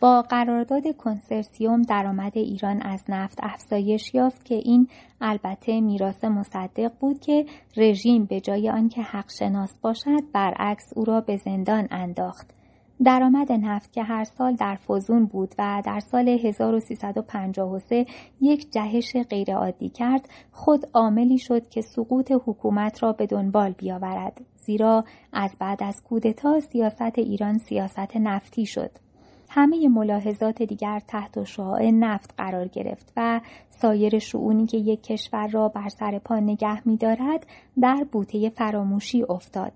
با 0.00 0.22
قرارداد 0.22 0.96
کنسرسیوم 0.96 1.82
درآمد 1.82 2.38
ایران 2.38 2.82
از 2.82 3.04
نفت 3.08 3.38
افزایش 3.42 4.14
یافت 4.14 4.44
که 4.44 4.54
این 4.54 4.88
البته 5.20 5.80
میراث 5.80 6.24
مصدق 6.24 6.92
بود 7.00 7.20
که 7.20 7.46
رژیم 7.76 8.24
به 8.24 8.40
جای 8.40 8.70
آنکه 8.70 9.02
حق 9.02 9.30
شناس 9.30 9.78
باشد 9.82 10.32
برعکس 10.32 10.84
او 10.96 11.04
را 11.04 11.20
به 11.20 11.36
زندان 11.36 11.88
انداخت. 11.90 12.50
درآمد 13.04 13.52
نفت 13.52 13.92
که 13.92 14.02
هر 14.02 14.24
سال 14.24 14.54
در 14.54 14.74
فزون 14.74 15.26
بود 15.26 15.54
و 15.58 15.82
در 15.84 16.00
سال 16.00 16.28
1353 16.28 18.06
یک 18.40 18.72
جهش 18.72 19.16
غیرعادی 19.30 19.88
کرد 19.88 20.28
خود 20.52 20.86
عاملی 20.94 21.38
شد 21.38 21.68
که 21.68 21.80
سقوط 21.80 22.32
حکومت 22.46 23.02
را 23.02 23.12
به 23.12 23.26
دنبال 23.26 23.72
بیاورد 23.72 24.40
زیرا 24.56 25.04
از 25.32 25.56
بعد 25.60 25.82
از 25.82 26.02
کودتا 26.08 26.60
سیاست 26.60 27.18
ایران 27.18 27.58
سیاست 27.58 28.16
نفتی 28.16 28.66
شد. 28.66 28.90
همه 29.58 29.88
ملاحظات 29.88 30.62
دیگر 30.62 31.00
تحت 31.08 31.44
شعاع 31.44 31.90
نفت 31.90 32.34
قرار 32.36 32.68
گرفت 32.68 33.12
و 33.16 33.40
سایر 33.68 34.18
شعونی 34.18 34.66
که 34.66 34.78
یک 34.78 35.02
کشور 35.02 35.48
را 35.48 35.68
بر 35.68 35.88
سر 35.88 36.18
پا 36.18 36.36
نگه 36.36 36.88
می‌دارد 36.88 37.46
در 37.80 38.06
بوته 38.12 38.50
فراموشی 38.50 39.22
افتاد 39.28 39.72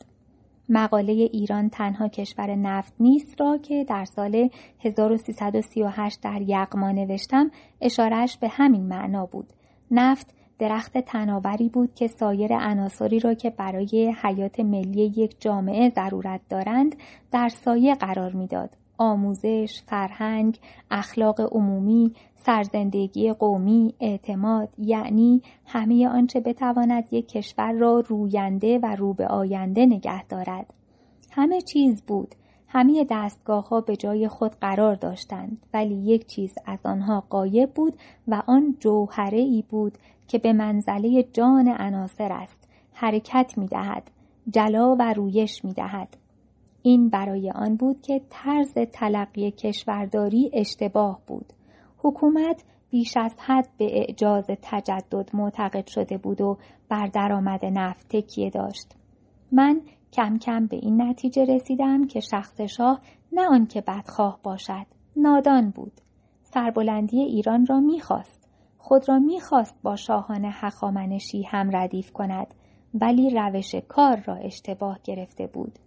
مقاله 0.69 1.13
ایران 1.13 1.69
تنها 1.69 2.09
کشور 2.09 2.55
نفت 2.55 2.95
نیست 3.01 3.41
را 3.41 3.59
که 3.59 3.85
در 3.85 4.05
سال 4.05 4.49
1338 4.81 6.21
در 6.23 6.43
یقما 6.47 6.93
نوشتم 6.93 7.51
اشارش 7.81 8.39
به 8.39 8.49
همین 8.49 8.89
معنا 8.89 9.27
بود. 9.27 9.47
نفت 9.91 10.35
درخت 10.59 10.99
تناوری 10.99 11.69
بود 11.69 11.95
که 11.95 12.07
سایر 12.07 12.53
عناصری 12.53 13.21
را 13.21 13.35
که 13.35 13.51
برای 13.51 14.15
حیات 14.23 14.61
ملی 14.61 15.13
یک 15.17 15.41
جامعه 15.41 15.89
ضرورت 15.89 16.41
دارند 16.49 16.97
در 17.33 17.49
سایه 17.49 17.95
قرار 17.95 18.33
می‌داد. 18.33 18.82
آموزش، 18.99 19.83
فرهنگ، 19.87 20.59
اخلاق 20.91 21.41
عمومی، 21.41 22.13
سرزندگی 22.37 23.33
قومی، 23.33 23.95
اعتماد 24.01 24.69
یعنی 24.79 25.43
همه 25.67 26.09
آنچه 26.09 26.41
بتواند 26.41 27.09
یک 27.11 27.29
کشور 27.29 27.73
را 27.73 28.01
روینده 28.01 28.79
و 28.79 28.97
رو 28.97 29.15
به 29.15 29.27
آینده 29.27 29.87
نگه 29.87 30.25
دارد. 30.25 30.75
همه 31.31 31.61
چیز 31.61 32.03
بود. 32.03 32.35
همه 32.69 33.07
دستگاه 33.11 33.69
ها 33.69 33.81
به 33.81 33.97
جای 33.97 34.29
خود 34.29 34.53
قرار 34.61 34.95
داشتند 34.95 35.67
ولی 35.75 35.95
یک 35.95 36.27
چیز 36.27 36.55
از 36.67 36.79
آنها 36.85 37.25
قایب 37.31 37.71
بود 37.71 37.97
و 38.29 38.43
آن 38.47 38.77
جوهره 38.81 39.39
ای 39.39 39.65
بود 39.69 39.99
که 40.29 40.39
به 40.39 40.53
منزله 40.53 41.23
جان 41.23 41.69
عناصر 41.69 42.33
است 42.33 42.69
حرکت 42.93 43.59
می 43.59 43.67
دهد 43.67 44.11
جلا 44.51 44.97
و 44.99 45.13
رویش 45.13 45.65
می 45.65 45.73
دهد 45.73 46.17
این 46.83 47.09
برای 47.09 47.51
آن 47.51 47.77
بود 47.77 48.01
که 48.01 48.21
طرز 48.31 48.75
تلقی 48.93 49.51
کشورداری 49.51 50.51
اشتباه 50.53 51.21
بود. 51.27 51.53
حکومت 51.99 52.65
بیش 52.91 53.17
از 53.17 53.35
حد 53.39 53.69
به 53.79 53.99
اعجاز 53.99 54.45
تجدد 54.63 55.31
معتقد 55.35 55.87
شده 55.87 56.19
بود 56.19 56.41
و 56.41 56.59
بر 56.89 57.07
درآمد 57.07 57.65
نفت 57.65 58.09
تکیه 58.09 58.51
داشت. 58.51 58.95
من 59.53 59.81
کم 60.13 60.39
کم 60.39 60.67
به 60.67 60.77
این 60.77 61.03
نتیجه 61.03 61.45
رسیدم 61.45 62.07
که 62.07 62.21
شخص 62.21 62.61
شاه 62.61 63.01
نه 63.33 63.49
آنکه 63.49 63.81
بدخواه 63.81 64.41
باشد 64.43 64.87
نادان 65.17 65.71
بود 65.71 65.93
سربلندی 66.43 67.21
ایران 67.21 67.67
را 67.67 67.81
می‌خواست 67.81 68.49
خود 68.79 69.09
را 69.09 69.19
می‌خواست 69.19 69.77
با 69.83 69.97
شاهان 69.97 70.45
حخامنشی 70.45 71.43
هم 71.43 71.77
ردیف 71.77 72.13
کند 72.13 72.55
ولی 72.95 73.31
روش 73.31 73.75
کار 73.89 74.23
را 74.27 74.35
اشتباه 74.35 74.99
گرفته 75.05 75.47
بود 75.47 75.79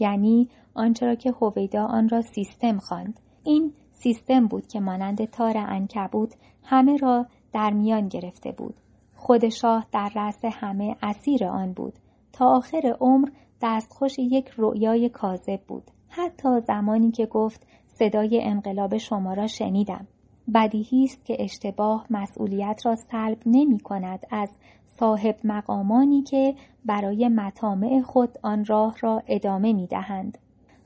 یعنی 0.00 0.48
آنچه 0.74 1.06
را 1.06 1.14
که 1.14 1.32
هویدا 1.40 1.84
آن 1.84 2.08
را 2.08 2.22
سیستم 2.22 2.78
خواند. 2.78 3.20
این 3.44 3.72
سیستم 3.92 4.46
بود 4.46 4.66
که 4.66 4.80
مانند 4.80 5.24
تار 5.24 5.54
انکبوت 5.56 6.34
همه 6.62 6.96
را 6.96 7.26
در 7.52 7.70
میان 7.70 8.08
گرفته 8.08 8.52
بود. 8.52 8.74
خود 9.16 9.48
شاه 9.48 9.86
در 9.92 10.10
رأس 10.14 10.44
همه 10.44 10.96
اسیر 11.02 11.44
آن 11.44 11.72
بود. 11.72 11.92
تا 12.32 12.46
آخر 12.46 12.96
عمر 13.00 13.28
دستخوش 13.62 14.18
یک 14.18 14.50
رؤیای 14.56 15.08
کاذب 15.08 15.60
بود. 15.68 15.90
حتی 16.08 16.60
زمانی 16.60 17.10
که 17.10 17.26
گفت 17.26 17.66
صدای 17.86 18.40
انقلاب 18.42 18.96
شما 18.96 19.34
را 19.34 19.46
شنیدم. 19.46 20.06
بدیهی 20.54 21.04
است 21.04 21.24
که 21.24 21.36
اشتباه 21.38 22.06
مسئولیت 22.10 22.80
را 22.84 22.96
سلب 22.96 23.38
نمی 23.46 23.80
کند 23.80 24.26
از 24.30 24.56
صاحب 25.00 25.36
مقامانی 25.44 26.22
که 26.22 26.54
برای 26.84 27.28
مطامع 27.28 28.02
خود 28.02 28.38
آن 28.42 28.64
راه 28.64 28.96
را 29.00 29.22
ادامه 29.26 29.72
می 29.72 29.86
دهند. 29.86 30.38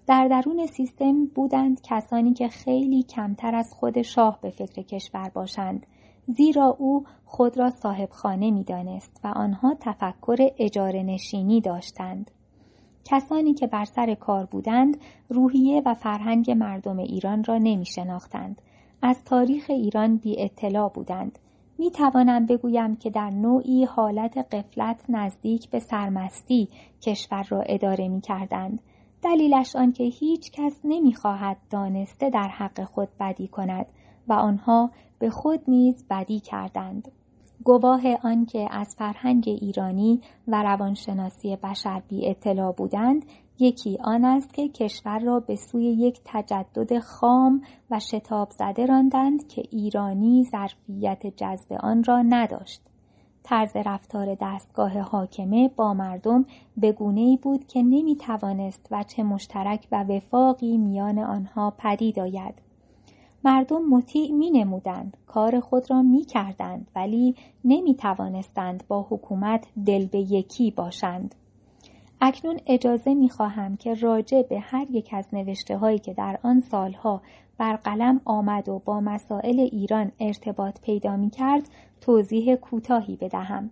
در 0.06 0.28
درون 0.28 0.67
سیستم 0.67 1.27
بودند 1.27 1.81
کسانی 1.83 2.33
که 2.33 2.49
خیلی 2.49 3.03
کمتر 3.03 3.55
از 3.55 3.73
خود 3.75 4.03
شاه 4.03 4.39
به 4.41 4.50
فکر 4.50 4.83
کشور 4.83 5.28
باشند 5.28 5.87
زیرا 6.27 6.77
او 6.78 7.05
خود 7.25 7.59
را 7.59 7.71
صاحب 7.71 8.11
خانه 8.11 8.50
می 8.50 8.65
دانست 8.65 9.21
و 9.25 9.27
آنها 9.27 9.77
تفکر 9.81 10.49
اجاره 10.59 11.03
نشینی 11.03 11.61
داشتند. 11.61 12.31
کسانی 13.05 13.55
که 13.55 13.67
بر 13.67 13.84
سر 13.84 14.15
کار 14.15 14.44
بودند 14.47 14.97
روحیه 15.29 15.83
و 15.87 15.94
فرهنگ 15.94 16.50
مردم 16.50 16.99
ایران 16.99 17.44
را 17.44 17.59
نمی 17.59 17.87
شناختند. 17.87 18.62
از 19.03 19.25
تاریخ 19.25 19.65
ایران 19.69 20.17
بی 20.17 20.43
اطلاع 20.43 20.89
بودند. 20.89 21.39
می 21.82 21.91
توانم 21.91 22.47
بگویم 22.47 22.97
که 22.97 23.10
در 23.10 23.31
نوعی 23.31 23.84
حالت 23.84 24.38
قفلت 24.38 25.04
نزدیک 25.09 25.70
به 25.70 25.78
سرمستی 25.78 26.69
کشور 27.00 27.47
را 27.48 27.60
اداره 27.60 28.09
می 28.09 28.20
کردند. 28.20 28.81
دلیلش 29.22 29.76
آنکه 29.76 30.04
هیچ 30.04 30.50
کس 30.50 30.81
نمی 30.84 31.15
خواهد 31.15 31.56
دانسته 31.70 32.31
در 32.31 32.48
حق 32.48 32.84
خود 32.84 33.09
بدی 33.20 33.48
کند 33.48 33.87
و 34.28 34.32
آنها 34.32 34.91
به 35.19 35.31
خود 35.31 35.60
نیز 35.69 36.04
بدی 36.10 36.41
کردند. 36.41 37.12
گواه 37.65 38.00
آنکه 38.22 38.69
از 38.70 38.94
فرهنگ 38.99 39.44
ایرانی 39.47 40.20
و 40.49 40.62
روانشناسی 40.62 41.56
بشر 41.56 42.03
بی 42.09 42.28
اطلاع 42.28 42.72
بودند 42.72 43.25
یکی 43.58 43.98
آن 44.04 44.24
است 44.24 44.54
که 44.54 44.68
کشور 44.68 45.18
را 45.18 45.40
به 45.40 45.56
سوی 45.56 45.84
یک 45.84 46.20
تجدد 46.24 46.98
خام 46.98 47.62
و 47.90 48.00
شتاب 48.00 48.50
زده 48.50 48.86
راندند 48.86 49.48
که 49.48 49.62
ایرانی 49.70 50.44
ظرفیت 50.50 51.26
جذب 51.26 51.72
آن 51.72 52.04
را 52.04 52.22
نداشت. 52.22 52.80
طرز 53.42 53.76
رفتار 53.76 54.36
دستگاه 54.40 55.00
حاکمه 55.00 55.68
با 55.76 55.94
مردم 55.94 56.44
به 56.76 56.96
ای 57.00 57.38
بود 57.42 57.66
که 57.66 57.82
نمی 57.82 58.16
توانست 58.16 58.88
وچه 58.90 59.22
مشترک 59.22 59.88
و 59.92 60.04
وفاقی 60.04 60.78
میان 60.78 61.19
آنها 61.19 61.74
پدید 61.78 62.19
آید. 62.19 62.54
مردم 63.44 63.88
مطیع 63.88 64.32
می 64.32 64.50
نمودند، 64.50 65.16
کار 65.26 65.60
خود 65.60 65.90
را 65.90 66.02
می 66.02 66.24
کردند 66.24 66.90
ولی 66.96 67.34
نمی 67.64 67.94
توانستند 67.94 68.84
با 68.88 69.06
حکومت 69.10 69.66
دل 69.86 70.06
به 70.06 70.19
یکی 70.19 70.70
باشند. 70.70 71.34
اکنون 72.25 72.60
اجازه 72.66 73.15
می 73.15 73.31
خواهم 73.31 73.77
که 73.77 73.94
راجع 73.94 74.43
به 74.43 74.60
هر 74.60 74.87
یک 74.91 75.09
از 75.12 75.25
نوشته 75.33 75.77
هایی 75.77 75.99
که 75.99 76.15
در 76.15 76.38
آن 76.43 76.60
سالها 76.60 77.22
بر 77.59 77.77
قلم 77.77 78.21
آمد 78.25 78.69
و 78.69 78.78
با 78.84 79.00
مسائل 79.00 79.60
ایران 79.60 80.12
ارتباط 80.21 80.81
پیدا 80.81 81.16
می 81.16 81.31
کرد 81.31 81.69
توضیح 82.00 82.55
کوتاهی 82.55 83.16
بدهم. 83.16 83.71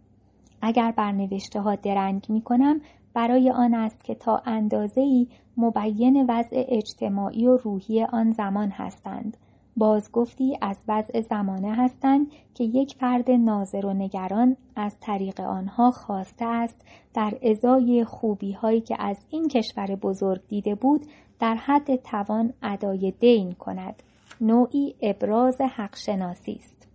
اگر 0.62 0.92
بر 0.92 1.12
نوشته 1.12 1.60
ها 1.60 1.74
درنگ 1.74 2.26
می 2.28 2.42
کنم 2.42 2.80
برای 3.14 3.50
آن 3.50 3.74
است 3.74 4.04
که 4.04 4.14
تا 4.14 4.42
اندازه 4.46 5.00
ای 5.00 5.26
مبین 5.56 6.26
وضع 6.28 6.64
اجتماعی 6.68 7.46
و 7.46 7.56
روحی 7.56 8.04
آن 8.04 8.32
زمان 8.32 8.70
هستند 8.70 9.36
بازگفتی 9.76 10.58
از 10.60 10.76
وضع 10.88 11.20
زمانه 11.20 11.74
هستند 11.74 12.26
که 12.54 12.64
یک 12.64 12.94
فرد 12.94 13.30
ناظر 13.30 13.86
و 13.86 13.92
نگران 13.92 14.56
از 14.76 14.96
طریق 15.00 15.40
آنها 15.40 15.90
خواسته 15.90 16.44
است 16.44 16.84
در 17.14 17.38
ازای 17.42 18.04
خوبی 18.04 18.52
هایی 18.52 18.80
که 18.80 18.96
از 18.98 19.16
این 19.30 19.48
کشور 19.48 19.96
بزرگ 19.96 20.40
دیده 20.48 20.74
بود 20.74 21.06
در 21.40 21.54
حد 21.54 21.96
توان 21.96 22.52
ادای 22.62 23.10
دین 23.20 23.52
کند. 23.52 24.02
نوعی 24.40 24.94
ابراز 25.02 25.60
حق 25.60 25.96
شناسی 25.96 26.60
است. 26.62 26.88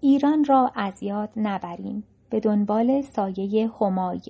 ایران 0.00 0.44
را 0.44 0.72
از 0.74 1.02
یاد 1.02 1.30
نبریم. 1.36 2.04
به 2.30 2.40
دنبال 2.40 3.02
سایه 3.02 3.70
همای. 3.80 4.20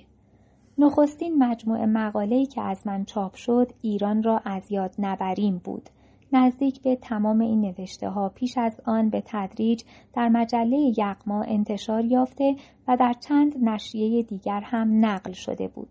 نخستین 0.79 1.39
مجموعه 1.39 1.87
مقاله‌ای 1.87 2.47
که 2.47 2.61
از 2.61 2.87
من 2.87 3.05
چاپ 3.05 3.35
شد 3.35 3.73
ایران 3.83 4.23
را 4.23 4.41
از 4.45 4.73
یاد 4.73 4.95
نبریم 4.99 5.61
بود. 5.65 5.91
نزدیک 6.33 6.83
به 6.83 6.97
تمام 6.97 7.41
این 7.41 7.61
نوشته 7.61 8.09
ها 8.09 8.29
پیش 8.29 8.59
از 8.59 8.81
آن 8.85 9.11
به 9.11 9.23
تدریج 9.27 9.83
در 10.13 10.29
مجله 10.29 10.93
یقما 10.99 11.43
انتشار 11.43 12.05
یافته 12.05 12.57
و 12.89 12.97
در 12.97 13.13
چند 13.13 13.65
نشریه 13.65 14.23
دیگر 14.23 14.61
هم 14.61 15.05
نقل 15.05 15.33
شده 15.33 15.69
بود. 15.69 15.89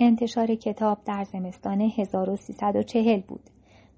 انتشار 0.00 0.54
کتاب 0.54 0.98
در 1.04 1.24
زمستان 1.24 1.80
1340 1.80 3.20
بود. 3.20 3.50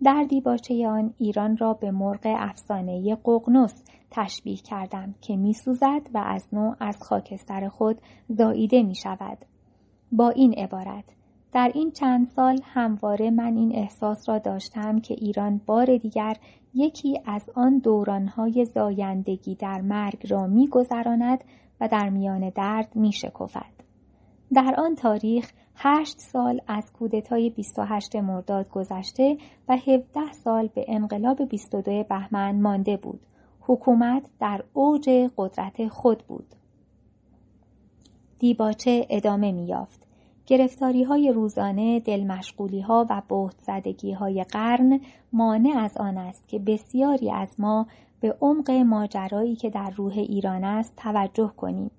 در 0.05 0.27
دیباچه 0.29 0.89
آن 0.89 1.15
ایران 1.19 1.57
را 1.57 1.75
به 1.75 1.91
مرغ 1.91 2.21
افسانه 2.25 3.17
ققنوس 3.25 3.75
تشبیه 4.11 4.57
کردم 4.57 5.15
که 5.21 5.37
میسوزد 5.37 6.03
و 6.15 6.19
از 6.19 6.49
نوع 6.53 6.77
از 6.81 6.97
خاکستر 7.01 7.69
خود 7.69 8.01
زاییده 8.29 8.83
می 8.83 8.95
شود. 8.95 9.39
با 10.13 10.31
این 10.31 10.55
عبارت 10.59 11.05
در 11.53 11.73
این 11.75 11.91
چند 11.91 12.27
سال 12.27 12.61
همواره 12.65 13.31
من 13.31 13.57
این 13.57 13.73
احساس 13.75 14.29
را 14.29 14.39
داشتم 14.39 15.01
که 15.01 15.15
ایران 15.15 15.61
بار 15.67 15.97
دیگر 15.97 16.37
یکی 16.75 17.21
از 17.27 17.51
آن 17.55 17.79
دورانهای 17.79 18.65
زایندگی 18.65 19.55
در 19.55 19.81
مرگ 19.81 20.27
را 20.33 20.47
میگذراند 20.47 21.45
و 21.81 21.89
در 21.89 22.09
میان 22.09 22.51
درد 22.51 22.97
می 22.97 23.13
شکفد. 23.13 23.73
در 24.55 24.75
آن 24.79 24.95
تاریخ 24.95 25.53
هشت 25.77 26.19
سال 26.19 26.61
از 26.67 26.93
کودتای 26.93 27.51
28 27.51 28.17
مرداد 28.17 28.71
گذشته 28.71 29.37
و 29.69 29.77
17 29.77 30.33
سال 30.45 30.69
به 30.75 30.85
انقلاب 30.89 31.49
22 31.49 32.05
بهمن 32.09 32.61
مانده 32.61 32.97
بود. 32.97 33.21
حکومت 33.61 34.23
در 34.41 34.65
اوج 34.73 35.11
قدرت 35.37 35.89
خود 35.89 36.25
بود. 36.29 36.47
دیباچه 38.39 39.07
ادامه 39.11 39.53
میافت. 39.53 40.12
گرفتاری 40.47 41.03
های 41.03 41.33
روزانه، 41.33 42.01
دلمشغولی 42.01 42.81
ها 42.81 43.07
و 43.11 43.23
بهت 43.29 43.61
زدگی 43.61 44.13
های 44.13 44.45
قرن 44.45 45.01
مانع 45.33 45.79
از 45.79 45.97
آن 45.97 46.19
است 46.19 46.49
که 46.49 46.59
بسیاری 46.59 47.31
از 47.31 47.55
ما 47.59 47.87
به 48.21 48.37
عمق 48.41 48.71
ماجرایی 48.71 49.57
که 49.57 49.71
در 49.71 49.91
روح 49.91 50.13
ایران 50.13 50.65
است 50.65 50.97
توجه 50.97 51.53
کنیم. 51.57 51.91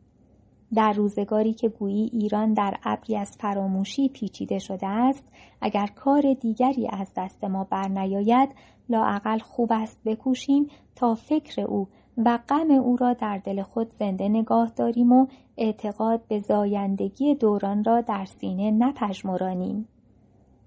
در 0.74 0.94
روزگاری 0.94 1.54
که 1.54 1.70
گویی 1.70 2.10
ایران 2.14 2.54
در 2.54 2.78
ابری 2.84 3.18
از 3.18 3.38
فراموشی 3.40 4.10
پیچیده 4.10 4.60
شده 4.60 4.88
است 4.88 5.28
اگر 5.62 5.88
کار 5.88 6.34
دیگری 6.34 6.88
از 6.88 7.08
دست 7.18 7.44
ما 7.44 7.64
برنیاید 7.64 8.50
لااقل 8.90 9.40
خوب 9.40 9.70
است 9.74 10.00
بکوشیم 10.06 10.68
تا 10.96 11.16
فکر 11.16 11.62
او 11.62 11.88
و 12.18 12.40
غم 12.50 12.72
او 12.72 12.96
را 12.98 13.14
در 13.14 13.38
دل 13.38 13.62
خود 13.62 13.92
زنده 13.92 14.30
نگاه 14.30 14.72
داریم 14.76 15.12
و 15.12 15.28
اعتقاد 15.58 16.22
به 16.28 16.40
زایندگی 16.40 17.36
دوران 17.36 17.84
را 17.84 18.02
در 18.02 18.26
سینه 18.26 18.72
نپژمرانیم. 18.72 19.88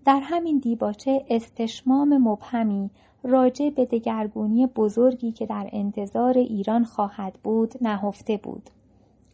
در 0.04 0.20
همین 0.22 0.58
دیباچه 0.58 1.24
استشمام 1.30 2.18
مبهمی 2.18 2.90
راجع 3.22 3.70
به 3.70 3.84
دگرگونی 3.84 4.66
بزرگی 4.66 5.32
که 5.32 5.46
در 5.46 5.68
انتظار 5.72 6.38
ایران 6.38 6.84
خواهد 6.84 7.38
بود 7.42 7.74
نهفته 7.80 8.36
بود. 8.36 8.70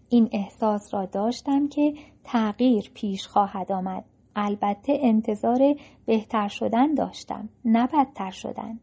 این 0.08 0.28
احساس 0.32 0.94
را 0.94 1.04
داشتم 1.04 1.68
که 1.68 1.94
تغییر 2.24 2.90
پیش 2.94 3.26
خواهد 3.26 3.72
آمد. 3.72 4.04
البته 4.36 4.98
انتظار 5.00 5.74
بهتر 6.06 6.48
شدن 6.48 6.94
داشتم 6.94 7.48
نه 7.64 7.86
بدتر 7.86 8.30
شدن. 8.30 8.78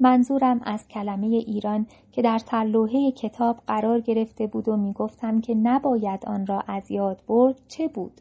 منظورم 0.00 0.60
از 0.64 0.88
کلمه 0.88 1.26
ایران 1.26 1.86
که 2.12 2.22
در 2.22 2.38
سرلوحه 2.38 3.12
کتاب 3.12 3.56
قرار 3.66 4.00
گرفته 4.00 4.46
بود 4.46 4.68
و 4.68 4.76
می‌گفتم 4.76 5.40
که 5.40 5.54
نباید 5.54 6.26
آن 6.26 6.46
را 6.46 6.62
از 6.66 6.90
یاد 6.90 7.22
برد 7.28 7.60
چه 7.68 7.88
بود؟ 7.88 8.20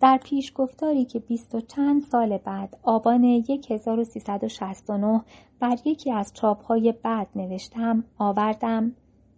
در 0.00 0.20
پیشگفتاری 0.24 1.04
که 1.04 1.18
بیست 1.18 1.54
و 1.54 1.60
چند 1.60 2.02
سال 2.02 2.38
بعد 2.38 2.76
آبان 2.82 3.24
1369 3.70 5.22
بر 5.60 5.76
یکی 5.84 6.12
از 6.12 6.32
چاپهای 6.34 6.94
بعد 7.02 7.28
نوشتم 7.36 8.04
آوردم 8.18 8.92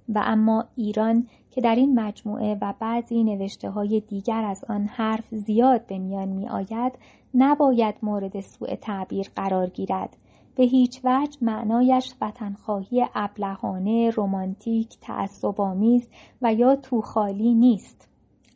و 0.09 0.23
اما 0.25 0.65
ایران 0.77 1.27
که 1.51 1.61
در 1.61 1.75
این 1.75 2.01
مجموعه 2.01 2.59
و 2.61 2.75
بعضی 2.81 3.25
نوشته 3.25 3.71
های 3.71 4.01
دیگر 4.01 4.45
از 4.45 4.65
آن 4.69 4.87
حرف 4.87 5.35
زیاد 5.35 5.87
به 5.87 5.99
میان 5.99 6.29
می 6.29 6.49
آید 6.49 6.93
نباید 7.35 7.95
مورد 8.03 8.41
سوء 8.41 8.75
تعبیر 8.75 9.31
قرار 9.37 9.67
گیرد. 9.67 10.17
به 10.59 10.65
هیچ 10.65 11.01
وجه 11.05 11.39
معنایش 11.41 12.15
وطنخواهی 12.21 13.07
ابلهانه 13.15 14.11
رمانتیک 14.17 14.99
تعصبآمیز 15.01 16.09
و 16.43 16.55
یا 16.55 16.77
توخالی 16.77 17.55
نیست. 17.55 18.09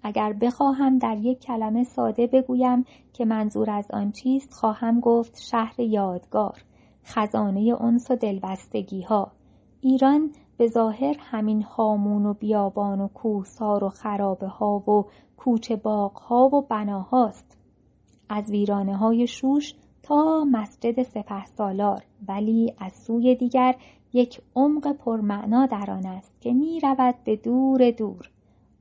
اگر 0.02 0.32
بخواهم 0.32 0.99
در 0.99 1.19
یک 1.19 1.40
کلمه 1.40 1.84
ساده 1.84 2.26
بگویم 2.26 2.84
که 3.12 3.25
منظور 3.25 3.70
از 3.70 3.90
آن 3.90 4.12
چیست 4.12 4.52
خواهم 4.52 5.00
گفت 5.00 5.40
شهر 5.40 5.81
یادگار 5.81 6.64
خزانه 7.04 7.76
انس 7.81 8.10
و 8.10 8.16
دلبستگی 8.16 9.02
ها 9.02 9.32
ایران 9.81 10.31
به 10.56 10.66
ظاهر 10.66 11.16
همین 11.19 11.62
هامون 11.62 12.26
و 12.26 12.34
بیابان 12.34 13.00
و 13.00 13.08
کوهسار 13.08 13.84
و 13.84 13.88
خرابه 13.88 14.48
ها 14.48 14.78
و 14.90 15.05
کوچه 15.37 15.76
باغ 15.76 16.19
ها 16.19 16.50
و 16.52 16.62
بناهاست. 16.62 17.58
از 18.28 18.50
ویرانه 18.50 18.96
های 18.96 19.26
شوش 19.26 19.75
تا 20.02 20.44
مسجد 20.44 21.02
سپه 21.02 21.44
سالار 21.44 22.02
ولی 22.28 22.75
از 22.78 22.93
سوی 23.06 23.34
دیگر 23.34 23.75
یک 24.12 24.40
عمق 24.56 24.93
پرمعنا 24.93 25.66
در 25.66 25.90
آن 25.90 26.06
است 26.06 26.40
که 26.40 26.52
می 26.52 26.81
رود 26.81 27.14
به 27.25 27.37
دور 27.37 27.90
دور. 27.90 28.31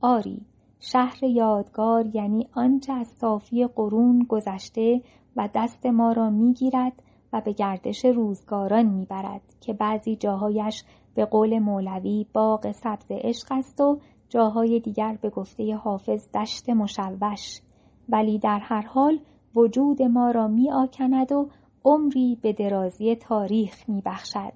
آری 0.01 0.41
شهر 0.79 1.23
یادگار 1.23 2.15
یعنی 2.15 2.47
آنچه 2.53 2.94
از 2.94 3.07
صافی 3.07 3.68
قرون 3.68 4.25
گذشته 4.29 5.01
و 5.35 5.50
دست 5.56 5.85
ما 5.85 6.12
را 6.12 6.29
می 6.29 6.53
گیرد 6.53 7.03
و 7.33 7.41
به 7.41 7.53
گردش 7.53 8.06
روزگاران 8.06 8.85
می 8.85 9.06
برد 9.06 9.41
که 9.62 9.74
بعضی 9.74 10.15
جاهایش 10.15 10.83
به 11.15 11.25
قول 11.25 11.59
مولوی 11.59 12.25
باغ 12.33 12.71
سبز 12.71 13.07
عشق 13.09 13.47
است 13.51 13.81
و 13.81 14.00
جاهای 14.29 14.79
دیگر 14.79 15.17
به 15.21 15.29
گفته 15.29 15.75
حافظ 15.75 16.31
دشت 16.31 16.69
مشوش. 16.69 17.62
ولی 18.09 18.39
در 18.39 18.59
هر 18.59 18.81
حال 18.81 19.19
وجود 19.56 20.01
ما 20.01 20.31
را 20.31 20.48
می 20.48 20.71
آکند 20.71 21.31
و 21.31 21.50
عمری 21.86 22.38
به 22.42 22.53
درازی 22.53 23.15
تاریخ 23.15 23.89
می 23.89 24.01
بخشد. 24.06 24.53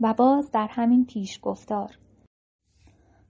و 0.00 0.14
باز 0.14 0.50
در 0.52 0.68
همین 0.70 1.06
پیش 1.06 1.38
گفتار 1.42 1.98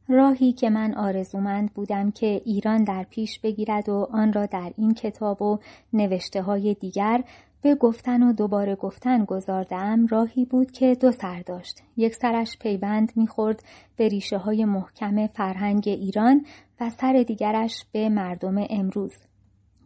راهی 0.08 0.52
که 0.52 0.70
من 0.70 0.94
آرزومند 0.94 1.74
بودم 1.74 2.10
که 2.10 2.42
ایران 2.44 2.84
در 2.84 3.02
پیش 3.10 3.40
بگیرد 3.40 3.88
و 3.88 4.08
آن 4.12 4.32
را 4.32 4.46
در 4.46 4.72
این 4.76 4.94
کتاب 4.94 5.42
و 5.42 5.58
نوشته 5.92 6.42
های 6.42 6.74
دیگر 6.74 7.24
به 7.62 7.74
گفتن 7.74 8.22
و 8.22 8.32
دوباره 8.32 8.76
گفتن 8.76 9.24
گذاردم 9.24 10.06
راهی 10.06 10.44
بود 10.44 10.70
که 10.70 10.94
دو 10.94 11.12
سر 11.12 11.42
داشت. 11.46 11.82
یک 11.96 12.14
سرش 12.14 12.58
پیوند 12.58 13.12
می‌خورد 13.16 13.62
به 13.96 14.08
ریشه 14.08 14.38
های 14.38 14.64
محکم 14.64 15.26
فرهنگ 15.26 15.84
ایران 15.86 16.46
و 16.80 16.90
سر 16.90 17.24
دیگرش 17.26 17.84
به 17.92 18.08
مردم 18.08 18.66
امروز. 18.70 19.14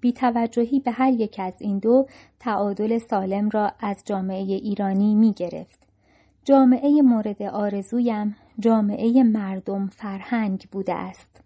بی 0.01 0.13
توجهی 0.13 0.81
به 0.81 0.91
هر 0.91 1.13
یک 1.13 1.37
از 1.39 1.55
این 1.59 1.79
دو 1.79 2.07
تعادل 2.39 2.99
سالم 2.99 3.49
را 3.49 3.73
از 3.81 4.03
جامعه 4.07 4.43
ایرانی 4.43 5.15
می 5.15 5.33
گرفت. 5.33 5.81
جامعه 6.45 7.03
مورد 7.03 7.43
آرزویم 7.43 8.37
جامعه 8.59 9.23
مردم 9.23 9.87
فرهنگ 9.87 10.69
بوده 10.73 10.95
است. 10.95 11.41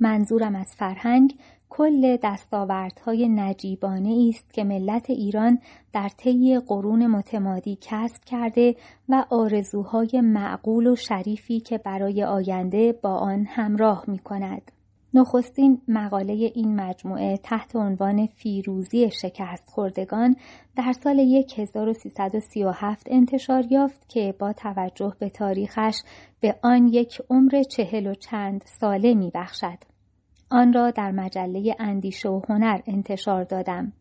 منظورم 0.00 0.56
از 0.56 0.74
فرهنگ 0.78 1.34
کل 1.70 2.16
دستاوردهای 2.22 3.28
نجیبانه 3.28 4.28
است 4.28 4.52
که 4.52 4.64
ملت 4.64 5.10
ایران 5.10 5.58
در 5.92 6.08
طی 6.08 6.60
قرون 6.66 7.06
متمادی 7.06 7.78
کسب 7.80 8.24
کرده 8.24 8.76
و 9.08 9.24
آرزوهای 9.30 10.20
معقول 10.20 10.86
و 10.86 10.96
شریفی 10.96 11.60
که 11.60 11.78
برای 11.78 12.24
آینده 12.24 12.92
با 12.92 13.10
آن 13.10 13.44
همراه 13.48 14.04
می 14.08 14.18
کند. 14.18 14.70
نخستین 15.14 15.82
مقاله 15.88 16.32
این 16.54 16.80
مجموعه 16.80 17.36
تحت 17.36 17.76
عنوان 17.76 18.26
فیروزی 18.26 19.10
شکست 19.10 19.70
خوردگان 19.70 20.36
در 20.76 20.92
سال 20.92 21.20
1337 21.56 23.06
انتشار 23.10 23.64
یافت 23.70 24.08
که 24.08 24.34
با 24.38 24.52
توجه 24.52 25.12
به 25.18 25.28
تاریخش 25.28 26.02
به 26.40 26.58
آن 26.62 26.86
یک 26.86 27.22
عمر 27.30 27.62
چهل 27.62 28.06
و 28.06 28.14
چند 28.14 28.64
ساله 28.80 29.14
می 29.14 29.30
بخشد. 29.34 29.78
آن 30.50 30.72
را 30.72 30.90
در 30.90 31.10
مجله 31.10 31.76
اندیشه 31.78 32.28
و 32.28 32.40
هنر 32.48 32.80
انتشار 32.86 33.44
دادم. 33.44 33.92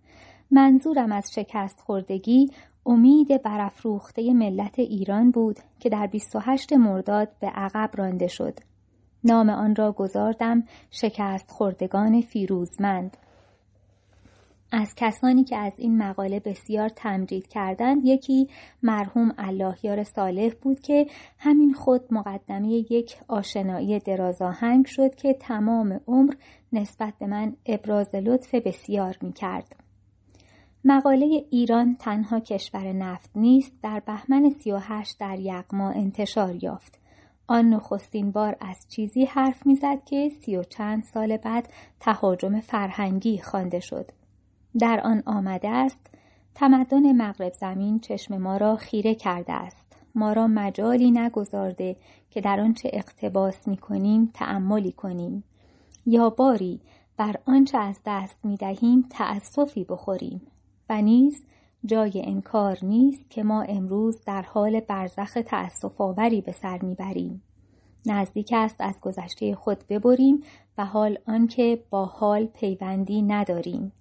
منظورم 0.52 1.12
از 1.12 1.32
شکست 1.36 1.80
خوردگی 1.80 2.50
امید 2.86 3.42
برافروخته 3.44 4.34
ملت 4.34 4.80
ایران 4.80 5.32
بود 5.32 5.60
که 5.80 5.90
در 5.90 6.08
28 6.08 6.74
مرداد 6.74 7.30
به 7.40 7.48
عقب 7.48 7.90
رانده 7.98 8.28
شد. 8.28 8.60
نام 9.24 9.50
آن 9.50 9.76
را 9.76 9.92
گذاردم 9.92 10.64
شکست 10.92 11.52
خوردگان 11.52 12.22
فیروزمند. 12.22 13.18
از 14.76 14.94
کسانی 14.98 15.44
که 15.44 15.58
از 15.58 15.74
این 15.78 15.98
مقاله 15.98 16.40
بسیار 16.40 16.90
تمجید 16.90 17.48
کردند 17.48 18.06
یکی 18.06 18.50
مرحوم 18.84 19.34
اللهیار 19.38 20.04
صالح 20.04 20.54
بود 20.62 20.80
که 20.80 21.08
همین 21.38 21.74
خود 21.74 22.02
مقدمه 22.12 22.68
یک 22.70 23.16
آشنایی 23.28 24.00
درازاهنگ 24.00 24.86
شد 24.86 25.16
که 25.16 25.34
تمام 25.34 26.00
عمر 26.08 26.34
نسبت 26.74 27.14
به 27.20 27.28
من 27.28 27.56
ابراز 27.66 28.16
لطف 28.16 28.56
بسیار 28.56 29.18
می 29.22 29.34
کرد. 29.34 29.76
مقاله 30.86 31.46
ایران 31.50 31.96
تنها 32.00 32.40
کشور 32.40 32.94
نفت 32.94 33.30
نیست 33.36 33.74
در 33.84 34.00
بهمن 34.00 34.50
38 34.50 35.20
در 35.20 35.40
یغما 35.40 35.90
انتشار 35.90 36.64
یافت. 36.64 37.03
آن 37.48 37.70
نخستین 37.70 38.32
بار 38.32 38.58
از 38.60 38.86
چیزی 38.90 39.26
حرف 39.26 39.66
می‌زد 39.66 40.04
که 40.06 40.30
سی 40.30 40.58
و 40.58 40.64
چند 40.64 41.04
سال 41.04 41.38
بعد 41.38 41.74
تهاجم 42.00 42.60
فرهنگی 42.60 43.38
خوانده 43.38 43.80
شد. 43.80 44.12
در 44.80 45.02
آن 45.04 45.24
آمده 45.26 45.70
است 45.70 46.10
تمدن 46.56 47.12
مغرب 47.12 47.54
زمین 47.54 48.00
چشم 48.00 48.38
ما 48.38 48.58
را 48.58 48.76
خیره 48.76 49.16
کرده 49.16 49.54
است. 49.54 49.96
ما 50.16 50.34
را 50.34 50.48
مجالی 50.48 51.12
نگذارده 51.12 51.96
که 52.30 52.42
در 52.42 52.60
آنچه 52.60 52.90
اقتباس 52.94 53.68
می 53.68 53.78
کنیم 53.78 54.32
تأملی 54.34 54.92
کنیم. 54.92 55.44
یا 56.06 56.30
باری 56.30 56.80
بر 57.18 57.36
آنچه 57.46 57.78
از 57.78 58.00
دست 58.06 58.46
می 58.46 58.58
دهیم 58.58 59.08
تأسفی 59.10 59.84
بخوریم. 59.84 60.42
و 60.90 61.02
نیز 61.02 61.44
جای 61.86 62.22
انکار 62.26 62.78
نیست 62.82 63.30
که 63.30 63.44
ما 63.44 63.62
امروز 63.62 64.22
در 64.26 64.42
حال 64.42 64.80
برزخ 64.80 65.38
تأسف 65.46 66.02
آوری 66.02 66.42
به 66.42 66.52
سر 66.52 66.80
می‌بریم. 66.82 67.44
نزدیک 68.06 68.50
است 68.56 68.76
از 68.80 69.02
گذشته 69.02 69.56
خود 69.56 69.78
ببریم 69.90 70.44
و 70.78 70.86
حال 70.86 71.18
آنکه 71.28 71.84
با 71.90 72.06
حال 72.06 72.46
پیوندی 72.46 73.22
نداریم. 73.22 73.92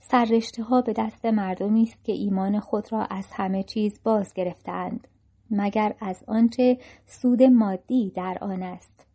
سررشته 0.00 0.62
ها 0.62 0.80
به 0.80 0.92
دست 0.92 1.24
مردمی 1.24 1.82
است 1.82 2.04
که 2.04 2.12
ایمان 2.12 2.60
خود 2.60 2.92
را 2.92 3.04
از 3.04 3.26
همه 3.32 3.62
چیز 3.62 4.00
باز 4.04 4.34
گرفتند 4.34 5.08
مگر 5.50 5.94
از 6.00 6.24
آنچه 6.26 6.78
سود 7.06 7.42
مادی 7.42 8.10
در 8.10 8.38
آن 8.40 8.62
است. 8.62 9.06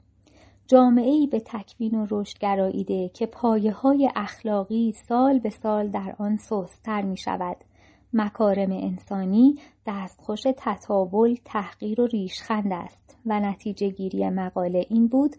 جامعه 0.67 1.11
ای 1.11 1.27
به 1.27 1.39
تکوین 1.39 1.95
و 1.95 2.07
رشد 2.09 2.37
گراییده 2.37 3.09
که 3.09 3.25
پایه 3.25 3.71
های 3.71 4.09
اخلاقی 4.15 4.91
سال 4.91 5.39
به 5.39 5.49
سال 5.49 5.87
در 5.87 6.15
آن 6.19 6.37
سستتر 6.37 7.01
می 7.01 7.17
شود 7.17 7.57
مکارم 8.13 8.71
انسانی 8.71 9.55
دستخوش 9.87 10.41
تطاول 10.57 11.37
تحقیر 11.45 12.01
و 12.01 12.05
ریشخند 12.05 12.73
است 12.73 13.17
و 13.25 13.39
نتیجه 13.39 13.89
گیری 13.89 14.29
مقاله 14.29 14.85
این 14.89 15.07
بود 15.07 15.35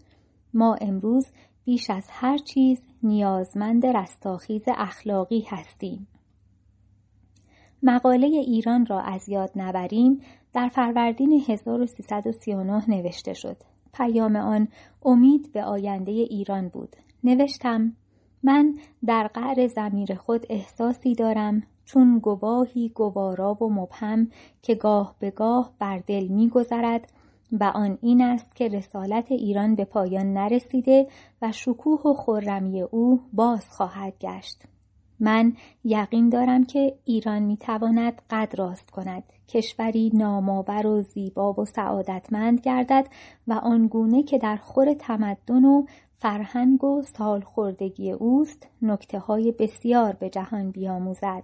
ما 0.54 0.74
امروز 0.74 1.26
بیش 1.64 1.90
از 1.90 2.06
هر 2.10 2.38
چیز 2.38 2.86
نیازمند 3.02 3.86
رستاخیز 3.86 4.64
اخلاقی 4.68 5.46
هستیم. 5.48 6.06
مقاله 7.82 8.26
ایران 8.26 8.86
را 8.86 9.00
از 9.00 9.28
یاد 9.28 9.50
نبریم 9.56 10.20
در 10.52 10.68
فروردین 10.68 11.44
1339 11.48 12.90
نوشته 12.90 13.34
شد. 13.34 13.56
پیام 13.94 14.36
آن 14.36 14.68
امید 15.04 15.52
به 15.52 15.64
آینده 15.64 16.12
ایران 16.12 16.68
بود. 16.68 16.96
نوشتم 17.24 17.92
من 18.42 18.78
در 19.06 19.26
قعر 19.26 19.66
زمیر 19.66 20.14
خود 20.14 20.46
احساسی 20.50 21.14
دارم 21.14 21.62
چون 21.84 22.18
گواهی 22.18 22.88
گوارا 22.88 23.54
و 23.54 23.72
مبهم 23.72 24.30
که 24.62 24.74
گاه 24.74 25.14
به 25.18 25.30
گاه 25.30 25.72
بر 25.78 25.98
دل 25.98 26.26
میگذرد 26.26 27.12
و 27.52 27.64
آن 27.64 27.98
این 28.02 28.20
است 28.22 28.56
که 28.56 28.68
رسالت 28.68 29.32
ایران 29.32 29.74
به 29.74 29.84
پایان 29.84 30.32
نرسیده 30.32 31.08
و 31.42 31.52
شکوه 31.52 32.00
و 32.00 32.14
خرمی 32.14 32.82
او 32.82 33.20
باز 33.32 33.70
خواهد 33.70 34.18
گشت. 34.20 34.62
من 35.20 35.52
یقین 35.84 36.28
دارم 36.28 36.64
که 36.64 36.98
ایران 37.04 37.42
می‌تواند 37.42 38.22
قد 38.30 38.54
راست 38.58 38.90
کند. 38.90 39.22
کشوری 39.48 40.10
نامآور 40.14 40.86
و 40.86 41.02
زیبا 41.02 41.52
و 41.52 41.64
سعادتمند 41.64 42.60
گردد 42.60 43.06
و 43.46 43.52
آنگونه 43.52 44.22
که 44.22 44.38
در 44.38 44.56
خور 44.56 44.94
تمدن 44.94 45.64
و 45.64 45.84
فرهنگ 46.18 46.84
و 46.84 47.02
سالخوردگی 47.02 48.12
اوست 48.12 48.68
نکته 48.82 49.18
های 49.18 49.52
بسیار 49.52 50.12
به 50.12 50.30
جهان 50.30 50.70
بیاموزد. 50.70 51.42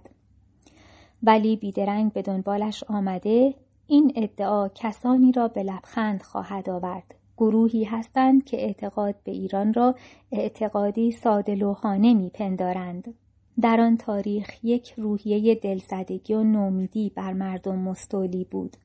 ولی 1.23 1.55
بیدرنگ 1.55 2.13
به 2.13 2.21
دنبالش 2.21 2.83
آمده 2.83 3.53
این 3.87 4.13
ادعا 4.15 4.67
کسانی 4.67 5.31
را 5.31 5.47
به 5.47 5.63
لبخند 5.63 6.21
خواهد 6.21 6.69
آورد. 6.69 7.15
گروهی 7.37 7.83
هستند 7.83 8.43
که 8.45 8.57
اعتقاد 8.57 9.15
به 9.23 9.31
ایران 9.31 9.73
را 9.73 9.95
اعتقادی 10.31 11.11
ساده 11.11 11.55
لوحانه 11.55 12.13
میپندارند. 12.13 13.13
در 13.61 13.81
آن 13.81 13.97
تاریخ 13.97 14.63
یک 14.63 14.93
روحیه 14.97 15.55
دلزدگی 15.55 16.33
و 16.33 16.43
نومیدی 16.43 17.11
بر 17.15 17.33
مردم 17.33 17.79
مستولی 17.79 18.47
بود. 18.51 18.77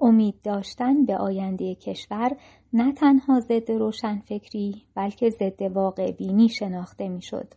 امید 0.00 0.34
داشتن 0.44 1.04
به 1.04 1.16
آینده 1.16 1.74
کشور 1.74 2.36
نه 2.72 2.92
تنها 2.92 3.40
ضد 3.40 3.70
روشنفکری 3.70 4.82
بلکه 4.94 5.30
ضد 5.30 5.62
واقع 5.62 6.12
بینی 6.12 6.48
شناخته 6.48 7.08
می‌شد. 7.08 7.54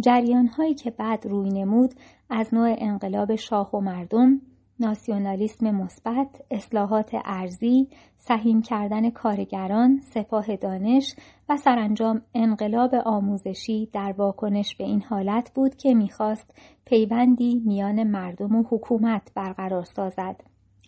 جریان 0.00 0.46
هایی 0.46 0.74
که 0.74 0.90
بعد 0.90 1.26
روی 1.26 1.50
نمود 1.50 1.94
از 2.30 2.54
نوع 2.54 2.74
انقلاب 2.78 3.34
شاه 3.34 3.70
و 3.70 3.80
مردم، 3.80 4.40
ناسیونالیسم 4.80 5.70
مثبت، 5.70 6.42
اصلاحات 6.50 7.10
ارزی، 7.24 7.88
سهیم 8.16 8.62
کردن 8.62 9.10
کارگران، 9.10 10.00
سپاه 10.00 10.56
دانش 10.56 11.14
و 11.48 11.56
سرانجام 11.56 12.22
انقلاب 12.34 12.94
آموزشی 12.94 13.88
در 13.92 14.14
واکنش 14.18 14.76
به 14.76 14.84
این 14.84 15.02
حالت 15.02 15.52
بود 15.54 15.76
که 15.76 15.94
می‌خواست 15.94 16.54
پیوندی 16.84 17.62
میان 17.64 18.02
مردم 18.02 18.54
و 18.56 18.62
حکومت 18.70 19.32
برقرار 19.34 19.84
سازد 19.84 20.40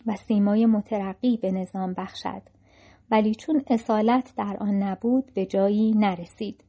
و 0.05 0.15
سیمای 0.15 0.65
مترقی 0.65 1.37
به 1.37 1.51
نظام 1.51 1.93
بخشد. 1.93 2.41
ولی 3.11 3.35
چون 3.35 3.63
اصالت 3.67 4.33
در 4.37 4.57
آن 4.59 4.83
نبود 4.83 5.31
به 5.33 5.45
جایی 5.45 5.91
نرسید. 5.91 6.63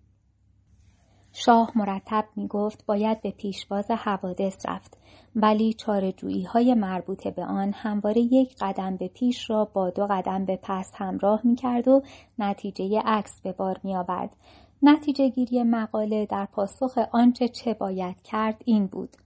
شاه 1.33 1.73
مرتب 1.75 2.25
می 2.37 2.47
گفت 2.49 2.87
باید 2.87 3.23
به 3.23 3.31
پیشواز 3.31 3.91
حوادث 3.91 4.67
رفت 4.69 4.99
ولی 5.37 5.73
چارجویی 5.73 6.43
های 6.43 6.75
مربوطه 6.75 7.31
به 7.31 7.45
آن 7.45 7.73
همواره 7.73 8.21
یک 8.21 8.57
قدم 8.61 8.97
به 8.97 9.09
پیش 9.09 9.51
را 9.51 9.65
با 9.65 9.91
دو 9.91 10.07
قدم 10.11 10.45
به 10.45 10.59
پس 10.63 10.93
همراه 10.95 11.41
می 11.45 11.55
کرد 11.55 11.89
و 11.89 12.03
نتیجه 12.39 13.03
عکس 13.05 13.41
به 13.41 13.53
بار 13.53 13.81
می 13.85 13.97
آورد. 13.97 14.37
نتیجه 14.83 15.29
گیری 15.29 15.63
مقاله 15.63 16.27
در 16.27 16.49
پاسخ 16.53 16.99
آنچه 17.13 17.49
چه 17.49 17.75
باید 17.75 18.23
کرد 18.23 18.63
این 18.65 18.87
بود. 18.87 19.17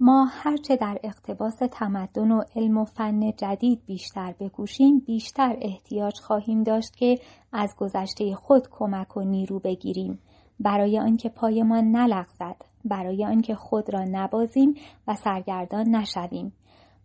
ما 0.00 0.24
هرچه 0.30 0.76
در 0.76 0.98
اقتباس 1.02 1.56
تمدن 1.70 2.30
و 2.30 2.42
علم 2.56 2.78
و 2.78 2.84
فن 2.84 3.32
جدید 3.32 3.82
بیشتر 3.86 4.34
بکوشیم 4.40 4.98
بیشتر 4.98 5.56
احتیاج 5.60 6.20
خواهیم 6.20 6.62
داشت 6.62 6.96
که 6.96 7.18
از 7.52 7.76
گذشته 7.78 8.34
خود 8.34 8.68
کمک 8.70 9.16
و 9.16 9.20
نیرو 9.20 9.58
بگیریم 9.58 10.18
برای 10.60 10.98
آنکه 10.98 11.28
پایمان 11.28 11.84
نلغزد 11.84 12.56
برای 12.84 13.24
آنکه 13.24 13.54
خود 13.54 13.92
را 13.94 14.04
نبازیم 14.04 14.74
و 15.08 15.14
سرگردان 15.14 15.88
نشویم. 15.88 16.52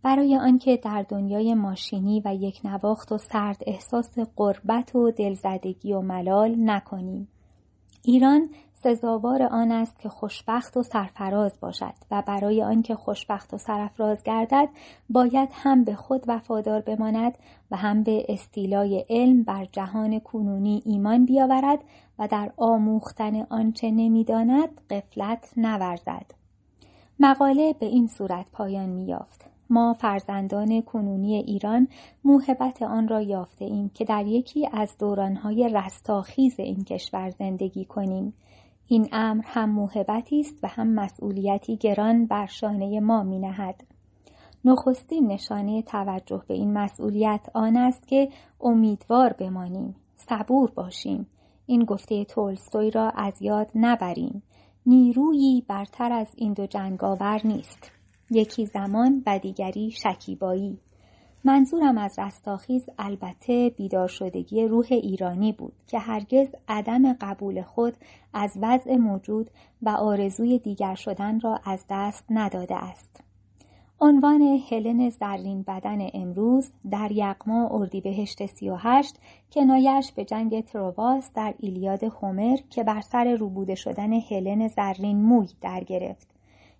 برای 0.02 0.36
آنکه 0.36 0.76
در 0.76 1.06
دنیای 1.08 1.54
ماشینی 1.54 2.22
و 2.24 2.34
یک 2.34 2.60
نواخت 2.64 3.12
و 3.12 3.18
سرد 3.18 3.62
احساس 3.66 4.18
قربت 4.36 4.96
و 4.96 5.10
دلزدگی 5.10 5.92
و 5.92 6.00
ملال 6.00 6.54
نکنیم. 6.58 7.28
ایران 8.02 8.48
سزاوار 8.84 9.42
آن 9.42 9.72
است 9.72 10.00
که 10.00 10.08
خوشبخت 10.08 10.76
و 10.76 10.82
سرفراز 10.82 11.60
باشد 11.60 11.94
و 12.10 12.22
برای 12.26 12.62
آنکه 12.62 12.94
خوشبخت 12.94 13.54
و 13.54 13.58
سرفراز 13.58 14.22
گردد 14.22 14.68
باید 15.10 15.48
هم 15.52 15.84
به 15.84 15.94
خود 15.94 16.24
وفادار 16.28 16.80
بماند 16.80 17.38
و 17.70 17.76
هم 17.76 18.02
به 18.02 18.26
استیلای 18.28 19.04
علم 19.10 19.42
بر 19.42 19.64
جهان 19.72 20.20
کنونی 20.20 20.82
ایمان 20.86 21.24
بیاورد 21.24 21.78
و 22.18 22.28
در 22.28 22.52
آموختن 22.56 23.46
آنچه 23.50 23.90
نمی‌داند 23.90 24.80
قفلت 24.90 25.52
نورزد. 25.56 26.26
مقاله 27.20 27.74
به 27.80 27.86
این 27.86 28.06
صورت 28.06 28.46
پایان 28.52 28.88
میافت 28.88 29.44
ما 29.70 29.92
فرزندان 29.92 30.82
کنونی 30.82 31.34
ایران 31.34 31.88
موهبت 32.24 32.82
آن 32.82 33.08
را 33.08 33.20
یافته 33.20 33.64
ایم 33.64 33.90
که 33.94 34.04
در 34.04 34.26
یکی 34.26 34.68
از 34.72 34.96
دورانهای 34.98 35.68
رستاخیز 35.68 36.60
این 36.60 36.84
کشور 36.84 37.30
زندگی 37.30 37.84
کنیم. 37.84 38.34
این 38.86 39.08
امر 39.12 39.44
هم 39.46 39.70
موهبتی 39.70 40.40
است 40.40 40.58
و 40.62 40.68
هم 40.68 40.94
مسئولیتی 40.94 41.76
گران 41.76 42.26
بر 42.26 42.46
شانه 42.46 43.00
ما 43.00 43.22
می 43.22 43.38
نهد. 43.38 43.84
نخستین 44.64 45.26
نشانه 45.26 45.82
توجه 45.82 46.42
به 46.48 46.54
این 46.54 46.72
مسئولیت 46.72 47.46
آن 47.54 47.76
است 47.76 48.08
که 48.08 48.28
امیدوار 48.60 49.32
بمانیم 49.32 49.96
صبور 50.16 50.70
باشیم. 50.70 51.26
این 51.66 51.84
گفته 51.84 52.24
تولستوی 52.24 52.90
را 52.90 53.10
از 53.10 53.42
یاد 53.42 53.70
نبریم. 53.74 54.42
نیرویی 54.86 55.64
برتر 55.68 56.12
از 56.12 56.34
این 56.36 56.52
دو 56.52 56.66
جنگاور 56.66 57.40
نیست. 57.44 57.92
یکی 58.30 58.66
زمان 58.66 59.22
و 59.26 59.38
دیگری 59.38 59.90
شکیبایی. 59.90 60.78
منظورم 61.46 61.98
از 61.98 62.18
رستاخیز 62.18 62.88
البته 62.98 63.72
بیدار 63.76 64.08
شدگی 64.08 64.64
روح 64.64 64.86
ایرانی 64.90 65.52
بود 65.52 65.72
که 65.86 65.98
هرگز 65.98 66.54
عدم 66.68 67.12
قبول 67.12 67.62
خود 67.62 67.96
از 68.34 68.58
وضع 68.60 68.96
موجود 68.96 69.50
و 69.82 69.88
آرزوی 69.88 70.58
دیگر 70.58 70.94
شدن 70.94 71.40
را 71.40 71.60
از 71.64 71.84
دست 71.90 72.24
نداده 72.30 72.74
است. 72.74 73.20
عنوان 74.00 74.42
هلن 74.70 75.10
زرین 75.10 75.62
بدن 75.62 76.08
امروز 76.14 76.72
در 76.90 77.12
یقما 77.12 77.68
اردیبهشت 77.68 78.46
38 78.46 79.18
کنایش 79.52 80.12
به 80.12 80.24
جنگ 80.24 80.64
ترواس 80.64 81.30
در 81.34 81.54
ایلیاد 81.58 82.04
هومر 82.04 82.56
که 82.70 82.84
بر 82.84 83.00
سر 83.00 83.34
روبوده 83.34 83.74
شدن 83.74 84.12
هلن 84.12 84.68
زرین 84.68 85.22
موی 85.22 85.48
در 85.60 85.84
گرفت. 85.84 86.33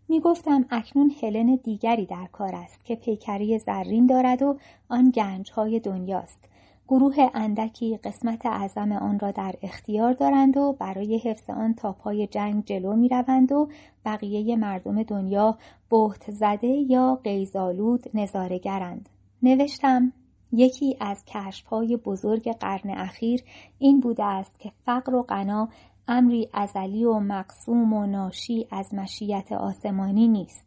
می 0.08 0.20
گفتم 0.20 0.64
اکنون 0.70 1.12
هلن 1.22 1.58
دیگری 1.64 2.06
در 2.06 2.26
کار 2.32 2.54
است 2.54 2.84
که 2.84 2.94
پیکری 2.94 3.58
زرین 3.58 4.06
دارد 4.06 4.42
و 4.42 4.56
آن 4.88 5.10
گنج 5.10 5.50
های 5.50 5.80
دنیاست. 5.80 6.48
گروه 6.88 7.30
اندکی 7.34 7.96
قسمت 7.96 8.46
اعظم 8.46 8.92
آن 8.92 9.18
را 9.18 9.30
در 9.30 9.54
اختیار 9.62 10.12
دارند 10.12 10.56
و 10.56 10.76
برای 10.78 11.18
حفظ 11.18 11.50
آن 11.50 11.74
تا 11.74 11.92
پای 11.92 12.26
جنگ 12.26 12.64
جلو 12.64 12.96
می 12.96 13.08
روند 13.08 13.52
و 13.52 13.68
بقیه 14.04 14.56
مردم 14.56 15.02
دنیا 15.02 15.58
بهت 15.90 16.30
زده 16.30 16.66
یا 16.66 17.20
قیزالود 17.24 18.10
نظارگرند. 18.14 19.08
نوشتم 19.42 20.12
یکی 20.52 20.96
از 21.00 21.24
های 21.70 21.96
بزرگ 21.96 22.52
قرن 22.52 22.90
اخیر 22.90 23.42
این 23.78 24.00
بوده 24.00 24.24
است 24.24 24.58
که 24.58 24.72
فقر 24.86 25.14
و 25.14 25.22
غنا 25.22 25.68
امری 26.08 26.48
ازلی 26.52 27.04
و 27.04 27.18
مقسوم 27.18 27.92
و 27.92 28.06
ناشی 28.06 28.66
از 28.70 28.94
مشیت 28.94 29.52
آسمانی 29.52 30.28
نیست. 30.28 30.66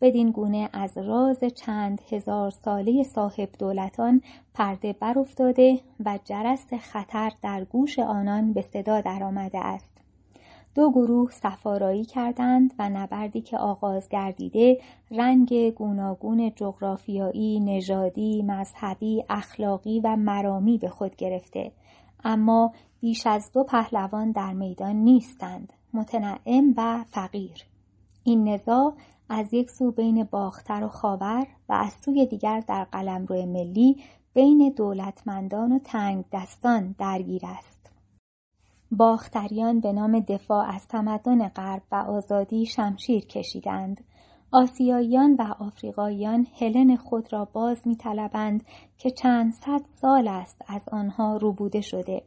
بدین 0.00 0.30
گونه 0.30 0.68
از 0.72 0.98
راز 0.98 1.44
چند 1.44 2.00
هزار 2.10 2.50
ساله 2.50 3.02
صاحب 3.02 3.48
دولتان 3.58 4.22
پرده 4.54 4.92
برافتاده 4.92 5.80
و 6.04 6.18
جرس 6.24 6.74
خطر 6.74 7.32
در 7.42 7.64
گوش 7.64 7.98
آنان 7.98 8.52
به 8.52 8.62
صدا 8.62 9.00
درآمده 9.00 9.58
است. 9.58 9.92
دو 10.74 10.90
گروه 10.90 11.30
صف 11.30 11.66
آرایی 11.66 12.04
کردند 12.04 12.74
و 12.78 12.88
نبردی 12.88 13.40
که 13.40 13.58
آغاز 13.58 14.08
گردیده 14.08 14.80
رنگ 15.10 15.70
گوناگون 15.70 16.52
جغرافیایی 16.56 17.60
نژادی 17.60 18.42
مذهبی 18.42 19.24
اخلاقی 19.28 20.00
و 20.00 20.16
مرامی 20.16 20.78
به 20.78 20.88
خود 20.88 21.16
گرفته. 21.16 21.72
اما 22.24 22.72
بیش 23.02 23.26
از 23.26 23.50
دو 23.52 23.64
پهلوان 23.64 24.30
در 24.30 24.52
میدان 24.52 24.96
نیستند 24.96 25.72
متنعم 25.94 26.74
و 26.76 27.04
فقیر. 27.04 27.64
این 28.24 28.48
نزاع 28.48 28.94
از 29.28 29.54
یک 29.54 29.70
سو 29.70 29.90
بین 29.90 30.24
باختر 30.24 30.84
و 30.84 30.88
خاور 30.88 31.46
و 31.68 31.72
از 31.72 31.92
سوی 32.04 32.26
دیگر 32.26 32.60
در 32.60 32.84
قلمرو 32.84 33.46
ملی 33.46 33.96
بین 34.34 34.74
دولتمندان 34.76 35.72
و 35.72 35.78
تنگ 35.78 36.24
دستان 36.32 36.94
درگیر 36.98 37.42
است. 37.44 37.90
باختریان 38.90 39.80
به 39.80 39.92
نام 39.92 40.20
دفاع 40.20 40.74
از 40.74 40.88
تمدن 40.88 41.48
غرب 41.48 41.82
و 41.92 41.94
آزادی 41.94 42.66
شمشیر 42.66 43.26
کشیدند. 43.26 44.04
آسیاییان 44.52 45.34
و 45.34 45.54
آفریقاییان 45.58 46.46
هلن 46.60 46.96
خود 46.96 47.32
را 47.32 47.44
باز 47.44 47.86
می 47.86 47.96
که 48.98 49.10
چند 49.10 49.52
صد 49.52 49.82
سال 50.00 50.28
است 50.28 50.62
از 50.68 50.88
آنها 50.88 51.36
روبوده 51.36 51.80
شده. 51.80 52.22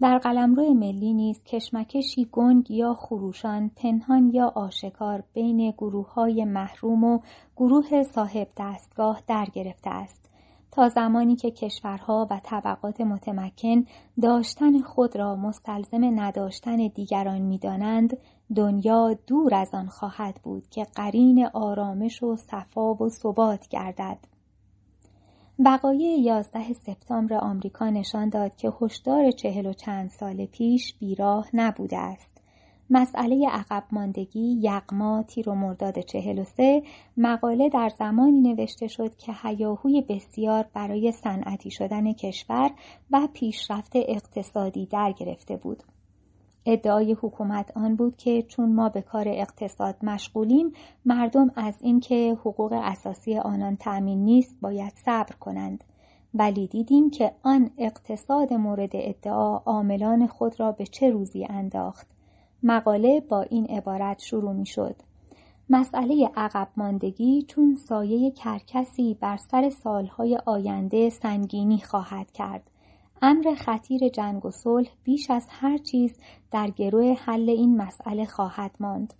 در 0.00 0.18
قلمرو 0.18 0.74
ملی 0.74 1.14
نیز 1.14 1.44
کشمکشی 1.44 2.28
گنگ 2.32 2.70
یا 2.70 2.94
خروشان 2.94 3.70
پنهان 3.76 4.30
یا 4.34 4.52
آشکار 4.54 5.24
بین 5.34 5.70
گروه 5.70 6.12
های 6.12 6.44
محروم 6.44 7.04
و 7.04 7.20
گروه 7.56 8.02
صاحب 8.02 8.48
دستگاه 8.56 9.22
در 9.26 9.46
گرفته 9.52 9.90
است. 9.90 10.22
تا 10.72 10.88
زمانی 10.88 11.36
که 11.36 11.50
کشورها 11.50 12.26
و 12.30 12.40
طبقات 12.44 13.00
متمکن 13.00 13.84
داشتن 14.22 14.80
خود 14.80 15.16
را 15.16 15.36
مستلزم 15.36 16.20
نداشتن 16.20 16.76
دیگران 16.76 17.40
می‌دانند 17.40 18.16
دنیا 18.56 19.16
دور 19.26 19.54
از 19.54 19.74
آن 19.74 19.86
خواهد 19.86 20.40
بود 20.42 20.68
که 20.68 20.84
قرین 20.94 21.46
آرامش 21.52 22.22
و 22.22 22.36
صفا 22.36 22.94
و 22.94 23.08
ثبات 23.08 23.68
گردد. 23.68 24.18
وقایع 25.58 26.18
یازده 26.18 26.72
سپتامبر 26.72 27.34
آمریکا 27.34 27.90
نشان 27.90 28.28
داد 28.28 28.56
که 28.56 28.72
هشدار 28.80 29.30
چهل 29.30 29.66
و 29.66 29.72
چند 29.72 30.10
سال 30.10 30.46
پیش 30.46 30.94
بیراه 30.94 31.48
نبوده 31.54 31.98
است. 31.98 32.42
مسئله 32.90 33.48
عقب 33.48 33.84
ماندگی 33.92 34.58
یغما 34.62 35.22
تیر 35.22 35.48
و 35.48 35.54
مرداد 35.54 35.98
چهل 35.98 36.38
و 36.38 36.44
سه 36.44 36.82
مقاله 37.16 37.68
در 37.68 37.88
زمانی 37.88 38.40
نوشته 38.40 38.86
شد 38.86 39.16
که 39.16 39.32
هیاهوی 39.42 40.00
بسیار 40.00 40.66
برای 40.74 41.12
صنعتی 41.12 41.70
شدن 41.70 42.12
کشور 42.12 42.70
و 43.10 43.28
پیشرفت 43.34 43.92
اقتصادی 43.94 44.86
در 44.86 45.12
گرفته 45.12 45.56
بود. 45.56 45.82
ادعای 46.66 47.12
حکومت 47.12 47.76
آن 47.76 47.96
بود 47.96 48.16
که 48.16 48.42
چون 48.42 48.72
ما 48.72 48.88
به 48.88 49.02
کار 49.02 49.24
اقتصاد 49.28 49.96
مشغولیم 50.02 50.72
مردم 51.04 51.50
از 51.56 51.74
اینکه 51.80 52.38
حقوق 52.40 52.72
اساسی 52.72 53.38
آنان 53.38 53.76
تأمین 53.76 54.24
نیست 54.24 54.56
باید 54.60 54.92
صبر 55.04 55.36
کنند. 55.40 55.84
ولی 56.34 56.66
دیدیم 56.66 57.10
که 57.10 57.32
آن 57.42 57.70
اقتصاد 57.78 58.52
مورد 58.52 58.90
ادعا 58.94 59.56
عاملان 59.56 60.26
خود 60.26 60.60
را 60.60 60.72
به 60.72 60.86
چه 60.86 61.10
روزی 61.10 61.46
انداخت. 61.50 62.06
مقاله 62.62 63.20
با 63.20 63.42
این 63.42 63.66
عبارت 63.66 64.18
شروع 64.18 64.52
می 64.52 64.66
شد 64.66 64.96
مسئله 65.70 66.30
عقب 66.36 66.68
ماندگی 66.76 67.42
چون 67.42 67.76
سایه 67.76 68.30
کرکسی 68.30 69.16
بر 69.20 69.36
سر 69.36 69.70
سالهای 69.70 70.38
آینده 70.46 71.10
سنگینی 71.10 71.78
خواهد 71.78 72.30
کرد. 72.30 72.70
امر 73.24 73.54
خطیر 73.54 74.08
جنگ 74.08 74.46
و 74.46 74.50
صلح 74.50 74.88
بیش 75.04 75.30
از 75.30 75.46
هر 75.50 75.78
چیز 75.78 76.18
در 76.50 76.70
گروه 76.70 77.14
حل 77.18 77.50
این 77.50 77.76
مسئله 77.76 78.24
خواهد 78.24 78.76
ماند. 78.80 79.14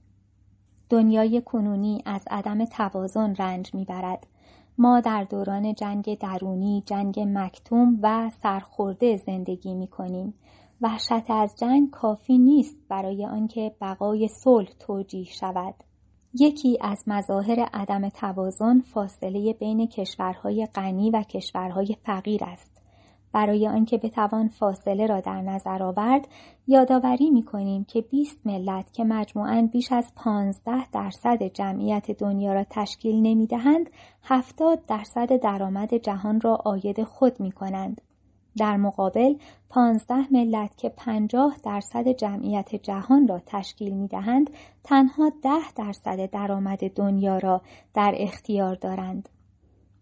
دنیای 0.91 1.43
کنونی 1.43 2.03
از 2.07 2.25
عدم 2.31 2.65
توازن 2.65 3.35
رنج 3.39 3.75
می‌برد. 3.75 4.27
ما 4.79 5.01
در 5.01 5.25
دوران 5.25 5.75
جنگ 5.75 6.19
درونی، 6.19 6.83
جنگ 6.87 7.21
مکتوم 7.21 7.99
و 8.03 8.31
سرخورده 8.31 9.17
زندگی 9.17 9.75
می 9.75 9.87
کنیم. 9.87 10.35
وحشت 10.81 11.31
از 11.31 11.55
جنگ 11.59 11.91
کافی 11.91 12.39
نیست 12.39 12.77
برای 12.89 13.27
آنکه 13.27 13.73
بقای 13.81 14.29
صلح 14.29 14.69
توجیه 14.79 15.25
شود. 15.25 15.75
یکی 16.35 16.79
از 16.81 17.05
مظاهر 17.07 17.61
عدم 17.75 18.09
توازن 18.09 18.81
فاصله 18.81 19.53
بین 19.53 19.87
کشورهای 19.87 20.67
غنی 20.75 21.11
و 21.11 21.23
کشورهای 21.23 21.97
فقیر 22.07 22.45
است. 22.45 22.72
برای 23.33 23.69
آنکه 23.69 23.99
بتوان 23.99 24.49
فاصله 24.49 25.07
را 25.07 25.21
در 25.21 25.43
نظر 25.43 25.83
آورد 25.83 26.29
یادآوری 26.67 27.31
می‌کنیم 27.31 27.85
که 27.85 28.01
20 28.01 28.47
ملت 28.47 28.93
که 28.93 29.05
مجموعاً 29.05 29.69
بیش 29.73 29.93
از 29.93 30.13
15 30.17 30.91
درصد 30.91 31.43
جمعیت 31.43 32.11
دنیا 32.11 32.53
را 32.53 32.65
تشکیل 32.71 33.17
نمی‌دهند 33.23 33.91
70 34.23 34.87
درصد 34.87 35.37
درآمد 35.37 35.95
جهان 35.95 36.41
را 36.41 36.59
آید 36.65 37.03
خود 37.03 37.41
می 37.41 37.53
کنند. 37.53 38.01
در 38.57 38.77
مقابل 38.77 39.35
15 39.71 40.15
ملت 40.31 40.77
که 40.77 40.89
50 40.89 41.57
درصد 41.65 42.09
جمعیت 42.09 42.75
جهان 42.75 43.29
را 43.29 43.41
تشکیل 43.47 43.95
می 43.95 44.09
دهند 44.09 44.51
تنها 44.85 45.33
10 45.43 45.51
درصد 45.77 46.31
درآمد 46.31 46.89
دنیا 46.89 47.39
را 47.39 47.63
در 47.95 48.15
اختیار 48.17 48.75
دارند. 48.75 49.29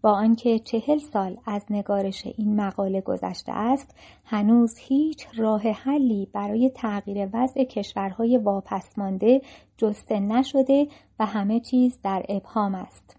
با 0.03 0.13
آنکه 0.13 0.59
چهل 0.59 0.99
سال 0.99 1.37
از 1.47 1.65
نگارش 1.71 2.27
این 2.27 2.61
مقاله 2.61 3.01
گذشته 3.01 3.53
است 3.53 3.95
هنوز 4.25 4.79
هیچ 4.79 5.27
راه 5.37 5.63
حلی 5.63 6.29
برای 6.33 6.71
تغییر 6.71 7.29
وضع 7.33 7.65
کشورهای 7.65 8.37
واپسمانده 8.37 9.43
جسته 9.77 10.21
نشده 10.21 10.89
و 11.19 11.27
همه 11.27 11.61
چیز 11.61 11.99
در 12.03 12.25
ابهام 12.29 12.75
است. 12.75 13.17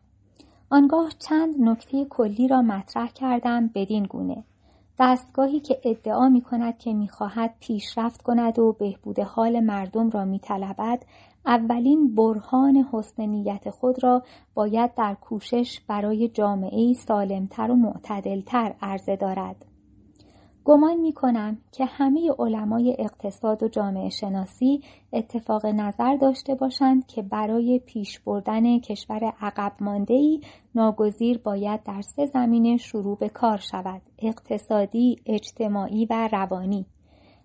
آنگاه 0.70 1.12
چند 1.20 1.56
نکته 1.60 2.06
کلی 2.06 2.48
را 2.48 2.62
مطرح 2.62 3.08
کردم 3.08 3.68
بدین 3.76 4.04
گونه. 4.04 4.44
دستگاهی 5.00 5.60
که 5.60 5.82
ادعا 5.84 6.30
می 6.30 6.42
کند 6.42 6.78
که 6.78 6.94
می 6.94 7.10
خواهد 7.10 7.56
پیشرفت 7.60 8.22
کند 8.22 8.60
و 8.60 8.74
بهبود 8.80 9.20
حال 9.20 9.60
مردم 9.60 10.10
را 10.10 10.26
می 10.26 10.40
طلبد 10.40 11.04
اولین 11.46 12.16
برهان 12.16 12.86
حسن 12.92 13.26
نیت 13.26 13.70
خود 13.70 14.04
را 14.04 14.24
باید 14.54 14.96
در 14.96 15.14
کوشش 15.14 15.80
برای 15.88 16.28
جامعه 16.28 16.94
سالمتر 16.94 17.72
و 17.72 17.76
معتدلتر 17.76 18.76
عرضه 18.82 19.16
دارد. 19.16 19.66
گمان 20.64 20.96
می 20.96 21.14
کنم 21.14 21.58
که 21.72 21.86
همه 21.86 22.32
علمای 22.40 22.96
اقتصاد 23.00 23.64
و 23.64 23.68
جامعه 23.68 24.10
شناسی 24.10 24.84
اتفاق 25.14 25.66
نظر 25.66 26.16
داشته 26.16 26.56
باشند 26.56 27.08
که 27.08 27.22
برای 27.22 27.80
پیش 27.86 28.20
بردن 28.20 28.80
کشور 28.80 29.34
عقب 29.42 29.74
مانده 29.80 30.40
ناگزیر 30.76 31.38
باید 31.38 31.84
در 31.84 32.02
سه 32.02 32.26
زمینه 32.26 32.78
شروع 32.78 33.18
به 33.18 33.30
کار 33.30 33.58
شود 33.58 34.02
اقتصادی، 34.20 35.16
اجتماعی 35.26 36.06
و 36.06 36.30
روانی 36.32 36.86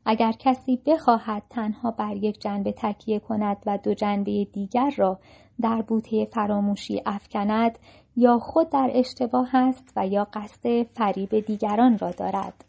اگر 0.09 0.33
کسی 0.33 0.79
بخواهد 0.87 1.43
تنها 1.51 1.91
بر 1.91 2.17
یک 2.17 2.41
جنبه 2.41 2.73
تکیه 2.73 3.19
کند 3.19 3.57
و 3.67 3.79
دو 3.79 3.95
جنبه 3.95 4.45
دیگر 4.45 4.91
را 4.97 5.19
در 5.61 5.83
بوته 5.83 6.25
فراموشی 6.25 7.03
افکند 7.07 7.79
یا 8.17 8.39
خود 8.39 8.71
در 8.71 8.91
اشتباه 8.95 9.57
است 9.57 9.93
و 9.97 10.07
یا 10.07 10.29
قصد 10.33 10.83
فریب 10.83 11.41
دیگران 11.41 11.99
را 11.99 12.11
دارد. 12.11 12.65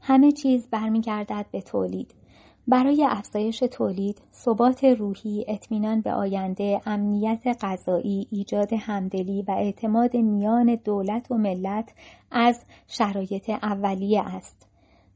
همه 0.00 0.32
چیز 0.32 0.68
برمیگردد 0.70 1.46
به 1.52 1.60
تولید. 1.60 2.14
برای 2.68 3.06
افزایش 3.10 3.58
تولید 3.58 4.20
ثبات 4.32 4.84
روحی 4.84 5.44
اطمینان 5.48 6.00
به 6.00 6.12
آینده 6.12 6.80
امنیت 6.86 7.56
غذایی 7.60 8.28
ایجاد 8.30 8.72
همدلی 8.72 9.42
و 9.42 9.50
اعتماد 9.50 10.16
میان 10.16 10.74
دولت 10.84 11.30
و 11.30 11.34
ملت 11.34 11.92
از 12.30 12.64
شرایط 12.86 13.50
اولیه 13.50 14.20
است. 14.20 14.69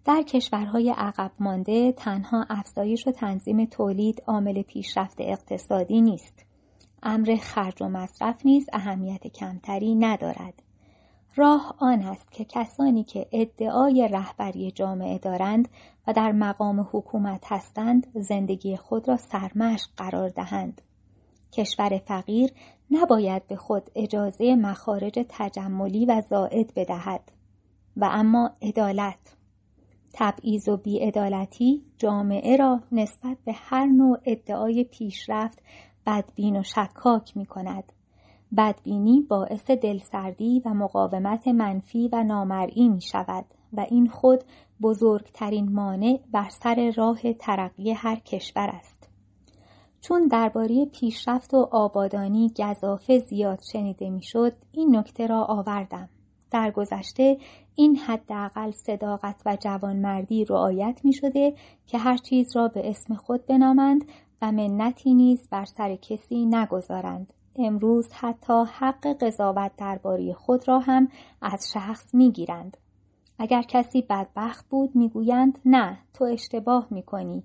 در 0.04 0.22
کشورهای 0.22 0.94
عقب 0.96 1.30
مانده 1.38 1.92
تنها 1.92 2.46
افزایش 2.50 3.06
و 3.06 3.12
تنظیم 3.12 3.64
تولید 3.64 4.22
عامل 4.26 4.62
پیشرفت 4.62 5.16
اقتصادی 5.20 6.00
نیست. 6.00 6.44
امر 7.02 7.36
خرج 7.40 7.82
و 7.82 7.88
مصرف 7.88 8.46
نیز 8.46 8.66
اهمیت 8.72 9.26
کمتری 9.26 9.94
ندارد. 9.94 10.62
راه 11.36 11.74
آن 11.78 12.02
است 12.02 12.32
که 12.32 12.44
کسانی 12.44 13.04
که 13.04 13.26
ادعای 13.32 14.08
رهبری 14.12 14.70
جامعه 14.70 15.18
دارند 15.18 15.68
و 16.06 16.12
در 16.12 16.32
مقام 16.32 16.88
حکومت 16.92 17.52
هستند 17.52 18.06
زندگی 18.14 18.76
خود 18.76 19.08
را 19.08 19.16
سرمشق 19.16 19.90
قرار 19.96 20.28
دهند. 20.28 20.82
کشور 21.52 21.98
فقیر 22.06 22.50
نباید 22.90 23.46
به 23.46 23.56
خود 23.56 23.90
اجازه 23.94 24.54
مخارج 24.54 25.24
تجملی 25.28 26.06
و 26.06 26.22
زائد 26.30 26.74
بدهد 26.74 27.32
و 27.96 28.08
اما 28.12 28.50
عدالت 28.62 29.36
تبعیض 30.16 30.68
و 30.68 30.76
بیعدالتی 30.76 31.82
جامعه 31.98 32.56
را 32.56 32.80
نسبت 32.92 33.36
به 33.44 33.52
هر 33.52 33.86
نوع 33.86 34.18
ادعای 34.24 34.84
پیشرفت 34.84 35.62
بدبین 36.06 36.56
و 36.56 36.62
شکاک 36.62 37.36
می 37.36 37.46
کند. 37.46 37.92
بدبینی 38.56 39.20
باعث 39.20 39.70
دلسردی 39.70 40.62
و 40.64 40.74
مقاومت 40.74 41.48
منفی 41.48 42.08
و 42.12 42.24
نامرئی 42.24 42.88
می 42.88 43.00
شود 43.00 43.44
و 43.72 43.86
این 43.90 44.08
خود 44.08 44.44
بزرگترین 44.82 45.72
مانع 45.72 46.20
بر 46.32 46.48
سر 46.48 46.92
راه 46.96 47.32
ترقی 47.32 47.90
هر 47.90 48.16
کشور 48.16 48.70
است. 48.72 49.08
چون 50.00 50.26
درباره 50.26 50.84
پیشرفت 50.84 51.54
و 51.54 51.68
آبادانی 51.72 52.52
گذافه 52.58 53.18
زیاد 53.18 53.60
شنیده 53.72 54.10
می‌شد 54.10 54.52
این 54.72 54.96
نکته 54.96 55.26
را 55.26 55.44
آوردم 55.44 56.08
در 56.50 56.70
گذشته 56.70 57.38
این 57.76 57.96
حداقل 57.96 58.70
صداقت 58.70 59.42
و 59.46 59.56
جوانمردی 59.60 60.44
رعایت 60.44 61.00
می 61.04 61.12
شده 61.12 61.54
که 61.86 61.98
هر 61.98 62.16
چیز 62.16 62.56
را 62.56 62.68
به 62.68 62.90
اسم 62.90 63.14
خود 63.14 63.46
بنامند 63.46 64.04
و 64.42 64.52
منتی 64.52 65.14
نیز 65.14 65.48
بر 65.48 65.64
سر 65.64 65.96
کسی 65.96 66.46
نگذارند. 66.46 67.32
امروز 67.56 68.12
حتی 68.12 68.64
حق 68.72 69.06
قضاوت 69.06 69.72
درباره 69.76 70.32
خود 70.32 70.68
را 70.68 70.78
هم 70.78 71.08
از 71.42 71.70
شخص 71.72 72.14
می 72.14 72.32
گیرند. 72.32 72.76
اگر 73.38 73.62
کسی 73.62 74.02
بدبخت 74.02 74.68
بود 74.68 74.96
می‌گویند 74.96 75.58
نه 75.64 75.98
تو 76.14 76.24
اشتباه 76.24 76.86
می‌کنی. 76.90 77.42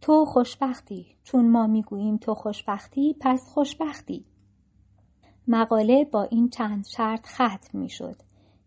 تو 0.00 0.24
خوشبختی. 0.24 1.06
چون 1.24 1.48
ما 1.48 1.66
می‌گوییم 1.66 2.16
تو 2.16 2.34
خوشبختی 2.34 3.16
پس 3.20 3.48
خوشبختی. 3.48 4.24
مقاله 5.48 6.04
با 6.04 6.22
این 6.22 6.48
چند 6.48 6.86
شرط 6.86 7.26
ختم 7.26 7.78
می‌شد. 7.78 8.16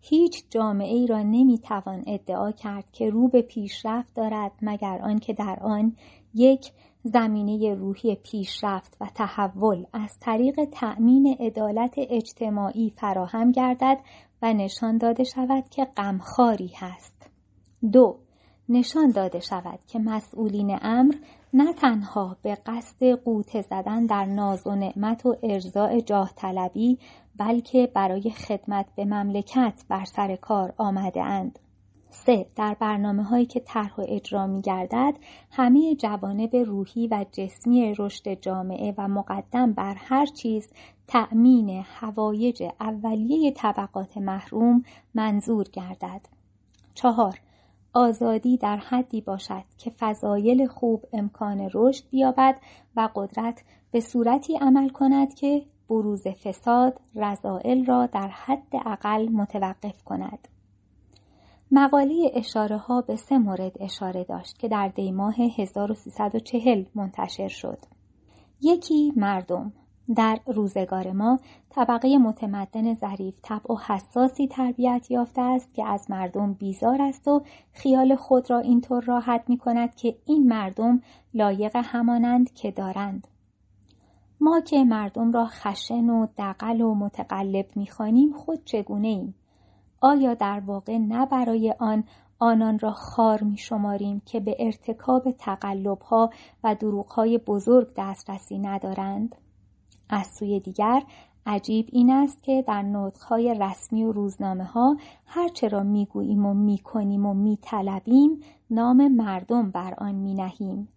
هیچ 0.02 0.44
جامعه 0.50 0.96
ای 0.96 1.08
را 1.08 1.24
نمی‌توان 1.24 2.04
ادعا 2.08 2.52
کرد 2.52 2.92
که 2.92 3.10
رو 3.10 3.28
به 3.28 3.42
پیشرفت 3.42 4.14
دارد 4.16 4.52
مگر 4.62 5.00
آنکه 5.04 5.34
در 5.34 5.60
آن 5.62 5.96
یک 6.34 6.72
زمینه 7.04 7.74
روحی 7.74 8.16
پیشرفت 8.16 8.98
و 9.02 9.08
تحول 9.16 9.86
از 9.94 10.20
طریق 10.20 10.66
تأمین 10.72 11.38
عدالت 11.40 11.94
اجتماعی 11.98 12.90
فراهم 12.90 13.52
گردد 13.52 13.98
و 14.42 14.54
نشان 14.54 14.98
داده 14.98 15.24
شود 15.24 15.70
که 15.70 15.86
غمخواری 15.86 16.72
هست. 16.76 17.30
دو 17.92 18.18
نشان 18.70 19.12
داده 19.12 19.40
شود 19.40 19.80
که 19.88 20.00
مسئولین 20.00 20.78
امر 20.82 21.16
نه 21.54 21.74
تنها 21.74 22.38
به 22.42 22.58
قصد 22.66 23.04
قوطه 23.04 23.62
زدن 23.62 24.06
در 24.06 24.26
ناز 24.26 24.68
و 24.68 24.76
نعمت 24.76 25.26
و 25.26 25.36
ارزاع 25.44 26.00
جاه 26.00 26.32
طلبی 26.36 27.00
بلکه 27.38 27.92
برای 27.94 28.32
خدمت 28.32 28.86
به 28.96 29.06
مملکت 29.06 29.84
بر 29.90 30.06
سر 30.06 30.36
کار 30.36 30.74
آمده 30.78 31.24
اند. 31.24 31.60
سه 32.10 32.46
در 32.56 32.78
برنامه 32.80 33.24
هایی 33.24 33.46
که 33.46 33.60
طرح 33.60 33.96
و 33.96 34.06
اجرا 34.08 34.48
می 34.48 34.62
گردد 34.62 35.14
همه 35.52 35.96
جوانب 35.96 36.56
روحی 36.56 37.08
و 37.08 37.26
جسمی 37.32 37.96
رشد 37.98 38.34
جامعه 38.34 38.94
و 38.98 39.08
مقدم 39.08 39.74
بر 39.74 39.96
هر 39.98 40.26
چیز 40.26 40.72
تأمین 41.08 41.84
هوایج 41.86 42.64
اولیه 42.80 43.52
طبقات 43.52 44.18
محروم 44.18 44.84
منظور 45.16 45.66
گردد. 45.74 46.22
چهار 46.94 47.40
آزادی 47.94 48.58
در 48.58 48.78
حدی 48.78 49.22
باشد 49.22 49.64
که 49.78 49.92
فضایل 50.00 50.68
خوب 50.68 51.06
امکان 51.14 51.70
رشد 51.74 52.10
بیابد 52.10 52.60
و 52.96 53.10
قدرت 53.16 53.64
به 53.92 54.00
صورتی 54.00 54.58
عمل 54.58 54.90
کند 54.90 55.34
که 55.34 55.66
بروز 55.90 56.28
فساد 56.28 57.02
رضائل 57.16 57.86
را 57.86 58.06
در 58.06 58.28
حد 58.28 58.76
اقل 58.86 59.30
متوقف 59.30 60.04
کند. 60.04 60.48
مقاله 61.72 62.32
اشاره 62.34 62.78
ها 62.78 63.02
به 63.02 63.16
سه 63.16 63.38
مورد 63.38 63.72
اشاره 63.80 64.24
داشت 64.24 64.58
که 64.60 64.68
در 64.68 64.88
دیماه 64.88 65.36
1340 65.58 66.86
منتشر 66.96 67.48
شد. 67.48 67.80
یکی 68.62 69.14
مردم 69.16 69.74
در 70.16 70.40
روزگار 70.46 71.12
ما 71.12 71.40
طبقه 71.70 72.18
متمدن 72.18 72.94
ظریف 72.94 73.36
طبع 73.42 73.74
و 73.74 73.78
حساسی 73.78 74.48
تربیت 74.48 75.12
یافته 75.12 75.42
است 75.42 75.74
که 75.74 75.86
از 75.86 76.12
مردم 76.12 76.54
بیزار 76.54 77.02
است 77.02 77.28
و 77.28 77.42
خیال 77.74 78.16
خود 78.16 78.50
را 78.52 78.60
اینطور 78.60 79.04
راحت 79.04 79.44
می 79.48 79.58
کند 79.58 79.96
که 79.96 80.16
این 80.26 80.48
مردم 80.48 81.02
لایق 81.34 81.76
همانند 81.76 82.54
که 82.54 82.72
دارند. 82.72 83.28
ما 84.42 84.60
که 84.60 84.84
مردم 84.84 85.32
را 85.32 85.46
خشن 85.46 86.10
و 86.10 86.28
دقل 86.38 86.82
و 86.82 86.96
متقلب 86.96 87.66
می‌خوانیم 87.76 88.32
خود 88.34 88.64
چگونه 88.66 89.08
ایم؟ 89.08 89.36
آیا 90.02 90.34
در 90.34 90.60
واقع 90.60 90.98
نه 90.98 91.26
برای 91.26 91.74
آن 91.80 92.04
آنان 92.40 92.80
را 92.80 92.92
خار 92.92 93.44
می 93.44 93.58
شماریم 93.58 94.22
که 94.26 94.40
به 94.40 94.56
ارتکاب 94.60 95.32
تقلب 95.32 96.02
ها 96.02 96.30
و 96.64 96.76
دروغ 96.76 97.12
های 97.12 97.38
بزرگ 97.38 97.88
دسترسی 97.98 98.60
ندارند؟ 98.60 99.36
از 100.10 100.28
سوی 100.40 100.60
دیگر 100.60 101.04
عجیب 101.46 101.90
این 101.92 102.10
است 102.12 102.44
که 102.44 102.64
در 102.68 102.82
نطقهای 102.82 103.56
رسمی 103.60 104.04
و 104.04 104.12
روزنامه 104.12 104.64
ها 104.64 104.98
هرچه 105.26 105.68
را 105.68 105.84
می‌گوییم 105.84 106.46
و 106.46 106.54
می‌کنیم 106.54 107.26
و 107.26 107.34
میطلبیم 107.34 108.40
نام 108.70 109.08
مردم 109.08 109.72
بر 109.72 109.94
آن 109.98 110.16
مینهیم 110.16 110.88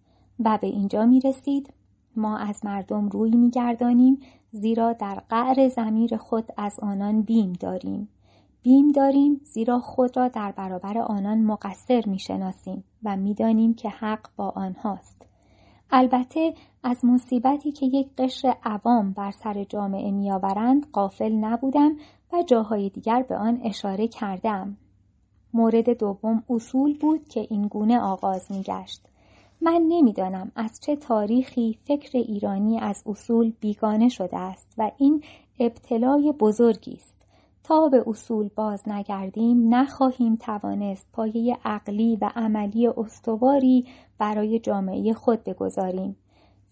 و 0.45 0.59
به 0.61 0.67
اینجا 0.67 1.07
می‌رسید 1.07 1.73
ما 2.17 2.37
از 2.37 2.65
مردم 2.65 3.09
روی 3.09 3.31
میگردانیم 3.31 4.19
زیرا 4.53 4.93
در 4.93 5.23
قعر 5.29 5.69
زمیر 5.69 6.17
خود 6.17 6.45
از 6.57 6.81
آنان 6.81 7.23
بیم 7.23 7.53
داریم. 7.53 8.09
بیم 8.63 8.93
داریم 8.93 9.41
زیرا 9.45 9.79
خود 9.79 10.17
را 10.17 10.29
در 10.29 10.53
برابر 10.53 10.99
آنان 10.99 11.43
مقصر 11.43 12.03
می‌شناسیم 12.07 12.85
و 13.05 13.17
می‌دانیم 13.17 13.75
که 13.75 13.89
حق 13.89 14.29
با 14.37 14.49
آنهاست. 14.49 15.27
البته 15.91 16.55
از 16.83 17.05
مصیبتی 17.05 17.73
که 17.73 17.87
یک 17.87 18.09
قشر 18.19 18.55
عوام 18.65 19.13
بر 19.13 19.31
سر 19.31 19.65
جامعه 19.65 20.11
میآورند 20.11 20.87
قافل 20.93 21.33
نبودم 21.33 21.97
و 22.33 22.43
جاهای 22.43 22.89
دیگر 22.89 23.23
به 23.23 23.37
آن 23.37 23.61
اشاره 23.65 24.09
کردم. 24.09 24.77
مورد 25.55 25.99
دوم 25.99 26.43
اصول 26.51 26.99
بود 26.99 27.29
که 27.29 27.47
این 27.51 27.67
گونه 27.67 28.01
آغاز 28.01 28.53
میگشت. 28.53 29.10
من 29.63 29.83
نمی‌دانم 29.89 30.53
از 30.57 30.81
چه 30.81 30.97
تاریخی 30.97 31.79
فکر 31.85 32.19
ایرانی 32.19 32.79
از 32.81 33.03
اصول 33.07 33.53
بیگانه 33.61 34.09
شده 34.09 34.39
است 34.39 34.75
و 34.79 34.91
این 34.99 35.23
ابتلای 35.61 36.33
بزرگی 36.33 36.93
است. 36.93 37.21
تا 37.65 37.89
به 37.89 38.05
اصول 38.07 38.51
باز 38.57 38.89
نگردیم 38.89 39.75
نخواهیم 39.75 40.37
توانست 40.37 41.07
پایه 41.13 41.57
عقلی 41.65 42.17
و 42.17 42.31
عملی 42.37 42.87
استواری 42.87 43.87
برای 44.19 44.59
جامعه 44.59 45.13
خود 45.13 45.45
بگذاریم. 45.45 46.17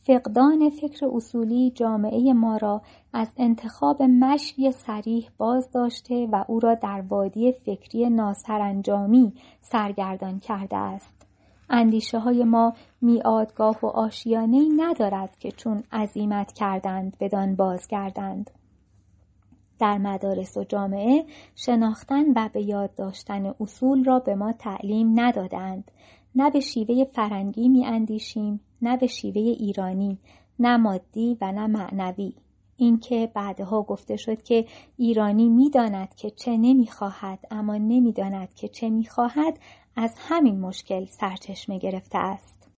فقدان 0.02 0.70
فکر 0.70 1.06
اصولی 1.12 1.70
جامعه 1.70 2.32
ما 2.32 2.56
را 2.56 2.82
از 3.12 3.28
انتخاب 3.36 4.02
مشی 4.02 4.72
سریح 4.72 5.30
باز 5.38 5.70
داشته 5.70 6.28
و 6.32 6.44
او 6.48 6.60
را 6.60 6.74
در 6.74 7.04
وادی 7.08 7.52
فکری 7.52 8.10
ناسرانجامی 8.10 9.32
سرگردان 9.60 10.38
کرده 10.38 10.76
است. 10.76 11.17
اندیشه 11.70 12.18
های 12.18 12.44
ما 12.44 12.72
میادگاه 13.00 13.78
و 13.82 13.86
آشیانه 13.86 14.68
ندارد 14.76 15.38
که 15.38 15.52
چون 15.52 15.82
عزیمت 15.92 16.52
کردند 16.52 17.16
بدان 17.20 17.56
بازگردند. 17.56 18.50
در 19.78 19.98
مدارس 19.98 20.56
و 20.56 20.64
جامعه 20.64 21.24
شناختن 21.54 22.24
و 22.36 22.48
به 22.52 22.62
یاد 22.62 22.94
داشتن 22.94 23.54
اصول 23.60 24.04
را 24.04 24.18
به 24.18 24.34
ما 24.34 24.52
تعلیم 24.52 25.20
ندادند. 25.20 25.90
نه 26.34 26.50
به 26.50 26.60
شیوه 26.60 27.04
فرنگی 27.04 27.68
می 27.68 27.86
اندیشیم 27.86 28.60
نه 28.82 28.96
به 28.96 29.06
شیوه 29.06 29.40
ایرانی 29.40 30.18
نه 30.58 30.76
مادی 30.76 31.38
و 31.40 31.52
نه 31.52 31.66
معنوی. 31.66 32.34
اینکه 32.78 33.30
بعدها 33.34 33.82
گفته 33.82 34.16
شد 34.16 34.42
که 34.42 34.66
ایرانی 34.96 35.48
می‌داند 35.48 36.14
که 36.14 36.30
چه 36.30 36.56
نمی‌خواهد 36.56 37.38
اما 37.50 37.76
نمی‌داند 37.76 38.54
که 38.54 38.68
چه 38.68 38.90
می‌خواهد 38.90 39.58
از 39.96 40.14
همین 40.18 40.60
مشکل 40.60 41.04
سرچشمه 41.04 41.78
گرفته 41.78 42.18
است 42.18 42.68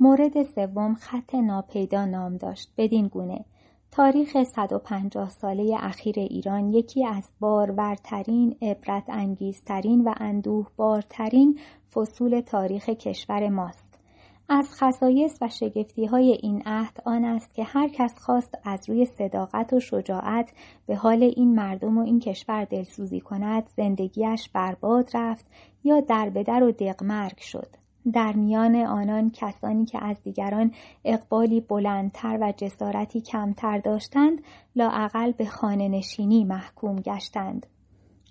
مورد 0.00 0.42
سوم 0.42 0.94
خط 0.94 1.34
ناپیدا 1.34 2.04
نام 2.04 2.36
داشت 2.36 2.72
بدین 2.76 3.06
گونه 3.06 3.44
تاریخ 3.90 4.42
150 4.42 5.30
ساله 5.30 5.76
اخیر 5.80 6.18
ایران 6.18 6.68
یکی 6.68 7.06
از 7.06 7.28
بارورترین، 7.40 8.56
عبرت 8.62 9.04
انگیزترین 9.08 10.04
و 10.04 10.14
اندوه 10.16 10.66
بارترین 10.76 11.58
فصول 11.94 12.40
تاریخ 12.40 12.88
کشور 12.88 13.48
ماست. 13.48 13.91
از 14.48 14.70
خصایص 14.72 15.38
و 15.40 15.48
شگفتی 15.48 16.06
های 16.06 16.38
این 16.42 16.62
عهد 16.66 17.02
آن 17.04 17.24
است 17.24 17.54
که 17.54 17.64
هر 17.64 17.88
کس 17.88 18.18
خواست 18.18 18.54
از 18.64 18.88
روی 18.88 19.04
صداقت 19.04 19.72
و 19.72 19.80
شجاعت 19.80 20.52
به 20.86 20.96
حال 20.96 21.22
این 21.22 21.54
مردم 21.54 21.98
و 21.98 22.04
این 22.04 22.20
کشور 22.20 22.64
دلسوزی 22.64 23.20
کند 23.20 23.70
زندگیش 23.76 24.48
برباد 24.48 25.10
رفت 25.14 25.46
یا 25.84 26.00
در 26.00 26.30
بدر 26.30 26.62
و 26.62 26.72
دقمرگ 26.72 27.38
شد. 27.38 27.68
در 28.12 28.32
میان 28.32 28.76
آنان 28.76 29.30
کسانی 29.30 29.84
که 29.84 30.04
از 30.04 30.22
دیگران 30.22 30.72
اقبالی 31.04 31.60
بلندتر 31.60 32.38
و 32.40 32.52
جسارتی 32.56 33.20
کمتر 33.20 33.78
داشتند 33.78 34.42
لاعقل 34.76 35.32
به 35.32 35.46
خانه 35.46 35.88
نشینی 35.88 36.44
محکوم 36.44 36.96
گشتند. 36.96 37.66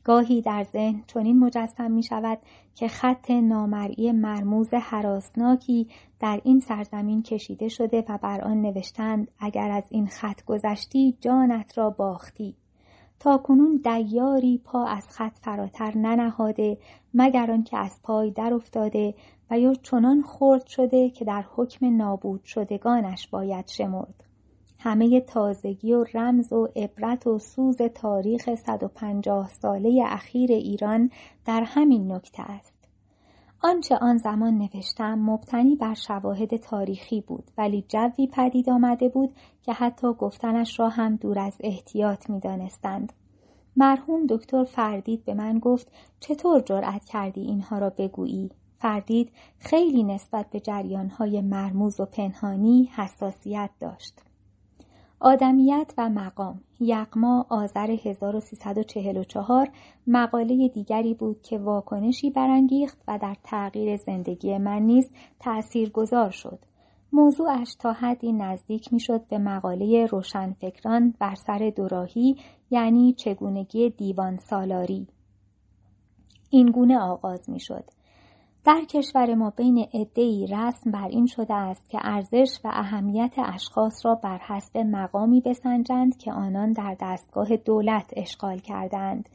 گاهی 0.04 0.42
در 0.42 0.64
ذهن 0.64 1.04
چنین 1.08 1.40
مجسم 1.40 1.92
می 1.92 2.04
شود 2.04 2.38
که 2.76 2.88
خط 2.88 3.32
نامرئی 3.32 4.12
مرموز 4.12 4.74
حراسناکی 4.74 5.88
در 6.20 6.42
این 6.44 6.60
سرزمین 6.60 7.24
کشیده 7.24 7.68
شده 7.68 8.06
و 8.10 8.18
بر 8.18 8.42
آن 8.42 8.62
نوشتند 8.62 9.32
اگر 9.40 9.72
از 9.72 9.84
این 9.90 10.08
خط 10.08 10.46
گذشتی 10.46 11.18
جانت 11.22 11.78
را 11.78 11.90
باختی. 11.90 12.56
تا 13.20 13.38
کنون 13.38 13.82
دیاری 13.84 14.62
پا 14.66 14.86
از 14.86 15.08
خط 15.10 15.38
فراتر 15.42 15.98
ننهاده 15.98 16.78
مگر 17.14 17.52
آنکه 17.52 17.78
از 17.78 18.00
پای 18.04 18.32
در 18.32 18.54
افتاده 18.54 19.14
و 19.52 19.60
یا 19.60 19.74
چنان 19.74 20.22
خرد 20.22 20.68
شده 20.68 21.10
که 21.10 21.26
در 21.26 21.46
حکم 21.56 21.98
نابود 21.98 22.44
شدگانش 22.44 23.28
باید 23.28 23.68
شمرد. 23.68 24.31
همه 24.84 25.22
تازگی 25.22 25.94
و 25.94 26.06
رمز 26.14 26.54
و 26.54 26.68
عبرت 26.76 27.28
و 27.28 27.40
سوز 27.40 27.78
تاریخ 27.82 28.56
150 28.56 29.50
ساله 29.50 30.04
اخیر 30.06 30.52
ایران 30.52 31.10
در 31.46 31.64
همین 31.64 32.12
نکته 32.12 32.44
است. 32.44 32.88
آنچه 33.64 33.98
آن 33.98 34.18
زمان 34.18 34.58
نوشتم 34.58 35.20
مبتنی 35.20 35.76
بر 35.76 35.94
شواهد 35.94 36.56
تاریخی 36.56 37.22
بود 37.22 37.52
ولی 37.58 37.86
جوی 37.88 38.28
پدید 38.28 38.70
آمده 38.70 39.10
بود 39.10 39.36
که 39.64 39.74
حتی 39.74 40.14
گفتنش 40.14 40.80
را 40.80 40.90
هم 40.90 41.16
دور 41.16 41.40
از 41.40 41.58
احتیاط 41.60 42.30
می 42.30 42.40
دانستند. 42.40 43.14
مرحوم 43.76 44.26
دکتر 44.30 44.64
فردید 44.64 45.26
به 45.26 45.34
من 45.34 45.60
گفت 45.60 45.92
چطور 46.20 46.62
جرأت 46.62 47.06
کردی 47.06 47.42
اینها 47.42 47.78
را 47.78 47.90
بگویی؟ 47.90 48.50
فردید 48.78 49.32
خیلی 49.58 50.04
نسبت 50.04 50.50
به 50.50 50.60
جریانهای 50.60 51.42
مرموز 51.42 52.00
و 52.00 52.06
پنهانی 52.06 52.90
حساسیت 52.96 53.70
داشت. 53.80 54.31
آدمیت 55.24 55.94
و 55.98 56.10
مقام 56.10 56.62
یقما 56.80 57.46
آذر 57.50 57.98
1344 58.06 59.70
مقاله 60.08 60.68
دیگری 60.68 61.14
بود 61.14 61.42
که 61.42 61.58
واکنشی 61.58 62.30
برانگیخت 62.30 63.02
و 63.08 63.20
در 63.22 63.36
تغییر 63.44 63.98
زندگی 63.98 64.58
من 64.58 64.82
نیز 64.82 65.12
تأثیر 65.40 65.90
گذار 65.90 66.30
شد. 66.30 66.60
موضوعش 67.14 67.76
تا 67.80 67.94
حدی 67.94 68.32
نزدیک 68.32 68.94
می‌شد 68.94 69.28
به 69.28 69.38
مقاله 69.38 70.06
روشنفکران 70.06 71.14
بر 71.20 71.36
سر 71.36 71.72
دوراهی 71.76 72.36
یعنی 72.72 73.14
چگونگی 73.14 73.90
دیوان 73.90 74.38
سالاری. 74.38 75.08
این 76.50 76.72
گونه 76.72 77.00
آغاز 77.00 77.50
می 77.50 77.60
شد. 77.60 77.84
در 78.66 78.82
کشور 78.90 79.36
ما 79.36 79.50
بین 79.50 79.88
عدهای 79.94 80.48
رسم 80.48 80.92
بر 80.92 81.08
این 81.08 81.26
شده 81.26 81.54
است 81.54 81.90
که 81.90 82.00
ارزش 82.02 82.60
و 82.64 82.68
اهمیت 82.74 83.34
اشخاص 83.38 84.06
را 84.06 84.16
بر 84.16 84.38
حسب 84.38 84.78
مقامی 84.78 85.42
بسنجند 85.42 86.18
که 86.18 86.34
آنان 86.34 86.74
در 86.74 86.96
دستگاه 87.02 87.58
دولت 87.58 88.14
اشغال 88.16 88.60
کردند 88.60 89.30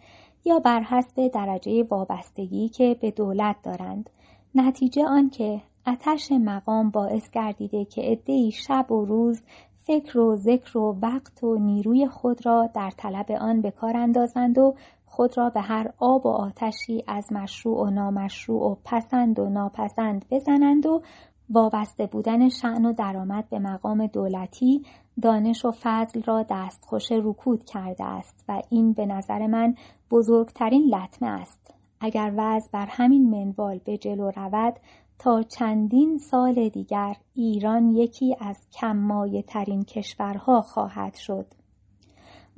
یا 0.45 0.59
بر 0.59 0.83
حسب 0.83 1.29
درجه 1.29 1.83
وابستگی 1.83 2.69
که 2.69 2.97
به 3.01 3.11
دولت 3.11 3.57
دارند. 3.63 4.11
نتیجه 4.55 5.05
آنکه 5.05 5.63
اتش 5.87 6.33
مقام 6.33 6.91
باعث 6.91 7.31
گردیده 7.31 7.85
که 7.85 8.03
عدهای 8.03 8.51
شب 8.51 8.93
و 8.93 9.05
روز 9.05 9.43
فکر 9.87 10.19
و 10.19 10.37
ذکر 10.37 10.79
و 10.79 10.99
وقت 11.03 11.45
و 11.45 11.59
نیروی 11.59 12.09
خود 12.09 12.47
را 12.47 12.71
در 12.75 12.91
طلب 12.91 13.33
آن 13.33 13.61
به 13.61 13.71
کار 13.71 13.97
اندازند 13.97 14.59
و 14.59 14.75
خود 15.17 15.39
را 15.39 15.51
به 15.51 15.61
هر 15.61 15.93
آب 15.99 16.27
و 16.27 16.29
آتشی 16.29 17.05
از 17.07 17.33
مشروع 17.33 17.87
و 17.87 17.91
نامشروع 17.91 18.63
و 18.63 18.77
پسند 18.85 19.39
و 19.39 19.49
ناپسند 19.49 20.25
بزنند 20.31 20.87
و 20.87 21.03
وابسته 21.51 22.07
بودن 22.07 22.49
شعن 22.49 22.85
و 22.85 22.93
درآمد 22.93 23.49
به 23.49 23.59
مقام 23.59 24.07
دولتی 24.07 24.83
دانش 25.23 25.65
و 25.65 25.73
فضل 25.83 26.23
را 26.23 26.47
دستخوش 26.51 27.13
رکود 27.13 27.65
کرده 27.65 28.05
است 28.05 28.45
و 28.49 28.63
این 28.71 28.93
به 28.93 29.07
نظر 29.07 29.47
من 29.47 29.75
بزرگترین 30.11 30.95
لطمه 30.95 31.29
است. 31.29 31.75
اگر 32.01 32.33
وضع 32.37 32.71
بر 32.73 32.87
همین 32.91 33.31
منوال 33.31 33.81
به 33.85 33.99
جلو 33.99 34.31
رود 34.37 34.75
تا 35.19 35.43
چندین 35.43 36.19
سال 36.19 36.69
دیگر 36.69 37.17
ایران 37.35 37.91
یکی 37.91 38.37
از 38.41 38.67
کممایه 38.73 39.43
ترین 39.43 39.85
کشورها 39.85 40.61
خواهد 40.61 41.15
شد. 41.15 41.47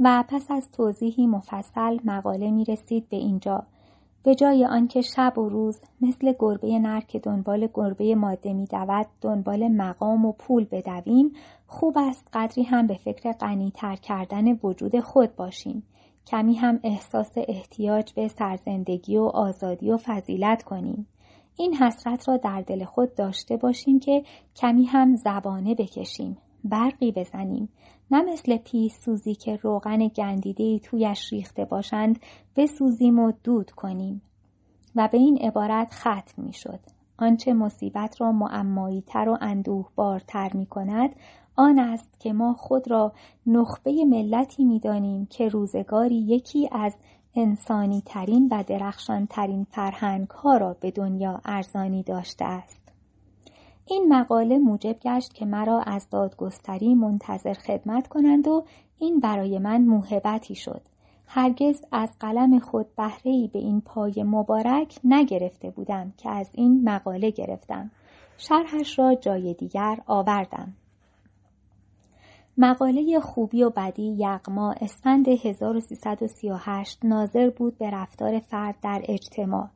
و 0.01 0.25
پس 0.29 0.51
از 0.51 0.71
توضیحی 0.71 1.27
مفصل 1.27 1.99
مقاله 2.05 2.51
می 2.51 2.65
رسید 2.65 3.09
به 3.09 3.17
اینجا. 3.17 3.67
به 4.23 4.35
جای 4.35 4.65
آنکه 4.65 5.01
شب 5.01 5.39
و 5.39 5.49
روز 5.49 5.81
مثل 6.01 6.35
گربه 6.39 6.79
نر 6.79 7.01
که 7.01 7.19
دنبال 7.19 7.69
گربه 7.75 8.15
ماده 8.15 8.53
می 8.53 8.67
دود 8.67 9.07
دنبال 9.21 9.69
مقام 9.69 10.25
و 10.25 10.33
پول 10.33 10.65
بدویم 10.65 11.33
خوب 11.67 11.99
است 11.99 12.29
قدری 12.33 12.63
هم 12.63 12.87
به 12.87 12.95
فکر 12.95 13.33
غنیتر 13.33 13.97
کردن 13.97 14.53
وجود 14.63 15.01
خود 15.01 15.37
باشیم. 15.37 15.83
کمی 16.27 16.55
هم 16.55 16.81
احساس 16.83 17.33
احتیاج 17.37 18.13
به 18.13 18.29
سرزندگی 18.29 19.17
و 19.17 19.23
آزادی 19.23 19.91
و 19.91 19.97
فضیلت 19.97 20.63
کنیم. 20.63 21.07
این 21.57 21.75
حسرت 21.75 22.29
را 22.29 22.37
در 22.37 22.61
دل 22.61 22.85
خود 22.85 23.15
داشته 23.15 23.57
باشیم 23.57 24.01
که 24.01 24.23
کمی 24.57 24.85
هم 24.85 25.17
زبانه 25.17 25.75
بکشیم 25.75 26.37
برقی 26.65 27.13
بزنیم. 27.13 27.69
نه 28.11 28.23
مثل 28.23 28.57
پیش 28.57 28.93
سوزی 28.93 29.35
که 29.35 29.57
روغن 29.57 30.09
گندیده 30.09 30.79
تویش 30.79 31.33
ریخته 31.33 31.65
باشند 31.65 32.19
بسوزیم 32.57 33.19
و 33.19 33.33
دود 33.45 33.71
کنیم 33.71 34.23
و 34.97 35.09
به 35.13 35.19
این 35.19 35.39
عبارت 35.39 35.95
ختم 35.95 36.43
می 36.43 36.53
شد. 36.53 36.81
آنچه 37.19 37.53
مصیبت 37.53 38.21
را 38.21 38.33
معمایی 38.33 39.01
تر 39.07 39.29
و 39.29 39.39
اندوه 39.41 39.89
بارتر 39.97 40.51
می 40.55 40.67
کند 40.67 41.11
آن 41.57 41.79
است 41.79 42.21
که 42.21 42.33
ما 42.33 42.55
خود 42.55 42.91
را 42.91 43.13
نخبه 43.47 44.05
ملتی 44.05 44.65
می 44.65 44.79
دانیم 44.79 45.27
که 45.27 45.49
روزگاری 45.49 46.19
یکی 46.19 46.69
از 46.73 46.95
انسانی 47.35 48.03
ترین 48.07 48.49
و 48.51 48.65
درخشان 48.67 49.27
ترین 49.27 49.67
فرهنگ 49.71 50.31
ها 50.31 50.57
را 50.57 50.77
به 50.81 50.91
دنیا 50.91 51.41
ارزانی 51.45 52.03
داشته 52.03 52.45
است. 52.45 52.88
این 53.91 54.15
مقاله 54.15 54.59
موجب 54.59 54.97
گشت 55.03 55.35
که 55.35 55.47
مرا 55.47 55.81
از 55.81 56.11
دادگستری 56.11 56.95
منتظر 56.95 57.53
خدمت 57.53 58.09
کنند 58.09 58.49
و 58.49 58.65
این 58.99 59.21
برای 59.21 59.59
من 59.59 59.81
موهبتی 59.81 60.55
شد. 60.55 60.83
هرگز 61.27 61.85
از 61.93 62.19
قلم 62.21 62.59
خود 62.59 62.87
بهرهی 62.97 63.51
به 63.53 63.59
این 63.59 63.81
پای 63.81 64.23
مبارک 64.23 64.99
نگرفته 65.05 65.71
بودم 65.71 66.13
که 66.17 66.31
از 66.31 66.51
این 66.55 66.89
مقاله 66.89 67.31
گرفتم. 67.31 67.91
شرحش 68.39 68.99
را 68.99 69.15
جای 69.15 69.55
دیگر 69.55 69.99
آوردم. 70.07 70.75
مقاله 72.59 73.21
خوبی 73.21 73.63
و 73.63 73.71
بدی 73.71 74.17
یغما 74.19 74.75
اسفند 74.81 75.29
1338 75.29 76.99
ناظر 77.05 77.51
بود 77.51 77.79
به 77.79 77.91
رفتار 77.91 78.39
فرد 78.39 78.75
در 78.83 79.03
اجتماع 79.05 79.69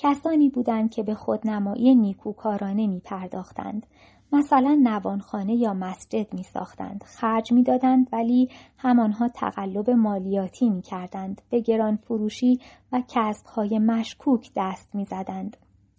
کسانی 0.00 0.48
بودند 0.48 0.90
که 0.90 1.02
به 1.02 1.14
خودنمایی 1.14 1.94
نیکوکارانه 1.94 2.86
می 2.86 3.00
پرداختند. 3.00 3.86
مثلا 4.32 4.80
نوانخانه 4.82 5.54
یا 5.54 5.74
مسجد 5.74 6.34
می 6.34 6.42
ساختند. 6.42 7.04
خرج 7.06 7.52
می 7.52 7.62
دادند 7.62 8.08
ولی 8.12 8.48
همانها 8.76 9.28
تقلب 9.28 9.90
مالیاتی 9.90 10.70
می 10.70 10.82
کردند. 10.82 11.42
به 11.50 11.60
گران 11.60 11.96
فروشی 11.96 12.60
و 12.92 13.02
کسبهای 13.08 13.78
مشکوک 13.78 14.50
دست 14.56 14.94
می 14.94 15.04
زدند. 15.04 15.56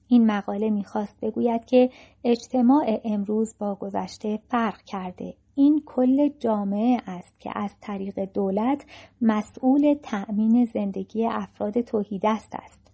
این 0.07 0.25
مقاله 0.25 0.69
می‌خواست 0.69 1.17
بگوید 1.21 1.65
که 1.65 1.89
اجتماع 2.23 3.01
امروز 3.03 3.55
با 3.59 3.75
گذشته 3.75 4.39
فرق 4.49 4.81
کرده. 4.81 5.33
این 5.55 5.83
کل 5.85 6.29
جامعه 6.39 7.01
است 7.07 7.39
که 7.39 7.51
از 7.55 7.71
طریق 7.81 8.19
دولت 8.33 8.85
مسئول 9.21 9.95
تأمین 10.03 10.65
زندگی 10.65 11.27
افراد 11.27 11.81
توحیدست 11.81 12.55
است. 12.55 12.88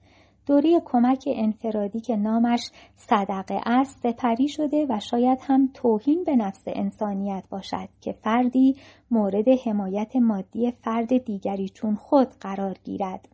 دوره 0.46 0.82
کمک 0.86 1.24
انفرادی 1.28 2.00
که 2.00 2.16
نامش 2.16 2.60
صدقه 2.96 3.62
است 3.66 4.00
سپری 4.04 4.48
شده 4.48 4.86
و 4.90 5.00
شاید 5.00 5.40
هم 5.42 5.70
توهین 5.74 6.24
به 6.24 6.36
نفس 6.36 6.64
انسانیت 6.68 7.44
باشد 7.50 7.90
که 8.02 8.12
فردی 8.12 8.76
مورد 9.12 9.48
حمایت 9.66 10.16
مادی 10.16 10.72
فرد 10.72 11.18
دیگری 11.18 11.70
چون 11.70 11.96
خود 11.96 12.28
قرار 12.42 12.78
گیرد. 12.84 13.28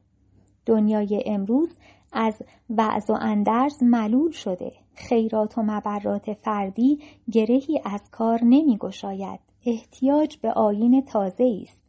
دنیای 0.65 1.23
امروز 1.25 1.77
از 2.13 2.33
وعظ 2.69 3.09
و 3.09 3.17
اندرز 3.21 3.83
ملول 3.83 4.31
شده 4.31 4.71
خیرات 4.95 5.57
و 5.57 5.61
مبرات 5.65 6.33
فردی 6.33 6.99
گرهی 7.31 7.81
از 7.85 8.01
کار 8.11 8.39
نمی 8.43 8.77
گشاید. 8.77 9.39
احتیاج 9.65 10.37
به 10.37 10.51
آین 10.51 11.05
تازه 11.05 11.59
است 11.61 11.80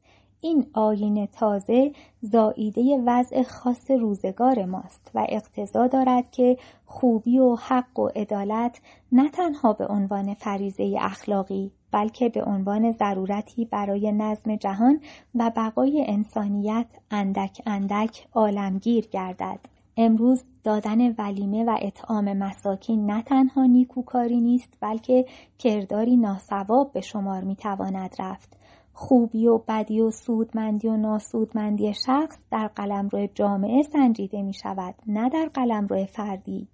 این 0.45 0.67
آین 0.73 1.27
تازه 1.27 1.93
زاییده 2.23 3.03
وضع 3.07 3.43
خاص 3.43 3.91
روزگار 3.91 4.65
ماست 4.65 5.11
و 5.15 5.27
اقتضا 5.29 5.87
دارد 5.87 6.31
که 6.31 6.59
خوبی 6.87 7.39
و 7.39 7.57
حق 7.57 7.99
و 7.99 8.09
عدالت 8.09 8.81
نه 9.13 9.29
تنها 9.29 9.73
به 9.73 9.87
عنوان 9.87 10.35
فریزه 10.35 10.97
اخلاقی 11.01 11.71
بلکه 11.93 12.29
به 12.29 12.45
عنوان 12.45 12.93
ضرورتی 12.93 13.65
برای 13.65 14.13
نظم 14.13 14.57
جهان 14.57 15.01
و 15.35 15.53
بقای 15.57 16.05
انسانیت 16.09 16.87
اندک 17.11 17.63
اندک 17.67 18.27
عالمگیر 18.33 19.07
گردد. 19.07 19.59
امروز 19.97 20.45
دادن 20.65 21.15
ولیمه 21.19 21.65
و 21.65 21.79
اطعام 21.81 22.33
مساکین 22.33 23.11
نه 23.11 23.23
تنها 23.23 23.67
نیکوکاری 23.67 24.41
نیست 24.41 24.79
بلکه 24.81 25.27
کرداری 25.59 26.17
ناسواب 26.17 26.93
به 26.93 27.01
شمار 27.01 27.45
می‌تواند 27.45 28.17
رفت 28.19 28.62
خوبی 28.93 29.47
و 29.47 29.59
بدی 29.59 30.01
و 30.01 30.11
سودمندی 30.11 30.89
و 30.89 30.97
ناسودمندی 30.97 31.95
شخص 31.95 32.39
در 32.51 32.69
قلمرو 32.69 33.29
جامعه 33.35 33.83
سنجیده 33.83 34.43
می 34.43 34.55
شود 34.55 34.95
نه 35.07 35.29
در 35.29 35.51
قلمرو 35.55 36.05
فردی. 36.05 36.69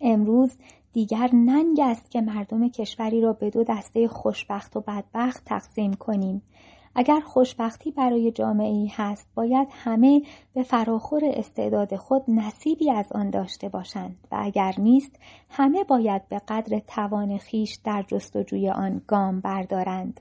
امروز 0.00 0.56
دیگر 0.92 1.30
ننگ 1.32 1.80
است 1.80 2.10
که 2.10 2.20
مردم 2.20 2.68
کشوری 2.68 3.20
را 3.20 3.32
به 3.32 3.50
دو 3.50 3.64
دسته 3.64 4.08
خوشبخت 4.08 4.76
و 4.76 4.80
بدبخت 4.80 5.44
تقسیم 5.44 5.94
کنیم. 5.94 6.42
اگر 6.94 7.20
خوشبختی 7.20 7.90
برای 7.90 8.30
جامعه 8.30 8.68
ای 8.68 8.86
هست 8.86 9.26
باید 9.34 9.68
همه 9.70 10.22
به 10.54 10.62
فراخور 10.62 11.22
استعداد 11.24 11.96
خود 11.96 12.24
نصیبی 12.28 12.90
از 12.90 13.12
آن 13.12 13.30
داشته 13.30 13.68
باشند 13.68 14.16
و 14.32 14.36
اگر 14.40 14.74
نیست 14.78 15.18
همه 15.50 15.84
باید 15.84 16.28
به 16.28 16.40
قدر 16.48 16.78
توان 16.78 17.38
خیش 17.38 17.78
در 17.84 18.04
جستجوی 18.08 18.70
آن 18.70 19.02
گام 19.06 19.40
بردارند. 19.40 20.20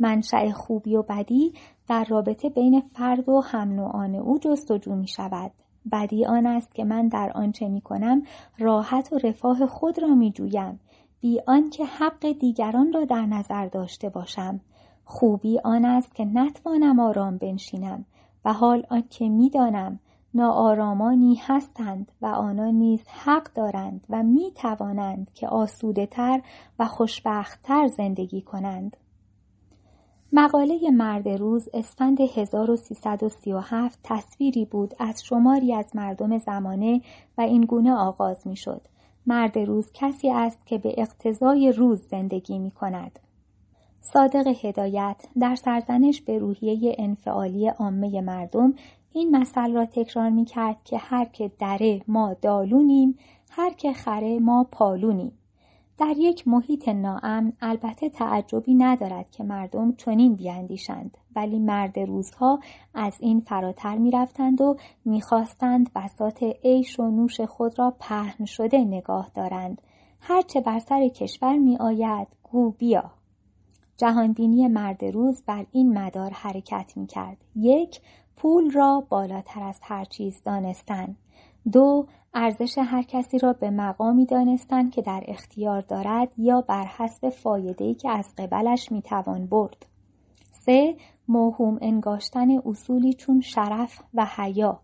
منشأ 0.00 0.50
خوبی 0.50 0.96
و 0.96 1.02
بدی 1.02 1.52
در 1.88 2.04
رابطه 2.04 2.48
بین 2.48 2.80
فرد 2.80 3.28
و 3.28 3.40
هم 3.40 3.72
نوعان 3.72 4.14
او 4.14 4.38
جستجو 4.38 4.94
می 4.94 5.08
شود. 5.08 5.50
بدی 5.92 6.24
آن 6.24 6.46
است 6.46 6.74
که 6.74 6.84
من 6.84 7.08
در 7.08 7.32
آنچه 7.34 7.68
می 7.68 7.80
کنم 7.80 8.22
راحت 8.58 9.12
و 9.12 9.18
رفاه 9.18 9.66
خود 9.66 10.02
را 10.02 10.14
می 10.14 10.30
جویم. 10.30 10.80
بی 11.20 11.40
آنکه 11.46 11.84
حق 11.84 12.32
دیگران 12.32 12.92
را 12.92 13.04
در 13.04 13.26
نظر 13.26 13.66
داشته 13.66 14.08
باشم. 14.08 14.60
خوبی 15.04 15.58
آن 15.64 15.84
است 15.84 16.14
که 16.14 16.24
نتوانم 16.24 17.00
آرام 17.00 17.38
بنشینم 17.38 18.04
و 18.44 18.52
حال 18.52 18.86
آنکه 18.90 19.28
می‌دانم 19.28 20.00
ناآرامانی 20.34 21.34
هستند 21.34 22.12
و 22.22 22.26
آنان 22.26 22.74
نیز 22.74 23.00
حق 23.08 23.52
دارند 23.54 24.06
و 24.10 24.22
می 24.22 24.52
توانند 24.54 25.30
که 25.34 25.48
آسوده 25.48 26.06
تر 26.06 26.42
و 26.78 26.86
خوشبختتر 26.86 27.86
زندگی 27.86 28.42
کنند. 28.42 28.96
مقاله 30.32 30.90
مرد 30.90 31.28
روز 31.28 31.68
اسفند 31.74 32.20
1337 32.20 33.98
تصویری 34.04 34.64
بود 34.64 34.94
از 34.98 35.24
شماری 35.24 35.74
از 35.74 35.96
مردم 35.96 36.38
زمانه 36.38 37.00
و 37.38 37.40
این 37.40 37.60
گونه 37.60 37.92
آغاز 37.92 38.46
می 38.46 38.56
شد. 38.56 38.80
مرد 39.26 39.58
روز 39.58 39.90
کسی 39.94 40.30
است 40.30 40.66
که 40.66 40.78
به 40.78 40.94
اقتضای 40.98 41.72
روز 41.72 42.02
زندگی 42.02 42.58
می 42.58 42.70
کند. 42.70 43.18
صادق 44.00 44.46
هدایت 44.62 45.16
در 45.40 45.54
سرزنش 45.54 46.20
به 46.20 46.38
روحیه 46.38 46.94
انفعالی 46.98 47.68
عامه 47.68 48.20
مردم 48.20 48.74
این 49.12 49.36
مثل 49.36 49.72
را 49.72 49.86
تکرار 49.86 50.30
می 50.30 50.44
کرد 50.44 50.76
که 50.84 50.98
هر 50.98 51.24
که 51.24 51.50
دره 51.58 52.02
ما 52.08 52.34
دالونیم 52.42 53.18
هر 53.50 53.70
که 53.70 53.92
خره 53.92 54.38
ما 54.38 54.66
پالونیم 54.72 55.32
در 56.00 56.14
یک 56.18 56.48
محیط 56.48 56.88
ناامن 56.88 57.52
البته 57.60 58.08
تعجبی 58.08 58.74
ندارد 58.74 59.30
که 59.30 59.44
مردم 59.44 59.92
چنین 59.92 60.34
بیاندیشند 60.34 61.18
ولی 61.36 61.58
مرد 61.58 61.98
روزها 61.98 62.60
از 62.94 63.16
این 63.20 63.40
فراتر 63.40 63.98
می‌رفتند 63.98 64.60
و 64.60 64.76
می‌خواستند 65.04 65.92
بساط 65.94 66.42
عیش 66.42 67.00
و 67.00 67.10
نوش 67.10 67.40
خود 67.40 67.78
را 67.78 67.96
پهن 68.00 68.44
شده 68.44 68.78
نگاه 68.78 69.30
دارند 69.34 69.82
هرچه 70.20 70.60
بر 70.60 70.78
سر 70.78 71.08
کشور 71.08 71.58
میآید 71.58 72.28
گو 72.42 72.70
بیا 72.70 73.10
جهانبینی 73.96 74.68
مرد 74.68 75.04
روز 75.04 75.42
بر 75.46 75.66
این 75.72 75.98
مدار 75.98 76.30
حرکت 76.30 76.92
می 76.96 77.06
کرد. 77.06 77.36
یک 77.56 78.00
پول 78.36 78.70
را 78.70 79.06
بالاتر 79.08 79.62
از 79.62 79.80
هر 79.82 80.04
چیز 80.04 80.42
دانستن. 80.44 81.16
دو 81.72 82.06
ارزش 82.34 82.78
هر 82.78 83.02
کسی 83.02 83.38
را 83.38 83.52
به 83.52 83.70
مقامی 83.70 84.26
دانستن 84.26 84.90
که 84.90 85.02
در 85.02 85.24
اختیار 85.28 85.80
دارد 85.80 86.28
یا 86.38 86.60
بر 86.60 86.84
حسب 86.84 87.28
فایده‌ای 87.28 87.94
که 87.94 88.10
از 88.10 88.34
قبلش 88.38 88.92
می‌توان 88.92 89.46
برد. 89.46 89.86
سه 90.52 90.96
موهوم 91.28 91.78
انگاشتن 91.82 92.58
اصولی 92.58 93.12
چون 93.12 93.40
شرف 93.40 94.02
و 94.14 94.26
حیا. 94.36 94.80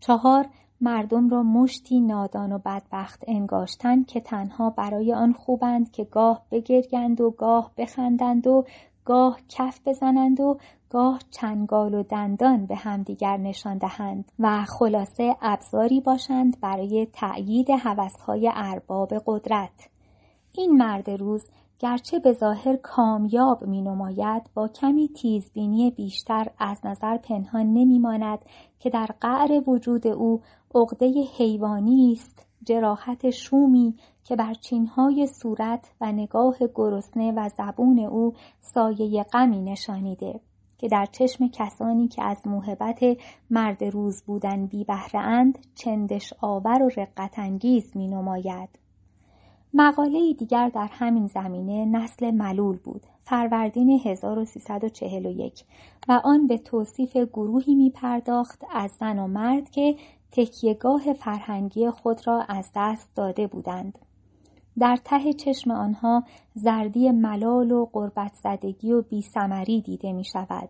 چهار 0.00 0.46
مردم 0.80 1.28
را 1.28 1.42
مشتی 1.42 2.00
نادان 2.00 2.52
و 2.52 2.58
بدبخت 2.58 3.24
انگاشتن 3.26 4.02
که 4.02 4.20
تنها 4.20 4.70
برای 4.70 5.12
آن 5.12 5.32
خوبند 5.32 5.90
که 5.90 6.04
گاه 6.04 6.42
بگرگند 6.50 7.20
و 7.20 7.30
گاه 7.30 7.72
بخندند 7.76 8.46
و 8.46 8.64
گاه 9.04 9.40
کف 9.48 9.80
بزنند 9.86 10.40
و 10.40 10.58
گاه 10.90 11.18
چنگال 11.30 11.94
و 11.94 12.02
دندان 12.02 12.66
به 12.66 12.76
همدیگر 12.76 13.36
نشان 13.36 13.78
دهند 13.78 14.32
و 14.38 14.64
خلاصه 14.64 15.36
ابزاری 15.42 16.00
باشند 16.00 16.60
برای 16.60 17.06
تأیید 17.12 17.70
هوسهای 17.70 18.50
ارباب 18.54 19.14
قدرت. 19.26 19.88
این 20.52 20.76
مرد 20.76 21.10
روز 21.10 21.48
گرچه 21.78 22.18
به 22.18 22.32
ظاهر 22.32 22.76
کامیاب 22.76 23.66
می 23.66 23.82
نماید 23.82 24.42
با 24.54 24.68
کمی 24.68 25.08
تیزبینی 25.08 25.90
بیشتر 25.90 26.46
از 26.58 26.80
نظر 26.84 27.16
پنهان 27.16 27.66
نمی 27.66 27.98
ماند 27.98 28.38
که 28.78 28.90
در 28.90 29.08
قعر 29.20 29.62
وجود 29.66 30.06
او 30.06 30.40
عقده 30.74 31.22
حیوانی 31.38 32.12
است 32.12 32.46
جراحت 32.64 33.30
شومی 33.30 33.94
که 34.24 34.36
بر 34.36 34.54
چینهای 34.54 35.26
صورت 35.26 35.90
و 36.00 36.12
نگاه 36.12 36.56
گرسنه 36.74 37.32
و 37.36 37.48
زبون 37.48 37.98
او 37.98 38.32
سایه 38.60 39.22
غمی 39.22 39.60
نشانیده. 39.60 40.40
که 40.78 40.88
در 40.88 41.06
چشم 41.06 41.48
کسانی 41.48 42.08
که 42.08 42.22
از 42.22 42.46
موهبت 42.46 43.00
مرد 43.50 43.84
روز 43.84 44.22
بودن 44.22 44.66
بی 44.66 44.86
اند 45.14 45.58
چندش 45.74 46.32
آور 46.40 46.82
و 46.82 46.90
رقت 46.96 47.38
انگیز 47.38 47.96
می 47.96 48.08
نماید. 48.08 48.68
مقاله 49.74 50.32
دیگر 50.32 50.68
در 50.68 50.88
همین 50.92 51.26
زمینه 51.26 51.84
نسل 51.84 52.30
ملول 52.30 52.76
بود 52.76 53.02
فروردین 53.24 54.00
1341 54.04 55.64
و 56.08 56.20
آن 56.24 56.46
به 56.46 56.58
توصیف 56.58 57.16
گروهی 57.16 57.74
می 57.74 57.90
پرداخت 57.90 58.64
از 58.70 58.90
زن 58.90 59.18
و 59.18 59.26
مرد 59.26 59.70
که 59.70 59.96
تکیهگاه 60.32 61.12
فرهنگی 61.12 61.90
خود 61.90 62.26
را 62.26 62.44
از 62.48 62.70
دست 62.74 63.14
داده 63.14 63.46
بودند. 63.46 63.98
در 64.78 64.96
ته 65.04 65.32
چشم 65.32 65.70
آنها 65.70 66.24
زردی 66.54 67.10
ملال 67.10 67.72
و 67.72 67.86
قربت 67.92 68.34
زدگی 68.34 68.92
و 68.92 69.02
بیسمری 69.02 69.80
دیده 69.80 70.12
می 70.12 70.24
شود. 70.24 70.68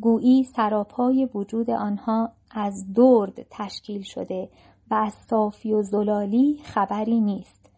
گویی 0.00 0.44
سراپای 0.44 1.28
وجود 1.34 1.70
آنها 1.70 2.32
از 2.50 2.92
درد 2.92 3.46
تشکیل 3.50 4.02
شده 4.02 4.48
و 4.90 4.94
از 4.94 5.14
صافی 5.28 5.72
و 5.72 5.82
زلالی 5.82 6.60
خبری 6.64 7.20
نیست. 7.20 7.70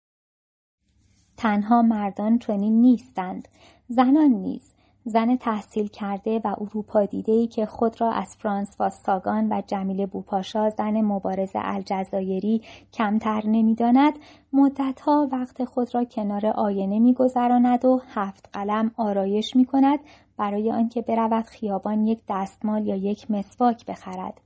تنها 1.37 1.83
مردان 1.83 2.39
چنین 2.39 2.81
نیستند 2.81 3.49
زنان 3.89 4.31
نیز 4.31 4.72
زن 5.05 5.37
تحصیل 5.37 5.89
کرده 5.89 6.41
و 6.45 6.55
اروپا 6.61 7.05
دیده 7.05 7.47
که 7.47 7.67
خود 7.67 8.01
را 8.01 8.13
از 8.13 8.37
فرانس 8.37 8.77
واستاگان 8.81 9.53
و 9.53 9.63
جمیل 9.67 10.07
بوپاشا 10.07 10.71
زن 10.71 11.01
مبارز 11.01 11.51
الجزایری 11.55 12.63
کمتر 12.93 13.43
نمی‌داند 13.47 14.13
مدتها 14.53 15.29
وقت 15.33 15.65
خود 15.65 15.95
را 15.95 16.05
کنار 16.05 16.47
آینه 16.47 16.99
میگذراند 16.99 17.85
و 17.85 18.01
هفت 18.15 18.49
قلم 18.53 18.91
آرایش 18.97 19.57
می 19.57 19.65
کند 19.65 19.99
برای 20.37 20.73
آنکه 20.73 21.03
برود 21.03 21.45
خیابان 21.45 22.07
یک 22.07 22.21
دستمال 22.29 22.87
یا 22.87 22.97
یک 22.97 23.31
مسواک 23.31 23.87
بخرد. 23.87 24.41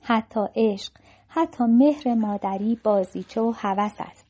حتی 0.00 0.40
عشق 0.56 0.92
حتی 1.28 1.64
مهر 1.64 2.14
مادری 2.14 2.78
بازیچه 2.84 3.40
و 3.40 3.52
هوس 3.56 3.94
است. 3.98 4.27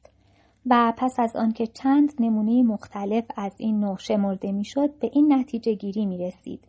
و 0.70 0.92
پس 0.96 1.14
از 1.18 1.36
آنکه 1.36 1.66
چند 1.66 2.12
نمونه 2.20 2.62
مختلف 2.62 3.24
از 3.36 3.52
این 3.58 3.80
نوع 3.80 3.98
شمرده 3.98 4.52
می‌شد 4.52 4.98
به 4.98 5.10
این 5.12 5.32
نتیجه 5.32 5.74
گیری 5.74 6.06
می 6.06 6.18
رسید. 6.18 6.64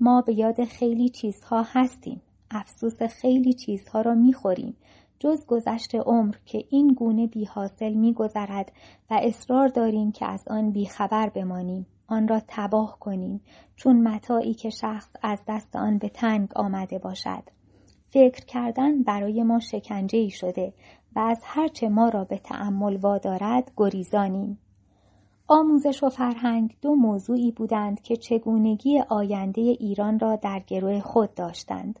ما 0.00 0.20
به 0.20 0.34
یاد 0.34 0.64
خیلی 0.64 1.08
چیزها 1.08 1.62
هستیم. 1.66 2.20
افسوس 2.50 3.02
خیلی 3.02 3.52
چیزها 3.52 4.00
را 4.00 4.14
می 4.14 4.32
خوریم. 4.32 4.76
جز 5.18 5.46
گذشت 5.46 5.94
عمر 5.94 6.34
که 6.46 6.64
این 6.70 6.88
گونه 6.88 7.26
بی 7.26 7.44
حاصل 7.44 7.92
می 7.92 8.12
گذرد 8.12 8.72
و 9.10 9.20
اصرار 9.22 9.68
داریم 9.68 10.12
که 10.12 10.26
از 10.26 10.48
آن 10.48 10.70
بیخبر 10.70 11.28
بمانیم. 11.28 11.86
آن 12.06 12.28
را 12.28 12.40
تباه 12.48 12.98
کنیم 13.00 13.40
چون 13.76 14.08
متاعی 14.08 14.54
که 14.54 14.70
شخص 14.70 15.08
از 15.22 15.38
دست 15.48 15.76
آن 15.76 15.98
به 15.98 16.08
تنگ 16.08 16.48
آمده 16.56 16.98
باشد. 16.98 17.42
فکر 18.10 18.44
کردن 18.44 19.02
برای 19.02 19.42
ما 19.42 19.58
شکنجه 19.58 20.18
ای 20.18 20.30
شده 20.30 20.72
و 21.16 21.18
از 21.18 21.40
هرچه 21.42 21.88
ما 21.88 22.08
را 22.08 22.24
به 22.24 22.38
تأمل 22.38 22.96
وادارد 22.96 23.72
گریزانیم. 23.76 24.58
آموزش 25.48 26.02
و 26.02 26.08
فرهنگ 26.08 26.76
دو 26.82 26.94
موضوعی 26.94 27.50
بودند 27.50 28.00
که 28.02 28.16
چگونگی 28.16 29.02
آینده 29.08 29.60
ایران 29.60 30.18
را 30.18 30.36
در 30.36 30.62
گروه 30.66 31.00
خود 31.00 31.34
داشتند. 31.34 32.00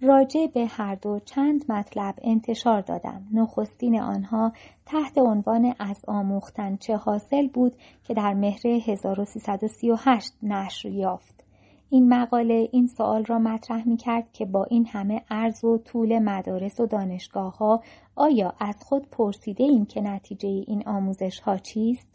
راجع 0.00 0.46
به 0.46 0.66
هر 0.66 0.94
دو 0.94 1.20
چند 1.24 1.64
مطلب 1.68 2.14
انتشار 2.22 2.80
دادم. 2.80 3.22
نخستین 3.32 4.00
آنها 4.00 4.52
تحت 4.86 5.18
عنوان 5.18 5.74
از 5.78 6.04
آموختن 6.08 6.76
چه 6.76 6.96
حاصل 6.96 7.48
بود 7.48 7.76
که 8.04 8.14
در 8.14 8.34
مهر 8.34 8.66
1338 8.66 10.32
نشر 10.42 10.88
یافت. 10.88 11.43
این 11.90 12.08
مقاله 12.08 12.68
این 12.72 12.86
سوال 12.86 13.24
را 13.24 13.38
مطرح 13.38 13.88
می 13.88 13.96
کرد 13.96 14.32
که 14.32 14.44
با 14.44 14.64
این 14.64 14.86
همه 14.86 15.22
عرض 15.30 15.64
و 15.64 15.78
طول 15.78 16.18
مدارس 16.18 16.80
و 16.80 16.86
دانشگاه 16.86 17.56
ها 17.56 17.82
آیا 18.16 18.54
از 18.58 18.76
خود 18.84 19.08
پرسیده 19.10 19.64
ایم 19.64 19.86
که 19.86 20.00
نتیجه 20.00 20.48
این 20.48 20.82
آموزش 20.88 21.40
ها 21.40 21.56
چیست؟ 21.58 22.13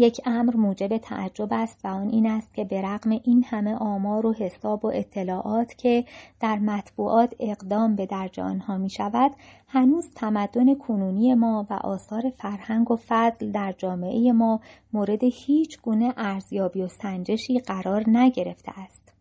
یک 0.00 0.20
امر 0.24 0.56
موجب 0.56 0.96
تعجب 0.96 1.48
است 1.50 1.80
و 1.84 1.88
آن 1.88 2.08
این 2.08 2.26
است 2.26 2.54
که 2.54 2.64
به 2.64 2.82
رغم 2.82 3.10
این 3.10 3.44
همه 3.44 3.74
آمار 3.74 4.26
و 4.26 4.32
حساب 4.32 4.84
و 4.84 4.88
اطلاعات 4.94 5.74
که 5.74 6.04
در 6.40 6.58
مطبوعات 6.58 7.34
اقدام 7.40 7.96
به 7.96 8.06
درج 8.06 8.40
آنها 8.40 8.78
می 8.78 8.90
شود 8.90 9.30
هنوز 9.68 10.10
تمدن 10.14 10.74
کنونی 10.74 11.34
ما 11.34 11.66
و 11.70 11.74
آثار 11.74 12.30
فرهنگ 12.30 12.90
و 12.90 12.96
فضل 13.08 13.52
در 13.52 13.74
جامعه 13.78 14.32
ما 14.32 14.60
مورد 14.92 15.20
هیچ 15.22 15.80
گونه 15.82 16.14
ارزیابی 16.16 16.82
و 16.82 16.88
سنجشی 16.88 17.58
قرار 17.58 18.04
نگرفته 18.06 18.72
است. 18.80 19.12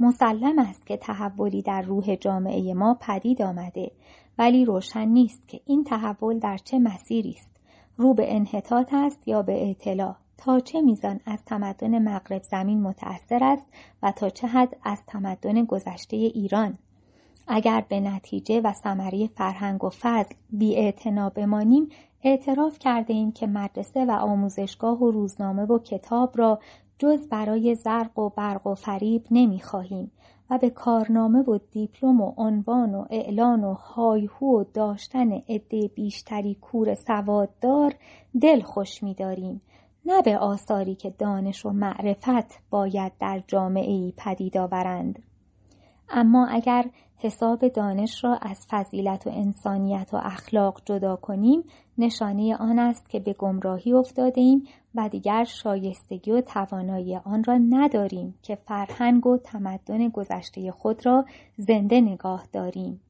مسلم 0.00 0.58
است 0.58 0.86
که 0.86 0.96
تحولی 0.96 1.62
در 1.62 1.82
روح 1.82 2.14
جامعه 2.14 2.74
ما 2.74 2.98
پدید 3.00 3.42
آمده 3.42 3.90
ولی 4.38 4.64
روشن 4.64 5.08
نیست 5.08 5.48
که 5.48 5.60
این 5.66 5.84
تحول 5.84 6.38
در 6.38 6.56
چه 6.56 6.78
مسیری 6.78 7.30
است. 7.30 7.55
رو 7.96 8.14
به 8.14 8.36
انحطاط 8.36 8.94
است 8.94 9.28
یا 9.28 9.42
به 9.42 9.70
اطلاع؟ 9.70 10.16
تا 10.38 10.60
چه 10.60 10.80
میزان 10.80 11.20
از 11.26 11.44
تمدن 11.44 12.02
مغرب 12.08 12.42
زمین 12.42 12.82
متأثر 12.82 13.44
است 13.44 13.66
و 14.02 14.12
تا 14.12 14.30
چه 14.30 14.46
حد 14.46 14.76
از 14.82 14.98
تمدن 15.06 15.64
گذشته 15.64 16.16
ایران؟ 16.16 16.78
اگر 17.48 17.84
به 17.88 18.00
نتیجه 18.00 18.60
و 18.60 18.72
ثمره 18.72 19.26
فرهنگ 19.26 19.84
و 19.84 19.90
فضل 19.90 20.34
بی 20.50 20.92
بمانیم 21.34 21.88
اعتراف 22.22 22.78
کرده 22.78 23.14
ایم 23.14 23.32
که 23.32 23.46
مدرسه 23.46 24.04
و 24.04 24.10
آموزشگاه 24.10 25.02
و 25.02 25.10
روزنامه 25.10 25.62
و 25.62 25.78
کتاب 25.78 26.38
را 26.38 26.60
جز 26.98 27.28
برای 27.28 27.74
زرق 27.74 28.18
و 28.18 28.28
برق 28.28 28.66
و 28.66 28.74
فریب 28.74 29.24
نمی 29.30 29.60
خواهیم 29.60 30.10
و 30.50 30.58
به 30.58 30.70
کارنامه 30.70 31.38
و 31.38 31.58
دیپلم 31.70 32.20
و 32.20 32.32
عنوان 32.36 32.94
و 32.94 33.06
اعلان 33.10 33.64
و 33.64 33.72
هایهو 33.74 34.60
و 34.60 34.64
داشتن 34.74 35.32
عده 35.32 35.90
بیشتری 35.94 36.54
کور 36.54 36.94
سواددار 36.94 37.94
دل 38.40 38.60
خوش 38.60 39.02
می‌داریم. 39.02 39.60
نه 40.04 40.22
به 40.22 40.38
آثاری 40.38 40.94
که 40.94 41.10
دانش 41.10 41.66
و 41.66 41.70
معرفت 41.70 42.60
باید 42.70 43.12
در 43.20 43.42
جامعه 43.46 43.92
ای 43.92 44.12
پدید 44.16 44.58
آورند. 44.58 45.22
اما 46.10 46.46
اگر 46.46 46.84
حساب 47.18 47.68
دانش 47.68 48.24
را 48.24 48.34
از 48.34 48.66
فضیلت 48.70 49.26
و 49.26 49.30
انسانیت 49.30 50.10
و 50.12 50.16
اخلاق 50.16 50.82
جدا 50.84 51.16
کنیم 51.16 51.64
نشانه 51.98 52.56
آن 52.56 52.78
است 52.78 53.08
که 53.08 53.20
به 53.20 53.32
گمراهی 53.32 53.92
افتاده 53.92 54.40
ایم 54.40 54.62
و 54.94 55.08
دیگر 55.08 55.44
شایستگی 55.44 56.30
و 56.30 56.40
توانایی 56.40 57.16
آن 57.16 57.44
را 57.44 57.58
نداریم 57.70 58.34
که 58.42 58.54
فرهنگ 58.54 59.26
و 59.26 59.38
تمدن 59.38 60.08
گذشته 60.08 60.70
خود 60.70 61.06
را 61.06 61.24
زنده 61.56 62.00
نگاه 62.00 62.46
داریم. 62.52 63.00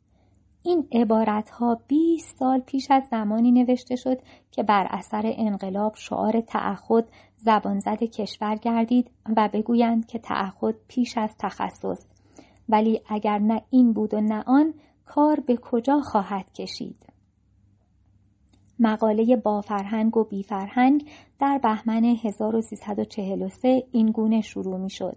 این 0.63 0.89
عبارت 0.93 1.51
ها 1.51 1.81
20 1.89 2.37
سال 2.39 2.61
پیش 2.61 2.91
از 2.91 3.03
زمانی 3.11 3.53
نوشته 3.53 3.97
شد 3.97 4.19
که 4.51 4.63
بر 4.63 4.87
اثر 4.91 5.23
انقلاب 5.25 5.95
شعار 5.97 6.41
تعهد 6.41 7.09
زبانزد 7.37 7.99
کشور 8.05 8.57
گردید 8.57 9.11
و 9.37 9.49
بگویند 9.53 10.07
که 10.07 10.19
تعهد 10.19 10.75
پیش 10.89 11.19
از 11.19 11.31
تخصص 11.39 12.16
ولی 12.69 13.01
اگر 13.09 13.39
نه 13.39 13.63
این 13.71 13.93
بود 13.93 14.15
و 14.15 14.21
نه 14.21 14.45
آن 14.47 14.75
کار 15.05 15.41
به 15.41 15.57
کجا 15.57 16.01
خواهد 16.01 16.53
کشید 16.53 17.07
مقاله 18.79 19.37
با 19.37 19.61
فرهنگ 19.61 20.17
و 20.17 20.25
بی 20.25 20.43
فرهنگ 20.43 21.09
در 21.39 21.61
بهمن 21.63 22.05
1343 22.05 23.83
این 23.93 24.11
گونه 24.11 24.41
شروع 24.41 24.77
می 24.77 24.91
شد. 24.91 25.17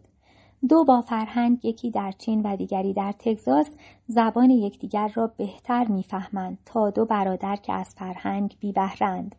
دو 0.69 0.83
با 0.83 1.01
فرهنگ 1.01 1.65
یکی 1.65 1.91
در 1.91 2.11
چین 2.11 2.41
و 2.41 2.55
دیگری 2.55 2.93
در 2.93 3.11
تگزاس 3.19 3.69
زبان 4.07 4.49
یکدیگر 4.49 5.11
را 5.15 5.27
بهتر 5.37 5.87
می‌فهمند 5.87 6.57
تا 6.65 6.89
دو 6.89 7.05
برادر 7.05 7.55
که 7.55 7.73
از 7.73 7.95
فرهنگ 7.97 8.55
بی 8.59 8.71
بهرند. 8.71 9.35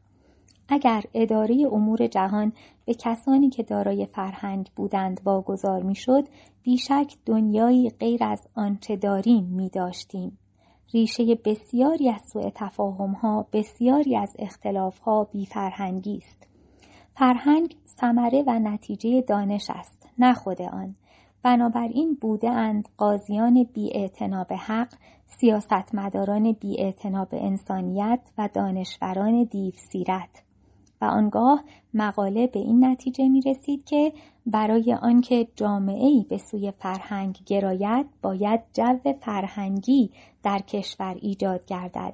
اگر 0.70 1.02
اداره 1.14 1.66
امور 1.72 2.06
جهان 2.06 2.52
به 2.84 2.94
کسانی 2.94 3.50
که 3.50 3.62
دارای 3.62 4.06
فرهنگ 4.06 4.70
بودند 4.76 5.20
واگذار 5.24 5.82
می‌شد 5.82 6.24
بیشک 6.62 7.14
دنیایی 7.26 7.90
غیر 7.90 8.24
از 8.24 8.48
آنچه 8.54 8.96
داریم 8.96 9.44
می 9.44 9.68
داشتیم. 9.68 10.38
ریشه 10.94 11.34
بسیاری 11.44 12.10
از 12.10 12.20
سوء 12.32 12.50
تفاهم 12.54 13.12
ها 13.12 13.46
بسیاری 13.52 14.16
از 14.16 14.36
اختلاف 14.38 14.98
ها 14.98 15.24
بیفرهنگی 15.24 16.16
است. 16.16 16.46
فرهنگ 17.14 17.76
ثمره 18.00 18.44
و 18.46 18.58
نتیجه 18.58 19.20
دانش 19.20 19.70
است 19.70 20.08
نه 20.18 20.34
خود 20.34 20.62
آن 20.62 20.94
بنابراین 21.42 22.18
بوده 22.20 22.50
اند 22.50 22.88
قاضیان 22.96 23.64
بی 23.74 24.10
به 24.48 24.56
حق 24.56 24.94
سیاستمداران 25.26 26.52
بی 26.52 26.94
به 27.30 27.44
انسانیت 27.44 28.20
و 28.38 28.48
دانشوران 28.54 29.44
دیو 29.44 29.72
سیرت 29.92 30.42
و 31.00 31.04
آنگاه 31.04 31.64
مقاله 31.94 32.46
به 32.46 32.58
این 32.58 32.84
نتیجه 32.84 33.28
می 33.28 33.40
رسید 33.40 33.84
که 33.84 34.12
برای 34.46 34.94
آنکه 34.94 35.48
جامعه 35.56 36.06
ای 36.06 36.26
به 36.28 36.38
سوی 36.38 36.70
فرهنگ 36.70 37.38
گراید 37.46 38.06
باید 38.22 38.60
جو 38.72 38.98
فرهنگی 39.20 40.10
در 40.42 40.58
کشور 40.58 41.16
ایجاد 41.20 41.66
گردد. 41.66 42.12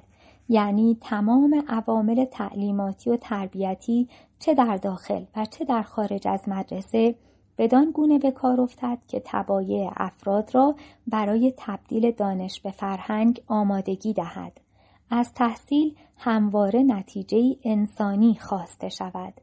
یعنی 0.49 0.97
تمام 1.01 1.63
عوامل 1.67 2.25
تعلیماتی 2.25 3.09
و 3.09 3.17
تربیتی 3.17 4.07
چه 4.39 4.53
در 4.53 4.77
داخل 4.77 5.23
و 5.35 5.45
چه 5.45 5.65
در 5.65 5.81
خارج 5.81 6.27
از 6.27 6.49
مدرسه 6.49 7.15
بدان 7.57 7.91
گونه 7.91 8.19
به 8.19 8.31
کار 8.31 8.61
افتد 8.61 8.97
که 9.07 9.21
تبایع 9.25 9.91
افراد 9.95 10.55
را 10.55 10.75
برای 11.07 11.53
تبدیل 11.57 12.11
دانش 12.11 12.61
به 12.61 12.71
فرهنگ 12.71 13.41
آمادگی 13.47 14.13
دهد. 14.13 14.66
از 15.09 15.33
تحصیل 15.33 15.95
همواره 16.17 16.83
نتیجه 16.83 17.55
انسانی 17.63 18.35
خواسته 18.35 18.89
شود 18.89 19.33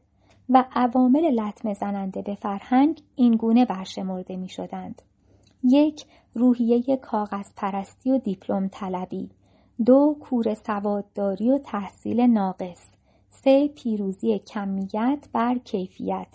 و 0.49 0.65
عوامل 0.71 1.41
لطمه 1.41 1.73
زننده 1.73 2.21
به 2.21 2.35
فرهنگ 2.35 3.01
اینگونه 3.15 3.65
برشمرده 3.65 4.35
می 4.35 4.49
شدند. 4.49 5.01
یک 5.63 6.05
روحیه 6.33 6.97
کاغذ 6.97 7.53
پرستی 7.55 8.11
و 8.11 8.17
دیپلم 8.17 8.67
طلبی 8.67 9.29
دو 9.85 10.17
کور 10.19 10.53
سوادداری 10.53 11.51
و 11.51 11.57
تحصیل 11.57 12.21
ناقص. 12.21 12.95
سه 13.29 13.67
پیروزی 13.67 14.39
کمیت 14.39 15.27
بر 15.33 15.57
کیفیت 15.57 16.27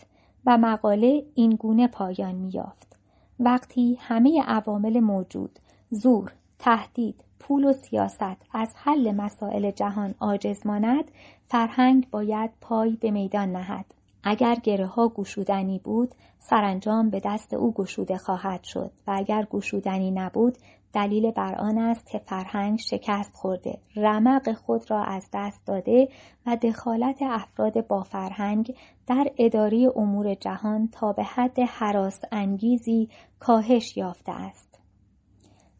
و 0.46 0.58
مقاله 0.58 1.24
اینگونه 1.34 1.88
پایان 1.88 2.34
میافت 2.34 2.96
وقتی 3.40 3.98
همه 4.00 4.42
عوامل 4.42 5.00
موجود 5.00 5.58
زور 5.90 6.32
تهدید 6.58 7.24
پول 7.40 7.64
و 7.64 7.72
سیاست 7.72 8.36
از 8.52 8.72
حل 8.76 9.12
مسائل 9.12 9.70
جهان 9.70 10.14
عاجز 10.20 10.66
ماند 10.66 11.10
فرهنگ 11.48 12.10
باید 12.10 12.50
پای 12.60 12.96
به 13.00 13.10
میدان 13.10 13.52
نهد. 13.52 13.94
اگر 14.24 14.54
گره 14.54 14.86
ها 14.86 15.08
گشودنی 15.08 15.80
بود 15.84 16.14
سرانجام 16.38 17.10
به 17.10 17.20
دست 17.24 17.54
او 17.54 17.72
گشوده 17.72 18.18
خواهد 18.18 18.64
شد 18.64 18.90
و 19.06 19.10
اگر 19.16 19.46
گشودنی 19.50 20.10
نبود 20.10 20.58
دلیل 20.92 21.30
بر 21.30 21.54
آن 21.54 21.78
است 21.78 22.06
که 22.06 22.18
فرهنگ 22.18 22.78
شکست 22.78 23.36
خورده. 23.36 23.78
رمق 23.96 24.52
خود 24.52 24.90
را 24.90 25.04
از 25.04 25.28
دست 25.32 25.66
داده 25.66 26.08
و 26.46 26.56
دخالت 26.56 27.22
افراد 27.22 27.86
با 27.86 28.02
فرهنگ 28.02 28.74
در 29.06 29.30
اداری 29.38 29.86
امور 29.86 30.34
جهان 30.34 30.88
تا 30.92 31.12
به 31.12 31.24
حد 31.24 31.60
حراس 31.60 32.20
انگیزی 32.32 33.08
کاهش 33.38 33.96
یافته 33.96 34.32
است. 34.32 34.69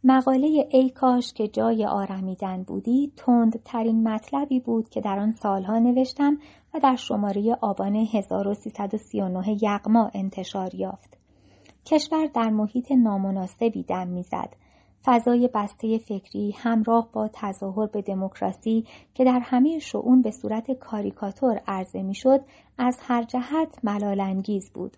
مقاله 0.05 0.69
ای 0.71 0.91
کاش 0.91 1.33
که 1.33 1.49
جای 1.49 1.87
آرمیدن 1.87 2.63
بودی 2.63 3.13
تند 3.17 3.63
ترین 3.65 4.09
مطلبی 4.09 4.61
بود 4.61 4.89
که 4.89 5.01
در 5.01 5.19
آن 5.19 5.33
سالها 5.33 5.79
نوشتم 5.79 6.39
و 6.75 6.81
در 6.81 6.97
شماره 6.97 7.57
آبان 7.61 7.97
1339 7.97 9.57
یغما 9.63 10.11
انتشار 10.15 10.75
یافت. 10.75 11.19
کشور 11.87 12.27
در 12.27 12.51
محیط 12.51 12.93
نامناسبی 12.93 13.83
دم 13.83 14.09
می‌زد. 14.09 14.57
فضای 15.05 15.51
بسته 15.55 15.99
فکری 15.99 16.55
همراه 16.59 17.09
با 17.13 17.31
تظاهر 17.33 17.87
به 17.87 18.03
دموکراسی 18.03 18.85
که 19.15 19.25
در 19.25 19.41
همه 19.43 19.79
شعون 19.79 20.23
به 20.23 20.31
صورت 20.31 20.71
کاریکاتور 20.71 21.61
عرضه 21.67 22.03
می‌شد 22.03 22.41
از 22.79 22.99
هر 23.03 23.23
جهت 23.23 23.79
ملالانگیز 23.85 24.71
بود. 24.71 24.97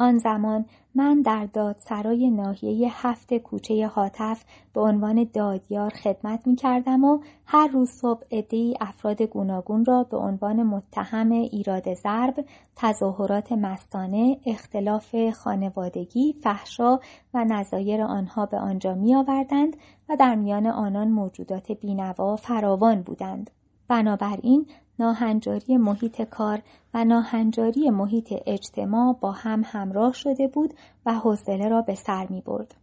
آن 0.00 0.18
زمان 0.18 0.64
من 0.94 1.22
در 1.22 1.46
دادسرای 1.46 2.30
ناحیه 2.30 2.88
هفت 2.92 3.34
کوچه 3.34 3.86
حاطف 3.86 4.44
به 4.74 4.80
عنوان 4.80 5.30
دادیار 5.34 5.90
خدمت 5.90 6.46
می 6.46 6.56
کردم 6.56 7.04
و 7.04 7.18
هر 7.46 7.68
روز 7.68 7.90
صبح 7.90 8.22
عدهای 8.32 8.76
افراد 8.80 9.22
گوناگون 9.22 9.84
را 9.84 10.02
به 10.02 10.16
عنوان 10.16 10.62
متهم 10.62 11.30
ایراد 11.30 11.94
ضرب، 11.94 12.44
تظاهرات 12.76 13.52
مستانه، 13.52 14.36
اختلاف 14.46 15.30
خانوادگی، 15.30 16.32
فحشا 16.32 16.98
و 17.34 17.44
نظایر 17.44 18.02
آنها 18.02 18.46
به 18.46 18.58
آنجا 18.58 18.94
می 18.94 19.14
آوردند 19.14 19.76
و 20.08 20.16
در 20.16 20.34
میان 20.34 20.66
آنان 20.66 21.08
موجودات 21.08 21.72
بینوا 21.72 22.36
فراوان 22.36 23.02
بودند. 23.02 23.50
بنابراین 23.88 24.66
ناهنجاری 25.00 25.76
محیط 25.76 26.22
کار 26.22 26.62
و 26.94 27.04
ناهنجاری 27.04 27.90
محیط 27.90 28.32
اجتماع 28.46 29.16
با 29.20 29.32
هم 29.32 29.62
همراه 29.64 30.12
شده 30.12 30.48
بود 30.48 30.74
و 31.06 31.14
حوصله 31.14 31.68
را 31.68 31.82
به 31.82 31.94
سر 31.94 32.26
می 32.30 32.40
برد. 32.40 32.74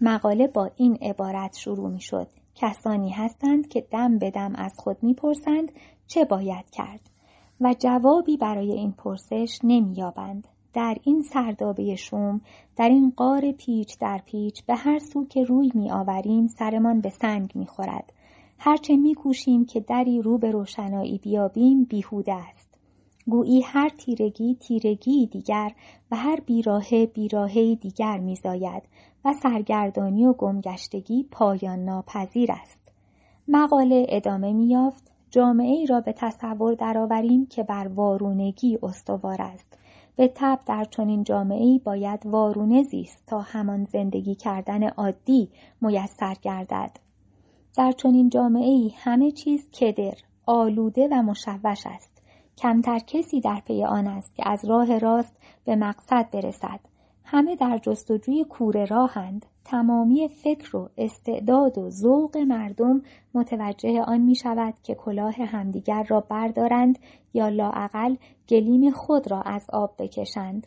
مقاله 0.00 0.46
با 0.46 0.70
این 0.76 0.98
عبارت 1.02 1.56
شروع 1.56 1.90
می 1.90 2.00
شد. 2.00 2.28
کسانی 2.54 3.10
هستند 3.10 3.68
که 3.68 3.80
دم 3.80 4.18
به 4.18 4.30
دم 4.30 4.54
از 4.54 4.72
خود 4.76 4.96
می‌پرسند 5.02 5.72
چه 6.06 6.24
باید 6.24 6.70
کرد 6.70 7.00
و 7.60 7.74
جوابی 7.78 8.36
برای 8.36 8.72
این 8.72 8.92
پرسش 8.92 9.58
نمییابند 9.64 10.48
در 10.74 10.96
این 11.02 11.22
سردابه 11.22 11.96
شوم 11.96 12.40
در 12.76 12.88
این 12.88 13.12
غار 13.16 13.52
پیچ 13.52 13.98
در 13.98 14.20
پیچ 14.26 14.64
به 14.64 14.74
هر 14.74 14.98
سو 14.98 15.26
که 15.26 15.44
روی 15.44 15.72
می 15.74 15.90
آوریم 15.90 16.46
سرمان 16.46 17.00
به 17.00 17.10
سنگ 17.10 17.52
می 17.54 17.66
خورد. 17.66 18.12
هرچه 18.58 18.96
می 18.96 19.14
کوشیم 19.14 19.64
که 19.64 19.80
دری 19.80 20.22
رو 20.22 20.38
به 20.38 20.50
روشنایی 20.50 21.18
بیابیم 21.18 21.84
بیهوده 21.84 22.34
است. 22.34 22.78
گویی 23.26 23.62
هر 23.62 23.88
تیرگی 23.88 24.54
تیرگی 24.54 25.26
دیگر 25.26 25.72
و 26.10 26.16
هر 26.16 26.40
بیراهه 26.40 27.06
بیراهه 27.06 27.74
دیگر 27.74 28.18
میزاید 28.18 28.82
و 29.24 29.32
سرگردانی 29.42 30.26
و 30.26 30.32
گمگشتگی 30.32 31.26
پایان 31.30 31.84
ناپذیر 31.84 32.52
است. 32.52 32.92
مقاله 33.48 34.06
ادامه 34.08 34.52
میافت 34.52 35.12
جامعه 35.30 35.76
ای 35.76 35.86
را 35.86 36.00
به 36.00 36.12
تصور 36.12 36.74
درآوریم 36.74 37.46
که 37.46 37.62
بر 37.62 37.88
وارونگی 37.88 38.78
استوار 38.82 39.42
است 39.42 39.78
به 40.16 40.32
تب 40.34 40.58
در 40.66 40.84
چنین 40.84 41.24
جامعه 41.24 41.78
باید 41.78 42.26
وارونه 42.26 42.82
زیست 42.82 43.22
تا 43.26 43.40
همان 43.40 43.84
زندگی 43.84 44.34
کردن 44.34 44.88
عادی 44.88 45.48
میسر 45.80 46.34
گردد 46.42 46.90
در 47.76 47.92
چنین 47.92 48.28
جامعه 48.28 48.90
همه 48.96 49.30
چیز 49.30 49.70
کدر 49.70 50.14
آلوده 50.46 51.08
و 51.10 51.22
مشوش 51.22 51.86
است 51.86 52.22
کمتر 52.58 52.98
کسی 52.98 53.40
در 53.40 53.62
پی 53.66 53.84
آن 53.84 54.06
است 54.06 54.34
که 54.34 54.48
از 54.48 54.64
راه 54.64 54.98
راست 54.98 55.36
به 55.64 55.76
مقصد 55.76 56.30
برسد 56.32 56.80
همه 57.24 57.56
در 57.56 57.78
جستجوی 57.78 58.44
کوره 58.44 58.84
راهند 58.84 59.46
تمامی 59.64 60.28
فکر 60.28 60.76
و 60.76 60.88
استعداد 60.98 61.78
و 61.78 61.90
ذوق 61.90 62.36
مردم 62.36 63.02
متوجه 63.34 64.02
آن 64.02 64.20
می 64.20 64.34
شود 64.34 64.74
که 64.82 64.94
کلاه 64.94 65.34
همدیگر 65.34 66.02
را 66.08 66.20
بردارند 66.20 66.98
یا 67.34 67.48
لاعقل 67.48 68.16
گلیم 68.48 68.90
خود 68.90 69.30
را 69.30 69.42
از 69.42 69.66
آب 69.72 69.94
بکشند. 69.98 70.66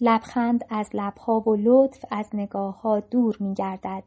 لبخند 0.00 0.64
از 0.70 0.90
لبها 0.94 1.40
و 1.40 1.56
لطف 1.56 2.04
از 2.10 2.28
نگاه 2.34 2.80
ها 2.80 3.00
دور 3.00 3.36
می 3.40 3.54
گردد. 3.54 4.02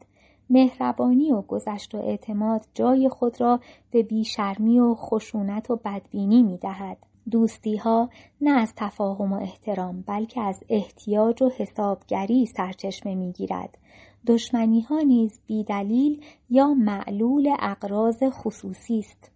مهربانی 0.50 1.32
و 1.32 1.42
گذشت 1.42 1.94
و 1.94 1.98
اعتماد 1.98 2.66
جای 2.74 3.08
خود 3.08 3.40
را 3.40 3.60
به 3.90 4.02
بیشرمی 4.02 4.80
و 4.80 4.94
خشونت 4.94 5.70
و 5.70 5.76
بدبینی 5.76 6.42
می 6.42 6.58
دهد. 6.58 6.98
دوستی 7.30 7.76
ها 7.76 8.08
نه 8.40 8.50
از 8.50 8.72
تفاهم 8.76 9.32
و 9.32 9.36
احترام 9.42 10.04
بلکه 10.06 10.40
از 10.40 10.64
احتیاج 10.68 11.42
و 11.42 11.50
حسابگری 11.56 12.46
سرچشمه 12.46 13.14
می 13.14 13.32
گیرد. 13.32 13.78
دشمنی 14.26 14.80
ها 14.80 15.00
نیز 15.00 15.40
بیدلیل 15.46 16.24
یا 16.50 16.74
معلول 16.74 17.56
اقراض 17.60 18.22
خصوصی 18.30 18.98
است. 18.98 19.30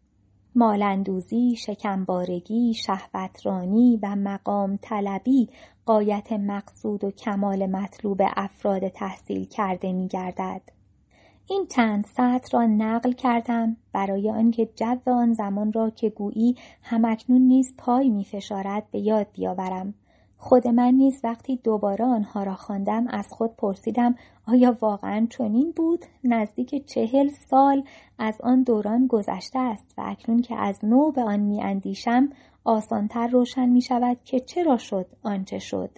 مالندوزی، 0.55 1.57
شکمبارگی، 1.57 2.75
شهوترانی 2.75 3.99
و 4.03 4.17
مقام 4.17 4.79
طلبی 4.83 5.49
قایت 5.87 6.33
مقصود 6.33 7.05
و 7.05 7.11
کمال 7.11 7.67
مطلوب 7.67 8.23
افراد 8.37 8.89
تحصیل 8.89 9.45
کرده 9.45 9.93
می 9.93 10.09
گردد. 10.09 10.78
این 11.51 11.67
چند 11.67 12.05
سطر 12.05 12.59
را 12.59 12.67
نقل 12.67 13.13
کردم 13.13 13.77
برای 13.93 14.31
آنکه 14.31 14.69
جو 14.77 14.99
آن 15.07 15.33
زمان 15.33 15.73
را 15.73 15.91
که 15.91 16.11
گویی 16.11 16.57
همکنون 16.83 17.41
نیز 17.41 17.75
پای 17.79 18.11
می 18.11 18.25
فشارد 18.25 18.91
به 18.91 18.99
یاد 18.99 19.27
بیاورم. 19.33 19.95
خود 20.39 20.69
من 20.69 20.95
نیز 20.95 21.21
وقتی 21.25 21.57
دوباره 21.57 22.05
آنها 22.05 22.43
را 22.43 22.55
خواندم 22.55 23.07
از 23.09 23.27
خود 23.31 23.57
پرسیدم 23.57 24.15
آیا 24.47 24.77
واقعا 24.81 25.27
چنین 25.31 25.73
بود 25.77 26.05
نزدیک 26.25 26.87
چهل 26.87 27.29
سال 27.51 27.83
از 28.19 28.41
آن 28.41 28.63
دوران 28.63 29.07
گذشته 29.07 29.59
است 29.59 29.95
و 29.99 30.03
اکنون 30.05 30.43
که 30.43 30.57
از 30.57 30.85
نو 30.85 31.11
به 31.13 31.23
آن 31.23 31.41
میاندیشم 31.41 32.29
آسانتر 32.65 33.27
روشن 33.27 33.69
می 33.69 33.83
شود 33.83 34.17
که 34.25 34.41
چرا 34.41 34.77
شد 34.77 35.07
آنچه 35.23 35.59
شد 35.59 35.91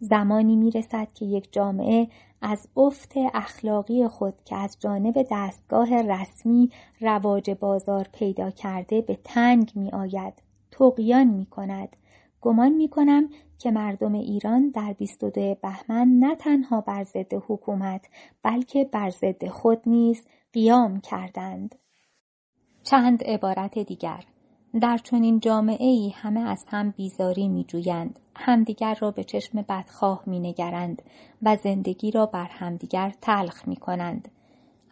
زمانی 0.00 0.56
می 0.56 0.70
رسد 0.70 1.08
که 1.14 1.24
یک 1.24 1.52
جامعه 1.52 2.08
از 2.42 2.68
افت 2.76 3.12
اخلاقی 3.34 4.08
خود 4.08 4.34
که 4.44 4.56
از 4.56 4.76
جانب 4.80 5.26
دستگاه 5.30 6.02
رسمی 6.02 6.70
رواج 7.00 7.50
بازار 7.50 8.08
پیدا 8.12 8.50
کرده 8.50 9.00
به 9.00 9.18
تنگ 9.24 9.72
می 9.74 9.90
آید 9.90 10.42
تقیان 10.70 11.26
می 11.26 11.46
کند 11.46 11.96
گمان 12.40 12.72
می 12.72 12.88
کنم 12.88 13.28
که 13.58 13.70
مردم 13.70 14.12
ایران 14.12 14.70
در 14.70 14.92
22 14.92 15.54
بهمن 15.62 16.08
نه 16.08 16.36
تنها 16.36 16.80
بر 16.80 17.04
ضد 17.04 17.34
حکومت 17.34 18.06
بلکه 18.42 18.84
بر 18.84 19.10
ضد 19.10 19.48
خود 19.48 19.82
نیز 19.86 20.26
قیام 20.52 21.00
کردند. 21.00 21.74
چند 22.82 23.24
عبارت 23.24 23.78
دیگر 23.78 24.24
در 24.78 24.98
چنین 24.98 25.40
جامعه 25.40 25.86
ای 25.86 26.10
همه 26.10 26.40
از 26.40 26.64
هم 26.68 26.90
بیزاری 26.90 27.48
می 27.48 27.64
جویند. 27.64 28.20
همدیگر 28.36 28.94
را 28.94 29.10
به 29.10 29.24
چشم 29.24 29.62
بدخواه 29.62 30.22
می 30.26 30.40
نگرند 30.40 31.02
و 31.42 31.56
زندگی 31.56 32.10
را 32.10 32.26
بر 32.26 32.48
همدیگر 32.50 33.12
تلخ 33.20 33.68
می 33.68 33.76
کنند. 33.76 34.28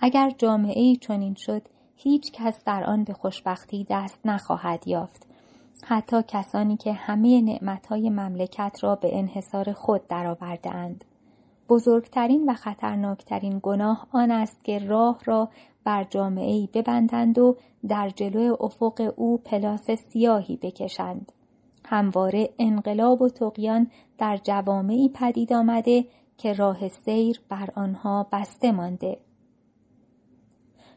اگر 0.00 0.30
جامعه 0.38 0.80
ای 0.80 0.96
چنین 0.96 1.34
شد 1.34 1.62
هیچ 1.96 2.32
کس 2.32 2.64
در 2.64 2.84
آن 2.84 3.04
به 3.04 3.12
خوشبختی 3.12 3.86
دست 3.90 4.20
نخواهد 4.24 4.88
یافت 4.88 5.26
حتی 5.84 6.22
کسانی 6.28 6.76
که 6.76 6.92
همه 6.92 7.40
نعمتهای 7.40 8.10
مملکت 8.10 8.78
را 8.82 8.94
به 8.94 9.18
انحصار 9.18 9.72
خود 9.72 10.06
درآوردهاند. 10.08 11.04
بزرگترین 11.68 12.50
و 12.50 12.54
خطرناکترین 12.54 13.60
گناه 13.62 14.06
آن 14.12 14.30
است 14.30 14.64
که 14.64 14.78
راه 14.78 15.18
را 15.24 15.48
بر 15.88 16.04
جامعه 16.04 16.52
ای 16.52 16.68
ببندند 16.74 17.38
و 17.38 17.56
در 17.88 18.08
جلو 18.08 18.56
افق 18.60 19.12
او 19.16 19.38
پلاس 19.38 19.90
سیاهی 19.90 20.56
بکشند. 20.56 21.32
همواره 21.84 22.50
انقلاب 22.58 23.22
و 23.22 23.28
تقیان 23.28 23.90
در 24.18 24.36
جوامعی 24.36 25.08
پدید 25.08 25.52
آمده 25.52 26.04
که 26.38 26.52
راه 26.52 26.88
سیر 26.88 27.40
بر 27.48 27.68
آنها 27.76 28.26
بسته 28.32 28.72
مانده. 28.72 29.18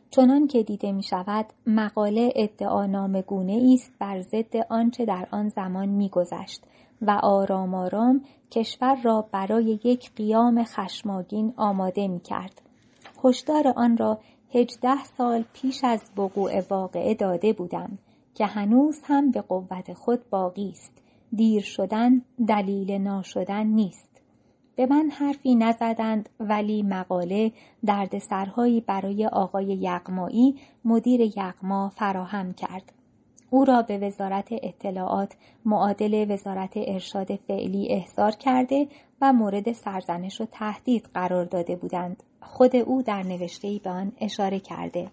چنان 0.09 0.47
که 0.47 0.63
دیده 0.63 0.91
می 0.91 1.03
شود 1.03 1.45
مقاله 1.67 2.33
ادعا 2.35 2.85
نامگونه 2.85 3.73
است 3.73 3.93
بر 3.99 4.21
ضد 4.21 4.55
آنچه 4.69 5.05
در 5.05 5.27
آن 5.31 5.49
زمان 5.49 5.89
میگذشت 5.89 6.63
و 7.01 7.11
آرام 7.23 7.75
آرام 7.75 8.21
کشور 8.51 9.01
را 9.03 9.29
برای 9.31 9.79
یک 9.83 10.11
قیام 10.15 10.63
خشماگین 10.63 11.53
آماده 11.57 12.07
می 12.07 12.19
کرد. 12.19 12.61
هشدار 13.23 13.73
آن 13.75 13.97
را 13.97 14.19
هجده 14.53 15.03
سال 15.17 15.43
پیش 15.53 15.83
از 15.83 16.01
وقوع 16.17 16.59
واقعه 16.69 17.13
داده 17.13 17.53
بودم 17.53 17.97
که 18.35 18.45
هنوز 18.45 19.01
هم 19.03 19.31
به 19.31 19.41
قوت 19.41 19.93
خود 19.93 20.29
باقی 20.29 20.69
است. 20.69 21.01
دیر 21.35 21.61
شدن 21.61 22.21
دلیل 22.47 22.91
ناشدن 22.91 23.67
نیست. 23.67 24.21
به 24.75 24.85
من 24.85 25.09
حرفی 25.09 25.55
نزدند 25.55 26.29
ولی 26.39 26.83
مقاله 26.83 27.51
دردسرهایی 27.85 28.81
برای 28.81 29.27
آقای 29.27 29.65
یغمایی 29.65 30.55
مدیر 30.85 31.21
یغما 31.21 31.89
فراهم 31.89 32.53
کرد. 32.53 32.93
او 33.49 33.65
را 33.65 33.81
به 33.81 33.97
وزارت 33.97 34.47
اطلاعات 34.51 35.35
معادل 35.65 36.31
وزارت 36.31 36.73
ارشاد 36.75 37.35
فعلی 37.35 37.87
احضار 37.89 38.31
کرده 38.31 38.87
و 39.21 39.33
مورد 39.33 39.71
سرزنش 39.71 40.41
و 40.41 40.45
تهدید 40.45 41.09
قرار 41.13 41.45
داده 41.45 41.75
بودند. 41.75 42.23
خود 42.41 42.75
او 42.75 43.01
در 43.01 43.23
نوشته‌ای 43.23 43.79
به 43.79 43.89
آن 43.89 44.11
اشاره 44.17 44.59
کرده. 44.59 45.11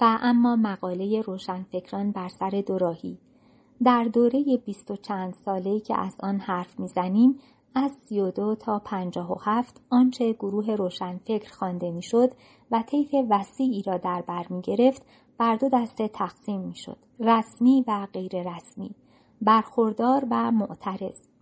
و 0.00 0.18
اما 0.22 0.56
مقاله 0.56 1.20
روشنفکران 1.20 2.12
بر 2.12 2.28
سر 2.28 2.62
دوراهی 2.66 3.18
در 3.84 4.04
دوره 4.04 4.44
بیست 4.66 4.90
و 4.90 4.96
چند 4.96 5.34
ساله‌ای 5.34 5.80
که 5.80 6.00
از 6.00 6.16
آن 6.20 6.40
حرف 6.40 6.80
می‌زنیم 6.80 7.38
از 7.74 7.90
32 8.08 8.54
تا 8.54 8.78
57 8.78 9.80
آنچه 9.90 10.32
گروه 10.32 10.74
روشنفکر 10.74 11.52
خوانده 11.52 11.90
می‌شد 11.90 12.32
و 12.70 12.82
طیف 12.86 13.14
وسیعی 13.30 13.82
را 13.82 13.96
در 13.96 14.22
بر 14.22 14.46
می 14.50 14.60
گرفت 14.60 15.02
بر 15.38 15.56
دو 15.56 15.68
دسته 15.68 16.08
تقسیم 16.08 16.60
می 16.60 16.74
شد. 16.76 16.96
رسمی 17.20 17.84
و 17.88 18.06
غیر 18.12 18.56
رسمی. 18.56 18.94
برخوردار 19.42 20.26
و 20.30 20.50
معترض. 20.50 21.33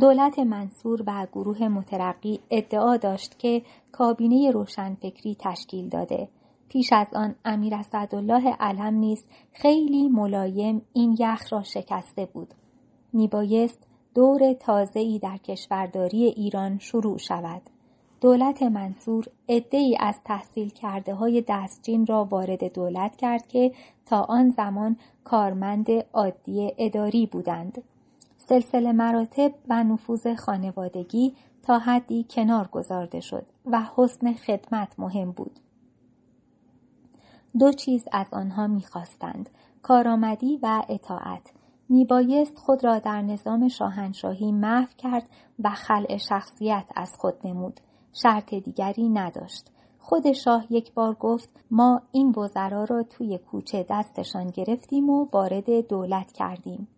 دولت 0.00 0.38
منصور 0.38 1.02
و 1.06 1.26
گروه 1.32 1.68
مترقی 1.68 2.40
ادعا 2.50 2.96
داشت 2.96 3.38
که 3.38 3.62
کابینه 3.92 4.50
روشنفکری 4.50 5.36
تشکیل 5.38 5.88
داده. 5.88 6.28
پیش 6.68 6.92
از 6.92 7.06
آن 7.14 7.34
امیر 7.44 7.74
اسدالله 7.74 8.56
علم 8.60 8.94
نیز 8.94 9.24
خیلی 9.52 10.08
ملایم 10.08 10.82
این 10.92 11.16
یخ 11.18 11.52
را 11.52 11.62
شکسته 11.62 12.26
بود. 12.26 12.54
میبایست 13.12 13.86
دور 14.14 14.56
ای 14.94 15.18
در 15.18 15.36
کشورداری 15.36 16.24
ایران 16.24 16.78
شروع 16.78 17.18
شود. 17.18 17.62
دولت 18.20 18.62
منصور 18.62 19.24
ای 19.70 19.96
از 20.00 20.20
تحصیل 20.24 20.68
کرده 20.68 21.14
های 21.14 21.44
دستجین 21.48 22.06
را 22.06 22.24
وارد 22.24 22.72
دولت 22.72 23.16
کرد 23.16 23.46
که 23.46 23.72
تا 24.06 24.20
آن 24.20 24.50
زمان 24.50 24.96
کارمند 25.24 25.90
عادی 26.12 26.72
اداری 26.78 27.26
بودند. 27.26 27.82
سلسله 28.48 28.92
مراتب 28.92 29.54
و 29.68 29.84
نفوذ 29.84 30.34
خانوادگی 30.34 31.34
تا 31.62 31.78
حدی 31.78 32.26
کنار 32.30 32.68
گذارده 32.68 33.20
شد 33.20 33.46
و 33.66 33.82
حسن 33.96 34.32
خدمت 34.32 34.98
مهم 34.98 35.32
بود. 35.32 35.60
دو 37.58 37.72
چیز 37.72 38.04
از 38.12 38.26
آنها 38.32 38.66
می‌خواستند 38.66 39.50
کارآمدی 39.82 40.58
و 40.62 40.82
اطاعت. 40.88 41.52
میبایست 41.88 42.58
خود 42.58 42.84
را 42.84 42.98
در 42.98 43.22
نظام 43.22 43.68
شاهنشاهی 43.68 44.52
محو 44.52 44.88
کرد 44.98 45.28
و 45.58 45.70
خلع 45.70 46.16
شخصیت 46.16 46.84
از 46.96 47.10
خود 47.18 47.34
نمود. 47.44 47.80
شرط 48.12 48.54
دیگری 48.54 49.08
نداشت. 49.08 49.70
خود 49.98 50.32
شاه 50.32 50.66
یک 50.70 50.94
بار 50.94 51.14
گفت 51.14 51.50
ما 51.70 52.02
این 52.12 52.34
وزرا 52.38 52.84
را 52.84 53.02
توی 53.02 53.38
کوچه 53.38 53.86
دستشان 53.90 54.46
گرفتیم 54.50 55.10
و 55.10 55.28
وارد 55.32 55.88
دولت 55.88 56.32
کردیم. 56.32 56.88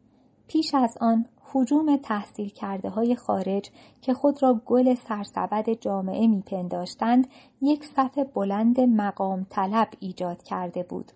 پیش 0.48 0.74
از 0.74 0.98
آن 1.00 1.26
حجوم 1.52 1.96
تحصیل 1.96 2.48
کرده 2.48 2.88
های 2.88 3.16
خارج 3.16 3.70
که 4.00 4.14
خود 4.14 4.42
را 4.42 4.60
گل 4.66 4.94
سرسبد 4.94 5.70
جامعه 5.70 6.26
میپنداشتند 6.26 7.28
یک 7.62 7.84
صف 7.84 8.18
بلند 8.34 8.80
مقام 8.80 9.46
طلب 9.50 9.88
ایجاد 10.00 10.42
کرده 10.42 10.82
بود. 10.82 11.12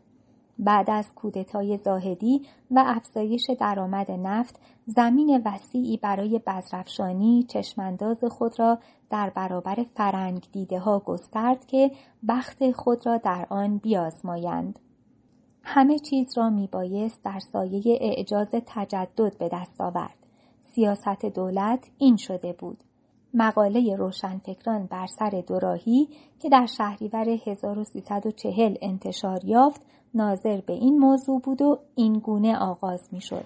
بعد 0.58 0.90
از 0.90 1.14
کودتای 1.14 1.76
زاهدی 1.76 2.42
و 2.70 2.84
افزایش 2.86 3.50
درآمد 3.58 4.10
نفت 4.10 4.60
زمین 4.86 5.42
وسیعی 5.44 5.96
برای 5.96 6.40
بزرفشانی 6.46 7.42
چشمانداز 7.48 8.24
خود 8.24 8.58
را 8.58 8.78
در 9.10 9.30
برابر 9.30 9.86
فرنگ 9.96 10.48
دیده 10.52 10.78
ها 10.78 10.98
گسترد 10.98 11.66
که 11.66 11.90
بخت 12.28 12.72
خود 12.72 13.06
را 13.06 13.16
در 13.16 13.46
آن 13.50 13.78
بیازمایند. 13.78 14.78
همه 15.62 15.98
چیز 15.98 16.38
را 16.38 16.50
میبایست 16.50 17.24
در 17.24 17.38
سایه 17.52 17.98
اعجاز 18.00 18.50
تجدد 18.66 19.38
به 19.38 19.48
دست 19.52 19.80
آورد. 19.80 20.19
سیاست 20.74 21.26
دولت 21.34 21.90
این 21.98 22.16
شده 22.16 22.52
بود. 22.52 22.78
مقاله 23.34 23.96
روشنفکران 23.96 24.86
بر 24.86 25.06
سر 25.06 25.42
دوراهی 25.46 26.08
که 26.38 26.48
در 26.48 26.66
شهریور 26.66 27.28
1340 27.28 28.76
انتشار 28.82 29.44
یافت 29.44 29.82
ناظر 30.14 30.60
به 30.60 30.72
این 30.72 30.98
موضوع 30.98 31.40
بود 31.40 31.62
و 31.62 31.78
این 31.94 32.18
گونه 32.18 32.56
آغاز 32.56 33.08
می 33.12 33.20
شد. 33.20 33.44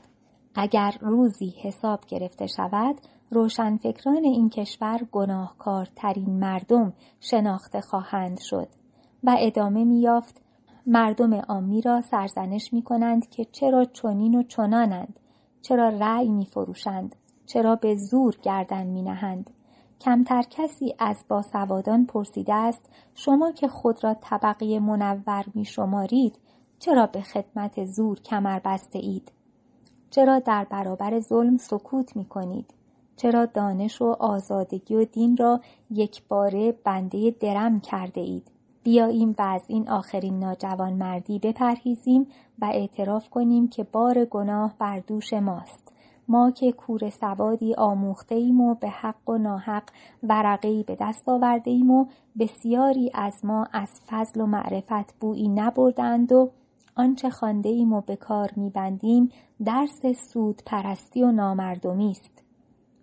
اگر 0.54 0.94
روزی 1.00 1.54
حساب 1.62 2.00
گرفته 2.08 2.46
شود 2.46 3.00
روشنفکران 3.30 4.24
این 4.24 4.50
کشور 4.50 5.00
گناهکارترین 5.12 6.38
مردم 6.38 6.92
شناخته 7.20 7.80
خواهند 7.80 8.40
شد 8.40 8.68
و 9.24 9.36
ادامه 9.38 9.84
می 9.84 10.00
یافت 10.00 10.42
مردم 10.86 11.34
عامی 11.34 11.80
را 11.80 12.00
سرزنش 12.00 12.72
می 12.72 12.82
کنند 12.82 13.28
که 13.28 13.44
چرا 13.44 13.84
چنین 13.84 14.34
و 14.34 14.42
چنانند 14.42 15.20
چرا 15.64 15.88
رأی 15.88 16.28
می 16.28 16.46
فروشند 16.46 17.16
چرا 17.46 17.76
به 17.76 17.96
زور 17.96 18.36
گردن 18.42 18.86
می 18.86 19.02
نهند 19.02 19.50
کمتر 20.00 20.42
کسی 20.50 20.94
از 20.98 21.24
باسوادان 21.28 22.06
پرسیده 22.06 22.54
است 22.54 22.90
شما 23.14 23.52
که 23.52 23.68
خود 23.68 24.04
را 24.04 24.14
طبقه 24.14 24.78
منور 24.78 25.44
می 25.54 25.64
شمارید 25.64 26.38
چرا 26.78 27.06
به 27.06 27.20
خدمت 27.20 27.84
زور 27.84 28.20
کمر 28.20 28.60
بسته 28.64 28.98
اید؟ 28.98 29.32
چرا 30.10 30.38
در 30.38 30.66
برابر 30.70 31.20
ظلم 31.20 31.56
سکوت 31.56 32.16
می 32.16 32.24
کنید؟ 32.24 32.74
چرا 33.16 33.46
دانش 33.46 34.02
و 34.02 34.16
آزادگی 34.20 34.94
و 34.94 35.04
دین 35.04 35.36
را 35.36 35.60
یک 35.90 36.28
باره 36.28 36.72
بنده 36.72 37.30
درم 37.40 37.80
کرده 37.80 38.20
اید؟ 38.20 38.50
بیاییم 38.82 39.34
و 39.38 39.42
از 39.42 39.62
این 39.68 39.88
آخرین 39.88 40.38
ناجوان 40.38 40.92
مردی 40.92 41.38
بپرهیزیم 41.38 42.26
و 42.58 42.64
اعتراف 42.64 43.28
کنیم 43.30 43.68
که 43.68 43.84
بار 43.84 44.24
گناه 44.24 44.74
بر 44.78 45.00
دوش 45.00 45.32
ماست. 45.32 45.92
ما 46.28 46.50
که 46.50 46.72
کور 46.72 47.10
سوادی 47.10 47.74
آموخته 47.74 48.34
ایم 48.34 48.60
و 48.60 48.74
به 48.74 48.88
حق 48.88 49.28
و 49.30 49.38
ناحق 49.38 49.82
ورقی 50.22 50.82
به 50.82 50.96
دست 51.00 51.28
آورده 51.28 51.70
ایم 51.70 51.90
و 51.90 52.06
بسیاری 52.38 53.10
از 53.14 53.44
ما 53.44 53.66
از 53.72 53.88
فضل 54.06 54.40
و 54.40 54.46
معرفت 54.46 55.14
بویی 55.20 55.48
نبردند 55.48 56.32
و 56.32 56.50
آنچه 56.96 57.30
خانده 57.30 57.68
ایم 57.68 57.92
و 57.92 58.00
به 58.00 58.16
کار 58.16 58.50
میبندیم 58.56 59.30
درس 59.64 60.06
سود 60.32 60.62
پرستی 60.66 61.22
و 61.22 61.32
نامردمی 61.32 62.10
است. 62.10 62.42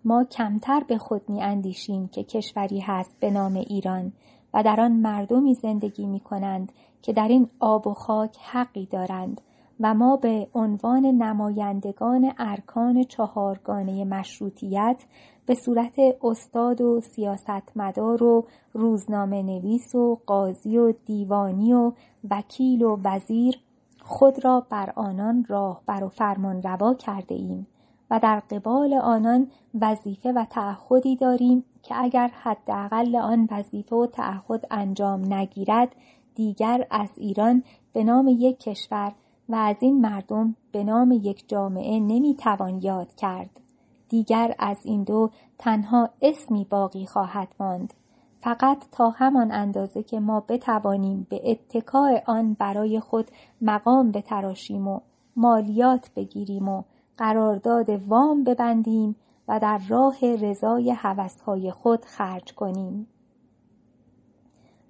ما 0.04 0.24
کمتر 0.24 0.84
به 0.88 0.98
خود 0.98 1.28
می 1.28 1.42
اندیشیم 1.42 2.08
که 2.08 2.24
کشوری 2.24 2.80
هست 2.80 3.16
به 3.20 3.30
نام 3.30 3.54
ایران 3.54 4.12
و 4.54 4.62
در 4.62 4.80
آن 4.80 4.92
مردمی 4.92 5.54
زندگی 5.54 6.06
می 6.06 6.20
کنند 6.20 6.72
که 7.02 7.12
در 7.12 7.28
این 7.28 7.48
آب 7.60 7.86
و 7.86 7.94
خاک 7.94 8.36
حقی 8.42 8.86
دارند 8.86 9.40
و 9.80 9.94
ما 9.94 10.16
به 10.16 10.48
عنوان 10.54 11.06
نمایندگان 11.06 12.32
ارکان 12.38 13.02
چهارگانه 13.02 14.04
مشروطیت 14.04 15.04
به 15.46 15.54
صورت 15.54 15.94
استاد 16.22 16.80
و 16.80 17.00
سیاستمدار 17.00 18.22
و 18.22 18.46
روزنامه 18.72 19.42
نویس 19.42 19.94
و 19.94 20.20
قاضی 20.26 20.78
و 20.78 20.92
دیوانی 21.06 21.72
و 21.72 21.92
وکیل 22.30 22.82
و 22.82 22.98
وزیر 23.04 23.58
خود 24.04 24.44
را 24.44 24.66
بر 24.70 24.92
آنان 24.96 25.44
راهبر 25.48 26.04
و 26.04 26.08
فرمان 26.08 26.62
روا 26.62 26.94
کرده 26.94 27.34
ایم 27.34 27.66
و 28.10 28.18
در 28.18 28.40
قبال 28.40 28.94
آنان 28.94 29.50
وظیفه 29.80 30.32
و 30.32 30.44
تعهدی 30.50 31.16
داریم 31.16 31.64
که 31.82 31.94
اگر 31.98 32.30
حداقل 32.42 33.16
آن 33.16 33.48
وظیفه 33.50 33.96
و 33.96 34.06
تعهد 34.06 34.66
انجام 34.70 35.34
نگیرد 35.34 35.96
دیگر 36.34 36.86
از 36.90 37.10
ایران 37.16 37.62
به 37.92 38.04
نام 38.04 38.28
یک 38.28 38.60
کشور 38.60 39.12
و 39.48 39.54
از 39.54 39.76
این 39.80 40.00
مردم 40.00 40.56
به 40.72 40.84
نام 40.84 41.12
یک 41.12 41.48
جامعه 41.48 42.00
نمی‌توان 42.00 42.80
یاد 42.82 43.14
کرد 43.14 43.60
دیگر 44.08 44.54
از 44.58 44.76
این 44.84 45.04
دو 45.04 45.30
تنها 45.58 46.10
اسمی 46.22 46.66
باقی 46.70 47.06
خواهد 47.06 47.48
ماند 47.60 47.94
فقط 48.40 48.84
تا 48.92 49.10
همان 49.10 49.52
اندازه 49.52 50.02
که 50.02 50.20
ما 50.20 50.40
بتوانیم 50.40 51.26
به 51.30 51.40
اتکاع 51.50 52.22
آن 52.26 52.54
برای 52.54 53.00
خود 53.00 53.30
مقام 53.60 54.12
بتراشیم 54.12 54.88
و 54.88 55.00
مالیات 55.36 56.10
بگیریم 56.16 56.68
و 56.68 56.82
قرارداد 57.18 57.90
وام 58.08 58.44
ببندیم 58.44 59.16
و 59.48 59.58
در 59.60 59.80
راه 59.88 60.16
رضای 60.22 60.90
هوسهای 60.90 61.70
خود 61.70 62.04
خرج 62.04 62.54
کنیم. 62.54 63.06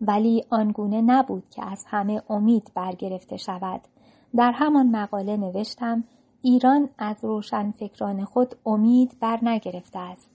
ولی 0.07 0.45
آنگونه 0.51 1.01
نبود 1.01 1.43
که 1.51 1.65
از 1.65 1.85
همه 1.89 2.23
امید 2.31 2.73
برگرفته 2.75 3.37
شود. 3.37 3.81
در 4.37 4.53
همان 4.53 4.97
مقاله 4.97 5.37
نوشتم 5.37 6.05
ایران 6.43 6.89
از 6.99 7.17
روشنفکران 7.23 8.25
خود 8.25 8.55
امید 8.67 9.17
بر 9.21 9.39
نگرفته 9.43 9.99
است. 9.99 10.31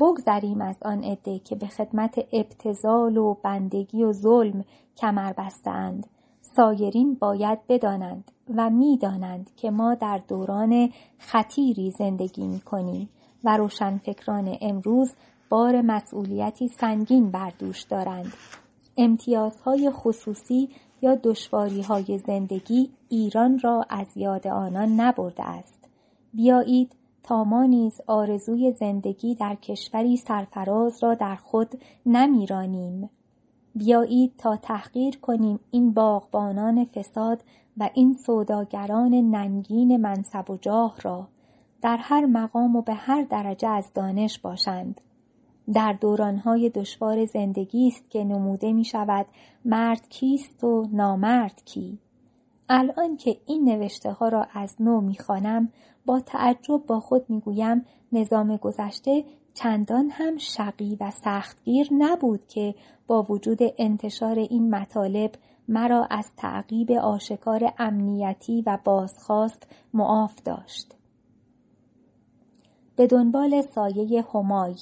بگذریم 0.00 0.60
از 0.60 0.76
آن 0.82 1.04
عده 1.04 1.38
که 1.38 1.56
به 1.56 1.66
خدمت 1.66 2.18
ابتزال 2.32 3.16
و 3.16 3.34
بندگی 3.42 4.04
و 4.04 4.12
ظلم 4.12 4.64
کمر 4.96 5.32
بستند 5.32 6.06
سایرین 6.40 7.14
باید 7.14 7.58
بدانند 7.68 8.30
و 8.56 8.70
می‌دانند 8.70 9.50
که 9.56 9.70
ما 9.70 9.94
در 9.94 10.20
دوران 10.28 10.90
خطیری 11.18 11.90
زندگی 11.90 12.46
می 12.46 12.60
کنیم 12.60 13.08
و 13.44 13.56
روشنفکران 13.56 14.56
امروز 14.60 15.14
بار 15.48 15.80
مسئولیتی 15.80 16.68
سنگین 16.68 17.30
بر 17.30 17.52
دوش 17.58 17.82
دارند 17.82 18.32
امتیازهای 18.96 19.90
خصوصی 19.90 20.68
یا 21.02 21.14
دشواری 21.14 21.82
های 21.82 22.18
زندگی 22.18 22.90
ایران 23.08 23.58
را 23.58 23.86
از 23.88 24.06
یاد 24.16 24.46
آنان 24.46 25.00
نبرده 25.00 25.42
است. 25.42 25.88
بیایید 26.34 26.92
تا 27.22 27.44
ما 27.44 27.64
نیز 27.64 28.00
آرزوی 28.06 28.72
زندگی 28.72 29.34
در 29.34 29.54
کشوری 29.54 30.16
سرفراز 30.16 31.02
را 31.02 31.14
در 31.14 31.36
خود 31.36 31.68
نمیرانیم. 32.06 33.10
بیایید 33.74 34.32
تا 34.38 34.56
تحقیر 34.56 35.18
کنیم 35.18 35.60
این 35.70 35.92
باغبانان 35.92 36.84
فساد 36.84 37.42
و 37.76 37.90
این 37.94 38.14
سوداگران 38.14 39.14
ننگین 39.14 39.96
منصب 39.96 40.50
و 40.50 40.56
جاه 40.56 40.96
را. 41.02 41.28
در 41.82 41.96
هر 41.96 42.26
مقام 42.26 42.76
و 42.76 42.82
به 42.82 42.94
هر 42.94 43.22
درجه 43.22 43.68
از 43.68 43.92
دانش 43.94 44.38
باشند. 44.38 45.00
در 45.72 45.92
دورانهای 45.92 46.70
دشوار 46.70 47.24
زندگی 47.24 47.86
است 47.88 48.10
که 48.10 48.24
نموده 48.24 48.72
می 48.72 48.84
شود 48.84 49.26
مرد 49.64 50.08
کیست 50.08 50.64
و 50.64 50.88
نامرد 50.92 51.62
کی 51.64 51.98
الان 52.68 53.16
که 53.16 53.36
این 53.46 53.64
نوشته 53.64 54.12
ها 54.12 54.28
را 54.28 54.46
از 54.54 54.76
نو 54.80 55.00
می‌خوانم 55.00 55.72
با 56.06 56.20
تعجب 56.20 56.86
با 56.86 57.00
خود 57.00 57.30
می‌گویم 57.30 57.84
نظام 58.12 58.56
گذشته 58.56 59.24
چندان 59.54 60.10
هم 60.10 60.36
شقی 60.38 60.96
و 61.00 61.10
سختگیر 61.10 61.88
نبود 61.92 62.46
که 62.46 62.74
با 63.06 63.22
وجود 63.22 63.58
انتشار 63.78 64.38
این 64.38 64.74
مطالب 64.74 65.30
مرا 65.68 66.06
از 66.10 66.32
تعقیب 66.36 66.92
آشکار 66.92 67.72
امنیتی 67.78 68.62
و 68.66 68.78
بازخواست 68.84 69.66
معاف 69.94 70.42
داشت. 70.42 70.94
به 72.96 73.06
دنبال 73.06 73.62
سایه 73.62 74.24
همای 74.34 74.74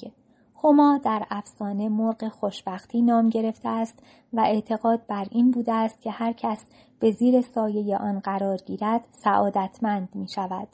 هما 0.65 0.99
در 1.03 1.25
افسانه 1.29 1.89
مرغ 1.89 2.27
خوشبختی 2.27 3.01
نام 3.01 3.29
گرفته 3.29 3.69
است 3.69 3.99
و 4.33 4.39
اعتقاد 4.39 5.01
بر 5.07 5.27
این 5.31 5.51
بوده 5.51 5.73
است 5.73 6.01
که 6.01 6.11
هر 6.11 6.33
کس 6.33 6.65
به 6.99 7.11
زیر 7.11 7.41
سایه 7.41 7.97
آن 7.97 8.19
قرار 8.19 8.57
گیرد 8.57 9.01
سعادتمند 9.11 10.09
می 10.13 10.27
شود. 10.29 10.67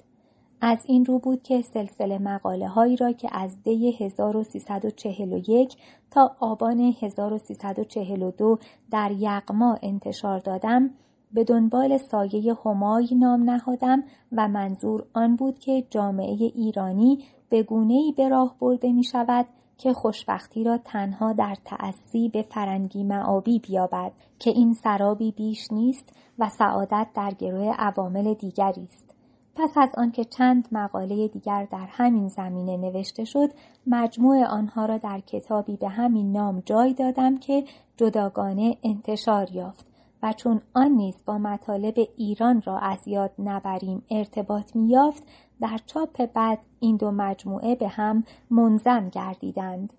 از 0.61 0.79
این 0.85 1.05
رو 1.05 1.19
بود 1.19 1.43
که 1.43 1.61
سلسله 1.61 2.17
مقاله 2.17 2.67
هایی 2.67 2.95
را 2.95 3.11
که 3.11 3.29
از 3.31 3.63
دی 3.63 3.91
1341 3.91 5.75
تا 6.11 6.35
آبان 6.39 6.79
1342 7.01 8.57
در 8.91 9.11
یغما 9.11 9.77
انتشار 9.81 10.39
دادم 10.39 10.89
به 11.33 11.43
دنبال 11.43 11.97
سایه 11.97 12.57
همای 12.65 13.15
نام 13.15 13.49
نهادم 13.49 14.03
و 14.31 14.47
منظور 14.47 15.05
آن 15.13 15.35
بود 15.35 15.59
که 15.59 15.83
جامعه 15.89 16.51
ایرانی 16.55 17.23
به 17.49 17.63
گونه‌ای 17.63 18.13
به 18.17 18.29
راه 18.29 18.55
برده 18.59 18.91
می 18.91 19.03
شود 19.03 19.45
که 19.81 19.93
خوشبختی 19.93 20.63
را 20.63 20.77
تنها 20.77 21.33
در 21.33 21.55
تأسی 21.65 22.29
به 22.29 22.41
فرنگی 22.41 23.03
معابی 23.03 23.59
بیابد 23.59 24.11
که 24.39 24.49
این 24.49 24.73
سرابی 24.73 25.31
بیش 25.31 25.71
نیست 25.71 26.09
و 26.39 26.49
سعادت 26.49 27.07
در 27.15 27.31
گروه 27.31 27.75
عوامل 27.77 28.33
دیگری 28.33 28.83
است. 28.83 29.15
پس 29.55 29.69
از 29.77 29.89
آنکه 29.97 30.23
چند 30.23 30.67
مقاله 30.71 31.27
دیگر 31.27 31.67
در 31.71 31.87
همین 31.89 32.27
زمینه 32.27 32.77
نوشته 32.77 33.25
شد 33.25 33.49
مجموع 33.87 34.45
آنها 34.45 34.85
را 34.85 34.97
در 34.97 35.19
کتابی 35.19 35.77
به 35.77 35.87
همین 35.87 36.31
نام 36.31 36.63
جای 36.65 36.93
دادم 36.93 37.37
که 37.37 37.63
جداگانه 37.97 38.77
انتشار 38.83 39.51
یافت. 39.51 39.90
و 40.23 40.33
چون 40.33 40.61
آن 40.73 40.91
نیز 40.91 41.23
با 41.25 41.37
مطالب 41.37 41.93
ایران 42.17 42.61
را 42.65 42.79
از 42.79 43.07
یاد 43.07 43.31
نبریم 43.39 44.03
ارتباط 44.11 44.75
میافت 44.75 45.23
در 45.61 45.77
چاپ 45.85 46.25
بعد 46.33 46.59
این 46.79 46.97
دو 46.97 47.11
مجموعه 47.11 47.75
به 47.75 47.87
هم 47.87 48.23
منظم 48.49 49.09
گردیدند. 49.09 49.93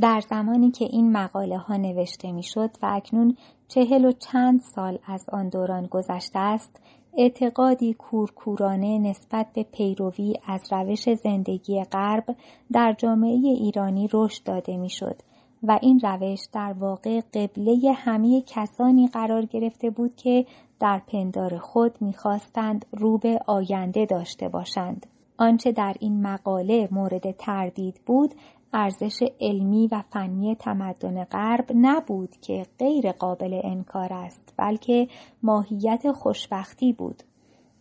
در 0.00 0.20
زمانی 0.20 0.70
که 0.70 0.84
این 0.84 1.12
مقاله 1.12 1.58
ها 1.58 1.76
نوشته 1.76 2.32
می‌شد 2.32 2.70
و 2.82 2.86
اکنون 2.86 3.36
چهل 3.68 4.04
و 4.04 4.12
چند 4.12 4.60
سال 4.60 4.98
از 5.06 5.24
آن 5.32 5.48
دوران 5.48 5.86
گذشته 5.86 6.38
است 6.38 6.80
اعتقادی 7.18 7.94
کورکورانه 7.94 8.98
نسبت 8.98 9.46
به 9.54 9.62
پیروی 9.62 10.34
از 10.46 10.72
روش 10.72 11.14
زندگی 11.14 11.84
غرب 11.84 12.36
در 12.72 12.94
جامعه 12.98 13.32
ایرانی 13.32 14.08
رشد 14.12 14.44
داده 14.44 14.76
می‌شد 14.76 15.16
و 15.62 15.78
این 15.82 16.00
روش 16.02 16.40
در 16.52 16.74
واقع 16.78 17.20
قبله 17.20 17.92
همه 17.96 18.42
کسانی 18.46 19.08
قرار 19.08 19.44
گرفته 19.44 19.90
بود 19.90 20.16
که 20.16 20.46
در 20.80 21.02
پندار 21.06 21.58
خود 21.58 22.02
می‌خواستند 22.02 22.86
رو 22.92 23.18
به 23.18 23.40
آینده 23.46 24.06
داشته 24.06 24.48
باشند. 24.48 25.06
آنچه 25.38 25.72
در 25.72 25.94
این 26.00 26.26
مقاله 26.26 26.88
مورد 26.90 27.30
تردید 27.30 28.00
بود 28.06 28.34
ارزش 28.72 29.22
علمی 29.40 29.88
و 29.92 30.02
فنی 30.10 30.54
تمدن 30.54 31.24
غرب 31.24 31.64
نبود 31.74 32.36
که 32.40 32.66
غیر 32.78 33.12
قابل 33.12 33.60
انکار 33.64 34.12
است 34.12 34.54
بلکه 34.56 35.08
ماهیت 35.42 36.12
خوشبختی 36.12 36.92
بود 36.92 37.22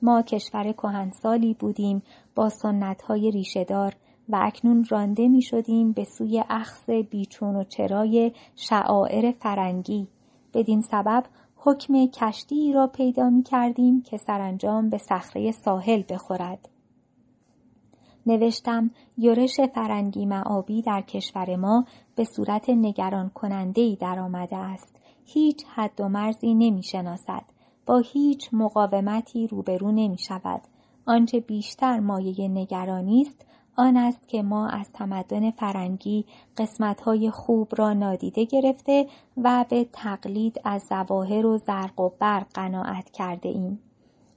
ما 0.02 0.22
کشور 0.22 0.72
کهنسالی 0.72 1.54
بودیم 1.54 2.02
با 2.36 2.50
سنتهای 2.50 3.32
ریشهدار 3.32 3.94
و 4.32 4.40
اکنون 4.42 4.86
رانده 4.90 5.28
می 5.28 5.42
شدیم 5.42 5.92
به 5.92 6.04
سوی 6.04 6.44
اخص 6.50 6.90
بیچون 6.90 7.56
و 7.56 7.64
چرای 7.64 8.32
شعائر 8.56 9.32
فرنگی 9.32 10.08
بدین 10.54 10.82
سبب 10.82 11.24
حکم 11.56 12.06
کشتی 12.06 12.74
را 12.74 12.88
پیدا 12.88 13.30
می 13.30 13.44
کردیم 13.44 14.02
که 14.02 14.18
سرانجام 14.18 14.90
به 14.90 14.98
صخره 14.98 15.52
ساحل 15.52 16.04
بخورد. 16.10 16.70
نوشتم 18.26 18.92
یورش 19.18 19.60
فرنگی 19.76 20.26
معابی 20.26 20.82
در 20.82 21.02
کشور 21.02 21.56
ما 21.56 21.86
به 22.16 22.24
صورت 22.24 22.70
نگران 22.70 23.30
کننده 23.30 23.82
ای 23.82 23.96
در 23.96 24.20
آمده 24.20 24.58
است. 24.58 24.96
هیچ 25.26 25.64
حد 25.76 26.02
و 26.02 26.10
مرزی 26.10 26.54
نمی 26.54 26.84
شناسد. 26.84 27.44
با 27.86 27.98
هیچ 27.98 28.50
مقاومتی 28.54 29.48
روبرو 29.48 29.92
نمی 29.92 30.18
شود. 30.18 30.62
آنچه 31.06 31.40
بیشتر 31.40 32.00
مایه 32.00 32.48
نگرانی 32.48 33.22
است 33.22 33.46
آن 33.76 33.98
است 33.98 34.28
که 34.28 34.44
ما 34.44 34.68
از 34.68 34.92
تمدن 34.94 35.52
فرنگی 35.52 36.26
قسمتهای 36.58 37.32
خوب 37.32 37.68
را 37.78 37.94
نادیده 37.94 38.46
گرفته 38.46 39.08
و 39.38 39.66
به 39.70 39.88
تقلید 39.94 40.62
از 40.64 40.82
ظواهر 40.82 41.46
و 41.46 41.58
زرق 41.58 42.00
و 42.00 42.10
برق 42.20 42.48
قناعت 42.54 43.10
کرده 43.10 43.50
ایم. 43.50 43.80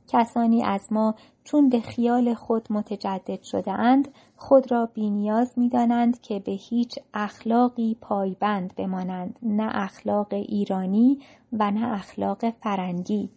کسانی 0.08 0.62
از 0.62 0.92
ما 0.92 1.14
چون 1.44 1.68
به 1.68 1.80
خیال 1.80 2.34
خود 2.34 2.66
متجدد 2.70 3.42
شده 3.42 3.72
اند 3.72 4.08
خود 4.36 4.72
را 4.72 4.86
بینیاز 4.86 5.52
می 5.56 5.68
دانند 5.68 6.20
که 6.20 6.38
به 6.38 6.52
هیچ 6.52 6.98
اخلاقی 7.14 7.96
پایبند 8.00 8.74
بمانند 8.76 9.38
نه 9.42 9.70
اخلاق 9.74 10.32
ایرانی 10.32 11.18
و 11.52 11.70
نه 11.70 11.92
اخلاق 11.92 12.50
فرنگی 12.50 13.30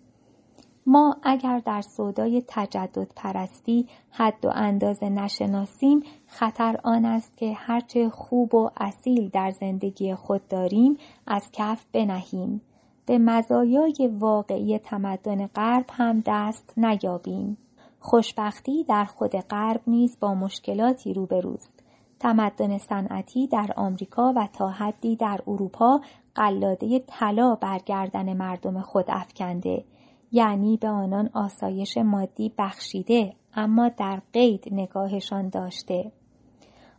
ما 0.89 1.17
اگر 1.23 1.59
در 1.59 1.81
صدای 1.81 2.43
تجدد 2.47 3.11
پرستی 3.15 3.87
حد 4.09 4.45
و 4.45 4.51
اندازه 4.55 5.09
نشناسیم 5.09 6.03
خطر 6.27 6.79
آن 6.83 7.05
است 7.05 7.37
که 7.37 7.53
هرچه 7.53 8.09
خوب 8.09 8.55
و 8.55 8.69
اصیل 8.77 9.29
در 9.29 9.51
زندگی 9.51 10.15
خود 10.15 10.47
داریم 10.47 10.97
از 11.27 11.49
کف 11.53 11.85
بنهیم. 11.93 12.61
به 13.05 13.17
مزایای 13.17 14.09
واقعی 14.19 14.79
تمدن 14.79 15.47
غرب 15.47 15.85
هم 15.91 16.23
دست 16.25 16.73
نیابیم. 16.77 17.57
خوشبختی 17.99 18.83
در 18.83 19.05
خود 19.05 19.31
غرب 19.31 19.81
نیز 19.87 20.17
با 20.19 20.33
مشکلاتی 20.33 21.13
روبروست. 21.13 21.83
تمدن 22.19 22.77
صنعتی 22.77 23.47
در 23.47 23.73
آمریکا 23.75 24.33
و 24.35 24.47
تا 24.53 24.69
حدی 24.69 25.15
در 25.15 25.39
اروپا 25.47 26.01
قلاده 26.35 26.99
طلا 26.99 27.55
برگردن 27.55 28.33
مردم 28.33 28.81
خود 28.81 29.05
افکنده. 29.07 29.83
یعنی 30.31 30.77
به 30.77 30.89
آنان 30.89 31.29
آسایش 31.33 31.97
مادی 31.97 32.53
بخشیده 32.57 33.33
اما 33.53 33.89
در 33.89 34.21
قید 34.33 34.63
نگاهشان 34.71 35.49
داشته 35.49 36.11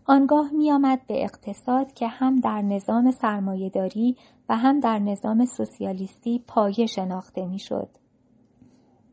آنگاه 0.04 0.50
میآمد 0.52 1.06
به 1.06 1.24
اقتصاد 1.24 1.92
که 1.92 2.08
هم 2.08 2.40
در 2.40 2.62
نظام 2.62 3.10
سرمایهداری 3.10 4.16
و 4.48 4.56
هم 4.56 4.80
در 4.80 4.98
نظام 4.98 5.44
سوسیالیستی 5.44 6.42
پایه 6.46 6.86
شناخته 6.86 7.46
می‌شد. 7.46 7.88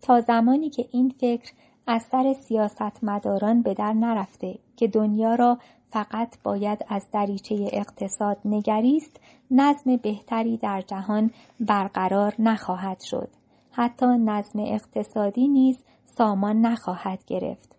تا 0.02 0.22
زمانی 0.22 0.70
که 0.70 0.86
این 0.92 1.10
فکر 1.10 1.54
از 1.88 2.04
سر 2.12 2.34
سیاستمداران 2.34 3.62
به 3.62 3.74
در 3.74 3.94
نرفته 3.94 4.60
که 4.76 4.88
دنیا 4.88 5.36
را 5.36 5.58
فقط 5.90 6.36
باید 6.44 6.86
از 6.90 7.08
دریچه 7.12 7.70
اقتصاد 7.74 8.38
نگریست 8.46 9.20
نظم 9.52 9.98
بهتری 9.98 10.58
در 10.58 10.82
جهان 10.82 11.32
برقرار 11.60 12.36
نخواهد 12.40 13.00
شد. 13.02 13.30
حتی 13.78 14.06
نظم 14.06 14.60
اقتصادی 14.60 15.48
نیز 15.48 15.84
سامان 16.06 16.62
نخواهد 16.62 17.26
گرفت. 17.28 17.76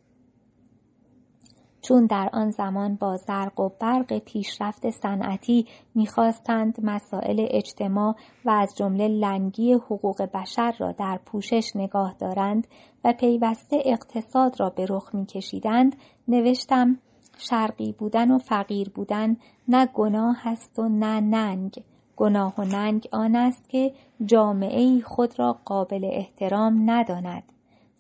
چون 1.82 2.06
در 2.06 2.30
آن 2.32 2.50
زمان 2.50 2.94
با 2.94 3.16
زرق 3.16 3.60
و 3.60 3.68
برق 3.80 4.18
پیشرفت 4.18 4.90
صنعتی 4.90 5.66
می‌خواستند 5.94 6.78
مسائل 6.82 7.46
اجتماع 7.50 8.14
و 8.44 8.50
از 8.50 8.74
جمله 8.76 9.08
لنگی 9.08 9.72
حقوق 9.72 10.22
بشر 10.22 10.74
را 10.78 10.92
در 10.92 11.20
پوشش 11.26 11.72
نگاه 11.74 12.14
دارند 12.18 12.66
و 13.04 13.12
پیوسته 13.12 13.82
اقتصاد 13.84 14.60
را 14.60 14.70
به 14.70 14.86
رخ 14.88 15.14
میکشیدند 15.14 15.96
نوشتم 16.28 16.98
شرقی 17.38 17.92
بودن 17.92 18.30
و 18.30 18.38
فقیر 18.38 18.90
بودن 18.90 19.36
نه 19.68 19.86
گناه 19.86 20.48
است 20.48 20.78
و 20.78 20.88
نه 20.88 21.20
ننگ 21.20 21.82
گناه 22.16 22.54
و 22.58 22.64
ننگ 22.64 23.08
آن 23.12 23.36
است 23.36 23.68
که 23.68 23.92
جامعه 24.24 25.00
خود 25.00 25.38
را 25.38 25.58
قابل 25.64 26.10
احترام 26.12 26.90
نداند. 26.90 27.42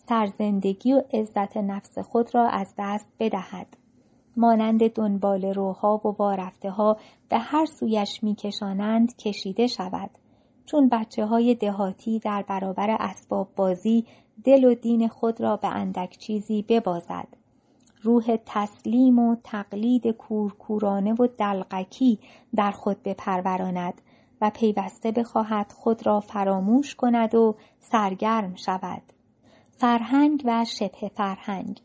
سرزندگی 0.08 0.92
و 0.92 1.02
عزت 1.12 1.56
نفس 1.56 1.98
خود 1.98 2.34
را 2.34 2.48
از 2.48 2.74
دست 2.78 3.08
بدهد. 3.20 3.66
مانند 4.36 4.88
دنبال 4.88 5.44
روها 5.44 6.00
و 6.04 6.08
وارفته 6.08 6.70
ها 6.70 6.96
به 7.28 7.38
هر 7.38 7.66
سویش 7.66 8.22
میکشانند 8.22 9.16
کشیده 9.16 9.66
شود. 9.66 10.10
چون 10.66 10.88
بچه 10.88 11.26
های 11.26 11.54
دهاتی 11.54 12.18
در 12.18 12.44
برابر 12.48 12.96
اسباب 13.00 13.48
بازی 13.56 14.04
دل 14.44 14.64
و 14.64 14.74
دین 14.74 15.08
خود 15.08 15.40
را 15.40 15.56
به 15.56 15.68
اندک 15.68 16.18
چیزی 16.18 16.62
ببازد. 16.68 17.28
روح 18.02 18.36
تسلیم 18.46 19.18
و 19.18 19.36
تقلید 19.44 20.06
کورکورانه 20.06 21.12
و 21.12 21.28
دلقکی 21.38 22.18
در 22.54 22.70
خود 22.70 23.02
بپروراند. 23.02 24.02
و 24.40 24.50
پیوسته 24.50 25.12
بخواهد 25.12 25.72
خود 25.72 26.06
را 26.06 26.20
فراموش 26.20 26.94
کند 26.94 27.34
و 27.34 27.54
سرگرم 27.80 28.54
شود. 28.54 29.02
فرهنگ 29.70 30.42
و 30.44 30.64
شبه 30.64 31.10
فرهنگ 31.16 31.80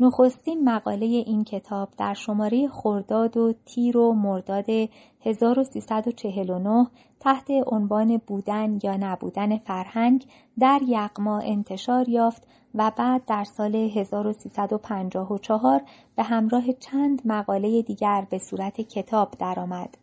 نخستین 0.00 0.64
مقاله 0.64 1.06
این 1.06 1.44
کتاب 1.44 1.88
در 1.98 2.14
شماره 2.14 2.68
خرداد 2.68 3.36
و 3.36 3.52
تیر 3.64 3.96
و 3.96 4.12
مرداد 4.12 4.66
1349 5.20 6.86
تحت 7.20 7.50
عنوان 7.66 8.20
بودن 8.26 8.78
یا 8.82 8.96
نبودن 8.96 9.58
فرهنگ 9.58 10.26
در 10.58 10.80
یقما 10.86 11.38
انتشار 11.38 12.08
یافت 12.08 12.46
و 12.74 12.92
بعد 12.96 13.24
در 13.24 13.44
سال 13.44 13.74
1354 13.74 15.82
به 16.16 16.22
همراه 16.22 16.72
چند 16.72 17.22
مقاله 17.24 17.82
دیگر 17.82 18.26
به 18.30 18.38
صورت 18.38 18.80
کتاب 18.80 19.34
درآمد. 19.38 20.01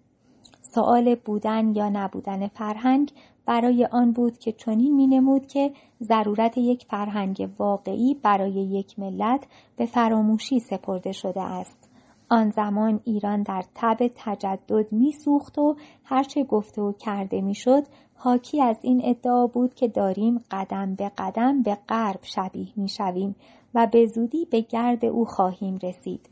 سؤال 0.76 1.16
بودن 1.16 1.76
یا 1.76 1.90
نبودن 1.90 2.48
فرهنگ 2.48 3.12
برای 3.46 3.88
آن 3.92 4.12
بود 4.12 4.38
که 4.38 4.52
چنین 4.52 4.96
مینمود 4.96 5.48
که 5.48 5.72
ضرورت 6.02 6.58
یک 6.58 6.86
فرهنگ 6.90 7.50
واقعی 7.60 8.14
برای 8.24 8.52
یک 8.52 9.00
ملت 9.00 9.48
به 9.78 9.86
فراموشی 9.86 10.60
سپرده 10.60 11.12
شده 11.12 11.42
است 11.42 11.90
آن 12.30 12.50
زمان 12.50 13.00
ایران 13.04 13.44
در 13.44 13.64
تب 13.76 13.98
تجدد 14.16 14.92
میسوخت 14.92 15.58
و 15.58 15.76
هرچه 16.04 16.44
گفته 16.44 16.82
و 16.82 16.92
کرده 16.92 17.42
می‌شد 17.42 17.84
حاکی 18.16 18.62
از 18.62 18.78
این 18.82 19.02
ادعا 19.04 19.48
بود 19.48 19.74
که 19.74 19.88
داریم 19.88 20.44
قدم 20.52 20.96
به 20.96 21.12
قدم 21.18 21.62
به 21.62 21.78
غرب 21.90 22.20
شبیه 22.22 22.68
می 22.76 22.90
شویم 22.90 23.36
و 23.76 23.88
به 23.92 24.06
زودی 24.06 24.46
به 24.46 24.62
گرد 24.62 25.06
او 25.06 25.26
خواهیم 25.26 25.80
رسید. 25.84 26.30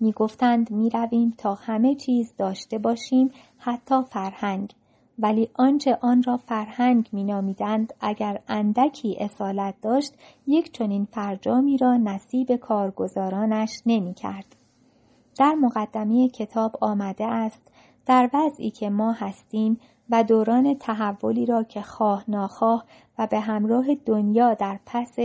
می 0.00 0.12
گفتند 0.12 0.70
می 0.70 0.90
رویم 0.90 1.34
تا 1.38 1.54
همه 1.54 1.94
چیز 1.94 2.34
داشته 2.38 2.78
باشیم 2.78 3.30
حتی 3.58 4.02
فرهنگ 4.02 4.74
ولی 5.18 5.48
آنچه 5.54 5.98
آن 6.00 6.22
را 6.22 6.36
فرهنگ 6.36 7.08
می 7.12 7.24
نامیدند 7.24 7.94
اگر 8.00 8.40
اندکی 8.48 9.16
اصالت 9.20 9.74
داشت 9.82 10.14
یک 10.46 10.72
چنین 10.72 11.04
فرجامی 11.12 11.78
را 11.78 11.96
نصیب 11.96 12.56
کارگزارانش 12.56 13.82
نمی 13.86 14.14
کرد. 14.14 14.56
در 15.38 15.54
مقدمه 15.54 16.28
کتاب 16.28 16.76
آمده 16.80 17.24
است 17.24 17.62
در 18.06 18.30
وضعی 18.34 18.70
که 18.70 18.90
ما 18.90 19.12
هستیم 19.12 19.80
و 20.10 20.24
دوران 20.24 20.74
تحولی 20.74 21.46
را 21.46 21.62
که 21.62 21.82
خواه 21.82 22.24
ناخواه 22.28 22.84
و 23.18 23.26
به 23.26 23.40
همراه 23.40 23.94
دنیا 23.94 24.54
در 24.54 24.78
پس 24.86 25.16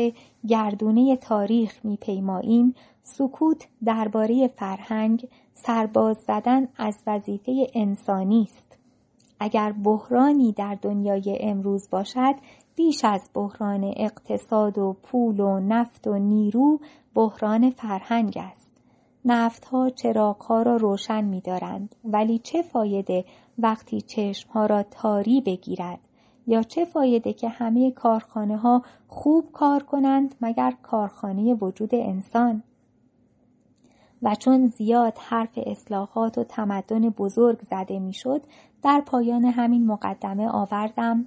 گردونه 0.47 1.15
تاریخ 1.15 1.79
میپیماییم 1.85 2.75
سکوت 3.17 3.67
درباره 3.85 4.47
فرهنگ 4.47 5.27
سرباز 5.53 6.17
زدن 6.27 6.67
از 6.77 6.95
وظیفه 7.07 7.67
انسانی 7.73 8.41
است. 8.41 8.77
اگر 9.39 9.71
بحرانی 9.71 10.51
در 10.51 10.77
دنیای 10.81 11.37
امروز 11.41 11.89
باشد 11.89 12.35
بیش 12.75 13.05
از 13.05 13.29
بحران 13.33 13.93
اقتصاد 13.97 14.77
و 14.77 14.95
پول 15.03 15.39
و 15.39 15.59
نفت 15.59 16.07
و 16.07 16.19
نیرو 16.19 16.79
بحران 17.15 17.69
فرهنگ 17.69 18.33
است. 18.37 18.71
نفتها 19.25 19.89
چراغها 19.89 20.61
را 20.61 20.75
روشن 20.75 21.23
می‌دارند 21.23 21.95
ولی 22.05 22.39
چه 22.39 22.61
فایده 22.61 23.25
وقتی 23.57 24.01
چشمها 24.01 24.65
را 24.65 24.83
تاری 24.83 25.41
بگیرد؟ 25.41 25.99
یا 26.47 26.63
چه 26.63 26.85
فایده 26.85 27.33
که 27.33 27.49
همه 27.49 27.91
کارخانه 27.91 28.57
ها 28.57 28.81
خوب 29.07 29.51
کار 29.51 29.83
کنند 29.83 30.35
مگر 30.41 30.73
کارخانه 30.83 31.53
وجود 31.53 31.95
انسان؟ 31.95 32.63
و 34.21 34.35
چون 34.35 34.65
زیاد 34.65 35.17
حرف 35.17 35.59
اصلاحات 35.65 36.37
و 36.37 36.43
تمدن 36.43 37.09
بزرگ 37.09 37.59
زده 37.61 37.99
می‌شد 37.99 38.41
در 38.83 39.01
پایان 39.05 39.45
همین 39.45 39.87
مقدمه 39.87 40.47
آوردم. 40.47 41.25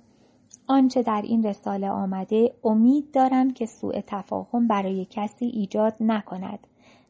آنچه 0.66 1.02
در 1.02 1.22
این 1.24 1.42
رساله 1.42 1.90
آمده 1.90 2.54
امید 2.64 3.10
دارم 3.10 3.50
که 3.50 3.66
سوء 3.66 4.00
تفاهم 4.06 4.68
برای 4.68 5.06
کسی 5.10 5.46
ایجاد 5.46 5.94
نکند. 6.00 6.66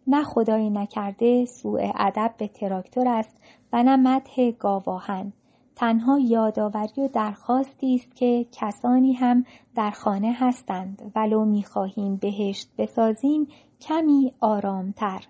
نه 0.06 0.22
خدای 0.22 0.70
نکرده 0.70 1.44
سوء 1.44 1.92
ادب 1.94 2.34
به 2.38 2.48
تراکتور 2.48 3.08
است 3.08 3.36
و 3.72 3.82
نه 3.82 3.96
مدح 3.96 4.50
گاواهن. 4.50 5.32
تنها 5.76 6.18
یادآوری 6.18 7.02
و 7.02 7.08
درخواستی 7.08 7.94
است 7.94 8.16
که 8.16 8.46
کسانی 8.52 9.12
هم 9.12 9.44
در 9.74 9.90
خانه 9.90 10.32
هستند 10.38 11.12
ولو 11.16 11.44
می‌خواهیم 11.44 12.16
بهشت 12.16 12.70
بسازیم 12.78 13.48
کمی 13.80 14.32
آرامتر. 14.40 15.20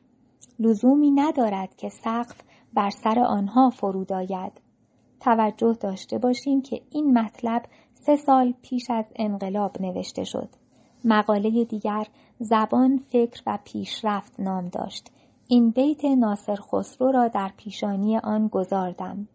لزومی 0.58 1.10
ندارد 1.10 1.76
که 1.76 1.88
سقف 1.88 2.40
بر 2.74 2.90
سر 2.90 3.18
آنها 3.18 3.70
فرود 3.70 4.12
آید. 4.12 4.60
توجه 5.20 5.72
داشته 5.80 6.18
باشیم 6.18 6.62
که 6.62 6.80
این 6.90 7.18
مطلب 7.18 7.62
سه 7.94 8.16
سال 8.16 8.54
پیش 8.62 8.90
از 8.90 9.12
انقلاب 9.16 9.82
نوشته 9.82 10.24
شد. 10.24 10.48
مقاله 11.04 11.64
دیگر 11.64 12.06
زبان 12.38 12.98
فکر 12.98 13.42
و 13.46 13.58
پیشرفت 13.64 14.40
نام 14.40 14.68
داشت. 14.68 15.10
این 15.48 15.70
بیت 15.70 16.04
ناصر 16.04 16.56
خسرو 16.56 17.12
را 17.12 17.28
در 17.28 17.50
پیشانی 17.56 18.18
آن 18.18 18.48
گذاردم 18.48 19.28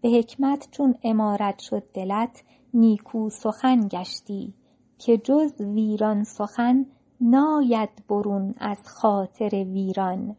به 0.00 0.08
حکمت 0.08 0.68
چون 0.70 0.94
امارت 1.04 1.58
شد 1.58 1.82
دلت 1.94 2.42
نیکو 2.74 3.30
سخن 3.30 3.88
گشتی. 3.88 4.54
که 4.98 5.18
جز 5.18 5.60
ویران 5.60 6.24
سخن 6.24 6.86
ناید 7.20 7.90
برون 8.08 8.54
از 8.58 8.78
خاطر 8.86 9.64
ویران. 9.64 10.36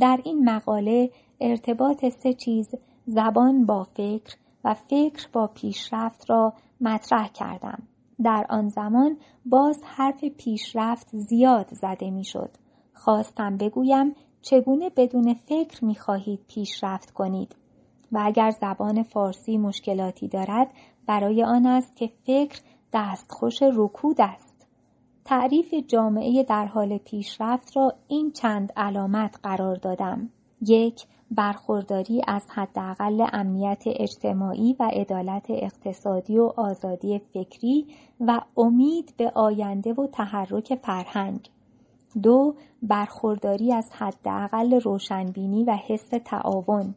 در 0.00 0.20
این 0.24 0.50
مقاله 0.50 1.10
ارتباط 1.40 2.04
سه 2.08 2.34
چیز 2.34 2.74
زبان 3.06 3.66
با 3.66 3.84
فکر 3.84 4.36
و 4.64 4.74
فکر 4.74 5.28
با 5.32 5.46
پیشرفت 5.46 6.30
را 6.30 6.52
مطرح 6.80 7.28
کردم. 7.28 7.82
در 8.24 8.46
آن 8.48 8.68
زمان 8.68 9.16
باز 9.46 9.80
حرف 9.84 10.24
پیشرفت 10.24 11.16
زیاد 11.16 11.68
زده 11.70 12.10
می‌شد. 12.10 12.50
خواستم 12.92 13.56
بگویم 13.56 14.14
چگونه 14.42 14.90
بدون 14.96 15.34
فکر 15.34 15.84
می 15.84 15.94
خواهید 15.94 16.40
پیشرفت 16.48 17.10
کنید. 17.10 17.56
و 18.12 18.20
اگر 18.24 18.50
زبان 18.50 19.02
فارسی 19.02 19.58
مشکلاتی 19.58 20.28
دارد 20.28 20.70
برای 21.06 21.44
آن 21.44 21.66
است 21.66 21.96
که 21.96 22.10
فکر 22.26 22.60
دستخوش 22.92 23.62
رکود 23.62 24.16
است. 24.20 24.53
تعریف 25.24 25.74
جامعه 25.74 26.42
در 26.42 26.66
حال 26.66 26.98
پیشرفت 26.98 27.76
را 27.76 27.92
این 28.08 28.32
چند 28.32 28.72
علامت 28.76 29.38
قرار 29.42 29.76
دادم. 29.76 30.28
یک 30.60 31.06
برخورداری 31.30 32.22
از 32.26 32.42
حداقل 32.50 33.26
امنیت 33.32 33.82
اجتماعی 33.86 34.76
و 34.80 34.90
عدالت 34.92 35.46
اقتصادی 35.48 36.38
و 36.38 36.52
آزادی 36.56 37.18
فکری 37.18 37.86
و 38.20 38.40
امید 38.56 39.14
به 39.16 39.32
آینده 39.34 39.92
و 39.92 40.06
تحرک 40.06 40.74
فرهنگ. 40.82 41.50
دو 42.22 42.54
برخورداری 42.82 43.72
از 43.72 43.90
حداقل 43.92 44.80
روشنبینی 44.80 45.64
و 45.64 45.76
حس 45.86 46.08
تعاون. 46.24 46.94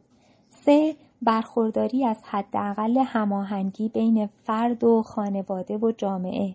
سه 0.50 0.96
برخورداری 1.22 2.04
از 2.04 2.22
حداقل 2.24 2.98
هماهنگی 2.98 3.88
بین 3.88 4.26
فرد 4.26 4.84
و 4.84 5.02
خانواده 5.02 5.76
و 5.78 5.92
جامعه. 5.92 6.54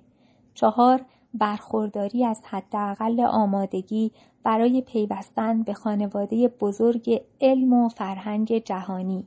چهار 0.53 1.01
برخورداری 1.33 2.25
از 2.25 2.41
حداقل 2.45 3.19
آمادگی 3.19 4.11
برای 4.43 4.81
پیوستن 4.81 5.63
به 5.63 5.73
خانواده 5.73 6.47
بزرگ 6.47 7.21
علم 7.41 7.73
و 7.73 7.89
فرهنگ 7.89 8.57
جهانی. 8.57 9.25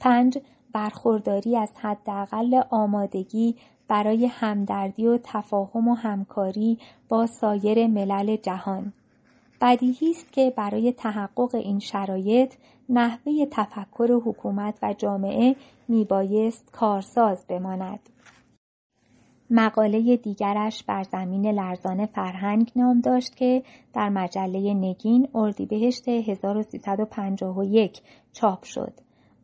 پنج 0.00 0.38
برخورداری 0.72 1.56
از 1.56 1.72
حداقل 1.76 2.62
آمادگی 2.70 3.56
برای 3.88 4.26
همدردی 4.26 5.06
و 5.06 5.18
تفاهم 5.22 5.88
و 5.88 5.94
همکاری 5.94 6.78
با 7.08 7.26
سایر 7.26 7.86
ملل 7.86 8.36
جهان. 8.36 8.92
بدیهی 9.60 10.10
است 10.10 10.32
که 10.32 10.52
برای 10.56 10.92
تحقق 10.92 11.54
این 11.54 11.78
شرایط 11.78 12.54
نحوه 12.88 13.46
تفکر 13.50 14.12
حکومت 14.24 14.78
و 14.82 14.94
جامعه 14.94 15.56
میبایست 15.88 16.70
کارساز 16.72 17.46
بماند. 17.46 18.00
مقاله 19.54 20.16
دیگرش 20.16 20.84
بر 20.84 21.02
زمین 21.02 21.46
لرزان 21.46 22.06
فرهنگ 22.06 22.72
نام 22.76 23.00
داشت 23.00 23.36
که 23.36 23.62
در 23.92 24.08
مجله 24.08 24.74
نگین 24.74 25.28
اردیبهشت 25.34 26.08
1351 26.08 28.00
چاپ 28.32 28.64
شد. 28.64 28.92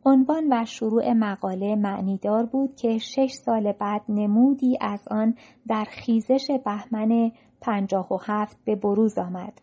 عنوان 0.05 0.47
و 0.51 0.65
شروع 0.65 1.13
مقاله 1.13 1.75
معنیدار 1.75 2.45
بود 2.45 2.75
که 2.75 2.97
شش 2.97 3.31
سال 3.31 3.71
بعد 3.71 4.01
نمودی 4.09 4.77
از 4.81 5.07
آن 5.11 5.35
در 5.67 5.83
خیزش 5.83 6.51
بهمن 6.65 7.31
57 7.61 8.57
به 8.65 8.75
بروز 8.75 9.17
آمد. 9.17 9.61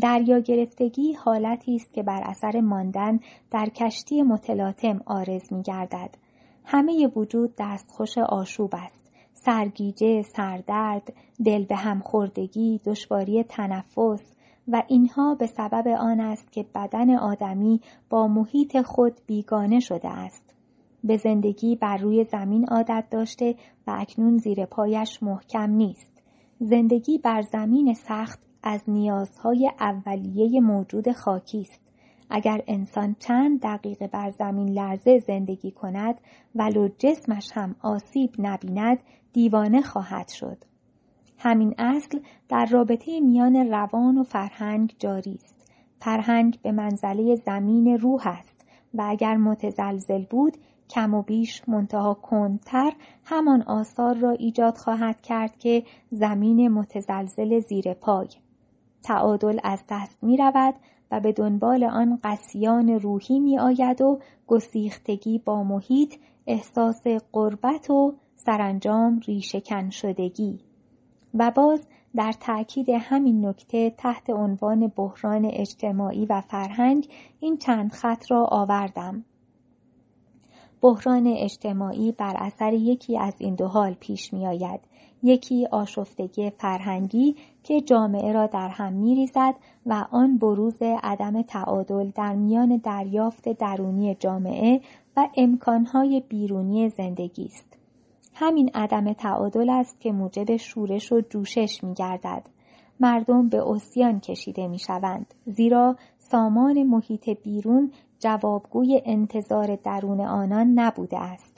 دریا 0.00 0.38
گرفتگی 0.38 1.12
حالتی 1.12 1.74
است 1.74 1.92
که 1.92 2.02
بر 2.02 2.22
اثر 2.24 2.60
ماندن 2.60 3.20
در 3.50 3.68
کشتی 3.68 4.22
متلاطم 4.22 5.00
آرز 5.06 5.52
می 5.52 5.62
گردد. 5.62 6.14
همه 6.64 7.06
وجود 7.16 7.54
دستخوش 7.58 8.18
آشوب 8.18 8.70
است. 8.72 9.01
سرگیجه، 9.44 10.22
سردرد، 10.22 11.12
دل 11.44 11.64
به 11.64 11.76
هم 11.76 12.00
خوردگی، 12.00 12.80
دشواری 12.86 13.42
تنفس 13.42 14.34
و 14.68 14.82
اینها 14.88 15.34
به 15.34 15.46
سبب 15.46 15.88
آن 15.88 16.20
است 16.20 16.52
که 16.52 16.66
بدن 16.74 17.16
آدمی 17.16 17.80
با 18.10 18.28
محیط 18.28 18.80
خود 18.82 19.12
بیگانه 19.26 19.80
شده 19.80 20.08
است. 20.08 20.54
به 21.04 21.16
زندگی 21.16 21.76
بر 21.76 21.96
روی 21.96 22.24
زمین 22.24 22.68
عادت 22.68 23.04
داشته 23.10 23.54
و 23.86 23.96
اکنون 23.98 24.36
زیر 24.36 24.64
پایش 24.66 25.22
محکم 25.22 25.70
نیست. 25.70 26.22
زندگی 26.58 27.18
بر 27.18 27.42
زمین 27.42 27.94
سخت 27.94 28.40
از 28.62 28.82
نیازهای 28.88 29.70
اولیه 29.80 30.60
موجود 30.60 31.12
خاکی 31.12 31.60
است. 31.60 31.91
اگر 32.34 32.62
انسان 32.66 33.16
چند 33.18 33.60
دقیقه 33.62 34.06
بر 34.06 34.30
زمین 34.30 34.68
لرزه 34.68 35.18
زندگی 35.18 35.70
کند 35.70 36.20
ولو 36.54 36.88
جسمش 36.98 37.50
هم 37.54 37.76
آسیب 37.80 38.30
نبیند 38.38 38.98
دیوانه 39.32 39.82
خواهد 39.82 40.28
شد. 40.28 40.64
همین 41.38 41.74
اصل 41.78 42.20
در 42.48 42.66
رابطه 42.66 43.20
میان 43.20 43.56
روان 43.56 44.18
و 44.18 44.22
فرهنگ 44.22 44.94
جاری 44.98 45.34
است. 45.34 45.72
فرهنگ 46.00 46.58
به 46.62 46.72
منزله 46.72 47.36
زمین 47.36 47.98
روح 47.98 48.26
است 48.26 48.66
و 48.94 49.06
اگر 49.08 49.36
متزلزل 49.36 50.24
بود 50.24 50.56
کم 50.90 51.14
و 51.14 51.22
بیش 51.22 51.68
منتها 51.68 52.14
کندتر 52.14 52.92
همان 53.24 53.62
آثار 53.62 54.14
را 54.14 54.30
ایجاد 54.30 54.76
خواهد 54.76 55.20
کرد 55.20 55.58
که 55.58 55.82
زمین 56.10 56.68
متزلزل 56.68 57.60
زیر 57.60 57.94
پای. 57.94 58.28
تعادل 59.02 59.58
از 59.64 59.84
دست 59.88 60.24
می 60.24 60.36
رود 60.36 60.74
و 61.12 61.20
به 61.20 61.32
دنبال 61.32 61.84
آن 61.84 62.18
قسیان 62.24 62.88
روحی 62.88 63.40
می 63.40 63.58
آید 63.58 64.02
و 64.02 64.18
گسیختگی 64.46 65.38
با 65.38 65.62
محیط 65.62 66.14
احساس 66.46 67.06
قربت 67.32 67.90
و 67.90 68.14
سرانجام 68.36 69.20
ریشهکن 69.26 69.90
شدگی 69.90 70.58
و 71.34 71.50
باز 71.50 71.88
در 72.16 72.32
تأکید 72.40 72.88
همین 72.90 73.46
نکته 73.46 73.90
تحت 73.90 74.30
عنوان 74.30 74.92
بحران 74.96 75.44
اجتماعی 75.52 76.26
و 76.26 76.40
فرهنگ 76.40 77.08
این 77.40 77.56
چند 77.56 77.92
خط 77.92 78.30
را 78.30 78.44
آوردم 78.50 79.24
بحران 80.80 81.26
اجتماعی 81.26 82.12
بر 82.12 82.36
اثر 82.38 82.72
یکی 82.72 83.18
از 83.18 83.34
این 83.38 83.54
دو 83.54 83.66
حال 83.66 83.94
پیش 83.94 84.32
می 84.32 84.46
آید. 84.46 84.80
یکی 85.22 85.66
آشفتگی 85.66 86.50
فرهنگی 86.50 87.36
که 87.62 87.80
جامعه 87.80 88.32
را 88.32 88.46
در 88.46 88.68
هم 88.68 88.92
می 88.92 89.14
ریزد 89.14 89.54
و 89.86 90.06
آن 90.10 90.38
بروز 90.38 90.82
عدم 91.02 91.42
تعادل 91.42 92.10
در 92.14 92.34
میان 92.34 92.76
دریافت 92.76 93.48
درونی 93.48 94.14
جامعه 94.14 94.80
و 95.16 95.28
امکانهای 95.36 96.22
بیرونی 96.28 96.88
زندگی 96.88 97.44
است. 97.44 97.76
همین 98.34 98.70
عدم 98.74 99.12
تعادل 99.12 99.70
است 99.70 100.00
که 100.00 100.12
موجب 100.12 100.56
شورش 100.56 101.12
و 101.12 101.20
جوشش 101.20 101.84
می 101.84 101.94
گردد. 101.94 102.42
مردم 103.00 103.48
به 103.48 103.70
اسیان 103.70 104.20
کشیده 104.20 104.68
می 104.68 104.78
شوند. 104.78 105.34
زیرا 105.44 105.96
سامان 106.18 106.82
محیط 106.82 107.30
بیرون 107.30 107.92
جوابگوی 108.18 109.02
انتظار 109.04 109.76
درون 109.76 110.20
آنان 110.20 110.66
نبوده 110.74 111.18
است. 111.18 111.51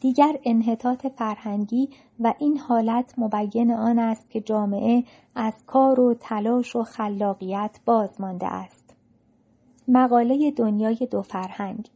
دیگر 0.00 0.38
انحطاط 0.44 1.06
فرهنگی 1.06 1.88
و 2.20 2.34
این 2.38 2.58
حالت 2.58 3.14
مبین 3.18 3.72
آن 3.72 3.98
است 3.98 4.30
که 4.30 4.40
جامعه 4.40 5.04
از 5.34 5.54
کار 5.66 6.00
و 6.00 6.14
تلاش 6.14 6.76
و 6.76 6.82
خلاقیت 6.82 7.80
باز 7.84 8.20
مانده 8.20 8.46
است. 8.46 8.94
مقاله 9.88 10.50
دنیای 10.50 11.08
دو 11.10 11.22
فرهنگ 11.22 11.88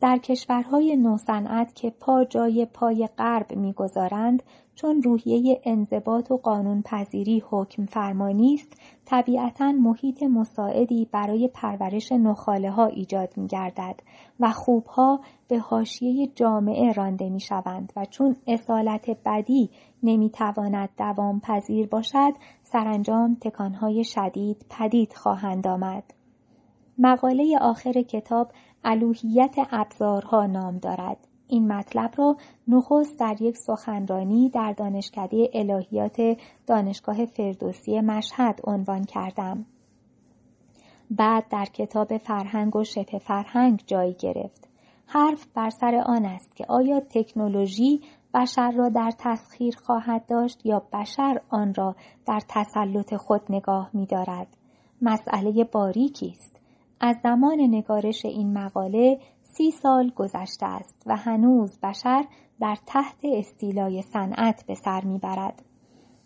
در 0.00 0.18
کشورهای 0.18 0.96
نوصنعت 0.96 1.74
که 1.74 1.90
پا 1.90 2.24
جای 2.24 2.66
پای 2.66 3.08
غرب 3.18 3.56
می‌گذارند 3.56 4.42
چون 4.76 5.02
روحیه 5.02 5.60
انضباط 5.64 6.30
و 6.30 6.36
قانون 6.36 6.82
پذیری 6.82 7.42
حکم 7.50 7.86
فرمانی 7.86 8.54
است 8.54 8.80
طبیعتا 9.04 9.72
محیط 9.72 10.22
مساعدی 10.22 11.08
برای 11.12 11.48
پرورش 11.54 12.12
نخاله 12.12 12.70
ها 12.70 12.86
ایجاد 12.86 13.32
می 13.36 13.46
گردد 13.46 14.00
و 14.40 14.50
خوبها 14.52 15.20
به 15.48 15.58
حاشیه 15.58 16.26
جامعه 16.26 16.92
رانده 16.92 17.30
می 17.30 17.40
شوند 17.40 17.92
و 17.96 18.04
چون 18.04 18.36
اصالت 18.46 19.10
بدی 19.24 19.70
نمی 20.02 20.30
تواند 20.30 20.88
دوام 20.98 21.40
پذیر 21.40 21.86
باشد 21.86 22.32
سرانجام 22.62 23.36
تکانهای 23.40 24.04
شدید 24.04 24.66
پدید 24.70 25.12
خواهند 25.12 25.66
آمد. 25.66 26.04
مقاله 26.98 27.58
آخر 27.60 27.92
کتاب 27.92 28.52
الوهیت 28.84 29.56
ابزارها 29.70 30.46
نام 30.46 30.78
دارد. 30.78 31.28
این 31.48 31.72
مطلب 31.72 32.10
را 32.16 32.36
نخست 32.68 33.18
در 33.18 33.36
یک 33.40 33.56
سخنرانی 33.56 34.48
در 34.48 34.72
دانشکده 34.72 35.50
الهیات 35.54 36.38
دانشگاه 36.66 37.24
فردوسی 37.24 38.00
مشهد 38.00 38.60
عنوان 38.64 39.04
کردم. 39.04 39.66
بعد 41.10 41.48
در 41.50 41.64
کتاب 41.64 42.18
فرهنگ 42.18 42.76
و 42.76 42.84
شبه 42.84 43.18
فرهنگ 43.18 43.82
جای 43.86 44.14
گرفت. 44.14 44.68
حرف 45.06 45.46
بر 45.54 45.70
سر 45.70 45.94
آن 46.06 46.24
است 46.24 46.56
که 46.56 46.66
آیا 46.68 47.00
تکنولوژی 47.00 48.00
بشر 48.34 48.70
را 48.70 48.88
در 48.88 49.10
تسخیر 49.18 49.76
خواهد 49.76 50.26
داشت 50.26 50.66
یا 50.66 50.82
بشر 50.92 51.40
آن 51.48 51.74
را 51.74 51.96
در 52.26 52.40
تسلط 52.48 53.14
خود 53.14 53.42
نگاه 53.48 53.90
می 53.92 54.06
دارد. 54.06 54.46
مسئله 55.02 55.64
باریکی 55.64 56.28
است. 56.30 56.60
از 57.00 57.16
زمان 57.22 57.60
نگارش 57.60 58.24
این 58.24 58.58
مقاله 58.58 59.18
سی 59.56 59.70
سال 59.70 60.10
گذشته 60.16 60.66
است 60.66 61.02
و 61.06 61.16
هنوز 61.16 61.78
بشر 61.82 62.24
در 62.60 62.76
تحت 62.86 63.16
استیلای 63.22 64.02
صنعت 64.02 64.64
به 64.66 64.74
سر 64.74 65.04
می‌برد. 65.04 65.62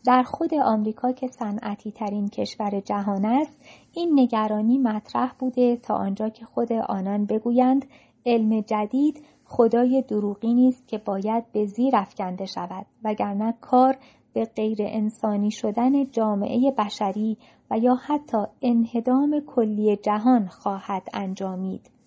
در 0.07 0.23
خود 0.23 0.55
آمریکا 0.55 1.13
که 1.13 1.27
صنعتی 1.27 1.93
ترین 1.93 2.29
کشور 2.29 2.81
جهان 2.81 3.25
است 3.25 3.61
این 3.93 4.21
نگرانی 4.21 4.79
مطرح 4.79 5.33
بوده 5.39 5.77
تا 5.77 5.95
آنجا 5.95 6.29
که 6.29 6.45
خود 6.45 6.73
آنان 6.73 7.27
بگویند 7.27 7.87
علم 8.27 8.61
جدید 8.61 9.25
خدای 9.45 10.05
دروغی 10.09 10.55
نیست 10.55 10.89
که 10.89 10.99
باید 10.99 11.53
به 11.53 11.67
زیر 11.67 11.97
افکنده 11.97 12.47
شود 12.47 12.87
وگرنه 13.05 13.55
کار 13.61 13.97
به 14.33 14.45
غیر 14.45 14.79
انسانی 14.81 15.51
شدن 15.51 16.11
جامعه 16.11 16.71
بشری 16.79 17.39
و 17.71 17.79
یا 17.79 17.95
حتی 17.95 18.39
انهدام 18.63 19.41
کلی 19.47 19.97
جهان 19.97 20.47
خواهد 20.47 21.03
انجامید. 21.15 22.00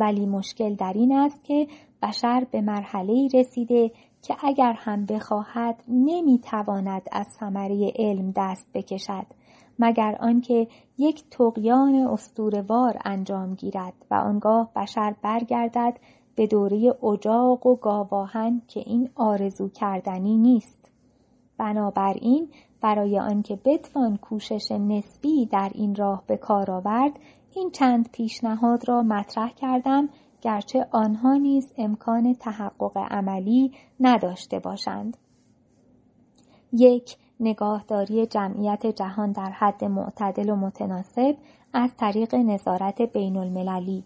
ولی 0.00 0.26
مشکل 0.26 0.74
در 0.74 0.92
این 0.94 1.12
است 1.12 1.44
که 1.44 1.66
بشر 2.02 2.46
به 2.50 2.60
مرحله 2.60 3.28
رسیده 3.34 3.90
که 4.22 4.36
اگر 4.42 4.72
هم 4.72 5.06
بخواهد 5.06 5.82
نمی‌تواند 5.88 7.02
از 7.12 7.26
ثمره 7.40 7.92
علم 7.96 8.32
دست 8.36 8.66
بکشد 8.74 9.26
مگر 9.78 10.16
آنکه 10.20 10.66
یک 10.98 11.24
تقیان 11.30 11.94
استوروار 11.94 12.98
انجام 13.04 13.54
گیرد 13.54 13.94
و 14.10 14.14
آنگاه 14.14 14.70
بشر 14.76 15.14
برگردد 15.22 15.98
به 16.34 16.46
دوره 16.46 16.94
اجاق 17.04 17.66
و 17.66 17.76
گاواهن 17.76 18.62
که 18.68 18.80
این 18.86 19.10
آرزو 19.14 19.68
کردنی 19.68 20.36
نیست. 20.36 20.90
بنابراین 21.58 22.48
برای 22.80 23.18
آنکه 23.18 23.58
بتوان 23.64 24.16
کوشش 24.16 24.70
نسبی 24.72 25.46
در 25.46 25.70
این 25.74 25.94
راه 25.94 26.22
به 26.26 26.36
کار 26.36 26.70
آورد 26.70 27.12
این 27.56 27.70
چند 27.70 28.10
پیشنهاد 28.12 28.88
را 28.88 29.02
مطرح 29.02 29.50
کردم 29.52 30.08
گرچه 30.40 30.86
آنها 30.90 31.36
نیز 31.36 31.72
امکان 31.78 32.34
تحقق 32.34 32.96
عملی 32.96 33.72
نداشته 34.00 34.58
باشند. 34.58 35.16
یک 36.72 37.16
نگاهداری 37.40 38.26
جمعیت 38.26 38.86
جهان 38.86 39.32
در 39.32 39.50
حد 39.50 39.84
معتدل 39.84 40.50
و 40.50 40.56
متناسب 40.56 41.36
از 41.72 41.90
طریق 41.96 42.34
نظارت 42.34 43.02
بین 43.02 43.36
المللی. 43.36 44.04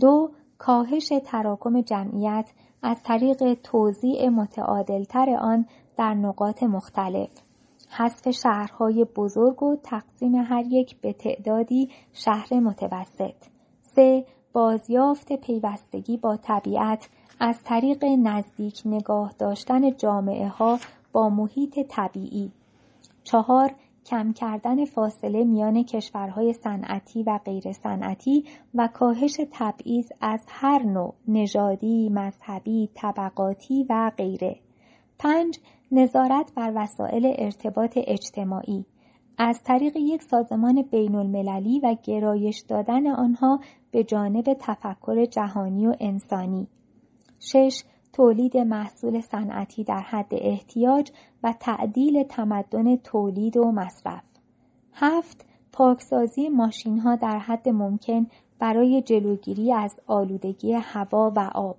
دو 0.00 0.30
کاهش 0.58 1.12
تراکم 1.24 1.80
جمعیت 1.80 2.50
از 2.82 3.02
طریق 3.02 3.54
توزیع 3.54 4.28
متعادلتر 4.28 5.36
آن 5.40 5.66
در 5.96 6.14
نقاط 6.14 6.62
مختلف. 6.62 7.30
حذف 7.90 8.30
شهرهای 8.30 9.04
بزرگ 9.04 9.62
و 9.62 9.76
تقسیم 9.82 10.34
هر 10.34 10.64
یک 10.66 11.00
به 11.00 11.12
تعدادی 11.12 11.90
شهر 12.12 12.54
متوسط. 12.54 13.34
سه 13.82 14.24
بازیافت 14.52 15.32
پیوستگی 15.32 16.16
با 16.16 16.36
طبیعت 16.36 17.08
از 17.40 17.62
طریق 17.64 18.04
نزدیک 18.04 18.82
نگاه 18.84 19.34
داشتن 19.38 19.96
جامعه 19.96 20.48
ها 20.48 20.78
با 21.12 21.28
محیط 21.28 21.78
طبیعی. 21.88 22.52
چهار 23.24 23.74
کم 24.06 24.32
کردن 24.32 24.84
فاصله 24.84 25.44
میان 25.44 25.84
کشورهای 25.84 26.52
صنعتی 26.52 27.22
و 27.22 27.38
غیر 27.44 27.72
صنعتی 27.72 28.44
و 28.74 28.88
کاهش 28.94 29.40
تبعیض 29.52 30.12
از 30.20 30.40
هر 30.48 30.82
نوع 30.82 31.14
نژادی، 31.28 32.08
مذهبی، 32.08 32.90
طبقاتی 32.94 33.86
و 33.90 34.12
غیره. 34.16 34.56
پنج 35.18 35.58
نظارت 35.92 36.52
بر 36.54 36.72
وسایل 36.74 37.34
ارتباط 37.38 37.98
اجتماعی 38.06 38.84
از 39.38 39.62
طریق 39.62 39.96
یک 39.96 40.22
سازمان 40.22 40.82
بین 40.82 41.14
المللی 41.14 41.80
و 41.80 41.96
گرایش 42.02 42.60
دادن 42.60 43.06
آنها 43.06 43.60
به 43.90 44.04
جانب 44.04 44.56
تفکر 44.60 45.24
جهانی 45.24 45.86
و 45.86 45.94
انسانی. 46.00 46.68
شش 47.40 47.84
تولید 48.12 48.56
محصول 48.56 49.20
صنعتی 49.20 49.84
در 49.84 50.00
حد 50.00 50.28
احتیاج 50.32 51.12
و 51.42 51.54
تعدیل 51.60 52.22
تمدن 52.22 52.96
تولید 52.96 53.56
و 53.56 53.72
مصرف. 53.72 54.22
هفت 54.92 55.46
پاکسازی 55.72 56.48
ماشین 56.48 56.98
ها 56.98 57.16
در 57.16 57.38
حد 57.38 57.68
ممکن 57.68 58.26
برای 58.58 59.02
جلوگیری 59.02 59.72
از 59.72 60.00
آلودگی 60.06 60.72
هوا 60.72 61.32
و 61.36 61.50
آب. 61.54 61.76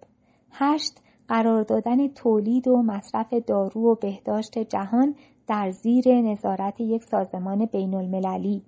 هشت 0.51 0.99
قرار 1.29 1.63
دادن 1.63 2.07
تولید 2.07 2.67
و 2.67 2.81
مصرف 2.81 3.33
دارو 3.33 3.91
و 3.91 3.95
بهداشت 3.95 4.59
جهان 4.59 5.15
در 5.47 5.71
زیر 5.71 6.21
نظارت 6.21 6.81
یک 6.81 7.03
سازمان 7.03 7.65
بین 7.65 7.93
المللی. 7.93 8.61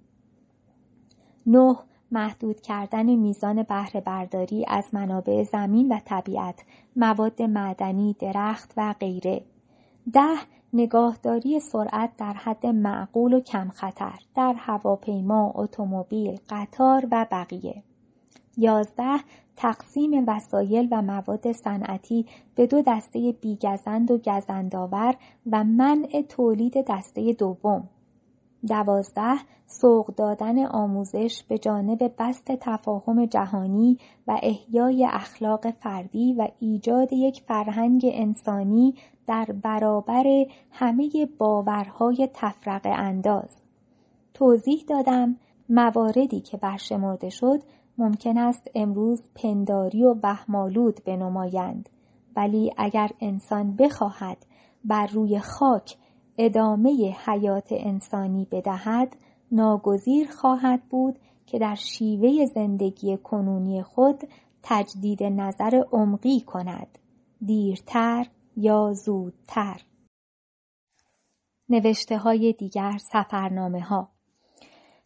9. 1.46 1.76
محدود 2.12 2.62
کردن 2.62 3.16
میزان 3.16 3.64
بهره 3.64 4.02
برداری 4.02 4.66
از 4.68 4.86
منابع 4.94 5.44
زمین 5.44 5.92
و 5.92 6.00
طبیعت، 6.06 6.64
مواد 6.96 7.42
معدنی، 7.42 8.16
درخت 8.20 8.74
و 8.78 8.96
غیره. 9.00 9.44
ده 10.14 10.38
نگاهداری 10.74 11.60
سرعت 11.60 12.18
در 12.18 12.34
حد 12.34 12.66
معقول 12.66 13.34
و 13.34 13.40
کم 13.40 13.70
خطر 13.70 14.20
در 14.36 14.54
هواپیما، 14.58 15.52
اتومبیل، 15.56 16.40
قطار 16.50 17.08
و 17.12 17.26
بقیه. 17.32 17.84
یازده 18.58 19.20
تقسیم 19.62 20.24
وسایل 20.28 20.88
و 20.92 21.02
مواد 21.02 21.52
صنعتی 21.52 22.26
به 22.56 22.68
دو 22.68 22.82
دسته 22.88 23.36
بیگزند 23.42 24.12
و 24.12 24.18
گزندآور 24.18 25.16
و 25.52 25.64
منع 25.64 26.22
تولید 26.30 26.86
دسته 26.88 27.34
دوم 27.34 27.90
دوازده 28.68 29.38
سوق 29.66 30.16
دادن 30.16 30.66
آموزش 30.66 31.44
به 31.50 31.58
جانب 31.58 32.14
بست 32.20 32.46
تفاهم 32.46 33.26
جهانی 33.26 33.98
و 34.28 34.40
احیای 34.44 35.08
اخلاق 35.12 35.72
فردی 35.72 36.34
و 36.34 36.48
ایجاد 36.60 37.14
یک 37.14 37.42
فرهنگ 37.48 38.02
انسانی 38.14 38.96
در 39.28 39.46
برابر 39.64 40.26
همه 40.72 41.10
باورهای 41.38 42.30
تفرقه 42.34 42.90
انداز. 42.90 43.62
توضیح 44.34 44.84
دادم 44.88 45.36
مواردی 45.70 46.42
که 46.42 46.58
برشمرده 46.58 47.30
شد 47.30 47.60
ممکن 47.98 48.38
است 48.38 48.68
امروز 48.76 49.30
پنداری 49.36 50.04
و 50.04 50.16
وهمالود 50.24 51.04
بنمایند. 51.06 51.90
ولی 52.36 52.74
اگر 52.78 53.10
انسان 53.22 53.76
بخواهد 53.76 54.46
بر 54.86 55.08
روی 55.08 55.40
خاک 55.40 55.98
ادامه 56.38 57.16
حیات 57.26 57.68
انسانی 57.72 58.48
بدهد 58.52 59.16
ناگزیر 59.52 60.32
خواهد 60.32 60.82
بود 60.90 61.20
که 61.46 61.60
در 61.60 61.76
شیوه 61.76 62.46
زندگی 62.46 63.18
کنونی 63.18 63.84
خود 63.84 64.24
تجدید 64.64 65.24
نظر 65.24 65.84
عمقی 65.92 66.42
کند. 66.42 66.98
دیرتر 67.46 68.28
یا 68.58 68.94
زودتر. 68.94 69.82
نوشته 71.70 72.18
های 72.18 72.54
دیگر 72.54 72.98
سفرنامه 73.12 73.82
ها 73.82 74.11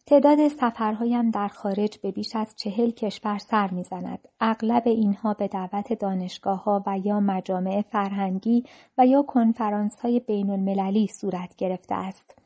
تعداد 0.08 0.48
سفرهایم 0.48 1.30
در 1.30 1.48
خارج 1.48 1.98
به 1.98 2.10
بیش 2.10 2.36
از 2.36 2.54
چهل 2.56 2.90
کشور 2.90 3.38
سر 3.38 3.70
می‌زند. 3.70 4.28
اغلب 4.40 4.82
اینها 4.86 5.34
به 5.34 5.48
دعوت 5.48 5.92
دانشگاه 5.92 6.64
ها 6.64 6.82
و 6.86 6.98
یا 6.98 7.20
مجامع 7.20 7.82
فرهنگی 7.82 8.64
و 8.98 9.06
یا 9.06 9.22
کنفرانس 9.22 10.00
های 10.00 10.20
بین 10.20 10.50
المللی 10.50 11.06
صورت 11.06 11.56
گرفته 11.56 11.94
است. 11.94 12.38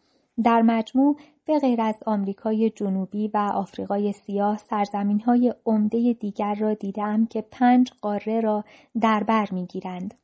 در 0.45 0.63
مجموع 0.63 1.17
به 1.45 1.59
غیر 1.59 1.81
از 1.81 2.03
آمریکای 2.07 2.71
جنوبی 2.71 3.29
و 3.29 3.37
آفریقای 3.55 4.13
سیاه 4.13 4.57
سرزمین 4.57 5.21
های 5.21 5.55
عمده 5.67 6.13
دیگر 6.13 6.55
را 6.55 6.75
دیدم 6.75 7.27
که 7.27 7.45
پنج 7.51 7.91
قاره 8.03 8.41
را 8.41 8.65
در 9.01 9.23
بر 9.23 9.49
می‌گیرند. 9.53 10.15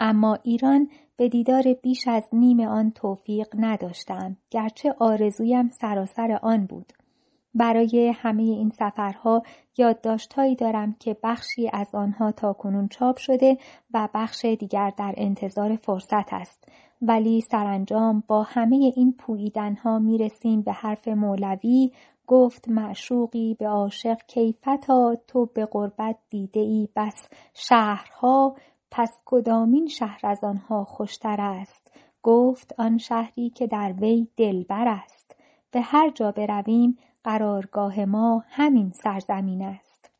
اما 0.00 0.38
ایران 0.42 0.88
به 1.16 1.28
دیدار 1.28 1.62
بیش 1.82 2.08
از 2.08 2.28
نیم 2.32 2.60
آن 2.60 2.90
توفیق 2.90 3.48
نداشتم 3.54 4.36
گرچه 4.50 4.94
آرزویم 4.98 5.68
سراسر 5.68 6.38
آن 6.42 6.66
بود. 6.66 6.92
برای 7.54 8.12
همه 8.16 8.42
این 8.42 8.70
سفرها 8.70 9.42
یادداشتهایی 9.78 10.56
دارم 10.56 10.96
که 11.00 11.16
بخشی 11.22 11.70
از 11.72 11.94
آنها 11.94 12.32
تا 12.32 12.52
کنون 12.52 12.88
چاپ 12.88 13.16
شده 13.16 13.58
و 13.94 14.08
بخش 14.14 14.44
دیگر 14.44 14.92
در 14.98 15.14
انتظار 15.16 15.76
فرصت 15.76 16.32
است. 16.32 16.68
ولی 17.02 17.40
سرانجام 17.40 18.22
با 18.26 18.42
همه 18.42 18.92
این 18.96 19.12
پوییدنها 19.12 19.98
می 19.98 20.18
رسیم 20.18 20.62
به 20.62 20.72
حرف 20.72 21.08
مولوی 21.08 21.90
گفت 22.26 22.68
معشوقی 22.68 23.54
به 23.54 23.68
عاشق 23.68 24.18
کیفتا 24.26 25.14
تو 25.28 25.46
به 25.46 25.66
قربت 25.66 26.16
دیده 26.30 26.60
ای 26.60 26.88
بس 26.96 27.28
شهرها؟ 27.54 28.54
پس 28.90 29.22
کدامین 29.24 29.86
شهر 29.86 30.20
از 30.22 30.44
آنها 30.44 30.84
خوشتر 30.84 31.36
است؟ 31.40 31.90
گفت 32.22 32.74
آن 32.78 32.98
شهری 32.98 33.50
که 33.50 33.66
در 33.66 33.94
وی 34.00 34.28
دلبر 34.36 34.88
است. 34.88 35.36
به 35.70 35.80
هر 35.80 36.10
جا 36.10 36.32
برویم 36.32 36.98
قرارگاه 37.24 38.04
ما 38.04 38.44
همین 38.48 38.90
سرزمین 38.90 39.62
است. 39.62 40.10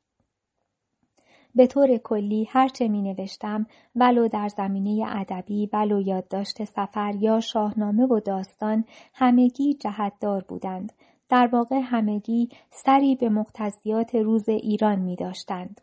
به 1.55 1.67
طور 1.67 1.97
کلی 1.97 2.45
هرچه 2.51 2.89
می 2.89 3.03
نوشتم 3.03 3.67
ولو 3.95 4.29
در 4.29 4.49
زمینه 4.49 5.05
ادبی 5.17 5.71
ولو 5.73 6.01
یادداشت 6.01 6.65
سفر 6.65 7.15
یا 7.21 7.41
شاهنامه 7.41 8.07
و 8.07 8.21
داستان 8.21 8.85
همگی 9.15 9.75
جهتدار 9.75 10.45
بودند. 10.49 10.93
در 11.29 11.49
واقع 11.53 11.81
همگی 11.85 12.49
سری 12.71 13.15
به 13.15 13.29
مقتضیات 13.29 14.15
روز 14.15 14.49
ایران 14.49 14.99
می 14.99 15.17
داشتند. 15.17 15.81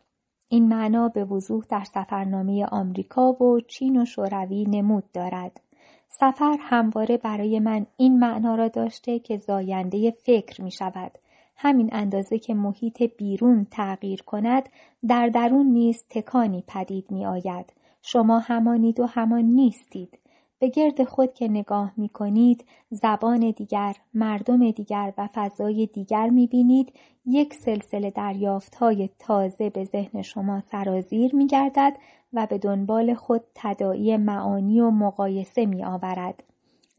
این 0.54 0.68
معنا 0.68 1.08
به 1.08 1.24
وضوح 1.24 1.64
در 1.68 1.84
سفرنامه 1.84 2.66
آمریکا 2.66 3.32
و 3.32 3.60
چین 3.60 4.02
و 4.02 4.04
شوروی 4.04 4.64
نمود 4.64 5.04
دارد. 5.12 5.60
سفر 6.08 6.56
همواره 6.60 7.16
برای 7.16 7.60
من 7.60 7.86
این 7.96 8.18
معنا 8.18 8.54
را 8.54 8.68
داشته 8.68 9.18
که 9.18 9.36
زاینده 9.36 10.10
فکر 10.10 10.62
می 10.62 10.70
شود. 10.70 11.18
همین 11.56 11.88
اندازه 11.92 12.38
که 12.38 12.54
محیط 12.54 13.02
بیرون 13.02 13.66
تغییر 13.70 14.22
کند 14.22 14.68
در 15.08 15.28
درون 15.28 15.66
نیز 15.66 16.04
تکانی 16.10 16.64
پدید 16.68 17.10
می 17.10 17.26
آید. 17.26 17.72
شما 18.02 18.38
همانید 18.38 19.00
و 19.00 19.06
همان 19.06 19.44
نیستید. 19.44 20.18
به 20.64 20.70
گرد 20.70 21.04
خود 21.04 21.34
که 21.34 21.48
نگاه 21.48 21.92
می 21.96 22.08
کنید 22.08 22.64
زبان 22.90 23.50
دیگر، 23.50 23.96
مردم 24.14 24.70
دیگر 24.70 25.12
و 25.18 25.28
فضای 25.34 25.86
دیگر 25.86 26.30
می 26.30 26.46
بینید 26.46 26.92
یک 27.26 27.54
سلسله 27.54 28.10
دریافت 28.10 28.74
های 28.74 29.10
تازه 29.18 29.70
به 29.70 29.84
ذهن 29.84 30.22
شما 30.22 30.60
سرازیر 30.60 31.34
می 31.34 31.46
گردد 31.46 31.96
و 32.32 32.46
به 32.46 32.58
دنبال 32.58 33.14
خود 33.14 33.42
تدائی 33.54 34.16
معانی 34.16 34.80
و 34.80 34.90
مقایسه 34.90 35.66
می 35.66 35.84
آورد. 35.84 36.42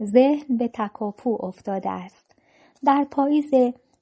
ذهن 0.03 0.57
به 0.57 0.68
تکاپو 0.68 1.38
افتاده 1.45 1.89
است. 1.89 2.36
در 2.86 3.07
پاییز 3.11 3.51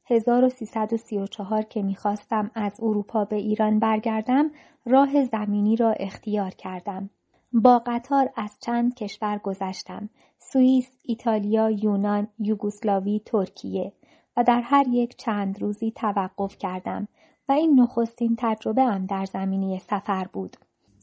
1334 0.06 1.62
که 1.62 1.82
می‌خواستم 1.82 2.52
از 2.56 2.80
اروپا 2.82 3.26
به 3.26 3.36
ایران 3.36 3.80
برگردم 3.80 4.52
راه 4.86 5.26
زمینی 5.26 5.76
را 5.76 5.92
اختیار 5.92 6.50
کردم. 6.50 7.10
با 7.56 7.84
قطار 7.86 8.30
از 8.36 8.58
چند 8.60 8.96
کشور 8.96 9.38
گذشتم. 9.38 10.10
سوئیس، 10.40 10.90
ایتالیا، 11.04 11.70
یونان، 11.70 12.28
یوگسلاوی، 12.40 13.22
ترکیه 13.26 13.94
و 14.38 14.44
در 14.44 14.62
هر 14.62 14.86
یک 14.88 15.18
چند 15.18 15.62
روزی 15.62 15.92
توقف 15.92 16.58
کردم 16.58 17.08
و 17.50 17.52
این 17.52 17.80
نخستین 17.80 18.36
تجربه 18.38 18.82
ام 18.82 19.06
در 19.06 19.26
زمینی 19.26 19.80
سفر 19.80 20.28
بود. 20.34 20.58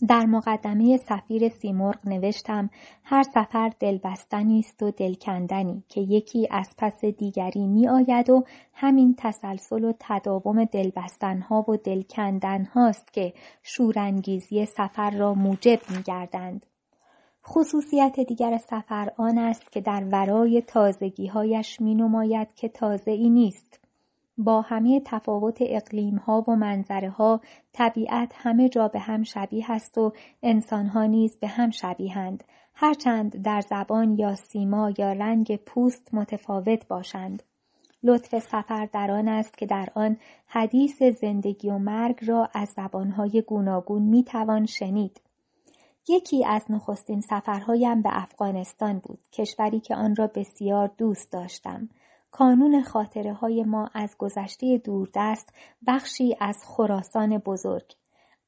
در 0.09 0.27
مقدمه 0.27 0.97
سفیر 0.97 1.49
سیمرغ 1.49 1.97
نوشتم 2.05 2.71
هر 3.05 3.23
سفر 3.23 3.73
دلبستنی 3.81 4.59
است 4.59 4.83
و 4.83 4.91
دلکندنی 4.91 5.85
که 5.89 6.01
یکی 6.01 6.49
از 6.51 6.75
پس 6.79 7.05
دیگری 7.05 7.67
می 7.67 7.89
آید 7.89 8.31
و 8.31 8.45
همین 8.75 9.15
تسلسل 9.19 9.85
و 9.85 9.93
تداوم 10.01 10.65
دلبستنها 10.65 11.65
و 11.69 11.77
دلکندن 11.77 12.65
هاست 12.65 13.13
که 13.13 13.33
شورانگیزی 13.63 14.67
سفر 14.67 15.11
را 15.11 15.35
موجب 15.35 15.79
می 15.91 16.03
گردند. 16.03 16.67
خصوصیت 17.47 18.21
دیگر 18.21 18.59
سفر 18.59 19.13
آن 19.17 19.39
است 19.39 19.73
که 19.73 19.81
در 19.81 20.05
ورای 20.13 20.63
تازگیهایش 20.63 21.81
می 21.81 21.95
نماید 21.95 22.55
که 22.55 22.69
تازه 22.69 23.11
ای 23.11 23.31
نیست 23.31 23.80
با 24.39 24.61
همه 24.61 25.01
تفاوت 25.05 25.59
اقلیم 25.61 26.17
ها 26.17 26.45
و 26.49 26.57
منظره 26.57 27.11
ها 27.11 27.41
طبیعت 27.73 28.33
همه 28.35 28.69
جا 28.69 28.89
به 28.89 28.99
هم 28.99 29.23
شبیه 29.23 29.71
است 29.71 29.99
و 29.99 30.13
انسان 30.43 30.87
ها 30.87 31.07
نیز 31.07 31.39
به 31.39 31.49
هم 31.49 31.71
شبیهند 31.71 32.45
هرچند 32.75 33.43
در 33.43 33.61
زبان 33.61 34.19
یا 34.19 34.35
سیما 34.35 34.93
یا 34.99 35.13
رنگ 35.13 35.57
پوست 35.57 36.15
متفاوت 36.15 36.89
باشند. 36.89 37.43
لطف 38.03 38.39
سفر 38.39 38.89
در 38.93 39.11
آن 39.11 39.29
است 39.29 39.59
که 39.59 39.67
در 39.67 39.89
آن 39.95 40.17
حدیث 40.47 41.03
زندگی 41.03 41.71
و 41.71 41.79
مرگ 41.79 42.19
را 42.27 42.49
از 42.55 42.69
زبانهای 42.77 43.43
گوناگون 43.47 44.03
می 44.03 44.25
توان 44.25 44.67
شنید. 44.67 45.21
یکی 46.09 46.45
از 46.45 46.71
نخستین 46.71 47.21
سفرهایم 47.21 48.03
به 48.03 48.11
افغانستان 48.13 48.99
بود 48.99 49.19
کشوری 49.33 49.81
که 49.81 49.95
آن 49.95 50.17
را 50.17 50.27
بسیار 50.27 50.91
دوست 50.99 51.33
داشتم. 51.33 51.89
کانون 52.31 52.83
خاطره 52.83 53.33
های 53.33 53.65
ما 53.65 53.91
از 53.95 54.17
گذشته 54.19 54.79
دوردست 54.79 55.53
بخشی 55.87 56.37
از 56.41 56.65
خراسان 56.67 57.39
بزرگ 57.39 57.93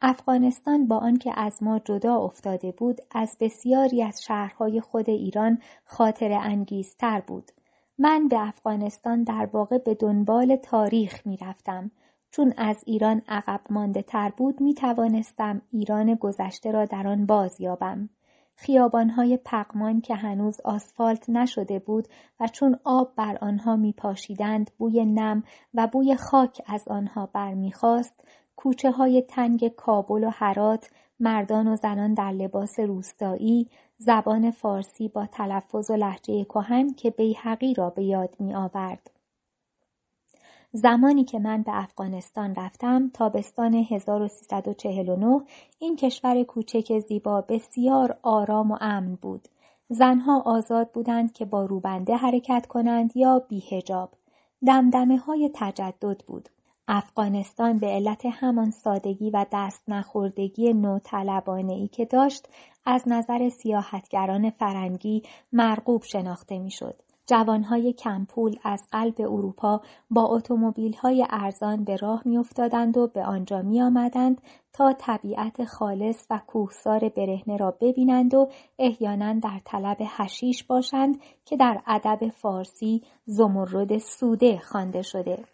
افغانستان 0.02 0.88
با 0.88 0.98
آنکه 0.98 1.40
از 1.40 1.62
ما 1.62 1.78
جدا 1.78 2.16
افتاده 2.16 2.72
بود 2.72 3.00
از 3.10 3.36
بسیاری 3.40 4.02
از 4.02 4.22
شهرهای 4.22 4.80
خود 4.80 5.10
ایران 5.10 5.58
خاطر 5.84 6.32
انگیزتر 6.32 7.20
بود 7.20 7.52
من 7.98 8.28
به 8.28 8.48
افغانستان 8.48 9.22
در 9.22 9.48
واقع 9.52 9.78
به 9.78 9.94
دنبال 9.94 10.56
تاریخ 10.56 11.26
می 11.26 11.36
رفتم. 11.36 11.90
چون 12.30 12.54
از 12.56 12.82
ایران 12.86 13.22
عقب 13.28 13.60
مانده 13.70 14.02
تر 14.02 14.32
بود 14.36 14.60
می 14.60 14.74
توانستم 14.74 15.62
ایران 15.70 16.14
گذشته 16.14 16.70
را 16.70 16.84
در 16.84 17.06
آن 17.06 17.26
باز 17.26 17.60
یابم. 17.60 18.08
خیابانهای 18.62 19.38
پقمان 19.44 20.00
که 20.00 20.14
هنوز 20.14 20.60
آسفالت 20.64 21.30
نشده 21.30 21.78
بود 21.78 22.08
و 22.40 22.48
چون 22.48 22.78
آب 22.84 23.12
بر 23.16 23.38
آنها 23.40 23.76
می 23.76 23.92
پاشیدند 23.92 24.70
بوی 24.78 25.04
نم 25.04 25.44
و 25.74 25.88
بوی 25.92 26.16
خاک 26.16 26.62
از 26.66 26.88
آنها 26.88 27.26
برمیخواست 27.26 28.24
کوچه 28.56 28.90
های 28.90 29.22
تنگ 29.22 29.68
کابل 29.68 30.24
و 30.24 30.30
حرات 30.30 30.90
مردان 31.20 31.68
و 31.68 31.76
زنان 31.76 32.14
در 32.14 32.30
لباس 32.30 32.80
روستایی 32.80 33.68
زبان 33.98 34.50
فارسی 34.50 35.08
با 35.08 35.26
تلفظ 35.26 35.90
و 35.90 35.96
لحجه 35.96 36.44
کهن 36.44 36.94
که 36.94 37.10
بیحقی 37.10 37.74
را 37.74 37.90
به 37.90 38.04
یاد 38.04 38.36
می 38.38 38.54
آورد. 38.54 39.10
زمانی 40.74 41.24
که 41.24 41.38
من 41.38 41.62
به 41.62 41.72
افغانستان 41.74 42.54
رفتم 42.54 43.10
تابستان 43.14 43.74
1349 43.74 45.40
این 45.78 45.96
کشور 45.96 46.42
کوچک 46.42 46.98
زیبا 46.98 47.40
بسیار 47.40 48.18
آرام 48.22 48.70
و 48.70 48.78
امن 48.80 49.14
بود. 49.14 49.48
زنها 49.88 50.40
آزاد 50.40 50.92
بودند 50.92 51.32
که 51.32 51.44
با 51.44 51.64
روبنده 51.64 52.16
حرکت 52.16 52.66
کنند 52.66 53.16
یا 53.16 53.38
بیهجاب. 53.48 54.10
دمدمه 54.66 55.16
های 55.16 55.50
تجدد 55.54 56.20
بود. 56.26 56.48
افغانستان 56.88 57.78
به 57.78 57.86
علت 57.86 58.26
همان 58.26 58.70
سادگی 58.70 59.30
و 59.30 59.46
دست 59.52 59.82
نخوردگی 59.88 60.72
نوطلبانه 60.72 61.72
ای 61.72 61.88
که 61.88 62.04
داشت 62.04 62.48
از 62.86 63.02
نظر 63.06 63.48
سیاحتگران 63.48 64.50
فرنگی 64.50 65.22
مرغوب 65.52 66.02
شناخته 66.02 66.58
می‌شد. 66.58 67.02
جوانهای 67.32 67.92
کمپول 67.92 68.56
از 68.62 68.82
قلب 68.92 69.20
اروپا 69.20 69.80
با 70.10 70.40
های 71.02 71.26
ارزان 71.30 71.84
به 71.84 71.96
راه 71.96 72.22
میافتادند 72.24 72.96
و 72.96 73.06
به 73.06 73.24
آنجا 73.24 73.62
میآمدند 73.62 74.40
تا 74.72 74.92
طبیعت 74.92 75.64
خالص 75.64 76.26
و 76.30 76.40
کوهسار 76.46 77.08
برهنه 77.08 77.56
را 77.56 77.76
ببینند 77.80 78.34
و 78.34 78.48
احیانا 78.78 79.32
در 79.32 79.60
طلب 79.64 79.96
هشیش 80.00 80.64
باشند 80.64 81.20
که 81.44 81.56
در 81.56 81.82
ادب 81.86 82.28
فارسی 82.28 83.02
زمرد 83.24 83.98
سوده 83.98 84.58
خوانده 84.58 85.02
شده. 85.02 85.44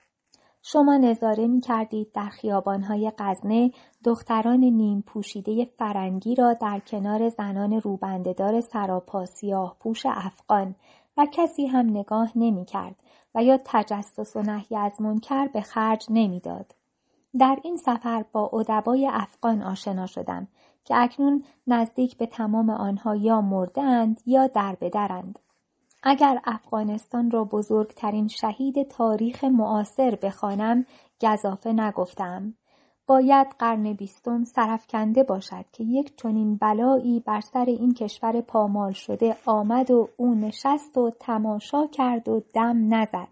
شما 0.63 0.97
نظاره 0.97 1.47
می 1.47 1.61
کردید 1.61 2.13
در 2.13 2.29
خیابانهای 2.29 3.13
غزنه 3.19 3.71
دختران 4.05 4.61
نیم 4.61 5.03
پوشیده 5.03 5.65
فرنگی 5.79 6.35
را 6.35 6.55
در 6.55 6.81
کنار 6.87 7.29
زنان 7.29 7.73
روبندهدار 7.73 8.61
سراپا 8.61 9.25
سیاه 9.25 9.77
پوش 9.81 10.07
افغان 10.07 10.75
و 11.19 11.27
کسی 11.33 11.67
هم 11.67 11.91
نگاه 11.91 12.33
نمی 12.37 12.65
کرد 12.65 12.97
و 13.35 13.45
یا 13.45 13.59
تجسس 13.65 14.37
و 14.37 14.43
نهی 14.43 14.77
از 14.77 15.01
منکر 15.01 15.49
به 15.49 15.61
خرج 15.61 16.07
نمی‌داد. 16.11 16.75
در 17.39 17.59
این 17.65 17.77
سفر 17.77 18.25
با 18.33 18.51
ادبای 18.53 19.09
افغان 19.13 19.63
آشنا 19.63 20.07
شدم 20.07 20.49
که 20.85 20.97
اکنون 20.97 21.45
نزدیک 21.67 22.17
به 22.17 22.27
تمام 22.27 22.71
آنها 22.71 23.17
یا 23.17 23.41
مردند 23.41 24.21
یا 24.27 24.47
در 24.47 24.77
بدرند. 24.81 25.39
اگر 26.03 26.41
افغانستان 26.45 27.31
را 27.31 27.45
بزرگترین 27.45 28.29
شهید 28.29 28.89
تاریخ 28.89 29.45
معاصر 29.45 30.19
بخوانم 30.23 30.87
گذافه 31.23 31.73
نگفتم 31.73 32.55
باید 33.09 33.47
قرن 33.59 33.93
بیستم 33.93 34.45
سرفکنده 34.45 35.23
باشد 35.23 35.65
که 35.73 35.85
یک 35.85 36.17
چنین 36.17 36.57
بلایی 36.57 37.21
بر 37.21 37.41
سر 37.41 37.65
این 37.65 37.95
کشور 37.95 38.41
پامال 38.41 38.93
شده 38.93 39.37
آمد 39.47 39.91
و 39.91 40.09
او 40.17 40.35
نشست 40.35 40.99
و 40.99 41.11
تماشا 41.21 41.87
کرد 41.87 42.29
و 42.29 42.43
دم 42.55 42.95
نزد. 42.95 43.29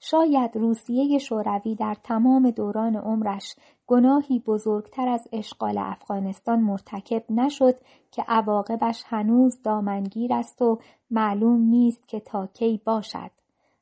شاید 0.00 0.56
روسیه 0.56 1.18
شوروی 1.18 1.74
در 1.74 1.96
تمام 2.04 2.50
دوران 2.50 2.96
عمرش 2.96 3.56
گناهی 3.86 4.38
بزرگتر 4.38 5.08
از 5.08 5.28
اشغال 5.32 5.78
افغانستان 5.78 6.60
مرتکب 6.60 7.24
نشد 7.30 7.74
که 8.10 8.24
عواقبش 8.28 9.02
هنوز 9.06 9.62
دامنگیر 9.62 10.34
است 10.34 10.62
و 10.62 10.78
معلوم 11.10 11.60
نیست 11.60 12.08
که 12.08 12.20
تا 12.20 12.46
کی 12.46 12.80
باشد. 12.84 13.30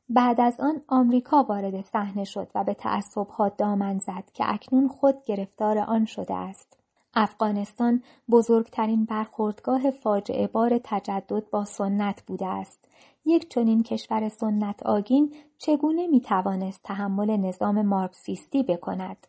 بعد 0.09 0.41
از 0.41 0.61
آن 0.61 0.83
آمریکا 0.89 1.43
وارد 1.43 1.81
صحنه 1.81 2.25
شد 2.25 2.49
و 2.55 2.65
به 2.65 2.75
تعصبها 2.75 3.49
دامن 3.49 3.99
زد 3.99 4.25
که 4.35 4.45
اکنون 4.47 4.89
خود 4.89 5.15
گرفتار 5.27 5.79
آن 5.79 6.05
شده 6.05 6.35
است. 6.35 6.79
افغانستان 7.15 8.03
بزرگترین 8.31 9.05
برخوردگاه 9.05 9.91
فاجعه 9.91 10.47
بار 10.47 10.81
تجدد 10.85 11.51
با 11.51 11.65
سنت 11.65 12.23
بوده 12.27 12.47
است. 12.47 12.89
یک 13.25 13.49
چنین 13.49 13.83
کشور 13.83 14.29
سنت 14.29 14.83
آگین 14.83 15.35
چگونه 15.59 16.07
می 16.07 16.21
توانست 16.21 16.83
تحمل 16.83 17.37
نظام 17.37 17.83
مارکسیستی 17.83 18.63
بکند؟ 18.63 19.27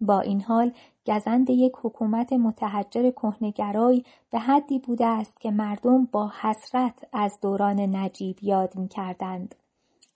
با 0.00 0.20
این 0.20 0.40
حال 0.40 0.72
گزند 1.06 1.50
یک 1.50 1.72
حکومت 1.82 2.32
متحجر 2.32 3.10
کهنگرای 3.10 4.02
به 4.30 4.38
حدی 4.38 4.78
بوده 4.78 5.06
است 5.06 5.40
که 5.40 5.50
مردم 5.50 6.04
با 6.04 6.32
حسرت 6.40 7.04
از 7.12 7.38
دوران 7.42 7.80
نجیب 7.80 8.36
یاد 8.42 8.76
می 8.76 8.88
کردند. 8.88 9.54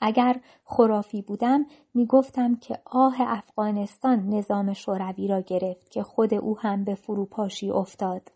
اگر 0.06 0.40
خرافی 0.64 1.22
بودم 1.22 1.66
می 1.94 2.06
گفتم 2.06 2.56
که 2.56 2.78
آه 2.84 3.16
افغانستان 3.20 4.28
نظام 4.28 4.72
شوروی 4.72 5.28
را 5.28 5.40
گرفت 5.40 5.90
که 5.90 6.02
خود 6.02 6.34
او 6.34 6.58
هم 6.58 6.84
به 6.84 6.94
فروپاشی 6.94 7.70
افتاد. 7.70 8.32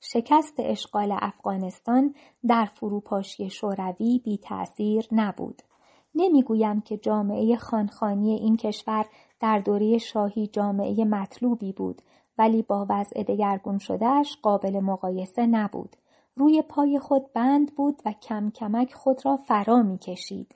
شکست 0.00 0.54
اشغال 0.58 1.16
افغانستان 1.20 2.14
در 2.46 2.64
فروپاشی 2.64 3.50
شوروی 3.50 4.20
بی 4.24 4.38
تأثیر 4.38 5.06
نبود. 5.12 5.62
نمی‌گویم 6.14 6.80
که 6.80 6.96
جامعه 6.96 7.56
خانخانی 7.56 8.34
این 8.34 8.56
کشور 8.56 9.06
در 9.40 9.58
دوره 9.58 9.98
شاهی 9.98 10.46
جامعه 10.46 11.04
مطلوبی 11.04 11.72
بود 11.72 12.02
ولی 12.38 12.62
با 12.62 12.86
وضع 12.90 13.22
دگرگون 13.22 13.78
شدهش 13.78 14.36
قابل 14.42 14.80
مقایسه 14.80 15.46
نبود. 15.46 15.96
روی 16.36 16.62
پای 16.62 16.98
خود 16.98 17.32
بند 17.32 17.74
بود 17.74 18.02
و 18.04 18.12
کم 18.12 18.50
کمک 18.50 18.94
خود 18.94 19.26
را 19.26 19.36
فرا 19.36 19.82
می 19.82 19.98
کشید. 19.98 20.54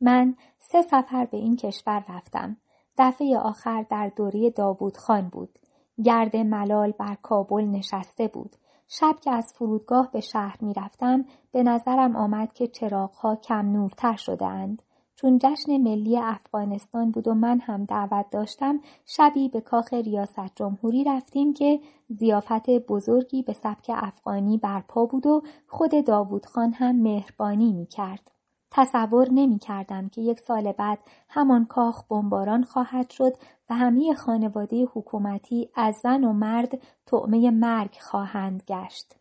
من 0.00 0.34
سه 0.58 0.82
سفر 0.82 1.24
به 1.24 1.36
این 1.36 1.56
کشور 1.56 2.04
رفتم. 2.08 2.56
دفعه 2.98 3.38
آخر 3.38 3.82
در 3.90 4.12
دوره 4.16 4.50
داوود 4.50 4.96
خان 4.96 5.28
بود. 5.28 5.58
گرد 6.04 6.36
ملال 6.36 6.90
بر 6.90 7.16
کابل 7.22 7.64
نشسته 7.64 8.28
بود. 8.28 8.56
شب 8.88 9.16
که 9.20 9.30
از 9.30 9.52
فرودگاه 9.56 10.10
به 10.12 10.20
شهر 10.20 10.56
می 10.60 10.74
رفتم 10.74 11.24
به 11.52 11.62
نظرم 11.62 12.16
آمد 12.16 12.52
که 12.52 12.66
چراغها 12.66 13.36
کم 13.36 13.72
نورتر 13.72 14.16
شده 14.16 14.46
اند. 14.46 14.82
چون 15.16 15.38
جشن 15.38 15.76
ملی 15.76 16.18
افغانستان 16.18 17.10
بود 17.10 17.28
و 17.28 17.34
من 17.34 17.60
هم 17.60 17.84
دعوت 17.84 18.30
داشتم 18.30 18.80
شبی 19.06 19.48
به 19.48 19.60
کاخ 19.60 19.92
ریاست 19.92 20.54
جمهوری 20.54 21.04
رفتیم 21.04 21.54
که 21.54 21.80
زیافت 22.08 22.70
بزرگی 22.70 23.42
به 23.42 23.52
سبک 23.52 23.90
افغانی 23.94 24.58
برپا 24.58 25.06
بود 25.06 25.26
و 25.26 25.42
خود 25.68 26.04
داوود 26.06 26.46
خان 26.46 26.72
هم 26.72 26.96
مهربانی 26.96 27.72
می 27.72 27.86
کرد. 27.86 28.33
تصور 28.76 29.28
نمی 29.30 29.58
کردم 29.58 30.08
که 30.08 30.20
یک 30.20 30.40
سال 30.40 30.72
بعد 30.72 30.98
همان 31.28 31.64
کاخ 31.64 32.04
بمباران 32.08 32.64
خواهد 32.64 33.10
شد 33.10 33.32
و 33.70 33.74
همه 33.74 34.14
خانواده 34.14 34.84
حکومتی 34.84 35.68
از 35.74 35.96
زن 35.96 36.24
و 36.24 36.32
مرد 36.32 36.82
طعمه 37.06 37.50
مرگ 37.50 37.96
خواهند 38.00 38.62
گشت. 38.68 39.16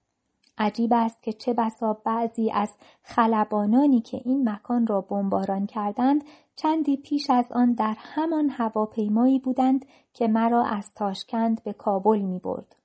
عجیب 0.57 0.93
است 0.93 1.23
که 1.23 1.33
چه 1.33 1.53
بسا 1.53 1.93
بعضی 1.93 2.51
از 2.51 2.75
خلبانانی 3.03 4.01
که 4.01 4.21
این 4.25 4.49
مکان 4.49 4.87
را 4.87 5.01
بمباران 5.01 5.65
کردند 5.65 6.23
چندی 6.55 6.97
پیش 6.97 7.29
از 7.29 7.51
آن 7.51 7.73
در 7.73 7.95
همان 7.97 8.49
هواپیمایی 8.49 9.39
بودند 9.39 9.85
که 10.13 10.27
مرا 10.27 10.63
از 10.63 10.93
تاشکند 10.93 11.63
به 11.63 11.73
کابل 11.73 12.19
می 12.19 12.39
برد. 12.39 12.75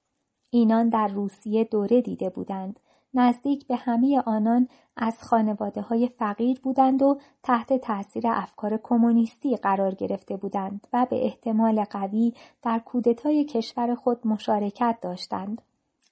اینان 0.51 0.89
در 0.89 1.09
روسیه 1.09 1.65
دوره 1.65 2.03
دیده 2.03 2.31
بودند 2.31 2.81
نزدیک 3.15 3.67
به 3.67 3.77
همه 3.77 4.23
آنان 4.27 4.69
از 4.97 5.19
خانواده 5.23 5.81
های 5.81 6.09
فقیر 6.09 6.61
بودند 6.61 7.03
و 7.03 7.19
تحت 7.43 7.73
تاثیر 7.73 8.23
افکار 8.27 8.81
کمونیستی 8.83 9.57
قرار 9.57 9.95
گرفته 9.95 10.37
بودند 10.37 10.87
و 10.93 11.07
به 11.11 11.25
احتمال 11.25 11.85
قوی 11.85 12.33
در 12.63 12.79
کودتای 12.79 13.45
کشور 13.45 13.95
خود 13.95 14.27
مشارکت 14.27 14.99
داشتند. 15.03 15.63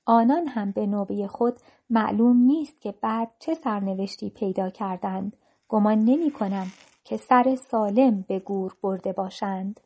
آنان 0.07 0.47
هم 0.47 0.71
به 0.71 0.87
نوبه 0.87 1.27
خود 1.27 1.61
معلوم 1.91 2.37
نیست 2.37 2.81
که 2.81 2.95
بعد 3.03 3.31
چه 3.39 3.55
سرنوشتی 3.55 4.31
پیدا 4.31 4.71
کردند. 4.71 5.37
گمان 5.69 5.99
نمی 5.99 6.31
کنم 6.31 6.67
که 7.05 7.17
سر 7.17 7.57
سالم 7.71 8.25
به 8.29 8.39
گور 8.39 8.77
برده 8.83 9.13
باشند. 9.13 9.81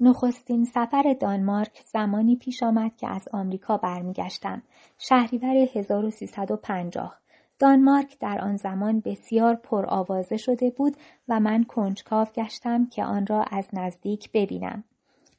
نخستین 0.00 0.64
سفر 0.64 1.16
دانمارک 1.20 1.82
زمانی 1.92 2.36
پیش 2.36 2.62
آمد 2.62 2.96
که 2.96 3.08
از 3.08 3.28
آمریکا 3.32 3.76
برمیگشتم. 3.76 4.62
شهریور 4.98 5.56
1350 5.74 7.16
دانمارک 7.58 8.18
در 8.18 8.40
آن 8.40 8.56
زمان 8.56 9.00
بسیار 9.00 9.54
پرآوازه 9.54 10.36
شده 10.36 10.70
بود 10.70 10.96
و 11.28 11.40
من 11.40 11.64
کنجکاو 11.64 12.26
گشتم 12.34 12.86
که 12.86 13.04
آن 13.04 13.26
را 13.26 13.42
از 13.42 13.68
نزدیک 13.72 14.30
ببینم. 14.32 14.84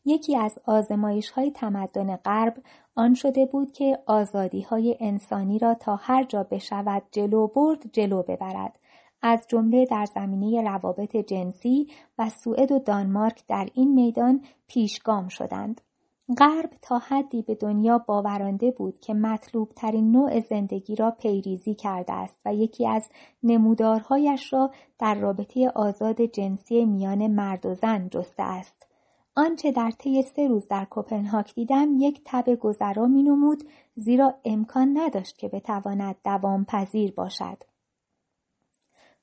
یکی 0.05 0.38
از 0.38 0.59
آزمایش 0.65 1.29
های 1.29 1.51
تمدن 1.51 2.15
غرب 2.15 2.57
آن 2.95 3.13
شده 3.13 3.45
بود 3.45 3.71
که 3.71 3.99
آزادی 4.05 4.61
های 4.61 4.97
انسانی 4.99 5.59
را 5.59 5.73
تا 5.73 5.95
هر 5.95 6.23
جا 6.23 6.43
بشود 6.43 7.03
جلو 7.11 7.47
برد 7.47 7.91
جلو 7.93 8.23
ببرد. 8.23 8.79
از 9.22 9.45
جمله 9.48 9.85
در 9.85 10.06
زمینه 10.06 10.61
روابط 10.61 11.18
جنسی 11.18 11.88
و 12.18 12.30
سوئد 12.30 12.72
و 12.72 12.80
دانمارک 12.80 13.44
در 13.48 13.69
این 13.73 13.94
میدان 13.94 14.41
پیشگام 14.68 15.27
شدند. 15.27 15.81
غرب 16.38 16.69
تا 16.81 16.98
حدی 16.98 17.41
به 17.41 17.56
دنیا 17.56 17.98
باورانده 17.98 18.72
بود 18.72 18.99
که 18.99 19.14
مطلوب 19.14 19.72
ترین 19.76 20.11
نوع 20.11 20.39
زندگی 20.39 20.95
را 20.95 21.11
پیریزی 21.11 21.76
کرده 21.76 22.14
است 22.14 22.39
و 22.45 22.53
یکی 22.53 22.88
از 22.88 23.10
نمودارهایش 23.44 24.53
را 24.53 24.72
در 24.99 25.15
رابطه 25.15 25.69
آزاد 25.76 26.22
جنسی 26.22 26.85
میان 26.85 27.27
مرد 27.27 27.65
و 27.65 27.73
زن 27.73 28.10
جسته 28.10 28.44
است. 28.44 28.88
آنچه 29.35 29.72
در 29.72 29.91
طی 29.91 30.22
سه 30.22 30.48
روز 30.48 30.68
در 30.68 30.85
کوپنهاگ 30.85 31.45
دیدم 31.56 31.95
یک 31.98 32.22
تب 32.26 32.56
گذرا 32.56 33.07
می 33.07 33.23
نمود 33.23 33.64
زیرا 33.95 34.34
امکان 34.45 34.98
نداشت 34.98 35.38
که 35.38 35.48
بتواند 35.48 36.15
دوام 36.23 36.65
پذیر 36.65 37.11
باشد. 37.11 37.64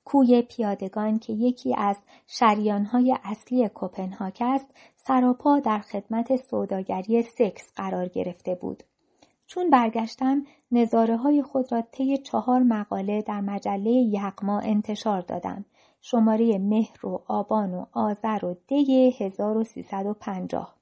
کوی 0.04 0.42
پیادگان 0.42 1.18
که 1.18 1.32
یکی 1.32 1.74
از 1.78 1.96
شریانهای 2.26 3.16
اصلی 3.24 3.68
کوپنهاگ 3.68 4.36
است 4.40 4.74
سراپا 4.96 5.60
در 5.60 5.78
خدمت 5.78 6.36
سوداگری 6.36 7.22
سکس 7.22 7.72
قرار 7.76 8.08
گرفته 8.08 8.54
بود 8.54 8.82
چون 9.46 9.70
برگشتم 9.70 10.42
نظاره 10.72 11.16
های 11.16 11.42
خود 11.42 11.72
را 11.72 11.82
طی 11.92 12.18
چهار 12.18 12.62
مقاله 12.62 13.22
در 13.22 13.40
مجله 13.40 13.90
یغما 13.90 14.58
انتشار 14.58 15.20
دادم. 15.20 15.64
شماره 16.00 16.58
مهر 16.58 17.06
و 17.06 17.22
آبان 17.26 17.74
و 17.74 17.84
آذر 17.92 18.44
و 18.44 18.56
دی 18.66 19.14
1350 19.18 20.74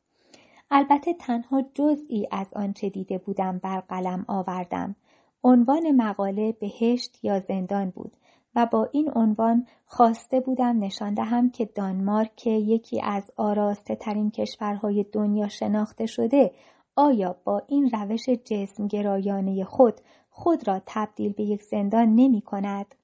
البته 0.70 1.14
تنها 1.14 1.62
جزئی 1.74 2.28
از 2.30 2.54
آنچه 2.54 2.88
دیده 2.88 3.18
بودم 3.18 3.58
بر 3.58 3.80
قلم 3.80 4.24
آوردم. 4.28 4.96
عنوان 5.44 5.90
مقاله 5.90 6.52
بهشت 6.52 7.18
یا 7.22 7.40
زندان 7.40 7.90
بود 7.90 8.12
و 8.56 8.66
با 8.66 8.88
این 8.92 9.10
عنوان 9.14 9.66
خواسته 9.86 10.40
بودم 10.40 10.78
نشان 10.78 11.14
دهم 11.14 11.50
که 11.50 11.64
دانمارک 11.64 12.36
که 12.36 12.50
یکی 12.50 13.02
از 13.02 13.30
آراسته 13.36 13.94
ترین 13.94 14.30
کشورهای 14.30 15.04
دنیا 15.12 15.48
شناخته 15.48 16.06
شده 16.06 16.52
آیا 16.96 17.36
با 17.44 17.62
این 17.68 17.90
روش 17.90 18.28
جسمگرایانه 18.28 19.64
خود 19.64 20.00
خود 20.30 20.68
را 20.68 20.82
تبدیل 20.86 21.32
به 21.32 21.42
یک 21.42 21.62
زندان 21.62 22.14
نمی 22.14 22.40
کند؟ 22.40 22.94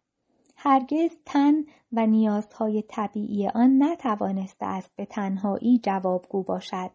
هرگز 0.57 1.11
تن 1.27 1.55
و 1.93 2.07
نیازهای 2.07 2.83
طبیعی 2.89 3.49
آن 3.49 3.83
نتوانسته 3.83 4.67
است 4.67 4.91
به 4.97 5.05
تنهایی 5.05 5.81
جوابگو 5.83 6.43
باشد. 6.43 6.91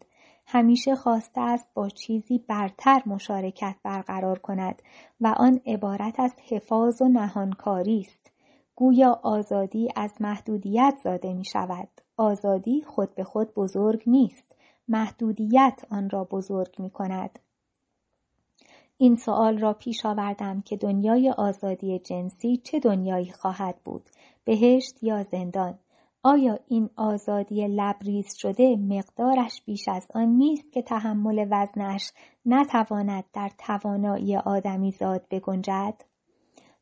همیشه 0.46 0.94
خواسته 0.94 1.40
است 1.40 1.68
با 1.74 1.88
چیزی 1.88 2.38
برتر 2.38 3.02
مشارکت 3.06 3.76
برقرار 3.82 4.38
کند 4.38 4.82
و 5.20 5.34
آن 5.36 5.60
عبارت 5.66 6.20
از 6.20 6.32
حفاظ 6.48 7.02
و 7.02 7.08
نهانکاری 7.08 8.00
است. 8.00 8.33
گویا 8.76 9.20
آزادی 9.22 9.88
از 9.96 10.10
محدودیت 10.20 10.98
زاده 11.04 11.32
می 11.32 11.44
شود. 11.44 11.88
آزادی 12.16 12.82
خود 12.86 13.14
به 13.14 13.24
خود 13.24 13.54
بزرگ 13.54 14.02
نیست. 14.06 14.56
محدودیت 14.88 15.84
آن 15.90 16.10
را 16.10 16.24
بزرگ 16.24 16.74
می 16.78 16.90
کند. 16.90 17.38
این 18.96 19.16
سوال 19.16 19.58
را 19.58 19.72
پیش 19.72 20.06
آوردم 20.06 20.60
که 20.60 20.76
دنیای 20.76 21.30
آزادی 21.30 21.98
جنسی 21.98 22.56
چه 22.56 22.80
دنیایی 22.80 23.32
خواهد 23.32 23.76
بود؟ 23.84 24.10
بهشت 24.44 25.02
یا 25.02 25.22
زندان؟ 25.22 25.78
آیا 26.22 26.58
این 26.68 26.90
آزادی 26.96 27.66
لبریز 27.66 28.34
شده 28.36 28.76
مقدارش 28.76 29.62
بیش 29.66 29.88
از 29.88 30.06
آن 30.14 30.28
نیست 30.28 30.72
که 30.72 30.82
تحمل 30.82 31.46
وزنش 31.50 32.12
نتواند 32.46 33.24
در 33.32 33.50
توانایی 33.58 34.36
آدمی 34.36 34.90
زاد 34.90 35.26
بگنجد؟ 35.30 35.94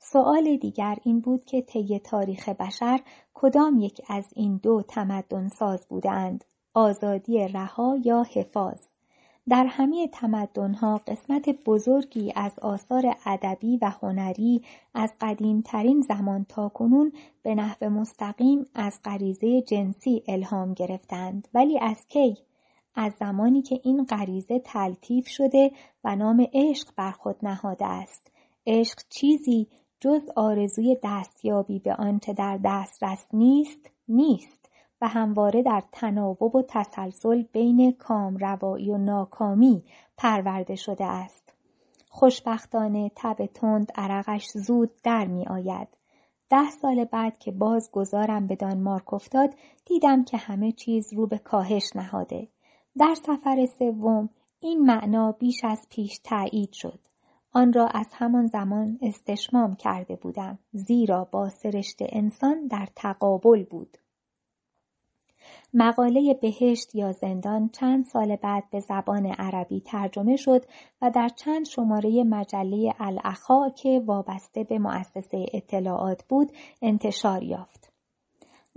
سوال 0.04 0.56
دیگر 0.56 0.96
این 1.04 1.20
بود 1.20 1.44
که 1.44 1.62
طی 1.62 1.98
تاریخ 1.98 2.48
بشر 2.48 3.00
کدام 3.34 3.80
یک 3.80 4.00
از 4.08 4.24
این 4.36 4.60
دو 4.62 4.82
تمدن 4.88 5.48
ساز 5.48 5.86
بودند 5.88 6.44
آزادی 6.74 7.48
رها 7.48 7.98
یا 8.04 8.26
حفاظ؟ 8.34 8.80
در 9.48 9.66
همه 9.66 10.08
تمدنها 10.08 11.00
قسمت 11.06 11.48
بزرگی 11.48 12.32
از 12.36 12.58
آثار 12.58 13.16
ادبی 13.26 13.76
و 13.76 13.92
هنری 14.02 14.62
از 14.94 15.10
قدیمترین 15.20 16.00
زمان 16.00 16.46
تا 16.48 16.68
کنون 16.68 17.12
به 17.42 17.54
نحو 17.54 17.90
مستقیم 17.90 18.66
از 18.74 19.00
غریزه 19.04 19.62
جنسی 19.62 20.22
الهام 20.28 20.74
گرفتند 20.74 21.48
ولی 21.54 21.78
از 21.78 22.06
کی؟ 22.08 22.36
از 22.94 23.12
زمانی 23.20 23.62
که 23.62 23.80
این 23.84 24.04
غریزه 24.04 24.58
تلطیف 24.58 25.28
شده 25.28 25.70
و 26.04 26.16
نام 26.16 26.46
عشق 26.52 26.88
بر 26.96 27.10
خود 27.10 27.36
نهاده 27.42 27.86
است. 27.86 28.32
عشق 28.66 28.98
چیزی 29.10 29.68
جز 30.02 30.28
آرزوی 30.36 30.96
دستیابی 31.02 31.78
به 31.78 31.94
آنچه 31.94 32.32
در 32.32 32.60
دسترس 32.64 33.26
نیست 33.32 33.90
نیست 34.08 34.70
و 35.00 35.08
همواره 35.08 35.62
در 35.62 35.82
تناوب 35.92 36.56
و 36.56 36.62
تسلسل 36.68 37.42
بین 37.42 37.92
کامروایی 37.92 38.90
و 38.90 38.98
ناکامی 38.98 39.84
پرورده 40.16 40.74
شده 40.74 41.04
است. 41.04 41.54
خوشبختانه 42.08 43.10
تب 43.16 43.46
تند 43.46 43.92
عرقش 43.94 44.46
زود 44.54 44.90
در 45.04 45.26
می 45.26 45.46
آید. 45.46 45.88
ده 46.50 46.70
سال 46.70 47.04
بعد 47.04 47.38
که 47.38 47.52
باز 47.52 47.90
گذارم 47.92 48.46
به 48.46 48.56
دانمارک 48.56 49.14
افتاد 49.14 49.54
دیدم 49.86 50.24
که 50.24 50.36
همه 50.36 50.72
چیز 50.72 51.12
رو 51.12 51.26
به 51.26 51.38
کاهش 51.38 51.84
نهاده. 51.94 52.48
در 52.98 53.14
سفر 53.14 53.66
سوم 53.78 54.28
این 54.60 54.80
معنا 54.80 55.32
بیش 55.32 55.64
از 55.64 55.86
پیش 55.90 56.18
تایید 56.24 56.72
شد. 56.72 56.98
آن 57.52 57.72
را 57.72 57.86
از 57.86 58.06
همان 58.12 58.46
زمان 58.46 58.98
استشمام 59.02 59.76
کرده 59.76 60.16
بودم 60.16 60.58
زیرا 60.72 61.24
با 61.24 61.48
سرشت 61.48 61.96
انسان 62.00 62.66
در 62.66 62.88
تقابل 62.96 63.64
بود. 63.64 63.98
مقاله 65.74 66.34
بهشت 66.34 66.94
یا 66.94 67.12
زندان 67.12 67.68
چند 67.68 68.04
سال 68.04 68.36
بعد 68.36 68.70
به 68.70 68.80
زبان 68.80 69.26
عربی 69.26 69.80
ترجمه 69.80 70.36
شد 70.36 70.64
و 71.02 71.10
در 71.10 71.28
چند 71.28 71.66
شماره 71.66 72.24
مجله 72.24 72.94
الاخا 73.00 73.68
که 73.68 74.02
وابسته 74.06 74.64
به 74.64 74.78
مؤسسه 74.78 75.46
اطلاعات 75.52 76.24
بود 76.28 76.52
انتشار 76.82 77.42
یافت. 77.42 77.91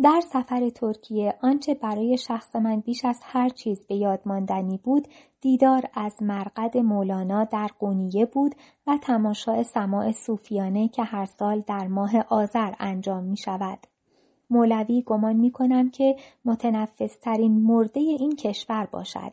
در 0.04 0.22
سفر 0.22 0.70
ترکیه 0.70 1.34
آنچه 1.42 1.74
برای 1.74 2.18
شخص 2.18 2.56
من 2.56 2.80
بیش 2.80 3.06
از 3.06 3.20
هر 3.24 3.50
چیز 3.50 3.86
به 3.88 3.96
یاد 3.96 4.22
ماندنی 4.26 4.78
بود 4.78 5.08
دیدار 5.42 5.84
از 5.94 6.24
مرقد 6.24 6.78
مولانا 6.78 7.44
در 7.44 7.70
قونیه 7.80 8.26
بود 8.26 8.56
و 8.88 8.98
تماشای 9.02 9.64
سماع 9.64 10.12
صوفیانه 10.12 10.88
که 10.88 11.04
هر 11.04 11.26
سال 11.26 11.64
در 11.68 11.88
ماه 11.88 12.12
آذر 12.30 12.74
انجام 12.80 13.24
می 13.24 13.38
شود. 13.38 13.80
مولوی 14.50 15.02
گمان 15.02 15.36
می 15.36 15.52
کنم 15.52 15.90
که 15.90 16.16
متنفسترین 16.46 17.62
مرده 17.62 18.00
این 18.00 18.36
کشور 18.36 18.86
باشد. 18.92 19.32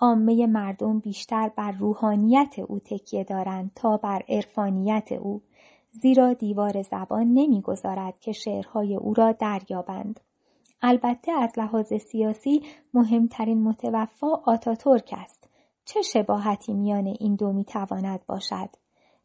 عامه 0.00 0.46
مردم 0.46 0.98
بیشتر 0.98 1.50
بر 1.56 1.72
روحانیت 1.72 2.58
او 2.58 2.78
تکیه 2.78 3.24
دارند 3.24 3.70
تا 3.74 3.96
بر 3.96 4.22
عرفانیت 4.28 5.12
او 5.12 5.42
زیرا 5.92 6.32
دیوار 6.32 6.82
زبان 6.82 7.26
نمی‌گذارد 7.26 8.20
که 8.20 8.32
شعرهای 8.32 8.96
او 8.96 9.14
را 9.14 9.32
دریابند. 9.32 10.20
البته 10.82 11.32
از 11.32 11.52
لحاظ 11.56 11.92
سیاسی 11.92 12.62
مهمترین 12.94 13.62
متوفا 13.62 14.28
آتاتورک 14.44 15.14
است. 15.16 15.48
چه 15.84 16.02
شباهتی 16.02 16.74
میان 16.74 17.06
این 17.06 17.34
دو 17.34 17.52
می‌تواند 17.52 18.20
باشد؟ 18.26 18.68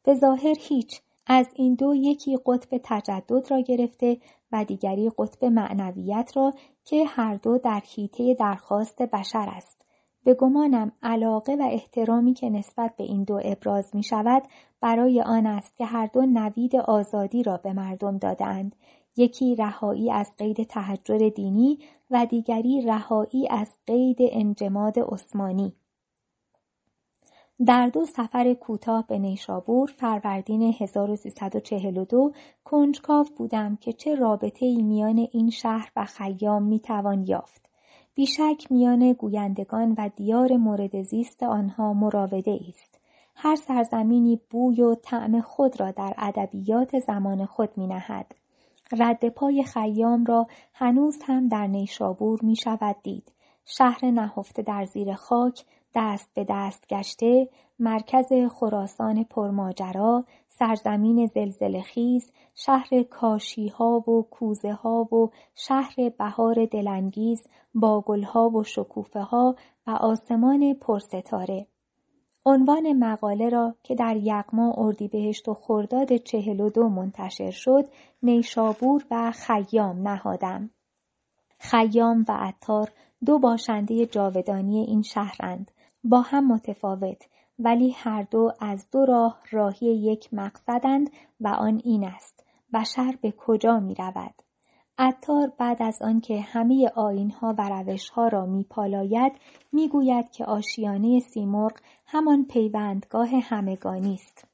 به 0.03 0.15
ظاهر 0.15 0.56
هیچ 0.60 1.02
از 1.27 1.48
این 1.56 1.76
دو 1.76 1.95
یکی 1.95 2.38
قطب 2.45 2.81
تجدد 2.84 3.52
را 3.52 3.60
گرفته 3.60 4.18
و 4.52 4.65
دیگری 4.65 5.11
قطب 5.18 5.45
معنویت 5.45 6.31
را 6.35 6.53
که 6.85 7.06
هر 7.07 7.35
دو 7.35 7.57
در 7.57 7.81
حیطه 7.95 8.34
درخواست 8.34 9.02
بشر 9.02 9.49
است. 9.56 9.82
به 10.24 10.34
گمانم 10.34 10.91
علاقه 11.04 11.56
و 11.56 11.68
احترامی 11.72 12.34
که 12.34 12.50
نسبت 12.50 12.95
به 12.95 13.04
این 13.04 13.24
دو 13.24 13.41
ابراز 13.44 13.95
می 13.95 14.04
شود 14.04 14.44
برای 14.82 15.22
آن 15.22 15.45
است 15.45 15.78
که 15.78 15.86
هر 15.86 16.06
دو 16.06 16.26
نوید 16.26 16.76
آزادی 16.76 17.44
را 17.44 17.58
به 17.58 17.74
مردم 17.74 18.18
دادند. 18.18 18.76
یکی 19.18 19.56
رهایی 19.56 20.12
از 20.12 20.38
قید 20.38 20.64
تحجر 20.64 21.30
دینی 21.30 21.80
و 22.12 22.26
دیگری 22.26 22.82
رهایی 22.82 23.48
از 23.50 23.68
قید 23.88 24.18
انجماد 24.20 25.00
عثمانی. 25.00 25.74
در 27.66 27.88
دو 27.88 28.06
سفر 28.06 28.54
کوتاه 28.54 29.08
به 29.08 29.20
نیشابور 29.20 29.94
فروردین 29.98 30.74
1342 30.80 32.32
کنجکاو 32.64 33.26
بودم 33.38 33.76
که 33.76 33.94
چه 33.94 34.16
رابطه 34.16 34.66
ای 34.66 34.82
میان 34.82 35.28
این 35.32 35.50
شهر 35.50 35.91
و 35.95 36.06
خیام 36.06 36.64
می‌توان 36.64 37.26
یافت. 37.28 37.70
بیشک 38.15 38.72
میان 38.72 39.14
گویندگان 39.14 39.95
و 39.98 40.10
دیار 40.15 40.57
مورد 40.57 41.02
زیست 41.02 41.44
آنها 41.44 41.94
مراوده 41.94 42.60
است. 42.69 42.99
هر 43.35 43.56
سرزمینی 43.56 44.40
بوی 44.49 44.81
و 44.81 44.95
طعم 44.95 45.41
خود 45.41 45.80
را 45.80 45.91
در 45.91 46.14
ادبیات 46.18 46.99
زمان 46.99 47.45
خود 47.45 47.77
می 47.77 47.88
نهد. 47.88 48.35
رد 48.99 49.30
پای 49.30 49.64
خیام 49.64 50.26
را 50.26 50.48
هنوز 50.73 51.18
هم 51.26 51.48
در 51.48 51.68
نیشابور 51.68 52.40
می 52.41 52.56
شود 52.56 52.95
دید. 53.03 53.31
شهر 53.65 54.06
نهفته 54.06 54.61
در 54.61 54.85
زیر 54.85 55.14
خاک 55.14 55.65
دست 55.95 56.30
به 56.34 56.45
دست 56.49 56.88
گشته 56.90 57.49
مرکز 57.80 58.34
خراسان 58.52 59.23
پرماجرا 59.23 60.26
سرزمین 60.59 61.25
زلزله 61.25 61.81
خیز 61.81 62.31
شهر 62.55 63.03
کاشی 63.03 63.67
ها 63.67 64.09
و 64.09 64.27
کوزه 64.31 64.71
ها 64.71 65.15
و 65.15 65.30
شهر 65.55 65.95
بهار 66.17 66.65
دلانگیز 66.65 67.47
با 67.73 68.01
گلها 68.01 68.49
و 68.49 68.63
شکوفه 68.63 69.19
ها 69.19 69.55
و 69.88 69.91
آسمان 69.91 70.73
پرستاره. 70.73 71.67
عنوان 72.45 72.93
مقاله 72.93 73.49
را 73.49 73.75
که 73.84 73.95
در 73.95 74.17
یغما 74.17 74.73
اردیبهشت 74.77 75.47
و 75.47 75.53
خرداد 75.53 76.15
چهل 76.15 76.59
و 76.59 76.69
دو 76.69 76.89
منتشر 76.89 77.51
شد 77.51 77.89
نیشابور 78.23 79.05
و 79.11 79.31
خیام 79.31 80.07
نهادم. 80.07 80.69
خیام 81.59 82.25
و 82.30 82.31
عطار 82.39 82.91
دو 83.25 83.39
باشنده 83.39 84.05
جاودانی 84.05 84.80
این 84.80 85.01
شهرند. 85.01 85.71
با 86.03 86.21
هم 86.21 86.47
متفاوت. 86.47 87.27
ولی 87.59 87.91
هر 87.91 88.23
دو 88.23 88.51
از 88.59 88.88
دو 88.91 89.05
راه 89.05 89.39
راهی 89.51 89.88
یک 89.88 90.34
مقصدند 90.34 91.09
و 91.39 91.47
آن 91.47 91.81
این 91.84 92.03
است 92.03 92.45
بشر 92.73 93.17
به 93.21 93.31
کجا 93.31 93.80
می 93.80 93.95
رود؟ 93.95 94.34
عطار 94.97 95.51
بعد 95.57 95.84
از 95.84 96.01
آنکه 96.01 96.41
همه 96.41 96.91
آینها 96.95 97.55
و 97.57 97.69
روشها 97.69 98.27
را 98.27 98.45
میپالاید 98.45 99.31
می‌گوید 99.71 100.31
که 100.31 100.45
آشیانه 100.45 101.19
سیمرغ 101.19 101.73
همان 102.05 102.45
پیوندگاه 102.45 103.30
همگانی 103.30 104.13
است. 104.13 104.47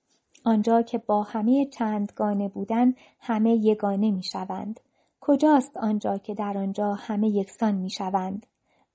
آنجا 0.45 0.81
که 0.81 0.97
با 0.97 1.23
همه 1.23 1.65
چندگانه 1.65 2.47
بودن 2.47 2.93
همه 3.19 3.55
یگانه 3.55 4.11
می‌شوند. 4.11 4.79
کجاست 5.21 5.77
آنجا 5.77 6.17
که 6.17 6.33
در 6.33 6.57
آنجا 6.57 6.93
همه 6.93 7.27
یکسان 7.29 7.75
می‌شوند؟ 7.75 8.45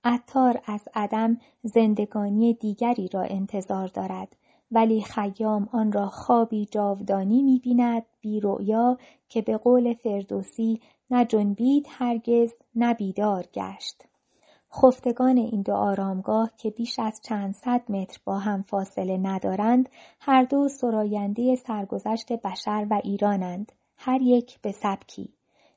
عطار 0.05 0.61
از 0.67 0.89
عدم 0.95 1.41
زندگانی 1.63 2.55
دیگری 2.55 3.09
را 3.13 3.23
انتظار 3.23 3.89
دارد 3.89 4.37
ولی 4.71 5.03
خیام 5.03 5.69
آن 5.73 5.93
را 5.93 6.07
خوابی 6.07 6.67
جاودانی 6.67 7.43
می‌بیند 7.43 8.03
بی 8.21 8.41
رؤیا 8.41 8.99
که 9.29 9.43
به 9.43 9.57
قول 9.57 9.95
فردوسی 9.95 10.81
نه 11.11 11.27
هرگز 11.89 12.53
نه 12.75 12.95
گشت. 13.55 14.03
خفتگان 14.73 15.37
این 15.37 15.63
دو 15.63 15.73
آرامگاه 15.73 16.51
که 16.57 16.71
بیش 16.71 16.99
از 16.99 17.21
چند 17.23 17.55
صد 17.55 17.91
متر 17.91 18.21
با 18.25 18.39
هم 18.39 18.63
فاصله 18.63 19.17
ندارند 19.17 19.89
هر 20.21 20.43
دو 20.43 20.69
سراینده 20.69 21.57
سرگذشت 21.57 22.33
بشر 22.33 22.87
و 22.91 23.01
ایرانند 23.05 23.73
هر 23.97 24.23
یک 24.23 24.61
به 24.61 24.73
سبکی. 24.73 25.35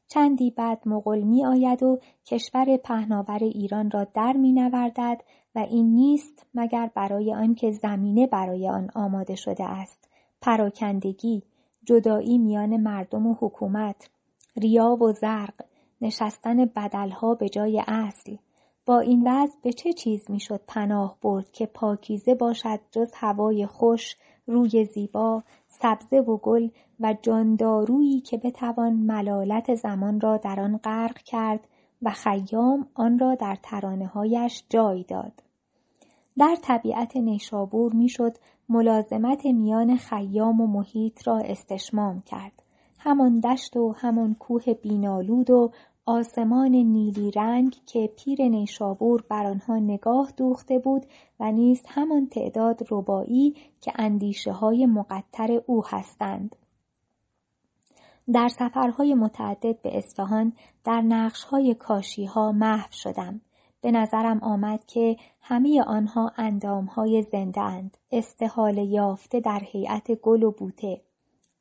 چندی 0.07 0.51
بعد 0.51 0.81
مغل 0.85 1.21
می 1.21 1.45
آید 1.45 1.83
و 1.83 1.99
کشور 2.25 2.77
پهناور 2.77 3.39
ایران 3.41 3.91
را 3.91 4.03
در 4.03 4.33
می 4.33 4.51
نوردد 4.51 5.21
و 5.55 5.59
این 5.59 5.93
نیست 5.93 6.45
مگر 6.53 6.91
برای 6.95 7.33
آنکه 7.33 7.71
زمینه 7.71 8.27
برای 8.27 8.69
آن 8.69 8.89
آماده 8.95 9.35
شده 9.35 9.63
است. 9.63 10.09
پراکندگی 10.41 11.43
جدایی 11.85 12.37
میان 12.37 12.77
مردم 12.77 13.27
و 13.27 13.35
حکومت 13.39 14.09
ریا 14.57 14.97
و 15.01 15.11
زرق 15.11 15.53
نشستن 16.01 16.65
بدلها 16.65 17.35
به 17.35 17.49
جای 17.49 17.83
اصل. 17.87 18.35
با 18.85 18.99
این 18.99 19.23
وضع 19.27 19.55
به 19.63 19.73
چه 19.73 19.93
چیز 19.93 20.31
می‌شد 20.31 20.61
پناه 20.67 21.17
برد 21.21 21.51
که 21.51 21.65
پاکیزه 21.65 22.35
باشد 22.35 22.79
جز 22.91 23.11
هوای 23.15 23.65
خوش 23.65 24.15
روی 24.47 24.85
زیبا 24.85 25.43
سبزه 25.81 26.17
و 26.17 26.37
گل 26.37 26.69
و 26.99 27.15
جاندارویی 27.21 28.21
که 28.21 28.37
بتوان 28.37 28.93
ملالت 28.93 29.75
زمان 29.75 30.19
را 30.19 30.37
در 30.37 30.59
آن 30.59 30.77
غرق 30.77 31.17
کرد 31.17 31.67
و 32.01 32.11
خیام 32.11 32.87
آن 32.93 33.19
را 33.19 33.35
در 33.35 33.57
ترانههایش 33.63 34.63
جای 34.69 35.03
داد. 35.03 35.43
در 36.37 36.55
طبیعت 36.61 37.17
نیشابور 37.17 37.93
می‌شد 37.93 38.37
ملازمت 38.69 39.45
میان 39.45 39.95
خیام 39.95 40.61
و 40.61 40.67
محیط 40.67 41.27
را 41.27 41.37
استشمام 41.37 42.21
کرد. 42.21 42.63
همان 42.99 43.39
دشت 43.39 43.77
و 43.77 43.91
همان 43.97 44.35
کوه 44.35 44.73
بینالود 44.73 45.49
و 45.49 45.71
آسمان 46.09 46.71
نیلی 46.71 47.31
رنگ 47.31 47.75
که 47.85 48.13
پیر 48.17 48.41
نیشابور 48.41 49.23
بر 49.29 49.45
آنها 49.45 49.75
نگاه 49.75 50.31
دوخته 50.37 50.79
بود 50.79 51.05
و 51.39 51.51
نیز 51.51 51.81
همان 51.87 52.27
تعداد 52.27 52.79
ربایی 52.91 53.55
که 53.81 53.91
اندیشه 53.95 54.51
های 54.51 54.85
مقطر 54.85 55.61
او 55.65 55.83
هستند. 55.87 56.55
در 58.33 58.47
سفرهای 58.47 59.13
متعدد 59.13 59.81
به 59.81 59.97
اصفهان 59.97 60.53
در 60.83 61.01
نقشهای 61.01 61.75
کاشیها 61.75 62.51
محو 62.51 62.91
شدم. 62.91 63.41
به 63.81 63.91
نظرم 63.91 64.39
آمد 64.43 64.85
که 64.85 65.17
همه 65.41 65.83
آنها 65.83 66.31
اندامهای 66.37 67.23
زنده 67.23 67.61
اند. 67.61 67.97
استحال 68.11 68.77
یافته 68.77 69.39
در 69.39 69.61
هیئت 69.63 70.11
گل 70.11 70.43
و 70.43 70.51
بوته. 70.51 71.01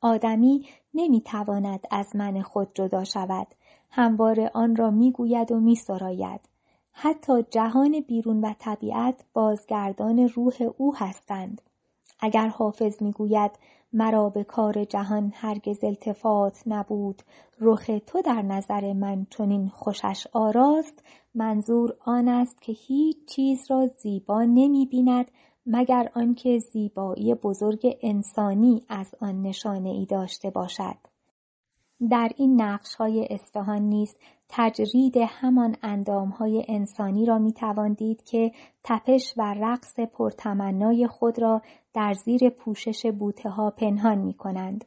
آدمی 0.01 0.65
نمی‌تواند 0.93 1.79
از 1.91 2.15
من 2.15 2.41
خود 2.41 2.69
جدا 2.73 3.03
شود. 3.03 3.47
همواره 3.89 4.51
آن 4.53 4.75
را 4.75 4.91
می‌گوید 4.91 5.51
و 5.51 5.59
میسراید. 5.59 6.41
حتی 6.91 7.43
جهان 7.43 7.99
بیرون 7.99 8.41
و 8.41 8.53
طبیعت 8.59 9.25
بازگردان 9.33 10.19
روح 10.19 10.53
او 10.77 10.95
هستند. 10.95 11.61
اگر 12.19 12.47
حافظ 12.47 13.01
می‌گوید 13.01 13.51
مرا 13.93 14.29
به 14.29 14.43
کار 14.43 14.83
جهان 14.83 15.31
هرگز 15.35 15.83
التفات 15.83 16.63
نبود 16.65 17.21
رخ 17.59 17.89
تو 18.07 18.21
در 18.21 18.41
نظر 18.41 18.93
من 18.93 19.27
چنین 19.29 19.69
خوشش 19.69 20.27
آراست 20.33 21.03
منظور 21.35 21.97
آن 22.05 22.27
است 22.27 22.61
که 22.61 22.71
هیچ 22.71 23.17
چیز 23.27 23.71
را 23.71 23.87
زیبا 23.87 24.43
نمی 24.43 24.85
بیند 24.85 25.31
مگر 25.65 26.11
آنکه 26.15 26.59
زیبایی 26.59 27.33
بزرگ 27.33 27.97
انسانی 28.01 28.83
از 28.89 29.15
آن 29.21 29.41
نشانه 29.41 29.89
ای 29.89 30.05
داشته 30.05 30.49
باشد. 30.49 31.16
در 32.09 32.31
این 32.37 32.61
نقش 32.61 32.95
های 32.95 33.27
اصفهان 33.29 33.81
نیز 33.81 34.15
تجرید 34.49 35.17
همان 35.17 35.75
اندام 35.83 36.29
های 36.29 36.65
انسانی 36.67 37.25
را 37.25 37.37
می 37.37 37.53
دید 37.97 38.23
که 38.23 38.51
تپش 38.83 39.33
و 39.37 39.53
رقص 39.57 39.99
پرتمنای 39.99 41.07
خود 41.07 41.41
را 41.41 41.61
در 41.93 42.13
زیر 42.13 42.49
پوشش 42.49 43.05
بوته 43.05 43.49
ها 43.49 43.69
پنهان 43.71 44.17
می 44.17 44.33
کنند. 44.33 44.85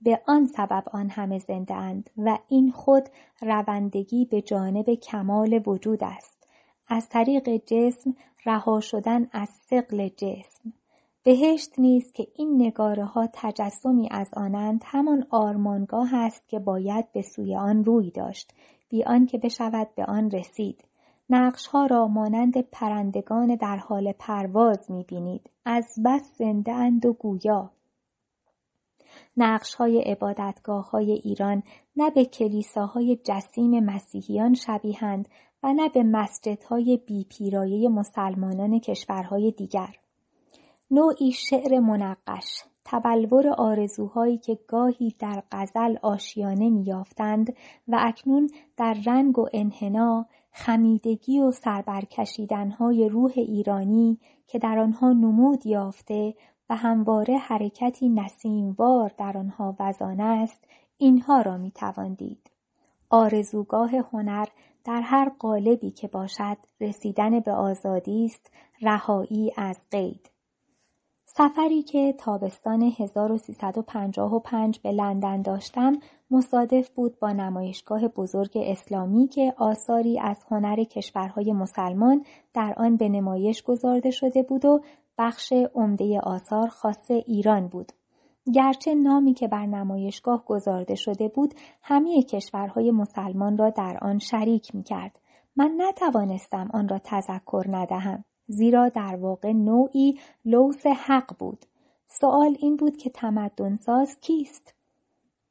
به 0.00 0.22
آن 0.26 0.46
سبب 0.46 0.84
آن 0.92 1.10
همه 1.10 1.38
زنده 1.38 1.74
اند 1.74 2.10
و 2.16 2.38
این 2.48 2.70
خود 2.70 3.08
روندگی 3.42 4.24
به 4.24 4.42
جانب 4.42 4.94
کمال 4.94 5.62
وجود 5.66 6.04
است. 6.04 6.48
از 6.88 7.08
طریق 7.08 7.48
جسم 7.66 8.14
رها 8.46 8.80
شدن 8.80 9.28
از 9.32 9.48
سقل 9.48 10.08
جسم. 10.08 10.72
بهشت 11.26 11.78
نیست 11.78 12.14
که 12.14 12.26
این 12.34 12.62
نگاره 12.62 13.04
ها 13.04 13.28
تجسمی 13.32 14.08
از 14.10 14.30
آنند 14.36 14.82
همان 14.84 15.26
آرمانگاه 15.30 16.14
است 16.14 16.48
که 16.48 16.58
باید 16.58 17.12
به 17.12 17.22
سوی 17.22 17.56
آن 17.56 17.84
روی 17.84 18.10
داشت 18.10 18.54
بی 18.88 19.04
آنکه 19.04 19.38
بشود 19.38 19.88
به 19.94 20.04
آن 20.04 20.30
رسید. 20.30 20.84
نقش 21.30 21.66
ها 21.66 21.86
را 21.86 22.08
مانند 22.08 22.60
پرندگان 22.60 23.54
در 23.54 23.76
حال 23.76 24.12
پرواز 24.12 24.90
می 24.90 25.04
بینید 25.04 25.50
از 25.64 25.84
بس 26.04 26.22
زنده 26.38 26.72
اند 26.72 27.06
و 27.06 27.12
گویا. 27.12 27.70
نقش 29.36 29.74
های 29.74 30.00
عبادتگاه 30.00 30.90
های 30.90 31.12
ایران 31.12 31.62
نه 31.96 32.10
به 32.10 32.24
کلیساهای 32.24 33.18
جسیم 33.24 33.84
مسیحیان 33.84 34.54
شبیهند 34.54 35.28
و 35.62 35.72
نه 35.72 35.88
به 35.88 36.02
مسجدهای 36.02 37.00
بیپیرایه 37.06 37.88
مسلمانان 37.88 38.78
کشورهای 38.78 39.50
دیگر. 39.50 39.96
نوعی 40.90 41.32
شعر 41.32 41.80
منقش 41.80 42.64
تبلور 42.84 43.48
آرزوهایی 43.48 44.38
که 44.38 44.58
گاهی 44.68 45.14
در 45.18 45.42
غزل 45.52 45.96
آشیانه 46.02 46.70
میافتند 46.70 47.56
و 47.88 47.96
اکنون 48.00 48.50
در 48.76 48.96
رنگ 49.06 49.38
و 49.38 49.46
انحنا 49.52 50.26
خمیدگی 50.52 51.38
و 51.40 51.50
سربرکشیدنهای 51.50 53.08
روح 53.08 53.32
ایرانی 53.36 54.18
که 54.46 54.58
در 54.58 54.78
آنها 54.78 55.12
نمود 55.12 55.66
یافته 55.66 56.34
و 56.70 56.76
همواره 56.76 57.36
حرکتی 57.36 58.08
نسیموار 58.08 59.12
در 59.18 59.38
آنها 59.38 59.76
وزانه 59.80 60.24
است 60.24 60.64
اینها 60.98 61.40
را 61.40 61.56
می‌توان 61.56 62.14
دید. 62.14 62.50
آرزوگاه 63.10 63.90
هنر 64.12 64.46
در 64.84 65.00
هر 65.00 65.28
قالبی 65.38 65.90
که 65.90 66.08
باشد 66.08 66.56
رسیدن 66.80 67.40
به 67.40 67.52
آزادی 67.52 68.24
است 68.24 68.52
رهایی 68.82 69.52
از 69.56 69.80
قید. 69.90 70.35
سفری 71.38 71.82
که 71.82 72.14
تابستان 72.18 72.82
1355 72.82 74.80
به 74.80 74.92
لندن 74.92 75.42
داشتم 75.42 75.98
مصادف 76.30 76.90
بود 76.90 77.18
با 77.18 77.32
نمایشگاه 77.32 78.08
بزرگ 78.08 78.50
اسلامی 78.54 79.28
که 79.28 79.54
آثاری 79.56 80.20
از 80.20 80.44
هنر 80.50 80.84
کشورهای 80.84 81.52
مسلمان 81.52 82.24
در 82.54 82.74
آن 82.76 82.96
به 82.96 83.08
نمایش 83.08 83.62
گذارده 83.62 84.10
شده 84.10 84.42
بود 84.42 84.64
و 84.64 84.80
بخش 85.18 85.52
عمده 85.74 86.20
آثار 86.20 86.68
خاص 86.68 87.10
ایران 87.10 87.68
بود. 87.68 87.92
گرچه 88.54 88.94
نامی 88.94 89.34
که 89.34 89.48
بر 89.48 89.66
نمایشگاه 89.66 90.44
گذارده 90.44 90.94
شده 90.94 91.28
بود 91.28 91.54
همه 91.82 92.22
کشورهای 92.22 92.90
مسلمان 92.90 93.58
را 93.58 93.70
در 93.70 93.98
آن 94.02 94.18
شریک 94.18 94.74
می 94.74 94.82
کرد. 94.82 95.18
من 95.56 95.74
نتوانستم 95.76 96.68
آن 96.74 96.88
را 96.88 96.98
تذکر 96.98 97.64
ندهم. 97.68 98.24
زیرا 98.46 98.88
در 98.88 99.16
واقع 99.16 99.52
نوعی 99.52 100.18
لوس 100.44 100.86
حق 100.86 101.36
بود. 101.38 101.66
سوال 102.08 102.56
این 102.60 102.76
بود 102.76 102.96
که 102.96 103.10
تمدنساز 103.10 104.20
کیست؟ 104.20 104.74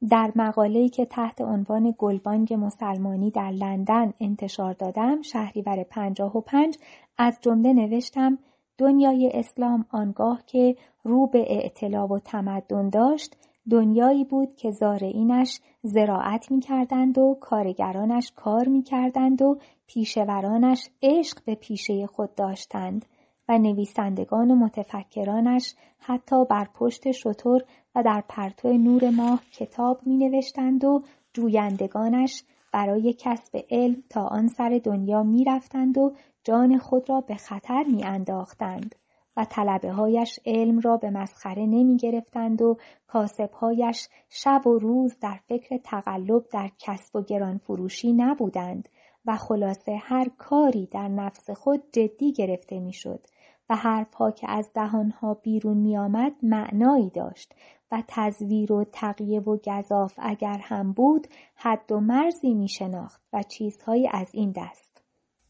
در 0.10 0.32
مقاله‌ای 0.36 0.90
که 0.90 1.06
تحت 1.06 1.42
عنوان 1.42 1.96
گلبانگ 1.98 2.54
مسلمانی 2.54 3.32
در 3.32 3.52
لندن 3.52 4.14
انتشار 4.20 4.74
دادم 4.74 5.22
شهریور 5.22 5.84
پنجاه 5.84 6.38
و 6.38 6.42
پنج 6.42 6.78
از 7.18 7.38
جمله 7.42 7.74
نوشتم 7.74 8.38
دنیای 8.78 9.32
اسلام 9.34 9.86
آنگاه 9.90 10.44
که 10.46 10.76
رو 11.04 11.28
به 11.28 11.46
اعتلا 11.48 12.08
و 12.08 12.20
تمدن 12.20 12.90
داشت 12.90 13.38
دنیایی 13.70 14.24
بود 14.24 14.56
که 14.56 14.72
زارعینش 14.72 15.60
زراعت 15.82 16.52
می 16.52 16.60
کردند 16.60 17.18
و 17.18 17.38
کارگرانش 17.42 18.32
کار 18.36 18.68
می 18.68 18.84
کردند 18.84 19.42
و 19.42 19.58
پیشورانش 19.88 20.90
عشق 21.02 21.38
به 21.46 21.56
پیشه 21.56 22.08
خود 22.08 22.36
داشتند 22.36 23.06
و 23.50 23.58
نویسندگان 23.58 24.52
و 24.52 24.56
متفکرانش 24.56 25.76
حتی 26.00 26.46
بر 26.46 26.68
پشت 26.74 27.12
شطور 27.12 27.62
و 27.96 28.04
در 28.04 28.24
پرتو 28.30 28.74
نور 28.74 29.10
ماه 29.10 29.44
کتاب 29.52 30.02
می 30.06 30.18
نوشتند 30.18 30.84
و 30.86 31.04
جویندگانش 31.34 32.44
برای 32.74 33.16
کسب 33.20 33.66
علم 33.70 34.04
تا 34.10 34.22
آن 34.22 34.48
سر 34.48 34.82
دنیا 34.84 35.24
می 35.24 35.44
رفتند 35.44 35.98
و 35.98 36.14
جان 36.44 36.78
خود 36.78 37.10
را 37.10 37.22
به 37.22 37.36
خطر 37.36 37.84
می 37.84 38.04
انداختند 38.04 38.96
و 39.38 39.46
طلبه 39.46 39.92
هایش 39.92 40.40
علم 40.46 40.80
را 40.80 40.98
به 40.98 41.10
مسخره 41.10 41.66
نمی 41.66 41.98
گرفتند 41.98 42.62
و 42.62 42.78
کاسبهایش 43.08 44.08
شب 44.30 44.68
و 44.68 44.80
روز 44.80 45.20
در 45.22 45.40
فکر 45.48 45.78
تقلب 45.78 46.46
در 46.52 46.70
کسب 46.80 47.16
و 47.16 47.22
گران 47.22 47.58
فروشی 47.58 48.14
نبودند. 48.14 48.90
و 49.28 49.38
خلاصه 49.38 49.96
هر 49.96 50.30
کاری 50.38 50.86
در 50.86 51.08
نفس 51.08 51.50
خود 51.50 51.84
جدی 51.92 52.34
گرفته 52.34 52.80
می‌شد 52.80 53.28
و 53.70 53.76
حرفها 53.76 54.32
که 54.32 54.52
از 54.52 54.72
دهانها 54.74 55.34
بیرون 55.34 55.78
می 55.78 55.98
آمد 55.98 56.32
معنایی 56.44 57.10
داشت 57.10 57.54
و 57.92 58.04
تزویر 58.08 58.74
و 58.74 58.84
تقیه 58.84 59.40
و 59.40 59.58
گذاف 59.58 60.14
اگر 60.18 60.58
هم 60.58 60.94
بود 60.94 61.28
حد 61.56 61.92
و 61.92 62.00
مرزی 62.00 62.54
می 62.54 62.68
شناخت 62.68 63.22
و 63.34 63.44
چیزهایی 63.44 64.10
از 64.12 64.28
این 64.34 64.52
دست. 64.52 65.02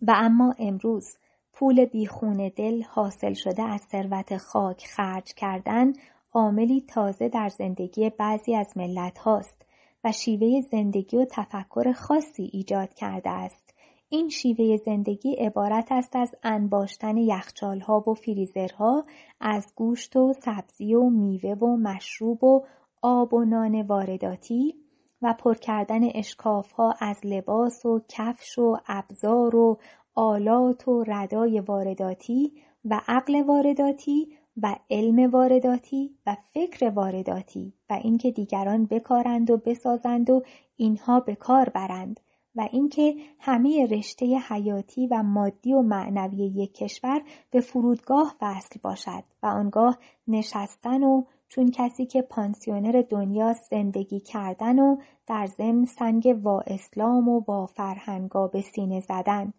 و 0.02 0.14
اما 0.16 0.56
امروز 0.60 1.18
پول 1.54 1.86
بیخون 1.86 2.52
دل 2.56 2.84
حاصل 2.84 3.34
شده 3.34 3.64
از 3.64 3.82
ثروت 3.92 4.38
خاک 4.38 4.86
خرج 4.88 5.34
کردن 5.34 5.94
عاملی 6.34 6.82
تازه 6.82 7.30
در 7.30 7.50
زندگی 7.50 8.10
بعضی 8.10 8.56
از 8.56 8.78
ملت 8.78 9.18
هاست 9.18 9.66
و 10.04 10.12
شیوه 10.12 10.62
زندگی 10.62 11.18
و 11.18 11.26
تفکر 11.26 11.92
خاصی 11.92 12.50
ایجاد 12.54 12.94
کرده 12.94 13.30
است. 13.30 13.65
این 14.10 14.30
شیوه 14.30 14.78
زندگی 14.78 15.34
عبارت 15.34 15.92
است 15.92 16.16
از 16.16 16.36
انباشتن 16.44 17.18
یخچالها 17.18 18.04
و 18.08 18.14
فریزرها 18.14 19.06
از 19.40 19.74
گوشت 19.76 20.16
و 20.16 20.34
سبزی 20.34 20.96
و 20.96 21.10
میوه 21.10 21.50
و 21.50 21.78
مشروب 21.78 22.44
و 22.44 22.66
آب 23.02 23.34
و 23.34 23.46
نان 23.46 23.82
وارداتی 23.82 24.76
و 25.22 25.36
پر 25.40 25.54
کردن 25.54 26.00
اشکافها 26.16 26.96
از 27.00 27.20
لباس 27.24 27.86
و 27.86 28.02
کفش 28.10 28.60
و 28.60 28.78
ابزار 28.88 29.56
و 29.56 29.80
آلات 30.16 30.88
و 30.88 31.04
ردای 31.08 31.60
وارداتی 31.60 32.54
و 32.86 33.02
عقل 33.08 33.42
وارداتی 33.42 34.38
و 34.62 34.76
علم 34.90 35.32
وارداتی 35.32 36.16
و 36.26 36.38
فکر 36.54 36.90
وارداتی 36.90 37.74
و 37.90 37.94
اینکه 37.94 38.32
دیگران 38.32 38.86
بکارند 38.86 39.52
و 39.52 39.58
بسازند 39.58 40.30
و 40.30 40.44
اینها 40.76 41.20
به 41.20 41.36
کار 41.36 41.70
برند. 41.70 42.20
و 42.56 42.68
اینکه 42.72 43.16
همه 43.40 43.88
رشته 43.92 44.26
حیاتی 44.26 45.08
و 45.08 45.24
مادی 45.24 45.74
و 45.74 45.82
معنوی 45.82 46.38
یک 46.38 46.74
کشور 46.74 47.22
به 47.52 47.60
فرودگاه 47.60 48.36
وصل 48.42 48.80
باشد 48.84 49.24
و 49.44 49.48
آنگاه 49.48 49.98
نشستن 50.28 51.04
و 51.04 51.24
چون 51.50 51.72
کسی 51.72 52.06
که 52.06 52.22
پانسیونر 52.22 53.04
دنیا 53.10 53.54
زندگی 53.70 54.20
کردن 54.20 54.80
و 54.80 54.98
در 55.28 55.46
ضمن 55.46 55.86
سنگ 55.86 56.40
وا 56.44 56.62
اسلام 56.68 57.28
و 57.28 57.42
با 57.42 57.66
فرهنگا 57.66 58.48
به 58.48 58.62
سینه 58.62 59.00
زدن. 59.00 59.54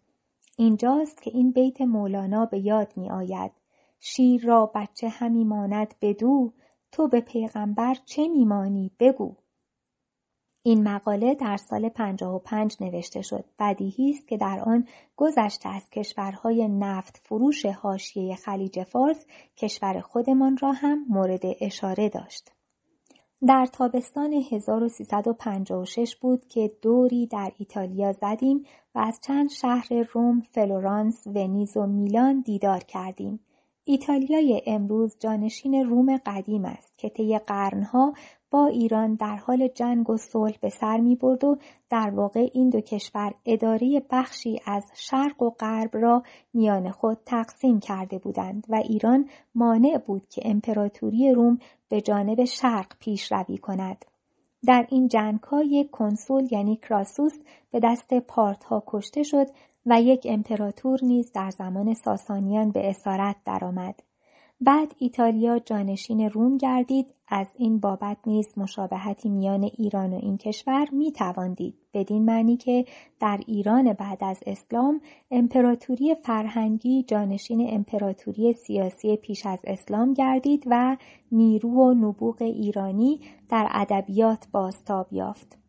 اینجاست 0.59 1.23
که 1.23 1.31
این 1.35 1.51
بیت 1.51 1.81
مولانا 1.81 2.47
به 2.47 2.59
یاد 2.59 2.93
می 2.97 3.10
آید 3.10 3.52
شیر 4.01 4.47
را 4.47 4.73
بچه 4.74 5.09
همی 5.09 5.44
ماند 5.44 5.94
بدو 6.01 6.52
تو 6.93 7.09
به 7.09 7.20
پیغمبر 7.20 7.97
چه 8.05 8.28
میمانی 8.28 8.90
بگو. 9.01 9.35
این 10.66 10.88
مقاله 10.88 11.34
در 11.34 11.56
سال 11.56 11.88
55 11.88 12.76
نوشته 12.80 13.22
شد. 13.22 13.44
بدیهی 13.59 14.10
است 14.10 14.28
که 14.28 14.36
در 14.36 14.60
آن 14.66 14.86
گذشته 15.16 15.68
از 15.68 15.90
کشورهای 15.90 16.68
نفت 16.68 17.20
فروش 17.24 17.66
حاشیه 17.66 18.34
خلیج 18.34 18.82
فارس 18.82 19.26
کشور 19.56 20.01
خودمان 20.01 20.56
را 20.56 20.72
هم 20.72 21.06
مورد 21.09 21.40
اشاره 21.60 22.09
داشت. 22.09 22.52
در 23.47 23.66
تابستان 23.66 24.32
1356 24.32 26.16
بود 26.16 26.47
که 26.48 26.72
دوری 26.82 27.26
در 27.26 27.52
ایتالیا 27.59 28.12
زدیم 28.12 28.64
و 28.94 28.98
از 28.98 29.20
چند 29.22 29.51
شهر 29.51 29.88
روم، 30.12 30.40
فلورانس، 30.40 31.26
ونیز 31.26 31.76
و 31.76 31.86
میلان 31.86 32.40
دیدار 32.40 32.80
کردیم. 32.80 33.40
ایتالیای 33.88 34.62
امروز 34.66 35.16
جانشین 35.20 35.74
روم 35.74 36.16
قدیم 36.16 36.64
است 36.64 36.98
که 36.98 37.09
طی 37.09 37.38
قرنها 37.38 38.12
با 38.51 38.66
ایران 38.66 39.14
در 39.14 39.36
حال 39.36 39.68
جنگ 39.68 40.10
و 40.10 40.16
صلح 40.16 40.56
به 40.60 40.68
سر 40.68 40.97
می 40.97 41.16
برد 41.16 41.44
و 41.44 41.56
در 41.90 42.10
واقع 42.14 42.48
این 42.52 42.70
دو 42.70 42.81
کشور 42.81 43.35
اداره 43.44 44.02
بخشی 44.10 44.60
از 44.66 44.85
شرق 44.94 45.43
و 45.43 45.51
غرب 45.51 45.90
را 45.93 46.23
میان 46.55 46.90
خود 46.90 47.18
تقسیم 47.27 47.81
کرده 47.81 48.18
بودند 48.18 48.66
و 48.68 48.74
ایران 48.74 49.28
مانع 49.55 49.98
بود 49.98 50.28
که 50.28 50.43
امپراتوری 50.44 51.32
روم 51.32 51.59
به 51.89 52.01
جانب 52.01 52.44
شرق 52.44 52.93
پیشروی 52.98 53.59
کند. 53.59 54.05
در 54.66 54.86
این 54.90 55.09
جنگ 55.09 55.40
یک 55.64 55.90
کنسول 55.90 56.48
یعنی 56.51 56.77
کراسوس 56.77 57.32
به 57.70 57.81
دست 57.82 58.14
پارت 58.14 58.64
ها 58.64 58.82
کشته 58.86 59.23
شد 59.23 59.47
و 59.86 60.02
یک 60.02 60.27
امپراتور 60.31 60.98
نیز 61.02 61.32
در 61.32 61.51
زمان 61.51 61.94
ساسانیان 61.94 62.70
به 62.70 62.90
اسارت 62.90 63.36
درآمد. 63.44 64.02
بعد 64.61 64.95
ایتالیا 64.99 65.59
جانشین 65.59 66.31
روم 66.31 66.57
گردید. 66.57 67.07
از 67.28 67.47
این 67.57 67.81
بابت 67.81 68.16
نیز 68.27 68.47
مشابهتی 68.57 69.28
میان 69.28 69.62
ایران 69.62 70.12
و 70.12 70.16
این 70.16 70.39
کشور 70.39 70.89
می 70.93 71.12
تواندید 71.12 71.74
بدین 71.95 72.24
معنی 72.24 72.57
که 72.57 72.85
در 73.20 73.41
ایران 73.47 73.93
بعد 73.93 74.24
از 74.24 74.41
اسلام 74.47 75.01
امپراتوری 75.31 76.15
فرهنگی 76.15 77.03
جانشین 77.03 77.74
امپراتوری 77.74 78.53
سیاسی 78.53 79.16
پیش 79.16 79.47
از 79.47 79.59
اسلام 79.65 80.15
گردید 80.15 80.65
و 80.66 80.97
نیرو 81.33 81.70
و 81.70 81.95
نبوغ 81.95 82.43
ایرانی 82.43 83.20
در 83.49 83.69
ادبیات 83.70 84.49
بازتاب 84.53 85.12
یافت. 85.12 85.65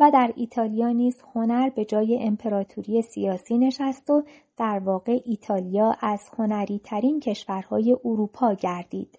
و 0.00 0.10
در 0.10 0.32
ایتالیا 0.36 0.88
نیز 0.88 1.22
هنر 1.34 1.70
به 1.70 1.84
جای 1.84 2.18
امپراتوری 2.22 3.02
سیاسی 3.02 3.58
نشست 3.58 4.10
و 4.10 4.22
در 4.56 4.78
واقع 4.78 5.20
ایتالیا 5.24 5.96
از 6.00 6.20
هنری 6.38 6.80
ترین 6.84 7.20
کشورهای 7.20 7.96
اروپا 8.04 8.54
گردید. 8.54 9.18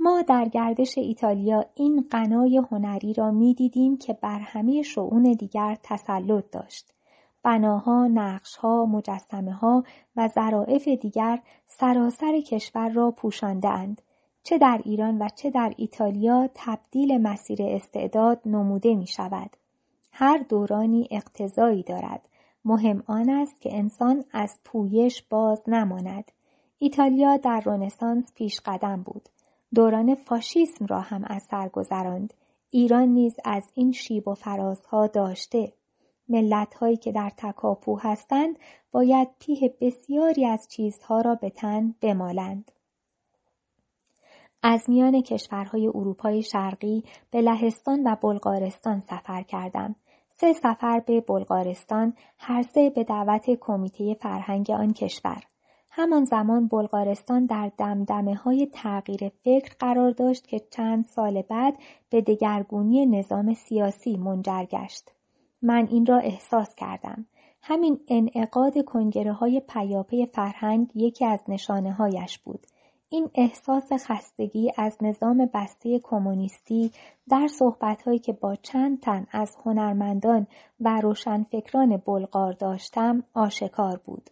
ما 0.00 0.22
در 0.22 0.48
گردش 0.48 0.98
ایتالیا 0.98 1.64
این 1.74 2.06
قنای 2.10 2.62
هنری 2.70 3.14
را 3.14 3.30
می 3.30 3.54
دیدیم 3.54 3.96
که 3.96 4.12
بر 4.12 4.38
همه 4.38 4.82
شعون 4.82 5.22
دیگر 5.22 5.76
تسلط 5.82 6.44
داشت. 6.52 6.92
بناها، 7.42 8.06
نقشها، 8.06 8.86
مجسمه 8.86 9.52
ها 9.52 9.84
و 10.16 10.28
ظرافت 10.28 10.88
دیگر 10.88 11.42
سراسر 11.66 12.40
کشور 12.40 12.88
را 12.88 13.10
پوشانده 13.10 13.68
اند. 13.68 14.02
چه 14.42 14.58
در 14.58 14.80
ایران 14.84 15.22
و 15.22 15.28
چه 15.28 15.50
در 15.50 15.72
ایتالیا 15.76 16.48
تبدیل 16.54 17.18
مسیر 17.18 17.58
استعداد 17.62 18.40
نموده 18.46 18.94
می 18.94 19.06
شود. 19.06 19.50
هر 20.18 20.38
دورانی 20.48 21.08
اقتضایی 21.10 21.82
دارد. 21.82 22.28
مهم 22.64 23.02
آن 23.06 23.30
است 23.30 23.60
که 23.60 23.76
انسان 23.76 24.24
از 24.32 24.58
پویش 24.64 25.22
باز 25.30 25.68
نماند. 25.68 26.32
ایتالیا 26.78 27.36
در 27.36 27.60
رونسانس 27.60 28.32
پیش 28.34 28.60
قدم 28.64 29.02
بود. 29.02 29.28
دوران 29.74 30.14
فاشیسم 30.14 30.86
را 30.86 31.00
هم 31.00 31.24
از 31.26 31.42
سر 31.42 31.68
گذراند. 31.68 32.34
ایران 32.70 33.08
نیز 33.08 33.36
از 33.44 33.70
این 33.74 33.92
شیب 33.92 34.28
و 34.28 34.34
فرازها 34.34 35.06
داشته. 35.06 35.72
ملت 36.28 36.74
هایی 36.74 36.96
که 36.96 37.12
در 37.12 37.32
تکاپو 37.36 37.98
هستند 37.98 38.58
باید 38.92 39.28
پیه 39.38 39.74
بسیاری 39.80 40.46
از 40.46 40.68
چیزها 40.68 41.20
را 41.20 41.34
به 41.34 41.50
تن 41.50 41.94
بمالند. 42.00 42.70
از 44.62 44.84
میان 44.88 45.22
کشورهای 45.22 45.86
اروپای 45.86 46.42
شرقی 46.42 47.04
به 47.30 47.40
لهستان 47.40 48.02
و 48.06 48.16
بلغارستان 48.22 49.00
سفر 49.00 49.42
کردم. 49.42 49.96
سه 50.40 50.52
سفر 50.52 51.00
به 51.00 51.20
بلغارستان 51.20 52.14
هر 52.38 52.62
سه 52.62 52.90
به 52.90 53.04
دعوت 53.04 53.50
کمیته 53.60 54.14
فرهنگ 54.14 54.70
آن 54.70 54.92
کشور. 54.92 55.42
همان 55.90 56.24
زمان 56.24 56.68
بلغارستان 56.68 57.46
در 57.46 57.70
دمدمه 57.78 58.34
های 58.34 58.66
تغییر 58.66 59.28
فکر 59.28 59.74
قرار 59.78 60.10
داشت 60.10 60.46
که 60.46 60.60
چند 60.70 61.04
سال 61.04 61.42
بعد 61.42 61.78
به 62.10 62.20
دگرگونی 62.20 63.06
نظام 63.06 63.54
سیاسی 63.54 64.16
منجر 64.16 64.64
گشت. 64.64 65.12
من 65.62 65.86
این 65.90 66.06
را 66.06 66.18
احساس 66.18 66.74
کردم. 66.74 67.26
همین 67.62 68.00
انعقاد 68.08 68.84
کنگره 68.84 69.32
های 69.32 69.60
پیاپی 69.68 70.26
فرهنگ 70.26 70.90
یکی 70.94 71.24
از 71.24 71.40
نشانه 71.48 71.92
هایش 71.92 72.38
بود. 72.38 72.66
این 73.08 73.30
احساس 73.34 73.92
خستگی 73.92 74.72
از 74.76 74.96
نظام 75.00 75.50
بسته 75.54 76.00
کمونیستی 76.02 76.90
در 77.28 77.46
صحبتهایی 77.46 78.18
که 78.18 78.32
با 78.32 78.54
چند 78.54 79.00
تن 79.00 79.26
از 79.32 79.56
هنرمندان 79.64 80.46
و 80.80 81.00
روشنفکران 81.00 81.96
بلغار 81.96 82.52
داشتم 82.52 83.22
آشکار 83.34 84.00
بود. 84.04 84.30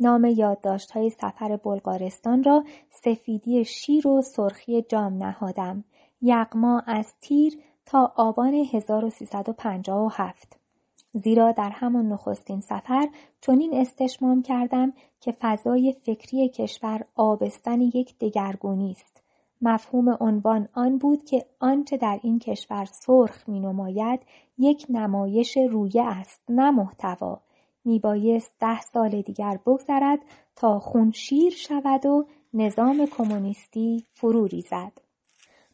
نام 0.00 0.24
یادداشت‌های 0.24 1.10
سفر 1.10 1.56
بلغارستان 1.56 2.44
را 2.44 2.64
سفیدی 2.90 3.64
شیر 3.64 4.08
و 4.08 4.22
سرخی 4.22 4.82
جام 4.82 5.24
نهادم. 5.24 5.84
یغما 6.22 6.82
از 6.86 7.14
تیر 7.20 7.52
تا 7.86 8.12
آبان 8.16 8.54
1357 8.54 10.59
زیرا 11.14 11.52
در 11.52 11.70
همان 11.70 12.08
نخستین 12.08 12.60
سفر 12.60 13.08
چنین 13.40 13.74
استشمام 13.74 14.42
کردم 14.42 14.92
که 15.20 15.36
فضای 15.40 15.96
فکری 16.02 16.48
کشور 16.48 17.04
آبستن 17.14 17.80
یک 17.80 18.18
دگرگونی 18.18 18.90
است. 18.90 19.22
مفهوم 19.62 20.16
عنوان 20.20 20.68
آن 20.72 20.98
بود 20.98 21.24
که 21.24 21.46
آنچه 21.58 21.96
در 21.96 22.20
این 22.22 22.38
کشور 22.38 22.84
سرخ 22.84 23.48
می 23.48 23.60
نماید 23.60 24.20
یک 24.58 24.86
نمایش 24.88 25.56
رویه 25.56 26.02
است 26.02 26.42
نه 26.48 26.70
محتوا. 26.70 27.40
میبایست 27.84 28.52
ده 28.60 28.80
سال 28.80 29.22
دیگر 29.22 29.58
بگذرد 29.66 30.18
تا 30.56 30.78
خون 30.78 31.10
شیر 31.10 31.52
شود 31.52 32.06
و 32.06 32.26
نظام 32.54 33.06
کمونیستی 33.06 34.06
فرو 34.12 34.46
ریزد. 34.46 34.92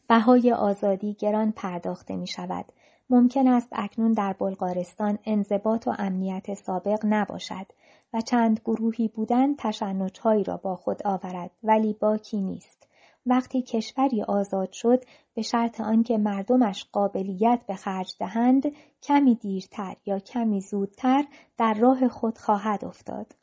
بهای 0.07 0.53
آزادی 0.53 1.13
گران 1.13 1.51
پرداخته 1.51 2.15
می 2.15 2.27
شود. 2.27 2.65
ممکن 3.09 3.47
است 3.47 3.69
اکنون 3.71 4.11
در 4.11 4.33
بلغارستان 4.33 5.19
انضباط 5.25 5.87
و 5.87 5.95
امنیت 5.97 6.53
سابق 6.53 6.99
نباشد 7.03 7.65
و 8.13 8.21
چند 8.21 8.59
گروهی 8.65 9.07
بودن 9.07 9.55
تشنجهایی 9.55 10.43
را 10.43 10.57
با 10.57 10.75
خود 10.75 11.07
آورد 11.07 11.51
ولی 11.63 11.93
باکی 11.93 12.41
نیست. 12.41 12.87
وقتی 13.25 13.61
کشوری 13.61 14.23
آزاد 14.23 14.71
شد 14.71 15.03
به 15.33 15.41
شرط 15.41 15.81
آنکه 15.81 16.17
مردمش 16.17 16.85
قابلیت 16.91 17.59
به 17.67 17.75
خرج 17.75 18.15
دهند 18.19 18.63
کمی 19.01 19.35
دیرتر 19.35 19.95
یا 20.05 20.19
کمی 20.19 20.61
زودتر 20.61 21.25
در 21.57 21.73
راه 21.73 22.07
خود 22.07 22.37
خواهد 22.37 22.85
افتاد. 22.85 23.35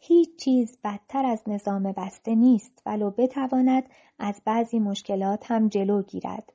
هیچ 0.00 0.36
چیز 0.36 0.78
بدتر 0.84 1.26
از 1.26 1.42
نظام 1.46 1.92
بسته 1.92 2.34
نیست 2.34 2.82
ولو 2.86 3.10
بتواند 3.10 3.88
از 4.18 4.42
بعضی 4.44 4.78
مشکلات 4.78 5.50
هم 5.50 5.68
جلو 5.68 6.02
گیرد. 6.02 6.52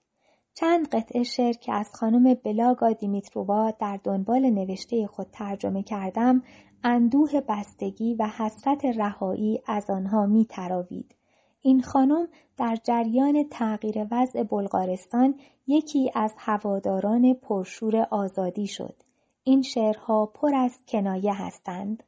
چند 0.53 0.88
قطعه 0.88 1.23
شعر 1.23 1.53
که 1.53 1.73
از 1.73 1.90
خانم 1.94 2.34
بلاگا 2.34 2.91
دیمیترووا 2.91 3.72
در 3.72 3.99
دنبال 4.03 4.49
نوشته 4.49 5.07
خود 5.07 5.28
ترجمه 5.32 5.84
کردم 5.84 6.44
اندوه 6.84 7.41
بستگی 7.41 8.14
و 8.14 8.28
حسرت 8.28 8.86
رهایی 8.86 9.61
از 9.68 9.90
آنها 9.90 10.26
می 10.26 10.45
تراوید. 10.45 11.15
این 11.61 11.82
خانم 11.82 12.28
در 12.57 12.78
جریان 12.84 13.48
تغییر 13.52 14.07
وضع 14.11 14.44
بلغارستان 14.44 15.40
یکی 15.68 16.11
از 16.15 16.34
هواداران 16.38 17.34
پرشور 17.34 18.07
آزادی 18.11 18.68
شد. 18.68 18.95
این 19.44 19.61
شعرها 19.61 20.26
پر 20.26 20.56
از 20.56 20.80
کنایه 20.88 21.34
هستند. 21.34 22.03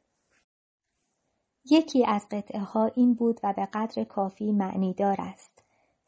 یکی 1.70 2.06
از 2.06 2.26
قطعه 2.30 2.60
ها 2.60 2.86
این 2.86 3.14
بود 3.14 3.40
و 3.42 3.52
به 3.52 3.68
قدر 3.72 4.04
کافی 4.04 4.52
معنیدار 4.52 5.16
است. 5.18 5.64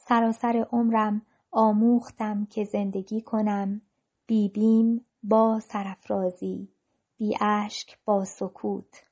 سراسر 0.09 0.67
عمرم 0.73 1.23
آموختم 1.59 2.47
که 2.47 2.65
زندگی 2.65 3.21
کنم. 3.21 3.81
بی 4.27 4.49
بیم 4.49 5.05
با 5.23 5.61
سرفرازی 5.61 6.69
بی 7.17 7.37
اشک 7.41 7.99
با 8.05 8.25
سکوت 8.25 9.05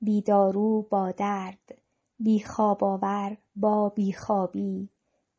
بی 0.00 0.22
دارو 0.22 0.82
با 0.82 1.10
درد 1.10 1.78
بی 2.18 2.40
خواب 2.40 2.84
آور 2.84 3.36
با 3.56 3.88
بیخوابی 3.88 4.88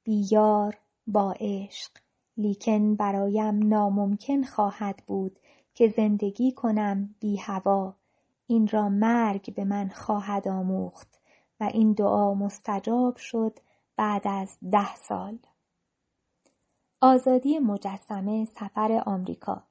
بی 0.03 0.25
یار 0.31 0.77
با 1.07 1.35
عشق. 1.39 1.91
لیکن 2.37 2.95
برایم 2.95 3.67
ناممکن 3.67 4.43
خواهد 4.43 5.03
بود 5.07 5.39
که 5.73 5.87
زندگی 5.87 6.51
کنم 6.51 7.15
بی 7.19 7.37
هوا. 7.37 7.95
این 8.47 8.67
را 8.67 8.89
مرگ 8.89 9.53
به 9.55 9.63
من 9.63 9.89
خواهد 9.89 10.47
آموخت 10.47 11.19
و 11.59 11.63
این 11.63 11.93
دعا 11.93 12.33
مستجاب 12.33 13.17
شد 13.17 13.59
بعد 13.97 14.21
از 14.25 14.57
ده 14.71 14.95
سال. 14.95 15.37
آزادی 17.01 17.59
مجسمه 17.59 18.45
سفر 18.45 19.03
آمریکا 19.05 19.63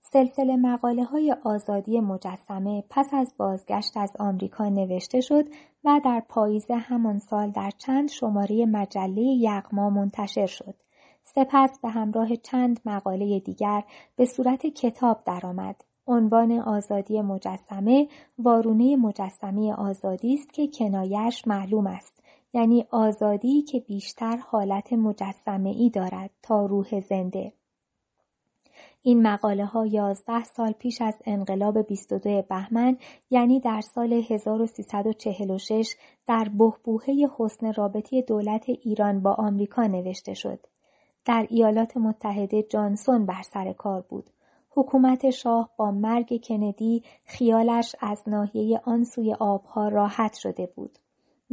سلسله 0.00 0.56
مقاله 0.56 1.04
های 1.04 1.36
آزادی 1.44 2.00
مجسمه 2.00 2.84
پس 2.90 3.14
از 3.14 3.34
بازگشت 3.38 3.96
از 3.96 4.12
آمریکا 4.18 4.68
نوشته 4.68 5.20
شد 5.20 5.44
و 5.84 6.00
در 6.04 6.22
پاییز 6.28 6.70
همان 6.70 7.18
سال 7.18 7.50
در 7.50 7.70
چند 7.78 8.08
شماره 8.08 8.66
مجله 8.66 9.22
یغما 9.22 9.90
منتشر 9.90 10.46
شد. 10.46 10.74
سپس 11.24 11.80
به 11.82 11.88
همراه 11.88 12.36
چند 12.36 12.80
مقاله 12.84 13.40
دیگر 13.40 13.84
به 14.16 14.24
صورت 14.24 14.66
کتاب 14.66 15.24
درآمد. 15.24 15.84
عنوان 16.06 16.52
آزادی 16.52 17.20
مجسمه 17.20 18.08
وارونه 18.38 18.96
مجسمه 18.96 19.74
آزادی 19.74 20.34
است 20.34 20.52
که 20.52 20.68
کنایش 20.68 21.46
معلوم 21.46 21.86
است 21.86 22.22
یعنی 22.52 22.86
آزادی 22.90 23.62
که 23.62 23.80
بیشتر 23.80 24.36
حالت 24.36 24.92
مجسمه 24.92 25.70
ای 25.70 25.90
دارد 25.90 26.30
تا 26.42 26.66
روح 26.66 27.00
زنده 27.00 27.52
این 29.02 29.22
مقاله 29.22 29.64
ها 29.64 29.86
11 29.86 30.44
سال 30.44 30.72
پیش 30.72 31.02
از 31.02 31.22
انقلاب 31.24 31.86
22 31.86 32.42
بهمن 32.42 32.96
یعنی 33.30 33.60
در 33.60 33.80
سال 33.80 34.12
1346 34.12 35.94
در 36.26 36.48
بهبوهه 36.58 37.14
حسن 37.38 37.72
رابطی 37.72 38.22
دولت 38.22 38.64
ایران 38.68 39.22
با 39.22 39.32
آمریکا 39.32 39.86
نوشته 39.86 40.34
شد. 40.34 40.66
در 41.24 41.46
ایالات 41.50 41.96
متحده 41.96 42.62
جانسون 42.62 43.26
بر 43.26 43.42
سر 43.42 43.72
کار 43.72 44.00
بود. 44.08 44.30
حکومت 44.70 45.30
شاه 45.30 45.70
با 45.76 45.90
مرگ 45.90 46.44
کندی 46.48 47.02
خیالش 47.24 47.96
از 48.00 48.22
ناحیه 48.26 48.80
آن 48.84 49.04
سوی 49.04 49.34
آبها 49.34 49.88
راحت 49.88 50.34
شده 50.34 50.66
بود. 50.76 50.98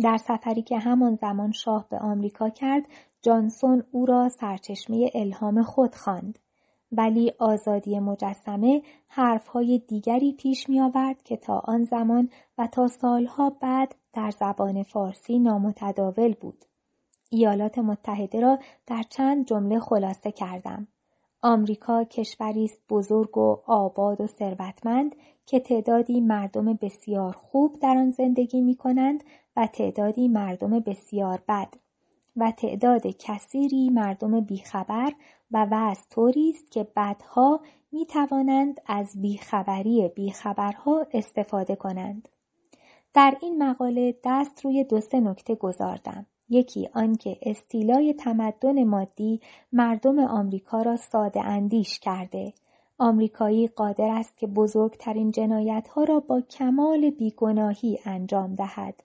در 0.02 0.18
سفری 0.18 0.62
که 0.62 0.78
همان 0.78 1.16
زمان 1.16 1.52
شاه 1.52 1.86
به 1.90 2.00
آمریکا 2.00 2.50
کرد، 2.50 2.84
جانسون 3.22 3.84
او 3.92 4.06
را 4.06 4.30
سرچشمه 4.30 5.12
الهام 5.14 5.64
خود 5.64 5.96
خواند. 5.96 6.40
ولی 6.92 7.34
آزادی 7.40 8.00
مجسمه 8.00 8.82
حرفهای 9.08 9.80
دیگری 9.88 10.34
پیش 10.34 10.70
می 10.70 10.82
آورد 10.82 11.24
که 11.24 11.38
تا 11.38 11.60
آن 11.60 11.84
زمان 11.84 12.30
و 12.58 12.68
تا 12.68 12.88
سالها 12.88 13.50
بعد 13.50 13.96
در 14.14 14.32
زبان 14.32 14.84
فارسی 14.84 15.40
نامتداول 15.40 16.34
بود. 16.34 16.66
ایالات 17.30 17.78
متحده 17.78 18.40
را 18.40 18.60
در 18.88 19.04
چند 19.10 19.46
جمله 19.46 19.80
خلاصه 19.80 20.32
کردم. 20.32 20.88
آمریکا 21.42 22.04
کشوری 22.04 22.64
است 22.64 22.82
بزرگ 22.90 23.38
و 23.38 23.62
آباد 23.66 24.22
و 24.22 24.28
ثروتمند 24.28 25.16
که 25.46 25.60
تعدادی 25.60 26.22
مردم 26.22 26.74
بسیار 26.74 27.34
خوب 27.34 27.80
در 27.80 27.98
آن 27.98 28.12
زندگی 28.12 28.62
می 28.62 28.76
کنند 28.76 29.24
و 29.56 29.68
تعدادی 29.68 30.28
مردم 30.28 30.80
بسیار 30.80 31.44
بد 31.48 31.74
و 32.36 32.52
تعداد 32.52 33.08
کثیری 33.08 33.90
مردم 33.90 34.42
بیخبر 34.42 35.14
و 35.52 35.68
وضع 35.72 36.02
طوری 36.10 36.50
است 36.50 36.72
که 36.72 36.88
بدها 36.96 37.60
می 37.92 38.06
توانند 38.06 38.82
از 38.88 39.22
بیخبری 39.22 40.08
بیخبرها 40.16 41.08
استفاده 41.14 41.76
کنند. 41.76 42.30
در 43.14 43.38
این 43.42 43.64
مقاله 43.64 44.16
دست 44.24 44.66
روی 44.66 44.84
دو 44.84 45.02
سه 45.02 45.20
نکته 45.20 45.56
گذاردم. 45.56 46.26
یکی 46.50 46.90
آنکه 46.94 47.38
استیلای 47.42 48.14
تمدن 48.14 48.84
مادی 48.84 49.42
مردم 49.74 50.20
آمریکا 50.20 50.82
را 50.82 50.96
ساده 50.96 51.42
اندیش 51.42 52.00
کرده. 52.00 52.54
آمریکایی 52.98 53.68
قادر 53.68 54.10
است 54.10 54.38
که 54.38 54.48
بزرگترین 54.48 55.32
جنایت 55.32 55.88
ها 55.88 56.04
را 56.04 56.20
با 56.20 56.42
کمال 56.42 57.10
بیگناهی 57.10 58.00
انجام 58.06 58.56
دهد. 58.56 59.04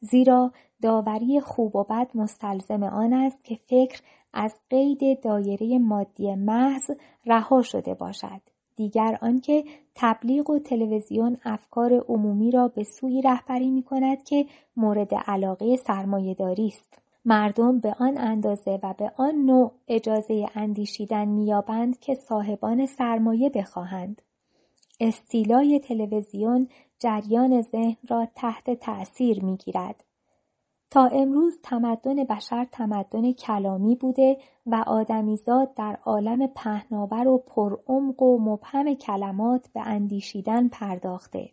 زیرا 0.00 0.52
داوری 0.82 1.40
خوب 1.40 1.76
و 1.76 1.84
بد 1.84 2.10
مستلزم 2.14 2.82
آن 2.82 3.12
است 3.12 3.44
که 3.44 3.58
فکر 3.66 4.00
از 4.32 4.54
قید 4.70 5.22
دایره 5.22 5.78
مادی 5.78 6.34
محض 6.34 6.90
رها 7.26 7.62
شده 7.62 7.94
باشد. 7.94 8.40
دیگر 8.76 9.18
آنکه 9.22 9.64
تبلیغ 9.94 10.50
و 10.50 10.58
تلویزیون 10.58 11.36
افکار 11.44 11.92
عمومی 12.08 12.50
را 12.50 12.68
به 12.68 12.84
سوی 12.84 13.22
رهبری 13.22 13.70
می 13.70 13.82
کند 13.82 14.24
که 14.24 14.46
مورد 14.76 15.14
علاقه 15.14 15.76
سرمایهداری 15.76 16.66
است. 16.66 16.98
مردم 17.24 17.80
به 17.80 17.96
آن 17.98 18.18
اندازه 18.18 18.80
و 18.82 18.94
به 18.98 19.12
آن 19.16 19.34
نوع 19.34 19.72
اجازه 19.88 20.46
اندیشیدن 20.54 21.28
میابند 21.28 21.98
که 21.98 22.14
صاحبان 22.14 22.86
سرمایه 22.86 23.50
بخواهند. 23.50 24.22
استیلای 25.00 25.80
تلویزیون 25.80 26.68
جریان 26.98 27.62
ذهن 27.62 27.96
را 28.08 28.28
تحت 28.34 28.70
تأثیر 28.70 29.44
می‌گیرد. 29.44 30.04
تا 30.90 31.06
امروز 31.06 31.60
تمدن 31.62 32.24
بشر 32.24 32.66
تمدن 32.72 33.32
کلامی 33.32 33.96
بوده 33.96 34.36
و 34.66 34.84
آدمیزاد 34.86 35.74
در 35.74 35.98
عالم 36.04 36.46
پهناور 36.46 37.28
و 37.28 37.38
پرعمق 37.38 38.22
و 38.22 38.38
مبهم 38.38 38.94
کلمات 38.94 39.68
به 39.74 39.80
اندیشیدن 39.80 40.68
پرداخته. 40.68 41.50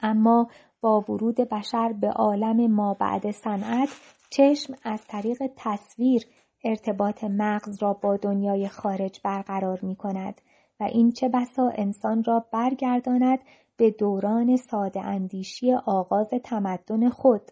اما 0.00 0.48
با 0.82 1.00
ورود 1.00 1.36
بشر 1.36 1.92
به 1.92 2.10
عالم 2.10 2.70
ما 2.70 2.94
بعد 2.94 3.30
صنعت 3.30 3.88
چشم 4.30 4.74
از 4.82 5.06
طریق 5.08 5.50
تصویر 5.56 6.26
ارتباط 6.64 7.24
مغز 7.24 7.82
را 7.82 7.92
با 7.92 8.16
دنیای 8.16 8.68
خارج 8.68 9.20
برقرار 9.24 9.78
می 9.82 9.96
کند 9.96 10.40
و 10.80 10.84
این 10.84 11.12
چه 11.12 11.28
بسا 11.28 11.70
انسان 11.74 12.24
را 12.24 12.46
برگرداند 12.52 13.38
به 13.76 13.90
دوران 13.90 14.56
ساده 14.56 15.00
اندیشی 15.00 15.74
آغاز 15.74 16.30
تمدن 16.44 17.08
خود. 17.08 17.42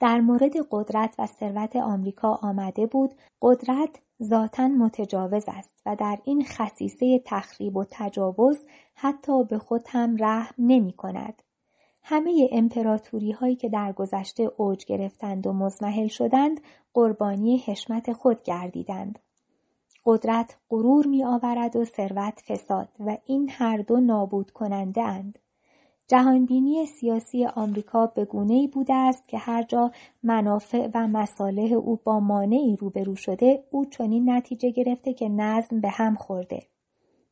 در 0.00 0.20
مورد 0.20 0.52
قدرت 0.70 1.14
و 1.18 1.26
ثروت 1.26 1.76
آمریکا 1.76 2.38
آمده 2.42 2.86
بود 2.86 3.14
قدرت 3.42 4.00
ذاتا 4.22 4.68
متجاوز 4.68 5.44
است 5.48 5.82
و 5.86 5.96
در 5.96 6.18
این 6.24 6.44
خصیصه 6.44 7.22
تخریب 7.26 7.76
و 7.76 7.84
تجاوز 7.90 8.64
حتی 8.94 9.44
به 9.44 9.58
خود 9.58 9.82
هم 9.88 10.16
رحم 10.20 10.54
نمی 10.58 10.92
کند. 10.92 11.42
همه 12.02 12.48
امپراتوری 12.52 13.32
هایی 13.32 13.56
که 13.56 13.68
در 13.68 13.92
گذشته 13.92 14.50
اوج 14.56 14.84
گرفتند 14.84 15.46
و 15.46 15.52
مزمحل 15.52 16.06
شدند 16.06 16.60
قربانی 16.94 17.58
حشمت 17.58 18.12
خود 18.12 18.42
گردیدند. 18.42 19.18
قدرت 20.04 20.56
غرور 20.70 21.06
می 21.06 21.24
آورد 21.24 21.76
و 21.76 21.84
ثروت 21.84 22.40
فساد 22.46 22.88
و 23.00 23.16
این 23.26 23.50
هر 23.52 23.76
دو 23.76 24.00
نابود 24.00 24.50
کننده 24.50 25.02
اند. 25.02 25.38
جهانبینی 26.10 26.86
سیاسی 26.86 27.46
آمریکا 27.46 28.06
به 28.06 28.28
ای 28.48 28.68
بوده 28.68 28.94
است 28.94 29.28
که 29.28 29.38
هر 29.38 29.62
جا 29.62 29.90
منافع 30.22 30.88
و 30.94 31.06
مصالح 31.08 31.72
او 31.72 32.00
با 32.04 32.20
مانعی 32.20 32.76
روبرو 32.76 33.16
شده 33.16 33.64
او 33.70 33.84
چنین 33.84 34.30
نتیجه 34.30 34.70
گرفته 34.70 35.14
که 35.14 35.28
نظم 35.28 35.80
به 35.80 35.88
هم 35.88 36.14
خورده. 36.14 36.62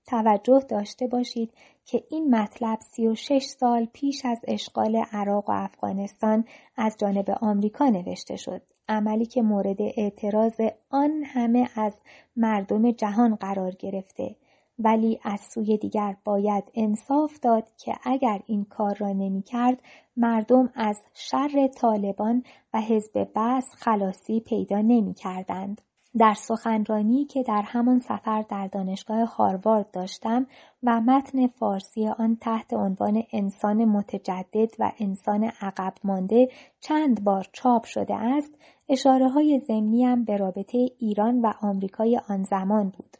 توجه 0.09 0.61
داشته 0.69 1.07
باشید 1.07 1.53
که 1.85 2.05
این 2.11 2.35
مطلب 2.35 2.79
36 2.81 3.45
سال 3.45 3.87
پیش 3.93 4.25
از 4.25 4.39
اشغال 4.49 4.97
عراق 5.13 5.51
و 5.51 5.53
افغانستان 5.53 6.45
از 6.77 6.97
جانب 6.99 7.31
آمریکا 7.41 7.89
نوشته 7.89 8.37
شد. 8.37 8.63
عملی 8.89 9.27
که 9.27 9.43
مورد 9.43 9.77
اعتراض 9.81 10.61
آن 10.91 11.23
همه 11.25 11.69
از 11.77 12.01
مردم 12.37 12.91
جهان 12.91 13.35
قرار 13.35 13.71
گرفته 13.71 14.37
ولی 14.79 15.21
از 15.23 15.41
سوی 15.41 15.77
دیگر 15.77 16.17
باید 16.25 16.65
انصاف 16.75 17.41
داد 17.41 17.69
که 17.77 17.95
اگر 18.03 18.41
این 18.47 18.65
کار 18.65 18.95
را 18.95 19.13
نمی 19.13 19.43
کرد 19.43 19.83
مردم 20.17 20.71
از 20.75 20.97
شر 21.15 21.67
طالبان 21.67 22.43
و 22.75 22.81
حزب 22.81 23.29
بس 23.35 23.71
خلاصی 23.75 24.41
پیدا 24.41 24.81
نمی 24.81 25.15
کردند. 25.15 25.81
در 26.19 26.35
سخنرانی 26.35 27.25
که 27.25 27.43
در 27.43 27.63
همان 27.67 27.99
سفر 27.99 28.43
در 28.43 28.67
دانشگاه 28.67 29.25
هاروارد 29.25 29.91
داشتم 29.91 30.47
و 30.83 31.01
متن 31.01 31.47
فارسی 31.47 32.09
آن 32.09 32.37
تحت 32.37 32.73
عنوان 32.73 33.23
انسان 33.33 33.85
متجدد 33.85 34.71
و 34.79 34.93
انسان 34.99 35.45
عقب 35.61 35.95
مانده 36.05 36.49
چند 36.81 37.25
بار 37.25 37.47
چاپ 37.53 37.85
شده 37.85 38.15
است 38.15 38.55
اشاره 38.89 39.29
های 39.29 39.59
زمینیم 39.59 40.25
به 40.25 40.37
رابطه 40.37 40.79
ایران 40.99 41.41
و 41.41 41.53
آمریکای 41.63 42.21
آن 42.29 42.43
زمان 42.43 42.89
بود. 42.89 43.17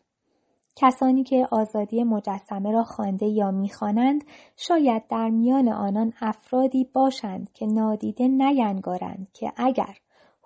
کسانی 0.77 1.25
که 1.25 1.49
آزادی 1.51 2.05
مجسمه 2.05 2.73
را 2.73 2.85
خوانده 2.85 3.27
یا 3.27 3.51
می‌خوانند 3.51 4.25
شاید 4.57 5.03
در 5.09 5.29
میان 5.29 5.69
آنان 5.69 6.13
افرادی 6.21 6.85
باشند 6.93 7.53
که 7.53 7.67
نادیده 7.67 8.29
نینگارند 8.29 9.29
که 9.33 9.53
اگر 9.57 9.95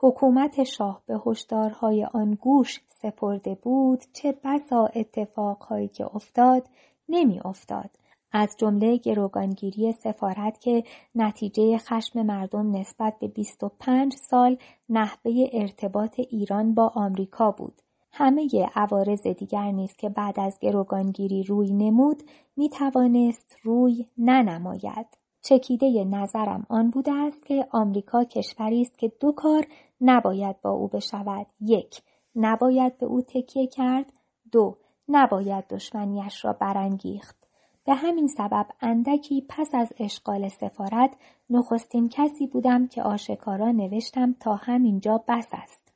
حکومت 0.05 0.65
شاه 0.65 1.03
به 1.07 1.21
هشدارهای 1.27 2.05
آن 2.05 2.35
گوش 2.35 2.81
سپرده 2.89 3.55
بود 3.55 4.01
چه 4.13 4.35
بسا 4.45 4.87
اتفاقهایی 4.95 5.89
که 5.89 6.15
افتاد 6.15 6.69
نمی 7.09 7.41
افتاد. 7.45 7.91
از 8.33 8.57
جمله 8.59 8.97
گروگانگیری 8.97 9.93
سفارت 9.93 10.61
که 10.61 10.85
نتیجه 11.15 11.79
خشم 11.79 12.23
مردم 12.23 12.77
نسبت 12.77 13.19
به 13.19 13.29
25 13.29 14.15
سال 14.31 14.57
نحوه 14.89 15.49
ارتباط 15.53 16.21
ایران 16.31 16.75
با 16.75 16.93
آمریکا 16.95 17.51
بود. 17.51 17.83
همه 18.13 18.49
عوارض 18.75 19.27
دیگر 19.27 19.71
نیست 19.71 19.99
که 19.99 20.09
بعد 20.09 20.41
از 20.41 20.59
گروگانگیری 20.61 21.43
روی 21.43 21.73
نمود 21.73 22.23
می 22.57 22.69
توانست 22.69 23.57
روی 23.63 24.07
ننماید. 24.19 25.22
چکیده 25.43 26.05
نظرم 26.05 26.67
آن 26.69 26.91
بوده 26.91 27.13
است 27.13 27.47
که 27.47 27.67
آمریکا 27.71 28.25
کشوری 28.25 28.81
است 28.81 28.99
که 28.99 29.13
دو 29.21 29.33
کار 29.33 29.67
نباید 30.01 30.61
با 30.63 30.71
او 30.71 30.89
بشود. 30.89 31.47
یک 31.61 32.03
نباید 32.37 32.99
به 32.99 33.07
او 33.07 33.23
تکیه 33.23 33.67
کرد. 33.67 34.13
دو 34.53 34.77
نباید 35.09 35.69
دشمنیش 35.69 36.45
را 36.45 36.53
برانگیخت. 36.53 37.37
به 37.85 37.95
همین 37.95 38.27
سبب 38.27 38.67
اندکی 38.81 39.47
پس 39.49 39.71
از 39.75 39.93
اشغال 39.99 40.49
سفارت 40.49 41.17
نخستین 41.51 42.09
کسی 42.09 42.47
بودم 42.47 42.87
که 42.87 43.03
آشکارا 43.03 43.71
نوشتم 43.71 44.33
تا 44.41 44.55
همینجا 44.55 45.25
بس 45.29 45.49
است. 45.53 45.93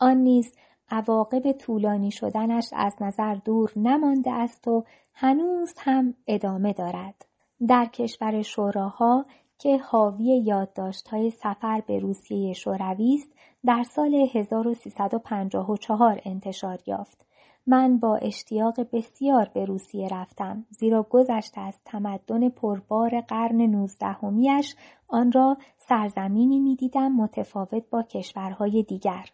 آن 0.00 0.16
نیز 0.16 0.52
عواقب 0.90 1.52
طولانی 1.52 2.10
شدنش 2.10 2.68
از 2.72 2.94
نظر 3.00 3.34
دور 3.34 3.72
نمانده 3.76 4.32
است 4.32 4.68
و 4.68 4.84
هنوز 5.14 5.74
هم 5.78 6.14
ادامه 6.26 6.72
دارد. 6.72 7.26
در 7.68 7.84
کشور 7.84 8.42
شوراها 8.42 9.26
که 9.58 9.78
حاوی 9.78 10.24
یادداشت‌های 10.24 11.30
سفر 11.30 11.82
به 11.86 11.98
روسیه 11.98 12.52
شوروی 12.52 13.14
است 13.14 13.32
در 13.64 13.82
سال 13.82 14.14
1354 14.34 16.20
انتشار 16.24 16.78
یافت. 16.86 17.26
من 17.66 17.98
با 17.98 18.16
اشتیاق 18.16 18.80
بسیار 18.92 19.50
به 19.54 19.64
روسیه 19.64 20.08
رفتم 20.08 20.66
زیرا 20.70 21.02
گذشته 21.10 21.60
از 21.60 21.80
تمدن 21.84 22.48
پربار 22.48 23.20
قرن 23.20 23.62
نوزدهمیاش 23.62 24.74
آن 25.08 25.32
را 25.32 25.56
سرزمینی 25.76 26.58
می‌دیدم 26.58 27.12
متفاوت 27.12 27.90
با 27.90 28.02
کشورهای 28.02 28.82
دیگر 28.82 29.24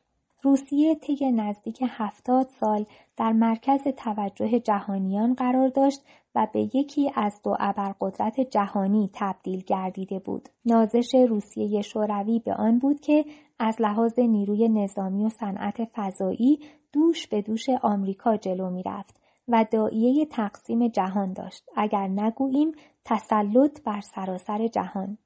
روسیه 0.42 0.94
طی 0.94 1.32
نزدیک 1.32 1.84
هفتاد 1.88 2.48
سال 2.60 2.86
در 3.16 3.32
مرکز 3.32 3.82
توجه 3.96 4.60
جهانیان 4.60 5.34
قرار 5.34 5.68
داشت 5.68 6.02
و 6.34 6.46
به 6.52 6.60
یکی 6.74 7.10
از 7.14 7.40
دو 7.44 7.56
ابرقدرت 7.60 8.40
جهانی 8.40 9.10
تبدیل 9.12 9.62
گردیده 9.66 10.18
بود. 10.18 10.48
نازش 10.64 11.14
روسیه 11.14 11.82
شوروی 11.82 12.38
به 12.38 12.54
آن 12.54 12.78
بود 12.78 13.00
که 13.00 13.24
از 13.58 13.76
لحاظ 13.80 14.18
نیروی 14.18 14.68
نظامی 14.68 15.24
و 15.24 15.28
صنعت 15.28 15.84
فضایی 15.94 16.58
دوش 16.92 17.26
به 17.26 17.42
دوش 17.42 17.68
آمریکا 17.82 18.36
جلو 18.36 18.70
می‌رفت 18.70 19.16
و 19.48 19.66
دائیه 19.70 20.26
تقسیم 20.26 20.88
جهان 20.88 21.32
داشت 21.32 21.68
اگر 21.76 22.08
نگوییم 22.08 22.72
تسلط 23.04 23.82
بر 23.82 24.00
سراسر 24.00 24.66
جهان 24.68 25.18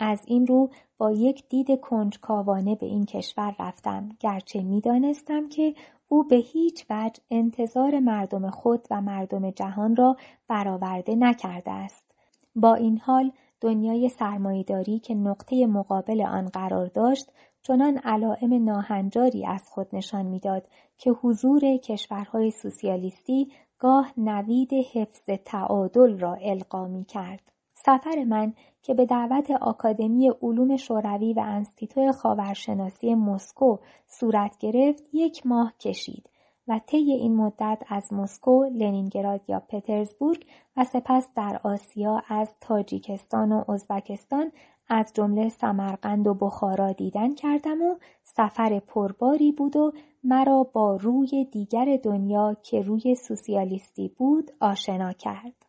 از 0.00 0.20
این 0.26 0.46
رو 0.46 0.70
با 0.98 1.12
یک 1.12 1.48
دید 1.48 1.80
کنجکاوانه 1.80 2.74
به 2.74 2.86
این 2.86 3.04
کشور 3.04 3.56
رفتم 3.58 4.08
گرچه 4.20 4.62
می‌دانستم 4.62 5.48
که 5.48 5.74
او 6.12 6.24
به 6.24 6.36
هیچ 6.36 6.86
وجه 6.90 7.22
انتظار 7.30 8.00
مردم 8.00 8.50
خود 8.50 8.86
و 8.90 9.00
مردم 9.00 9.50
جهان 9.50 9.96
را 9.96 10.16
برآورده 10.48 11.14
نکرده 11.14 11.70
است 11.70 12.14
با 12.54 12.74
این 12.74 12.98
حال 12.98 13.32
دنیای 13.60 14.08
سرمایهداری 14.08 14.98
که 14.98 15.14
نقطه 15.14 15.66
مقابل 15.66 16.22
آن 16.22 16.46
قرار 16.46 16.86
داشت 16.86 17.32
چنان 17.62 17.98
علائم 17.98 18.64
ناهنجاری 18.64 19.46
از 19.46 19.62
خود 19.68 19.86
نشان 19.92 20.26
می‌داد 20.26 20.68
که 20.98 21.10
حضور 21.10 21.76
کشورهای 21.76 22.50
سوسیالیستی 22.50 23.52
گاه 23.78 24.12
نوید 24.16 24.70
حفظ 24.94 25.30
تعادل 25.44 26.18
را 26.18 26.34
القا 26.34 26.88
می 26.88 27.04
کرد. 27.04 27.51
سفر 27.86 28.24
من 28.24 28.52
که 28.82 28.94
به 28.94 29.06
دعوت 29.06 29.50
آکادمی 29.50 30.30
علوم 30.42 30.76
شوروی 30.76 31.32
و 31.32 31.40
انستیتو 31.40 32.12
خاورشناسی 32.12 33.14
مسکو 33.14 33.76
صورت 34.06 34.58
گرفت 34.58 35.04
یک 35.12 35.46
ماه 35.46 35.72
کشید 35.80 36.28
و 36.68 36.80
طی 36.86 37.12
این 37.12 37.36
مدت 37.36 37.82
از 37.88 38.12
مسکو، 38.12 38.64
لنینگراد 38.64 39.40
یا 39.48 39.62
پترزبورگ 39.68 40.46
و 40.76 40.84
سپس 40.84 41.28
در 41.36 41.60
آسیا 41.64 42.22
از 42.28 42.48
تاجیکستان 42.60 43.52
و 43.52 43.70
ازبکستان 43.70 44.52
از 44.88 45.12
جمله 45.14 45.48
سمرقند 45.48 46.26
و 46.26 46.34
بخارا 46.34 46.92
دیدن 46.92 47.34
کردم 47.34 47.82
و 47.82 47.96
سفر 48.22 48.78
پرباری 48.78 49.52
بود 49.52 49.76
و 49.76 49.92
مرا 50.24 50.62
با 50.72 50.96
روی 50.96 51.44
دیگر 51.44 51.98
دنیا 52.02 52.56
که 52.62 52.80
روی 52.80 53.14
سوسیالیستی 53.14 54.08
بود 54.08 54.50
آشنا 54.60 55.12
کرد. 55.12 55.61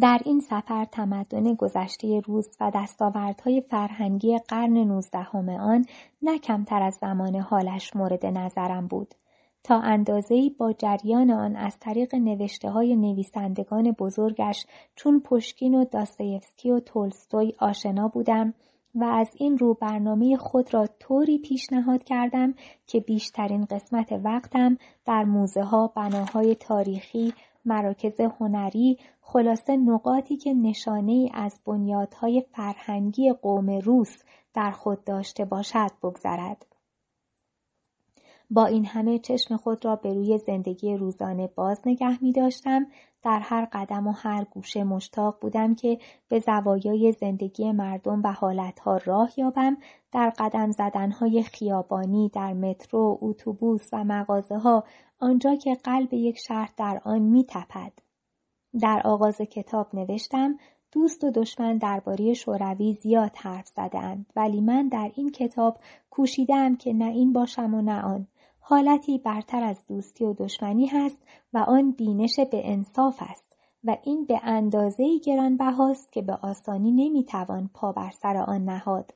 در 0.00 0.20
این 0.24 0.40
سفر 0.40 0.84
تمدن 0.84 1.54
گذشته 1.54 2.20
روس 2.20 2.56
و 2.60 2.72
دستاوردهای 2.74 3.60
فرهنگی 3.60 4.38
قرن 4.48 4.78
نوزدهم 4.78 5.48
آن 5.48 5.84
نه 6.22 6.38
کمتر 6.38 6.82
از 6.82 6.94
زمان 6.94 7.36
حالش 7.36 7.96
مورد 7.96 8.26
نظرم 8.26 8.86
بود. 8.86 9.14
تا 9.64 9.80
اندازه‌ای 9.80 10.50
با 10.50 10.72
جریان 10.72 11.30
آن 11.30 11.56
از 11.56 11.78
طریق 11.80 12.14
نوشته 12.14 12.70
های 12.70 12.96
نویسندگان 12.96 13.92
بزرگش 13.92 14.66
چون 14.96 15.20
پشکین 15.20 15.74
و 15.74 15.84
داستایفسکی 15.84 16.70
و 16.70 16.80
تولستوی 16.80 17.52
آشنا 17.58 18.08
بودم 18.08 18.54
و 18.94 19.04
از 19.04 19.30
این 19.36 19.58
رو 19.58 19.74
برنامه 19.74 20.36
خود 20.36 20.74
را 20.74 20.86
طوری 21.00 21.38
پیشنهاد 21.38 22.04
کردم 22.04 22.54
که 22.86 23.00
بیشترین 23.00 23.64
قسمت 23.64 24.12
وقتم 24.12 24.76
در 25.06 25.24
موزه 25.24 25.62
ها، 25.62 25.92
بناهای 25.96 26.54
تاریخی، 26.54 27.32
مراکز 27.68 28.20
هنری، 28.20 28.98
خلاصه 29.20 29.76
نقاطی 29.76 30.36
که 30.36 30.54
نشانه 30.54 31.12
ای 31.12 31.30
از 31.34 31.60
بنیادهای 31.66 32.44
فرهنگی 32.52 33.32
قوم 33.32 33.70
روس 33.70 34.16
در 34.54 34.70
خود 34.70 35.04
داشته 35.04 35.44
باشد 35.44 35.90
بگذرد. 36.02 36.66
با 38.50 38.66
این 38.66 38.86
همه 38.86 39.18
چشم 39.18 39.56
خود 39.56 39.84
را 39.84 39.96
به 39.96 40.14
روی 40.14 40.38
زندگی 40.38 40.96
روزانه 40.96 41.46
باز 41.46 41.82
نگه 41.86 42.22
می 42.22 42.32
داشتم. 42.32 42.86
در 43.22 43.40
هر 43.42 43.68
قدم 43.72 44.06
و 44.06 44.12
هر 44.12 44.44
گوشه 44.44 44.84
مشتاق 44.84 45.38
بودم 45.40 45.74
که 45.74 45.98
به 46.28 46.38
زوایای 46.38 47.12
زندگی 47.12 47.72
مردم 47.72 48.22
و 48.24 48.32
حالتها 48.32 48.96
راه 48.96 49.30
یابم. 49.36 49.76
در 50.12 50.32
قدم 50.38 50.70
زدنهای 50.70 51.42
خیابانی 51.42 52.28
در 52.28 52.52
مترو، 52.52 53.18
اتوبوس 53.22 53.88
و 53.92 54.04
مغازه 54.04 54.58
ها 54.58 54.84
آنجا 55.18 55.54
که 55.54 55.74
قلب 55.74 56.14
یک 56.14 56.38
شهر 56.38 56.70
در 56.76 57.00
آن 57.04 57.18
می 57.18 57.44
تپد. 57.48 57.92
در 58.80 59.02
آغاز 59.04 59.36
کتاب 59.36 59.94
نوشتم 59.94 60.58
دوست 60.92 61.24
و 61.24 61.30
دشمن 61.30 61.78
درباره 61.78 62.34
شوروی 62.34 62.94
زیاد 62.94 63.36
حرف 63.36 63.66
زدهاند 63.66 64.26
ولی 64.36 64.60
من 64.60 64.88
در 64.88 65.10
این 65.14 65.30
کتاب 65.30 65.78
کوشیدم 66.10 66.76
که 66.76 66.92
نه 66.92 67.04
این 67.04 67.32
باشم 67.32 67.74
و 67.74 67.82
نه 67.82 68.02
آن. 68.02 68.26
حالتی 68.70 69.18
برتر 69.18 69.62
از 69.62 69.86
دوستی 69.86 70.24
و 70.24 70.32
دشمنی 70.32 70.86
هست 70.86 71.18
و 71.52 71.58
آن 71.58 71.92
بینش 71.92 72.40
به 72.40 72.72
انصاف 72.72 73.22
است 73.30 73.56
و 73.84 73.96
این 74.04 74.24
به 74.24 74.40
اندازه 74.42 75.18
گرانبهاست 75.18 76.12
که 76.12 76.22
به 76.22 76.38
آسانی 76.42 76.92
نمی‌توان 76.92 77.70
پا 77.74 77.92
بر 77.92 78.10
سر 78.10 78.36
آن 78.36 78.64
نهاد. 78.64 79.14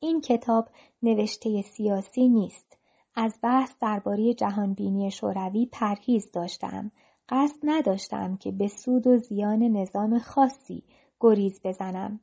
این 0.00 0.20
کتاب 0.20 0.68
نوشته 1.02 1.62
سیاسی 1.62 2.28
نیست. 2.28 2.78
از 3.14 3.38
بحث 3.42 3.72
درباره 3.80 4.34
جهانبینی 4.34 5.10
شوروی 5.10 5.66
پرهیز 5.66 6.30
داشتم. 6.32 6.90
قصد 7.28 7.58
نداشتم 7.62 8.36
که 8.36 8.52
به 8.52 8.68
سود 8.68 9.06
و 9.06 9.18
زیان 9.18 9.62
نظام 9.62 10.18
خاصی 10.18 10.82
گریز 11.20 11.60
بزنم. 11.64 12.20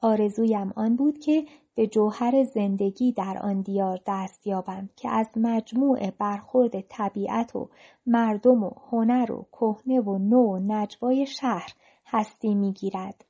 آرزویم 0.00 0.72
آن 0.76 0.96
بود 0.96 1.18
که 1.18 1.44
به 1.74 1.86
جوهر 1.86 2.44
زندگی 2.44 3.12
در 3.12 3.38
آن 3.42 3.60
دیار 3.60 4.00
دست 4.06 4.46
یابم 4.46 4.88
که 4.96 5.10
از 5.10 5.26
مجموع 5.36 6.10
برخورد 6.10 6.80
طبیعت 6.80 7.56
و 7.56 7.68
مردم 8.06 8.64
و 8.64 8.70
هنر 8.90 9.32
و 9.32 9.46
کهنه 9.52 10.00
و 10.00 10.18
نو 10.18 10.42
و 10.42 10.58
نجوای 10.58 11.26
شهر 11.26 11.72
هستی 12.06 12.54
می‌گیرد. 12.54 13.24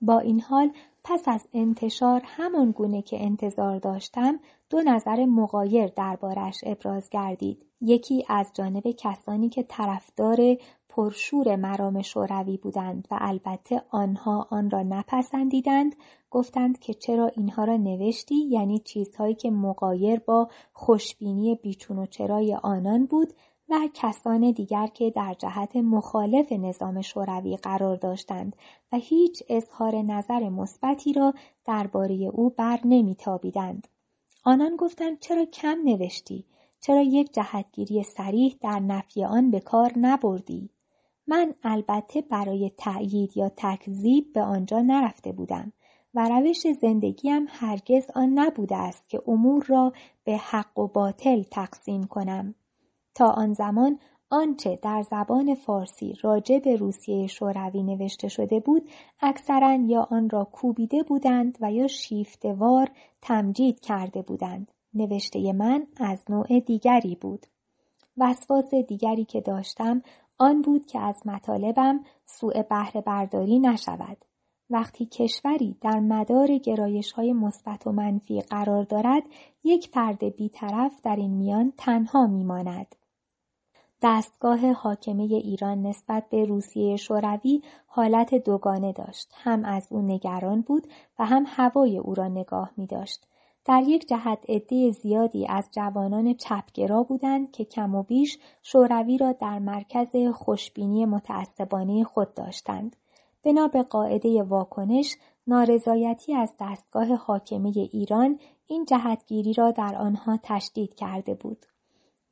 با 0.00 0.18
این 0.18 0.40
حال 0.40 0.70
پس 1.04 1.22
از 1.26 1.48
انتشار 1.54 2.20
همان 2.24 2.70
گونه 2.70 3.02
که 3.02 3.24
انتظار 3.24 3.78
داشتم 3.78 4.40
دو 4.70 4.82
نظر 4.82 5.24
مقایر 5.24 5.86
دربارش 5.86 6.54
ابراز 6.62 7.10
گردید 7.10 7.66
یکی 7.80 8.24
از 8.28 8.50
جانب 8.54 8.82
کسانی 8.98 9.48
که 9.48 9.62
طرفدار 9.62 10.56
پرشور 10.96 11.56
مرام 11.56 12.02
شوروی 12.02 12.56
بودند 12.56 13.08
و 13.10 13.18
البته 13.20 13.82
آنها 13.90 14.48
آن 14.50 14.70
را 14.70 14.82
نپسندیدند 14.82 15.96
گفتند 16.30 16.78
که 16.78 16.94
چرا 16.94 17.26
اینها 17.26 17.64
را 17.64 17.76
نوشتی؟ 17.76 18.34
یعنی 18.34 18.78
چیزهایی 18.78 19.34
که 19.34 19.50
مقایر 19.50 20.18
با 20.20 20.48
خوشبینی 20.72 21.54
بیچون 21.54 21.98
و 21.98 22.06
چرای 22.06 22.54
آنان 22.54 23.06
بود 23.06 23.32
و 23.68 23.88
کسان 23.94 24.50
دیگر 24.50 24.86
که 24.86 25.10
در 25.10 25.34
جهت 25.38 25.76
مخالف 25.76 26.52
نظام 26.52 27.02
شوروی 27.02 27.56
قرار 27.56 27.96
داشتند 27.96 28.56
و 28.92 28.96
هیچ 28.96 29.42
اظهار 29.48 29.96
نظر 29.96 30.48
مثبتی 30.48 31.12
را 31.12 31.34
درباره 31.64 32.14
او 32.14 32.50
بر 32.50 32.80
نمیتابیدند. 32.84 33.88
آنان 34.44 34.76
گفتند 34.76 35.20
چرا 35.20 35.44
کم 35.44 35.78
نوشتی؟ 35.84 36.44
چرا 36.80 37.00
یک 37.00 37.32
جهتگیری 37.32 38.02
سریح 38.02 38.56
در 38.60 38.80
نفی 38.80 39.24
آن 39.24 39.50
به 39.50 39.60
کار 39.60 39.92
نبردی؟ 39.96 40.70
من 41.26 41.54
البته 41.62 42.20
برای 42.20 42.70
تأیید 42.76 43.36
یا 43.36 43.50
تکذیب 43.56 44.32
به 44.32 44.42
آنجا 44.42 44.80
نرفته 44.80 45.32
بودم 45.32 45.72
و 46.14 46.28
روش 46.28 46.66
زندگیم 46.80 47.46
هرگز 47.48 48.10
آن 48.14 48.38
نبوده 48.38 48.76
است 48.76 49.08
که 49.08 49.22
امور 49.26 49.64
را 49.68 49.92
به 50.24 50.36
حق 50.36 50.78
و 50.78 50.86
باطل 50.86 51.42
تقسیم 51.42 52.04
کنم. 52.04 52.54
تا 53.14 53.26
آن 53.26 53.52
زمان 53.52 53.98
آنچه 54.30 54.78
در 54.82 55.02
زبان 55.02 55.54
فارسی 55.54 56.14
راجع 56.22 56.58
به 56.58 56.76
روسیه 56.76 57.26
شوروی 57.26 57.82
نوشته 57.82 58.28
شده 58.28 58.60
بود 58.60 58.90
اکثرا 59.20 59.74
یا 59.74 60.08
آن 60.10 60.30
را 60.30 60.44
کوبیده 60.44 61.02
بودند 61.02 61.58
و 61.60 61.72
یا 61.72 61.86
شیفتوار 61.86 62.90
تمجید 63.22 63.80
کرده 63.80 64.22
بودند. 64.22 64.72
نوشته 64.94 65.52
من 65.52 65.86
از 65.96 66.24
نوع 66.28 66.60
دیگری 66.60 67.14
بود. 67.20 67.46
وسواس 68.18 68.74
دیگری 68.74 69.24
که 69.24 69.40
داشتم 69.40 70.02
آن 70.38 70.62
بود 70.62 70.86
که 70.86 71.00
از 71.00 71.26
مطالبم 71.26 72.00
سوء 72.24 72.62
بهره 72.62 73.00
برداری 73.00 73.58
نشود. 73.58 74.24
وقتی 74.70 75.06
کشوری 75.06 75.76
در 75.80 76.00
مدار 76.00 76.58
گرایش 76.58 77.12
های 77.12 77.32
مثبت 77.32 77.86
و 77.86 77.92
منفی 77.92 78.40
قرار 78.40 78.82
دارد 78.82 79.22
یک 79.64 79.88
فرد 79.88 80.36
بیطرف 80.36 81.00
در 81.02 81.16
این 81.16 81.34
میان 81.34 81.72
تنها 81.76 82.26
میماند. 82.26 82.96
دستگاه 84.02 84.72
حاکمه 84.72 85.22
ایران 85.22 85.82
نسبت 85.82 86.28
به 86.30 86.44
روسیه 86.44 86.96
شوروی 86.96 87.62
حالت 87.86 88.34
دوگانه 88.34 88.92
داشت. 88.92 89.32
هم 89.34 89.64
از 89.64 89.88
او 89.90 90.02
نگران 90.02 90.60
بود 90.60 90.86
و 91.18 91.24
هم 91.24 91.44
هوای 91.46 91.98
او 91.98 92.14
را 92.14 92.28
نگاه 92.28 92.70
می 92.76 92.86
داشت. 92.86 93.26
در 93.66 93.82
یک 93.86 94.08
جهت 94.08 94.38
عده 94.48 94.90
زیادی 94.90 95.46
از 95.48 95.68
جوانان 95.72 96.34
چپگرا 96.34 97.02
بودند 97.02 97.52
که 97.52 97.64
کم 97.64 97.94
و 97.94 98.02
بیش 98.02 98.38
شوروی 98.62 99.18
را 99.18 99.32
در 99.32 99.58
مرکز 99.58 100.16
خوشبینی 100.34 101.06
متعصبانه 101.06 102.04
خود 102.04 102.34
داشتند. 102.34 102.96
بنا 103.44 103.68
به 103.68 103.82
قاعده 103.82 104.42
واکنش 104.42 105.16
نارضایتی 105.46 106.34
از 106.34 106.54
دستگاه 106.60 107.14
حاکمه 107.14 107.72
ایران 107.92 108.38
این 108.66 108.84
جهتگیری 108.84 109.52
را 109.52 109.70
در 109.70 109.96
آنها 109.96 110.38
تشدید 110.42 110.94
کرده 110.94 111.34
بود. 111.34 111.66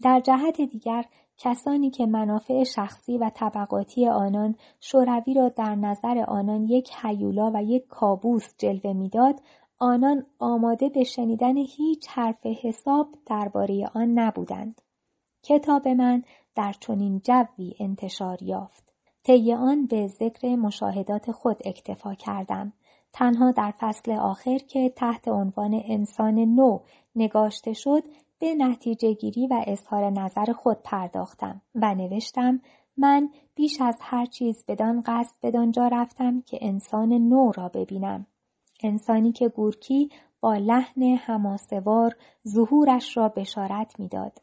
در 0.02 0.20
جهت 0.20 0.60
دیگر 0.60 1.04
کسانی 1.38 1.90
که 1.90 2.06
منافع 2.06 2.64
شخصی 2.64 3.18
و 3.18 3.30
طبقاتی 3.34 4.08
آنان 4.08 4.54
شوروی 4.80 5.34
را 5.34 5.48
در 5.48 5.74
نظر 5.74 6.24
آنان 6.28 6.64
یک 6.64 6.90
حیولا 7.02 7.50
و 7.54 7.62
یک 7.62 7.86
کابوس 7.86 8.54
جلوه 8.58 8.92
می‌داد 8.92 9.40
آنان 9.78 10.26
آماده 10.38 10.88
به 10.88 11.04
شنیدن 11.04 11.56
هیچ 11.56 12.08
حرف 12.08 12.46
حساب 12.46 13.08
درباره 13.26 13.90
آن 13.94 14.18
نبودند. 14.18 14.80
کتاب 15.42 15.88
من 15.88 16.22
در 16.54 16.72
چنین 16.72 17.20
جوی 17.24 17.74
انتشار 17.80 18.42
یافت. 18.42 18.92
طی 19.22 19.52
آن 19.52 19.86
به 19.86 20.06
ذکر 20.06 20.56
مشاهدات 20.56 21.32
خود 21.32 21.56
اکتفا 21.64 22.14
کردم. 22.14 22.72
تنها 23.12 23.50
در 23.50 23.74
فصل 23.78 24.12
آخر 24.12 24.58
که 24.58 24.88
تحت 24.96 25.28
عنوان 25.28 25.82
انسان 25.84 26.38
نو 26.38 26.78
نگاشته 27.16 27.72
شد 27.72 28.02
به 28.38 28.54
نتیجه 28.54 29.12
گیری 29.12 29.46
و 29.46 29.64
اظهار 29.66 30.10
نظر 30.10 30.52
خود 30.52 30.82
پرداختم 30.84 31.62
و 31.74 31.94
نوشتم 31.94 32.60
من 32.96 33.28
بیش 33.54 33.80
از 33.80 33.98
هر 34.00 34.26
چیز 34.26 34.64
بدان 34.68 35.02
قصد 35.06 35.36
بدانجا 35.42 35.88
رفتم 35.88 36.40
که 36.40 36.58
انسان 36.60 37.12
نو 37.12 37.52
را 37.52 37.68
ببینم. 37.68 38.26
انسانی 38.82 39.32
که 39.32 39.48
گورکی 39.48 40.08
با 40.40 40.54
لحن 40.54 41.02
هماسوار 41.02 42.16
ظهورش 42.48 43.16
را 43.16 43.28
بشارت 43.28 44.00
می‌داد 44.00 44.42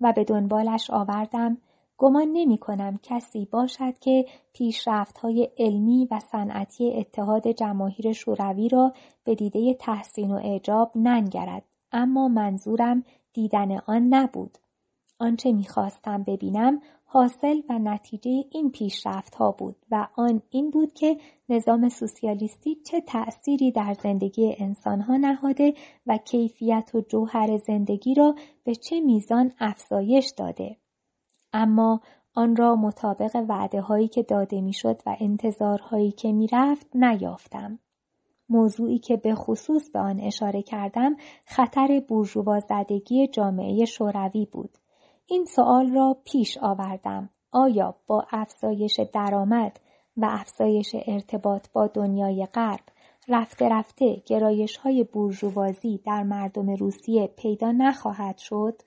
و 0.00 0.12
به 0.16 0.24
دنبالش 0.24 0.90
آوردم 0.90 1.58
گمان 1.98 2.28
نمی 2.32 2.58
کنم 2.58 2.98
کسی 3.02 3.48
باشد 3.50 3.98
که 3.98 4.24
پیشرفت 4.52 5.18
های 5.18 5.50
علمی 5.58 6.08
و 6.10 6.20
صنعتی 6.32 6.92
اتحاد 6.94 7.48
جماهیر 7.48 8.12
شوروی 8.12 8.68
را 8.68 8.92
به 9.24 9.34
دیده 9.34 9.74
تحسین 9.74 10.30
و 10.30 10.34
اعجاب 10.34 10.92
ننگرد 10.94 11.64
اما 11.92 12.28
منظورم 12.28 13.04
دیدن 13.32 13.78
آن 13.86 14.14
نبود. 14.14 14.58
آنچه 15.18 15.52
می‌خواستم 15.52 16.22
ببینم 16.22 16.80
حاصل 17.08 17.62
و 17.68 17.78
نتیجه 17.78 18.44
این 18.50 18.70
پیشرفت 18.70 19.34
ها 19.34 19.52
بود 19.52 19.76
و 19.90 20.08
آن 20.14 20.42
این 20.50 20.70
بود 20.70 20.92
که 20.92 21.16
نظام 21.48 21.88
سوسیالیستی 21.88 22.74
چه 22.74 23.00
تأثیری 23.00 23.72
در 23.72 23.94
زندگی 24.02 24.54
انسان 24.58 25.00
ها 25.00 25.16
نهاده 25.16 25.74
و 26.06 26.18
کیفیت 26.18 26.90
و 26.94 27.00
جوهر 27.00 27.58
زندگی 27.58 28.14
را 28.14 28.34
به 28.64 28.74
چه 28.74 29.00
میزان 29.00 29.52
افزایش 29.60 30.32
داده. 30.36 30.76
اما 31.52 32.00
آن 32.34 32.56
را 32.56 32.76
مطابق 32.76 33.44
وعده 33.48 33.80
هایی 33.80 34.08
که 34.08 34.22
داده 34.22 34.60
می‌شد 34.60 35.02
و 35.06 35.16
انتظارهایی 35.20 36.12
که 36.12 36.32
می‌رفت 36.32 36.96
نیافتم. 36.96 37.78
موضوعی 38.48 38.98
که 38.98 39.16
به 39.16 39.34
خصوص 39.34 39.90
به 39.90 39.98
آن 39.98 40.20
اشاره 40.20 40.62
کردم 40.62 41.16
خطر 41.44 42.02
بورژوا 42.08 42.60
زدگی 42.60 43.28
جامعه 43.28 43.84
شوروی 43.84 44.46
بود. 44.52 44.78
این 45.28 45.44
سوال 45.44 45.94
را 45.94 46.16
پیش 46.24 46.58
آوردم. 46.58 47.30
آیا 47.52 47.94
با 48.06 48.26
افزایش 48.30 49.00
درآمد 49.12 49.80
و 50.16 50.26
افزایش 50.30 50.96
ارتباط 51.06 51.68
با 51.72 51.86
دنیای 51.86 52.46
غرب 52.54 52.84
رفته 53.28 53.68
رفته 53.68 54.22
گرایش 54.26 54.76
های 54.76 55.04
بورژوازی 55.04 56.00
در 56.06 56.22
مردم 56.22 56.70
روسیه 56.70 57.26
پیدا 57.26 57.72
نخواهد 57.72 58.38
شد؟ 58.38 58.82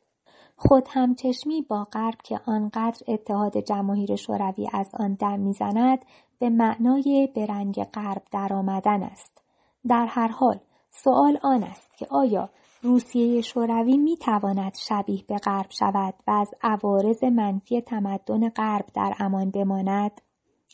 خود 0.55 0.83
همچشمی 0.89 1.61
با 1.61 1.83
غرب 1.83 2.17
که 2.23 2.39
آنقدر 2.45 3.01
اتحاد 3.07 3.57
جماهیر 3.57 4.15
شوروی 4.15 4.67
از 4.73 4.91
آن 4.99 5.13
دم 5.13 5.39
می‌زند 5.39 6.05
به 6.39 6.49
معنای 6.49 7.29
به 7.35 7.45
رنگ 7.45 7.83
غرب 7.83 8.23
درآمدن 8.31 9.03
است. 9.03 9.43
در 9.87 10.05
هر 10.05 10.27
حال 10.27 10.59
سوال 10.89 11.39
آن 11.43 11.63
است 11.63 11.97
که 11.97 12.07
آیا 12.09 12.49
روسیه 12.81 13.41
شوروی 13.41 13.97
می 13.97 14.17
تواند 14.17 14.75
شبیه 14.87 15.23
به 15.27 15.37
غرب 15.37 15.69
شود 15.69 16.13
و 16.27 16.31
از 16.31 16.51
عوارض 16.61 17.23
منفی 17.23 17.81
تمدن 17.81 18.49
غرب 18.49 18.85
در 18.93 19.13
امان 19.19 19.51
بماند؟ 19.51 20.21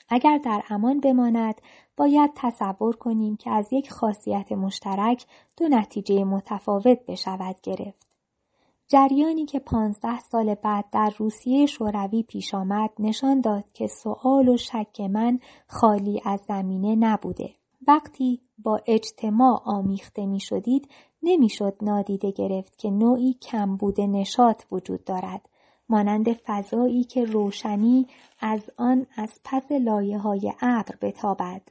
اگر 0.09 0.37
در 0.37 0.63
امان 0.69 0.99
بماند 0.99 1.61
باید 1.97 2.31
تصور 2.35 2.95
کنیم 2.95 3.35
که 3.35 3.51
از 3.51 3.73
یک 3.73 3.91
خاصیت 3.91 4.51
مشترک 4.51 5.25
دو 5.57 5.67
نتیجه 5.67 6.23
متفاوت 6.23 6.99
بشود 7.07 7.61
گرفت. 7.63 8.07
جریانی 8.87 9.45
که 9.45 9.59
پانزده 9.59 10.19
سال 10.19 10.55
بعد 10.55 10.85
در 10.91 11.13
روسیه 11.17 11.65
شوروی 11.65 12.23
پیش 12.23 12.53
آمد 12.53 12.89
نشان 12.99 13.41
داد 13.41 13.65
که 13.73 13.87
سؤال 13.87 14.49
و 14.49 14.57
شک 14.57 15.01
من 15.01 15.39
خالی 15.67 16.21
از 16.25 16.41
زمینه 16.47 16.95
نبوده. 16.95 17.55
وقتی 17.87 18.41
با 18.57 18.81
اجتماع 18.85 19.61
آمیخته 19.65 20.25
می 20.25 20.39
شدید 20.39 20.89
نمی‌شد 21.23 21.77
نادیده 21.81 22.31
گرفت 22.31 22.77
که 22.77 22.89
نوعی 22.89 23.33
کمبود 23.33 24.01
نشاط 24.01 24.63
وجود 24.71 25.03
دارد 25.03 25.49
مانند 25.89 26.33
فضایی 26.33 27.03
که 27.03 27.25
روشنی 27.25 28.07
از 28.39 28.69
آن 28.77 29.05
از 29.15 29.39
پس 29.43 29.71
لایه 29.71 30.17
های 30.17 30.53
ابر 30.61 30.95
بتابد. 31.01 31.61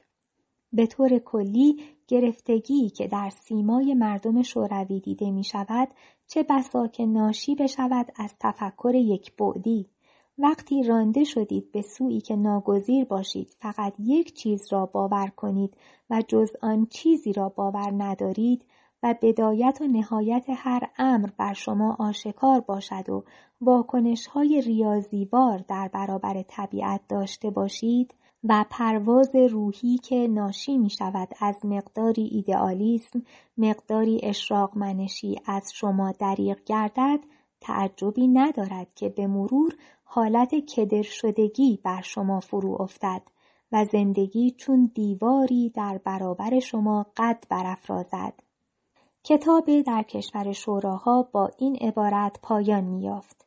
به 0.73 0.87
طور 0.87 1.19
کلی 1.19 1.83
گرفتگی 2.07 2.89
که 2.89 3.07
در 3.07 3.29
سیمای 3.29 3.93
مردم 3.93 4.41
شوروی 4.41 4.99
دیده 4.99 5.31
می 5.31 5.43
شود 5.43 5.87
چه 6.27 6.43
بسا 6.49 6.87
که 6.87 7.05
ناشی 7.05 7.55
بشود 7.55 8.11
از 8.15 8.35
تفکر 8.39 8.95
یک 8.95 9.35
بعدی. 9.35 9.89
وقتی 10.37 10.83
رانده 10.83 11.23
شدید 11.23 11.71
به 11.71 11.81
سوی 11.81 12.19
که 12.19 12.35
ناگزیر 12.35 13.05
باشید 13.05 13.55
فقط 13.59 13.93
یک 13.99 14.33
چیز 14.33 14.73
را 14.73 14.85
باور 14.85 15.27
کنید 15.27 15.77
و 16.09 16.23
جز 16.27 16.51
آن 16.61 16.85
چیزی 16.85 17.33
را 17.33 17.49
باور 17.49 17.93
ندارید 17.97 18.65
و 19.03 19.15
بدایت 19.21 19.77
و 19.81 19.87
نهایت 19.87 20.45
هر 20.49 20.89
امر 20.97 21.29
بر 21.37 21.53
شما 21.53 21.95
آشکار 21.99 22.59
باشد 22.59 23.09
و 23.09 23.23
واکنش 23.61 24.27
های 24.27 24.61
ریاضیوار 24.61 25.57
در 25.57 25.89
برابر 25.93 26.43
طبیعت 26.47 27.01
داشته 27.09 27.49
باشید 27.49 28.13
و 28.43 28.65
پرواز 28.69 29.35
روحی 29.35 29.97
که 29.97 30.27
ناشی 30.27 30.77
می 30.77 30.89
شود 30.89 31.29
از 31.39 31.55
مقداری 31.63 32.23
ایدئالیسم 32.31 33.21
مقداری 33.57 34.19
اشراق 34.23 34.77
منشی 34.77 35.35
از 35.45 35.71
شما 35.73 36.11
دریغ 36.11 36.57
گردد 36.65 37.19
تعجبی 37.61 38.27
ندارد 38.27 38.93
که 38.95 39.09
به 39.09 39.27
مرور 39.27 39.75
حالت 40.07 40.55
کدر 40.55 41.01
شدگی 41.01 41.79
بر 41.83 42.01
شما 42.01 42.39
فرو 42.39 42.77
افتد 42.81 43.21
و 43.71 43.85
زندگی 43.85 44.51
چون 44.51 44.91
دیواری 44.93 45.69
در 45.69 45.97
برابر 45.97 46.59
شما 46.59 47.05
قد 47.17 47.43
برافرازد. 47.49 48.33
کتاب 49.23 49.81
در 49.81 50.03
کشور 50.03 50.51
شوراها 50.51 51.29
با 51.31 51.51
این 51.57 51.75
عبارت 51.75 52.39
پایان 52.43 52.83
میافت 52.83 53.45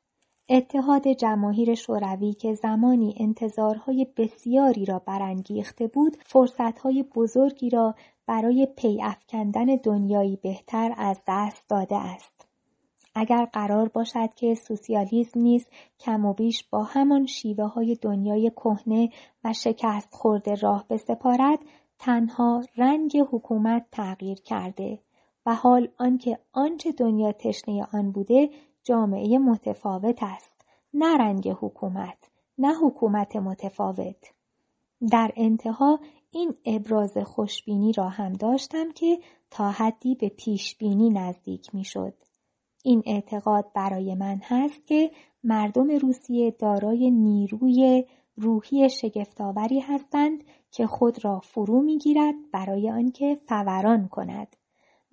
اتحاد 0.49 1.09
جماهیر 1.09 1.75
شوروی 1.75 2.33
که 2.33 2.55
زمانی 2.55 3.15
انتظارهای 3.21 4.07
بسیاری 4.17 4.85
را 4.85 4.99
برانگیخته 4.99 5.87
بود 5.87 6.17
فرصتهای 6.27 7.03
بزرگی 7.03 7.71
را 7.71 7.95
برای 8.27 8.69
پی 8.77 9.03
افکندن 9.03 9.65
دنیایی 9.65 10.37
بهتر 10.37 10.95
از 10.97 11.23
دست 11.29 11.69
داده 11.69 11.97
است. 11.97 12.48
اگر 13.21 13.45
قرار 13.45 13.89
باشد 13.89 14.35
که 14.35 14.55
سوسیالیسم 14.55 15.41
نیز 15.41 15.67
کم 16.01 16.25
و 16.25 16.33
بیش 16.33 16.65
با 16.71 16.83
همان 16.83 17.27
شیوه 17.27 17.65
های 17.65 17.95
دنیای 17.95 18.51
کهنه 18.51 19.11
و 19.45 19.53
شکست 19.53 20.15
خورده 20.15 20.55
راه 20.55 20.85
بسپارد 20.91 21.59
تنها 21.99 22.63
رنگ 22.77 23.17
حکومت 23.31 23.87
تغییر 23.93 24.41
کرده 24.41 24.99
و 25.47 25.55
حال 25.55 25.89
آنکه 25.99 26.39
آنچه 26.53 26.93
دنیا 26.93 27.33
تشنه 27.33 27.87
آن 27.93 28.13
بوده 28.13 28.51
جامعه 28.85 29.39
متفاوت 29.39 30.23
است 30.23 30.67
نه 30.95 31.17
رنگ 31.17 31.49
حکومت 31.49 32.19
نه 32.59 32.75
حکومت 32.75 33.37
متفاوت 33.37 34.33
در 35.11 35.33
انتها 35.37 36.01
این 36.31 36.55
ابراز 36.65 37.19
خوشبینی 37.19 37.93
را 37.93 38.09
هم 38.09 38.33
داشتم 38.33 38.93
که 38.93 39.19
تا 39.51 39.71
حدی 39.71 40.15
به 40.15 40.29
پیشبینی 40.29 41.11
نزدیک 41.11 41.75
می‌شد. 41.75 42.28
این 42.89 43.03
اعتقاد 43.07 43.73
برای 43.75 44.15
من 44.15 44.41
هست 44.45 44.87
که 44.87 45.11
مردم 45.45 45.91
روسیه 45.91 46.51
دارای 46.51 47.11
نیروی 47.11 48.05
روحی 48.37 48.91
شگفتآوری 48.91 49.81
هستند 49.81 50.45
که 50.71 50.87
خود 50.87 51.25
را 51.25 51.41
فرو 51.41 51.83
می‌گیرد 51.83 52.35
برای 52.53 52.91
آنکه 52.91 53.39
فوران 53.49 54.09
کند 54.09 54.57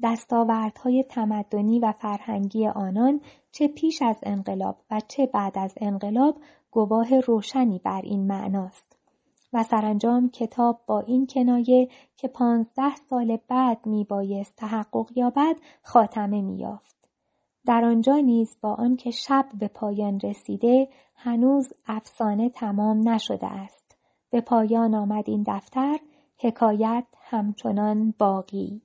دستاوردهای 0.04 1.04
تمدنی 1.04 1.80
و 1.80 1.92
فرهنگی 1.92 2.68
آنان 2.68 3.22
چه 3.52 3.68
پیش 3.68 4.02
از 4.02 4.18
انقلاب 4.24 4.78
و 4.92 5.02
چه 5.08 5.26
بعد 5.26 5.58
از 5.58 5.74
انقلاب 5.78 6.38
گواه 6.72 7.20
روشنی 7.20 7.80
بر 7.80 8.02
این 8.02 8.28
معناست 8.28 8.98
و 9.54 9.64
سرانجام 9.64 10.30
کتاب 10.30 10.82
با 10.88 11.00
این 11.00 11.28
کنایه 11.28 11.90
که 12.18 12.28
پانزده 12.28 12.96
سال 13.10 13.38
بعد 13.48 13.86
می 13.86 14.04
بایست 14.04 14.56
تحقق 14.56 15.08
یابد 15.16 15.56
خاتمه 15.82 16.42
می 16.42 16.58
یافت. 16.58 16.95
در 17.66 17.86
آنجا 17.86 18.18
نیز 18.18 18.58
با 18.62 18.74
آنکه 18.74 19.12
شب 19.12 19.46
به 19.60 19.68
پایان 19.68 20.20
رسیده 20.20 20.88
هنوز 21.16 21.74
افسانه 21.88 22.50
تمام 22.50 23.10
نشده 23.10 23.48
است. 23.48 23.98
به 24.30 24.42
پایان 24.42 24.96
آمد 24.96 25.30
این 25.30 25.44
دفتر 25.48 25.98
حکایت 26.38 27.06
همچنان 27.22 28.14
باقی 28.20 28.82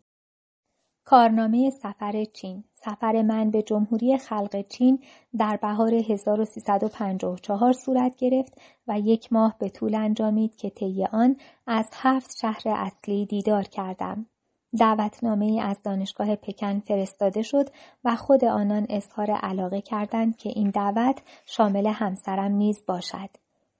کارنامه 1.04 1.70
سفر 1.70 2.24
چین 2.24 2.64
سفر 2.74 3.22
من 3.22 3.50
به 3.50 3.62
جمهوری 3.62 4.18
خلق 4.18 4.62
چین 4.68 4.98
در 5.38 5.56
بهار 5.56 5.94
1354 5.94 7.72
صورت 7.72 8.16
گرفت 8.16 8.60
و 8.88 9.00
یک 9.00 9.32
ماه 9.32 9.56
به 9.58 9.68
طول 9.68 9.94
انجامید 9.94 10.56
که 10.56 10.70
طی 10.70 11.04
آن 11.12 11.36
از 11.66 11.90
هفت 11.92 12.30
شهر 12.40 12.62
اصلی 12.66 13.26
دیدار 13.26 13.62
کردم. 13.62 14.26
دعوتنامه 14.78 15.60
از 15.62 15.82
دانشگاه 15.82 16.36
پکن 16.36 16.80
فرستاده 16.80 17.42
شد 17.42 17.68
و 18.04 18.16
خود 18.16 18.44
آنان 18.44 18.86
اظهار 18.88 19.30
علاقه 19.30 19.80
کردند 19.80 20.36
که 20.36 20.48
این 20.48 20.70
دعوت 20.70 21.22
شامل 21.46 21.86
همسرم 21.86 22.52
نیز 22.52 22.82
باشد. 22.86 23.30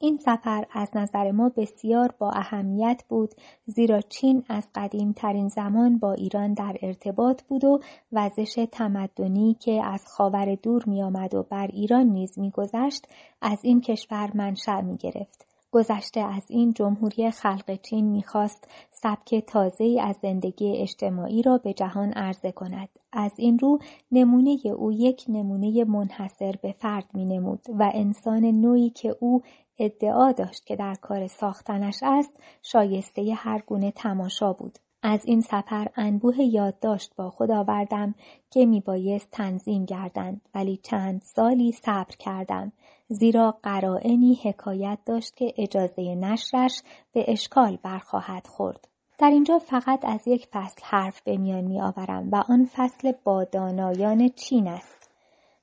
این 0.03 0.17
سفر 0.17 0.67
از 0.73 0.89
نظر 0.95 1.31
ما 1.31 1.49
بسیار 1.57 2.15
با 2.19 2.31
اهمیت 2.31 3.03
بود 3.09 3.31
زیرا 3.67 4.01
چین 4.01 4.45
از 4.49 4.71
قدیم 4.75 5.13
ترین 5.13 5.49
زمان 5.49 5.99
با 5.99 6.13
ایران 6.13 6.55
در 6.55 6.77
ارتباط 6.83 7.43
بود 7.43 7.65
و 7.65 7.81
وزش 8.13 8.67
تمدنی 8.73 9.57
که 9.61 9.85
از 9.85 10.05
خاور 10.07 10.55
دور 10.55 10.85
می 10.87 11.03
آمد 11.03 11.35
و 11.35 11.43
بر 11.43 11.67
ایران 11.67 12.07
نیز 12.07 12.39
می 12.39 12.51
گذشت 12.51 13.07
از 13.43 13.59
این 13.63 13.81
کشور 13.81 14.31
منشأ 14.35 14.81
می 14.81 14.97
گرفت. 14.97 15.50
گذشته 15.73 16.21
از 16.21 16.43
این 16.49 16.73
جمهوری 16.73 17.31
خلق 17.31 17.81
چین 17.83 18.05
می‌خواست 18.05 18.69
سبک 18.91 19.45
تازه 19.47 19.99
از 20.01 20.17
زندگی 20.17 20.77
اجتماعی 20.77 21.43
را 21.43 21.59
به 21.59 21.73
جهان 21.73 22.13
عرضه 22.13 22.53
کند. 22.53 22.89
از 23.13 23.33
این 23.37 23.59
رو 23.59 23.79
نمونه 24.13 24.59
او 24.77 24.93
یک 24.93 25.25
نمونه 25.29 25.85
منحصر 25.85 26.55
به 26.63 26.73
فرد 26.73 27.11
می 27.15 27.27
نمود 27.27 27.61
و 27.79 27.91
انسان 27.95 28.45
نوعی 28.45 28.91
که 28.91 29.17
او 29.21 29.43
ادعا 29.79 30.33
داشت 30.33 30.67
که 30.67 30.77
در 30.77 30.95
کار 30.95 31.27
ساختنش 31.27 31.99
است 32.03 32.33
شایسته 32.63 33.35
هر 33.35 33.63
گونه 33.67 33.91
تماشا 33.91 34.53
بود. 34.53 34.79
از 35.03 35.21
این 35.25 35.41
سفر 35.41 35.89
انبوه 35.97 36.41
یادداشت 36.41 37.13
با 37.17 37.31
خود 37.31 37.51
آوردم 37.51 38.15
که 38.51 38.67
میبایست 38.67 39.31
تنظیم 39.31 39.85
گردند 39.85 40.41
ولی 40.55 40.77
چند 40.77 41.23
سالی 41.23 41.73
صبر 41.73 42.17
کردم 42.19 42.73
زیرا 43.09 43.59
قرائنی 43.63 44.41
حکایت 44.45 44.99
داشت 45.07 45.37
که 45.37 45.55
اجازه 45.59 46.15
نشرش 46.15 46.83
به 47.13 47.25
اشکال 47.29 47.79
برخواهد 47.83 48.47
خورد. 48.47 48.89
در 49.19 49.31
اینجا 49.31 49.59
فقط 49.59 50.05
از 50.05 50.29
یک 50.29 50.47
فصل 50.53 50.83
حرف 50.85 51.23
به 51.23 51.37
میان 51.37 51.65
می 51.65 51.81
آورم 51.81 52.29
و 52.33 52.45
آن 52.49 52.69
فصل 52.73 53.13
با 53.25 53.45
دانایان 53.45 54.29
چین 54.29 54.69
است. 54.69 55.00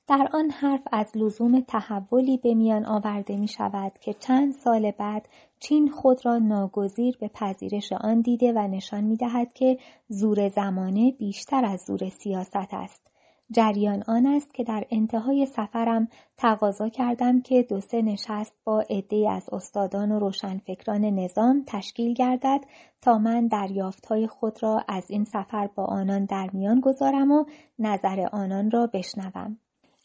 در 0.08 0.28
آن 0.32 0.50
حرف 0.50 0.82
از 0.92 1.06
لزوم 1.14 1.60
تحولی 1.60 2.36
به 2.36 2.54
میان 2.54 2.86
آورده 2.86 3.36
می 3.36 3.48
شود 3.48 3.92
که 4.00 4.14
چند 4.14 4.52
سال 4.52 4.90
بعد 4.90 5.28
چین 5.60 5.90
خود 5.90 6.26
را 6.26 6.38
ناگزیر 6.38 7.16
به 7.20 7.28
پذیرش 7.28 7.92
آن 7.92 8.20
دیده 8.20 8.52
و 8.52 8.58
نشان 8.58 9.04
می 9.04 9.16
دهد 9.16 9.52
که 9.54 9.78
زور 10.08 10.48
زمانه 10.48 11.10
بیشتر 11.18 11.64
از 11.64 11.80
زور 11.86 12.08
سیاست 12.08 12.74
است. 12.74 13.10
جریان 13.50 14.02
آن 14.06 14.26
است 14.26 14.54
که 14.54 14.64
در 14.64 14.84
انتهای 14.90 15.46
سفرم 15.46 16.08
تقاضا 16.36 16.88
کردم 16.88 17.40
که 17.40 17.62
دو 17.62 17.80
سه 17.80 18.02
نشست 18.02 18.56
با 18.64 18.84
عده 18.90 19.30
از 19.30 19.48
استادان 19.52 20.12
و 20.12 20.18
روشنفکران 20.18 21.04
نظام 21.04 21.64
تشکیل 21.66 22.14
گردد 22.14 22.60
تا 23.02 23.18
من 23.18 23.46
دریافتهای 23.46 24.26
خود 24.26 24.62
را 24.62 24.84
از 24.88 25.10
این 25.10 25.24
سفر 25.24 25.66
با 25.74 25.84
آنان 25.84 26.24
در 26.24 26.50
میان 26.52 26.80
گذارم 26.80 27.30
و 27.30 27.44
نظر 27.78 28.28
آنان 28.32 28.70
را 28.70 28.86
بشنوم. 28.86 29.58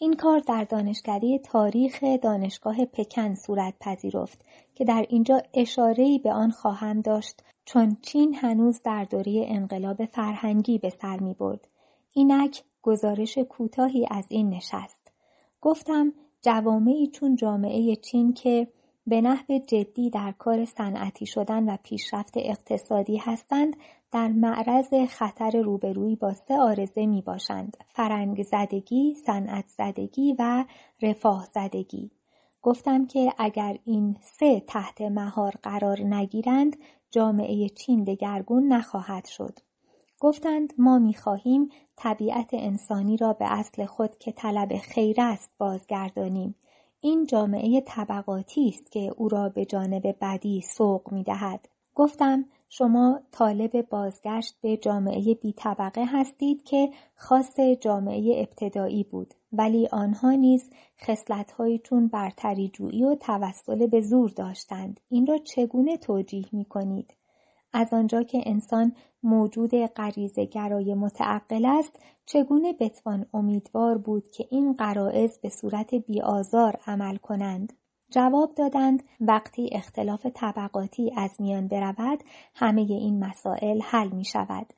این 0.04 0.14
کار 0.14 0.40
در 0.40 0.64
دانشکده 0.64 1.40
تاریخ 1.40 2.04
دانشگاه 2.04 2.86
پکن 2.86 3.36
صورت 3.36 3.74
پذیرفت 3.80 4.46
که 4.76 4.86
در 4.86 5.06
اینجا 5.10 5.42
اشارهی 5.54 6.20
به 6.20 6.34
آن 6.34 6.52
خواهم 6.52 7.02
داشت 7.02 7.44
چون 7.66 7.98
چین 8.02 8.36
هنوز 8.36 8.82
در 8.82 9.04
دوره 9.04 9.46
انقلاب 9.48 10.06
فرهنگی 10.06 10.78
به 10.78 10.90
سر 10.90 11.20
می 11.20 11.34
برد. 11.34 11.68
اینک 12.12 12.64
گزارش 12.82 13.38
کوتاهی 13.38 14.08
از 14.12 14.26
این 14.30 14.50
نشست. 14.50 15.12
گفتم 15.62 16.14
جوامعی 16.42 17.08
چون 17.08 17.36
جامعه 17.36 17.96
چین 17.96 18.34
که 18.34 18.68
به 19.08 19.22
نحو 19.22 19.60
جدی 19.68 20.10
در 20.10 20.34
کار 20.38 20.66
صنعتی 20.66 21.26
شدن 21.26 21.70
و 21.70 21.78
پیشرفت 21.84 22.34
اقتصادی 22.38 23.18
هستند 23.18 23.76
در 24.14 24.28
معرض 24.28 24.94
خطر 25.10 25.62
روبرویی 25.62 26.16
با 26.16 26.34
سه 26.34 26.58
آرزه 26.58 27.06
می 27.06 27.22
باشند 27.22 27.78
فرنگ 27.88 28.44
زدگی، 28.44 29.16
صنعت 29.26 29.66
زدگی 29.68 30.36
و 30.40 30.66
رفاه 31.02 31.48
زدگی. 31.56 32.12
گفتم 32.62 33.06
که 33.06 33.34
اگر 33.38 33.78
این 33.86 34.18
سه 34.22 34.60
تحت 34.60 35.02
مهار 35.02 35.54
قرار 35.64 36.02
نگیرند 36.02 36.76
جامعه 37.12 37.70
چین 37.70 38.04
دگرگون 38.04 38.74
نخواهد 38.74 39.26
شد. 39.26 39.60
گفتند 40.20 40.74
ما 40.78 41.00
می‌خواهیم 41.00 41.70
طبیعت 41.96 42.50
انسانی 42.54 43.18
را 43.18 43.34
به 43.34 43.54
اصل 43.54 43.86
خود 43.86 44.18
که 44.18 44.32
طلب 44.32 44.78
خیر 44.78 45.22
است 45.22 45.52
بازگردانیم. 45.58 46.56
این 47.00 47.26
جامعه 47.26 47.82
طبقاتی 47.82 48.68
است 48.68 48.92
که 48.92 49.14
او 49.18 49.30
را 49.30 49.50
به 49.50 49.66
جانب 49.66 50.16
بدی 50.22 50.62
سوق 50.62 51.12
می 51.12 51.24
دهد. 51.24 51.70
گفتم 51.96 52.46
شما 52.76 53.20
طالب 53.32 53.90
بازگشت 53.90 54.56
به 54.62 54.78
جامعه 54.78 55.34
بی 55.34 55.54
طبقه 55.54 56.06
هستید 56.08 56.64
که 56.64 56.90
خاص 57.16 57.60
جامعه 57.60 58.42
ابتدایی 58.42 59.04
بود 59.04 59.34
ولی 59.52 59.88
آنها 59.92 60.32
نیز 60.32 60.70
خصلتهایی 61.02 61.80
چون 61.80 62.08
برتری 62.08 62.70
جویی 62.70 63.04
و 63.04 63.16
توسل 63.16 63.88
به 63.88 64.02
زور 64.02 64.30
داشتند. 64.30 65.00
این 65.10 65.28
را 65.28 65.38
چگونه 65.38 65.98
توجیه 65.98 66.46
می 66.52 66.66
کنید 66.66 67.14
از 67.74 67.94
آنجا 67.94 68.24
که 68.24 68.42
انسان 68.46 68.96
موجود 69.24 69.86
غریزه 69.86 70.46
گرای 70.46 70.94
متعقل 70.94 71.66
است 71.66 72.00
چگونه 72.26 72.74
بتوان 72.74 73.26
امیدوار 73.34 73.98
بود 73.98 74.28
که 74.28 74.48
این 74.50 74.74
قرائز 74.74 75.40
به 75.40 75.50
صورت 75.50 75.96
بیآزار 75.96 76.80
عمل 76.88 77.16
کنند؟ 77.16 77.74
جواب 78.14 78.56
دادند 78.56 79.04
وقتی 79.20 79.70
اختلاف 79.72 80.26
طبقاتی 80.26 81.12
از 81.18 81.32
میان 81.40 81.68
برود 81.68 82.24
همه 82.56 82.82
این 82.82 83.26
مسائل 83.26 83.82
حل 83.82 84.10
می 84.10 84.26
شود. 84.26 84.74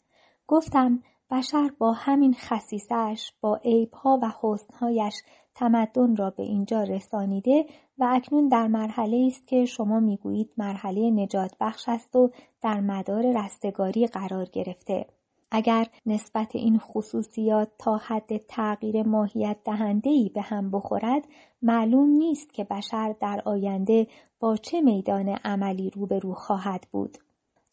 گفتم 0.48 1.04
بشر 1.32 1.70
با 1.80 1.92
همین 1.92 2.34
خصیصش 2.34 3.32
با 3.42 3.56
عیبها 3.56 4.20
و 4.22 4.32
حسنهایش 4.42 5.14
تمدن 5.56 6.16
را 6.16 6.30
به 6.30 6.44
اینجا 6.44 6.84
رسانیده 6.84 7.66
و 7.98 8.08
اکنون 8.12 8.48
در 8.48 8.68
مرحله 8.68 9.28
است 9.28 9.48
که 9.48 9.66
شما 9.66 10.00
می‌گویید 10.00 10.52
مرحله 10.58 11.12
نجات 11.12 11.52
بخش 11.62 11.84
است 11.88 12.16
و 12.16 12.32
در 12.62 12.80
مدار 12.80 13.44
رستگاری 13.44 14.08
قرار 14.08 14.46
گرفته. 14.46 15.06
اگر 15.52 15.88
نسبت 16.06 16.56
این 16.56 16.80
خصوصیات 16.80 17.72
تا 17.78 17.98
حد 17.98 18.38
تغییر 18.38 19.04
ماهیت 19.04 19.58
دهندهی 19.66 20.30
به 20.30 20.42
هم 20.42 20.72
بخورد 20.72 21.28
معلوم 21.62 22.10
نیست 22.10 22.54
که 22.54 22.64
بشر 22.64 23.16
در 23.20 23.42
آینده 23.46 24.08
با 24.40 24.58
چه 24.58 24.82
میدان 24.82 25.30
عملی 25.30 25.90
روبرو 25.90 26.34
خواهد 26.34 26.88
بود. 26.92 27.18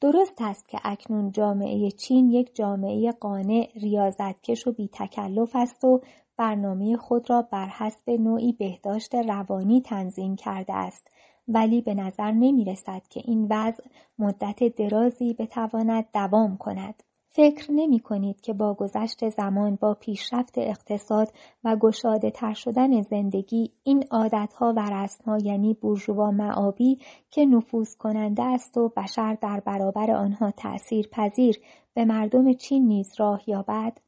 درست 0.00 0.36
است 0.40 0.68
که 0.68 0.78
اکنون 0.84 1.32
جامعه 1.32 1.90
چین 1.90 2.30
یک 2.30 2.54
جامعه 2.54 3.12
قانع 3.12 3.68
ریاضتکش 3.74 4.66
و 4.66 4.72
بی 4.72 4.88
تکلف 4.92 5.56
است 5.56 5.84
و 5.84 6.00
برنامه 6.36 6.96
خود 6.96 7.30
را 7.30 7.42
بر 7.42 7.66
حسب 7.66 8.10
نوعی 8.10 8.52
بهداشت 8.52 9.14
روانی 9.14 9.80
تنظیم 9.80 10.36
کرده 10.36 10.74
است 10.74 11.08
ولی 11.48 11.80
به 11.80 11.94
نظر 11.94 12.30
نمی 12.30 12.64
رسد 12.64 13.02
که 13.10 13.20
این 13.24 13.46
وضع 13.50 13.84
مدت 14.18 14.76
درازی 14.76 15.34
بتواند 15.34 16.04
دوام 16.14 16.56
کند. 16.56 17.02
فکر 17.34 17.72
نمی 17.72 18.00
کنید 18.00 18.40
که 18.40 18.52
با 18.52 18.74
گذشت 18.74 19.28
زمان 19.28 19.76
با 19.76 19.94
پیشرفت 19.94 20.58
اقتصاد 20.58 21.32
و 21.64 21.76
گشاده 21.76 22.30
تر 22.30 22.52
شدن 22.52 23.02
زندگی 23.02 23.72
این 23.82 24.04
عادتها 24.10 24.72
و 24.76 24.80
رسمها 24.80 25.38
یعنی 25.38 25.74
بورژوا 25.74 26.30
معابی 26.30 26.98
که 27.30 27.46
نفوذ 27.46 27.96
کننده 27.96 28.42
است 28.42 28.76
و 28.76 28.88
بشر 28.96 29.38
در 29.40 29.60
برابر 29.60 30.10
آنها 30.10 30.50
تأثیر 30.50 31.08
پذیر 31.12 31.60
به 31.94 32.04
مردم 32.04 32.52
چین 32.52 32.86
نیز 32.88 33.14
راه 33.18 33.42
یابد؟ 33.46 33.98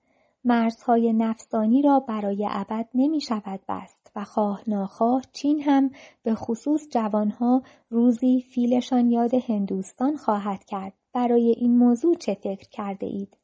مرزهای 0.45 1.13
نفسانی 1.13 1.83
را 1.83 2.01
برای 2.01 2.49
ابد 2.51 2.89
نمی 2.95 3.21
شود 3.21 3.61
بست 3.69 4.13
و 4.17 4.25
خواه 4.25 4.63
ناخواه 4.67 5.23
چین 5.33 5.63
هم 5.63 5.91
به 6.23 6.35
خصوص 6.35 6.89
جوانها 6.91 7.63
روزی 7.91 8.41
فیلشان 8.41 9.11
یاد 9.11 9.35
هندوستان 9.35 10.17
خواهد 10.17 10.65
کرد. 10.65 11.04
برای 11.15 11.55
این 11.59 11.79
موضوع 11.79 12.15
چه 12.15 12.35
فکر 12.35 12.69
کرده 12.71 13.07
اید؟ 13.07 13.37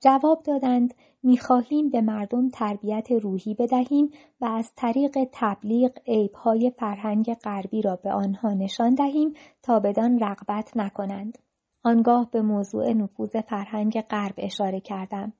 جواب 0.00 0.42
دادند 0.42 0.94
می‌خواهیم 1.22 1.90
به 1.90 2.00
مردم 2.00 2.48
تربیت 2.48 3.12
روحی 3.12 3.54
بدهیم 3.54 4.10
و 4.40 4.44
از 4.44 4.72
طریق 4.76 5.28
تبلیغ 5.32 5.90
عیبهای 6.06 6.72
فرهنگ 6.78 7.34
غربی 7.34 7.82
را 7.82 7.96
به 7.96 8.12
آنها 8.12 8.52
نشان 8.52 8.94
دهیم 8.94 9.34
تا 9.62 9.80
بدان 9.80 10.18
رغبت 10.18 10.76
نکنند. 10.76 11.38
آنگاه 11.84 12.30
به 12.30 12.42
موضوع 12.42 12.92
نفوذ 12.92 13.36
فرهنگ 13.36 14.00
غرب 14.00 14.34
اشاره 14.36 14.80
کردم. 14.80 15.32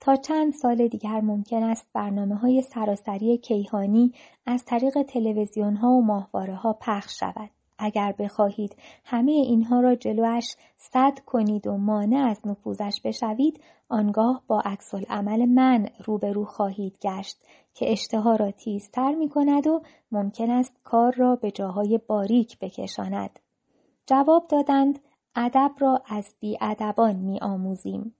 تا 0.00 0.16
چند 0.16 0.52
سال 0.52 0.88
دیگر 0.88 1.20
ممکن 1.20 1.62
است 1.62 1.88
برنامه 1.92 2.34
های 2.34 2.62
سراسری 2.62 3.38
کیهانی 3.38 4.12
از 4.46 4.64
طریق 4.64 5.02
تلویزیون 5.02 5.76
ها 5.76 5.88
و 5.88 6.02
ماهواره 6.02 6.54
ها 6.54 6.72
پخش 6.72 7.20
شود. 7.20 7.50
اگر 7.78 8.14
بخواهید 8.18 8.76
همه 9.04 9.32
اینها 9.32 9.80
را 9.80 9.94
جلوش 9.94 10.44
صد 10.76 11.18
کنید 11.26 11.66
و 11.66 11.76
مانع 11.76 12.26
از 12.30 12.46
نفوذش 12.46 13.00
بشوید 13.04 13.60
آنگاه 13.88 14.42
با 14.46 14.60
عکس 14.64 14.94
عمل 14.94 15.44
من 15.44 15.88
روبرو 16.04 16.44
خواهید 16.44 16.98
گشت 17.02 17.36
که 17.74 17.92
اشتها 17.92 18.36
را 18.36 18.50
تیزتر 18.50 19.14
می 19.14 19.28
کند 19.28 19.66
و 19.66 19.82
ممکن 20.12 20.50
است 20.50 20.76
کار 20.84 21.14
را 21.16 21.36
به 21.36 21.50
جاهای 21.50 22.00
باریک 22.06 22.58
بکشاند. 22.58 23.38
جواب 24.06 24.46
دادند 24.48 24.98
ادب 25.36 25.70
را 25.78 26.02
از 26.06 26.34
بیادبان 26.40 27.16
می 27.16 27.38
آموزیم. 27.40 28.14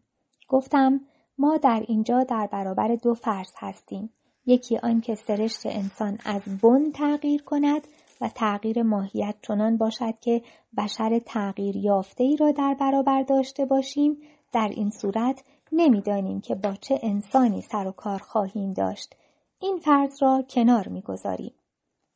گفتم 0.49 1.01
ما 1.39 1.57
در 1.57 1.85
اینجا 1.89 2.24
در 2.24 2.49
برابر 2.53 2.97
دو 2.97 3.15
فرض 3.15 3.53
هستیم. 3.57 4.11
یکی 4.47 4.79
آنکه 4.79 5.15
سرشت 5.15 5.66
انسان 5.66 6.19
از 6.24 6.43
بن 6.62 6.91
تغییر 6.93 7.43
کند 7.43 7.87
و 8.23 8.28
تغییر 8.28 8.82
ماهیت 8.82 9.35
چنان 9.43 9.77
باشد 9.77 10.15
که 10.20 10.43
بشر 10.77 11.19
تغییر 11.19 11.77
یافته 11.77 12.24
ای 12.24 12.36
را 12.36 12.51
در 12.51 12.77
برابر 12.81 13.23
داشته 13.23 13.65
باشیم 13.65 14.16
در 14.53 14.69
این 14.69 14.90
صورت 14.90 15.44
نمی‌دانیم 15.73 16.40
که 16.40 16.55
با 16.55 16.74
چه 16.74 16.99
انسانی 17.03 17.61
سر 17.61 17.86
و 17.86 17.93
کار 17.93 18.19
خواهیم 18.19 18.73
داشت. 18.73 19.16
این 19.61 19.78
فرض 19.78 20.23
را 20.23 20.44
کنار 20.51 20.89
می‌گذاریم. 20.89 21.53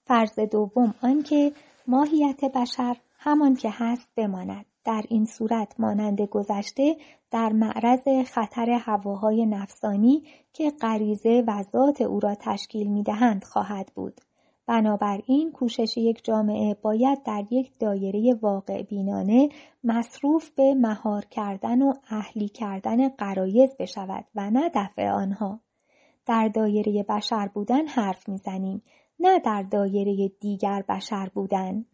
فرض 0.07 0.39
دوم 0.39 0.95
آنکه 1.03 1.53
ماهیت 1.87 2.45
بشر 2.45 2.97
همان 3.19 3.55
که 3.55 3.69
هست 3.73 4.09
بماند. 4.17 4.67
در 4.85 5.03
این 5.09 5.25
صورت 5.25 5.81
مانند 5.81 6.21
گذشته 6.21 6.97
در 7.31 7.53
معرض 7.53 8.09
خطر 8.27 8.71
هواهای 8.71 9.47
نفسانی 9.47 10.23
که 10.53 10.71
غریزه 10.71 11.45
و 11.47 11.63
ذات 11.63 12.01
او 12.01 12.21
را 12.21 12.35
تشکیل 12.35 12.87
می‌دهند 12.87 13.45
خواهد 13.45 13.93
بود. 13.95 14.21
بنابراین 14.67 15.53
کوشش 15.53 15.97
یک 15.97 16.25
جامعه 16.25 16.75
باید 16.75 17.23
در 17.23 17.45
یک 17.51 17.73
دایره 17.79 18.35
واقع 18.35 18.83
بینانه 18.83 19.49
مصروف 19.85 20.51
به 20.51 20.75
مهار 20.75 21.25
کردن 21.25 21.83
و 21.83 21.93
اهلی 22.11 22.49
کردن 22.49 23.09
قرایز 23.09 23.77
بشود 23.79 24.25
و 24.35 24.51
نه 24.51 24.71
دفع 24.75 25.11
آنها. 25.11 25.61
در 26.27 26.49
دایره 26.49 27.03
بشر 27.03 27.49
بودن 27.55 27.87
حرف 27.87 28.29
می‌زنیم 28.29 28.83
نه 29.21 29.39
در 29.39 29.63
دایره 29.63 30.29
دیگر 30.41 30.85
بشر 30.89 31.31
بودن. 31.35 31.85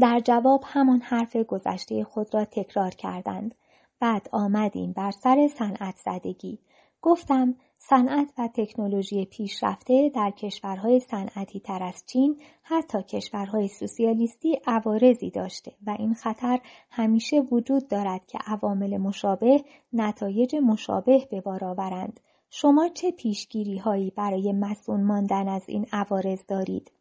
در 0.00 0.20
جواب 0.24 0.64
همان 0.66 1.00
حرف 1.00 1.36
گذشته 1.36 2.04
خود 2.04 2.34
را 2.34 2.44
تکرار 2.44 2.90
کردند. 2.90 3.54
بعد 4.00 4.28
آمدیم 4.32 4.92
بر 4.92 5.10
سر 5.10 5.48
صنعت 5.58 5.94
زدگی. 6.04 6.58
گفتم 7.02 7.54
صنعت 7.80 8.32
و 8.38 8.48
تکنولوژی 8.54 9.24
پیشرفته 9.24 10.10
در 10.14 10.30
کشورهای 10.30 11.00
صنعتی 11.00 11.60
تر 11.60 11.82
از 11.82 12.04
چین 12.06 12.40
حتی 12.62 13.02
کشورهای 13.02 13.68
سوسیالیستی 13.68 14.60
عوارضی 14.66 15.30
داشته 15.30 15.72
و 15.86 15.96
این 15.98 16.14
خطر 16.14 16.60
همیشه 16.90 17.40
وجود 17.40 17.88
دارد 17.88 18.26
که 18.26 18.38
عوامل 18.46 18.96
مشابه 18.96 19.64
نتایج 19.92 20.56
مشابه 20.56 21.28
به 21.30 21.40
بار 21.40 21.64
آورند. 21.64 22.20
شما 22.50 22.88
چه 22.88 23.10
پیشگیری 23.10 23.78
هایی 23.78 24.10
برای 24.10 24.52
مسئول 24.52 25.00
ماندن 25.00 25.48
از 25.48 25.62
این 25.66 25.86
عوارض 25.92 26.46
دارید؟ 26.48 26.92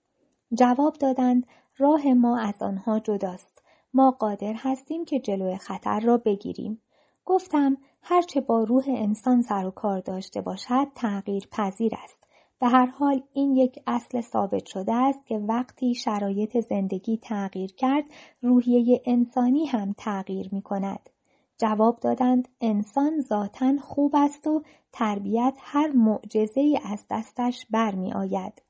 جواب 0.53 0.93
دادند 0.93 1.47
راه 1.77 2.07
ما 2.07 2.39
از 2.39 2.61
آنها 2.61 2.99
جداست. 2.99 3.63
ما 3.93 4.11
قادر 4.11 4.53
هستیم 4.57 5.05
که 5.05 5.19
جلوی 5.19 5.57
خطر 5.57 5.99
را 5.99 6.17
بگیریم. 6.17 6.81
گفتم 7.25 7.77
هرچه 8.09 8.41
با 8.41 8.63
روح 8.63 8.83
انسان 8.87 9.41
سر 9.41 9.65
و 9.65 9.71
کار 9.71 9.99
داشته 9.99 10.41
باشد 10.41 10.87
تغییر 10.95 11.47
پذیر 11.51 11.91
است. 12.03 12.23
به 12.59 12.67
هر 12.67 12.85
حال 12.85 13.23
این 13.33 13.55
یک 13.55 13.79
اصل 13.87 14.21
ثابت 14.21 14.65
شده 14.65 14.93
است 14.93 15.25
که 15.25 15.37
وقتی 15.37 15.95
شرایط 15.95 16.59
زندگی 16.59 17.17
تغییر 17.17 17.73
کرد 17.73 18.03
روحیه 18.41 19.01
انسانی 19.05 19.65
هم 19.65 19.95
تغییر 19.97 20.49
می 20.51 20.61
کند. 20.61 21.09
جواب 21.57 21.99
دادند 21.99 22.47
انسان 22.61 23.21
ذاتا 23.21 23.77
خوب 23.81 24.15
است 24.15 24.47
و 24.47 24.63
تربیت 24.91 25.53
هر 25.61 25.91
معجزه 25.91 26.79
از 26.85 27.05
دستش 27.09 27.65
برمی 27.69 28.13
آید. 28.13 28.61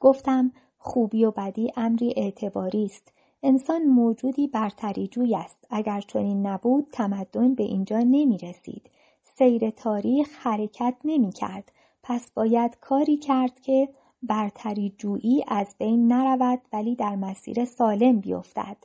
گفتم 0.00 0.52
خوبی 0.78 1.24
و 1.24 1.30
بدی 1.30 1.72
امری 1.76 2.14
اعتباری 2.16 2.84
است. 2.84 3.12
انسان 3.46 3.82
موجودی 3.82 4.46
برتری 4.46 5.08
جوی 5.08 5.36
است. 5.36 5.66
اگر 5.70 6.00
چنین 6.00 6.46
نبود 6.46 6.86
تمدن 6.92 7.54
به 7.54 7.62
اینجا 7.62 7.98
نمی 7.98 8.38
رسید. 8.38 8.90
سیر 9.38 9.70
تاریخ 9.70 10.28
حرکت 10.38 10.94
نمی 11.04 11.32
کرد. 11.32 11.72
پس 12.02 12.30
باید 12.30 12.78
کاری 12.80 13.16
کرد 13.16 13.60
که 13.60 13.88
برتری 14.22 14.94
جویی 14.98 15.44
از 15.48 15.74
بین 15.78 16.12
نرود 16.12 16.60
ولی 16.72 16.96
در 16.96 17.16
مسیر 17.16 17.64
سالم 17.64 18.20
بیفتد. 18.20 18.76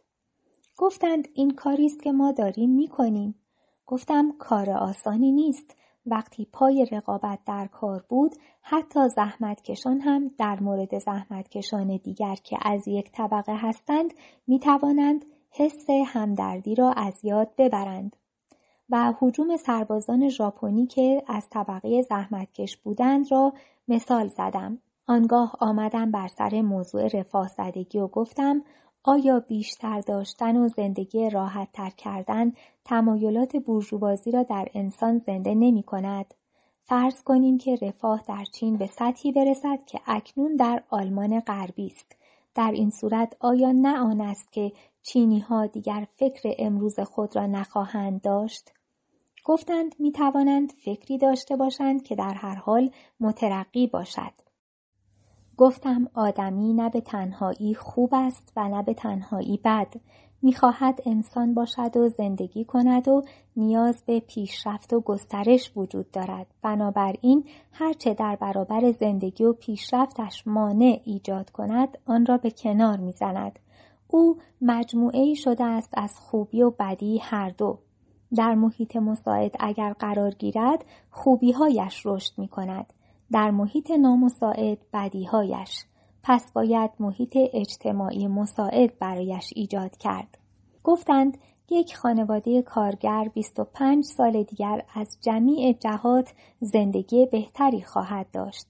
گفتند 0.77 1.27
این 1.34 1.52
کاری 1.52 1.86
است 1.86 2.03
که 2.03 2.11
ما 2.11 2.31
داریم 2.31 2.69
می 2.69 2.88
کنیم. 2.88 3.36
گفتم 3.86 4.31
کار 4.38 4.69
آسانی 4.69 5.31
نیست. 5.31 5.76
وقتی 6.11 6.48
پای 6.53 6.88
رقابت 6.91 7.40
در 7.45 7.68
کار 7.68 8.06
بود 8.10 8.36
حتی 8.61 9.10
زحمتکشان 9.10 10.02
هم 10.02 10.31
در 10.38 10.60
مورد 10.60 10.99
زحمتکشان 10.99 11.98
دیگر 12.03 12.36
که 12.36 12.57
از 12.61 12.88
یک 12.88 13.11
طبقه 13.11 13.56
هستند 13.56 14.14
می 14.48 14.60
توانند 14.60 15.26
حس 15.52 15.90
همدردی 16.07 16.76
را 16.76 16.91
از 16.91 17.26
یاد 17.26 17.49
ببرند. 17.57 18.15
و 18.90 19.14
حجوم 19.19 19.57
سربازان 19.57 20.30
ژاپنی 20.30 20.86
که 20.86 21.23
از 21.27 21.49
طبقه 21.49 22.02
زحمتکش 22.02 22.77
بودند 22.77 23.31
را 23.31 23.53
مثال 23.88 24.27
زدم. 24.27 24.77
آنگاه 25.07 25.56
آمدم 25.60 26.11
بر 26.11 26.27
سر 26.27 26.61
موضوع 26.61 27.07
رفاه 27.07 27.48
زدگی 27.48 27.99
و 27.99 28.07
گفتم 28.07 28.64
آیا 29.03 29.39
بیشتر 29.39 30.01
داشتن 30.01 30.57
و 30.57 30.67
زندگی 30.67 31.30
راحت 31.30 31.71
تر 31.73 31.89
کردن 31.89 32.53
تمایلات 32.85 33.55
بورژوازی 33.55 34.31
را 34.31 34.43
در 34.43 34.67
انسان 34.73 35.17
زنده 35.17 35.55
نمی 35.55 35.84
کند؟ 35.84 36.34
فرض 36.84 37.23
کنیم 37.23 37.57
که 37.57 37.76
رفاه 37.81 38.23
در 38.27 38.43
چین 38.43 38.77
به 38.77 38.88
سطحی 38.88 39.31
برسد 39.31 39.85
که 39.85 39.99
اکنون 40.05 40.55
در 40.55 40.84
آلمان 40.89 41.39
غربی 41.39 41.88
است. 41.88 42.15
در 42.55 42.71
این 42.71 42.89
صورت 42.89 43.35
آیا 43.39 43.71
نه 43.71 43.99
آن 43.99 44.21
است 44.21 44.51
که 44.51 44.71
چینی 45.01 45.39
ها 45.39 45.65
دیگر 45.65 46.07
فکر 46.15 46.55
امروز 46.59 46.99
خود 46.99 47.35
را 47.35 47.45
نخواهند 47.47 48.21
داشت؟ 48.21 48.73
گفتند 49.45 49.95
می 49.99 50.11
توانند 50.11 50.71
فکری 50.71 51.17
داشته 51.17 51.55
باشند 51.55 52.03
که 52.03 52.15
در 52.15 52.34
هر 52.34 52.55
حال 52.55 52.91
مترقی 53.19 53.88
باشد. 53.88 54.48
گفتم 55.60 56.07
آدمی 56.14 56.73
نه 56.73 56.90
به 56.90 57.02
تنهایی 57.02 57.73
خوب 57.76 58.10
است 58.14 58.53
و 58.56 58.69
نه 58.69 58.84
به 58.84 58.94
تنهایی 58.94 59.60
بد. 59.65 59.94
می‌خواهد 60.41 60.99
انسان 61.06 61.53
باشد 61.53 61.98
و 61.98 62.10
زندگی 62.10 62.65
کند 62.65 63.07
و 63.07 63.22
نیاز 63.56 64.03
به 64.06 64.19
پیشرفت 64.19 64.94
و 64.94 65.02
گسترش 65.02 65.72
وجود 65.76 66.11
دارد. 66.11 66.48
بنابراین 66.61 67.44
هرچه 67.72 68.14
در 68.14 68.36
برابر 68.36 68.91
زندگی 68.91 69.44
و 69.44 69.53
پیشرفتش 69.53 70.44
مانع 70.48 71.02
ایجاد 71.06 71.49
کند 71.49 71.98
آن 72.06 72.26
را 72.26 72.38
به 72.38 72.52
کنار 72.52 72.98
می‌زند. 72.98 73.60
او 74.07 74.38
مجموعه 74.61 75.34
شده 75.34 75.64
است 75.64 75.94
از 75.94 76.19
خوبی 76.19 76.61
و 76.61 76.72
بدی 76.80 77.18
هر 77.18 77.49
دو. 77.49 77.80
در 78.36 78.56
محیط 78.56 78.95
مساعد 78.95 79.56
اگر 79.60 79.94
قرار 79.94 80.31
گیرد 80.31 80.86
خوبیهایش 81.11 82.06
رشد 82.06 82.34
می 82.38 82.48
کند 82.48 82.94
در 83.31 83.51
محیط 83.51 83.91
نامساعد 83.91 84.77
بدیهایش 84.93 85.85
پس 86.23 86.51
باید 86.53 86.91
محیط 86.99 87.38
اجتماعی 87.53 88.27
مساعد 88.27 88.99
برایش 88.99 89.53
ایجاد 89.56 89.97
کرد. 89.97 90.38
گفتند 90.84 91.38
یک 91.69 91.95
خانواده 91.95 92.61
کارگر 92.61 93.30
25 93.34 94.03
سال 94.03 94.43
دیگر 94.43 94.84
از 94.95 95.18
جمیع 95.22 95.73
جهات 95.73 96.34
زندگی 96.60 97.26
بهتری 97.26 97.81
خواهد 97.81 98.31
داشت. 98.34 98.68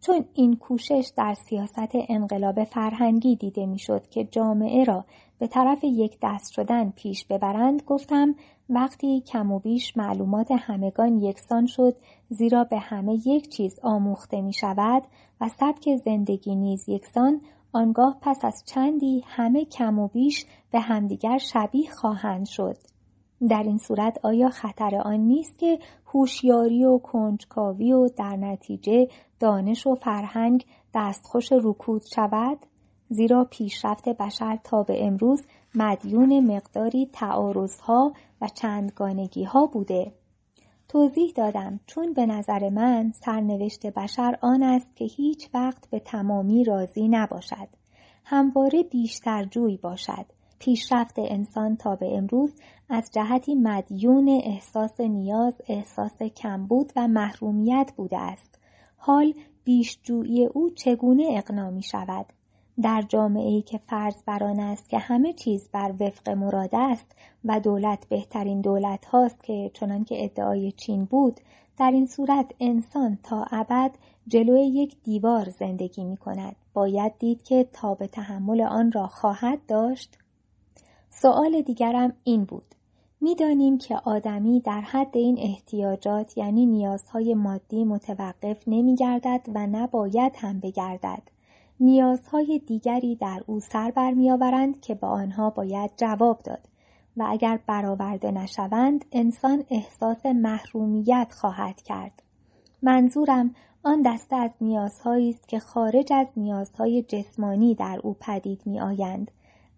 چون 0.00 0.24
این 0.34 0.56
کوشش 0.56 1.10
در 1.16 1.34
سیاست 1.34 1.90
انقلاب 2.08 2.64
فرهنگی 2.64 3.36
دیده 3.36 3.66
می‌شد 3.66 4.08
که 4.08 4.24
جامعه 4.24 4.84
را 4.84 5.04
به 5.38 5.46
طرف 5.46 5.84
یک 5.84 6.18
دست 6.22 6.52
شدن 6.52 6.90
پیش 6.90 7.24
ببرند 7.24 7.82
گفتم 7.82 8.34
وقتی 8.68 9.20
کم 9.20 9.52
و 9.52 9.58
بیش 9.58 9.96
معلومات 9.96 10.48
همگان 10.50 11.18
یکسان 11.18 11.66
شد 11.66 11.96
زیرا 12.28 12.64
به 12.64 12.78
همه 12.78 13.14
یک 13.26 13.48
چیز 13.48 13.78
آموخته 13.82 14.40
می 14.40 14.52
شود 14.52 15.02
و 15.40 15.48
سبک 15.48 15.96
زندگی 16.04 16.54
نیز 16.54 16.88
یکسان 16.88 17.40
آنگاه 17.72 18.18
پس 18.20 18.44
از 18.44 18.62
چندی 18.66 19.22
همه 19.26 19.64
کم 19.64 19.98
و 19.98 20.08
بیش 20.08 20.46
به 20.70 20.80
همدیگر 20.80 21.38
شبیه 21.38 21.90
خواهند 21.90 22.46
شد. 22.46 22.76
در 23.48 23.62
این 23.62 23.78
صورت 23.78 24.18
آیا 24.22 24.48
خطر 24.48 24.96
آن 25.04 25.20
نیست 25.20 25.58
که 25.58 25.78
هوشیاری 26.06 26.84
و 26.84 26.98
کنجکاوی 26.98 27.92
و 27.92 28.08
در 28.08 28.36
نتیجه 28.36 29.08
دانش 29.40 29.86
و 29.86 29.94
فرهنگ 29.94 30.64
دستخوش 30.94 31.52
رکود 31.52 32.02
شود؟ 32.14 32.58
زیرا 33.08 33.44
پیشرفت 33.44 34.08
بشر 34.08 34.58
تا 34.64 34.82
به 34.82 35.06
امروز 35.06 35.42
مدیون 35.74 36.56
مقداری 36.56 37.10
تعارضها 37.12 38.12
و 38.40 38.48
چندگانگیها 38.54 39.66
بوده. 39.66 40.12
توضیح 40.88 41.32
دادم 41.36 41.80
چون 41.86 42.12
به 42.12 42.26
نظر 42.26 42.68
من 42.68 43.12
سرنوشت 43.12 43.86
بشر 43.86 44.38
آن 44.40 44.62
است 44.62 44.96
که 44.96 45.04
هیچ 45.04 45.48
وقت 45.54 45.90
به 45.90 45.98
تمامی 45.98 46.64
راضی 46.64 47.08
نباشد. 47.08 47.68
همواره 48.24 48.82
بیشتر 48.82 49.44
جوی 49.44 49.76
باشد. 49.76 50.26
پیشرفت 50.58 51.14
انسان 51.18 51.76
تا 51.76 51.96
به 51.96 52.16
امروز 52.16 52.54
از 52.88 53.10
جهتی 53.14 53.54
مدیون 53.54 54.28
احساس 54.44 55.00
نیاز، 55.00 55.60
احساس 55.68 56.22
کمبود 56.22 56.92
و 56.96 57.08
محرومیت 57.08 57.92
بوده 57.96 58.18
است. 58.18 58.58
حال 58.96 59.34
بیشجویی 59.64 60.46
او 60.46 60.70
چگونه 60.70 61.28
اقنا 61.30 61.70
می 61.70 61.82
شود؟ 61.82 62.26
در 62.82 63.02
جامعه 63.08 63.48
ای 63.48 63.62
که 63.62 63.78
فرض 63.78 64.14
بر 64.26 64.44
آن 64.44 64.60
است 64.60 64.88
که 64.88 64.98
همه 64.98 65.32
چیز 65.32 65.68
بر 65.72 65.94
وفق 66.00 66.28
مراد 66.28 66.70
است 66.72 67.12
و 67.44 67.60
دولت 67.60 68.08
بهترین 68.08 68.60
دولت 68.60 69.04
هاست 69.04 69.42
که 69.42 69.70
چنان 69.74 70.04
که 70.04 70.24
ادعای 70.24 70.72
چین 70.72 71.04
بود 71.04 71.40
در 71.78 71.90
این 71.90 72.06
صورت 72.06 72.46
انسان 72.60 73.18
تا 73.22 73.46
ابد 73.50 73.90
جلوی 74.28 74.66
یک 74.66 74.96
دیوار 75.02 75.50
زندگی 75.50 76.04
می 76.04 76.16
کند. 76.16 76.56
باید 76.74 77.12
دید 77.18 77.42
که 77.42 77.66
تا 77.72 77.94
به 77.94 78.06
تحمل 78.06 78.60
آن 78.60 78.92
را 78.92 79.06
خواهد 79.06 79.58
داشت؟ 79.68 80.18
سوال 81.10 81.62
دیگرم 81.62 82.12
این 82.24 82.44
بود. 82.44 82.74
می‌دانیم 83.20 83.78
که 83.78 83.96
آدمی 84.04 84.60
در 84.60 84.80
حد 84.80 85.16
این 85.16 85.38
احتیاجات 85.38 86.38
یعنی 86.38 86.66
نیازهای 86.66 87.34
مادی 87.34 87.84
متوقف 87.84 88.62
نمی 88.66 88.94
گردد 88.94 89.40
و 89.54 89.66
نباید 89.66 90.32
هم 90.36 90.60
بگردد. 90.60 91.35
نیازهای 91.80 92.60
دیگری 92.66 93.16
در 93.16 93.42
او 93.46 93.60
سر 93.60 93.90
برمیآورند 93.90 94.80
که 94.80 94.94
به 94.94 95.06
آنها 95.06 95.50
باید 95.50 95.90
جواب 95.96 96.42
داد 96.42 96.68
و 97.16 97.26
اگر 97.28 97.60
برآورده 97.66 98.30
نشوند 98.30 99.04
انسان 99.12 99.64
احساس 99.70 100.26
محرومیت 100.26 101.32
خواهد 101.40 101.82
کرد 101.82 102.22
منظورم 102.82 103.54
آن 103.82 104.02
دسته 104.02 104.36
از 104.36 104.50
نیازهایی 104.60 105.30
است 105.30 105.48
که 105.48 105.58
خارج 105.58 106.12
از 106.12 106.26
نیازهای 106.36 107.02
جسمانی 107.02 107.74
در 107.74 108.00
او 108.02 108.16
پدید 108.20 108.62
می 108.66 108.80
آیند. 108.80 109.30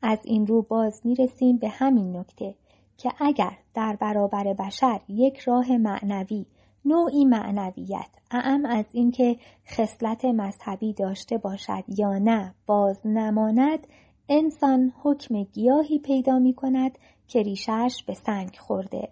از 0.03 0.19
این 0.25 0.47
رو 0.47 0.63
باز 0.63 1.01
می 1.05 1.15
رسیم 1.15 1.57
به 1.57 1.69
همین 1.69 2.17
نکته 2.17 2.55
که 2.97 3.13
اگر 3.19 3.53
در 3.75 3.97
برابر 3.97 4.55
بشر 4.55 5.01
یک 5.09 5.39
راه 5.39 5.77
معنوی 5.77 6.47
نوعی 6.85 7.25
معنویت 7.25 8.11
اعم 8.31 8.65
از 8.65 8.85
اینکه 8.93 9.37
خصلت 9.67 10.25
مذهبی 10.25 10.93
داشته 10.93 11.39
باشد 11.39 11.85
یا 11.89 12.19
نه 12.19 12.55
باز 12.67 13.01
نماند 13.05 13.87
انسان 14.29 14.93
حکم 15.03 15.43
گیاهی 15.43 15.99
پیدا 15.99 16.39
می 16.39 16.55
کند 16.55 16.99
که 17.29 17.43
ریشش 17.43 18.05
به 18.07 18.15
سنگ 18.15 18.57
خورده. 18.59 19.09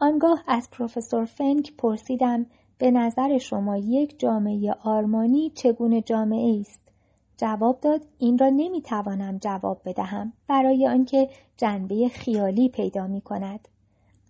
آنگاه 0.00 0.44
از 0.46 0.70
پروفسور 0.70 1.24
فنک 1.24 1.76
پرسیدم 1.78 2.46
به 2.78 2.90
نظر 2.90 3.38
شما 3.38 3.76
یک 3.76 4.18
جامعه 4.18 4.74
آرمانی 4.84 5.50
چگونه 5.50 6.00
جامعه 6.00 6.60
است؟ 6.60 6.92
جواب 7.36 7.80
داد 7.80 8.06
این 8.18 8.38
را 8.38 8.48
نمی 8.48 8.82
توانم 8.82 9.38
جواب 9.38 9.80
بدهم 9.84 10.32
برای 10.48 10.86
آنکه 10.86 11.28
جنبه 11.56 12.08
خیالی 12.08 12.68
پیدا 12.68 13.06
می 13.06 13.20
کند. 13.20 13.68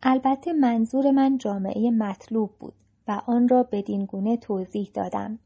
البته 0.02 0.52
منظور 0.52 1.10
من 1.10 1.38
جامعه 1.38 1.90
مطلوب 1.90 2.50
بود 2.60 2.74
و 3.08 3.20
آن 3.26 3.48
را 3.48 3.62
بدین 3.72 4.04
گونه 4.04 4.36
توضیح 4.36 4.90
دادم. 4.94 5.38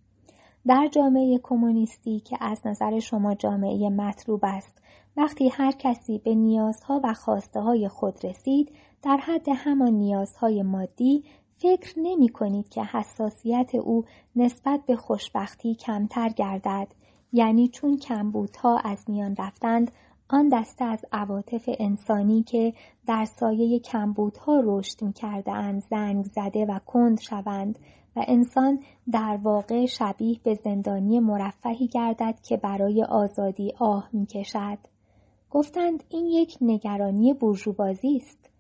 در 0.67 0.89
جامعه 0.93 1.41
کمونیستی 1.43 2.21
که 2.21 2.37
از 2.41 2.67
نظر 2.67 2.99
شما 3.01 3.35
جامعه 3.35 3.89
مطلوب 3.89 4.41
است 4.43 4.79
وقتی 5.17 5.49
هر 5.49 5.73
کسی 5.73 6.19
به 6.19 6.35
نیازها 6.35 7.01
و 7.05 7.15
خواسته 7.15 7.61
های 7.61 7.89
خود 7.89 8.25
رسید 8.25 8.73
در 9.03 9.17
حد 9.17 9.49
همان 9.55 9.93
نیازهای 9.93 10.63
مادی 10.63 11.25
فکر 11.59 11.95
نمی 11.97 12.29
کنید 12.29 12.69
که 12.69 12.85
حساسیت 12.85 13.75
او 13.75 14.05
نسبت 14.37 14.81
به 14.87 14.97
خوشبختی 14.97 15.75
کمتر 15.75 16.29
گردد 16.29 16.89
یعنی 17.33 17.69
چون 17.69 17.97
کمبودها 17.97 18.79
از 18.79 19.05
میان 19.09 19.37
رفتند 19.39 19.91
آن 20.29 20.49
دسته 20.49 20.85
از 20.85 21.05
عواطف 21.13 21.69
انسانی 21.79 22.43
که 22.43 22.73
در 23.07 23.25
سایه 23.25 23.79
کمبودها 23.79 24.63
رشد 24.65 25.03
می 25.03 25.13
اند 25.47 25.83
زنگ 25.83 26.25
زده 26.25 26.67
و 26.67 26.79
کند 26.87 27.21
شوند 27.21 27.79
و 28.17 28.25
انسان 28.29 28.81
در 29.13 29.39
واقع 29.43 29.87
شبیه 29.87 30.41
به 30.45 30.55
زندانی 30.55 31.21
مرفهی 31.21 31.87
گردد 31.87 32.41
که 32.43 32.57
برای 32.57 33.05
آزادی 33.05 33.73
آه 33.79 34.09
می 34.13 34.27
کشد. 34.27 34.79
گفتند 35.51 36.05
این 36.09 36.27
یک 36.27 36.59
نگرانی 36.61 37.35
بورژوازی 37.35 38.17
است 38.17 38.51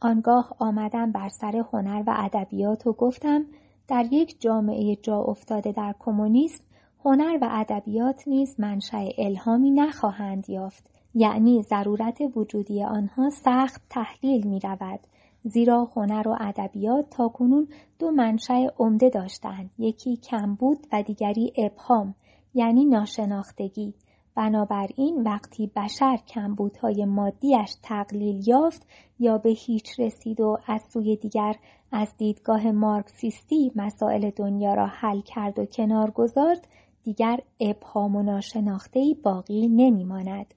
آنگاه 0.00 0.56
آمدم 0.58 1.12
بر 1.12 1.28
سر 1.28 1.64
هنر 1.72 2.02
و 2.06 2.14
ادبیات 2.16 2.86
و 2.86 2.92
گفتم 2.92 3.44
در 3.88 4.06
یک 4.12 4.40
جامعه 4.40 4.96
جا 4.96 5.18
افتاده 5.18 5.72
در 5.72 5.94
کمونیسم 5.98 6.64
هنر 7.04 7.38
و 7.42 7.48
ادبیات 7.50 8.28
نیز 8.28 8.60
منشأ 8.60 9.08
الهامی 9.18 9.70
نخواهند 9.70 10.50
یافت 10.50 10.95
یعنی 11.18 11.62
ضرورت 11.62 12.18
وجودی 12.36 12.84
آنها 12.84 13.30
سخت 13.30 13.82
تحلیل 13.90 14.46
می 14.46 14.60
رود 14.60 15.00
زیرا 15.44 15.90
هنر 15.96 16.28
و 16.28 16.36
ادبیات 16.40 17.10
تاکنون 17.10 17.68
دو 17.98 18.10
منشأ 18.10 18.66
عمده 18.78 19.08
داشتند 19.08 19.70
یکی 19.78 20.16
کمبود 20.16 20.86
و 20.92 21.02
دیگری 21.02 21.52
ابهام 21.56 22.14
یعنی 22.54 22.84
ناشناختگی. 22.84 23.94
بنابراین 24.34 25.22
وقتی 25.22 25.70
بشر 25.76 26.16
کمبودهای 26.16 27.04
مادیش 27.04 27.76
تقلیل 27.82 28.48
یافت 28.48 28.86
یا 29.18 29.38
به 29.38 29.50
هیچ 29.50 30.00
رسید 30.00 30.40
و 30.40 30.58
از 30.66 30.80
سوی 30.92 31.16
دیگر 31.16 31.56
از 31.92 32.08
دیدگاه 32.18 32.70
مارکسیستی 32.70 33.72
مسائل 33.76 34.30
دنیا 34.30 34.74
را 34.74 34.86
حل 34.86 35.20
کرد 35.20 35.58
و 35.58 35.64
کنار 35.64 36.10
گذارد 36.10 36.68
دیگر 37.04 37.40
ابهام 37.60 38.16
و 38.16 38.22
ناشناختهای 38.22 39.16
باقی 39.24 39.68
نمیماند. 39.68 40.54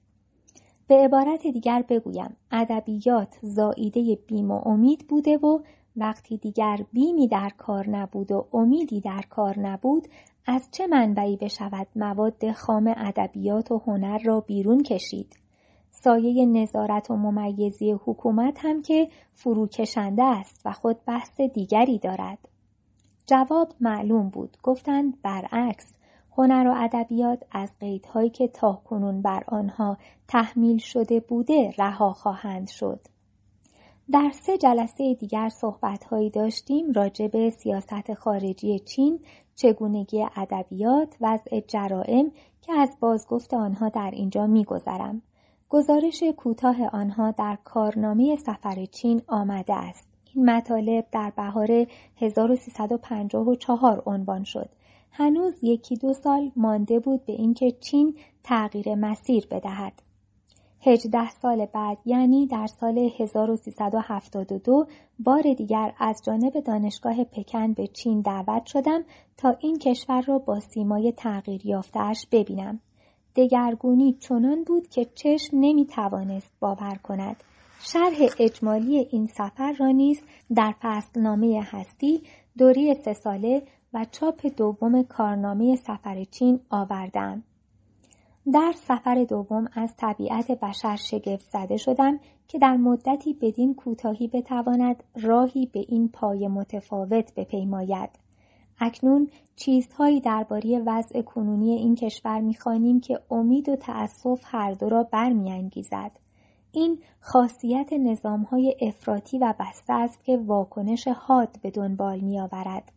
به 0.90 0.96
عبارت 0.96 1.46
دیگر 1.46 1.84
بگویم. 1.88 2.36
ادبیات 2.50 3.38
زائیده 3.42 4.18
بیم 4.26 4.50
و 4.50 4.68
امید 4.68 5.08
بوده 5.08 5.36
و 5.36 5.58
وقتی 5.96 6.36
دیگر 6.36 6.84
بیمی 6.92 7.28
در 7.28 7.50
کار 7.58 7.88
نبود 7.88 8.32
و 8.32 8.46
امیدی 8.52 9.00
در 9.00 9.20
کار 9.30 9.58
نبود 9.58 10.08
از 10.46 10.68
چه 10.72 10.86
منبعی 10.86 11.36
بشود 11.36 11.86
مواد 11.96 12.52
خام 12.52 12.94
ادبیات 12.96 13.70
و 13.70 13.82
هنر 13.86 14.18
را 14.18 14.40
بیرون 14.40 14.82
کشید؟ 14.82 15.36
سایه 15.90 16.46
نظارت 16.46 17.10
و 17.10 17.16
ممیزی 17.16 17.92
حکومت 17.92 18.58
هم 18.62 18.82
که 18.82 19.08
فروکشنده 19.34 20.24
است 20.24 20.62
و 20.64 20.72
خود 20.72 20.96
بحث 21.06 21.40
دیگری 21.40 21.98
دارد. 21.98 22.38
جواب 23.26 23.72
معلوم 23.80 24.28
بود. 24.28 24.56
گفتند 24.62 25.22
برعکس 25.22 25.99
هنر 26.40 26.68
و 26.68 26.74
ادبیات 26.76 27.42
از 27.52 27.70
قیدهایی 27.80 28.30
که 28.30 28.48
تاکنون 28.48 29.22
بر 29.22 29.44
آنها 29.48 29.96
تحمیل 30.28 30.78
شده 30.78 31.20
بوده 31.20 31.74
رها 31.78 32.12
خواهند 32.12 32.68
شد. 32.68 33.00
در 34.12 34.30
سه 34.32 34.58
جلسه 34.58 35.14
دیگر 35.14 35.48
صحبتهایی 35.48 36.30
داشتیم 36.30 36.92
راجع 36.92 37.28
به 37.28 37.50
سیاست 37.50 38.14
خارجی 38.14 38.78
چین 38.78 39.20
چگونگی 39.54 40.26
ادبیات 40.36 41.16
وضع 41.20 41.60
جرائم 41.60 42.32
که 42.62 42.72
از 42.72 42.96
بازگفت 43.00 43.54
آنها 43.54 43.88
در 43.88 44.10
اینجا 44.12 44.46
میگذرم. 44.46 45.22
گزارش 45.68 46.22
کوتاه 46.36 46.76
آنها 46.92 47.30
در 47.30 47.58
کارنامه 47.64 48.36
سفر 48.36 48.84
چین 48.84 49.22
آمده 49.28 49.74
است. 49.74 50.08
این 50.34 50.50
مطالب 50.50 51.06
در 51.12 51.32
بهار 51.36 51.86
1354 52.16 54.02
عنوان 54.06 54.44
شد. 54.44 54.68
هنوز 55.12 55.54
یکی 55.62 55.96
دو 55.96 56.12
سال 56.12 56.52
مانده 56.56 56.98
بود 56.98 57.24
به 57.24 57.32
اینکه 57.32 57.70
چین 57.70 58.16
تغییر 58.44 58.94
مسیر 58.94 59.46
بدهد. 59.50 59.92
هجده 60.82 61.30
سال 61.30 61.66
بعد 61.66 61.98
یعنی 62.04 62.46
در 62.46 62.66
سال 62.66 63.10
1372 63.18 64.86
بار 65.18 65.42
دیگر 65.42 65.94
از 65.98 66.22
جانب 66.26 66.60
دانشگاه 66.60 67.24
پکن 67.24 67.72
به 67.72 67.86
چین 67.86 68.20
دعوت 68.20 68.66
شدم 68.66 69.04
تا 69.36 69.56
این 69.60 69.78
کشور 69.78 70.22
را 70.22 70.38
با 70.38 70.60
سیمای 70.60 71.12
تغییر 71.12 71.66
یافتهاش 71.66 72.26
ببینم. 72.32 72.80
دگرگونی 73.36 74.12
چنان 74.12 74.64
بود 74.64 74.88
که 74.88 75.04
چشم 75.04 75.56
نمی 75.60 75.86
توانست 75.86 76.52
باور 76.60 76.98
کند. 77.02 77.36
شرح 77.80 78.16
اجمالی 78.38 78.98
این 79.10 79.26
سفر 79.26 79.72
را 79.72 79.90
نیز 79.90 80.20
در 80.54 80.74
فصلنامه 80.80 81.62
هستی 81.64 82.22
دوری 82.58 82.94
سه 83.04 83.12
ساله 83.12 83.62
و 83.94 84.06
چاپ 84.10 84.46
دوم 84.56 85.02
کارنامه 85.02 85.76
سفر 85.76 86.24
چین 86.24 86.60
آوردم. 86.70 87.42
در 88.52 88.72
سفر 88.76 89.24
دوم 89.24 89.68
از 89.74 89.94
طبیعت 89.96 90.50
بشر 90.50 90.96
شگفت 90.96 91.46
زده 91.48 91.76
شدم 91.76 92.20
که 92.48 92.58
در 92.58 92.76
مدتی 92.76 93.34
بدین 93.40 93.74
کوتاهی 93.74 94.28
بتواند 94.28 95.04
راهی 95.22 95.66
به 95.66 95.84
این 95.88 96.08
پای 96.08 96.48
متفاوت 96.48 97.34
بپیماید. 97.34 98.10
اکنون 98.80 99.28
چیزهایی 99.56 100.20
درباره 100.20 100.82
وضع 100.86 101.22
کنونی 101.22 101.70
این 101.70 101.94
کشور 101.94 102.40
می‌خوانیم 102.40 103.00
که 103.00 103.20
امید 103.30 103.68
و 103.68 103.76
تأسف 103.76 104.40
هر 104.44 104.72
دو 104.72 104.88
را 104.88 105.02
برمیانگیزد. 105.02 106.10
این 106.72 106.98
خاصیت 107.20 107.92
نظامهای 107.92 108.76
افراطی 108.80 109.38
و 109.38 109.54
بسته 109.60 109.92
است 109.92 110.24
که 110.24 110.36
واکنش 110.36 111.08
حاد 111.08 111.48
به 111.62 111.70
دنبال 111.70 112.20
میآورد. 112.20 112.92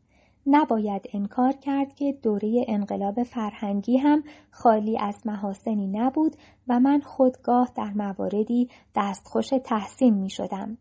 نباید 0.48 1.06
انکار 1.14 1.52
کرد 1.52 1.96
که 1.96 2.14
دوره 2.22 2.66
انقلاب 2.68 3.24
فرهنگی 3.24 3.98
هم 3.98 4.24
خالی 4.52 5.00
از 5.00 5.22
محاسنی 5.26 5.88
نبود 5.88 6.36
و 6.68 6.80
من 6.80 7.00
خودگاه 7.00 7.72
در 7.76 7.92
مواردی 7.96 8.70
دستخوش 8.96 9.50
تحسین 9.64 10.14
می 10.14 10.30
شدم. 10.30 10.78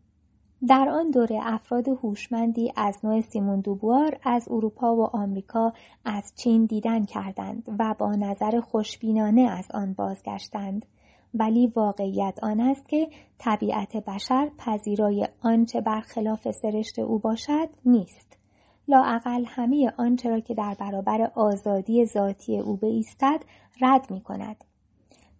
در 0.67 0.89
آن 0.89 1.11
دوره 1.11 1.39
افراد 1.43 1.87
هوشمندی 1.87 2.73
از 2.75 2.99
نوع 3.03 3.21
سیمون 3.21 3.59
دوبوار 3.59 4.19
از 4.23 4.47
اروپا 4.51 4.95
و 4.95 5.03
آمریکا 5.03 5.73
از 6.05 6.33
چین 6.35 6.65
دیدن 6.65 7.05
کردند 7.05 7.63
و 7.79 7.95
با 7.99 8.15
نظر 8.15 8.59
خوشبینانه 8.59 9.41
از 9.41 9.67
آن 9.73 9.93
بازگشتند. 9.93 10.85
ولی 11.33 11.67
واقعیت 11.75 12.39
آن 12.43 12.59
است 12.59 12.89
که 12.89 13.07
طبیعت 13.37 13.97
بشر 13.97 14.51
پذیرای 14.57 15.27
آنچه 15.41 15.81
برخلاف 15.81 16.51
سرشت 16.51 16.99
او 16.99 17.19
باشد 17.19 17.69
نیست. 17.85 18.42
لااقل 18.87 19.45
همه 19.47 19.93
آنچه 19.97 20.29
را 20.29 20.39
که 20.39 20.53
در 20.53 20.75
برابر 20.79 21.31
آزادی 21.35 22.05
ذاتی 22.05 22.59
او 22.59 22.77
بایستد 22.77 23.43
رد 23.81 24.11
می 24.11 24.21
کند. 24.21 24.63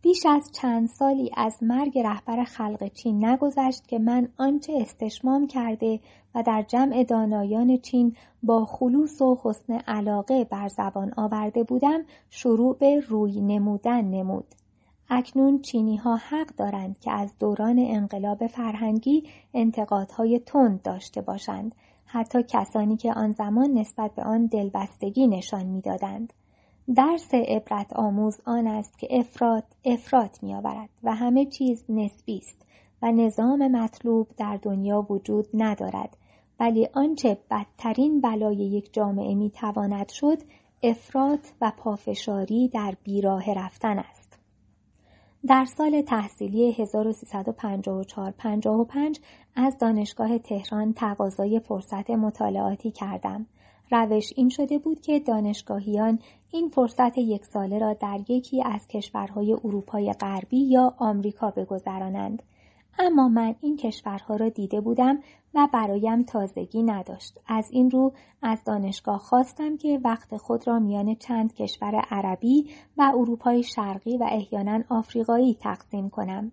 بیش 0.02 0.26
از 0.26 0.52
چند 0.52 0.88
سالی 0.88 1.32
از 1.38 1.58
مرگ 1.62 2.00
رهبر 2.00 2.44
خلق 2.44 2.88
چین 2.88 3.26
نگذشت 3.26 3.88
که 3.88 4.00
من 4.00 4.28
آنچه 4.38 4.74
استشمام 4.82 5.48
کرده 5.48 6.00
و 6.36 6.44
در 6.44 6.62
جمع 6.68 7.04
دانایان 7.04 7.78
چین 7.78 8.16
با 8.44 8.66
خلوص 8.66 9.22
و 9.22 9.40
حسن 9.44 9.74
علاقه 9.74 10.44
بر 10.44 10.68
زبان 10.68 11.14
آورده 11.18 11.64
بودم 11.64 12.04
شروع 12.30 12.78
به 12.78 13.00
روی 13.00 13.42
نمودن 13.42 14.06
نمود. 14.06 14.46
اکنون 15.10 15.62
چینی 15.62 15.98
ها 15.98 16.16
حق 16.16 16.56
دارند 16.58 17.00
که 17.00 17.12
از 17.12 17.34
دوران 17.40 17.80
انقلاب 17.80 18.48
فرهنگی 18.48 19.24
انتقادهای 19.54 20.40
تند 20.40 20.82
داشته 20.82 21.22
باشند 21.22 21.76
حتی 22.14 22.44
کسانی 22.48 22.98
که 22.98 23.14
آن 23.14 23.32
زمان 23.32 23.72
نسبت 23.72 24.16
به 24.16 24.24
آن 24.24 24.46
دلبستگی 24.46 25.28
نشان 25.28 25.66
می‌دادند. 25.66 26.34
درس 26.96 27.34
عبرت 27.34 27.94
آموز 27.94 28.42
آن 28.46 28.68
است 28.68 29.00
که 29.00 29.08
افراد 29.12 29.64
افراد 29.86 30.38
می 30.42 30.56
آورد 30.56 30.90
و 31.04 31.16
همه 31.16 31.46
چیز 31.46 31.86
نسبی 31.90 32.38
است 32.38 32.66
و 33.02 33.12
نظام 33.12 33.68
مطلوب 33.68 34.28
در 34.38 34.60
دنیا 34.62 35.06
وجود 35.10 35.48
ندارد 35.54 36.18
ولی 36.60 36.88
آنچه 36.94 37.38
بدترین 37.52 38.22
بلای 38.22 38.56
یک 38.56 38.94
جامعه 38.94 39.36
می 39.36 39.50
تواند 39.50 40.10
شد 40.10 40.38
افراد 40.84 41.40
و 41.62 41.72
پافشاری 41.78 42.68
در 42.68 42.96
بیراه 43.04 43.54
رفتن 43.54 44.00
است. 44.00 44.40
در 45.48 45.66
سال 45.66 46.02
تحصیلی 46.02 46.74
1354-55 46.74 46.78
از 49.56 49.78
دانشگاه 49.78 50.38
تهران 50.38 50.94
تقاضای 50.94 51.60
فرصت 51.60 52.10
مطالعاتی 52.10 52.92
کردم. 52.92 53.46
روش 53.92 54.34
این 54.36 54.50
شده 54.50 54.80
بود 54.80 55.02
که 55.02 55.20
دانشگاهیان 55.20 56.20
این 56.52 56.70
فرصت 56.70 57.18
یک 57.18 57.46
ساله 57.46 57.80
را 57.80 57.94
در 57.94 58.20
یکی 58.30 58.64
از 58.66 58.88
کشورهای 58.88 59.54
اروپای 59.54 60.14
غربی 60.14 60.60
یا 60.60 60.94
آمریکا 60.98 61.52
بگذرانند. 61.52 62.44
اما 63.00 63.28
من 63.28 63.56
این 63.62 63.78
کشورها 63.78 64.36
را 64.36 64.50
دیده 64.50 64.82
بودم 64.82 65.20
و 65.54 65.68
برایم 65.74 66.24
تازگی 66.24 66.84
نداشت. 66.84 67.40
از 67.48 67.70
این 67.72 67.92
رو 67.92 68.14
از 68.42 68.64
دانشگاه 68.66 69.18
خواستم 69.18 69.78
که 69.78 70.00
وقت 70.04 70.38
خود 70.38 70.68
را 70.68 70.80
میان 70.80 71.16
چند 71.16 71.54
کشور 71.54 71.96
عربی 71.96 72.70
و 72.98 73.12
اروپای 73.16 73.64
شرقی 73.64 74.18
و 74.18 74.28
احیانا 74.32 74.84
آفریقایی 74.90 75.58
تقسیم 75.62 76.10
کنم. 76.10 76.52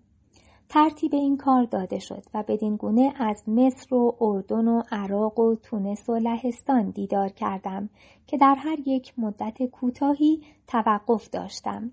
ترتیب 0.73 1.15
این 1.15 1.37
کار 1.37 1.63
داده 1.63 1.99
شد 1.99 2.23
و 2.33 2.43
بدین 2.47 2.75
گونه 2.75 3.13
از 3.15 3.43
مصر 3.47 3.95
و 3.95 4.15
اردن 4.21 4.67
و 4.67 4.83
عراق 4.91 5.39
و 5.39 5.55
تونس 5.55 6.09
و 6.09 6.15
لهستان 6.15 6.89
دیدار 6.89 7.29
کردم 7.29 7.89
که 8.27 8.37
در 8.37 8.55
هر 8.55 8.77
یک 8.85 9.13
مدت 9.17 9.63
کوتاهی 9.63 10.41
توقف 10.67 11.29
داشتم. 11.29 11.91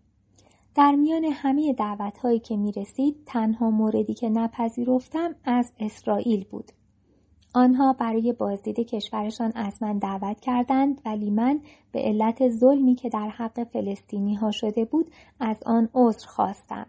در 0.74 0.94
میان 0.94 1.24
همه 1.24 1.72
دعوت 1.72 2.18
هایی 2.18 2.38
که 2.38 2.56
می 2.56 2.72
رسید 2.72 3.16
تنها 3.26 3.70
موردی 3.70 4.14
که 4.14 4.28
نپذیرفتم 4.28 5.34
از 5.44 5.72
اسرائیل 5.80 6.44
بود. 6.44 6.72
آنها 7.55 7.92
برای 7.92 8.32
بازدید 8.32 8.78
کشورشان 8.78 9.52
از 9.55 9.82
من 9.82 9.98
دعوت 9.98 10.40
کردند 10.40 11.00
ولی 11.06 11.30
من 11.30 11.60
به 11.92 12.00
علت 12.00 12.48
ظلمی 12.48 12.94
که 12.94 13.09
در 13.09 13.28
حق 13.28 13.64
فلسطینی 13.64 14.34
ها 14.34 14.50
شده 14.50 14.84
بود 14.84 15.10
از 15.40 15.56
آن 15.66 15.88
عذر 15.94 16.26
خواستم. 16.28 16.86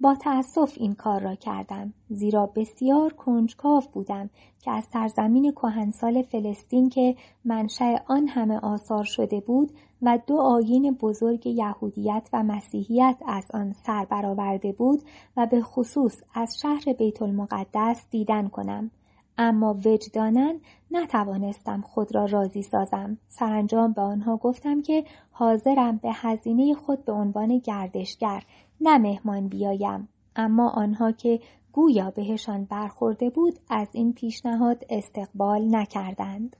با 0.00 0.14
تأسف 0.14 0.72
این 0.76 0.94
کار 0.94 1.20
را 1.20 1.34
کردم 1.34 1.92
زیرا 2.08 2.46
بسیار 2.46 3.12
کنجکاو 3.12 3.82
بودم 3.92 4.30
که 4.60 4.70
از 4.70 4.84
سرزمین 4.92 5.52
کهنسال 5.52 6.22
فلسطین 6.22 6.88
که 6.88 7.16
منشأ 7.44 7.96
آن 8.06 8.28
همه 8.28 8.58
آثار 8.58 9.04
شده 9.04 9.40
بود 9.40 9.72
و 10.02 10.18
دو 10.26 10.36
آیین 10.36 10.94
بزرگ 11.00 11.46
یهودیت 11.46 12.28
و 12.32 12.42
مسیحیت 12.42 13.16
از 13.26 13.44
آن 13.54 13.72
سر 13.72 14.04
برآورده 14.04 14.72
بود 14.72 15.02
و 15.36 15.46
به 15.46 15.62
خصوص 15.62 16.16
از 16.34 16.58
شهر 16.62 16.92
بیت 16.98 17.22
المقدس 17.22 18.04
دیدن 18.10 18.48
کنم. 18.48 18.90
اما 19.38 19.74
وجدانا 19.84 20.54
نتوانستم 20.90 21.80
خود 21.80 22.14
را 22.14 22.24
راضی 22.24 22.62
سازم. 22.62 23.18
سرانجام 23.28 23.92
به 23.92 24.02
آنها 24.02 24.36
گفتم 24.36 24.82
که 24.82 25.04
حاضرم 25.30 25.96
به 25.96 26.10
هزینه 26.12 26.74
خود 26.74 27.04
به 27.04 27.12
عنوان 27.12 27.58
گردشگر 27.58 28.42
نه 28.80 28.98
مهمان 28.98 29.48
بیایم. 29.48 30.08
اما 30.36 30.70
آنها 30.70 31.12
که 31.12 31.40
گویا 31.72 32.10
بهشان 32.10 32.64
برخورده 32.64 33.30
بود 33.30 33.58
از 33.70 33.88
این 33.92 34.12
پیشنهاد 34.12 34.84
استقبال 34.90 35.76
نکردند. 35.76 36.56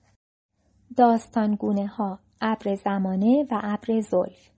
داستانگونه 0.96 1.86
ها 1.86 2.18
ابر 2.40 2.74
زمانه 2.74 3.46
و 3.50 3.60
ابر 3.62 4.00
زلف. 4.00 4.50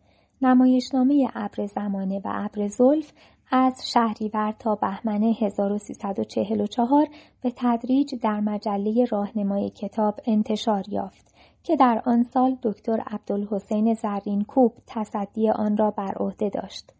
نمایشنامه 0.43 1.29
ابر 1.35 1.67
زمانه 1.67 2.19
و 2.25 2.29
ابر 2.33 2.69
زلف 2.69 3.13
از 3.51 3.91
شهریور 3.93 4.55
تا 4.59 4.75
بهمن 4.75 5.23
1344 5.23 7.07
به 7.43 7.53
تدریج 7.57 8.15
در 8.23 8.41
مجله 8.41 9.05
راهنمای 9.05 9.71
کتاب 9.71 10.21
انتشار 10.25 10.85
یافت 10.89 11.35
که 11.63 11.77
در 11.77 12.03
آن 12.05 12.23
سال 12.23 12.57
دکتر 12.63 13.01
عبدالحسین 13.07 13.95
زرینکوب 13.95 14.73
تصدی 14.87 15.51
آن 15.51 15.77
را 15.77 15.91
بر 15.91 16.15
عهده 16.17 16.49
داشت. 16.49 16.93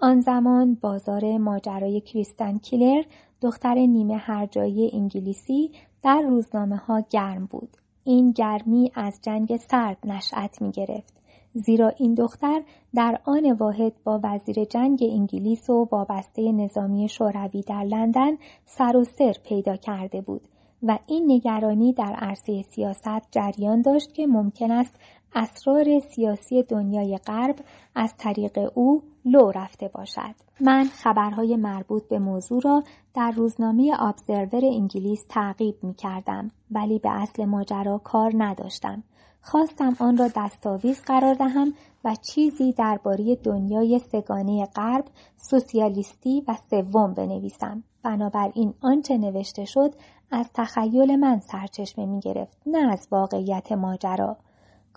آن 0.00 0.20
زمان 0.20 0.74
بازار 0.80 1.38
ماجرای 1.38 2.00
کریستن 2.00 2.58
کیلر 2.58 3.02
دختر 3.42 3.74
نیمه 3.74 4.16
هرجایی 4.16 4.90
انگلیسی 4.92 5.70
در 6.02 6.22
روزنامه 6.22 6.76
ها 6.76 7.04
گرم 7.10 7.46
بود. 7.46 7.76
این 8.04 8.30
گرمی 8.30 8.92
از 8.94 9.20
جنگ 9.22 9.56
سرد 9.56 9.98
نشأت 10.04 10.62
می 10.62 10.70
گرفت. 10.70 11.14
زیرا 11.54 11.88
این 11.88 12.14
دختر 12.14 12.62
در 12.94 13.20
آن 13.24 13.52
واحد 13.52 13.92
با 14.04 14.20
وزیر 14.22 14.64
جنگ 14.64 14.98
انگلیس 15.02 15.70
و 15.70 15.88
وابسته 15.92 16.52
نظامی 16.52 17.08
شوروی 17.08 17.62
در 17.62 17.84
لندن 17.84 18.36
سر 18.64 18.96
و 18.96 19.04
سر 19.04 19.32
پیدا 19.44 19.76
کرده 19.76 20.20
بود 20.20 20.48
و 20.82 20.98
این 21.06 21.32
نگرانی 21.32 21.92
در 21.92 22.12
عرصه 22.18 22.62
سیاست 22.62 23.30
جریان 23.30 23.82
داشت 23.82 24.14
که 24.14 24.26
ممکن 24.26 24.70
است 24.70 24.94
اسرار 25.36 26.00
سیاسی 26.00 26.62
دنیای 26.62 27.18
غرب 27.26 27.56
از 27.94 28.14
طریق 28.18 28.70
او 28.74 29.02
لو 29.24 29.50
رفته 29.50 29.88
باشد. 29.88 30.34
من 30.60 30.84
خبرهای 30.84 31.56
مربوط 31.56 32.08
به 32.08 32.18
موضوع 32.18 32.60
را 32.64 32.82
در 33.14 33.30
روزنامه 33.30 33.92
ابزرور 33.98 34.64
انگلیس 34.64 35.24
تعقیب 35.28 35.74
می 35.82 35.94
کردم 35.94 36.50
ولی 36.70 36.98
به 36.98 37.10
اصل 37.10 37.44
ماجرا 37.44 37.98
کار 37.98 38.32
نداشتم. 38.36 39.02
خواستم 39.40 39.96
آن 40.00 40.16
را 40.16 40.28
دستاویز 40.36 41.02
قرار 41.02 41.34
دهم 41.34 41.72
و 42.04 42.14
چیزی 42.14 42.72
درباره 42.72 43.36
دنیای 43.36 43.98
سگانه 43.98 44.66
غرب 44.66 45.04
سوسیالیستی 45.36 46.44
و 46.48 46.54
سوم 46.70 47.14
بنویسم 47.14 47.82
بنابراین 48.02 48.74
آنچه 48.80 49.18
نوشته 49.18 49.64
شد 49.64 49.94
از 50.30 50.50
تخیل 50.54 51.16
من 51.16 51.40
سرچشمه 51.40 52.06
می 52.06 52.20
گرفت 52.20 52.58
نه 52.66 52.92
از 52.92 53.08
واقعیت 53.10 53.72
ماجرا 53.72 54.36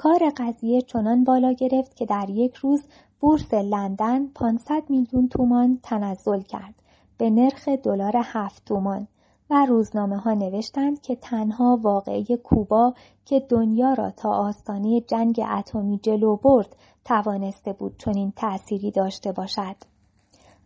کار 0.02 0.20
قضیه 0.38 0.82
چنان 0.82 1.24
بالا 1.24 1.52
گرفت 1.52 1.96
که 1.96 2.06
در 2.06 2.30
یک 2.30 2.56
روز 2.56 2.88
بورس 3.20 3.54
لندن 3.54 4.28
500 4.28 4.84
میلیون 4.90 5.28
تومان 5.28 5.80
تنزل 5.84 6.42
کرد 6.42 6.76
به 7.18 7.30
نرخ 7.30 7.68
دلار 7.68 8.14
هفت 8.16 8.66
تومان 8.66 9.08
و 9.50 9.66
روزنامه 9.66 10.18
ها 10.18 10.34
نوشتند 10.34 11.02
که 11.02 11.16
تنها 11.16 11.80
واقعه 11.82 12.38
کوبا 12.44 12.94
که 13.26 13.40
دنیا 13.50 13.94
را 13.94 14.12
تا 14.12 14.30
آستانه 14.30 15.02
جنگ 15.02 15.42
اتمی 15.58 16.00
جلو 16.04 16.36
برد 16.36 16.76
توانسته 17.06 17.74
بود 17.74 17.98
چنین 17.98 18.34
تأثیری 18.36 18.92
داشته 18.92 19.32
باشد. 19.32 19.76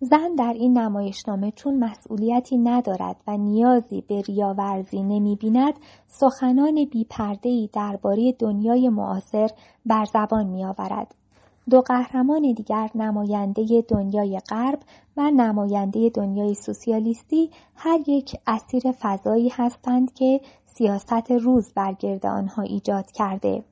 زن 0.03 0.35
در 0.37 0.53
این 0.53 0.77
نمایشنامه 0.77 1.51
چون 1.51 1.79
مسئولیتی 1.79 2.57
ندارد 2.57 3.15
و 3.27 3.37
نیازی 3.37 4.01
به 4.01 4.21
ریاورزی 4.21 5.03
نمی 5.03 5.35
بیند 5.35 5.73
سخنان 6.07 6.85
بیپردهی 6.85 7.69
درباره 7.73 8.31
دنیای 8.31 8.89
معاصر 8.89 9.49
بر 9.85 10.05
زبان 10.05 10.47
می 10.47 10.65
آورد. 10.65 11.15
دو 11.69 11.81
قهرمان 11.81 12.53
دیگر 12.53 12.89
نماینده 12.95 13.85
دنیای 13.87 14.39
غرب 14.49 14.79
و 15.17 15.31
نماینده 15.31 16.09
دنیای 16.09 16.53
سوسیالیستی 16.53 17.49
هر 17.75 17.99
یک 18.07 18.35
اسیر 18.47 18.83
فضایی 18.99 19.49
هستند 19.49 20.13
که 20.13 20.41
سیاست 20.65 21.31
روز 21.31 21.73
برگرد 21.75 22.25
آنها 22.25 22.61
ایجاد 22.61 23.11
کرده 23.11 23.63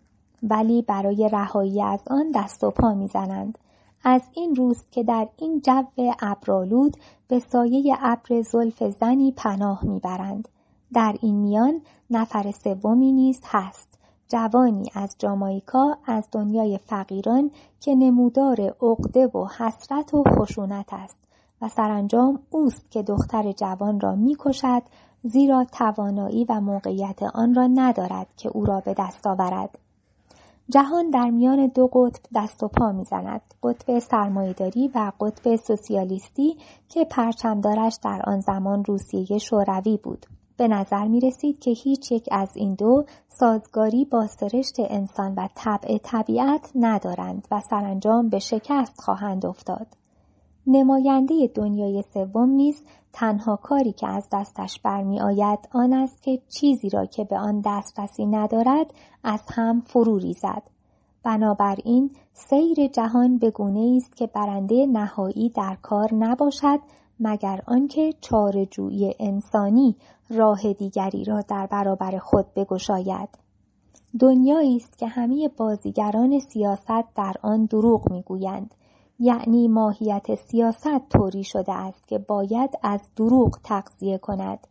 ولی 0.43 0.81
برای 0.81 1.29
رهایی 1.31 1.83
از 1.83 2.01
آن 2.07 2.31
دست 2.35 2.63
و 2.63 2.71
پا 2.71 2.93
می‌زنند 2.93 3.57
از 4.03 4.21
این 4.33 4.55
روز 4.55 4.85
که 4.91 5.03
در 5.03 5.27
این 5.37 5.61
جو 5.61 5.83
ابرالود 6.21 6.97
به 7.27 7.39
سایه 7.39 7.95
ابر 7.99 8.41
زلف 8.41 8.83
زنی 8.83 9.31
پناه 9.31 9.85
می‌برند. 9.85 10.47
در 10.93 11.15
این 11.21 11.35
میان 11.35 11.81
نفر 12.09 12.51
سومی 12.51 13.11
نیز 13.11 13.39
هست 13.45 13.99
جوانی 14.29 14.89
از 14.93 15.15
جامایکا 15.19 15.97
از 16.05 16.27
دنیای 16.31 16.77
فقیران 16.77 17.51
که 17.79 17.95
نمودار 17.95 18.61
عقده 18.81 19.27
و 19.27 19.45
حسرت 19.45 20.13
و 20.13 20.23
خشونت 20.37 20.93
است 20.93 21.17
و 21.61 21.69
سرانجام 21.69 22.39
اوست 22.49 22.91
که 22.91 23.03
دختر 23.03 23.51
جوان 23.51 23.99
را 23.99 24.15
می‌کشد 24.15 24.81
زیرا 25.23 25.65
توانایی 25.71 26.45
و 26.49 26.59
موقعیت 26.59 27.23
آن 27.23 27.53
را 27.53 27.67
ندارد 27.67 28.27
که 28.37 28.49
او 28.49 28.65
را 28.65 28.79
به 28.79 28.95
دست 28.97 29.27
آورد. 29.27 29.79
جهان 30.73 31.09
در 31.09 31.29
میان 31.29 31.67
دو 31.67 31.87
قطب 31.87 32.21
دست 32.35 32.63
و 32.63 32.67
پا 32.67 32.91
می‌زند 32.91 33.41
قطب 33.63 33.99
سرمایهداری 33.99 34.91
و 34.95 35.11
قطب 35.21 35.55
سوسیالیستی 35.55 36.57
که 36.89 37.05
پرچمدارش 37.05 37.97
در 38.03 38.21
آن 38.27 38.39
زمان 38.39 38.85
روسیه 38.85 39.37
شوروی 39.37 39.97
بود 40.03 40.25
به 40.57 40.67
نظر 40.67 41.07
می 41.07 41.19
رسید 41.19 41.59
که 41.59 41.71
هیچ 41.71 42.11
یک 42.11 42.29
از 42.31 42.49
این 42.55 42.73
دو 42.73 43.05
سازگاری 43.27 44.05
با 44.05 44.27
سرشت 44.27 44.75
انسان 44.79 45.33
و 45.37 45.47
طبع 45.55 45.97
طبیعت 45.97 46.71
ندارند 46.75 47.47
و 47.51 47.59
سرانجام 47.69 48.29
به 48.29 48.39
شکست 48.39 49.01
خواهند 49.01 49.45
افتاد. 49.45 50.00
نماینده 50.67 51.51
دنیای 51.55 52.03
سوم 52.13 52.49
نیز 52.49 52.83
تنها 53.13 53.55
کاری 53.55 53.91
که 53.91 54.07
از 54.07 54.27
دستش 54.31 54.79
برمی 54.79 55.21
آید 55.21 55.59
آن 55.71 55.93
است 55.93 56.23
که 56.23 56.39
چیزی 56.49 56.89
را 56.89 57.05
که 57.05 57.23
به 57.23 57.37
آن 57.37 57.61
دسترسی 57.65 58.25
ندارد 58.25 58.93
از 59.23 59.41
هم 59.49 59.81
فرو 59.81 60.17
ریزد. 60.17 60.63
بنابراین 61.23 62.11
سیر 62.33 62.87
جهان 62.87 63.37
به 63.37 63.51
گونه 63.51 63.97
است 63.97 64.15
که 64.15 64.27
برنده 64.27 64.85
نهایی 64.85 65.49
در 65.49 65.77
کار 65.81 66.13
نباشد 66.13 66.79
مگر 67.19 67.61
آنکه 67.67 68.13
چارجویی 68.21 69.15
انسانی 69.19 69.95
راه 70.29 70.73
دیگری 70.73 71.23
را 71.23 71.41
در 71.41 71.67
برابر 71.67 72.17
خود 72.17 72.45
بگشاید 72.55 73.29
دنیایی 74.19 74.75
است 74.75 74.97
که 74.97 75.07
همه 75.07 75.49
بازیگران 75.57 76.39
سیاست 76.39 77.15
در 77.15 77.33
آن 77.41 77.65
دروغ 77.65 78.11
می‌گویند 78.11 78.75
یعنی 79.19 79.67
ماهیت 79.67 80.35
سیاست 80.35 81.09
طوری 81.09 81.43
شده 81.43 81.73
است 81.73 82.07
که 82.07 82.17
باید 82.17 82.69
از 82.83 83.01
دروغ 83.15 83.59
تغذیه 83.63 84.17
کند. 84.17 84.67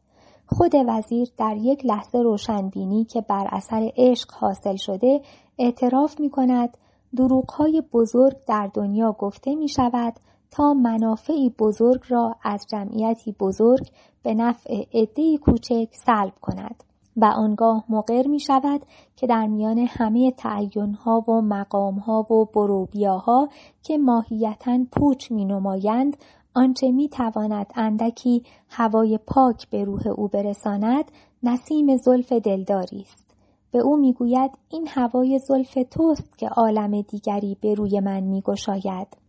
خود 0.46 0.72
وزیر 0.86 1.28
در 1.36 1.56
یک 1.56 1.86
لحظه 1.86 2.18
روشنبینی 2.18 3.04
که 3.04 3.20
بر 3.20 3.48
اثر 3.50 3.92
عشق 3.96 4.32
حاصل 4.32 4.76
شده 4.76 5.20
اعتراف 5.58 6.20
می 6.20 6.30
کند 6.30 6.76
دروغهای 7.16 7.82
بزرگ 7.92 8.36
در 8.46 8.70
دنیا 8.74 9.12
گفته 9.12 9.54
می 9.54 9.68
شود 9.68 10.14
تا 10.50 10.74
منافعی 10.74 11.50
بزرگ 11.58 12.00
را 12.08 12.36
از 12.42 12.66
جمعیتی 12.70 13.32
بزرگ 13.40 13.86
به 14.22 14.34
نفع 14.34 14.84
عدهای 14.94 15.38
کوچک 15.38 15.88
سلب 16.06 16.32
کند. 16.40 16.84
و 17.16 17.24
آنگاه 17.24 17.84
مقر 17.88 18.26
می 18.26 18.40
شود 18.40 18.80
که 19.16 19.26
در 19.26 19.46
میان 19.46 19.78
همه 19.78 20.30
تعینها 20.30 21.20
و 21.28 21.40
مقامها 21.40 22.32
و 22.32 22.44
بروبیاها 22.44 23.48
که 23.82 23.98
ماهیتا 23.98 24.78
پوچ 24.92 25.30
می 25.30 25.44
نمایند 25.44 26.16
آنچه 26.54 26.90
می 26.90 27.08
تواند 27.08 27.66
اندکی 27.74 28.42
هوای 28.68 29.18
پاک 29.26 29.70
به 29.70 29.84
روح 29.84 30.06
او 30.06 30.28
برساند 30.28 31.04
نسیم 31.42 31.96
زلف 31.96 32.32
دلداری 32.32 33.00
است. 33.00 33.34
به 33.72 33.78
او 33.78 33.96
می‌گوید 33.96 34.50
این 34.68 34.88
هوای 34.88 35.38
زلف 35.38 35.78
توست 35.90 36.38
که 36.38 36.48
عالم 36.48 37.00
دیگری 37.00 37.56
به 37.60 37.74
روی 37.74 38.00
من 38.00 38.20
میگشاید. 38.20 39.19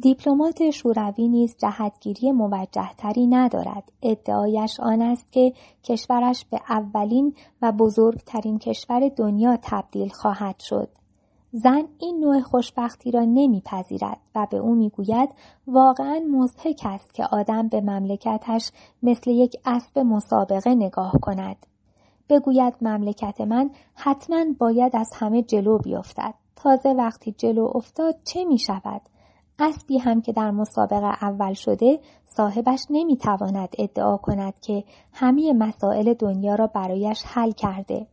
دیپلمات 0.00 0.70
شوروی 0.70 1.28
نیز 1.28 1.56
جهتگیری 1.58 2.32
موجهتری 2.32 3.26
ندارد. 3.26 3.92
ادعایش 4.02 4.80
آن 4.80 5.02
است 5.02 5.32
که 5.32 5.52
کشورش 5.84 6.44
به 6.44 6.60
اولین 6.68 7.34
و 7.62 7.72
بزرگترین 7.72 8.58
کشور 8.58 9.08
دنیا 9.08 9.58
تبدیل 9.62 10.08
خواهد 10.08 10.60
شد. 10.60 10.88
زن 11.52 11.84
این 11.98 12.20
نوع 12.20 12.40
خوشبختی 12.40 13.10
را 13.10 13.20
نمیپذیرد 13.20 14.20
و 14.34 14.46
به 14.50 14.56
او 14.56 14.74
می‌گوید 14.74 15.28
واقعا 15.66 16.20
مضحک 16.30 16.80
است 16.84 17.14
که 17.14 17.24
آدم 17.24 17.68
به 17.68 17.80
مملکتش 17.80 18.70
مثل 19.02 19.30
یک 19.30 19.56
اسب 19.64 19.98
مسابقه 19.98 20.74
نگاه 20.74 21.12
کند. 21.22 21.56
بگوید 22.28 22.74
مملکت 22.80 23.40
من 23.40 23.70
حتما 23.94 24.44
باید 24.58 24.96
از 24.96 25.10
همه 25.14 25.42
جلو 25.42 25.78
بیفتد. 25.78 26.34
تازه 26.56 26.88
وقتی 26.88 27.32
جلو 27.32 27.70
افتاد 27.74 28.14
چه 28.24 28.44
می 28.44 28.58
شود؟ 28.58 29.00
اسبی 29.58 29.98
هم 29.98 30.20
که 30.20 30.32
در 30.32 30.50
مسابقه 30.50 31.24
اول 31.24 31.52
شده 31.52 32.00
صاحبش 32.24 32.86
نمی‌تواند 32.90 33.68
ادعا 33.78 34.16
کند 34.16 34.60
که 34.60 34.84
همه 35.12 35.52
مسائل 35.52 36.14
دنیا 36.14 36.54
را 36.54 36.66
برایش 36.66 37.22
حل 37.26 37.50
کرده. 37.50 38.06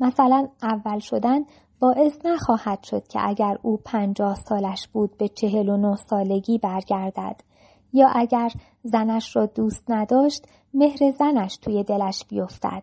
مثلا 0.00 0.48
اول 0.62 0.98
شدن 0.98 1.44
باعث 1.80 2.18
نخواهد 2.24 2.82
شد 2.82 3.08
که 3.08 3.20
اگر 3.22 3.58
او 3.62 3.76
پنجاه 3.84 4.34
سالش 4.34 4.88
بود 4.88 5.16
به 5.18 5.28
چهل 5.28 5.68
و 5.68 5.76
نه 5.76 5.96
سالگی 5.96 6.58
برگردد 6.58 7.40
یا 7.92 8.08
اگر 8.14 8.52
زنش 8.82 9.36
را 9.36 9.46
دوست 9.46 9.84
نداشت 9.88 10.46
مهر 10.74 11.10
زنش 11.18 11.56
توی 11.56 11.84
دلش 11.84 12.24
بیفتد. 12.28 12.82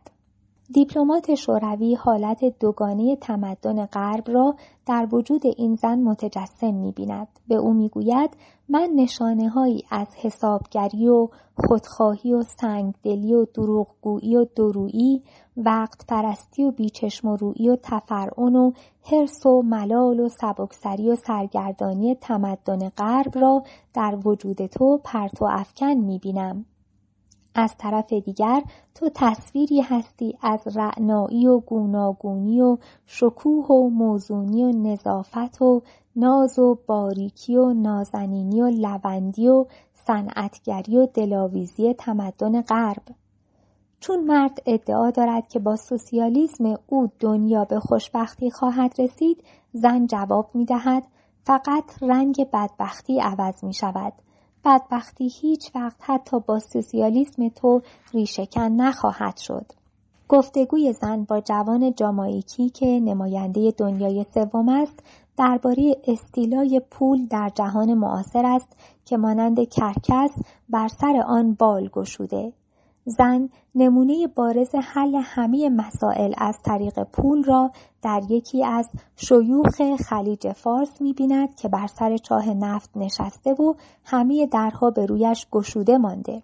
دیپلمات 0.74 1.36
شوروی 1.36 1.96
حالت 1.96 2.60
دوگانه 2.60 3.16
تمدن 3.16 3.86
غرب 3.86 4.24
را 4.28 4.56
در 4.86 5.08
وجود 5.12 5.42
این 5.58 5.76
زن 5.76 6.00
متجسم 6.00 6.74
می 6.74 6.92
بیند. 6.92 7.28
به 7.48 7.56
او 7.56 7.74
می 7.74 7.90
گوید 7.90 8.38
من 8.70 8.90
نشانه 8.96 9.50
هایی 9.50 9.84
از 9.92 10.08
حسابگری 10.18 11.08
و 11.08 11.28
خودخواهی 11.68 12.34
و 12.34 12.44
سنگدلی 12.62 13.34
و 13.34 13.46
دروغگویی 13.54 14.36
و 14.36 14.46
درویی 14.56 15.24
وقت 15.58 16.06
پرستی 16.08 16.64
و 16.64 16.72
بیچشم 16.72 17.28
و 17.28 17.36
رویی 17.36 17.70
و 17.70 17.78
تفرعن 17.84 18.56
و 18.56 18.72
حرس 19.12 19.46
و 19.46 19.62
ملال 19.62 20.20
و 20.20 20.30
سبکسری 20.42 21.10
و 21.10 21.16
سرگردانی 21.16 22.16
تمدن 22.16 22.90
غرب 22.90 23.38
را 23.38 23.64
در 23.94 24.18
وجود 24.26 24.66
تو 24.66 25.00
پرت 25.04 25.42
و 25.42 25.46
افکن 25.46 25.94
می 25.94 26.20
بینم. 26.20 26.66
از 27.56 27.76
طرف 27.78 28.14
دیگر 28.14 28.64
تو 28.96 29.10
تصویری 29.16 29.82
هستی 29.82 30.38
از 30.42 30.78
رعنایی 30.78 31.48
و 31.48 31.60
گوناگونی 31.60 32.62
و 32.62 32.78
شکوه 33.06 33.66
و 33.66 33.90
موزونی 33.90 34.64
و 34.64 34.72
نظافت 34.72 35.62
و 35.62 35.82
ناز 36.16 36.60
و 36.60 36.78
باریکی 36.88 37.56
و 37.56 37.74
نازنینی 37.74 38.62
و 38.62 38.68
لوندی 38.70 39.48
و 39.48 39.66
صنعتگری 39.94 40.98
و 40.98 41.06
دلاویزی 41.06 41.94
تمدن 41.94 42.62
غرب. 42.62 43.04
چون 44.00 44.24
مرد 44.24 44.60
ادعا 44.66 45.12
دارد 45.12 45.48
که 45.48 45.60
با 45.60 45.76
سوسیالیسم 45.76 46.76
او 46.88 47.08
دنیا 47.20 47.66
به 47.66 47.80
خوشبختی 47.80 48.52
خواهد 48.52 49.02
رسید 49.02 49.44
زن 49.74 50.06
جواب 50.06 50.50
می 50.54 50.66
دهد 50.66 51.04
فقط 51.44 52.04
رنگ 52.04 52.50
بدبختی 52.54 53.20
عوض 53.20 53.64
می 53.64 53.74
شود 53.74 54.14
بدبختی 54.66 55.32
هیچ 55.42 55.72
وقت 55.76 55.98
حتی 56.02 56.40
با 56.40 56.60
سوسیالیسم 56.60 57.50
تو 57.50 57.82
ریشهکن 58.14 58.62
نخواهد 58.62 59.38
شد. 59.38 59.66
گفتگوی 60.30 60.94
زن 60.94 61.24
با 61.24 61.42
جوان 61.42 61.94
جامایکی 61.94 62.70
که 62.70 62.86
نماینده 62.86 63.72
دنیای 63.78 64.26
سوم 64.34 64.70
است 64.70 65.04
درباره 65.38 65.96
استیلای 66.08 66.82
پول 66.92 67.26
در 67.26 67.52
جهان 67.56 67.94
معاصر 67.94 68.46
است 68.46 68.78
که 69.06 69.18
مانند 69.18 69.70
کرکس 69.70 70.32
بر 70.70 70.88
سر 70.88 71.24
آن 71.28 71.54
بال 71.54 71.88
گشوده 71.88 72.54
زن 73.18 73.50
نمونه 73.76 74.28
بارز 74.28 74.76
حل 74.84 75.16
همه 75.24 75.70
مسائل 75.70 76.34
از 76.38 76.58
طریق 76.66 77.04
پول 77.04 77.44
را 77.44 77.72
در 78.02 78.22
یکی 78.30 78.66
از 78.66 78.90
شیوخ 79.16 79.82
خلیج 79.96 80.52
فارس 80.52 81.02
می 81.02 81.14
بیند 81.14 81.56
که 81.56 81.68
بر 81.70 81.88
سر 81.88 82.18
چاه 82.18 82.50
نفت 82.50 82.90
نشسته 82.96 83.54
و 83.54 83.74
همه 84.06 84.46
درها 84.46 84.90
به 84.90 85.06
رویش 85.06 85.48
گشوده 85.52 85.98
مانده. 85.98 86.44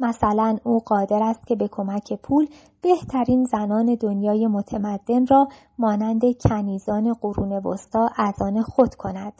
مثلا 0.00 0.56
او 0.64 0.78
قادر 0.78 1.22
است 1.22 1.46
که 1.46 1.56
به 1.56 1.68
کمک 1.68 2.12
پول 2.22 2.46
بهترین 2.82 3.44
زنان 3.44 3.94
دنیای 3.94 4.46
متمدن 4.46 5.26
را 5.26 5.48
مانند 5.78 6.22
کنیزان 6.48 7.14
قرون 7.14 7.52
وسطا 7.52 8.10
از 8.16 8.34
آن 8.40 8.62
خود 8.62 8.94
کند. 8.94 9.32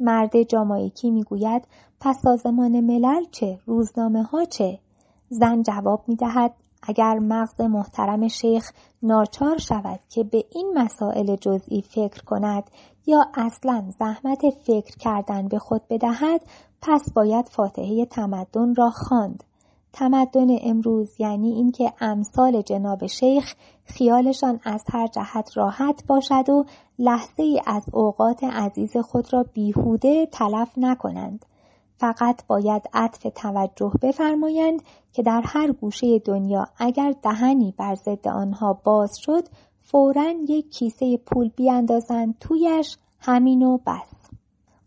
مرد 0.00 0.42
جامایکی 0.42 1.10
می‌گوید 1.10 1.68
پس 2.00 2.16
سازمان 2.22 2.80
ملل 2.80 3.24
چه 3.30 3.58
روزنامه 3.66 4.22
ها 4.22 4.44
چه 4.44 4.78
زن 5.32 5.62
جواب 5.62 6.04
می 6.08 6.16
دهد 6.16 6.54
اگر 6.82 7.18
مغز 7.18 7.60
محترم 7.60 8.28
شیخ 8.28 8.72
ناچار 9.02 9.58
شود 9.58 10.00
که 10.08 10.24
به 10.24 10.44
این 10.50 10.72
مسائل 10.76 11.36
جزئی 11.36 11.82
فکر 11.82 12.24
کند 12.24 12.70
یا 13.06 13.26
اصلا 13.34 13.84
زحمت 13.98 14.50
فکر 14.50 14.96
کردن 14.96 15.48
به 15.48 15.58
خود 15.58 15.82
بدهد 15.90 16.40
پس 16.82 17.12
باید 17.14 17.48
فاتحه 17.48 18.06
تمدن 18.06 18.74
را 18.74 18.90
خواند. 18.90 19.44
تمدن 19.92 20.46
امروز 20.62 21.20
یعنی 21.20 21.52
اینکه 21.52 21.92
امثال 22.00 22.62
جناب 22.62 23.06
شیخ 23.06 23.54
خیالشان 23.84 24.60
از 24.64 24.84
هر 24.92 25.06
جهت 25.06 25.56
راحت 25.56 26.06
باشد 26.06 26.48
و 26.48 26.64
لحظه 26.98 27.42
ای 27.42 27.60
از 27.66 27.82
اوقات 27.92 28.44
عزیز 28.44 28.96
خود 28.96 29.32
را 29.32 29.44
بیهوده 29.54 30.26
تلف 30.26 30.72
نکنند. 30.76 31.46
فقط 32.02 32.46
باید 32.46 32.82
عطف 32.92 33.26
توجه 33.34 33.92
بفرمایند 34.02 34.82
که 35.12 35.22
در 35.22 35.42
هر 35.44 35.72
گوشه 35.72 36.18
دنیا 36.18 36.66
اگر 36.78 37.14
دهنی 37.22 37.74
بر 37.78 37.94
ضد 37.94 38.28
آنها 38.28 38.72
باز 38.84 39.18
شد 39.18 39.44
فورا 39.80 40.34
یک 40.48 40.70
کیسه 40.70 41.16
پول 41.16 41.48
بیاندازند 41.56 42.38
تویش 42.40 42.96
همین 43.18 43.62
و 43.62 43.78
بس. 43.86 44.30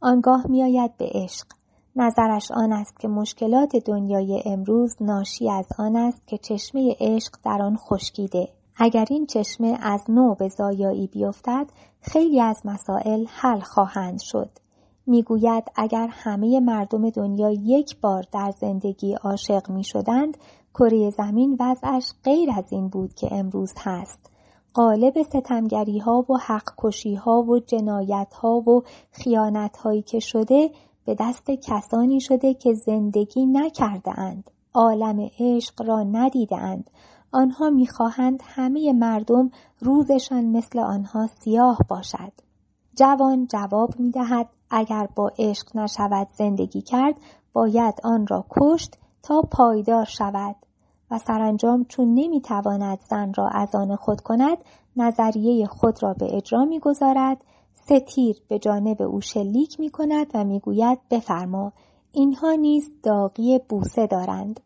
آنگاه 0.02 0.48
میآید 0.48 0.98
به 0.98 1.10
عشق. 1.14 1.48
نظرش 1.96 2.52
آن 2.52 2.72
است 2.72 3.00
که 3.00 3.08
مشکلات 3.08 3.76
دنیای 3.76 4.42
امروز 4.46 4.96
ناشی 5.02 5.50
از 5.50 5.68
آن 5.78 5.96
است 5.96 6.28
که 6.28 6.38
چشمه 6.38 6.96
عشق 7.00 7.32
در 7.44 7.62
آن 7.62 7.78
خشکیده. 7.78 8.50
اگر 8.78 9.06
این 9.10 9.26
چشمه 9.26 9.78
از 9.82 10.02
نو 10.10 10.36
به 10.36 10.48
زایایی 10.48 11.08
بیفتد 11.08 11.68
خیلی 12.02 12.42
از 12.42 12.62
مسائل 12.66 13.26
حل 13.30 13.60
خواهند 13.60 14.20
شد. 14.22 14.65
می‌گوید 15.08 15.64
اگر 15.76 16.08
همه 16.12 16.60
مردم 16.60 17.10
دنیا 17.10 17.52
یک 17.52 18.02
بار 18.02 18.24
در 18.32 18.52
زندگی 18.52 19.14
عاشق 19.14 19.70
می 19.70 19.84
شدند 19.84 20.38
کره 20.74 21.10
زمین 21.10 21.58
وضعش 21.60 22.14
غیر 22.24 22.50
از 22.58 22.66
این 22.72 22.88
بود 22.88 23.14
که 23.14 23.28
امروز 23.32 23.74
هست. 23.78 24.32
قالب 24.74 25.22
ستمگری 25.22 26.00
ها 26.00 26.26
و 26.30 26.38
حق 26.38 26.70
کشی 26.78 27.16
ها 27.16 27.42
و 27.42 27.60
جنایت 27.60 28.34
ها 28.34 28.50
و 28.50 28.84
خیانت 29.12 29.78
هایی 29.78 30.02
که 30.02 30.20
شده 30.20 30.70
به 31.06 31.16
دست 31.20 31.52
کسانی 31.52 32.20
شده 32.20 32.54
که 32.54 32.74
زندگی 32.74 33.46
نکرده 33.46 34.20
اند. 34.20 34.52
عالم 34.74 35.30
عشق 35.40 35.82
را 35.82 36.04
ندیده 36.04 36.58
اند. 36.58 36.90
آنها 37.32 37.70
می‌خواهند 37.70 38.40
همه 38.44 38.94
مردم 38.94 39.52
روزشان 39.80 40.46
مثل 40.46 40.80
آنها 40.80 41.28
سیاه 41.28 41.78
باشد. 41.90 42.45
جوان 42.96 43.48
جواب 43.48 44.00
می 44.00 44.12
دهد 44.12 44.50
اگر 44.70 45.08
با 45.16 45.32
عشق 45.40 45.78
نشود 45.78 46.28
زندگی 46.38 46.82
کرد 46.82 47.16
باید 47.54 47.96
آن 48.04 48.28
را 48.28 48.46
کشت 48.50 48.98
تا 49.24 49.42
پایدار 49.42 50.06
شود. 50.06 50.56
و 51.12 51.18
سرانجام 51.18 51.86
چون 51.90 52.14
نمی‌تواند 52.14 53.00
زن 53.10 53.34
را 53.34 53.48
از 53.48 53.76
آن 53.76 53.96
خود 53.96 54.22
کند 54.22 54.58
نظریه 54.98 55.66
خود 55.68 56.04
را 56.04 56.14
به 56.14 56.38
اجرا 56.38 56.66
می‌گذارد. 56.66 57.38
سه 57.88 58.00
تیر 58.00 58.42
به 58.48 58.60
جانب 58.60 59.02
او 59.02 59.22
شلیک 59.22 59.80
می 59.80 59.90
کند 59.90 60.28
و 60.34 60.44
می‌گوید 60.44 61.00
بفرما 61.12 61.74
اینها 62.12 62.52
نیز 62.52 62.92
داغی 63.04 63.60
بوسه 63.70 64.08
دارند. 64.08 64.60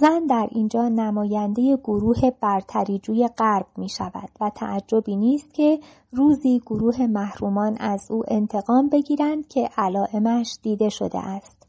زن 0.00 0.26
در 0.26 0.48
اینجا 0.50 0.88
نماینده 0.88 1.76
گروه 1.76 2.30
برتریجوی 2.40 3.28
غرب 3.38 3.66
می 3.76 3.88
شود 3.88 4.28
و 4.40 4.50
تعجبی 4.50 5.16
نیست 5.16 5.54
که 5.54 5.78
روزی 6.12 6.58
گروه 6.66 7.06
محرومان 7.06 7.76
از 7.80 8.10
او 8.10 8.22
انتقام 8.28 8.88
بگیرند 8.88 9.48
که 9.48 9.68
علائمش 9.76 10.58
دیده 10.62 10.88
شده 10.88 11.18
است. 11.18 11.66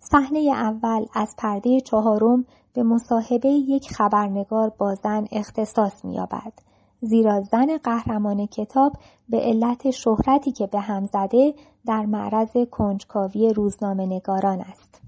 صحنه 0.00 0.38
اول 0.38 1.06
از 1.14 1.34
پرده 1.38 1.80
چهارم 1.80 2.44
به 2.72 2.82
مصاحبه 2.82 3.48
یک 3.48 3.90
خبرنگار 3.90 4.72
با 4.78 4.94
زن 4.94 5.26
اختصاص 5.32 6.04
می‌یابد 6.04 6.52
زیرا 7.00 7.40
زن 7.40 7.76
قهرمان 7.76 8.46
کتاب 8.46 8.92
به 9.28 9.40
علت 9.40 9.90
شهرتی 9.90 10.52
که 10.52 10.66
به 10.66 10.80
هم 10.80 11.06
زده 11.06 11.54
در 11.86 12.06
معرض 12.06 12.56
کنجکاوی 12.70 13.52
روزنامه 13.52 14.06
نگاران 14.06 14.60
است. 14.60 15.07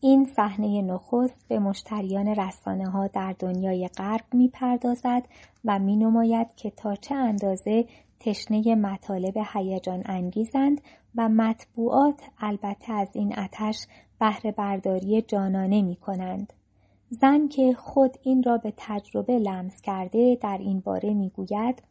این 0.00 0.24
صحنه 0.24 0.82
نخست 0.82 1.48
به 1.48 1.58
مشتریان 1.58 2.26
رسانه 2.26 2.90
ها 2.90 3.06
در 3.06 3.34
دنیای 3.38 3.88
غرب 3.88 4.24
می 4.32 4.48
پردازد 4.48 5.22
و 5.64 5.78
می 5.78 5.96
نماید 5.96 6.46
که 6.56 6.70
تا 6.70 6.94
چه 6.94 7.14
اندازه 7.14 7.84
تشنه 8.20 8.74
مطالب 8.74 9.34
هیجان 9.54 10.02
انگیزند 10.06 10.80
و 11.16 11.28
مطبوعات 11.28 12.22
البته 12.38 12.92
از 12.92 13.08
این 13.14 13.38
اتش 13.38 13.86
بهره 14.20 14.52
برداری 14.52 15.22
جانانه 15.22 15.82
می 15.82 15.96
کنند. 15.96 16.52
زن 17.10 17.48
که 17.48 17.72
خود 17.72 18.16
این 18.22 18.42
را 18.42 18.56
به 18.56 18.72
تجربه 18.76 19.38
لمس 19.38 19.80
کرده 19.82 20.38
در 20.40 20.58
این 20.60 20.80
باره 20.80 21.14
می 21.14 21.30
گوید 21.30 21.82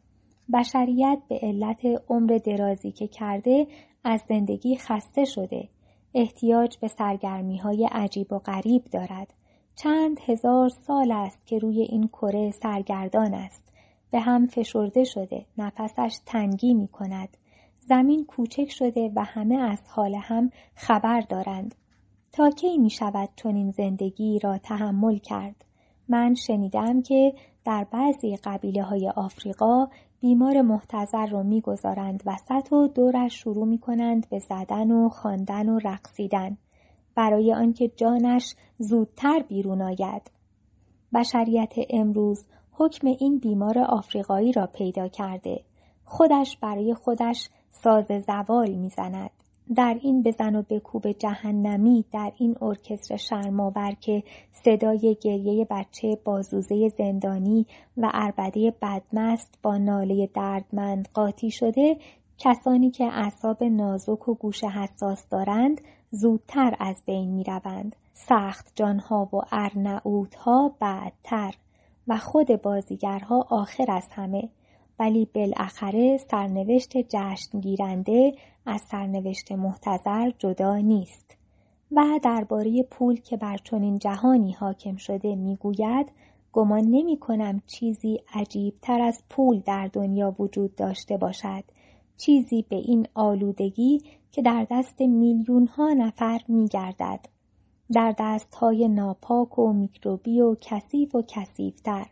بشریت 0.54 1.18
به 1.28 1.38
علت 1.42 1.80
عمر 2.08 2.38
درازی 2.44 2.92
که 2.92 3.08
کرده 3.08 3.66
از 4.04 4.20
زندگی 4.28 4.76
خسته 4.76 5.24
شده 5.24 5.68
احتیاج 6.14 6.78
به 6.78 6.88
سرگرمی 6.88 7.58
های 7.58 7.88
عجیب 7.92 8.32
و 8.32 8.38
غریب 8.38 8.84
دارد. 8.84 9.34
چند 9.76 10.20
هزار 10.26 10.68
سال 10.68 11.12
است 11.12 11.46
که 11.46 11.58
روی 11.58 11.82
این 11.82 12.08
کره 12.08 12.50
سرگردان 12.50 13.34
است. 13.34 13.72
به 14.10 14.20
هم 14.20 14.46
فشرده 14.46 15.04
شده 15.04 15.46
نفسش 15.58 16.18
تنگی 16.26 16.74
می 16.74 16.88
کند 16.88 17.36
زمین 17.80 18.24
کوچک 18.24 18.70
شده 18.70 19.12
و 19.16 19.24
همه 19.24 19.58
از 19.58 19.78
حال 19.88 20.14
هم 20.14 20.50
خبر 20.74 21.20
دارند. 21.20 21.74
تا 22.32 22.50
کی 22.50 22.78
می 22.78 22.90
شود 22.90 23.28
چنین 23.36 23.70
زندگی 23.70 24.38
را 24.38 24.58
تحمل 24.58 25.18
کرد؟ 25.18 25.64
من 26.08 26.34
شنیدم 26.34 27.02
که 27.02 27.34
در 27.64 27.84
بعضی 27.84 28.36
قبیله 28.36 28.82
های 28.82 29.08
آفریقا 29.08 29.88
بیمار 30.20 30.62
محتضر 30.62 31.26
را 31.26 31.42
می‌گذارند 31.42 32.22
وسط 32.26 32.72
و 32.72 32.88
دورش 32.88 33.34
شروع 33.34 33.66
می 33.66 33.78
کنند 33.78 34.28
به 34.28 34.38
زدن 34.38 34.90
و 34.90 35.08
خواندن 35.08 35.68
و 35.68 35.78
رقصیدن. 35.78 36.56
برای 37.14 37.54
آنکه 37.54 37.88
جانش 37.88 38.54
زودتر 38.78 39.44
بیرون 39.48 39.82
آید. 39.82 40.30
بشریت 41.14 41.72
امروز 41.90 42.46
حکم 42.72 43.06
این 43.06 43.38
بیمار 43.38 43.78
آفریقایی 43.78 44.52
را 44.52 44.66
پیدا 44.66 45.08
کرده. 45.08 45.64
خودش 46.04 46.56
برای 46.56 46.94
خودش 46.94 47.50
ساز 47.70 48.06
زوال 48.26 48.70
می‌زند. 48.70 49.30
در 49.76 49.98
این 50.02 50.22
بزن 50.22 50.56
و 50.56 50.62
بکوب 50.70 51.12
جهنمی 51.12 52.04
در 52.12 52.32
این 52.38 52.56
ارکستر 52.62 53.16
شرماور 53.16 53.92
که 54.00 54.22
صدای 54.64 55.16
گریه 55.22 55.66
بچه 55.70 56.18
بازوزه 56.24 56.88
زندانی 56.88 57.66
و 57.96 58.10
اربده 58.14 58.74
بدمست 58.82 59.58
با 59.62 59.76
ناله 59.76 60.28
دردمند 60.34 61.08
قاطی 61.14 61.50
شده 61.50 61.96
کسانی 62.38 62.90
که 62.90 63.04
اعصاب 63.04 63.64
نازک 63.64 64.28
و 64.28 64.34
گوش 64.34 64.64
حساس 64.64 65.28
دارند 65.28 65.80
زودتر 66.10 66.76
از 66.80 67.02
بین 67.06 67.30
می 67.30 67.44
روند. 67.44 67.96
سخت 68.12 68.72
جانها 68.74 69.28
و 69.32 69.36
ارنعودها 69.52 70.76
بعدتر 70.80 71.54
و 72.08 72.16
خود 72.16 72.62
بازیگرها 72.62 73.46
آخر 73.50 73.84
از 73.88 74.08
همه 74.12 74.48
ولی 74.98 75.28
بالاخره 75.34 76.16
سرنوشت 76.16 76.96
جشن 76.96 77.60
گیرنده 77.60 78.32
از 78.66 78.80
سرنوشت 78.90 79.52
محتظر 79.52 80.30
جدا 80.38 80.76
نیست 80.76 81.36
و 81.92 82.04
درباره 82.22 82.82
پول 82.82 83.20
که 83.20 83.36
بر 83.36 83.56
چنین 83.56 83.98
جهانی 83.98 84.52
حاکم 84.52 84.96
شده 84.96 85.36
می‌گوید 85.36 86.06
گمان 86.52 86.84
نمی 86.90 87.16
کنم 87.16 87.62
چیزی 87.66 88.20
عجیب 88.34 88.74
تر 88.82 89.00
از 89.00 89.22
پول 89.30 89.60
در 89.60 89.90
دنیا 89.92 90.34
وجود 90.38 90.74
داشته 90.74 91.16
باشد 91.16 91.64
چیزی 92.16 92.64
به 92.68 92.76
این 92.76 93.06
آلودگی 93.14 94.02
که 94.32 94.42
در 94.42 94.66
دست 94.70 95.00
میلیون 95.00 95.66
ها 95.66 95.92
نفر 95.92 96.40
می 96.48 96.68
گردد. 96.68 97.20
در 97.92 98.14
دست 98.18 98.54
های 98.54 98.88
ناپاک 98.88 99.58
و 99.58 99.72
میکروبی 99.72 100.40
و 100.40 100.56
کثیف 100.60 101.14
و 101.14 101.22
کثیفتر 101.28 102.06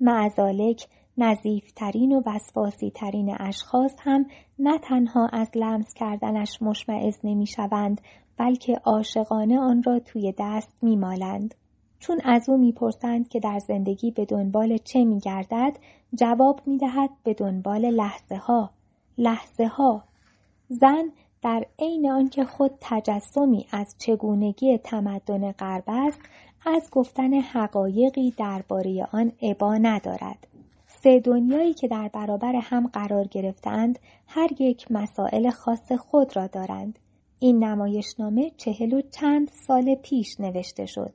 معذالک 0.00 0.86
نظیفترین 1.18 2.12
و 2.12 2.22
وسواسی 2.26 2.90
ترین 2.90 3.36
اشخاص 3.40 3.92
هم 3.98 4.26
نه 4.58 4.78
تنها 4.78 5.28
از 5.32 5.48
لمس 5.54 5.94
کردنش 5.94 6.62
مشمعز 6.62 7.18
نمی 7.24 7.46
شوند 7.46 8.00
بلکه 8.36 8.74
عاشقانه 8.84 9.58
آن 9.58 9.82
را 9.82 9.98
توی 9.98 10.34
دست 10.38 10.74
می 10.82 10.96
مالند. 10.96 11.54
چون 11.98 12.20
از 12.24 12.48
او 12.48 12.56
می‌پرسند 12.56 13.28
که 13.28 13.40
در 13.40 13.58
زندگی 13.58 14.10
به 14.10 14.24
دنبال 14.24 14.76
چه 14.76 15.04
می 15.04 15.20
گردد 15.20 15.76
جواب 16.14 16.60
می 16.66 16.78
دهد 16.78 17.10
به 17.24 17.34
دنبال 17.34 17.90
لحظه 17.90 18.36
ها 18.36 18.70
لحظه 19.18 19.66
ها 19.66 20.04
زن 20.68 21.10
در 21.42 21.66
عین 21.78 22.10
آنکه 22.10 22.44
خود 22.44 22.70
تجسمی 22.80 23.66
از 23.72 23.94
چگونگی 23.98 24.78
تمدن 24.78 25.52
غرب 25.52 25.84
است 25.86 26.22
از 26.66 26.90
گفتن 26.92 27.34
حقایقی 27.34 28.30
درباره 28.30 29.06
آن 29.12 29.32
عبا 29.42 29.76
ندارد. 29.76 30.53
سه 31.04 31.20
دنیایی 31.20 31.74
که 31.74 31.88
در 31.88 32.10
برابر 32.14 32.52
هم 32.62 32.86
قرار 32.86 33.26
گرفتند 33.26 33.98
هر 34.26 34.48
یک 34.58 34.86
مسائل 34.90 35.50
خاص 35.50 35.92
خود 35.92 36.36
را 36.36 36.46
دارند. 36.46 36.98
این 37.38 37.64
نمایشنامه 37.64 38.50
چهل 38.56 38.92
و 38.92 39.00
چند 39.10 39.50
سال 39.66 39.94
پیش 39.94 40.40
نوشته 40.40 40.86
شد. 40.86 41.12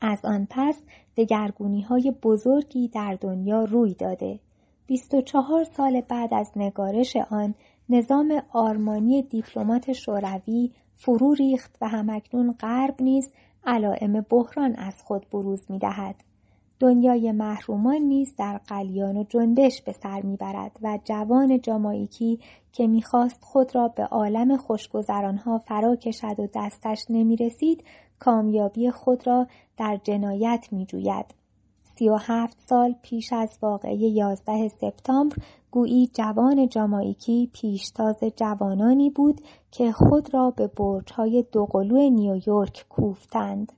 از 0.00 0.18
آن 0.24 0.46
پس 0.50 0.78
دگرگونی 1.16 1.82
های 1.82 2.12
بزرگی 2.22 2.88
در 2.88 3.18
دنیا 3.20 3.64
روی 3.64 3.94
داده. 3.94 4.38
24 4.86 5.64
سال 5.64 6.00
بعد 6.00 6.34
از 6.34 6.52
نگارش 6.56 7.16
آن 7.30 7.54
نظام 7.88 8.42
آرمانی 8.52 9.22
دیپلمات 9.22 9.92
شوروی 9.92 10.72
فرو 10.96 11.34
ریخت 11.34 11.76
و 11.80 11.88
همکنون 11.88 12.52
غرب 12.52 13.02
نیز 13.02 13.30
علائم 13.66 14.26
بحران 14.30 14.74
از 14.76 15.02
خود 15.04 15.26
بروز 15.32 15.70
می 15.70 15.78
دهد. 15.78 16.25
دنیای 16.80 17.32
محرومان 17.32 17.96
نیز 17.96 18.34
در 18.36 18.58
قلیان 18.58 19.16
و 19.16 19.24
جنبش 19.28 19.82
به 19.82 19.92
سر 19.92 20.22
می‌برد 20.22 20.76
و 20.82 20.98
جوان 21.04 21.60
جامایکی 21.60 22.40
که 22.72 22.86
می‌خواست 22.86 23.44
خود 23.44 23.74
را 23.74 23.88
به 23.88 24.04
عالم 24.04 24.56
خوشگذرانها 24.56 25.58
فرا 25.58 25.96
کشد 25.96 26.40
و 26.40 26.48
دستش 26.54 27.06
نمی‌رسید 27.10 27.84
کامیابی 28.18 28.90
خود 28.90 29.26
را 29.26 29.46
در 29.76 30.00
جنایت 30.04 30.68
میجوید 30.70 31.26
سی 31.98 32.08
و 32.08 32.16
هفت 32.16 32.56
سال 32.68 32.94
پیش 33.02 33.32
از 33.32 33.58
واقعه 33.62 33.96
یازده 33.96 34.68
سپتامبر 34.68 35.36
گویی 35.70 36.10
جوان 36.14 36.68
جامایکی 36.68 37.50
پیشتاز 37.52 38.16
جوانانی 38.36 39.10
بود 39.10 39.40
که 39.70 39.92
خود 39.92 40.34
را 40.34 40.50
به 40.50 40.66
برجهای 40.66 41.44
دوقلو 41.52 42.10
نیویورک 42.10 42.86
کوفتند. 42.88 43.72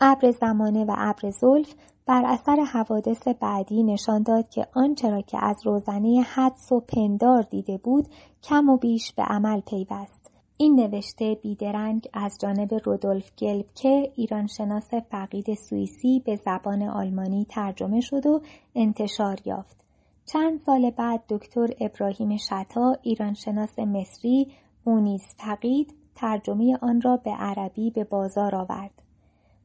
ابر 0.00 0.30
زمانه 0.30 0.84
و 0.84 0.94
ابر 0.98 1.30
زلف 1.30 1.74
بر 2.06 2.24
اثر 2.24 2.64
حوادث 2.64 3.28
بعدی 3.28 3.82
نشان 3.82 4.22
داد 4.22 4.48
که 4.48 4.66
آنچه 4.74 5.10
را 5.10 5.20
که 5.20 5.44
از 5.44 5.66
روزنه 5.66 6.20
حدس 6.34 6.72
و 6.72 6.80
پندار 6.80 7.42
دیده 7.42 7.78
بود 7.78 8.08
کم 8.42 8.68
و 8.68 8.76
بیش 8.76 9.12
به 9.12 9.22
عمل 9.22 9.60
پیوست. 9.60 10.30
این 10.56 10.80
نوشته 10.80 11.34
بیدرنگ 11.42 12.08
از 12.12 12.38
جانب 12.40 12.74
رودولف 12.84 13.30
گلبکه 13.38 14.12
ایرانشناس 14.16 14.94
فقید 15.10 15.54
سوئیسی 15.54 16.22
به 16.26 16.36
زبان 16.36 16.82
آلمانی 16.82 17.46
ترجمه 17.50 18.00
شد 18.00 18.26
و 18.26 18.40
انتشار 18.74 19.38
یافت. 19.44 19.84
چند 20.26 20.58
سال 20.58 20.90
بعد 20.90 21.22
دکتر 21.28 21.68
ابراهیم 21.80 22.36
شتا 22.36 22.96
ایرانشناس 23.02 23.78
مصری 23.78 24.52
او 24.84 25.00
نیز 25.00 25.22
فقید 25.36 25.94
ترجمه 26.14 26.78
آن 26.82 27.00
را 27.00 27.16
به 27.16 27.30
عربی 27.30 27.90
به 27.90 28.04
بازار 28.04 28.54
آورد. 28.54 29.09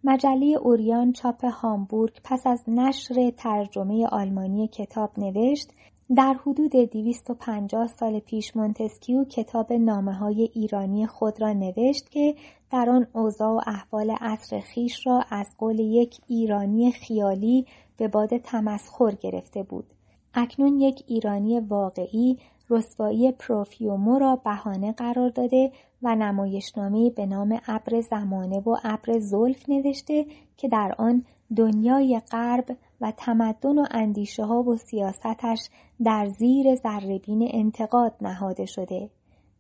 مجله 0.08 0.46
اوریان 0.46 1.12
چاپ 1.12 1.46
هامبورگ 1.46 2.14
پس 2.24 2.48
از 2.48 2.64
نشر 2.68 3.32
ترجمه 3.38 4.08
آلمانی 4.08 4.68
کتاب 4.68 5.12
نوشت 5.18 5.70
در 6.16 6.34
حدود 6.34 6.72
250 6.72 7.88
سال 7.88 8.20
پیش 8.20 8.56
مونتسکیو 8.56 9.24
کتاب 9.24 9.74
نامه 9.74 10.14
های 10.14 10.50
ایرانی 10.54 11.08
خود 11.08 11.42
را 11.42 11.54
نوشت 11.54 12.10
که 12.10 12.36
در 12.72 12.90
آن 12.90 13.08
اوضاع 13.14 13.50
و 13.50 13.62
احوال 13.68 14.16
عصر 14.22 14.60
خیش 14.60 15.08
را 15.08 15.24
از 15.30 15.48
قول 15.58 15.80
یک 15.80 16.18
ایرانی 16.28 16.92
خیالی 16.92 17.66
به 17.98 18.08
باد 18.08 18.38
تمسخر 18.38 19.12
گرفته 19.12 19.64
بود. 19.64 19.86
اکنون 20.34 20.80
یک 20.80 21.04
ایرانی 21.08 21.60
واقعی 21.60 22.38
رسوایی 22.70 23.32
پروفیومو 23.32 24.20
را 24.20 24.36
بهانه 24.36 24.92
قرار 24.92 25.30
داده 25.30 25.72
و 26.02 26.16
نمایشنامه 26.16 27.10
به 27.10 27.26
نام 27.26 27.60
ابر 27.68 28.02
زمانه 28.02 28.60
و 28.60 28.76
ابر 28.84 29.20
زلف 29.20 29.70
نوشته 29.70 30.26
که 30.58 30.68
در 30.68 30.96
آن 30.98 31.24
دنیای 31.58 32.22
غرب 32.32 32.78
و 33.02 33.14
تمدن 33.18 33.78
و 33.80 33.86
اندیشه 33.92 34.44
ها 34.44 34.64
و 34.64 34.78
سیاستش 34.78 35.60
در 36.04 36.30
زیر 36.40 36.76
زربین 36.76 37.50
انتقاد 37.54 38.16
نهاده 38.22 38.66
شده. 38.66 39.10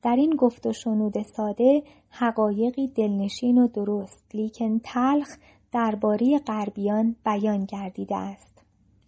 در 0.02 0.16
این 0.16 0.36
گفت 0.36 0.68
و 0.68 0.74
شنود 0.74 1.22
ساده 1.22 1.84
حقایقی 2.10 2.88
دلنشین 2.88 3.58
و 3.58 3.68
درست 3.68 4.26
لیکن 4.34 4.80
تلخ 4.84 5.28
درباره 5.72 6.40
غربیان 6.48 7.16
بیان 7.26 7.66
گردیده 7.66 8.16
است. 8.16 8.62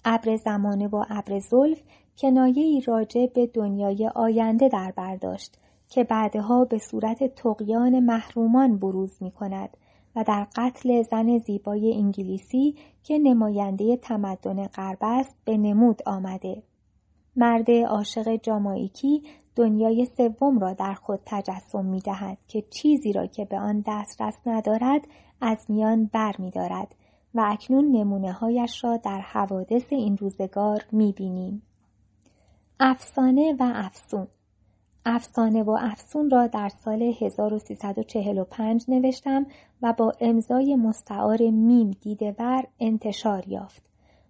ابر 0.05 0.35
زمانه 0.35 0.87
و 0.87 1.03
ابر 1.09 1.39
زلف 1.39 1.81
کنایه 2.17 2.81
راجع 2.85 3.25
به 3.25 3.47
دنیای 3.47 4.07
آینده 4.15 4.67
در 4.67 4.93
برداشت 4.95 5.57
که 5.89 6.03
بعدها 6.03 6.65
به 6.65 6.77
صورت 6.77 7.35
تقیان 7.35 7.99
محرومان 7.99 8.77
بروز 8.77 9.17
می 9.21 9.31
کند 9.31 9.77
و 10.15 10.23
در 10.23 10.47
قتل 10.55 11.01
زن 11.01 11.37
زیبای 11.37 11.93
انگلیسی 11.93 12.75
که 13.03 13.17
نماینده 13.17 13.97
تمدن 13.97 14.67
غرب 14.67 14.97
است 15.01 15.35
به 15.45 15.57
نمود 15.57 16.01
آمده. 16.05 16.63
مرد 17.35 17.71
عاشق 17.71 18.35
جامایکی 18.35 19.23
دنیای 19.55 20.07
سوم 20.17 20.59
را 20.59 20.73
در 20.73 20.93
خود 20.93 21.19
تجسم 21.25 21.85
می 21.85 21.99
دهد 21.99 22.37
که 22.47 22.61
چیزی 22.61 23.13
را 23.13 23.25
که 23.25 23.45
به 23.45 23.59
آن 23.59 23.83
دسترس 23.87 24.35
ندارد 24.45 25.01
از 25.41 25.65
میان 25.69 26.09
بر 26.13 26.33
می 26.39 26.51
دارد 26.51 26.95
و 27.35 27.45
اکنون 27.47 27.91
نمونه 27.91 28.31
هایش 28.31 28.83
را 28.83 28.97
در 28.97 29.21
حوادث 29.21 29.85
این 29.89 30.17
روزگار 30.17 30.85
می 30.91 31.11
بینیم. 31.11 31.61
افسانه 32.79 33.55
و 33.59 33.71
افسون 33.75 34.27
افسانه 35.05 35.63
و 35.63 35.77
افسون 35.79 36.29
را 36.29 36.47
در 36.47 36.69
سال 36.69 37.13
1345 37.21 38.85
نوشتم 38.87 39.45
و 39.81 39.93
با 39.93 40.11
امضای 40.21 40.75
مستعار 40.75 41.37
میم 41.41 41.91
دیدهور 42.01 42.63
انتشار 42.79 43.47
یافت. 43.47 43.83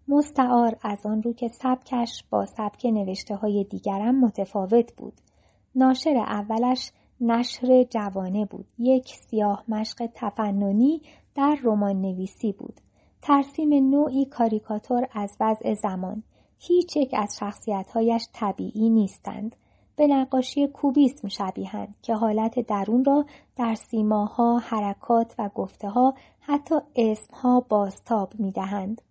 مستعار 0.08 0.78
از 0.82 1.06
آن 1.06 1.24
رو 1.24 1.34
که 1.34 1.48
سبکش 1.48 2.24
با 2.30 2.46
سبک 2.46 2.86
نوشته 2.86 3.36
های 3.36 3.64
دیگرم 3.64 4.20
متفاوت 4.20 4.94
بود. 4.96 5.14
ناشر 5.76 6.18
اولش 6.18 6.92
نشر 7.22 7.84
جوانه 7.84 8.46
بود. 8.46 8.66
یک 8.80 9.08
سیاه 9.30 9.64
مشق 9.68 10.10
تفننی 10.14 11.02
در 11.36 11.58
رمان 11.64 12.02
نویسی 12.02 12.52
بود. 12.52 12.82
ترسیم 13.22 13.74
نوعی 13.74 14.26
کاریکاتور 14.26 15.08
از 15.14 15.38
وضع 15.40 15.74
زمان. 15.74 16.24
هیچ 16.60 16.98
یک 16.98 17.12
از 17.14 17.38
شخصیتهایش 17.40 18.28
طبیعی 18.34 18.90
نیستند. 18.90 19.56
به 19.96 20.08
نقاشی 20.08 20.68
کوبیسم 20.68 21.28
شبیهند 21.28 21.96
که 22.02 22.16
حالت 22.16 22.60
درون 22.60 23.06
را 23.06 23.26
در 23.56 23.76
سیماها، 23.76 24.58
حرکات 24.58 25.36
و 25.40 25.50
گفته 25.56 25.90
ها 25.90 26.14
حتی 26.40 26.76
اسمها 26.96 27.60
بازتاب 27.60 28.34
می 28.40 28.52
دهند. 28.52 29.02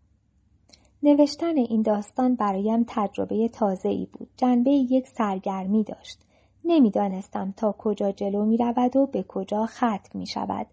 نوشتن 1.02 1.56
این 1.56 1.82
داستان 1.82 2.34
برایم 2.34 2.84
تجربه 2.88 3.48
تازه 3.48 3.88
ای 3.88 4.06
بود. 4.12 4.28
جنبه 4.36 4.70
یک 4.70 5.08
سرگرمی 5.08 5.84
داشت. 5.84 6.18
نمی‌دانستم 6.64 7.54
تا 7.56 7.74
کجا 7.78 8.12
جلو 8.12 8.44
می 8.44 8.56
رود 8.56 8.96
و 8.96 9.06
به 9.06 9.22
کجا 9.22 9.66
ختم 9.66 10.18
می 10.18 10.26
شود. 10.26 10.66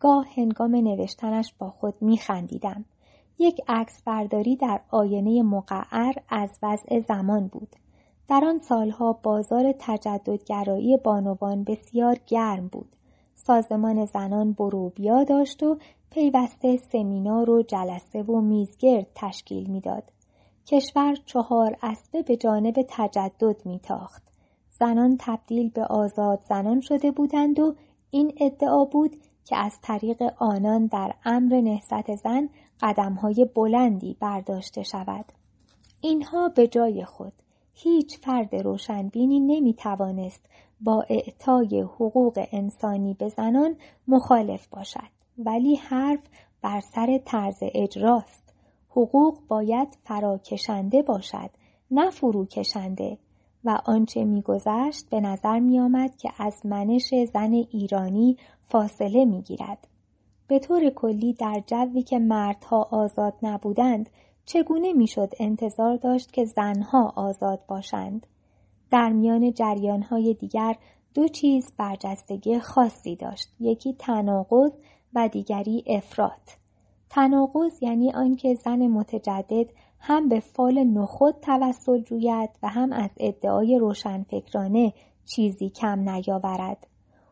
گاه 0.00 0.26
هنگام 0.36 0.76
نوشتنش 0.76 1.54
با 1.58 1.70
خود 1.70 1.94
می 2.00 2.18
خندیدم. 2.18 2.84
یک 3.38 3.60
عکس 3.68 4.02
برداری 4.02 4.56
در 4.56 4.80
آینه 4.90 5.42
مقعر 5.42 6.14
از 6.28 6.58
وضع 6.62 7.00
زمان 7.00 7.46
بود. 7.46 7.76
در 8.28 8.44
آن 8.44 8.58
سالها 8.58 9.12
بازار 9.12 9.74
تجددگرایی 9.78 10.96
بانوان 10.96 11.64
بسیار 11.64 12.18
گرم 12.26 12.68
بود. 12.68 12.96
سازمان 13.34 14.04
زنان 14.04 14.52
بروبیا 14.52 15.24
داشت 15.24 15.62
و 15.62 15.78
پیوسته 16.10 16.76
سمینار 16.76 17.50
و 17.50 17.62
جلسه 17.62 18.22
و 18.22 18.40
میزگرد 18.40 19.06
تشکیل 19.14 19.70
می‌داد. 19.70 20.12
کشور 20.66 21.14
چهار 21.26 21.76
اسبه 21.82 22.22
به 22.22 22.36
جانب 22.36 22.74
تجدد 22.88 23.66
میتاخت. 23.66 24.22
زنان 24.70 25.16
تبدیل 25.20 25.70
به 25.70 25.84
آزاد 25.84 26.40
زنان 26.48 26.80
شده 26.80 27.10
بودند 27.10 27.58
و 27.60 27.74
این 28.10 28.32
ادعا 28.40 28.84
بود 28.84 29.16
که 29.44 29.56
از 29.56 29.78
طریق 29.82 30.22
آنان 30.38 30.86
در 30.86 31.14
امر 31.24 31.60
نهضت 31.60 32.14
زن 32.14 32.48
قدمهای 32.80 33.46
بلندی 33.54 34.16
برداشته 34.20 34.82
شود. 34.82 35.24
اینها 36.00 36.48
به 36.48 36.68
جای 36.68 37.04
خود 37.04 37.32
هیچ 37.74 38.18
فرد 38.18 38.56
روشنبینی 38.56 39.40
نمی 39.40 39.74
توانست 39.74 40.50
با 40.80 41.04
اعطای 41.08 41.80
حقوق 41.80 42.46
انسانی 42.52 43.14
به 43.14 43.28
زنان 43.28 43.76
مخالف 44.08 44.66
باشد. 44.66 45.10
ولی 45.38 45.76
حرف 45.76 46.20
بر 46.62 46.80
سر 46.80 47.18
طرز 47.24 47.58
اجراست. 47.60 48.54
حقوق 48.90 49.38
باید 49.48 49.98
فراکشنده 50.04 51.02
باشد 51.02 51.50
نه 51.90 52.10
فروکشنده. 52.10 53.18
و 53.64 53.78
آنچه 53.84 54.24
میگذشت 54.24 55.10
به 55.10 55.20
نظر 55.20 55.58
میآمد 55.58 56.16
که 56.16 56.30
از 56.38 56.66
منش 56.66 57.14
زن 57.32 57.52
ایرانی 57.52 58.36
فاصله 58.68 59.24
می‌گیرد. 59.24 59.87
به 60.48 60.58
طور 60.58 60.90
کلی 60.90 61.32
در 61.32 61.62
جوی 61.66 62.02
که 62.02 62.18
مردها 62.18 62.82
آزاد 62.82 63.34
نبودند 63.42 64.10
چگونه 64.44 64.92
می‌شد 64.92 65.32
انتظار 65.40 65.96
داشت 65.96 66.32
که 66.32 66.44
زنها 66.44 67.12
آزاد 67.16 67.60
باشند؟ 67.68 68.26
در 68.90 69.08
میان 69.08 69.52
جریانهای 69.52 70.34
دیگر 70.34 70.76
دو 71.14 71.28
چیز 71.28 71.72
برجستگی 71.76 72.58
خاصی 72.58 73.16
داشت 73.16 73.48
یکی 73.60 73.92
تناقض 73.92 74.72
و 75.14 75.28
دیگری 75.28 75.84
افراد 75.86 76.40
تناقض 77.10 77.82
یعنی 77.82 78.12
آنکه 78.12 78.54
زن 78.54 78.86
متجدد 78.86 79.66
هم 80.00 80.28
به 80.28 80.40
فال 80.40 80.84
نخود 80.84 81.34
توسل 81.42 82.02
جوید 82.02 82.50
و 82.62 82.68
هم 82.68 82.92
از 82.92 83.10
ادعای 83.20 83.78
روشنفکرانه 83.78 84.92
چیزی 85.24 85.68
کم 85.68 86.10
نیاورد. 86.10 86.86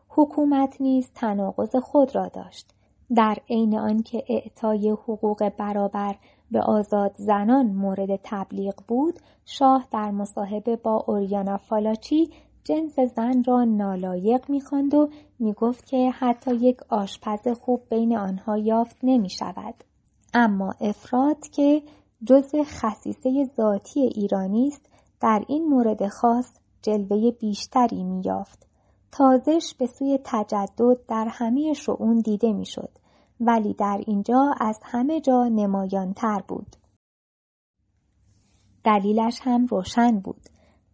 حکومت 0.09 0.81
نیز 0.81 1.11
تناقض 1.15 1.75
خود 1.75 2.15
را 2.15 2.27
داشت. 2.27 2.76
در 3.15 3.37
عین 3.49 3.77
آنکه 3.77 4.23
اعطای 4.29 4.89
حقوق 4.89 5.49
برابر 5.49 6.15
به 6.51 6.61
آزاد 6.61 7.15
زنان 7.17 7.65
مورد 7.65 8.19
تبلیغ 8.23 8.75
بود 8.87 9.19
شاه 9.45 9.87
در 9.91 10.11
مصاحبه 10.11 10.75
با 10.75 11.03
اوریانا 11.07 11.57
فالاچی 11.57 12.29
جنس 12.63 12.99
زن 13.15 13.43
را 13.43 13.63
نالایق 13.63 14.49
می‌خواند 14.49 14.93
و 14.93 15.09
می‌گفت 15.39 15.85
که 15.85 16.11
حتی 16.11 16.55
یک 16.55 16.77
آشپز 16.89 17.47
خوب 17.47 17.81
بین 17.89 18.17
آنها 18.17 18.57
یافت 18.57 18.97
نمی 19.03 19.29
شود. 19.29 19.83
اما 20.33 20.73
افراد 20.81 21.47
که 21.47 21.81
جزء 22.23 22.63
خصیصه 22.63 23.45
ذاتی 23.57 23.99
ایرانی 23.99 24.67
است 24.67 24.89
در 25.21 25.43
این 25.47 25.67
مورد 25.67 26.07
خاص 26.07 26.53
جلوه 26.81 27.31
بیشتری 27.31 28.03
مییافت 28.03 28.66
تازش 29.17 29.73
به 29.79 29.87
سوی 29.87 30.19
تجدد 30.23 30.97
در 31.07 31.27
همه 31.29 31.73
شعون 31.73 32.19
دیده 32.19 32.53
می‌شد 32.53 32.89
ولی 33.39 33.73
در 33.73 34.01
اینجا 34.07 34.55
از 34.59 34.79
همه 34.83 35.21
جا 35.21 35.47
نمایانتر 35.47 36.43
بود. 36.47 36.75
دلیلش 38.83 39.39
هم 39.43 39.65
روشن 39.65 40.19
بود. 40.19 40.41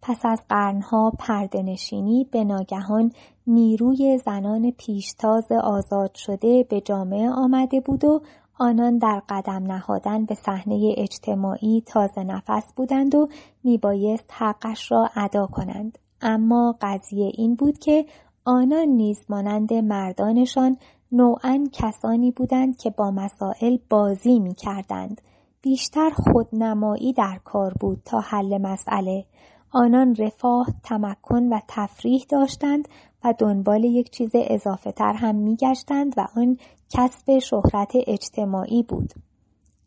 پس 0.02 0.20
از 0.24 0.40
قرنها 0.48 1.12
پردنشینی 1.18 2.24
به 2.32 2.44
ناگهان 2.44 3.12
نیروی 3.46 4.18
زنان 4.24 4.70
پیشتاز 4.70 5.52
آزاد 5.52 6.14
شده 6.14 6.66
به 6.70 6.80
جامعه 6.80 7.30
آمده 7.30 7.80
بود 7.80 8.04
و 8.04 8.20
آنان 8.58 8.98
در 8.98 9.22
قدم 9.28 9.62
نهادن 9.72 10.24
به 10.24 10.34
صحنه 10.34 10.94
اجتماعی 10.96 11.82
تازه 11.86 12.24
نفس 12.24 12.72
بودند 12.76 13.14
و 13.14 13.28
میبایست 13.64 14.30
حقش 14.32 14.92
را 14.92 15.08
ادا 15.16 15.46
کنند. 15.46 15.98
اما 16.24 16.76
قضیه 16.80 17.32
این 17.34 17.54
بود 17.54 17.78
که 17.78 18.06
آنان 18.44 18.88
نیز 18.88 19.18
مانند 19.28 19.74
مردانشان 19.74 20.76
نوعا 21.12 21.66
کسانی 21.72 22.30
بودند 22.30 22.76
که 22.76 22.90
با 22.90 23.10
مسائل 23.10 23.78
بازی 23.90 24.40
می 24.40 24.54
کردند. 24.54 25.20
بیشتر 25.62 26.10
خودنمایی 26.10 27.12
در 27.12 27.40
کار 27.44 27.74
بود 27.80 28.02
تا 28.04 28.20
حل 28.20 28.58
مسئله. 28.58 29.24
آنان 29.70 30.14
رفاه، 30.14 30.66
تمکن 30.82 31.42
و 31.42 31.60
تفریح 31.68 32.24
داشتند 32.28 32.88
و 33.24 33.34
دنبال 33.38 33.84
یک 33.84 34.10
چیز 34.10 34.30
اضافه 34.34 34.92
تر 34.92 35.12
هم 35.12 35.34
می 35.34 35.56
گشتند 35.56 36.14
و 36.16 36.26
آن 36.36 36.58
کسب 36.90 37.38
شهرت 37.38 37.92
اجتماعی 38.06 38.82
بود. 38.82 39.12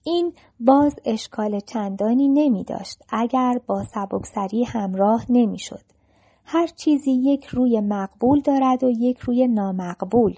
این 0.03 0.33
باز 0.59 0.95
اشکال 1.05 1.59
چندانی 1.59 2.27
نمی 2.27 2.63
داشت 2.63 3.03
اگر 3.09 3.61
با 3.67 3.83
سبکسری 3.83 4.63
همراه 4.63 5.25
نمی 5.29 5.59
شد. 5.59 5.96
هر 6.49 6.67
چیزی 6.67 7.11
یک 7.11 7.45
روی 7.45 7.79
مقبول 7.79 8.41
دارد 8.41 8.83
و 8.83 8.89
یک 8.89 9.19
روی 9.19 9.47
نامقبول 9.47 10.35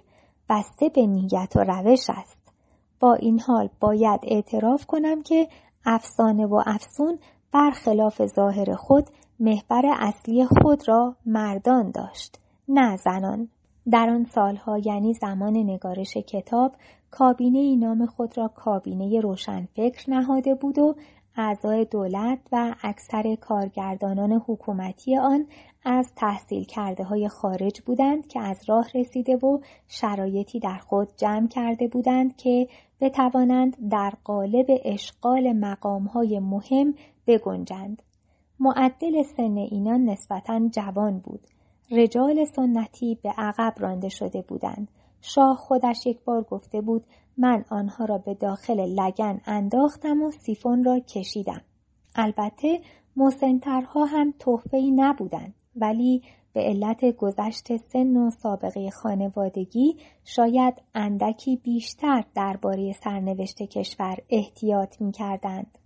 بسته 0.50 0.90
به 0.90 1.08
نیت 1.08 1.54
و 1.56 1.60
روش 1.60 2.10
است. 2.10 2.52
با 3.00 3.14
این 3.14 3.40
حال 3.40 3.70
باید 3.80 4.20
اعتراف 4.24 4.86
کنم 4.86 5.22
که 5.24 5.48
افسانه 5.86 6.46
و 6.46 6.62
افسون 6.66 7.20
برخلاف 7.52 8.26
ظاهر 8.26 8.76
خود 8.76 9.10
محور 9.40 9.86
اصلی 10.00 10.46
خود 10.46 10.88
را 10.88 11.16
مردان 11.26 11.92
داشت 11.92 12.40
نه 12.68 12.98
زنان 12.98 13.48
در 13.92 14.10
آن 14.10 14.24
سالها 14.24 14.78
یعنی 14.78 15.14
زمان 15.14 15.58
نگارش 15.58 16.18
کتاب 16.18 16.76
کابینه 17.12 17.76
نام 17.76 18.06
خود 18.06 18.38
را 18.38 18.48
کابینه 18.48 19.22
روشنفکر 19.22 20.10
نهاده 20.10 20.56
بود 20.56 20.80
و 20.80 20.96
اعضای 21.38 21.86
دولت 21.86 22.40
و 22.52 22.76
اکثر 22.82 23.36
کارگردانان 23.36 24.32
حکومتی 24.48 25.18
آن 25.18 25.46
از 25.85 26.14
تحصیل 26.16 26.64
کرده 26.64 27.03
های 27.03 27.30
خارج 27.30 27.82
بودند 27.82 28.27
که 28.27 28.40
از 28.40 28.69
راه 28.69 28.88
رسیده 28.93 29.35
و 29.35 29.59
شرایطی 29.88 30.59
در 30.59 30.77
خود 30.77 31.09
جمع 31.17 31.48
کرده 31.48 31.88
بودند 31.88 32.35
که 32.38 32.67
بتوانند 33.01 33.90
در 33.90 34.14
قالب 34.24 34.66
اشغال 34.85 35.53
مقام 35.53 36.03
های 36.03 36.40
مهم 36.40 36.93
بگنجند. 37.27 38.01
معدل 38.59 39.24
سن 39.24 39.58
اینان 39.58 40.06
نسبتا 40.06 40.69
جوان 40.72 41.19
بود. 41.19 41.48
رجال 41.91 42.45
سنتی 42.45 43.19
به 43.24 43.30
عقب 43.38 43.74
رانده 43.77 44.09
شده 44.09 44.41
بودند. 44.41 44.88
شاه 45.22 45.58
خودش 45.58 46.06
یک 46.06 46.24
بار 46.24 46.43
گفته 46.43 46.82
بود 46.82 47.03
من 47.38 47.66
آنها 47.69 48.06
را 48.06 48.17
به 48.17 48.33
داخل 48.33 48.80
لگن 48.80 49.41
انداختم 49.45 50.22
و 50.22 50.32
سیفون 50.32 50.83
را 50.83 50.99
کشیدم. 50.99 51.61
البته 52.16 52.80
مسنترها 53.16 54.06
هم 54.06 54.33
تحفه‌ای 54.40 54.91
نبودند 54.91 55.53
ولی 55.75 56.22
به 56.53 56.61
علت 56.61 57.06
گذشت 57.06 57.77
سن 57.77 58.17
و 58.17 58.30
سابقه 58.30 58.89
خانوادگی 58.89 59.95
شاید 60.25 60.73
اندکی 60.95 61.56
بیشتر 61.56 62.23
درباره 62.35 62.93
سرنوشت 63.03 63.64
کشور 63.64 64.17
احتیاط 64.30 65.01
می 65.01 65.11
کردند. 65.11 65.77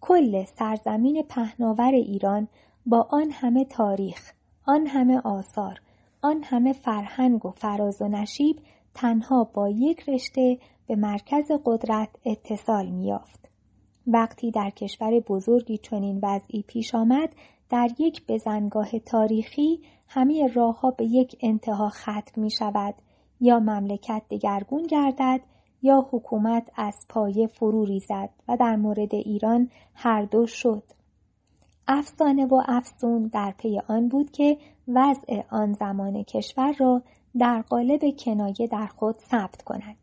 کل 0.00 0.44
سرزمین 0.44 1.22
پهناور 1.28 1.92
ایران 1.92 2.48
با 2.86 3.08
آن 3.10 3.30
همه 3.30 3.64
تاریخ 3.64 4.32
آن 4.66 4.86
همه 4.86 5.20
آثار 5.24 5.80
آن 6.22 6.42
همه 6.42 6.72
فرهنگ 6.72 7.46
و 7.46 7.50
فراز 7.50 8.02
و 8.02 8.08
نشیب 8.08 8.56
تنها 8.94 9.44
با 9.44 9.68
یک 9.68 10.08
رشته 10.08 10.58
به 10.86 10.96
مرکز 10.96 11.44
قدرت 11.64 12.08
اتصال 12.26 12.86
میافت 12.86 13.48
وقتی 14.06 14.50
در 14.50 14.70
کشور 14.70 15.20
بزرگی 15.20 15.78
چنین 15.78 16.20
وضعی 16.22 16.62
پیش 16.62 16.94
آمد 16.94 17.34
در 17.70 17.88
یک 17.98 18.26
بزنگاه 18.28 18.98
تاریخی 18.98 19.80
همه 20.08 20.46
راهها 20.54 20.90
به 20.90 21.04
یک 21.04 21.36
انتها 21.40 21.88
ختم 21.88 22.40
می 22.40 22.50
شود 22.50 22.94
یا 23.40 23.58
مملکت 23.58 24.22
دگرگون 24.30 24.82
گردد 24.82 25.40
یا 25.82 26.08
حکومت 26.10 26.70
از 26.76 26.94
پایه 27.08 27.46
فرو 27.46 27.84
ریزد 27.84 28.30
و 28.48 28.56
در 28.56 28.76
مورد 28.76 29.14
ایران 29.14 29.70
هر 29.94 30.24
دو 30.24 30.46
شد. 30.46 30.82
افسانه 31.88 32.46
و 32.46 32.62
افسون 32.68 33.26
در 33.26 33.54
پی 33.58 33.80
آن 33.88 34.08
بود 34.08 34.30
که 34.30 34.58
وضع 34.88 35.42
آن 35.50 35.72
زمان 35.72 36.22
کشور 36.22 36.72
را 36.78 37.02
در 37.38 37.62
قالب 37.62 38.00
کنایه 38.24 38.66
در 38.70 38.86
خود 38.86 39.16
ثبت 39.30 39.62
کند. 39.62 39.96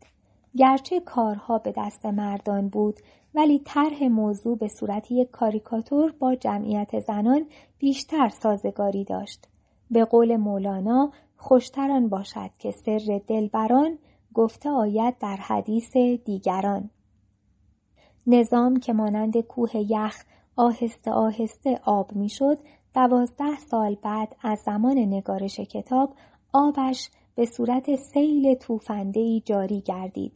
گرچه 0.56 1.00
کارها 1.00 1.58
به 1.58 1.72
دست 1.76 2.06
مردان 2.06 2.68
بود 2.68 2.94
ولی 3.38 3.58
طرح 3.64 4.04
موضوع 4.04 4.58
به 4.58 4.68
صورت 4.68 5.10
یک 5.10 5.30
کاریکاتور 5.30 6.12
با 6.18 6.34
جمعیت 6.34 7.00
زنان 7.00 7.46
بیشتر 7.78 8.28
سازگاری 8.28 9.04
داشت. 9.04 9.48
به 9.90 10.04
قول 10.04 10.36
مولانا 10.36 11.12
خوشتران 11.36 12.08
باشد 12.08 12.50
که 12.58 12.70
سر 12.70 13.20
دلبران 13.26 13.98
گفته 14.34 14.70
آید 14.70 15.18
در 15.18 15.36
حدیث 15.36 15.96
دیگران. 16.24 16.90
نظام 18.26 18.76
که 18.76 18.92
مانند 18.92 19.40
کوه 19.40 19.70
یخ 19.76 20.24
آهسته 20.56 21.10
آهسته 21.10 21.80
آب 21.84 22.12
می‌شد 22.12 22.58
دوازده 22.94 23.58
سال 23.70 23.96
بعد 24.02 24.36
از 24.42 24.58
زمان 24.66 24.98
نگارش 24.98 25.60
کتاب 25.60 26.14
آبش 26.52 27.10
به 27.34 27.44
صورت 27.44 27.94
سیل 27.96 28.54
توفندهی 28.54 29.42
جاری 29.44 29.80
گردید. 29.80 30.32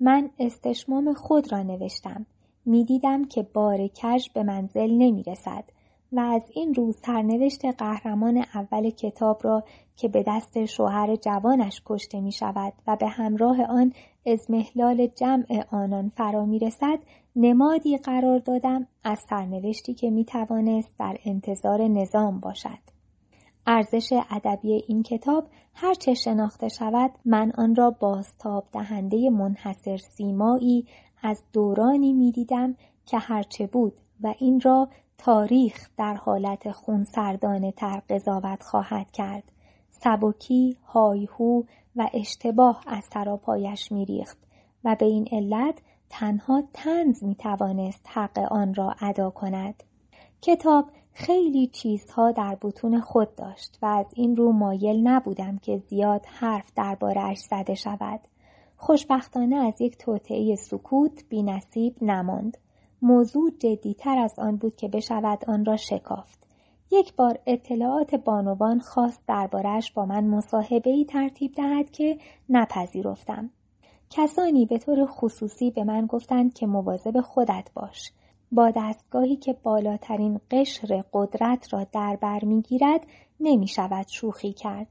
من 0.00 0.30
استشمام 0.38 1.12
خود 1.12 1.52
را 1.52 1.62
نوشتم. 1.62 2.26
می‌دیدم 2.66 3.24
که 3.24 3.42
بار 3.42 3.86
کج 3.86 4.28
به 4.34 4.42
منزل 4.42 4.90
نمی 4.90 5.22
رسد 5.22 5.64
و 6.12 6.20
از 6.20 6.42
این 6.54 6.74
رو 6.74 6.92
سرنوشت 6.92 7.64
قهرمان 7.64 8.44
اول 8.54 8.90
کتاب 8.90 9.40
را 9.44 9.64
که 9.96 10.08
به 10.08 10.24
دست 10.26 10.64
شوهر 10.64 11.16
جوانش 11.16 11.82
کشته 11.86 12.20
می 12.20 12.32
شود 12.32 12.72
و 12.86 12.96
به 12.96 13.06
همراه 13.08 13.62
آن 13.62 13.92
ازمهلال 14.26 15.06
جمع 15.06 15.64
آنان 15.70 16.12
فرا 16.16 16.44
می 16.44 16.58
رسد 16.58 16.98
نمادی 17.36 17.96
قرار 17.96 18.38
دادم 18.38 18.86
از 19.04 19.18
سرنوشتی 19.30 19.94
که 19.94 20.10
می 20.10 20.24
توانست 20.24 20.94
در 20.98 21.16
انتظار 21.24 21.88
نظام 21.88 22.40
باشد. 22.40 22.96
ارزش 23.66 24.12
ادبی 24.30 24.84
این 24.88 25.02
کتاب 25.02 25.48
هرچه 25.74 26.14
شناخته 26.14 26.68
شود 26.68 27.10
من 27.24 27.52
آن 27.58 27.74
را 27.74 27.90
بازتاب 27.90 28.64
دهنده 28.72 29.30
منحصر 29.30 29.96
سیمایی 29.96 30.86
از 31.22 31.44
دورانی 31.52 32.12
می‌دیدم 32.12 32.74
که 33.06 33.18
هرچه 33.18 33.66
بود 33.66 33.92
و 34.20 34.34
این 34.38 34.60
را 34.60 34.88
تاریخ 35.18 35.88
در 35.96 36.14
حالت 36.14 36.72
خونسردانه 36.72 37.72
تر 37.72 38.02
قضاوت 38.10 38.62
خواهد 38.62 39.10
کرد. 39.10 39.52
سبکی، 39.90 40.76
هایهو 40.86 41.62
و 41.96 42.10
اشتباه 42.14 42.82
از 42.86 43.04
سراپایش 43.12 43.92
میریخت 43.92 44.38
و 44.84 44.96
به 44.98 45.06
این 45.06 45.28
علت 45.32 45.78
تنها 46.10 46.62
تنز 46.72 47.24
می 47.24 47.34
توانست 47.34 48.06
حق 48.08 48.38
آن 48.38 48.74
را 48.74 48.94
ادا 49.00 49.30
کند. 49.30 49.82
کتاب 50.42 50.84
خیلی 51.12 51.66
چیزها 51.66 52.32
در 52.32 52.58
بطون 52.62 53.00
خود 53.00 53.34
داشت 53.34 53.78
و 53.82 53.86
از 53.86 54.06
این 54.14 54.36
رو 54.36 54.52
مایل 54.52 55.08
نبودم 55.08 55.58
که 55.58 55.78
زیاد 55.78 56.26
حرف 56.26 56.72
دربارهاش 56.74 57.38
زده 57.38 57.74
شود. 57.74 58.20
خوشبختانه 58.76 59.56
از 59.56 59.80
یک 59.80 59.98
توطعه 59.98 60.56
سکوت 60.56 61.24
بی 61.28 61.42
نصیب 61.42 61.96
نماند. 62.02 62.58
موضوع 63.02 63.50
جدیتر 63.58 64.18
از 64.18 64.38
آن 64.38 64.56
بود 64.56 64.76
که 64.76 64.88
بشود 64.88 65.44
آن 65.48 65.64
را 65.64 65.76
شکافت. 65.76 66.46
یک 66.90 67.14
بار 67.16 67.38
اطلاعات 67.46 68.14
بانوان 68.14 68.80
خواست 68.80 69.22
دربارهش 69.26 69.92
با 69.92 70.06
من 70.06 70.24
مصاحبه 70.24 70.90
ای 70.90 71.04
ترتیب 71.04 71.54
دهد 71.54 71.90
که 71.90 72.18
نپذیرفتم. 72.48 73.50
کسانی 74.10 74.66
به 74.66 74.78
طور 74.78 75.06
خصوصی 75.06 75.70
به 75.70 75.84
من 75.84 76.06
گفتند 76.06 76.54
که 76.54 76.66
مواظب 76.66 77.20
خودت 77.20 77.70
باش. 77.74 78.12
با 78.52 78.72
دستگاهی 78.76 79.36
که 79.36 79.52
بالاترین 79.52 80.40
قشر 80.50 81.04
قدرت 81.12 81.72
را 81.72 81.86
در 81.92 82.18
بر 82.20 82.44
می‌گیرد 82.44 83.06
نمی 83.40 83.68
شود 83.68 84.06
شوخی 84.08 84.52
کرد. 84.52 84.86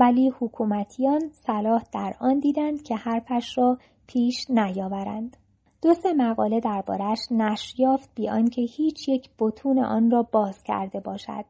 ولی 0.00 0.32
حکومتیان 0.40 1.30
صلاح 1.46 1.82
در 1.92 2.14
آن 2.20 2.38
دیدند 2.38 2.82
که 2.82 2.96
حرفش 2.96 3.58
را 3.58 3.78
پیش 4.06 4.50
نیاورند. 4.50 5.36
دو 5.82 5.94
سه 5.94 6.12
مقاله 6.12 6.60
دربارش 6.60 7.18
نشر 7.30 7.80
یافت 7.80 8.10
بی 8.14 8.28
آنکه 8.28 8.62
هیچ 8.62 9.08
یک 9.08 9.30
بتون 9.38 9.78
آن 9.78 10.10
را 10.10 10.22
باز 10.22 10.62
کرده 10.62 11.00
باشد. 11.00 11.44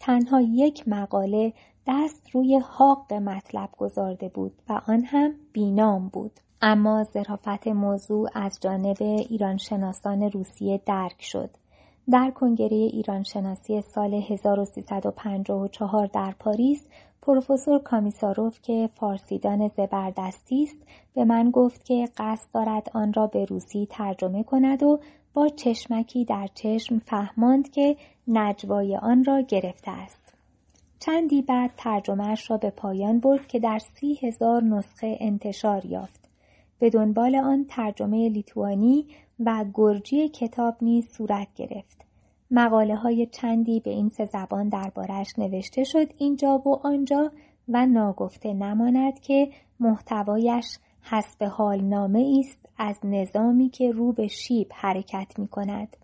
تنها 0.00 0.40
یک 0.40 0.88
مقاله 0.88 1.52
دست 1.86 2.30
روی 2.32 2.58
حاق 2.64 3.12
مطلب 3.12 3.68
گذارده 3.78 4.28
بود 4.28 4.52
و 4.68 4.80
آن 4.88 5.04
هم 5.04 5.34
بینام 5.52 6.08
بود. 6.08 6.32
اما 6.62 7.04
ظرافت 7.04 7.68
موضوع 7.68 8.28
از 8.34 8.58
جانب 8.60 8.96
ایرانشناسان 9.00 10.22
روسیه 10.22 10.80
درک 10.86 11.16
شد. 11.22 11.50
در 12.10 12.30
کنگره 12.30 12.76
ایرانشناسی 12.76 13.80
سال 13.80 14.14
1354 14.14 16.06
در 16.06 16.34
پاریس 16.38 16.88
پروفسور 17.22 17.78
کامیساروف 17.78 18.58
که 18.62 18.88
فارسیدان 18.94 19.68
زبردستی 19.68 20.62
است 20.62 20.82
به 21.14 21.24
من 21.24 21.50
گفت 21.50 21.84
که 21.84 22.08
قصد 22.16 22.48
دارد 22.54 22.90
آن 22.94 23.12
را 23.12 23.26
به 23.26 23.44
روسی 23.44 23.88
ترجمه 23.90 24.42
کند 24.42 24.82
و 24.82 25.00
با 25.34 25.48
چشمکی 25.48 26.24
در 26.24 26.48
چشم 26.54 26.98
فهماند 26.98 27.70
که 27.70 27.96
نجوای 28.28 28.96
آن 28.96 29.24
را 29.24 29.40
گرفته 29.40 29.90
است. 29.90 30.34
چندی 30.98 31.42
بعد 31.42 31.70
ترجمهش 31.76 32.50
را 32.50 32.56
به 32.56 32.70
پایان 32.70 33.20
برد 33.20 33.46
که 33.46 33.58
در 33.58 33.78
سی 33.78 34.18
هزار 34.22 34.62
نسخه 34.62 35.16
انتشار 35.20 35.86
یافت. 35.86 36.28
به 36.78 36.90
دنبال 36.90 37.36
آن 37.36 37.64
ترجمه 37.68 38.28
لیتوانی 38.28 39.06
و 39.40 39.64
گرجی 39.74 40.28
کتاب 40.28 40.76
نیز 40.80 41.08
صورت 41.16 41.48
گرفت. 41.54 42.04
مقاله 42.54 42.96
های 42.96 43.26
چندی 43.26 43.80
به 43.80 43.90
این 43.90 44.08
سه 44.08 44.24
زبان 44.24 44.68
دربارش 44.68 45.38
نوشته 45.38 45.84
شد 45.84 46.12
اینجا 46.18 46.62
و 46.66 46.86
آنجا 46.86 47.30
و 47.68 47.86
ناگفته 47.86 48.52
نماند 48.52 49.20
که 49.20 49.48
محتوایش 49.80 50.78
حسب 51.02 51.44
حال 51.44 51.80
نامه 51.80 52.40
است 52.40 52.68
از 52.78 52.98
نظامی 53.04 53.68
که 53.68 53.92
رو 53.92 54.12
به 54.12 54.28
شیب 54.28 54.68
حرکت 54.74 55.38
می 55.38 55.48
کند. 55.48 55.96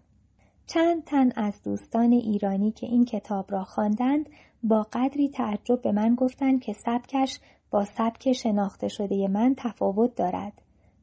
چند 0.66 1.04
تن 1.04 1.32
از 1.36 1.62
دوستان 1.62 2.12
ایرانی 2.12 2.70
که 2.70 2.86
این 2.86 3.04
کتاب 3.04 3.52
را 3.52 3.64
خواندند 3.64 4.28
با 4.62 4.86
قدری 4.92 5.28
تعجب 5.28 5.82
به 5.82 5.92
من 5.92 6.14
گفتند 6.14 6.60
که 6.60 6.72
سبکش 6.72 7.40
با 7.70 7.84
سبک 7.84 8.32
شناخته 8.32 8.88
شده 8.88 9.28
من 9.28 9.54
تفاوت 9.56 10.14
دارد. 10.14 10.52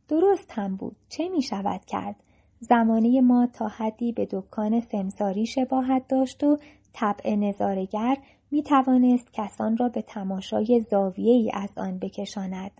درست 0.07 0.51
هم 0.51 0.75
بود. 0.75 0.95
چه 1.09 1.30
می 1.30 1.41
شود 1.41 1.85
کرد؟ 1.85 2.15
زمانه 2.59 3.22
ما 3.22 3.48
تا 3.53 3.67
حدی 3.67 4.11
به 4.11 4.27
دکان 4.32 4.80
سمساری 4.80 5.45
شباهت 5.45 6.08
داشت 6.08 6.43
و 6.43 6.58
طبع 6.93 7.35
نظارگر 7.35 8.17
می 8.51 8.64
توانست 8.64 9.34
کسان 9.34 9.77
را 9.77 9.90
به 9.90 10.01
تماشای 10.01 10.85
زاویه 10.92 11.34
ای 11.34 11.51
از 11.53 11.69
آن 11.77 12.00
بکشاند. 12.00 12.72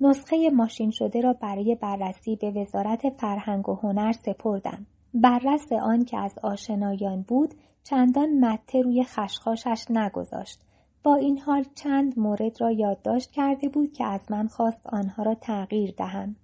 نسخه 0.00 0.50
ماشین 0.50 0.90
شده 0.90 1.20
را 1.20 1.32
برای 1.32 1.74
بررسی 1.74 2.36
به 2.36 2.50
وزارت 2.50 3.08
فرهنگ 3.08 3.68
و 3.68 3.74
هنر 3.74 4.12
سپردم. 4.12 4.86
بررس 5.14 5.72
آن 5.72 6.04
که 6.04 6.18
از 6.18 6.38
آشنایان 6.42 7.22
بود 7.22 7.54
چندان 7.84 8.28
مته 8.40 8.82
روی 8.82 9.04
خشخاشش 9.04 9.84
نگذاشت. 9.90 10.60
با 11.02 11.14
این 11.14 11.38
حال 11.38 11.64
چند 11.74 12.18
مورد 12.18 12.60
را 12.60 12.70
یادداشت 12.70 13.30
کرده 13.30 13.68
بود 13.68 13.92
که 13.92 14.04
از 14.04 14.20
من 14.30 14.46
خواست 14.46 14.86
آنها 14.86 15.22
را 15.22 15.34
تغییر 15.34 15.94
دهم. 15.98 16.36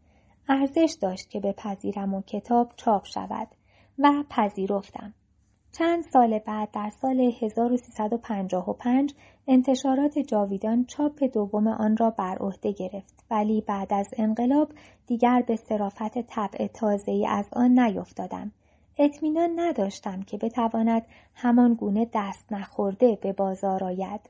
ارزش 0.49 0.97
داشت 1.00 1.31
که 1.31 1.41
بپذیرم 1.41 2.15
و 2.15 2.23
کتاب 2.23 2.73
چاپ 2.76 3.07
شود 3.07 3.49
و 3.99 4.25
پذیرفتم. 4.31 5.15
چند 5.73 6.05
سال 6.12 6.39
بعد 6.39 6.70
در 6.70 6.91
سال 6.91 7.20
1355 7.20 9.15
انتشارات 9.49 10.18
جاویدان 10.18 10.84
چاپ 10.84 11.25
دوم 11.25 11.68
آن 11.68 11.97
را 11.97 12.10
بر 12.10 12.39
عهده 12.39 12.73
گرفت 12.73 13.25
ولی 13.31 13.60
بعد 13.60 13.92
از 13.92 14.07
انقلاب 14.16 14.73
دیگر 15.07 15.42
به 15.47 15.57
صرافت 15.57 16.18
طبع 16.18 16.66
تازه 16.66 17.25
از 17.28 17.47
آن 17.52 17.78
نیفتادم. 17.78 18.52
اطمینان 18.99 19.50
نداشتم 19.60 20.23
که 20.23 20.36
بتواند 20.36 21.02
همان 21.34 21.75
گونه 21.75 22.10
دست 22.15 22.52
نخورده 22.52 23.18
به 23.23 23.33
بازار 23.33 23.84
آید. 23.84 24.20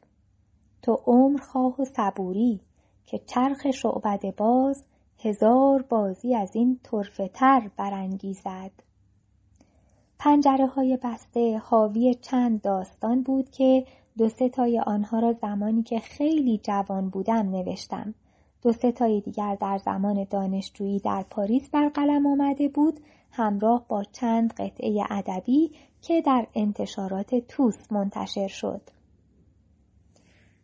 تو 0.83 1.03
عمر 1.07 1.41
خواه 1.41 1.81
و 1.81 1.85
صبوری 1.85 2.61
که 3.07 3.19
چرخ 3.19 3.71
شعبد 3.71 4.37
باز 4.37 4.87
هزار 5.19 5.83
بازی 5.83 6.35
از 6.35 6.57
این 6.57 6.81
طرفه 6.83 7.29
تر 7.29 7.71
برانگیزد 7.77 8.71
پنجره 10.19 10.67
های 10.67 10.99
بسته 11.03 11.59
حاوی 11.59 12.15
چند 12.15 12.63
داستان 12.63 13.23
بود 13.23 13.51
که 13.51 13.87
دو 14.19 14.29
سه 14.29 14.49
تای 14.49 14.81
آنها 14.81 15.19
را 15.19 15.33
زمانی 15.33 15.83
که 15.83 16.01
خیلی 16.01 16.59
جوان 16.59 17.09
بودم 17.09 17.51
نوشتم. 17.51 18.15
دو 18.63 18.73
سه 18.73 18.93
تای 18.93 19.21
دیگر 19.21 19.55
در 19.55 19.79
زمان 19.79 20.27
دانشجویی 20.31 20.99
در 20.99 21.25
پاریس 21.31 21.71
بر 21.71 21.89
قلم 21.89 22.27
آمده 22.27 22.69
بود 22.69 23.01
همراه 23.31 23.85
با 23.89 24.05
چند 24.13 24.53
قطعه 24.53 25.05
ادبی 25.11 25.71
که 26.03 26.21
در 26.21 26.47
انتشارات 26.55 27.35
توس 27.35 27.93
منتشر 27.93 28.49
شد. 28.49 28.81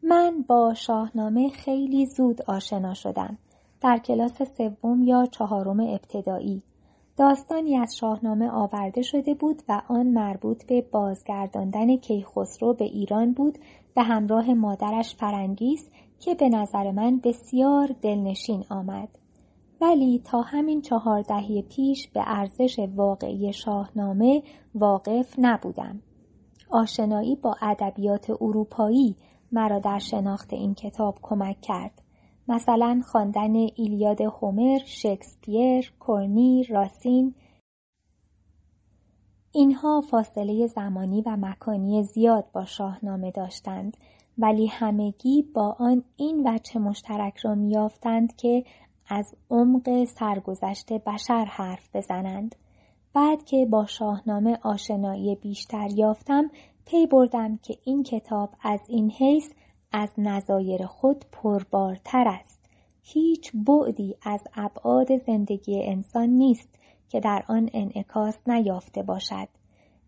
من 0.03 0.45
با 0.49 0.75
شاهنامه 0.75 1.49
خیلی 1.49 2.07
زود 2.07 2.43
آشنا 2.43 2.95
شدم. 2.95 3.39
در 3.83 3.99
کلاس 3.99 4.43
سوم 4.43 5.03
یا 5.03 5.27
چهارم 5.27 5.81
ابتدایی 5.81 6.63
داستانی 7.17 7.77
از 7.77 7.97
شاهنامه 7.97 8.51
آورده 8.51 9.03
شده 9.03 9.35
بود 9.35 9.63
و 9.69 9.83
آن 9.89 10.07
مربوط 10.07 10.67
به 10.67 10.83
بازگرداندن 10.93 11.97
کیخسرو 11.97 12.75
به 12.75 12.85
ایران 12.85 13.33
بود 13.33 13.59
به 13.95 14.03
همراه 14.03 14.55
مادرش 14.55 15.17
فرنگیس 15.17 15.91
که 16.21 16.35
به 16.35 16.49
نظر 16.49 16.91
من 16.91 17.21
بسیار 17.25 17.95
دلنشین 18.03 18.65
آمد. 18.71 19.09
ولی 19.81 20.23
تا 20.25 20.41
همین 20.41 20.81
چهار 20.81 21.23
دهی 21.23 21.63
پیش 21.63 22.09
به 22.09 22.23
ارزش 22.27 22.79
واقعی 22.97 23.53
شاهنامه 23.53 24.43
واقف 24.75 25.35
نبودم. 25.39 26.03
آشنایی 26.71 27.37
با 27.37 27.57
ادبیات 27.63 28.31
اروپایی 28.31 29.17
مرا 29.53 29.79
در 29.79 29.99
شناخت 29.99 30.53
این 30.53 30.75
کتاب 30.75 31.19
کمک 31.23 31.61
کرد. 31.61 32.02
مثلا 32.53 33.03
خواندن 33.05 33.55
ایلیاد 33.57 34.21
هومر، 34.21 34.79
شکسپیر، 34.85 35.93
کورنی، 35.99 36.65
راسین. 36.65 37.35
اینها 39.53 40.01
فاصله 40.01 40.67
زمانی 40.67 41.23
و 41.27 41.37
مکانی 41.37 42.03
زیاد 42.03 42.45
با 42.53 42.65
شاهنامه 42.65 43.31
داشتند 43.31 43.97
ولی 44.39 44.67
همگی 44.67 45.43
با 45.55 45.77
آن 45.79 46.05
این 46.17 46.49
وجه 46.49 46.79
مشترک 46.79 47.37
را 47.37 47.55
میافتند 47.55 48.37
که 48.37 48.65
از 49.09 49.35
عمق 49.51 50.05
سرگذشت 50.05 50.93
بشر 50.93 51.45
حرف 51.45 51.97
بزنند. 51.97 52.55
بعد 53.15 53.45
که 53.45 53.67
با 53.67 53.87
شاهنامه 53.87 54.59
آشنایی 54.63 55.35
بیشتر 55.35 55.89
یافتم 55.97 56.51
پی 56.87 57.07
بردم 57.07 57.57
که 57.57 57.75
این 57.85 58.03
کتاب 58.03 58.51
از 58.63 58.81
این 58.89 59.11
حیث 59.11 59.49
از 59.93 60.09
نظایر 60.19 60.87
خود 60.87 61.25
پربارتر 61.33 62.29
است. 62.29 62.69
هیچ 63.03 63.53
بعدی 63.55 64.17
از 64.23 64.41
ابعاد 64.55 65.17
زندگی 65.17 65.83
انسان 65.85 66.29
نیست 66.29 66.69
که 67.09 67.21
در 67.21 67.45
آن 67.49 67.71
انعکاس 67.73 68.35
نیافته 68.47 69.03
باشد. 69.03 69.49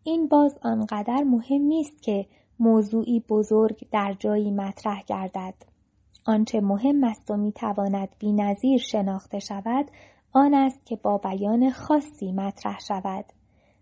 این 0.05 0.29
باز 0.29 0.59
آنقدر 0.63 1.23
مهم 1.23 1.63
نیست 1.63 2.03
که 2.03 2.27
موضوعی 2.59 3.21
بزرگ 3.29 3.89
در 3.93 4.17
جایی 4.19 4.51
مطرح 4.51 5.03
گردد. 5.07 5.55
آنچه 6.27 6.61
مهم 6.61 7.05
است 7.05 7.31
و 7.31 7.37
می‌تواند 7.37 8.09
بینظیر 8.19 8.79
شناخته 8.79 9.39
شود 9.39 9.91
آن 10.33 10.55
است 10.55 10.87
که 10.87 10.97
با 10.97 11.19
بیان 11.19 11.71
خاصی 11.71 12.33
مطرح 12.33 12.79
شود. 12.89 13.25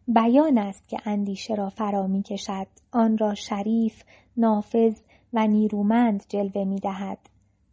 بیان 0.09 0.59
است 0.59 0.89
که 0.89 0.97
اندیشه 1.05 1.55
را 1.55 1.69
فرا 1.69 2.07
می 2.07 2.23
کشد 2.23 2.67
آن 2.93 3.19
را 3.19 3.35
شریف 3.35 4.03
نافذ 4.37 4.95
و 5.33 5.47
نیرومند 5.47 6.25
جلوه 6.28 6.65
می 6.65 6.81
دهد. 6.81 7.19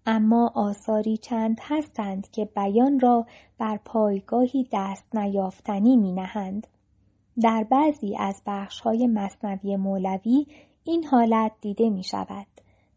اما 0.05 0.51
آثاری 0.55 1.17
چند 1.17 1.59
هستند 1.61 2.31
که 2.31 2.45
بیان 2.45 2.99
را 2.99 3.25
بر 3.57 3.79
پایگاهی 3.85 4.67
دست 4.71 5.15
نیافتنی 5.15 5.97
می 5.97 6.11
نهند. 6.11 6.67
در 7.41 7.65
بعضی 7.69 8.15
از 8.19 8.41
بخش 8.45 8.79
های 8.79 9.07
مصنوی 9.07 9.75
مولوی 9.75 10.45
این 10.83 11.05
حالت 11.05 11.51
دیده 11.61 11.89
می 11.89 12.03
شود. 12.03 12.47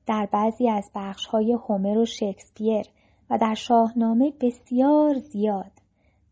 در 0.07 0.29
بعضی 0.33 0.69
از 0.69 0.91
بخش 0.95 1.27
های 1.27 1.53
هومر 1.53 1.99
و 1.99 2.07
شکسپیر 2.07 2.87
و 3.31 3.39
در 3.39 3.55
شاهنامه 3.55 4.33
بسیار 4.41 5.19
زیاد. 5.19 5.73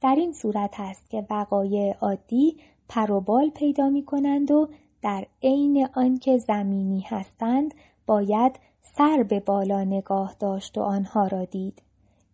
در 0.00 0.14
این 0.18 0.32
صورت 0.32 0.74
است 0.78 1.10
که 1.10 1.26
وقایع 1.30 1.94
عادی 2.00 2.56
پروبال 2.88 3.50
پیدا 3.50 3.88
می 3.88 4.04
کنند 4.04 4.50
و 4.50 4.68
در 5.02 5.26
عین 5.42 5.88
آنکه 5.94 6.38
زمینی 6.38 7.00
هستند 7.00 7.74
باید 8.06 8.60
سر 8.82 9.22
به 9.28 9.40
بالا 9.40 9.84
نگاه 9.84 10.36
داشت 10.40 10.78
و 10.78 10.80
آنها 10.80 11.26
را 11.26 11.44
دید. 11.44 11.82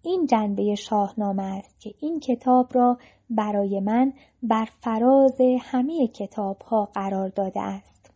این 0.03 0.27
جنبه 0.27 0.75
شاهنامه 0.75 1.43
است 1.43 1.81
که 1.81 1.95
این 2.01 2.21
کتاب 2.21 2.67
را 2.73 2.99
برای 3.31 3.81
من 3.81 4.13
بر 4.43 4.69
فراز 4.81 5.41
همه 5.61 6.09
کتاب 6.09 6.63
ها 6.63 6.89
قرار 6.95 7.29
داده 7.29 7.61
است. 7.61 8.11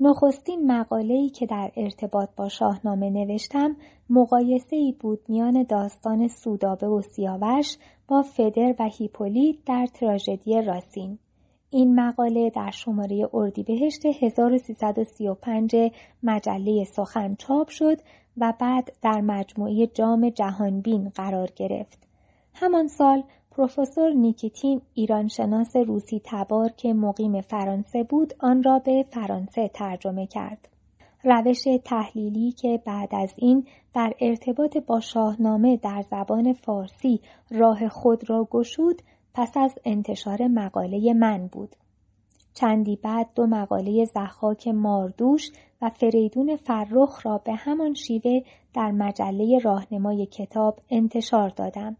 نخستین 0.00 0.72
مقاله‌ای 0.72 1.30
که 1.30 1.46
در 1.46 1.70
ارتباط 1.76 2.28
با 2.36 2.48
شاهنامه 2.48 3.10
نوشتم 3.10 3.76
مقایسه 4.10 4.76
ای 4.76 4.92
بود 5.00 5.20
میان 5.28 5.62
داستان 5.62 6.28
سودابه 6.28 6.86
و 6.86 7.02
سیاوش 7.02 7.76
با 8.08 8.22
فدر 8.22 8.74
و 8.78 8.88
هیپولیت 8.98 9.56
در 9.66 9.86
تراژدی 9.86 10.62
راسین. 10.62 11.18
این 11.74 12.00
مقاله 12.00 12.50
در 12.50 12.70
شماره 12.70 13.28
اردیبهشت 13.34 14.06
1335 14.06 15.76
مجله 16.22 16.84
سخن 16.84 17.34
چاپ 17.34 17.68
شد 17.68 17.96
و 18.36 18.52
بعد 18.60 18.92
در 19.02 19.20
مجموعه 19.20 19.86
جام 19.86 20.28
جهانبین 20.30 21.08
قرار 21.08 21.50
گرفت. 21.56 21.98
همان 22.54 22.86
سال 22.86 23.22
پروفسور 23.50 24.10
نیکیتین 24.10 24.80
ایرانشناس 24.94 25.76
روسی 25.76 26.22
تبار 26.24 26.70
که 26.76 26.92
مقیم 26.92 27.40
فرانسه 27.40 28.02
بود 28.02 28.34
آن 28.40 28.62
را 28.62 28.78
به 28.78 29.04
فرانسه 29.10 29.68
ترجمه 29.68 30.26
کرد. 30.26 30.68
روش 31.24 31.64
تحلیلی 31.84 32.52
که 32.52 32.82
بعد 32.86 33.08
از 33.14 33.32
این 33.36 33.66
در 33.94 34.12
ارتباط 34.20 34.76
با 34.76 35.00
شاهنامه 35.00 35.76
در 35.76 36.04
زبان 36.10 36.52
فارسی 36.52 37.20
راه 37.50 37.88
خود 37.88 38.30
را 38.30 38.48
گشود 38.50 39.02
پس 39.34 39.56
از 39.56 39.78
انتشار 39.84 40.46
مقاله 40.46 41.14
من 41.14 41.46
بود. 41.52 41.76
چندی 42.54 42.96
بعد 42.96 43.28
دو 43.34 43.46
مقاله 43.46 44.04
زخاک 44.04 44.68
ماردوش 44.68 45.50
و 45.82 45.90
فریدون 45.90 46.56
فرخ 46.56 47.26
را 47.26 47.38
به 47.38 47.54
همان 47.54 47.94
شیوه 47.94 48.40
در 48.74 48.90
مجله 48.90 49.58
راهنمای 49.58 50.26
کتاب 50.26 50.78
انتشار 50.90 51.48
دادم. 51.48 51.96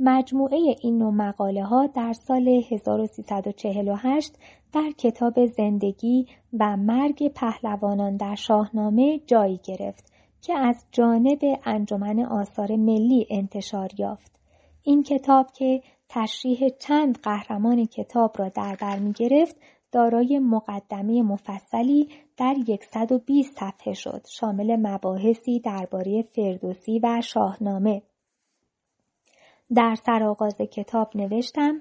مجموعه 0.00 0.76
این 0.80 0.98
نوع 0.98 1.12
مقاله 1.12 1.64
ها 1.64 1.86
در 1.86 2.12
سال 2.12 2.48
1348 2.70 4.38
در 4.72 4.90
کتاب 4.98 5.46
زندگی 5.46 6.26
و 6.60 6.76
مرگ 6.76 7.28
پهلوانان 7.28 8.16
در 8.16 8.34
شاهنامه 8.34 9.20
جایی 9.26 9.60
گرفت 9.64 10.12
که 10.40 10.54
از 10.54 10.84
جانب 10.92 11.38
انجمن 11.64 12.24
آثار 12.24 12.76
ملی 12.76 13.26
انتشار 13.30 13.90
یافت. 13.98 14.32
این 14.82 15.02
کتاب 15.02 15.52
که 15.52 15.82
تشریح 16.14 16.68
چند 16.68 17.18
قهرمان 17.22 17.84
کتاب 17.86 18.36
را 18.38 18.48
در 18.48 18.76
بر 18.80 18.98
می 18.98 19.12
گرفت 19.12 19.56
دارای 19.92 20.38
مقدمه 20.38 21.22
مفصلی 21.22 22.08
در 22.36 22.56
120 22.92 23.58
صفحه 23.58 23.92
شد 23.94 24.26
شامل 24.30 24.76
مباحثی 24.76 25.60
درباره 25.60 26.22
فردوسی 26.22 26.98
و 27.02 27.20
شاهنامه. 27.20 28.02
در 29.74 29.94
سرآغاز 30.06 30.56
کتاب 30.56 31.16
نوشتم 31.16 31.80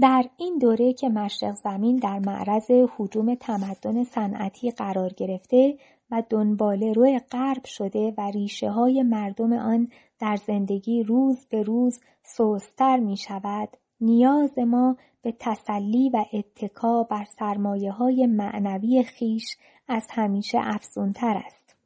در 0.00 0.24
این 0.36 0.58
دوره 0.58 0.92
که 0.92 1.08
مشرق 1.08 1.54
زمین 1.54 1.96
در 1.96 2.18
معرض 2.18 2.70
حجوم 2.96 3.34
تمدن 3.34 4.04
صنعتی 4.04 4.70
قرار 4.70 5.12
گرفته 5.12 5.78
و 6.12 6.22
دنباله 6.30 6.92
روی 6.92 7.20
غرب 7.30 7.64
شده 7.64 8.14
و 8.18 8.30
ریشه 8.30 8.70
های 8.70 9.02
مردم 9.02 9.52
آن 9.52 9.88
در 10.18 10.36
زندگی 10.36 11.02
روز 11.02 11.46
به 11.50 11.62
روز 11.62 12.00
سوستر 12.22 12.96
می 12.96 13.16
شود 13.16 13.68
نیاز 14.00 14.58
ما 14.58 14.96
به 15.22 15.34
تسلی 15.38 16.10
و 16.10 16.24
اتکا 16.32 17.02
بر 17.02 17.24
سرمایه 17.24 17.92
های 17.92 18.26
معنوی 18.26 19.02
خیش 19.02 19.56
از 19.88 20.06
همیشه 20.10 20.58
افزونتر 20.62 21.42
است. 21.46 21.76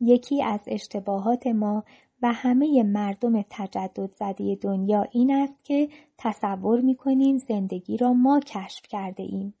یکی 0.00 0.42
از 0.42 0.60
اشتباهات 0.66 1.46
ما 1.46 1.84
و 2.22 2.32
همه 2.32 2.82
مردم 2.82 3.42
تجدد 3.50 4.10
زده 4.14 4.54
دنیا 4.54 5.06
این 5.12 5.30
است 5.30 5.64
که 5.64 5.88
تصور 6.18 6.80
می‌کنیم 6.80 7.38
زندگی 7.38 7.96
را 7.96 8.12
ما 8.12 8.40
کشف 8.40 8.82
کرده 8.88 9.22
ایم. 9.22 9.54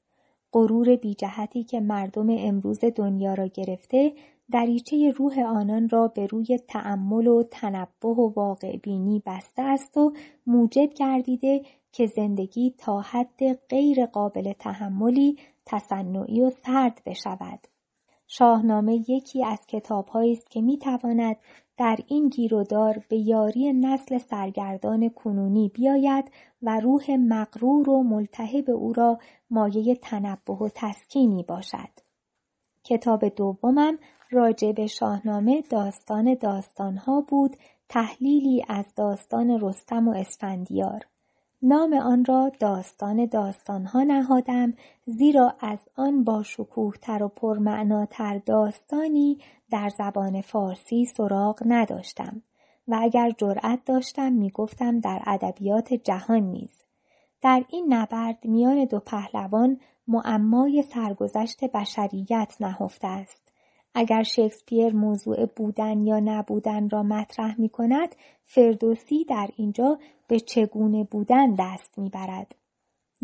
غرور 0.52 0.96
بیجهتی 0.96 1.64
که 1.64 1.80
مردم 1.80 2.26
امروز 2.30 2.78
دنیا 2.96 3.34
را 3.34 3.46
گرفته 3.46 4.12
دریچه 4.52 5.10
روح 5.10 5.38
آنان 5.38 5.88
را 5.88 6.08
به 6.08 6.26
روی 6.26 6.58
تأمل 6.68 7.26
و 7.26 7.42
تنبه 7.42 8.08
و 8.08 8.32
واقع 8.36 8.76
بینی 8.76 9.22
بسته 9.26 9.62
است 9.62 9.96
و 9.96 10.12
موجب 10.46 10.88
گردیده 10.96 11.62
که 11.92 12.06
زندگی 12.06 12.74
تا 12.78 13.00
حد 13.00 13.52
غیر 13.68 14.06
قابل 14.06 14.52
تحملی 14.52 15.38
تصنعی 15.66 16.40
و 16.40 16.50
سرد 16.66 17.02
بشود. 17.06 17.66
شاهنامه 18.26 19.04
یکی 19.08 19.44
از 19.44 19.58
کتابهایی 19.68 20.32
است 20.32 20.50
که 20.50 20.60
می 20.60 20.78
تواند 20.78 21.36
در 21.80 21.98
این 22.06 22.28
گیرودار 22.28 23.04
به 23.08 23.16
یاری 23.16 23.72
نسل 23.72 24.18
سرگردان 24.18 25.08
کنونی 25.08 25.68
بیاید 25.68 26.30
و 26.62 26.80
روح 26.80 27.16
مغرور 27.16 27.90
و 27.90 28.02
ملتهب 28.02 28.70
او 28.70 28.92
را 28.92 29.18
مایه 29.50 29.94
تنبه 29.94 30.52
و 30.52 30.68
تسکینی 30.74 31.42
باشد. 31.42 31.90
کتاب 32.84 33.28
دومم 33.28 33.98
راجع 34.30 34.72
به 34.72 34.86
شاهنامه 34.86 35.62
داستان 35.62 36.34
داستانها 36.34 37.20
بود 37.20 37.56
تحلیلی 37.88 38.64
از 38.68 38.94
داستان 38.96 39.58
رستم 39.60 40.08
و 40.08 40.14
اسفندیار. 40.14 41.00
نام 41.62 41.92
آن 41.92 42.24
را 42.24 42.52
داستان 42.60 43.26
داستانها 43.26 44.02
نهادم 44.02 44.74
زیرا 45.06 45.54
از 45.60 45.88
آن 45.96 46.24
با 46.24 46.44
تر 47.02 47.22
و 47.22 47.28
پرمعناتر 47.28 48.38
داستانی 48.38 49.38
در 49.70 49.88
زبان 49.88 50.40
فارسی 50.40 51.04
سراغ 51.04 51.62
نداشتم 51.66 52.42
و 52.88 52.98
اگر 53.02 53.30
جرأت 53.30 53.84
داشتم 53.84 54.32
می‌گفتم 54.32 55.00
در 55.00 55.22
ادبیات 55.26 55.94
جهان 55.94 56.42
نیز. 56.42 56.82
در 57.42 57.64
این 57.68 57.94
نبرد 57.94 58.44
میان 58.44 58.84
دو 58.84 59.00
پهلوان 59.00 59.80
معمای 60.08 60.82
سرگذشت 60.82 61.64
بشریت 61.64 62.56
نهفته 62.60 63.08
است. 63.08 63.49
اگر 63.94 64.22
شکسپیر 64.22 64.94
موضوع 64.94 65.46
بودن 65.46 66.06
یا 66.06 66.20
نبودن 66.20 66.88
را 66.88 67.02
مطرح 67.02 67.60
می 67.60 67.68
کند 67.68 68.14
فردوسی 68.46 69.24
در 69.24 69.48
اینجا 69.56 69.98
به 70.28 70.40
چگونه 70.40 71.04
بودن 71.04 71.54
دست 71.58 71.98
می‌برد. 71.98 72.54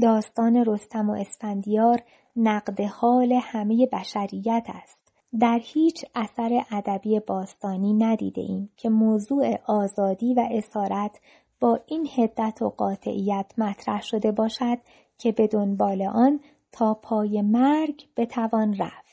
داستان 0.02 0.64
رستم 0.66 1.10
و 1.10 1.12
اسفندیار 1.12 2.02
نقد 2.36 2.80
حال 2.80 3.32
همه 3.42 3.86
بشریت 3.92 4.66
است. 4.68 5.12
در 5.40 5.60
هیچ 5.62 6.04
اثر 6.14 6.64
ادبی 6.70 7.20
باستانی 7.20 7.92
ندیده 7.92 8.40
ایم 8.40 8.70
که 8.76 8.88
موضوع 8.88 9.58
آزادی 9.66 10.34
و 10.34 10.48
اسارت 10.50 11.20
با 11.60 11.80
این 11.86 12.08
هدت 12.16 12.62
و 12.62 12.68
قاطعیت 12.68 13.52
مطرح 13.58 14.02
شده 14.02 14.32
باشد 14.32 14.78
که 15.18 15.32
به 15.32 15.46
دنبال 15.46 16.02
آن 16.02 16.40
تا 16.72 16.94
پای 16.94 17.42
مرگ 17.42 18.08
بتوان 18.16 18.76
رفت. 18.76 19.05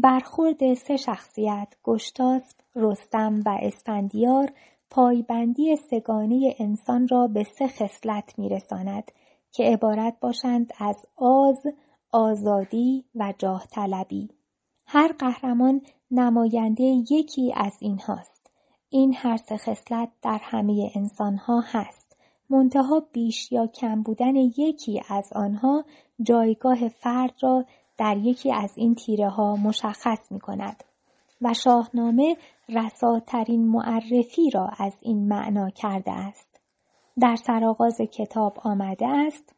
برخورد 0.00 0.74
سه 0.74 0.96
شخصیت 0.96 1.74
گشتاسب، 1.84 2.56
رستم 2.74 3.42
و 3.46 3.58
اسفندیار 3.62 4.52
پایبندی 4.90 5.76
سگانه 5.76 6.54
انسان 6.58 7.08
را 7.08 7.26
به 7.26 7.44
سه 7.44 7.68
خصلت 7.68 8.38
میرساند 8.38 9.12
که 9.52 9.64
عبارت 9.64 10.16
باشند 10.20 10.72
از 10.78 11.06
آز، 11.16 11.66
آزادی 12.12 13.04
و 13.14 13.34
جاه 13.38 13.66
طلبی. 13.66 14.28
هر 14.86 15.12
قهرمان 15.18 15.80
نماینده 16.10 16.84
یکی 17.10 17.52
از 17.56 17.72
این 17.80 18.00
هاست. 18.00 18.50
این 18.90 19.14
هر 19.14 19.36
سه 19.36 19.56
خصلت 19.56 20.08
در 20.22 20.38
همه 20.42 20.90
انسانها 20.94 21.62
هست. 21.66 22.16
منتها 22.50 23.02
بیش 23.12 23.52
یا 23.52 23.66
کم 23.66 24.02
بودن 24.02 24.36
یکی 24.36 25.02
از 25.08 25.32
آنها 25.32 25.84
جایگاه 26.22 26.88
فرد 26.88 27.34
را 27.40 27.64
در 27.98 28.16
یکی 28.16 28.52
از 28.52 28.72
این 28.76 28.94
تیره 28.94 29.28
ها 29.28 29.56
مشخص 29.56 30.32
می 30.32 30.40
کند. 30.40 30.84
و 31.42 31.54
شاهنامه 31.54 32.36
رساترین 32.68 33.68
معرفی 33.68 34.50
را 34.50 34.70
از 34.78 34.92
این 35.02 35.28
معنا 35.28 35.70
کرده 35.70 36.12
است. 36.12 36.60
در 37.20 37.36
سرآغاز 37.36 38.00
کتاب 38.12 38.58
آمده 38.64 39.06
است 39.08 39.54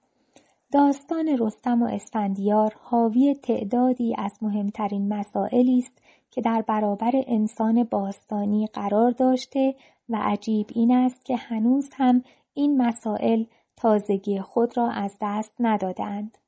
داستان 0.73 1.37
رستم 1.39 1.83
و 1.83 1.87
اسفندیار 1.87 2.75
حاوی 2.81 3.35
تعدادی 3.35 4.15
از 4.19 4.39
مهمترین 4.43 5.15
مسائلی 5.15 5.79
است 5.79 6.03
که 6.31 6.41
در 6.41 6.65
برابر 6.69 7.11
انسان 7.15 7.85
باستانی 7.85 8.67
قرار 8.67 9.11
داشته 9.11 9.75
و 10.09 10.17
عجیب 10.23 10.67
این 10.75 10.93
است 10.95 11.25
که 11.25 11.37
هنوز 11.37 11.91
هم 11.97 12.23
این 12.55 12.83
مسائل 12.83 13.45
تازگی 13.77 14.41
خود 14.41 14.77
را 14.77 14.91
از 14.91 15.17
دست 15.21 15.55
ندادند. 15.61 16.39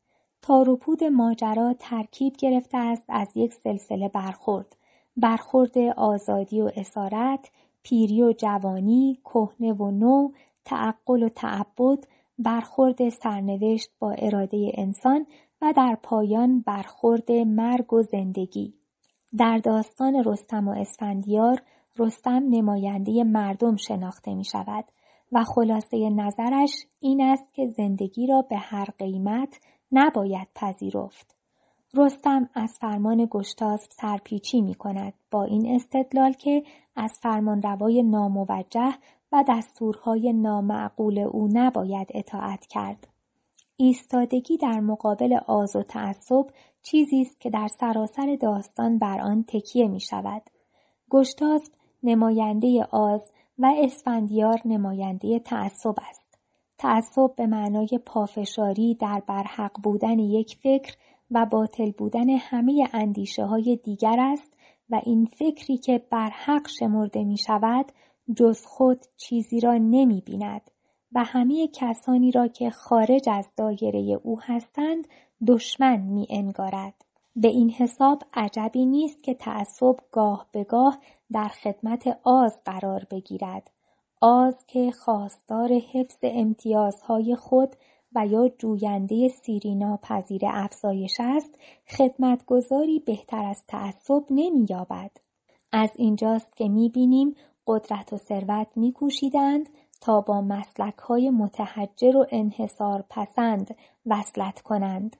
تاروپود 0.43 1.05
ماجرا 1.05 1.75
ترکیب 1.79 2.37
گرفته 2.37 2.79
است 2.79 3.05
از 3.09 3.29
یک 3.35 3.53
سلسله 3.53 4.09
برخورد 4.09 4.77
برخورد 5.17 5.79
آزادی 5.97 6.61
و 6.61 6.71
اسارت، 6.77 7.51
پیری 7.83 8.23
و 8.23 8.33
جوانی، 8.33 9.19
کهنه 9.25 9.73
و 9.73 9.91
نو، 9.91 10.31
تعقل 10.65 11.23
و 11.23 11.29
تعبد، 11.29 12.05
برخورد 12.39 13.09
سرنوشت 13.09 13.91
با 13.99 14.11
اراده 14.11 14.73
انسان 14.75 15.27
و 15.63 15.73
در 15.77 15.99
پایان 16.03 16.61
برخورد 16.61 17.33
مرگ 17.33 17.93
و 17.93 18.03
زندگی. 18.03 18.75
در 19.39 19.59
داستان 19.59 20.25
رستم 20.25 20.69
و 20.69 20.71
اسفندیار 20.71 21.63
رستم 21.99 22.43
نماینده 22.51 23.25
مردم 23.25 23.77
شناخته 23.77 24.35
می 24.35 24.45
شود 24.45 24.85
و 25.33 25.45
خلاصه 25.45 26.11
نظرش 26.11 26.87
این 27.01 27.21
است 27.21 27.55
که 27.55 27.67
زندگی 27.67 28.27
را 28.27 28.43
به 28.43 28.57
هر 28.57 28.89
قیمت 28.99 29.61
نباید 29.93 30.49
پذیرفت. 30.55 31.35
رستم 31.95 32.49
از 32.55 32.79
فرمان 32.81 33.29
گشتاسب 33.31 33.91
سرپیچی 33.91 34.61
می 34.61 34.75
کند 34.75 35.13
با 35.31 35.45
این 35.45 35.75
استدلال 35.75 36.33
که 36.33 36.63
از 36.97 37.19
فرمانروای 37.23 38.03
ناموجه 38.03 38.95
و 39.33 39.45
دستورهای 39.49 40.33
نامعقول 40.33 41.19
او 41.19 41.49
نباید 41.53 42.09
اطاعت 42.15 42.67
کرد. 42.67 43.09
ایستادگی 43.77 44.57
در 44.57 44.81
مقابل 44.81 45.39
آز 45.47 45.77
و 45.77 45.83
تعصب 45.83 46.47
چیزی 46.83 47.21
است 47.21 47.41
که 47.41 47.51
در 47.51 47.69
سراسر 47.69 48.37
داستان 48.41 48.99
بر 48.99 49.21
آن 49.21 49.45
تکیه 49.49 49.89
می 49.89 50.01
شود. 50.01 50.43
گشتاسب 51.11 51.73
نماینده 52.03 52.87
آز 52.91 53.33
و 53.59 53.75
اسفندیار 53.79 54.61
نماینده 54.65 55.39
تعصب 55.39 55.95
است. 56.09 56.22
تعصب 56.83 57.35
به 57.37 57.47
معنای 57.47 58.01
پافشاری 58.07 58.95
در 58.95 59.23
برحق 59.27 59.81
بودن 59.83 60.19
یک 60.19 60.57
فکر 60.63 60.97
و 61.31 61.47
باطل 61.47 61.91
بودن 61.91 62.31
همه 62.31 62.89
اندیشه 62.93 63.45
های 63.45 63.79
دیگر 63.85 64.17
است 64.19 64.53
و 64.91 65.01
این 65.05 65.27
فکری 65.27 65.79
که 65.79 66.03
برحق 66.11 66.69
شمرده 66.69 67.25
می 67.25 67.39
شود 67.39 67.93
جز 68.37 68.65
خود 68.65 68.99
چیزی 69.17 69.61
را 69.61 69.73
نمی 69.73 70.21
بیند 70.21 70.71
و 71.13 71.25
همه 71.25 71.69
کسانی 71.69 72.31
را 72.31 72.49
که 72.49 72.71
خارج 72.71 73.29
از 73.29 73.53
دایره 73.57 74.21
او 74.23 74.41
هستند 74.41 75.09
دشمن 75.47 76.01
می 76.01 76.27
انگارد. 76.31 76.95
به 77.37 77.49
این 77.49 77.71
حساب 77.71 78.23
عجبی 78.35 78.87
نیست 78.87 79.23
که 79.23 79.35
تعصب 79.35 79.97
گاه 80.13 80.47
به 80.53 80.65
گاه 80.65 80.99
در 81.33 81.49
خدمت 81.49 82.19
آز 82.25 82.63
قرار 82.65 83.07
بگیرد. 83.11 83.71
آز 84.25 84.55
که 84.67 84.91
خواستار 84.91 85.73
حفظ 85.73 86.19
امتیازهای 86.23 87.37
خود 87.37 87.77
و 88.15 88.27
یا 88.27 88.49
جوینده 88.49 89.29
سیرینا 89.29 89.97
پذیر 90.03 90.43
افزایش 90.45 91.17
است 91.21 91.59
خدمتگذاری 91.89 92.99
بهتر 92.99 93.45
از 93.45 93.63
تعصب 93.69 94.23
نمییابد 94.31 95.11
از 95.73 95.91
اینجاست 95.97 96.57
که 96.57 96.69
می‌بینیم 96.69 97.35
قدرت 97.67 98.13
و 98.13 98.17
ثروت 98.17 98.67
میکوشیدند 98.77 99.69
تا 100.01 100.21
با 100.21 100.41
مسلک 100.41 100.99
های 100.99 101.31
متحجر 101.31 102.17
و 102.17 102.27
انحصار 102.31 103.05
پسند 103.11 103.77
وصلت 104.07 104.61
کنند. 104.61 105.17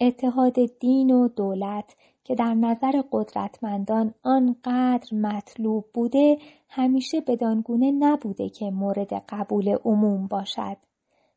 اتحاد 0.00 0.54
دین 0.80 1.10
و 1.10 1.28
دولت 1.28 1.96
که 2.24 2.34
در 2.34 2.54
نظر 2.54 3.02
قدرتمندان 3.12 4.14
آنقدر 4.22 5.16
مطلوب 5.16 5.84
بوده 5.94 6.38
همیشه 6.68 7.20
بدانگونه 7.20 7.90
نبوده 7.90 8.48
که 8.48 8.70
مورد 8.70 9.14
قبول 9.28 9.76
عموم 9.84 10.26
باشد. 10.26 10.76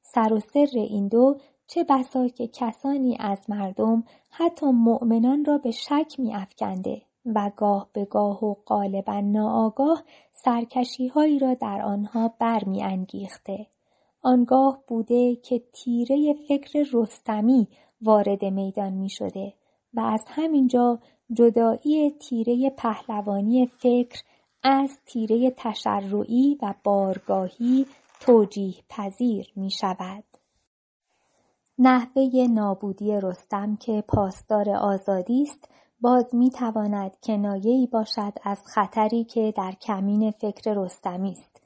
سر 0.01 0.33
و 0.33 0.39
سر 0.39 0.67
این 0.73 1.07
دو 1.07 1.37
چه 1.67 1.83
بسا 1.83 2.27
که 2.27 2.47
کسانی 2.47 3.17
از 3.19 3.49
مردم 3.49 4.03
حتی 4.29 4.65
مؤمنان 4.65 5.45
را 5.45 5.57
به 5.57 5.71
شک 5.71 6.15
می 6.19 6.35
افکنده 6.35 7.01
و 7.25 7.51
گاه 7.55 7.89
به 7.93 8.05
گاه 8.05 8.45
و 8.45 8.55
غالبا 8.65 9.19
ناآگاه 9.19 10.03
سرکشی 10.33 11.07
هایی 11.07 11.39
را 11.39 11.53
در 11.53 11.81
آنها 11.81 12.33
برمی 12.39 12.83
انگیخته. 12.83 13.67
آنگاه 14.21 14.83
بوده 14.87 15.35
که 15.35 15.61
تیره 15.73 16.33
فکر 16.47 16.87
رستمی 16.93 17.67
وارد 18.01 18.45
میدان 18.45 18.93
می 18.93 19.09
شده 19.09 19.53
و 19.93 19.99
از 19.99 20.25
همینجا 20.27 20.99
جدایی 21.33 22.11
تیره 22.11 22.69
پهلوانی 22.69 23.65
فکر 23.65 24.21
از 24.63 24.97
تیره 25.05 25.53
تشرعی 25.57 26.57
و 26.61 26.73
بارگاهی 26.83 27.85
توجیه 28.19 28.75
پذیر 28.89 29.51
می 29.55 29.71
شود. 29.71 30.23
نحوه 31.79 32.47
نابودی 32.49 33.11
رستم 33.21 33.75
که 33.75 34.03
پاسدار 34.07 34.69
آزادی 34.69 35.41
است 35.41 35.69
باز 36.01 36.35
می 36.35 36.49
تواند 36.49 37.17
کنایه‌ای 37.23 37.87
باشد 37.87 38.33
از 38.43 38.63
خطری 38.65 39.23
که 39.23 39.53
در 39.57 39.71
کمین 39.71 40.31
فکر 40.31 40.73
رستمی 40.73 41.31
است. 41.31 41.61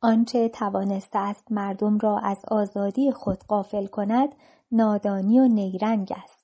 آنچه 0.00 0.48
توانسته 0.48 1.18
است 1.18 1.52
مردم 1.52 1.98
را 1.98 2.18
از 2.18 2.38
آزادی 2.48 3.12
خود 3.12 3.38
قافل 3.48 3.86
کند 3.86 4.34
نادانی 4.72 5.40
و 5.40 5.48
نیرنگ 5.48 6.12
است. 6.24 6.41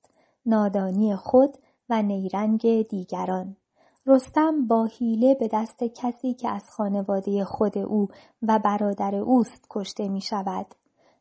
نادانی 0.49 1.17
خود 1.17 1.57
و 1.89 2.02
نیرنگ 2.02 2.89
دیگران. 2.89 3.57
رستم 4.07 4.67
با 4.67 4.85
حیله 4.85 5.35
به 5.35 5.49
دست 5.52 5.85
کسی 5.85 6.35
که 6.35 6.49
از 6.49 6.70
خانواده 6.70 7.44
خود 7.44 7.78
او 7.78 8.09
و 8.43 8.59
برادر 8.59 9.15
اوست 9.15 9.67
کشته 9.70 10.09
می 10.09 10.20
شود. 10.20 10.67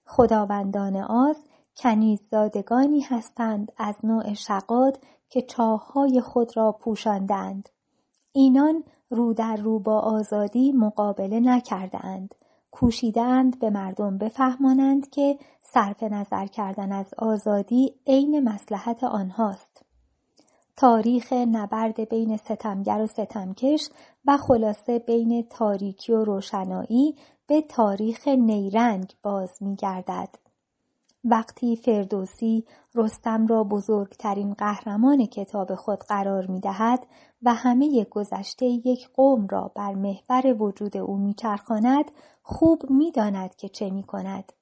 خداوندان 0.05 0.95
آز 0.95 1.37
کنیز 1.77 2.19
زادگانی 2.31 3.01
هستند 3.01 3.71
از 3.77 3.95
نوع 4.03 4.33
شقاد 4.33 4.99
که 5.29 5.41
چاههای 5.41 6.21
خود 6.21 6.57
را 6.57 6.71
پوشاندند. 6.71 7.69
اینان 8.31 8.83
رو 9.09 9.33
در 9.33 9.55
رو 9.55 9.79
با 9.79 9.99
آزادی 9.99 10.71
مقابله 10.71 11.39
نکردند. 11.39 12.35
کوشیدند 12.71 13.59
به 13.59 13.69
مردم 13.69 14.17
بفهمانند 14.17 15.09
که 15.09 15.37
صرف 15.77 16.03
نظر 16.03 16.45
کردن 16.45 16.91
از 16.91 17.13
آزادی 17.17 17.93
عین 18.07 18.39
مسلحت 18.39 19.03
آنهاست. 19.03 19.85
تاریخ 20.77 21.33
نبرد 21.33 22.09
بین 22.09 22.37
ستمگر 22.37 23.01
و 23.01 23.07
ستمکش 23.07 23.89
و 24.25 24.37
خلاصه 24.37 24.99
بین 24.99 25.43
تاریکی 25.49 26.13
و 26.13 26.23
روشنایی 26.23 27.15
به 27.47 27.61
تاریخ 27.61 28.27
نیرنگ 28.27 29.13
باز 29.23 29.49
می 29.61 29.75
گردد. 29.75 30.29
وقتی 31.23 31.75
فردوسی 31.75 32.65
رستم 32.95 33.47
را 33.47 33.63
بزرگترین 33.63 34.53
قهرمان 34.53 35.25
کتاب 35.25 35.75
خود 35.75 35.99
قرار 35.99 36.47
می 36.47 36.59
دهد 36.59 37.07
و 37.41 37.53
همه 37.53 38.03
گذشته 38.03 38.65
یک 38.65 39.09
قوم 39.09 39.47
را 39.47 39.71
بر 39.75 39.93
محور 39.93 40.61
وجود 40.63 40.97
او 40.97 41.17
میچرخاند 41.17 42.11
خوب 42.43 42.83
می‌داند 42.89 43.55
که 43.55 43.69
چه 43.69 43.89
می 43.89 44.03
کند. 44.03 44.53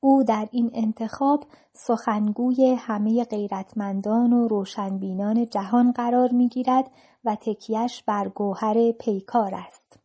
او 0.00 0.24
در 0.24 0.48
این 0.50 0.70
انتخاب 0.74 1.44
سخنگوی 1.72 2.74
همه 2.78 3.24
غیرتمندان 3.24 4.32
و 4.32 4.48
روشنبینان 4.48 5.46
جهان 5.46 5.92
قرار 5.92 6.32
می 6.32 6.48
گیرد 6.48 6.90
و 7.24 7.36
تکیش 7.40 8.02
بر 8.02 8.28
گوهر 8.28 8.92
پیکار 8.92 9.54
است. 9.54 9.98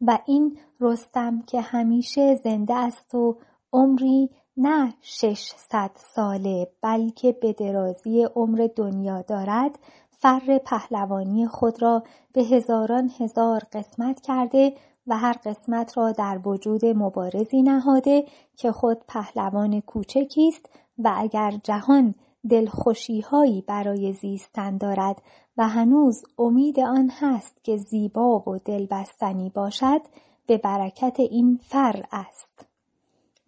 و 0.00 0.18
این 0.26 0.58
رستم 0.80 1.42
که 1.42 1.60
همیشه 1.60 2.34
زنده 2.34 2.74
است 2.74 3.14
و 3.14 3.38
عمری 3.72 4.30
نه 4.56 4.94
ششصد 5.00 5.90
ساله 6.14 6.68
بلکه 6.82 7.32
به 7.32 7.52
درازی 7.52 8.22
عمر 8.22 8.68
دنیا 8.76 9.22
دارد 9.22 9.78
فر 10.10 10.58
پهلوانی 10.64 11.46
خود 11.46 11.82
را 11.82 12.02
به 12.32 12.42
هزاران 12.42 13.10
هزار 13.20 13.62
قسمت 13.72 14.20
کرده 14.20 14.72
و 15.08 15.18
هر 15.18 15.32
قسمت 15.32 15.98
را 15.98 16.12
در 16.12 16.40
وجود 16.44 16.84
مبارزی 16.84 17.62
نهاده 17.62 18.24
که 18.56 18.72
خود 18.72 18.98
پهلوان 19.08 19.80
کوچکی 19.80 20.48
است 20.48 20.68
و 20.98 21.14
اگر 21.16 21.50
جهان 21.62 22.14
دلخوشیهایی 22.50 23.64
برای 23.66 24.12
زیستن 24.12 24.76
دارد 24.78 25.22
و 25.56 25.68
هنوز 25.68 26.22
امید 26.38 26.80
آن 26.80 27.10
هست 27.20 27.64
که 27.64 27.76
زیبا 27.76 28.38
و 28.38 28.58
دلبستنی 28.58 29.50
باشد 29.50 30.00
به 30.46 30.58
برکت 30.58 31.20
این 31.20 31.60
فر 31.62 32.04
است. 32.12 32.66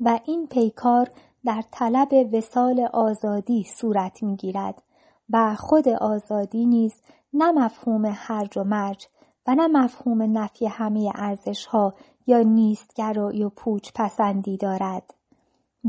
و 0.01 0.21
این 0.25 0.47
پیکار 0.47 1.11
در 1.45 1.65
طلب 1.71 2.09
وسال 2.33 2.89
آزادی 2.93 3.65
صورت 3.65 4.23
می‌گیرد 4.23 4.83
و 5.31 5.55
خود 5.55 5.89
آزادی 5.89 6.67
نیز 6.67 6.93
نه 7.33 7.53
مفهوم 7.53 8.13
هرج 8.15 8.59
و 8.59 8.65
مرج 8.65 9.07
و 9.47 9.55
نه 9.55 9.67
مفهوم 9.67 10.39
نفی 10.39 10.67
همه 10.67 11.13
ارزشها 11.15 11.95
یا 12.27 12.43
نیستگرایی 12.43 13.45
و 13.45 13.49
پوچ 13.49 13.91
پسندی 13.95 14.57
دارد. 14.57 15.15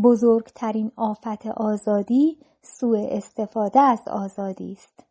بزرگترین 0.04 0.92
آفت 0.96 1.48
آزادی 1.48 2.38
سوء 2.62 3.08
استفاده 3.12 3.80
از 3.80 4.08
آزادی 4.08 4.72
است. 4.72 5.04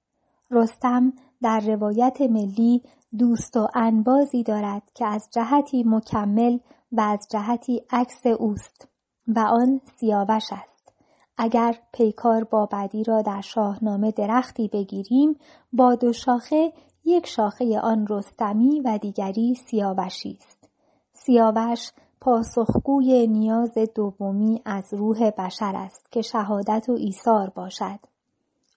رستم 0.51 1.12
در 1.43 1.60
روایت 1.60 2.20
ملی 2.20 2.83
دوست 3.19 3.57
و 3.57 3.69
انبازی 3.75 4.43
دارد 4.43 4.83
که 4.94 5.07
از 5.07 5.28
جهتی 5.31 5.85
مکمل 5.86 6.59
و 6.93 7.01
از 7.01 7.27
جهتی 7.31 7.83
عکس 7.91 8.27
اوست 8.27 8.89
و 9.28 9.39
آن 9.41 9.81
سیاوش 10.01 10.44
است. 10.52 10.93
اگر 11.36 11.78
پیکار 11.93 12.44
با 12.44 12.67
بدی 12.67 13.05
را 13.05 13.23
در 13.23 13.41
شاهنامه 13.41 14.10
درختی 14.10 14.69
بگیریم 14.69 15.36
با 15.73 15.94
دو 15.94 16.12
شاخه 16.12 16.73
یک 17.04 17.26
شاخه 17.26 17.80
آن 17.80 18.06
رستمی 18.10 18.80
و 18.80 18.98
دیگری 18.98 19.54
سیاوشی 19.54 20.38
است. 20.40 20.68
سیاوش 21.12 21.90
پاسخگوی 22.20 23.26
نیاز 23.26 23.74
دومی 23.94 24.62
از 24.64 24.94
روح 24.94 25.30
بشر 25.30 25.72
است 25.76 26.12
که 26.12 26.22
شهادت 26.22 26.88
و 26.88 26.92
ایثار 26.92 27.50
باشد. 27.50 27.98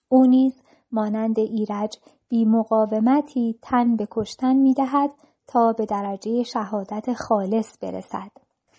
او 0.08 0.26
نیز 0.26 0.62
مانند 0.92 1.38
ایرج 1.38 1.98
بی 2.28 2.44
مقاومتی 2.44 3.58
تن 3.62 3.96
به 3.96 4.08
کشتن 4.10 4.56
می 4.56 4.74
دهد 4.74 5.10
تا 5.46 5.72
به 5.72 5.86
درجه 5.86 6.42
شهادت 6.42 7.12
خالص 7.12 7.78
برسد. 7.82 8.30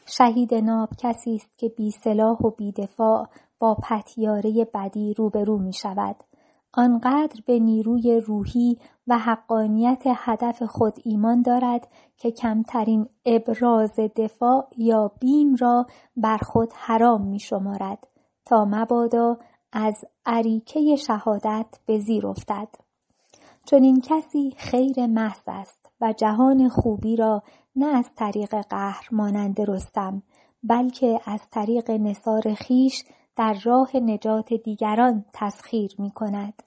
شهید 0.06 0.53
ناب 0.53 0.90
کسی 0.98 1.35
است 1.35 1.57
که 1.57 1.69
بی 1.69 1.91
سلاح 1.91 2.38
و 2.38 2.49
بی 2.49 2.72
دفاع 2.72 3.27
با 3.59 3.75
پتیاره 3.75 4.67
بدی 4.74 5.14
روبرو 5.14 5.57
می 5.57 5.74
شود 5.74 6.15
آنقدر 6.78 7.42
به 7.45 7.60
نیروی 7.60 8.20
روحی 8.20 8.78
و 9.08 9.18
حقانیت 9.18 10.04
هدف 10.06 10.64
خود 10.64 10.94
ایمان 11.04 11.42
دارد 11.42 11.88
که 12.18 12.32
کمترین 12.32 13.10
ابراز 13.26 14.00
دفاع 14.16 14.68
یا 14.78 15.12
بیم 15.20 15.56
را 15.56 15.86
بر 16.18 16.38
خود 16.38 16.70
حرام 16.74 17.22
می 17.28 17.40
شمارد 17.40 18.08
تا 18.45 18.66
مبادا 18.66 19.38
از 19.72 20.06
عریکه 20.26 20.95
شهادت 20.95 21.66
به 21.86 22.00
زیر 22.00 22.28
افتد. 22.28 22.68
چون 23.66 23.84
این 23.84 24.02
کسی 24.02 24.54
خیر 24.58 25.06
محض 25.08 25.44
است 25.48 25.90
و 26.02 26.14
جهان 26.14 26.70
خوبی 26.70 27.16
را 27.16 27.44
نه 27.76 27.86
از 27.86 28.10
طریق 28.16 28.56
قهر 28.62 29.08
مانند 29.12 29.62
رستم 29.62 30.24
بلکه 30.64 31.20
از 31.26 31.42
طریق 31.52 31.92
نصار 31.92 32.54
خیش 32.54 33.04
در 33.36 33.58
راه 33.64 33.98
نجات 33.98 34.54
دیگران 34.54 35.26
تسخیر 35.34 35.96
می 36.00 36.12
کند. 36.12 36.64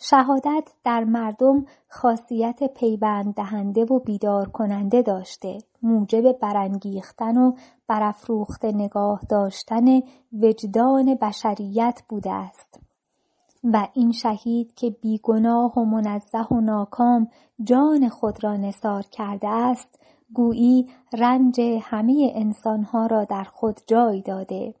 شهادت 0.00 0.72
در 0.84 1.04
مردم 1.04 1.66
خاصیت 1.88 2.74
پیوند 2.74 3.34
دهنده 3.34 3.84
و 3.84 3.98
بیدار 3.98 4.48
کننده 4.48 5.02
داشته. 5.02 5.58
موجب 5.82 6.32
برانگیختن 6.32 7.36
و 7.36 7.52
برافروخت 7.86 8.64
نگاه 8.64 9.20
داشتن 9.28 10.00
وجدان 10.32 11.14
بشریت 11.14 12.02
بوده 12.08 12.32
است. 12.32 12.80
و 13.64 13.88
این 13.94 14.12
شهید 14.12 14.74
که 14.74 14.90
بیگناه 14.90 15.78
و 15.78 15.84
منزه 15.84 16.46
و 16.50 16.60
ناکام 16.60 17.28
جان 17.64 18.08
خود 18.08 18.44
را 18.44 18.56
نثار 18.56 19.02
کرده 19.02 19.48
است 19.48 20.00
گویی 20.32 20.86
رنج 21.18 21.60
همه 21.82 22.32
انسانها 22.34 23.06
را 23.06 23.24
در 23.24 23.44
خود 23.44 23.80
جای 23.86 24.22
داده. 24.22 24.74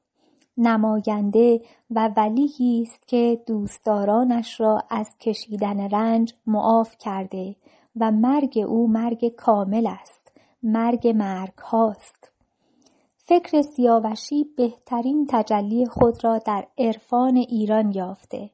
نماینده 0.58 1.60
و 1.90 2.10
ولیی 2.16 2.82
است 2.82 3.08
که 3.08 3.42
دوستدارانش 3.46 4.60
را 4.60 4.82
از 4.90 5.16
کشیدن 5.20 5.80
رنج 5.80 6.34
معاف 6.46 6.96
کرده 6.98 7.56
و 8.00 8.10
مرگ 8.10 8.64
او 8.66 8.88
مرگ 8.88 9.28
کامل 9.28 9.86
است 9.86 10.32
مرگ 10.62 11.08
مرگ 11.08 11.58
هاست 11.58 12.32
فکر 13.28 13.62
سیاوشی 13.62 14.44
بهترین 14.56 15.26
تجلی 15.30 15.86
خود 15.86 16.24
را 16.24 16.38
در 16.38 16.66
عرفان 16.78 17.36
ایران 17.36 17.92
یافته. 17.92 18.50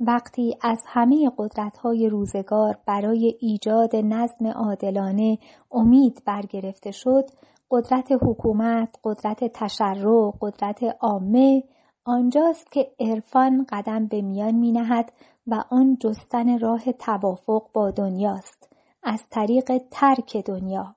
وقتی 0.00 0.56
از 0.62 0.78
همه 0.86 1.30
قدرت‌های 1.38 2.08
روزگار 2.08 2.78
برای 2.86 3.36
ایجاد 3.40 3.96
نظم 3.96 4.46
عادلانه 4.46 5.38
امید 5.72 6.22
برگرفته 6.26 6.90
شد 6.90 7.24
قدرت 7.70 8.12
حکومت، 8.12 8.96
قدرت 9.04 9.44
تشرع، 9.44 10.32
قدرت 10.40 10.82
عامه 11.00 11.64
آنجاست 12.04 12.72
که 12.72 12.92
عرفان 13.00 13.66
قدم 13.68 14.06
به 14.06 14.22
میان 14.22 14.54
می 14.54 14.72
نهد 14.72 15.12
و 15.46 15.64
آن 15.70 15.96
جستن 16.00 16.58
راه 16.58 16.92
توافق 16.92 17.66
با 17.72 17.90
دنیاست 17.90 18.68
از 19.02 19.22
طریق 19.30 19.82
ترک 19.90 20.36
دنیا. 20.36 20.96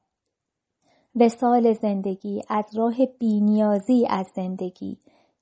وسال 1.16 1.74
زندگی 1.74 2.42
از 2.50 2.66
راه 2.76 3.06
بینیازی 3.06 4.08
از 4.10 4.28
زندگی 4.36 4.98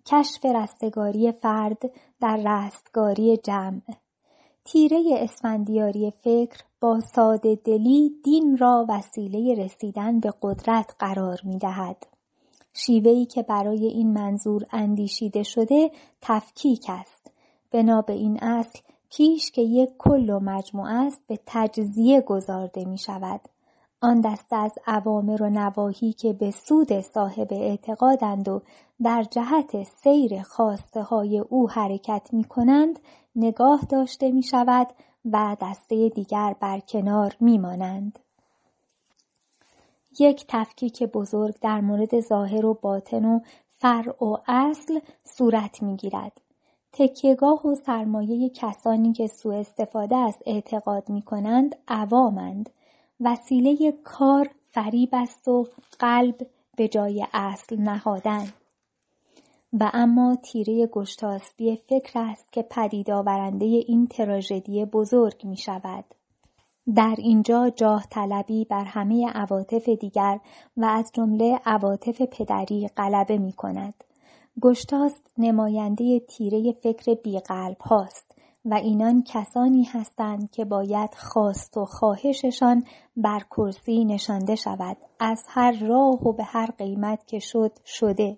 کشف 0.06 0.45
رستگاری 0.45 1.32
فرد 1.32 1.82
در 2.22 2.38
رستگاری 2.45 3.38
جمع. 3.38 3.82
تیره 4.66 5.03
اسفندیاری 5.18 6.11
فکر 6.11 6.64
با 6.82 7.00
ساده 7.00 7.56
دلی 7.56 8.11
دین 8.24 8.58
را 8.58 8.85
وسیله 8.90 9.64
رسیدن 9.64 10.19
به 10.19 10.34
قدرت 10.42 10.95
قرار 11.00 11.40
می 11.43 11.58
دهد. 11.58 12.08
شیوهی 12.74 13.26
که 13.26 13.43
برای 13.43 13.85
این 13.85 14.14
منظور 14.14 14.66
اندیشیده 14.72 15.43
شده 15.43 15.92
تفکیک 16.22 16.85
است. 16.90 17.32
بنا 17.72 18.01
به 18.01 18.14
این 18.14 18.43
اصل 18.43 18.80
کیش 19.10 19.51
که 19.51 19.61
یک 19.61 19.90
کل 19.98 20.30
و 20.30 20.40
مجموعه 20.40 20.93
است 20.93 21.22
به 21.27 21.40
تجزیه 21.45 22.22
گذارده 22.22 22.85
می 22.85 22.98
شود. 22.98 23.42
آن 24.01 24.22
دسته 24.22 24.56
از 24.56 24.74
عوامر 24.88 25.43
و 25.43 25.50
نواهی 25.50 26.14
که 26.14 26.34
به 26.34 26.51
سود 26.51 27.01
صاحب 27.01 27.48
اعتقادند 27.51 28.50
و 28.50 28.61
در 29.03 29.24
جهت 29.24 29.84
سیر 29.84 30.42
خواسته 30.42 31.01
های 31.01 31.40
او 31.40 31.69
حرکت 31.69 32.30
می 32.32 32.43
کنند 32.43 33.00
نگاه 33.35 33.82
داشته 33.90 34.32
می 34.32 34.43
شود 34.43 34.88
و 35.25 35.58
دسته 35.61 36.09
دیگر 36.09 36.56
بر 36.59 36.80
کنار 36.80 37.35
میمانند. 37.40 38.19
یک 40.19 40.45
تفکیک 40.48 41.03
بزرگ 41.03 41.56
در 41.61 41.82
مورد 41.82 42.19
ظاهر 42.19 42.66
و 42.66 42.74
باطن 42.74 43.25
و 43.25 43.40
فرع 43.74 44.24
و 44.24 44.38
اصل 44.48 45.00
صورت 45.24 45.83
می‌گیرد. 45.83 46.41
تکیهگاه 46.93 47.67
و 47.67 47.75
سرمایه 47.75 48.50
کسانی 48.50 49.14
که 49.14 49.27
سوء 49.27 49.59
استفاده 49.59 50.16
از 50.16 50.35
اعتقاد 50.45 51.09
می 51.09 51.22
کنند 51.22 51.75
عوامند. 51.88 52.69
وسیله 53.19 53.91
کار 54.03 54.50
فریب 54.67 55.09
است 55.14 55.48
و 55.48 55.67
قلب 56.00 56.48
به 56.75 56.88
جای 56.88 57.25
اصل 57.33 57.75
نهادن. 57.75 58.48
و 59.74 59.91
اما 59.93 60.35
تیره 60.35 60.88
گشتاسبی 60.88 61.75
فکر 61.75 62.19
است 62.19 62.51
که 62.51 62.61
پدید 62.61 63.11
آورنده 63.11 63.66
این 63.66 64.08
تراژدی 64.08 64.85
بزرگ 64.85 65.45
می 65.45 65.58
شود. 65.58 66.06
در 66.95 67.16
اینجا 67.17 67.69
جاه 67.69 68.06
طلبی 68.09 68.66
بر 68.66 68.83
همه 68.83 69.30
عواطف 69.30 69.90
دیگر 69.90 70.40
و 70.77 70.85
از 70.85 71.11
جمله 71.14 71.59
عواطف 71.66 72.22
پدری 72.22 72.88
غلبه 72.98 73.38
می 73.38 73.53
کند. 73.53 74.03
گشتاست 74.61 75.27
نماینده 75.38 76.19
تیره 76.19 76.72
فکر 76.72 77.14
بیقلب 77.14 77.77
هاست 77.82 78.35
و 78.66 78.74
اینان 78.74 79.24
کسانی 79.24 79.83
هستند 79.83 80.51
که 80.51 80.66
باید 80.66 81.16
خواست 81.16 81.77
و 81.77 81.85
خواهششان 81.85 82.83
بر 83.17 83.40
کرسی 83.40 84.06
نشانده 84.06 84.56
شود 84.56 84.98
از 85.19 85.43
هر 85.48 85.88
راه 85.88 86.27
و 86.27 86.33
به 86.33 86.43
هر 86.43 86.72
قیمت 86.77 87.27
که 87.27 87.40
شد 87.40 87.72
شده 87.85 88.38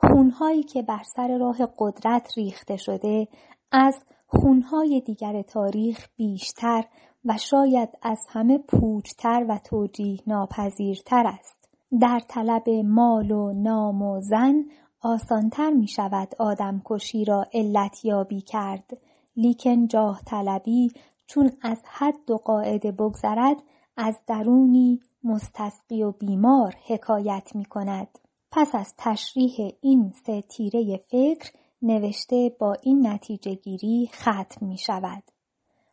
خونهایی 0.00 0.62
که 0.62 0.82
بر 0.82 1.02
سر 1.16 1.38
راه 1.38 1.56
قدرت 1.78 2.38
ریخته 2.38 2.76
شده 2.76 3.28
از 3.72 3.94
خونهای 4.26 5.00
دیگر 5.00 5.42
تاریخ 5.42 6.08
بیشتر 6.16 6.84
و 7.24 7.36
شاید 7.36 7.88
از 8.02 8.18
همه 8.28 8.58
پوچتر 8.58 9.46
و 9.48 9.58
توجیه 9.64 10.18
ناپذیرتر 10.26 11.26
است. 11.26 11.68
در 12.00 12.20
طلب 12.28 12.68
مال 12.84 13.30
و 13.30 13.52
نام 13.52 14.02
و 14.02 14.20
زن 14.20 14.64
آسانتر 15.00 15.70
می 15.70 15.88
شود 15.88 16.34
آدم 16.38 16.82
کشی 16.84 17.24
را 17.24 17.46
علت 17.54 18.04
یابی 18.04 18.40
کرد 18.40 18.98
لیکن 19.36 19.86
جاه 19.86 20.20
طلبی 20.26 20.92
چون 21.26 21.50
از 21.62 21.78
حد 21.86 22.30
و 22.30 22.36
قاعده 22.36 22.92
بگذرد 22.92 23.56
از 23.96 24.18
درونی 24.26 25.00
مستسقی 25.24 26.02
و 26.02 26.12
بیمار 26.12 26.74
حکایت 26.86 27.50
می 27.54 27.64
کند. 27.64 28.18
پس 28.52 28.74
از 28.74 28.94
تشریح 28.98 29.72
این 29.80 30.12
سه 30.26 30.42
تیره 30.42 30.96
فکر 30.96 31.52
نوشته 31.82 32.56
با 32.58 32.76
این 32.82 33.06
نتیجه 33.06 33.54
گیری 33.54 34.10
ختم 34.12 34.66
می 34.66 34.78
شود. 34.78 35.22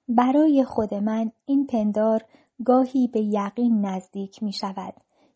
برای 0.09 0.63
خود 0.63 0.93
من 0.93 1.31
این 1.45 1.65
پندار 1.67 2.25
گاهی 2.65 3.07
به 3.07 3.21
یقین 3.21 3.85
نزدیک 3.85 4.43
می 4.43 4.53
شود 4.53 4.93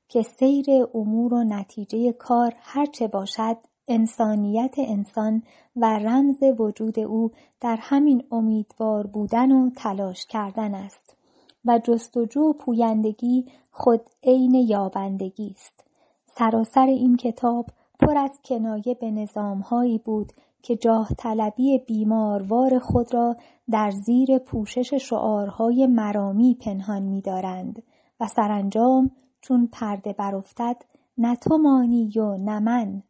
که 0.08 0.22
سیر 0.22 0.66
امور 0.93 1.33
و 1.33 1.43
نتیجه 1.43 2.11
کار 2.11 2.53
هرچه 2.58 3.08
باشد 3.08 3.58
انسانیت 3.88 4.75
انسان 4.77 5.43
و 5.75 6.00
رمز 6.00 6.43
وجود 6.59 7.00
او 7.00 7.32
در 7.61 7.77
همین 7.82 8.24
امیدوار 8.32 9.08
بودن 9.08 9.51
و 9.51 9.69
تلاش 9.69 10.25
کردن 10.25 10.75
است 10.75 11.17
و 11.66 11.80
جستجو 11.83 12.41
و 12.41 12.53
پویندگی 12.53 13.45
خود 13.72 14.01
عین 14.24 14.56
یابندگی 14.56 15.56
است 15.56 15.91
سراسر 16.38 16.85
این 16.85 17.18
کتاب 17.18 17.66
پر 18.00 18.18
از 18.18 18.40
کنایه 18.45 18.98
به 19.01 19.11
نظامهایی 19.11 19.98
بود 19.98 20.32
که 20.61 20.76
جاه 20.76 21.10
طلبی 21.18 21.77
بیماروار 21.77 22.80
خود 22.80 23.14
را 23.14 23.35
در 23.72 23.92
زیر 23.92 24.38
پوشش 24.38 24.93
شعارهای 24.93 25.88
مرامی 25.88 26.58
پنهان 26.61 27.03
می‌دارند 27.03 27.84
و 28.19 28.27
سرانجام 28.27 29.11
چون 29.42 29.69
پرده 29.72 30.14
برافتد 30.14 30.76
نه 31.18 31.35
تو 31.35 31.58
مانی 31.58 32.19
و 32.19 32.38
نه 32.38 32.60
من. 32.60 33.03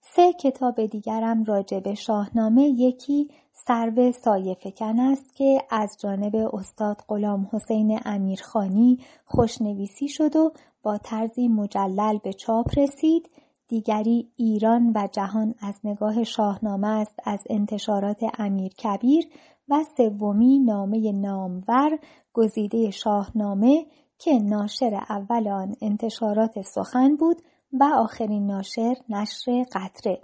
سه 0.00 0.32
کتاب 0.32 0.86
دیگرم 0.86 1.44
راجع 1.44 1.80
به 1.80 1.94
شاهنامه 1.94 2.62
یکی 2.62 3.28
سرو 3.52 4.12
سایه 4.12 4.54
فکن 4.54 5.00
است 5.00 5.34
که 5.34 5.58
از 5.70 5.96
جانب 6.00 6.36
استاد 6.36 7.02
غلام 7.08 7.48
حسین 7.52 8.00
امیرخانی 8.04 8.98
خوشنویسی 9.24 10.08
شد 10.08 10.36
و 10.36 10.52
با 10.86 10.98
طرزی 10.98 11.48
مجلل 11.48 12.18
به 12.18 12.32
چاپ 12.32 12.78
رسید. 12.78 13.30
دیگری 13.68 14.28
ایران 14.36 14.92
و 14.94 15.08
جهان 15.12 15.54
از 15.60 15.80
نگاه 15.84 16.24
شاهنامه 16.24 16.88
است 16.88 17.20
از 17.24 17.40
انتشارات 17.50 18.20
امیر 18.38 18.72
کبیر 18.72 19.24
و 19.68 19.84
سومی 19.96 20.58
نامه 20.58 21.12
نامور 21.12 21.98
گزیده 22.32 22.90
شاهنامه 22.90 23.86
که 24.18 24.38
ناشر 24.38 25.04
اول 25.08 25.48
آن 25.48 25.74
انتشارات 25.82 26.60
سخن 26.62 27.16
بود 27.16 27.36
و 27.72 27.84
آخرین 27.84 28.46
ناشر 28.46 28.94
نشر 29.08 29.64
قطره. 29.72 30.20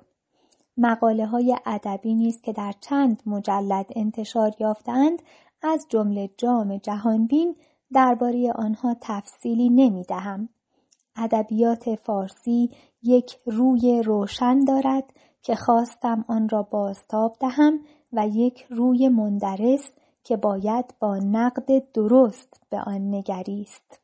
مقاله 0.76 1.26
های 1.26 1.56
ادبی 1.66 2.14
نیز 2.14 2.40
که 2.40 2.52
در 2.52 2.72
چند 2.80 3.22
مجلد 3.26 3.86
انتشار 3.96 4.50
یافتند 4.60 5.22
از 5.62 5.86
جمله 5.88 6.30
جام 6.36 6.76
جهانبین 6.76 7.56
درباره 7.94 8.52
آنها 8.52 8.96
تفصیلی 9.00 9.68
نمی 9.68 10.04
دهم. 10.04 10.48
ادبیات 11.16 11.94
فارسی 11.94 12.70
یک 13.02 13.36
روی 13.46 14.02
روشن 14.02 14.64
دارد 14.64 15.04
که 15.42 15.54
خواستم 15.54 16.24
آن 16.28 16.48
را 16.48 16.62
بازتاب 16.62 17.36
دهم 17.40 17.80
و 18.12 18.28
یک 18.28 18.66
روی 18.70 19.08
مندرس 19.08 19.90
که 20.24 20.36
باید 20.36 20.94
با 21.00 21.18
نقد 21.18 21.92
درست 21.92 22.60
به 22.70 22.80
آن 22.80 23.14
نگریست. 23.14 24.00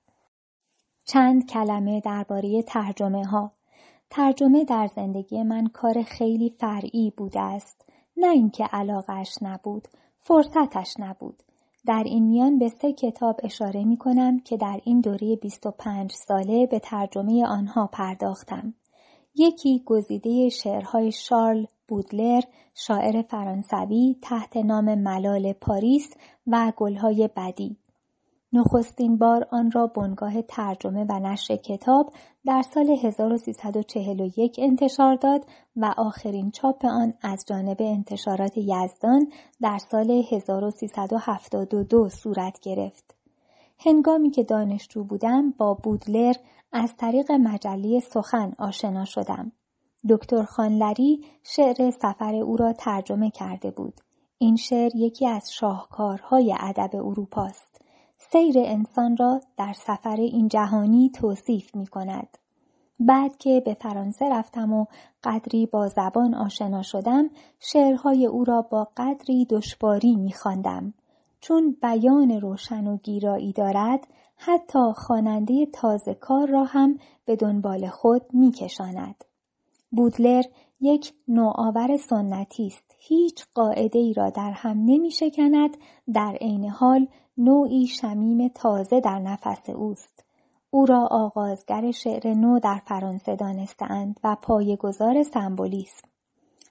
چند 1.04 1.46
کلمه 1.46 2.00
درباره 2.00 2.62
ترجمه 2.62 3.26
ها 3.26 3.52
ترجمه 4.10 4.64
در 4.64 4.86
زندگی 4.86 5.42
من 5.42 5.66
کار 5.66 6.02
خیلی 6.02 6.50
فرعی 6.50 7.12
بوده 7.16 7.40
است 7.40 7.84
نه 8.16 8.28
اینکه 8.28 8.64
علاقش 8.64 9.34
نبود 9.42 9.88
فرصتش 10.18 10.94
نبود 10.98 11.42
در 11.88 12.02
این 12.06 12.24
میان 12.24 12.58
به 12.58 12.68
سه 12.68 12.92
کتاب 12.92 13.40
اشاره 13.42 13.84
می 13.84 13.96
کنم 13.96 14.40
که 14.40 14.56
در 14.56 14.80
این 14.84 15.00
دوره 15.00 15.36
25 15.36 16.12
ساله 16.12 16.66
به 16.66 16.78
ترجمه 16.78 17.46
آنها 17.46 17.86
پرداختم. 17.92 18.74
یکی 19.34 19.82
گزیده 19.86 20.48
شعرهای 20.48 21.12
شارل 21.12 21.64
بودلر 21.88 22.40
شاعر 22.74 23.22
فرانسوی 23.22 24.16
تحت 24.22 24.56
نام 24.56 24.94
ملال 24.94 25.52
پاریس 25.52 26.08
و 26.46 26.72
گلهای 26.76 27.28
بدی 27.36 27.76
نخستین 28.52 29.18
بار 29.18 29.46
آن 29.50 29.70
را 29.70 29.86
بنگاه 29.86 30.42
ترجمه 30.42 31.04
و 31.08 31.18
نشر 31.18 31.56
کتاب 31.56 32.12
در 32.46 32.62
سال 32.62 32.90
1341 32.90 34.56
انتشار 34.58 35.14
داد 35.14 35.44
و 35.76 35.94
آخرین 35.96 36.50
چاپ 36.50 36.84
آن 36.84 37.14
از 37.22 37.44
جانب 37.48 37.76
انتشارات 37.80 38.52
یزدان 38.56 39.32
در 39.60 39.78
سال 39.90 40.22
1372 40.30 42.08
صورت 42.08 42.60
گرفت. 42.60 43.14
هنگامی 43.78 44.30
که 44.30 44.42
دانشجو 44.42 45.04
بودم 45.04 45.50
با 45.50 45.74
بودلر 45.74 46.34
از 46.72 46.96
طریق 46.96 47.32
مجله 47.32 48.00
سخن 48.00 48.52
آشنا 48.58 49.04
شدم. 49.04 49.52
دکتر 50.08 50.42
خانلری 50.42 51.24
شعر 51.42 51.90
سفر 51.90 52.34
او 52.34 52.56
را 52.56 52.72
ترجمه 52.72 53.30
کرده 53.30 53.70
بود. 53.70 53.94
این 54.38 54.56
شعر 54.56 54.96
یکی 54.96 55.26
از 55.26 55.52
شاهکارهای 55.52 56.54
ادب 56.60 56.96
اروپاست. 56.96 57.87
سیر 58.18 58.54
انسان 58.58 59.16
را 59.16 59.40
در 59.56 59.72
سفر 59.72 60.16
این 60.16 60.48
جهانی 60.48 61.10
توصیف 61.10 61.74
می 61.74 61.86
کند. 61.86 62.38
بعد 63.00 63.36
که 63.36 63.62
به 63.64 63.74
فرانسه 63.74 64.28
رفتم 64.28 64.72
و 64.72 64.86
قدری 65.24 65.66
با 65.66 65.88
زبان 65.88 66.34
آشنا 66.34 66.82
شدم 66.82 67.30
شعرهای 67.60 68.26
او 68.26 68.44
را 68.44 68.62
با 68.62 68.88
قدری 68.96 69.44
دشواری 69.44 70.16
می 70.16 70.32
خواندم. 70.32 70.94
چون 71.40 71.76
بیان 71.82 72.40
روشن 72.40 72.86
و 72.86 72.96
گیرایی 72.96 73.52
دارد 73.52 74.06
حتی 74.36 74.92
خواننده 74.96 75.66
تازه 75.66 76.14
کار 76.14 76.48
را 76.48 76.64
هم 76.64 76.98
به 77.24 77.36
دنبال 77.36 77.88
خود 77.88 78.22
می 78.32 78.52
کشاند. 78.52 79.24
بودلر 79.90 80.42
یک 80.80 81.12
نوآور 81.28 81.96
سنتی 81.96 82.66
است 82.66 82.94
هیچ 82.98 83.44
قاعده 83.54 83.98
ای 83.98 84.14
را 84.14 84.30
در 84.30 84.50
هم 84.50 84.78
نمی 84.78 85.10
شکند 85.10 85.76
در 86.14 86.38
عین 86.40 86.68
حال 86.70 87.06
نوعی 87.38 87.86
شمیم 87.86 88.48
تازه 88.48 89.00
در 89.00 89.18
نفس 89.18 89.70
اوست. 89.70 90.24
او 90.70 90.86
را 90.86 91.08
آغازگر 91.10 91.90
شعر 91.90 92.34
نو 92.34 92.58
در 92.58 92.80
فرانسه 92.86 93.36
دانستند 93.36 94.20
و 94.24 94.36
پایگزار 94.42 95.22
سمبولیسم. 95.22 96.08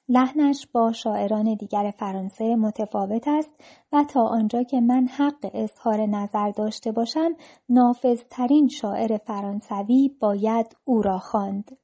لحنش 0.10 0.68
با 0.72 0.92
شاعران 0.92 1.54
دیگر 1.54 1.94
فرانسه 2.00 2.56
متفاوت 2.56 3.28
است 3.28 3.52
و 3.92 4.04
تا 4.04 4.22
آنجا 4.22 4.64
که 4.64 4.82
من 4.82 5.08
حق 5.08 5.52
اظهار 5.54 6.06
نظر 6.06 6.52
داشته 6.52 6.92
باشم 6.92 7.32
نافذترین 7.70 8.68
شاعر 8.68 9.18
فرانسوی 9.18 10.12
باید 10.20 10.76
او 10.86 11.02
را 11.02 11.18
خواند. 11.18 11.78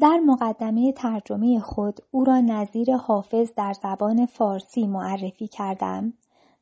در 0.00 0.20
مقدمه 0.26 0.92
ترجمه 0.92 1.60
خود 1.60 2.00
او 2.10 2.24
را 2.24 2.40
نظیر 2.40 2.96
حافظ 2.96 3.52
در 3.56 3.72
زبان 3.72 4.26
فارسی 4.26 4.86
معرفی 4.86 5.48
کردم 5.48 6.12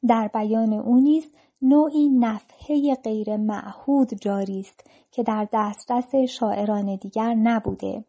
در 0.08 0.30
بیان 0.34 0.72
او 0.72 1.00
نیز 1.00 1.32
نوعی 1.62 2.08
نفحه 2.08 2.94
غیر 2.94 3.36
معهود 3.36 4.14
جاری 4.14 4.60
است 4.60 4.90
که 5.10 5.22
در 5.22 5.48
دسترس 5.52 6.14
شاعران 6.14 6.96
دیگر 6.96 7.34
نبوده 7.34 8.04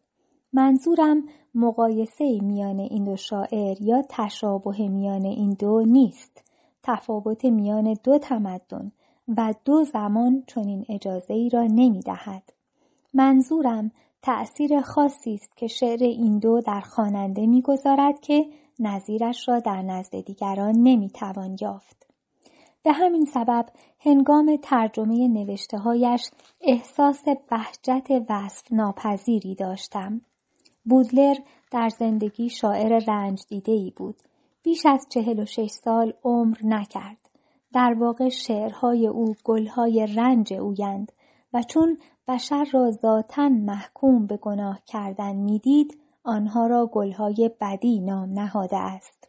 منظورم 0.52 1.22
مقایسه 1.54 2.40
میان 2.42 2.80
این 2.80 3.04
دو 3.04 3.16
شاعر 3.16 3.76
یا 3.82 4.02
تشابه 4.08 4.88
میان 4.88 5.24
این 5.24 5.56
دو 5.58 5.82
نیست 5.82 6.44
تفاوت 6.82 7.44
میان 7.44 7.96
دو 8.04 8.18
تمدن 8.18 8.92
و 9.36 9.54
دو 9.64 9.84
زمان 9.84 10.42
چنین 10.46 10.84
اجازه 10.88 11.34
ای 11.34 11.48
را 11.48 11.62
نمی 11.62 12.00
دهد. 12.00 12.52
منظورم 13.14 13.90
تأثیر 14.22 14.80
خاصی 14.80 15.34
است 15.34 15.56
که 15.56 15.66
شعر 15.66 16.02
این 16.02 16.38
دو 16.38 16.60
در 16.60 16.80
خواننده 16.80 17.46
می‌گذارد 17.46 18.20
که 18.20 18.46
نظیرش 18.80 19.48
را 19.48 19.58
در 19.58 19.82
نزد 19.82 20.20
دیگران 20.20 20.74
نمی‌توان 20.78 21.56
یافت. 21.60 22.06
به 22.82 22.92
همین 22.92 23.24
سبب 23.24 23.66
هنگام 24.00 24.56
ترجمه 24.62 25.28
نوشته 25.28 25.78
هایش 25.78 26.30
احساس 26.60 27.24
بهجت 27.24 28.08
وصف 28.30 28.72
ناپذیری 28.72 29.54
داشتم. 29.54 30.20
بودلر 30.84 31.34
در 31.70 31.88
زندگی 31.88 32.48
شاعر 32.48 32.98
رنج 33.08 33.42
دیده 33.48 33.72
ای 33.72 33.92
بود. 33.96 34.16
بیش 34.62 34.86
از 34.86 35.06
چهل 35.10 35.40
و 35.40 35.44
شش 35.44 35.70
سال 35.70 36.12
عمر 36.24 36.56
نکرد. 36.64 37.16
در 37.72 37.94
واقع 37.98 38.28
شعرهای 38.28 39.06
او 39.06 39.34
گلهای 39.44 40.06
رنج 40.16 40.52
اویند 40.52 41.12
و 41.52 41.62
چون 41.62 41.98
بشر 42.28 42.64
را 42.72 42.90
ذاتا 42.90 43.48
محکوم 43.48 44.26
به 44.26 44.36
گناه 44.36 44.80
کردن 44.86 45.36
می‌دید 45.36 45.98
آنها 46.26 46.66
را 46.66 46.86
گلهای 46.92 47.50
بدی 47.60 48.00
نام 48.00 48.32
نهاده 48.32 48.76
است. 48.76 49.28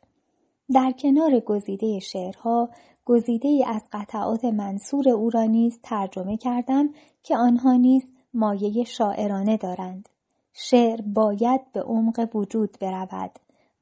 در 0.73 0.91
کنار 0.91 1.39
گزیده 1.39 1.99
شعرها 1.99 2.69
گزیده 3.05 3.63
از 3.67 3.81
قطعات 3.91 4.45
منصور 4.45 5.09
او 5.09 5.29
را 5.29 5.43
نیز 5.43 5.79
ترجمه 5.83 6.37
کردم 6.37 6.89
که 7.23 7.37
آنها 7.37 7.73
نیز 7.73 8.03
مایه 8.33 8.83
شاعرانه 8.83 9.57
دارند. 9.57 10.09
شعر 10.53 11.01
باید 11.01 11.71
به 11.73 11.81
عمق 11.81 12.35
وجود 12.35 12.77
برود 12.81 13.31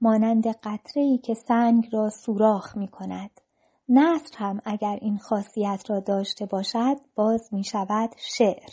مانند 0.02 0.48
قطره‌ای 0.48 1.18
که 1.18 1.34
سنگ 1.34 1.90
را 1.92 2.10
سوراخ 2.10 2.78
می 2.78 2.88
کند. 2.88 3.42
نصر 3.90 4.38
هم 4.38 4.62
اگر 4.66 5.00
این 5.02 5.18
خاصیت 5.18 5.84
را 5.90 6.00
داشته 6.00 6.46
باشد 6.46 6.96
باز 7.16 7.54
می 7.54 7.64
شود 7.64 8.10
شعر. 8.18 8.70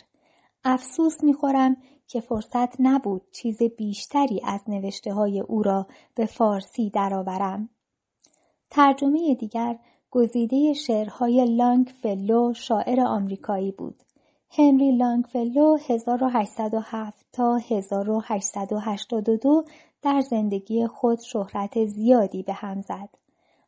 افسوس 0.64 1.24
می 1.24 1.32
خورم 1.32 1.76
که 2.12 2.20
فرصت 2.20 2.80
نبود 2.80 3.22
چیز 3.30 3.62
بیشتری 3.62 4.40
از 4.44 4.60
نوشته 4.68 5.12
های 5.12 5.40
او 5.40 5.62
را 5.62 5.86
به 6.14 6.26
فارسی 6.26 6.90
درآورم. 6.90 7.68
ترجمه 8.70 9.34
دیگر 9.34 9.78
گزیده 10.10 10.72
شعرهای 10.72 11.44
لانگ 11.44 11.92
فلو 12.02 12.54
شاعر 12.54 13.00
آمریکایی 13.00 13.72
بود. 13.72 14.02
هنری 14.50 14.96
لانگفلو 14.96 15.76
1807 15.88 17.26
تا 17.32 17.56
1882 17.56 19.64
در 20.02 20.20
زندگی 20.20 20.86
خود 20.86 21.20
شهرت 21.20 21.86
زیادی 21.86 22.42
به 22.42 22.52
هم 22.52 22.80
زد. 22.80 23.08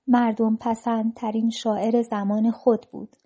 مردم 0.06 0.56
پسندترین 0.56 1.50
شاعر 1.50 2.02
زمان 2.02 2.50
خود 2.50 2.86
بود. 2.92 3.16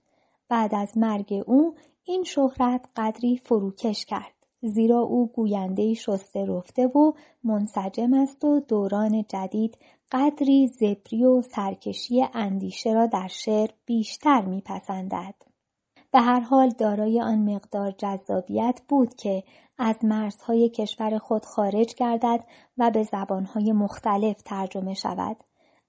بعد 0.48 0.74
از 0.74 0.98
مرگ 0.98 1.44
او 1.46 1.74
این 2.04 2.24
شهرت 2.24 2.88
قدری 2.96 3.36
فروکش 3.36 4.04
کرد. 4.04 4.37
زیرا 4.62 4.98
او 4.98 5.26
گوینده 5.32 5.94
شسته 5.94 6.44
رفته 6.44 6.86
و 6.86 7.12
منسجم 7.44 8.14
است 8.14 8.44
و 8.44 8.60
دوران 8.60 9.24
جدید 9.28 9.78
قدری 10.12 10.68
زبری 10.68 11.24
و 11.24 11.42
سرکشی 11.42 12.26
اندیشه 12.34 12.92
را 12.92 13.06
در 13.06 13.28
شعر 13.28 13.68
بیشتر 13.86 14.44
میپسندد. 14.44 15.34
به 16.10 16.20
هر 16.20 16.40
حال 16.40 16.70
دارای 16.70 17.20
آن 17.20 17.54
مقدار 17.54 17.90
جذابیت 17.90 18.80
بود 18.88 19.14
که 19.14 19.42
از 19.78 19.96
مرزهای 20.02 20.68
کشور 20.68 21.18
خود 21.18 21.44
خارج 21.44 21.94
گردد 21.94 22.44
و 22.78 22.90
به 22.90 23.02
زبانهای 23.02 23.72
مختلف 23.72 24.42
ترجمه 24.42 24.94
شود. 24.94 25.36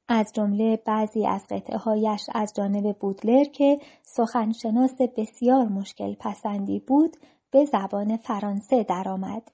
از 0.08 0.32
جمله 0.34 0.82
بعضی 0.86 1.28
از 1.28 1.48
قطعه 1.50 1.78
هایش 1.78 2.26
از 2.34 2.54
جانب 2.56 2.98
بودلر 3.00 3.44
که 3.44 3.80
سخنشناس 4.04 5.02
بسیار 5.18 5.68
مشکل 5.68 6.16
پسندی 6.20 6.80
بود 6.80 7.18
به 7.52 7.66
زبان 7.66 8.18
فرانسه 8.18 8.84
درآمد. 8.84 9.52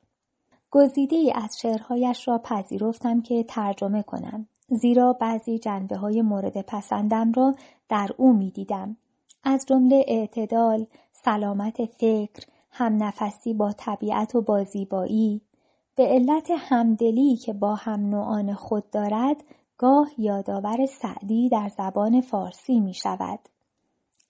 گزیده 0.71 1.15
ای 1.15 1.31
از 1.35 1.57
شعرهایش 1.61 2.27
را 2.27 2.37
پذیرفتم 2.37 3.21
که 3.21 3.43
ترجمه 3.43 4.03
کنم 4.03 4.47
زیرا 4.67 5.13
بعضی 5.13 5.59
جنبه 5.59 5.97
های 5.97 6.21
مورد 6.21 6.61
پسندم 6.61 7.31
را 7.31 7.55
در 7.89 8.09
او 8.17 8.33
می 8.33 8.51
دیدم. 8.51 8.97
از 9.43 9.65
جمله 9.67 10.05
اعتدال، 10.07 10.85
سلامت 11.11 11.85
فکر، 11.85 12.45
هم 12.71 13.03
نفسی 13.03 13.53
با 13.53 13.73
طبیعت 13.77 14.35
و 14.35 14.41
با 14.41 14.63
زیبایی، 14.63 15.41
به 15.95 16.03
علت 16.07 16.51
همدلی 16.57 17.37
که 17.37 17.53
با 17.53 17.75
هم 17.75 18.09
نوعان 18.09 18.53
خود 18.53 18.89
دارد 18.89 19.43
گاه 19.77 20.09
یادآور 20.17 20.85
سعدی 20.85 21.49
در 21.49 21.69
زبان 21.77 22.21
فارسی 22.21 22.79
می 22.79 22.93
شود. 22.93 23.39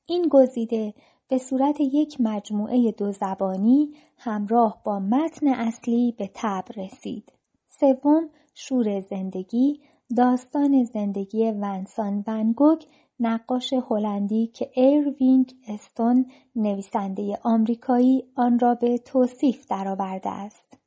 این 0.06 0.28
گزیده 0.32 0.94
به 1.28 1.38
صورت 1.38 1.80
یک 1.80 2.18
مجموعه 2.20 2.92
دو 2.92 3.12
زبانی 3.12 3.94
همراه 4.18 4.82
با 4.84 5.00
متن 5.00 5.48
اصلی 5.48 6.16
به 6.18 6.30
تب 6.34 6.64
رسید. 6.78 7.32
سوم 7.68 8.30
شور 8.54 9.00
زندگی 9.00 9.82
داستان 10.18 10.84
زندگی 10.84 11.52
ونسان 11.52 12.24
ون‌گوگ 12.28 12.86
نقاش 13.20 13.74
هلندی 13.74 14.48
که 14.48 14.72
ایروینگ 14.74 15.54
استون 15.68 16.26
نویسنده 16.56 17.40
آمریکایی 17.44 18.24
آن 18.36 18.60
را 18.60 18.76
به 18.76 18.98
توصیف 18.98 19.66
درآورده 19.70 20.30
است. 20.30 20.78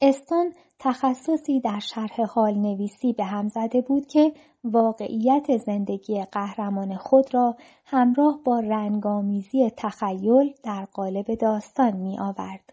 استون 0.00 0.52
تخصصی 0.78 1.60
در 1.60 1.78
شرح 1.78 2.22
حال 2.22 2.54
نویسی 2.54 3.12
به 3.12 3.24
هم 3.24 3.48
زده 3.48 3.80
بود 3.80 4.06
که 4.06 4.32
واقعیت 4.70 5.56
زندگی 5.56 6.24
قهرمان 6.32 6.96
خود 6.96 7.34
را 7.34 7.56
همراه 7.84 8.40
با 8.44 8.60
رنگ‌آمیزی 8.60 9.70
تخیل 9.76 10.54
در 10.62 10.84
قالب 10.84 11.34
داستان 11.34 11.96
می 11.96 12.18
آورد. 12.18 12.72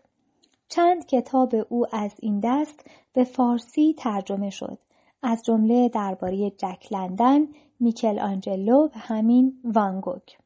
چند 0.68 1.06
کتاب 1.06 1.56
او 1.70 1.86
از 1.96 2.12
این 2.20 2.40
دست 2.44 2.86
به 3.14 3.24
فارسی 3.24 3.96
ترجمه 3.98 4.50
شد 4.50 4.78
از 5.24 5.44
جمله 5.44 5.90
درباره 5.90 6.50
جک 6.50 6.88
لندن، 6.92 7.48
میکل 7.80 8.20
آنجلو 8.20 8.86
و 8.86 8.90
همین 8.94 9.54
وانگوک. 9.64 10.38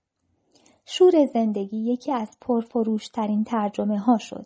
شور 0.85 1.25
زندگی 1.25 1.77
یکی 1.77 2.11
از 2.11 2.37
پرفروشترین 2.41 3.43
ترجمه 3.43 3.99
ها 3.99 4.17
شد. 4.17 4.45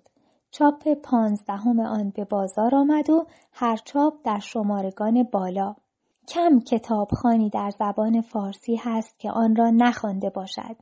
چاپ 0.51 0.93
پانزدهم 0.93 1.79
آن 1.79 2.09
به 2.09 2.25
بازار 2.25 2.75
آمد 2.75 3.09
و 3.09 3.25
هر 3.51 3.77
چاپ 3.77 4.13
در 4.23 4.39
شمارگان 4.39 5.23
بالا. 5.23 5.75
کم 6.27 6.59
کتابخانی 6.59 7.49
در 7.49 7.71
زبان 7.79 8.21
فارسی 8.21 8.75
هست 8.75 9.19
که 9.19 9.31
آن 9.31 9.55
را 9.55 9.69
نخوانده 9.69 10.29
باشد. 10.29 10.75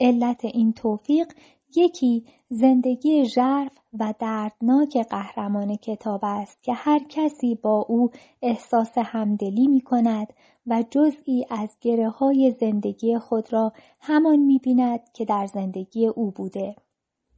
علت 0.00 0.44
این 0.44 0.72
توفیق 0.72 1.32
یکی 1.76 2.24
زندگی 2.48 3.24
ژرف 3.24 3.72
و 3.98 4.14
دردناک 4.18 4.96
قهرمان 5.10 5.76
کتاب 5.76 6.20
است 6.22 6.62
که 6.62 6.72
هر 6.72 7.00
کسی 7.08 7.54
با 7.54 7.86
او 7.88 8.10
احساس 8.42 8.92
همدلی 8.96 9.66
می 9.66 9.80
کند 9.80 10.32
و 10.66 10.84
جزئی 10.90 11.46
از 11.50 11.76
گره 11.80 12.10
های 12.10 12.54
زندگی 12.60 13.18
خود 13.18 13.52
را 13.52 13.72
همان 14.00 14.38
می 14.38 14.58
بیند 14.58 15.00
که 15.12 15.24
در 15.24 15.46
زندگی 15.46 16.06
او 16.06 16.30
بوده. 16.30 16.76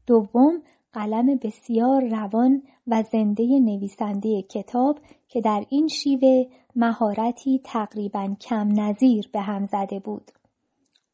دوم 0.07 0.63
قلم 0.95 1.37
بسیار 1.43 2.09
روان 2.09 2.63
و 2.87 3.03
زنده 3.13 3.45
نویسنده 3.61 4.43
کتاب 4.43 4.99
که 5.29 5.41
در 5.41 5.65
این 5.69 5.89
شیوه 5.89 6.45
مهارتی 6.77 7.61
تقریبا 7.65 8.35
کم 8.41 8.81
نظیر 8.81 9.29
به 9.33 9.41
هم 9.41 9.67
زده 9.67 9.99
بود. 9.99 10.31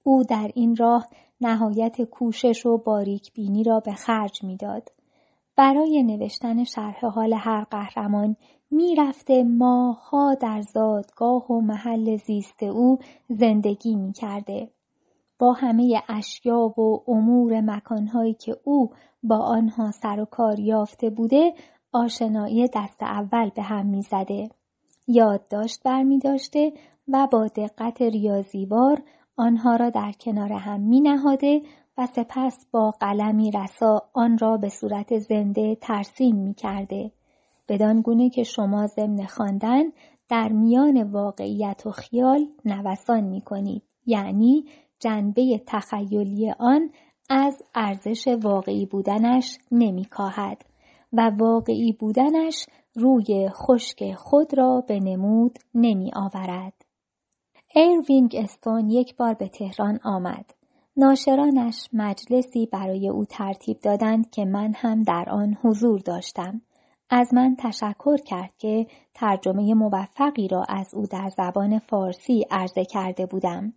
او 0.02 0.24
در 0.24 0.50
این 0.54 0.76
راه 0.76 1.08
نهایت 1.40 2.02
کوشش 2.02 2.66
و 2.66 2.78
باریک 2.78 3.32
بینی 3.32 3.64
را 3.64 3.80
به 3.80 3.92
خرج 3.92 4.44
می‌داد. 4.44 4.92
برای 5.56 6.02
نوشتن 6.02 6.64
شرح 6.64 7.06
حال 7.06 7.32
هر 7.32 7.64
قهرمان 7.64 8.36
می‌رفته 8.70 9.44
ماها 9.44 10.34
در 10.34 10.62
زادگاه 10.62 11.46
و 11.46 11.60
محل 11.60 12.16
زیست 12.16 12.62
او 12.62 12.98
زندگی 13.28 13.96
می‌کرده. 13.96 14.68
با 15.40 15.52
همه 15.52 16.02
اشیا 16.08 16.58
و 16.58 17.04
امور 17.08 17.60
مکانهایی 17.60 18.34
که 18.34 18.56
او 18.64 18.90
با 19.22 19.36
آنها 19.36 19.90
سر 19.90 20.20
و 20.20 20.24
کار 20.24 20.60
یافته 20.60 21.10
بوده 21.10 21.54
آشنایی 21.92 22.68
دست 22.74 23.02
اول 23.02 23.50
به 23.56 23.62
هم 23.62 23.86
می‌زده. 23.86 24.48
یادداشت 25.06 25.82
برمی 25.84 26.18
داشته 26.18 26.72
و 27.08 27.28
با 27.32 27.46
دقت 27.46 28.02
ریاضیوار 28.02 29.02
آنها 29.36 29.76
را 29.76 29.90
در 29.90 30.12
کنار 30.20 30.52
هم 30.52 30.80
می 30.80 31.00
نهاده 31.00 31.62
و 31.98 32.06
سپس 32.06 32.66
با 32.72 32.90
قلمی 32.90 33.50
رسا 33.50 34.02
آن 34.12 34.38
را 34.38 34.56
به 34.56 34.68
صورت 34.68 35.18
زنده 35.18 35.74
ترسیم 35.74 36.36
می 36.36 36.54
کرده. 36.54 37.12
بدان 37.68 38.00
گونه 38.00 38.30
که 38.30 38.42
شما 38.42 38.86
ضمن 38.86 39.26
خواندن 39.26 39.82
در 40.28 40.48
میان 40.48 41.02
واقعیت 41.02 41.82
و 41.86 41.90
خیال 41.90 42.46
نوسان 42.64 43.24
می 43.24 43.40
کنید 43.40 43.82
یعنی 44.06 44.64
جنبه 45.00 45.62
تخیلی 45.66 46.50
آن 46.58 46.90
از 47.30 47.62
ارزش 47.74 48.28
واقعی 48.28 48.86
بودنش 48.86 49.58
نمیکاهد 49.72 50.64
و 51.12 51.30
واقعی 51.38 51.92
بودنش 51.92 52.66
روی 52.94 53.48
خشک 53.48 54.14
خود 54.14 54.58
را 54.58 54.84
به 54.88 55.00
نمود 55.00 55.58
نمی 55.74 56.10
آورد. 56.16 56.84
ایروینگ 57.74 58.36
استون 58.38 58.90
یک 58.90 59.16
بار 59.16 59.34
به 59.34 59.48
تهران 59.48 60.00
آمد. 60.04 60.54
ناشرانش 60.96 61.88
مجلسی 61.92 62.66
برای 62.72 63.08
او 63.08 63.24
ترتیب 63.24 63.78
دادند 63.80 64.30
که 64.30 64.44
من 64.44 64.72
هم 64.76 65.02
در 65.02 65.24
آن 65.30 65.56
حضور 65.62 66.00
داشتم. 66.00 66.60
از 67.10 67.34
من 67.34 67.56
تشکر 67.58 68.16
کرد 68.16 68.50
که 68.58 68.86
ترجمه 69.14 69.74
موفقی 69.74 70.48
را 70.48 70.64
از 70.68 70.94
او 70.94 71.06
در 71.06 71.28
زبان 71.36 71.78
فارسی 71.78 72.46
عرضه 72.50 72.84
کرده 72.84 73.26
بودم. 73.26 73.72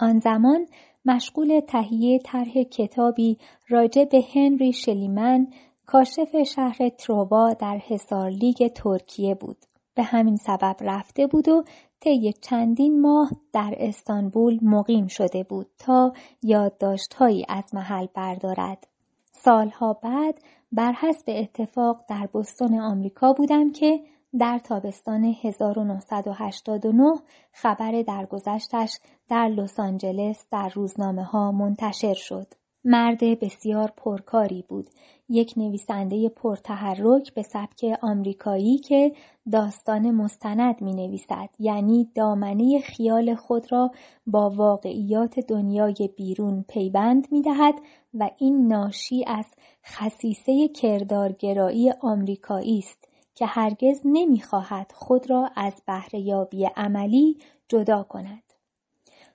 آن 0.00 0.18
زمان 0.18 0.66
مشغول 1.04 1.60
تهیه 1.60 2.18
طرح 2.18 2.62
کتابی 2.62 3.38
راجع 3.68 4.04
به 4.04 4.24
هنری 4.34 4.72
شلیمن 4.72 5.46
کاشف 5.86 6.42
شهر 6.42 6.88
تروبا 6.88 7.52
در 7.52 7.78
حصار 7.86 8.30
لیگ 8.30 8.68
ترکیه 8.68 9.34
بود. 9.34 9.56
به 9.94 10.02
همین 10.02 10.36
سبب 10.36 10.76
رفته 10.80 11.26
بود 11.26 11.48
و 11.48 11.64
طی 12.00 12.32
چندین 12.32 13.00
ماه 13.00 13.30
در 13.52 13.74
استانبول 13.78 14.58
مقیم 14.62 15.06
شده 15.06 15.42
بود 15.42 15.66
تا 15.78 16.12
یادداشتهایی 16.42 17.44
از 17.48 17.74
محل 17.74 18.06
بردارد. 18.14 18.86
سالها 19.32 19.92
بعد 19.92 20.40
بر 20.72 20.92
حسب 20.92 21.24
اتفاق 21.28 22.04
در 22.08 22.28
بستون 22.34 22.80
آمریکا 22.80 23.32
بودم 23.32 23.72
که 23.72 24.00
در 24.38 24.58
تابستان 24.58 25.24
1989 25.24 27.12
خبر 27.52 28.02
درگذشتش 28.02 28.98
در 29.28 29.48
لس 29.48 29.80
آنجلس 29.80 30.46
در 30.50 30.68
روزنامه 30.68 31.24
ها 31.24 31.52
منتشر 31.52 32.14
شد. 32.14 32.46
مرد 32.84 33.20
بسیار 33.40 33.92
پرکاری 33.96 34.64
بود. 34.68 34.90
یک 35.28 35.54
نویسنده 35.56 36.28
پرتحرک 36.28 37.34
به 37.34 37.42
سبک 37.42 37.98
آمریکایی 38.02 38.78
که 38.78 39.12
داستان 39.52 40.10
مستند 40.10 40.82
می 40.82 40.94
نویسد. 40.94 41.48
یعنی 41.58 42.10
دامنه 42.14 42.80
خیال 42.80 43.34
خود 43.34 43.72
را 43.72 43.90
با 44.26 44.50
واقعیات 44.50 45.40
دنیای 45.40 46.10
بیرون 46.16 46.64
پیوند 46.68 47.28
می 47.32 47.42
دهد 47.42 47.74
و 48.14 48.30
این 48.38 48.66
ناشی 48.66 49.24
از 49.26 49.46
خصیصه 49.86 50.68
کردارگرایی 50.68 51.92
آمریکایی 52.00 52.78
است 52.78 53.07
که 53.38 53.46
هرگز 53.46 54.00
نمی‌خواهد 54.04 54.92
خود 54.94 55.30
را 55.30 55.50
از 55.56 55.82
بهرهیابی 55.86 56.64
عملی 56.76 57.36
جدا 57.68 58.02
کند. 58.02 58.42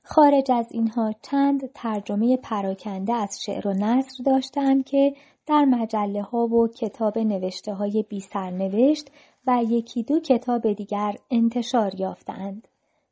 خارج 0.04 0.52
از 0.52 0.72
اینها 0.72 1.14
چند 1.22 1.72
ترجمه 1.74 2.38
پراکنده 2.38 3.14
از 3.14 3.44
شعر 3.44 3.68
و 3.68 3.74
نصر 3.74 4.24
داشتم 4.26 4.82
که 4.82 5.16
در 5.46 5.66
مجله 5.66 6.22
ها 6.22 6.48
و 6.48 6.68
کتاب 6.68 7.18
نوشته 7.18 7.74
های 7.74 8.06
بی 8.10 8.20
سرنوشت 8.20 9.12
و 9.48 9.64
یکی 9.70 10.04
دو 10.04 10.20
کتاب 10.20 10.74
دیگر 10.74 11.16
انتشار 11.32 12.00
یافتند. 12.00 12.68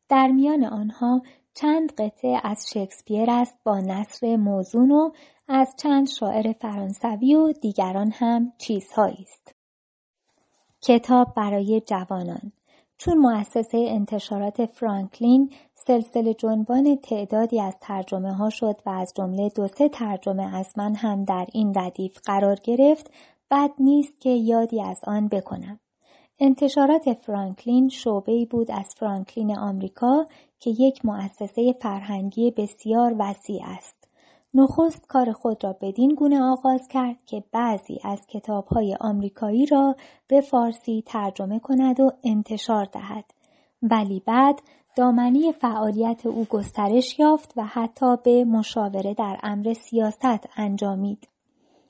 در 0.10 0.28
میان 0.28 0.64
آنها 0.64 1.22
چند 1.54 1.92
قطعه 1.92 2.42
از 2.44 2.66
شکسپیر 2.74 3.32
است 3.32 3.58
با 3.64 3.80
نصر 3.80 4.36
موزون 4.36 4.92
و 4.92 5.12
از 5.48 5.76
چند 5.78 6.08
شاعر 6.10 6.54
فرانسوی 6.54 7.36
و 7.36 7.52
دیگران 7.52 8.12
هم 8.12 8.54
چیزهایی 8.58 9.26
است. 9.30 9.61
کتاب 10.84 11.34
برای 11.36 11.82
جوانان 11.86 12.52
چون 12.98 13.18
مؤسسه 13.18 13.86
انتشارات 13.88 14.66
فرانکلین 14.66 15.54
سلسله 15.76 16.34
جنبان 16.34 16.96
تعدادی 16.96 17.62
از 17.62 17.78
ترجمه 17.82 18.34
ها 18.34 18.50
شد 18.50 18.76
و 18.86 18.90
از 18.90 19.14
جمله 19.16 19.50
دو 19.56 19.68
سه 19.68 19.90
ترجمه 19.90 20.56
از 20.56 20.74
من 20.78 20.96
هم 20.96 21.24
در 21.24 21.46
این 21.54 21.74
ردیف 21.76 22.20
قرار 22.26 22.56
گرفت 22.64 23.12
بد 23.52 23.70
نیست 23.80 24.22
که 24.22 24.30
یادی 24.30 24.82
از 24.82 25.00
آن 25.04 25.28
بکنم. 25.28 25.80
انتشارات 26.40 27.14
فرانکلین 27.14 27.90
شعبه 27.90 28.46
بود 28.46 28.72
از 28.72 28.96
فرانکلین 28.98 29.58
آمریکا 29.58 30.26
که 30.60 30.70
یک 30.70 31.06
مؤسسه 31.06 31.76
فرهنگی 31.82 32.52
بسیار 32.52 33.16
وسیع 33.20 33.62
است. 33.66 34.01
نخست 34.54 35.08
کار 35.08 35.32
خود 35.32 35.64
را 35.64 35.78
بدین 35.82 36.16
گونه 36.16 36.42
آغاز 36.42 36.88
کرد 36.88 37.26
که 37.26 37.44
بعضی 37.52 38.00
از 38.04 38.28
کتابهای 38.28 38.98
آمریکایی 39.00 39.66
را 39.66 39.96
به 40.28 40.42
فارسی 40.42 41.04
ترجمه 41.06 41.60
کند 41.60 42.00
و 42.00 42.12
انتشار 42.24 42.86
دهد. 42.86 43.26
ولی 43.82 44.24
بعد 44.26 44.62
دامنی 44.96 45.52
فعالیت 45.52 46.26
او 46.26 46.46
گسترش 46.46 47.20
یافت 47.20 47.54
و 47.58 47.66
حتی 47.66 48.18
به 48.24 48.44
مشاوره 48.44 49.14
در 49.14 49.40
امر 49.44 49.74
سیاست 49.74 50.50
انجامید. 50.58 51.28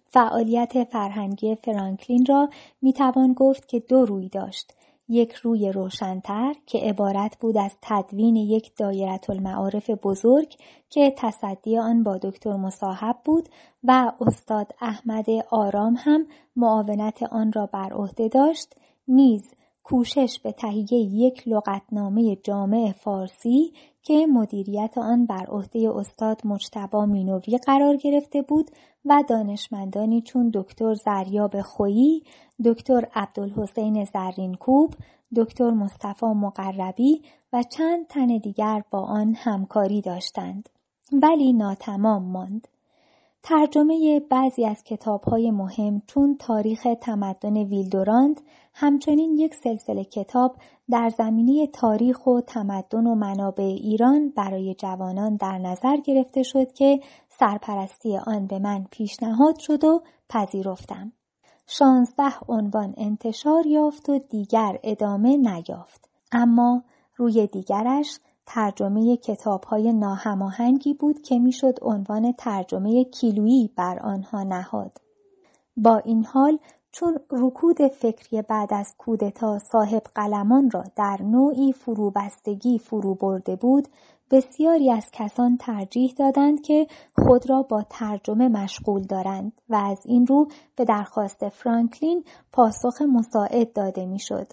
فعالیت 0.05 0.83
فرهنگی 0.83 1.55
فرانکلین 1.55 2.25
را 2.25 2.49
می‌توان 2.81 3.33
گفت 3.33 3.67
که 3.67 3.79
دو 3.79 4.05
روی 4.05 4.29
داشت. 4.29 4.73
یک 5.11 5.33
روی 5.33 5.71
روشنتر 5.71 6.53
که 6.65 6.77
عبارت 6.77 7.37
بود 7.39 7.57
از 7.57 7.71
تدوین 7.81 8.35
یک 8.35 8.75
دایرت 8.77 9.29
المعارف 9.29 9.89
بزرگ 9.89 10.55
که 10.89 11.13
تصدی 11.17 11.77
آن 11.77 12.03
با 12.03 12.17
دکتر 12.17 12.55
مصاحب 12.55 13.15
بود 13.25 13.49
و 13.83 14.11
استاد 14.21 14.71
احمد 14.81 15.25
آرام 15.49 15.95
هم 15.97 16.25
معاونت 16.55 17.23
آن 17.23 17.51
را 17.51 17.65
بر 17.65 17.93
عهده 17.93 18.27
داشت 18.27 18.75
نیز 19.07 19.43
کوشش 19.91 20.39
به 20.43 20.51
تهیه 20.51 20.93
یک 20.93 21.47
لغتنامه 21.47 22.35
جامع 22.35 22.91
فارسی 22.91 23.73
که 24.03 24.27
مدیریت 24.27 24.97
آن 24.97 25.25
بر 25.25 25.45
عهده 25.45 25.91
استاد 25.95 26.41
مجتبا 26.45 27.05
مینوی 27.05 27.57
قرار 27.65 27.95
گرفته 27.95 28.41
بود 28.41 28.71
و 29.05 29.23
دانشمندانی 29.27 30.21
چون 30.21 30.51
دکتر 30.53 30.93
زریاب 30.93 31.61
خویی، 31.61 32.23
دکتر 32.65 33.07
عبدالحسین 33.15 34.05
زرینکوب، 34.05 34.93
دکتر 35.35 35.69
مصطفی 35.69 36.25
مقربی 36.25 37.21
و 37.53 37.63
چند 37.63 38.07
تن 38.07 38.37
دیگر 38.37 38.83
با 38.91 38.99
آن 38.99 39.35
همکاری 39.37 40.01
داشتند. 40.01 40.69
ولی 41.11 41.53
ناتمام 41.53 42.23
ماند. 42.23 42.67
ترجمه 43.43 44.21
بعضی 44.29 44.65
از 44.65 44.83
کتابهای 44.83 45.51
مهم 45.51 46.01
چون 46.07 46.37
تاریخ 46.39 46.87
تمدن 47.01 47.57
ویلدوراند 47.57 48.41
همچنین 48.73 49.37
یک 49.37 49.55
سلسله 49.55 50.03
کتاب 50.03 50.55
در 50.89 51.09
زمینه 51.09 51.67
تاریخ 51.67 52.27
و 52.27 52.41
تمدن 52.41 53.07
و 53.07 53.15
منابع 53.15 53.63
ایران 53.63 54.29
برای 54.29 54.75
جوانان 54.75 55.35
در 55.35 55.57
نظر 55.57 55.97
گرفته 55.97 56.43
شد 56.43 56.71
که 56.71 56.99
سرپرستی 57.29 58.17
آن 58.17 58.47
به 58.47 58.59
من 58.59 58.85
پیشنهاد 58.91 59.59
شد 59.59 59.83
و 59.83 60.01
پذیرفتم. 60.29 61.11
شانزده 61.67 62.39
عنوان 62.47 62.93
انتشار 62.97 63.67
یافت 63.67 64.09
و 64.09 64.19
دیگر 64.19 64.79
ادامه 64.83 65.37
نیافت. 65.37 66.09
اما 66.31 66.83
روی 67.15 67.47
دیگرش 67.47 68.19
ترجمه 68.53 69.17
های 69.67 69.93
ناهماهنگی 69.93 70.93
بود 70.93 71.21
که 71.21 71.39
می‌شد 71.39 71.79
عنوان 71.81 72.31
ترجمه 72.31 73.03
کیلویی 73.03 73.69
بر 73.75 73.99
آنها 73.99 74.43
نهاد. 74.43 74.97
با 75.77 75.97
این 75.97 76.25
حال 76.25 76.59
چون 76.91 77.17
رکود 77.31 77.87
فکری 77.87 78.41
بعد 78.41 78.73
از 78.73 78.95
کودتا 78.97 79.59
صاحب 79.59 80.03
قلمان 80.15 80.69
را 80.71 80.83
در 80.95 81.17
نوعی 81.21 81.73
فروبستگی 81.73 82.79
فرو 82.79 83.15
برده 83.15 83.55
بود 83.55 83.87
بسیاری 84.31 84.91
از 84.91 85.09
کسان 85.13 85.57
ترجیح 85.57 86.13
دادند 86.17 86.61
که 86.61 86.87
خود 87.17 87.49
را 87.49 87.63
با 87.63 87.85
ترجمه 87.89 88.47
مشغول 88.47 89.01
دارند 89.01 89.51
و 89.69 89.75
از 89.75 90.05
این 90.05 90.27
رو 90.27 90.47
به 90.75 90.85
درخواست 90.85 91.49
فرانکلین 91.49 92.23
پاسخ 92.53 93.01
مساعد 93.01 93.73
داده 93.73 94.05
می‌شد. 94.05 94.47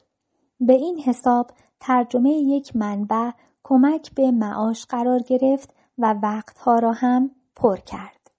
به 0.61 0.73
این 0.73 0.99
حساب 0.99 1.51
ترجمه 1.81 2.31
یک 2.31 2.77
منبع 2.77 3.31
کمک 3.69 4.15
به 4.15 4.31
معاش 4.31 4.87
قرار 4.87 5.19
گرفت 5.19 5.75
و 5.99 6.15
وقتها 6.23 6.79
را 6.79 6.93
هم 6.93 7.31
پر 7.57 7.77
کرد. 7.77 8.31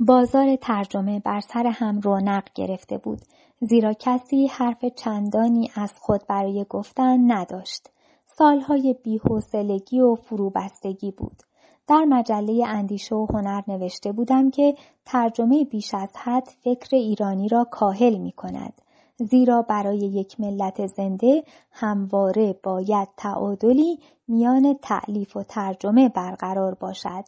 بازار 0.00 0.56
ترجمه 0.56 1.20
بر 1.20 1.40
سر 1.40 1.66
هم 1.66 2.00
رونق 2.00 2.44
گرفته 2.54 2.98
بود 2.98 3.20
زیرا 3.60 3.92
کسی 3.92 4.46
حرف 4.46 4.84
چندانی 4.84 5.70
از 5.74 5.92
خود 6.00 6.20
برای 6.28 6.66
گفتن 6.68 7.32
نداشت. 7.32 7.90
سالهای 8.26 8.96
بیحوصلگی 9.02 10.00
و 10.00 10.14
فروبستگی 10.14 11.10
بود. 11.10 11.42
در 11.86 12.04
مجله 12.04 12.64
اندیشه 12.66 13.14
و 13.14 13.26
هنر 13.30 13.62
نوشته 13.68 14.12
بودم 14.12 14.50
که 14.50 14.74
ترجمه 15.04 15.64
بیش 15.64 15.94
از 15.94 16.10
حد 16.16 16.48
فکر 16.64 16.96
ایرانی 16.96 17.48
را 17.48 17.64
کاهل 17.70 18.16
می 18.16 18.32
کند. 18.32 18.72
زیرا 19.18 19.62
برای 19.62 19.98
یک 19.98 20.40
ملت 20.40 20.86
زنده 20.86 21.42
همواره 21.72 22.60
باید 22.62 23.08
تعادلی 23.16 23.98
میان 24.28 24.78
تعلیف 24.82 25.36
و 25.36 25.42
ترجمه 25.42 26.08
برقرار 26.08 26.74
باشد. 26.74 27.24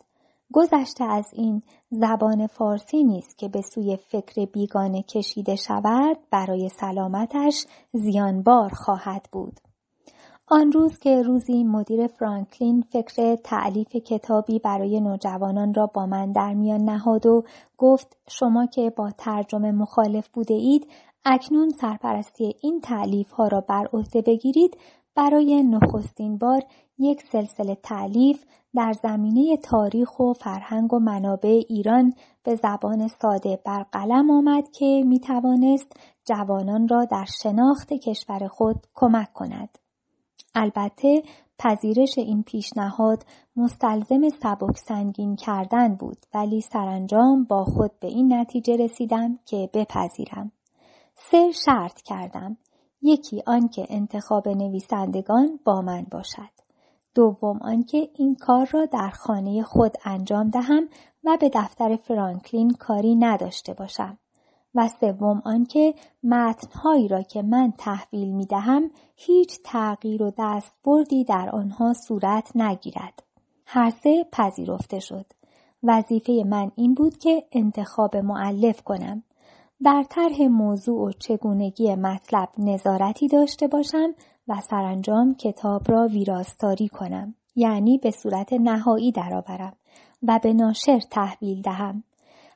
گذشته 0.53 1.05
از 1.05 1.27
این 1.33 1.63
زبان 1.91 2.47
فارسی 2.47 3.05
نیست 3.05 3.39
که 3.39 3.49
به 3.49 3.61
سوی 3.61 3.97
فکر 3.97 4.45
بیگانه 4.45 5.03
کشیده 5.03 5.57
شود 5.57 6.17
برای 6.31 6.69
سلامتش 6.69 7.67
زیانبار 7.93 8.69
خواهد 8.69 9.29
بود. 9.33 9.61
آن 10.53 10.73
روز 10.73 10.99
که 10.99 11.23
روزی 11.23 11.65
مدیر 11.65 12.07
فرانکلین 12.07 12.85
فکر 12.93 13.37
تعلیف 13.37 13.97
کتابی 13.97 14.59
برای 14.59 15.01
نوجوانان 15.01 15.75
را 15.75 15.87
با 15.87 16.07
من 16.07 16.33
در 16.33 16.55
میان 16.55 16.81
نهاد 16.81 17.27
و 17.27 17.45
گفت 17.79 18.17
شما 18.29 18.67
که 18.67 18.93
با 18.97 19.11
ترجمه 19.19 19.73
مخالف 19.73 20.29
بوده 20.29 20.55
اید 20.55 20.87
اکنون 21.25 21.71
سرپرستی 21.71 22.55
این 22.63 22.81
تعلیف 22.81 23.31
ها 23.31 23.49
را 23.49 23.61
بر 23.61 23.89
عهده 23.93 24.23
بگیرید 24.23 24.77
برای 25.15 25.63
نخستین 25.63 26.39
بار 26.39 26.63
یک 26.99 27.23
سلسله 27.23 27.75
تعلیف 27.75 28.45
در 28.75 28.93
زمینه 29.03 29.57
تاریخ 29.57 30.21
و 30.21 30.33
فرهنگ 30.33 30.93
و 30.93 30.99
منابع 30.99 31.63
ایران 31.69 32.13
به 32.43 32.55
زبان 32.55 33.09
ساده 33.09 33.59
بر 33.65 33.83
قلم 33.93 34.31
آمد 34.31 34.71
که 34.71 35.05
می 35.07 35.21
توانست 35.21 35.93
جوانان 36.25 36.89
را 36.89 37.05
در 37.05 37.27
شناخت 37.43 37.93
کشور 37.93 38.49
خود 38.49 38.87
کمک 38.95 39.33
کند. 39.33 39.79
البته 40.55 41.23
پذیرش 41.59 42.19
این 42.19 42.43
پیشنهاد 42.43 43.25
مستلزم 43.57 44.29
سبک 44.29 44.77
سنگین 44.89 45.37
کردن 45.37 45.95
بود 45.95 46.19
ولی 46.35 46.61
سرانجام 46.61 47.45
با 47.45 47.65
خود 47.65 47.91
به 48.01 48.09
این 48.09 48.33
نتیجه 48.33 48.77
رسیدم 48.77 49.39
که 49.47 49.71
بپذیرم. 49.75 50.53
سه 51.23 51.53
شرط 51.53 52.03
کردم. 52.03 52.57
یکی 53.03 53.43
آنکه 53.47 53.87
انتخاب 53.89 54.49
نویسندگان 54.49 55.61
با 55.65 55.83
من 55.83 56.07
باشد. 56.11 56.51
دوم 57.15 57.59
آنکه 57.63 58.09
این 58.17 58.35
کار 58.35 58.69
را 58.73 58.87
در 58.87 59.11
خانه 59.11 59.63
خود 59.63 59.97
انجام 60.05 60.51
دهم 60.51 60.89
و 61.25 61.37
به 61.41 61.51
دفتر 61.55 61.97
فرانکلین 61.97 62.71
کاری 62.71 63.15
نداشته 63.15 63.75
باشم. 63.75 64.19
و 64.75 64.89
سوم 65.01 65.43
آنکه 65.45 65.95
متنهایی 66.23 67.09
را 67.09 67.23
که 67.23 67.43
من 67.43 67.73
تحویل 67.79 68.33
می 68.33 68.47
دهم 68.47 68.91
هیچ 69.17 69.59
تغییر 69.65 70.23
و 70.23 70.33
دستبردی 70.39 71.25
در 71.25 71.51
آنها 71.53 71.93
صورت 71.93 72.57
نگیرد. 72.57 73.23
هر 73.67 73.91
سه 73.91 74.27
پذیرفته 74.33 74.99
شد. 74.99 75.27
وظیفه 75.83 76.43
من 76.47 76.73
این 76.77 76.95
بود 76.95 77.19
که 77.19 77.45
انتخاب 77.53 78.17
معلف 78.17 78.83
کنم. 78.83 79.23
در 79.85 80.05
طرح 80.11 80.43
موضوع 80.43 81.09
و 81.09 81.13
چگونگی 81.13 81.95
مطلب 81.95 82.49
نظارتی 82.59 83.29
داشته 83.29 83.69
باشم 83.69 84.15
و 84.49 84.61
سرانجام 84.71 85.35
کتاب 85.35 85.83
را 85.91 86.09
ویراستاری 86.09 86.89
کنم. 86.89 87.35
یعنی 87.57 87.99
به 87.99 88.11
صورت 88.11 88.53
نهایی 88.53 89.13
درآورم 89.13 89.73
و 90.23 90.41
به 90.43 90.53
ناشر 90.53 91.01
تحویل 91.11 91.63
دهم. 91.63 92.03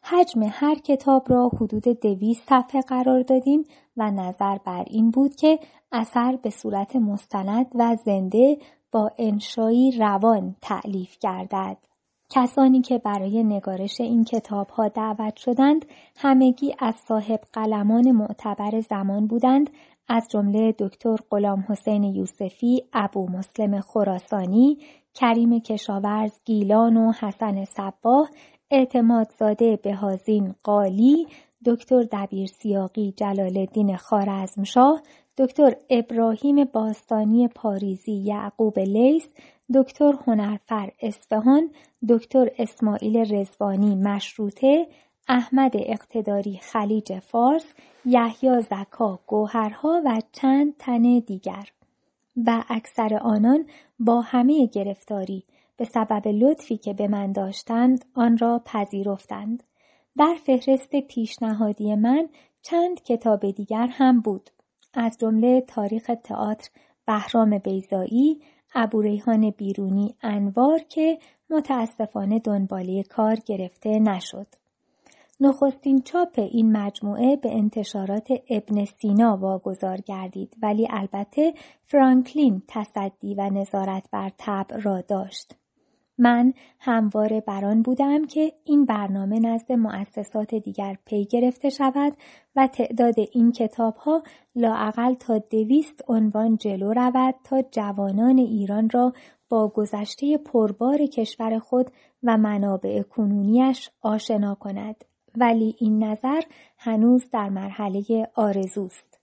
حجم 0.02 0.40
هر 0.50 0.74
کتاب 0.74 1.26
را 1.28 1.48
حدود 1.48 2.00
دویست 2.00 2.48
صفحه 2.48 2.80
قرار 2.80 3.22
دادیم 3.22 3.64
و 3.96 4.10
نظر 4.10 4.58
بر 4.58 4.84
این 4.86 5.10
بود 5.10 5.36
که 5.36 5.58
اثر 5.92 6.38
به 6.42 6.50
صورت 6.50 6.96
مستند 6.96 7.66
و 7.74 7.96
زنده 8.04 8.58
با 8.92 9.10
انشایی 9.18 9.92
روان 9.98 10.56
تعلیف 10.62 11.18
گردد. 11.18 11.76
کسانی 12.30 12.80
که 12.80 12.98
برای 12.98 13.44
نگارش 13.44 14.00
این 14.00 14.24
کتاب 14.24 14.70
ها 14.70 14.88
دعوت 14.88 15.36
شدند 15.36 15.84
همگی 16.16 16.74
از 16.78 16.94
صاحب 17.08 17.40
قلمان 17.52 18.12
معتبر 18.12 18.80
زمان 18.80 19.26
بودند 19.26 19.70
از 20.08 20.28
جمله 20.30 20.74
دکتر 20.78 21.16
غلام 21.30 21.64
حسین 21.68 22.02
یوسفی، 22.02 22.82
ابو 22.92 23.30
مسلم 23.30 23.80
خراسانی، 23.80 24.78
کریم 25.14 25.58
کشاورز 25.58 26.32
گیلان 26.44 26.96
و 26.96 27.12
حسن 27.12 27.64
صباه 27.64 28.30
اعتمادزاده 28.70 29.76
بهازین 29.76 30.54
قالی، 30.62 31.26
دکتر 31.66 32.02
دبیر 32.12 32.46
سیاقی 32.46 33.12
جلال 33.16 33.58
الدین 33.58 33.96
خارزمشاه، 33.96 35.02
دکتر 35.38 35.76
ابراهیم 35.90 36.64
باستانی 36.64 37.48
پاریزی 37.48 38.12
یعقوب 38.12 38.78
لیس، 38.78 39.34
دکتر 39.74 40.14
هنرفر 40.26 40.92
اصفهان، 41.00 41.70
دکتر 42.08 42.50
اسماعیل 42.58 43.34
رزوانی 43.34 43.94
مشروطه، 43.94 44.86
احمد 45.28 45.72
اقتداری 45.74 46.58
خلیج 46.62 47.18
فارس، 47.18 47.64
یحیی 48.04 48.60
زکا 48.60 49.18
گوهرها 49.26 50.02
و 50.04 50.20
چند 50.32 50.76
تن 50.78 51.18
دیگر 51.18 51.68
و 52.46 52.64
اکثر 52.68 53.14
آنان 53.14 53.66
با 53.98 54.20
همه 54.20 54.66
گرفتاری 54.66 55.44
به 55.76 55.84
سبب 55.84 56.28
لطفی 56.28 56.76
که 56.76 56.94
به 56.94 57.08
من 57.08 57.32
داشتند 57.32 58.04
آن 58.14 58.38
را 58.38 58.62
پذیرفتند. 58.64 59.62
در 60.18 60.34
فهرست 60.46 60.96
پیشنهادی 60.96 61.94
من 61.94 62.28
چند 62.62 63.02
کتاب 63.02 63.50
دیگر 63.50 63.86
هم 63.86 64.20
بود. 64.20 64.50
از 64.94 65.18
جمله 65.20 65.60
تاریخ 65.60 66.10
تئاتر 66.24 66.70
بهرام 67.06 67.58
بیزایی، 67.58 68.40
ابوریحان 68.74 69.50
بیرونی 69.50 70.14
انوار 70.22 70.78
که 70.78 71.18
متاسفانه 71.50 72.38
دنباله 72.38 73.02
کار 73.02 73.36
گرفته 73.46 73.98
نشد. 73.98 74.46
نخستین 75.40 76.02
چاپ 76.02 76.38
این 76.38 76.76
مجموعه 76.76 77.36
به 77.36 77.56
انتشارات 77.56 78.28
ابن 78.50 78.84
سینا 78.84 79.36
واگذار 79.36 80.00
گردید 80.00 80.56
ولی 80.62 80.88
البته 80.90 81.54
فرانکلین 81.84 82.62
تصدی 82.68 83.34
و 83.34 83.50
نظارت 83.50 84.08
بر 84.12 84.30
طبع 84.38 84.76
را 84.76 85.00
داشت. 85.00 85.54
من 86.18 86.52
همواره 86.80 87.40
بران 87.40 87.82
بودم 87.82 88.26
که 88.26 88.52
این 88.64 88.84
برنامه 88.84 89.40
نزد 89.40 89.72
مؤسسات 89.72 90.54
دیگر 90.54 90.96
پی 91.04 91.24
گرفته 91.24 91.68
شود 91.68 92.16
و 92.56 92.66
تعداد 92.66 93.14
این 93.32 93.52
کتاب 93.52 93.96
ها 93.96 94.22
لاعقل 94.54 95.14
تا 95.14 95.38
دویست 95.38 96.02
عنوان 96.08 96.56
جلو 96.56 96.92
رود 96.92 97.34
تا 97.44 97.62
جوانان 97.70 98.38
ایران 98.38 98.90
را 98.90 99.12
با 99.48 99.68
گذشته 99.68 100.38
پربار 100.38 101.06
کشور 101.06 101.58
خود 101.58 101.90
و 102.22 102.36
منابع 102.36 103.02
کنونیش 103.02 103.90
آشنا 104.02 104.54
کند 104.54 105.04
ولی 105.36 105.76
این 105.78 106.04
نظر 106.04 106.40
هنوز 106.78 107.30
در 107.32 107.48
مرحله 107.48 108.28
آرزوست. 108.34 109.13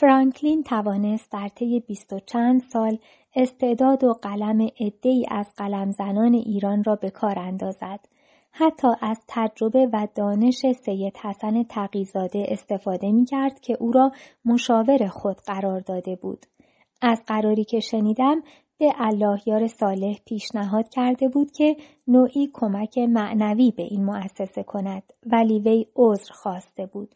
فرانکلین 0.00 0.62
توانست 0.62 1.32
در 1.32 1.48
طی 1.48 1.80
بیست 1.80 2.12
و 2.12 2.20
چند 2.26 2.60
سال 2.60 2.98
استعداد 3.36 4.04
و 4.04 4.12
قلم 4.12 4.68
عدهای 4.80 5.26
از 5.30 5.46
قلم 5.56 5.90
زنان 5.90 6.34
ایران 6.34 6.84
را 6.84 6.96
به 6.96 7.10
کار 7.10 7.38
اندازد. 7.38 8.00
حتی 8.50 8.88
از 9.00 9.20
تجربه 9.28 9.86
و 9.92 10.08
دانش 10.14 10.66
سید 10.84 11.16
حسن 11.16 11.62
تقیزاده 11.62 12.46
استفاده 12.48 13.12
می 13.12 13.24
کرد 13.24 13.60
که 13.60 13.76
او 13.80 13.92
را 13.92 14.12
مشاور 14.44 15.08
خود 15.08 15.36
قرار 15.36 15.80
داده 15.80 16.16
بود. 16.16 16.46
از 17.02 17.22
قراری 17.26 17.64
که 17.64 17.80
شنیدم 17.80 18.42
به 18.78 18.92
یار 19.46 19.66
صالح 19.66 20.16
پیشنهاد 20.26 20.88
کرده 20.88 21.28
بود 21.28 21.50
که 21.50 21.76
نوعی 22.08 22.50
کمک 22.52 22.98
معنوی 22.98 23.72
به 23.76 23.82
این 23.82 24.04
مؤسسه 24.04 24.62
کند 24.62 25.02
ولی 25.26 25.58
وی 25.58 25.86
عذر 25.96 26.32
خواسته 26.32 26.86
بود. 26.86 27.14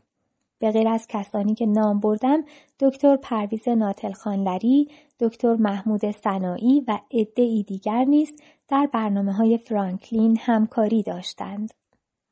به 0.63 0.71
غیر 0.71 0.89
از 0.89 1.07
کسانی 1.09 1.55
که 1.55 1.67
نام 1.67 2.01
بردم 2.01 2.45
دکتر 2.81 3.17
پرویز 3.17 3.69
ناتلخانلری، 3.69 4.89
دکتر 5.21 5.55
محمود 5.55 6.11
سنایی 6.11 6.85
و 6.89 6.99
عدهای 7.11 7.63
دیگر 7.63 8.05
نیز 8.05 8.33
در 8.69 8.89
برنامه 8.93 9.33
های 9.33 9.59
فرانکلین 9.59 10.37
همکاری 10.41 11.03
داشتند. 11.03 11.71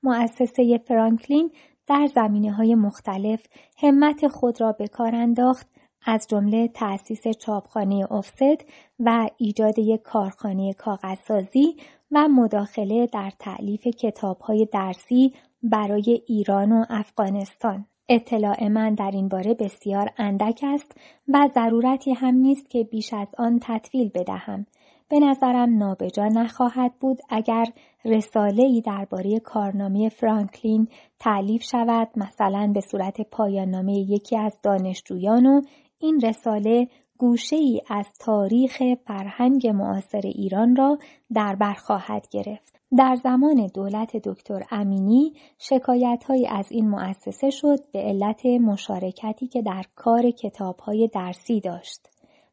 مؤسسه 0.03 0.79
فرانکلین 0.79 1.51
در 1.87 2.07
زمینه 2.07 2.53
های 2.53 2.75
مختلف 2.75 3.47
همت 3.79 4.29
خود 4.29 4.61
را 4.61 4.73
به 4.73 4.89
کار 4.89 5.15
انداخت 5.15 5.69
از 6.07 6.27
جمله 6.29 6.69
تأسیس 6.69 7.29
چاپخانه 7.29 8.13
افست 8.13 8.65
و 9.01 9.29
ایجاد 9.37 9.79
یک 9.79 10.03
کارخانه 10.03 10.73
کاغذسازی 10.73 11.77
و 12.11 12.29
مداخله 12.29 13.07
در 13.07 13.33
تعلیف 13.39 13.87
کتابهای 13.87 14.69
درسی 14.73 15.35
برای 15.63 16.23
ایران 16.27 16.73
و 16.73 16.85
افغانستان. 16.89 17.87
اطلاع 18.11 18.69
من 18.69 18.95
در 18.95 19.11
این 19.15 19.29
باره 19.29 19.55
بسیار 19.55 20.11
اندک 20.19 20.61
است 20.63 20.97
و 21.29 21.49
ضرورتی 21.55 22.13
هم 22.13 22.35
نیست 22.35 22.71
که 22.71 22.85
بیش 22.85 23.15
از 23.15 23.29
آن 23.39 23.59
تطویل 23.63 24.11
بدهم. 24.15 24.67
به 25.09 25.19
نظرم 25.19 25.79
نابجا 25.79 26.27
نخواهد 26.27 26.93
بود 27.01 27.19
اگر 27.29 27.65
رساله 28.05 28.63
ای 28.63 28.81
درباره 28.81 29.41
کارنامه 29.41 30.09
فرانکلین 30.09 30.89
تعلیف 31.19 31.63
شود 31.63 32.09
مثلا 32.17 32.73
به 32.75 32.81
صورت 32.81 33.21
پایان 33.21 33.69
نامه 33.69 33.93
یکی 33.93 34.39
از 34.39 34.59
دانشجویان 34.63 35.47
و 35.47 35.61
این 35.99 36.21
رساله 36.21 36.89
گوشه 37.21 37.57
ای 37.57 37.81
از 37.89 38.07
تاریخ 38.21 38.83
فرهنگ 39.07 39.67
معاصر 39.67 40.21
ایران 40.25 40.77
را 40.77 40.99
در 41.35 41.55
بر 41.55 41.75
خواهد 41.75 42.29
گرفت. 42.31 42.81
در 42.99 43.17
زمان 43.23 43.67
دولت 43.75 44.17
دکتر 44.17 44.65
امینی 44.71 45.33
شکایت 45.59 46.25
های 46.29 46.47
از 46.47 46.73
این 46.73 46.89
مؤسسه 46.89 47.51
شد 47.51 47.79
به 47.93 47.99
علت 47.99 48.47
مشارکتی 48.47 49.47
که 49.47 49.63
در 49.63 49.83
کار 49.95 50.31
کتاب 50.31 50.79
های 50.79 51.09
درسی 51.09 51.61
داشت. 51.61 52.09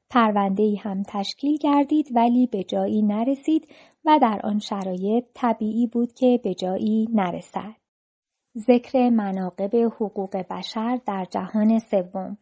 پرونده 0.09 0.63
ای 0.63 0.75
هم 0.75 1.03
تشکیل 1.03 1.57
گردید 1.57 2.07
ولی 2.15 2.47
به 2.47 2.63
جایی 2.63 3.01
نرسید 3.01 3.67
و 4.05 4.19
در 4.21 4.41
آن 4.43 4.59
شرایط 4.59 5.25
طبیعی 5.33 5.87
بود 5.87 6.13
که 6.13 6.39
به 6.43 6.53
جایی 6.53 7.07
نرسد. 7.13 7.75
ذکر 8.57 9.09
مناقب 9.09 9.75
حقوق 9.75 10.37
بشر 10.49 10.99
در 11.05 11.25
جهان 11.31 11.79
سوم 11.79 12.37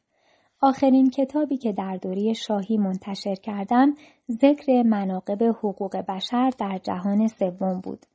آخرین 0.66 1.10
کتابی 1.10 1.58
که 1.58 1.74
در 1.74 1.98
دوره 1.98 2.34
شاهی 2.34 2.78
منتشر 2.78 3.36
کردم 3.36 3.94
ذکر 4.32 4.84
مناقب 4.84 5.44
حقوق 5.44 5.98
بشر 5.98 6.52
در 6.58 6.80
جهان 6.84 7.28
سوم 7.28 7.82
بود. 7.82 8.06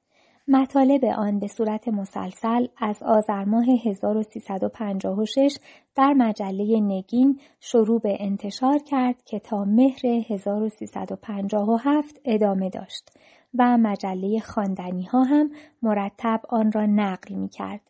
مطالب 0.48 1.04
آن 1.04 1.38
به 1.38 1.46
صورت 1.46 1.88
مسلسل 1.88 2.66
از 2.78 3.02
آذر 3.02 3.44
ماه 3.44 3.66
1356 3.84 5.58
در 5.96 6.12
مجله 6.12 6.80
نگین 6.80 7.40
شروع 7.60 8.00
به 8.00 8.16
انتشار 8.20 8.78
کرد 8.78 9.22
که 9.24 9.38
تا 9.38 9.64
مهر 9.64 10.06
1357 10.06 12.20
ادامه 12.24 12.70
داشت 12.70 13.10
و 13.58 13.78
مجله 13.78 14.40
خواندنی 14.40 15.02
ها 15.02 15.22
هم 15.22 15.50
مرتب 15.82 16.40
آن 16.48 16.72
را 16.72 16.86
نقل 16.86 17.34
می 17.34 17.48
کرد. 17.48 17.80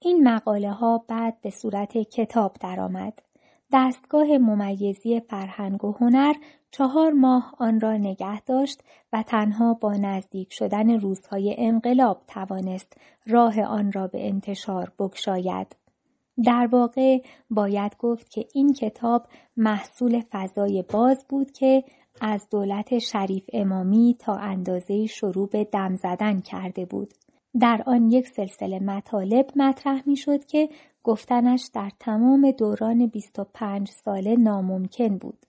این 0.00 0.28
مقاله 0.28 0.72
ها 0.72 1.04
بعد 1.08 1.40
به 1.42 1.50
صورت 1.50 1.98
کتاب 1.98 2.56
درآمد. 2.60 3.27
دستگاه 3.72 4.38
ممیزی 4.38 5.20
فرهنگ 5.20 5.84
و 5.84 5.92
هنر 5.92 6.34
چهار 6.70 7.12
ماه 7.12 7.54
آن 7.58 7.80
را 7.80 7.96
نگه 7.96 8.40
داشت 8.40 8.82
و 9.12 9.22
تنها 9.22 9.74
با 9.74 9.92
نزدیک 9.92 10.52
شدن 10.52 11.00
روزهای 11.00 11.54
انقلاب 11.58 12.22
توانست 12.26 12.92
راه 13.26 13.62
آن 13.62 13.92
را 13.92 14.06
به 14.06 14.28
انتشار 14.28 14.92
بگشاید. 14.98 15.76
در 16.44 16.68
واقع 16.72 17.18
باید 17.50 17.96
گفت 17.98 18.30
که 18.30 18.44
این 18.54 18.72
کتاب 18.72 19.26
محصول 19.56 20.22
فضای 20.32 20.84
باز 20.92 21.26
بود 21.28 21.50
که 21.50 21.84
از 22.20 22.48
دولت 22.50 22.98
شریف 22.98 23.44
امامی 23.52 24.16
تا 24.18 24.34
اندازه 24.34 25.06
شروع 25.06 25.48
به 25.48 25.64
دم 25.64 25.96
زدن 25.96 26.40
کرده 26.40 26.84
بود. 26.84 27.14
در 27.60 27.82
آن 27.86 28.10
یک 28.10 28.28
سلسله 28.28 28.78
مطالب 28.78 29.46
مطرح 29.56 30.02
می 30.06 30.16
شد 30.16 30.44
که 30.44 30.68
گفتنش 31.08 31.70
در 31.74 31.90
تمام 32.00 32.50
دوران 32.50 33.06
25 33.06 33.90
ساله 33.90 34.36
ناممکن 34.36 35.18
بود. 35.18 35.46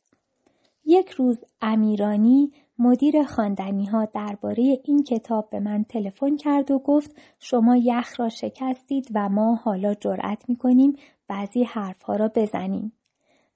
یک 0.85 1.09
روز 1.09 1.43
امیرانی 1.61 2.51
مدیر 2.77 3.23
خواندنی 3.23 3.85
ها 3.85 4.05
درباره 4.05 4.79
این 4.83 5.03
کتاب 5.03 5.49
به 5.49 5.59
من 5.59 5.83
تلفن 5.83 6.35
کرد 6.35 6.71
و 6.71 6.79
گفت 6.79 7.15
شما 7.39 7.77
یخ 7.77 8.19
را 8.19 8.29
شکستید 8.29 9.07
و 9.15 9.29
ما 9.29 9.55
حالا 9.55 9.93
جرأت 9.93 10.49
می 10.49 10.55
کنیم 10.55 10.95
بعضی 11.27 11.63
حرفها 11.63 12.15
را 12.15 12.31
بزنیم. 12.35 12.93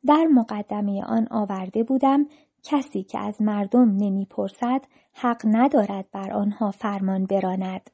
در 0.05 0.27
مقدمه 0.33 1.03
آن 1.03 1.27
آورده 1.31 1.83
بودم 1.83 2.27
کسی 2.63 3.03
که 3.03 3.19
از 3.19 3.41
مردم 3.41 3.95
نمی‌پرسد 3.97 4.81
حق 5.13 5.41
ندارد 5.45 6.05
بر 6.11 6.33
آنها 6.33 6.71
فرمان 6.71 7.25
براند. 7.25 7.89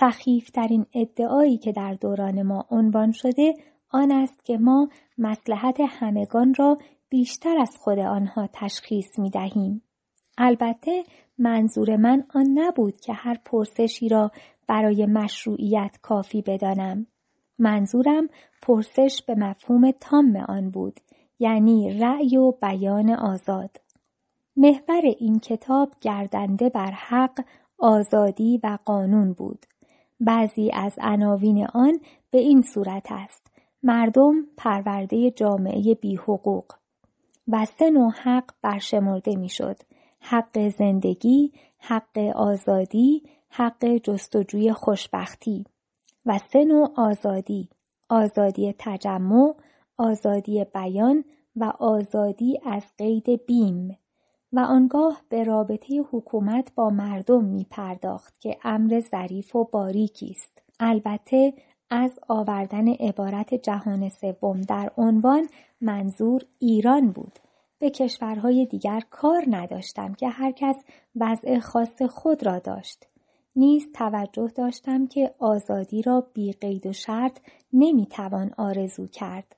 سخیفترین 0.00 0.86
ادعایی 0.94 1.58
که 1.58 1.72
در 1.72 1.94
دوران 1.94 2.42
ما 2.42 2.66
عنوان 2.70 3.12
شده 3.12 3.54
آن 3.90 4.12
است 4.12 4.44
که 4.44 4.58
ما 4.58 4.88
مسلحت 5.18 5.76
همگان 5.88 6.54
را 6.54 6.78
بیشتر 7.08 7.58
از 7.58 7.76
خود 7.78 7.98
آنها 7.98 8.48
تشخیص 8.52 9.18
می 9.18 9.30
دهیم. 9.30 9.82
البته 10.38 11.04
منظور 11.38 11.96
من 11.96 12.24
آن 12.34 12.46
نبود 12.54 13.00
که 13.00 13.12
هر 13.12 13.38
پرسشی 13.44 14.08
را 14.08 14.30
برای 14.68 15.06
مشروعیت 15.06 15.98
کافی 16.02 16.42
بدانم. 16.42 17.06
منظورم 17.58 18.28
پرسش 18.62 19.22
به 19.26 19.34
مفهوم 19.34 19.90
تام 19.90 20.36
آن 20.36 20.70
بود 20.70 21.00
یعنی 21.38 21.98
رأی 21.98 22.36
و 22.36 22.52
بیان 22.52 23.10
آزاد. 23.10 23.80
محور 24.56 25.02
این 25.18 25.38
کتاب 25.38 25.92
گردنده 26.00 26.68
بر 26.68 26.90
حق، 26.90 27.40
آزادی 27.78 28.60
و 28.64 28.78
قانون 28.84 29.32
بود. 29.32 29.66
بعضی 30.24 30.70
از 30.74 30.94
عناوین 31.00 31.66
آن 31.74 32.00
به 32.30 32.38
این 32.38 32.62
صورت 32.62 33.06
است. 33.10 33.50
مردم 33.82 34.34
پرورده 34.56 35.30
جامعه 35.30 35.94
بی 35.94 36.16
حقوق 36.16 36.64
و 37.48 37.64
سه 37.64 37.90
نوع 37.90 38.10
حق 38.10 38.50
برشمرده 38.62 39.36
می‌شد. 39.36 39.76
حق 40.20 40.68
زندگی، 40.68 41.52
حق 41.78 42.18
آزادی، 42.34 43.22
حق 43.50 43.96
جستجوی 43.96 44.72
خوشبختی 44.72 45.64
و 46.26 46.38
سه 46.38 46.64
نوع 46.64 46.92
آزادی، 46.96 47.68
آزادی 48.08 48.74
تجمع، 48.78 49.54
آزادی 49.98 50.64
بیان 50.74 51.24
و 51.56 51.72
آزادی 51.78 52.58
از 52.66 52.84
قید 52.98 53.46
بیم 53.46 53.98
و 54.52 54.58
آنگاه 54.58 55.22
به 55.28 55.44
رابطه 55.44 56.02
حکومت 56.12 56.74
با 56.74 56.90
مردم 56.90 57.44
می 57.44 57.66
پرداخت 57.70 58.40
که 58.40 58.56
امر 58.64 59.00
ظریف 59.00 59.56
و 59.56 59.64
باریکی 59.64 60.30
است. 60.30 60.62
البته 60.80 61.54
از 61.90 62.18
آوردن 62.28 62.88
عبارت 62.88 63.54
جهان 63.54 64.08
سوم 64.08 64.60
در 64.60 64.90
عنوان 64.96 65.48
منظور 65.80 66.42
ایران 66.58 67.12
بود. 67.12 67.38
به 67.78 67.90
کشورهای 67.90 68.66
دیگر 68.66 69.00
کار 69.10 69.44
نداشتم 69.46 70.14
که 70.14 70.28
هر 70.28 70.50
کس 70.50 70.76
وضع 71.16 71.58
خاص 71.58 72.02
خود 72.02 72.46
را 72.46 72.58
داشت. 72.58 73.06
نیز 73.56 73.92
توجه 73.94 74.48
داشتم 74.56 75.06
که 75.06 75.34
آزادی 75.38 76.02
را 76.02 76.26
بی 76.34 76.52
قید 76.52 76.86
و 76.86 76.92
شرط 76.92 77.38
نمی‌توان 77.72 78.50
آرزو 78.58 79.06
کرد. 79.06 79.56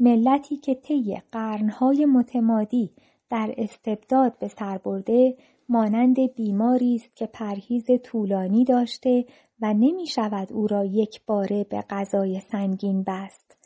ملتی 0.00 0.56
که 0.56 0.74
طی 0.74 1.22
قرنهای 1.32 2.06
متمادی 2.06 2.92
در 3.30 3.54
استبداد 3.56 4.38
به 4.38 4.48
سر 4.48 4.78
برده 4.78 5.36
مانند 5.68 6.34
بیماری 6.34 6.94
است 6.94 7.16
که 7.16 7.26
پرهیز 7.26 7.86
طولانی 8.04 8.64
داشته 8.64 9.24
و 9.60 9.74
نمی 9.74 10.06
شود 10.06 10.52
او 10.52 10.66
را 10.66 10.84
یک 10.84 11.26
باره 11.26 11.64
به 11.64 11.84
غذای 11.90 12.40
سنگین 12.40 13.02
بست. 13.02 13.56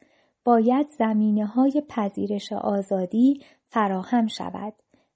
باید 0.45 0.89
زمینه 0.89 1.47
های 1.47 1.83
پذیرش 1.89 2.53
آزادی 2.53 3.41
فراهم 3.69 4.27
شود 4.27 4.73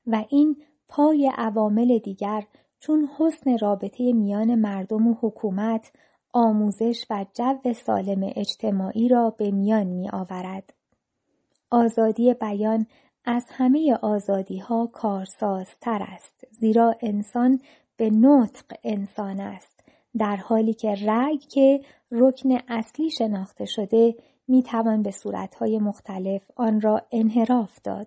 و 0.06 0.24
این 0.28 0.56
پای 0.88 1.32
عوامل 1.36 1.98
دیگر 1.98 2.44
چون 2.78 3.08
حسن 3.18 3.58
رابطه 3.58 4.12
میان 4.12 4.54
مردم 4.54 5.06
و 5.06 5.14
حکومت 5.20 5.92
آموزش 6.32 7.04
و 7.10 7.26
جو 7.34 7.72
سالم 7.72 8.32
اجتماعی 8.36 9.08
را 9.08 9.30
به 9.30 9.50
میان 9.50 9.86
می 9.86 10.10
آورد. 10.10 10.74
آزادی 11.70 12.34
بیان 12.34 12.86
از 13.24 13.46
همه 13.50 13.98
آزادی 14.02 14.58
ها 14.58 14.86
کارسازتر 14.86 16.06
است 16.08 16.46
زیرا 16.50 16.96
انسان 17.00 17.60
به 17.96 18.10
نطق 18.10 18.76
انسان 18.84 19.40
است 19.40 19.80
در 20.18 20.36
حالی 20.36 20.74
که 20.74 20.94
رأی 20.94 21.38
که 21.38 21.80
رکن 22.10 22.58
اصلی 22.68 23.10
شناخته 23.10 23.64
شده 23.64 24.14
می 24.48 24.62
توان 24.62 25.02
به 25.02 25.10
صورتهای 25.10 25.78
مختلف 25.78 26.42
آن 26.56 26.80
را 26.80 27.02
انحراف 27.12 27.80
داد. 27.84 28.06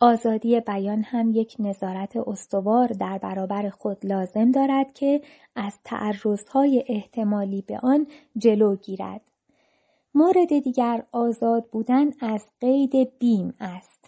آزادی 0.00 0.60
بیان 0.60 1.02
هم 1.02 1.30
یک 1.30 1.56
نظارت 1.58 2.16
استوار 2.16 2.88
در 2.88 3.18
برابر 3.18 3.68
خود 3.68 4.06
لازم 4.06 4.50
دارد 4.50 4.94
که 4.94 5.20
از 5.56 5.78
تعرضهای 5.84 6.84
احتمالی 6.88 7.62
به 7.62 7.78
آن 7.78 8.06
جلو 8.36 8.76
گیرد. 8.76 9.20
مورد 10.14 10.58
دیگر 10.58 11.04
آزاد 11.12 11.66
بودن 11.66 12.10
از 12.20 12.46
قید 12.60 13.18
بیم 13.18 13.54
است. 13.60 14.03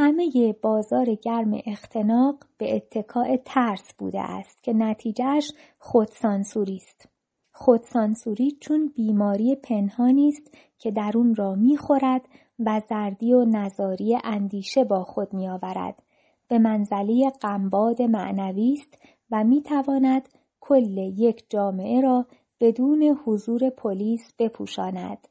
همه 0.00 0.54
بازار 0.62 1.14
گرم 1.14 1.60
اختناق 1.66 2.36
به 2.58 2.76
اتکاع 2.76 3.36
ترس 3.36 3.94
بوده 3.98 4.20
است 4.20 4.62
که 4.62 4.72
نتیجهش 4.72 5.52
خودسانسوری 5.78 6.76
است. 6.76 7.08
خودسانسوری 7.52 8.56
چون 8.60 8.92
بیماری 8.94 9.54
پنهانی 9.54 10.28
است 10.28 10.54
که 10.78 10.90
درون 10.90 11.34
را 11.34 11.54
می‌خورد 11.54 12.28
و 12.58 12.80
زردی 12.88 13.32
و 13.32 13.44
نظاری 13.44 14.18
اندیشه 14.24 14.84
با 14.84 15.04
خود 15.04 15.34
میآورد. 15.34 16.02
به 16.48 16.58
منزله 16.58 17.30
قنباد 17.40 18.02
معنوی 18.02 18.72
است 18.72 19.02
و 19.30 19.44
می‌تواند 19.44 20.28
کل 20.60 20.98
یک 20.98 21.44
جامعه 21.48 22.00
را 22.00 22.26
بدون 22.60 23.02
حضور 23.02 23.70
پلیس 23.70 24.34
بپوشاند. 24.38 25.28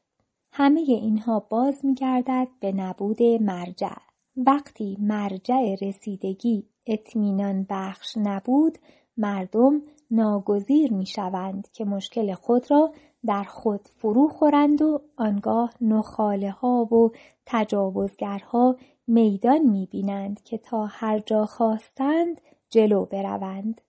همه 0.52 0.80
اینها 0.80 1.40
باز 1.40 1.84
میگردد 1.84 2.48
به 2.60 2.72
نبود 2.72 3.22
مرجع. 3.22 4.09
وقتی 4.46 4.96
مرجع 5.00 5.74
رسیدگی 5.82 6.64
اطمینان 6.86 7.66
بخش 7.70 8.16
نبود 8.16 8.78
مردم 9.16 9.82
ناگزیر 10.10 10.92
می 10.92 11.06
شوند 11.06 11.68
که 11.72 11.84
مشکل 11.84 12.34
خود 12.34 12.70
را 12.70 12.92
در 13.26 13.44
خود 13.44 13.80
فرو 13.96 14.28
خورند 14.28 14.82
و 14.82 15.00
آنگاه 15.16 15.74
نخاله 15.80 16.50
ها 16.50 16.84
و 16.94 17.10
تجاوزگرها 17.46 18.76
میدان 19.06 19.58
می 19.58 19.88
بینند 19.90 20.42
که 20.42 20.58
تا 20.58 20.86
هر 20.86 21.18
جا 21.18 21.46
خواستند 21.46 22.40
جلو 22.70 23.04
بروند. 23.04 23.80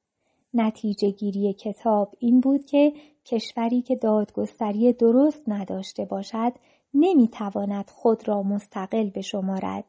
نتیجه 0.53 1.11
گیری 1.11 1.53
کتاب 1.53 2.15
این 2.19 2.39
بود 2.39 2.65
که 2.65 2.93
کشوری 3.25 3.81
که 3.81 3.95
دادگستری 3.95 4.93
درست 4.93 5.43
نداشته 5.47 6.05
باشد 6.05 6.53
نمی 6.93 7.27
تواند 7.27 7.89
خود 7.89 8.27
را 8.27 8.43
مستقل 8.43 9.09
بشمارد 9.09 9.85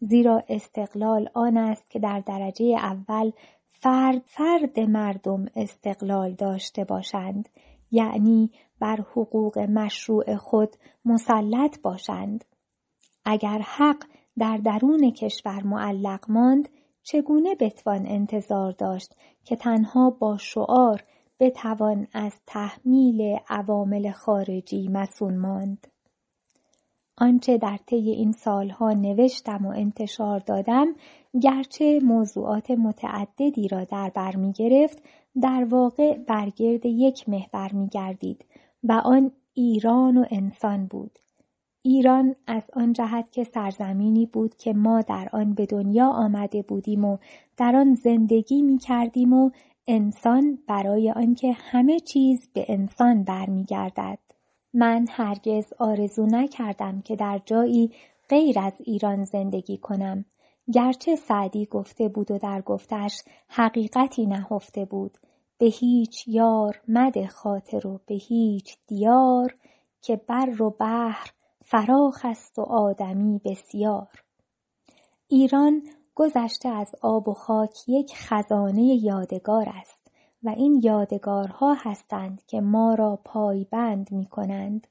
زیرا 0.00 0.42
استقلال 0.48 1.28
آن 1.34 1.56
است 1.56 1.90
که 1.90 1.98
در 1.98 2.20
درجه 2.20 2.64
اول 2.64 3.30
فرد 3.70 4.22
فرد 4.26 4.80
مردم 4.80 5.46
استقلال 5.56 6.32
داشته 6.32 6.84
باشند 6.84 7.48
یعنی 7.90 8.50
بر 8.80 8.96
حقوق 8.96 9.58
مشروع 9.58 10.36
خود 10.36 10.76
مسلط 11.04 11.80
باشند. 11.82 12.44
اگر 13.24 13.58
حق 13.58 14.04
در 14.38 14.56
درون 14.56 15.10
کشور 15.10 15.62
معلق 15.62 16.24
ماند 16.28 16.68
چگونه 17.02 17.54
بتوان 17.54 18.06
انتظار 18.06 18.72
داشت 18.72 19.14
که 19.44 19.56
تنها 19.56 20.10
با 20.10 20.36
شعار 20.36 21.04
بتوان 21.40 22.06
از 22.12 22.32
تحمیل 22.46 23.38
عوامل 23.48 24.10
خارجی 24.10 24.88
مسون 24.88 25.36
ماند؟ 25.36 25.86
آنچه 27.18 27.58
در 27.58 27.76
طی 27.86 28.10
این 28.10 28.32
سالها 28.32 28.92
نوشتم 28.92 29.66
و 29.66 29.68
انتشار 29.68 30.38
دادم 30.38 30.86
گرچه 31.42 32.00
موضوعات 32.02 32.70
متعددی 32.70 33.68
را 33.68 33.84
در 33.84 34.10
بر 34.14 34.36
می 34.36 34.52
گرفت 34.52 35.02
در 35.42 35.66
واقع 35.70 36.18
برگرد 36.18 36.86
یک 36.86 37.28
محور 37.28 37.72
می 37.72 37.88
گردید 37.88 38.44
و 38.84 38.92
آن 38.92 39.30
ایران 39.54 40.16
و 40.16 40.24
انسان 40.30 40.86
بود. 40.86 41.18
ایران 41.82 42.34
از 42.46 42.70
آن 42.72 42.92
جهت 42.92 43.32
که 43.32 43.44
سرزمینی 43.44 44.26
بود 44.26 44.54
که 44.56 44.72
ما 44.72 45.00
در 45.00 45.28
آن 45.32 45.54
به 45.54 45.66
دنیا 45.66 46.08
آمده 46.08 46.62
بودیم 46.62 47.04
و 47.04 47.18
در 47.56 47.76
آن 47.76 47.94
زندگی 47.94 48.62
می 48.62 48.78
کردیم 48.78 49.32
و 49.32 49.50
انسان 49.86 50.58
برای 50.68 51.10
آنکه 51.10 51.52
همه 51.52 52.00
چیز 52.00 52.48
به 52.54 52.64
انسان 52.68 53.24
برمیگردد. 53.24 54.23
من 54.74 55.06
هرگز 55.10 55.72
آرزو 55.78 56.26
نکردم 56.26 57.00
که 57.00 57.16
در 57.16 57.40
جایی 57.46 57.92
غیر 58.28 58.58
از 58.58 58.72
ایران 58.80 59.24
زندگی 59.24 59.78
کنم. 59.78 60.24
گرچه 60.72 61.16
سعدی 61.16 61.66
گفته 61.66 62.08
بود 62.08 62.30
و 62.30 62.38
در 62.38 62.60
گفتش 62.60 63.22
حقیقتی 63.48 64.26
نهفته 64.26 64.84
بود. 64.84 65.18
به 65.58 65.66
هیچ 65.66 66.28
یار 66.28 66.80
مده 66.88 67.26
خاطر 67.26 67.86
و 67.86 68.00
به 68.06 68.14
هیچ 68.14 68.76
دیار 68.86 69.54
که 70.02 70.16
بر 70.16 70.62
و 70.62 70.70
بحر 70.70 71.30
فراخ 71.64 72.20
است 72.24 72.58
و 72.58 72.62
آدمی 72.62 73.40
بسیار. 73.44 74.08
ایران 75.28 75.82
گذشته 76.14 76.68
از 76.68 76.94
آب 77.02 77.28
و 77.28 77.34
خاک 77.34 77.88
یک 77.88 78.12
خزانه 78.16 78.82
یادگار 78.82 79.68
است. 79.68 80.03
و 80.44 80.48
این 80.48 80.80
یادگارها 80.84 81.74
هستند 81.74 82.42
که 82.46 82.60
ما 82.60 82.94
را 82.94 83.18
پایبند 83.24 84.12
می 84.12 84.26
کنند. 84.26 84.86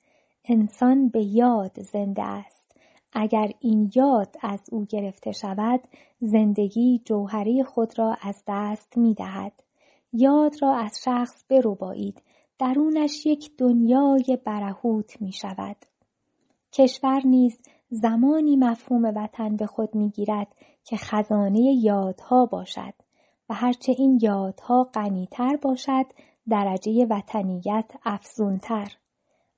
انسان 0.45 1.09
به 1.09 1.23
یاد 1.23 1.81
زنده 1.81 2.23
است. 2.23 2.75
اگر 3.13 3.51
این 3.59 3.91
یاد 3.95 4.35
از 4.41 4.59
او 4.71 4.85
گرفته 4.85 5.31
شود 5.31 5.79
زندگی 6.19 7.01
جوهری 7.05 7.63
خود 7.63 7.99
را 7.99 8.17
از 8.21 8.43
دست 8.47 8.97
می 8.97 9.13
دهد. 9.13 9.53
یاد 10.13 10.61
را 10.61 10.75
از 10.75 10.99
شخص 11.03 11.43
بربایید 11.49 12.21
درونش 12.59 13.25
یک 13.25 13.51
دنیای 13.57 14.37
برهوت 14.45 15.21
می 15.21 15.31
شود. 15.31 15.75
کشور 16.71 17.21
نیز 17.25 17.59
زمانی 17.89 18.55
مفهوم 18.55 19.03
وطن 19.03 19.55
به 19.55 19.65
خود 19.65 19.95
می 19.95 20.09
گیرد 20.09 20.47
که 20.83 20.97
خزانه 20.97 21.59
یادها 21.59 22.45
باشد 22.45 22.93
هرچه 23.53 23.95
این 23.97 24.19
یادها 24.21 24.83
غنیتر 24.83 25.55
باشد 25.61 26.05
درجه 26.49 27.05
وطنیت 27.09 27.91
افزونتر. 28.05 28.91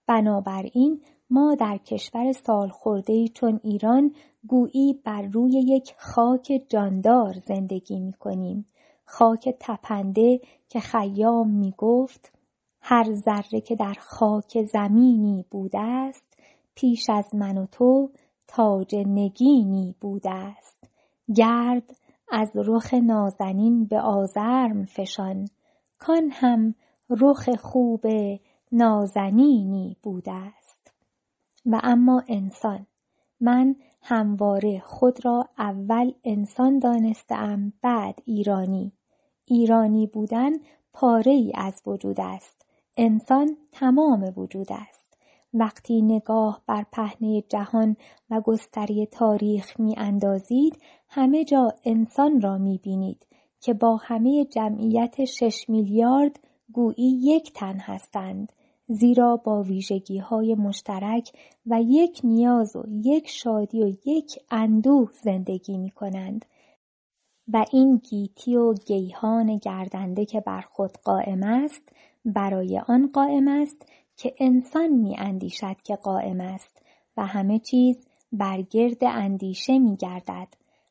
بنابراین 0.07 1.01
ما 1.29 1.55
در 1.55 1.77
کشور 1.77 2.31
سالخوردهای 2.31 3.27
چون 3.27 3.59
ایران 3.63 4.15
گویی 4.47 5.01
بر 5.03 5.21
روی 5.21 5.51
یک 5.51 5.95
خاک 5.97 6.61
جاندار 6.69 7.33
زندگی 7.33 7.99
می 7.99 8.13
کنیم. 8.13 8.65
خاک 9.05 9.55
تپنده 9.59 10.39
که 10.69 10.79
خیام 10.79 11.49
می 11.49 11.73
گفت 11.77 12.31
هر 12.81 13.13
ذره 13.13 13.61
که 13.61 13.75
در 13.75 13.95
خاک 13.99 14.63
زمینی 14.63 15.45
بوده 15.51 15.79
است 15.79 16.37
پیش 16.75 17.09
از 17.09 17.35
من 17.35 17.57
و 17.57 17.65
تو 17.65 18.11
تاج 18.47 18.95
نگینی 18.95 19.95
بوده 20.01 20.31
است 20.31 20.89
گرد 21.35 21.95
از 22.31 22.51
رخ 22.55 22.93
نازنین 22.93 23.85
به 23.85 23.99
آزرم 23.99 24.85
فشان 24.85 25.47
کان 25.99 26.29
هم 26.31 26.75
رخ 27.09 27.49
خوب 27.49 28.05
نازنینی 28.71 29.97
بوده 30.03 30.31
است. 30.31 30.93
و 31.65 31.79
اما 31.83 32.23
انسان 32.27 32.87
من 33.39 33.75
همواره 34.01 34.79
خود 34.79 35.25
را 35.25 35.49
اول 35.57 36.11
انسان 36.23 36.79
دانستم 36.79 37.73
بعد 37.81 38.19
ایرانی. 38.25 38.91
ایرانی 39.45 40.07
بودن 40.07 40.51
پاره 40.93 41.31
ای 41.31 41.51
از 41.55 41.81
وجود 41.85 42.19
است. 42.19 42.65
انسان 42.97 43.57
تمام 43.71 44.33
وجود 44.37 44.67
است. 44.71 45.04
وقتی 45.55 46.01
نگاه 46.01 46.61
بر 46.67 46.85
پهنه 46.91 47.41
جهان 47.41 47.95
و 48.29 48.41
گستری 48.41 49.05
تاریخ 49.05 49.79
می 49.79 49.95
اندازید 49.97 50.81
همه 51.09 51.45
جا 51.45 51.73
انسان 51.85 52.41
را 52.41 52.57
می 52.57 52.77
بینید 52.83 53.25
که 53.61 53.73
با 53.73 53.95
همه 53.95 54.45
جمعیت 54.45 55.25
شش 55.25 55.65
میلیارد 55.69 56.39
گویی 56.73 57.19
یک 57.21 57.53
تن 57.53 57.77
هستند 57.79 58.51
زیرا 58.87 59.37
با 59.37 59.63
ویژگی 59.63 60.17
های 60.17 60.55
مشترک 60.55 61.31
و 61.65 61.81
یک 61.81 62.21
نیاز 62.23 62.75
و 62.75 62.83
یک 62.89 63.29
شادی 63.29 63.83
و 63.83 63.87
یک 64.05 64.39
اندوه 64.51 65.11
زندگی 65.23 65.77
می 65.77 65.91
کنند 65.91 66.45
و 67.53 67.65
این 67.71 67.97
گیتی 67.97 68.55
و 68.55 68.73
گیهان 68.73 69.57
گردنده 69.57 70.25
که 70.25 70.41
بر 70.41 70.61
خود 70.61 70.91
قائم 71.03 71.43
است 71.43 71.89
برای 72.25 72.81
آن 72.87 73.09
قائم 73.13 73.47
است 73.47 73.85
که 74.17 74.35
انسان 74.39 74.89
می 74.89 75.15
اندیشد 75.17 75.81
که 75.83 75.95
قائم 75.95 76.41
است 76.41 76.81
و 77.17 77.25
همه 77.25 77.59
چیز 77.59 78.07
برگرد 78.31 79.03
اندیشه 79.03 79.79
می 79.79 79.95
گردد. 79.95 80.47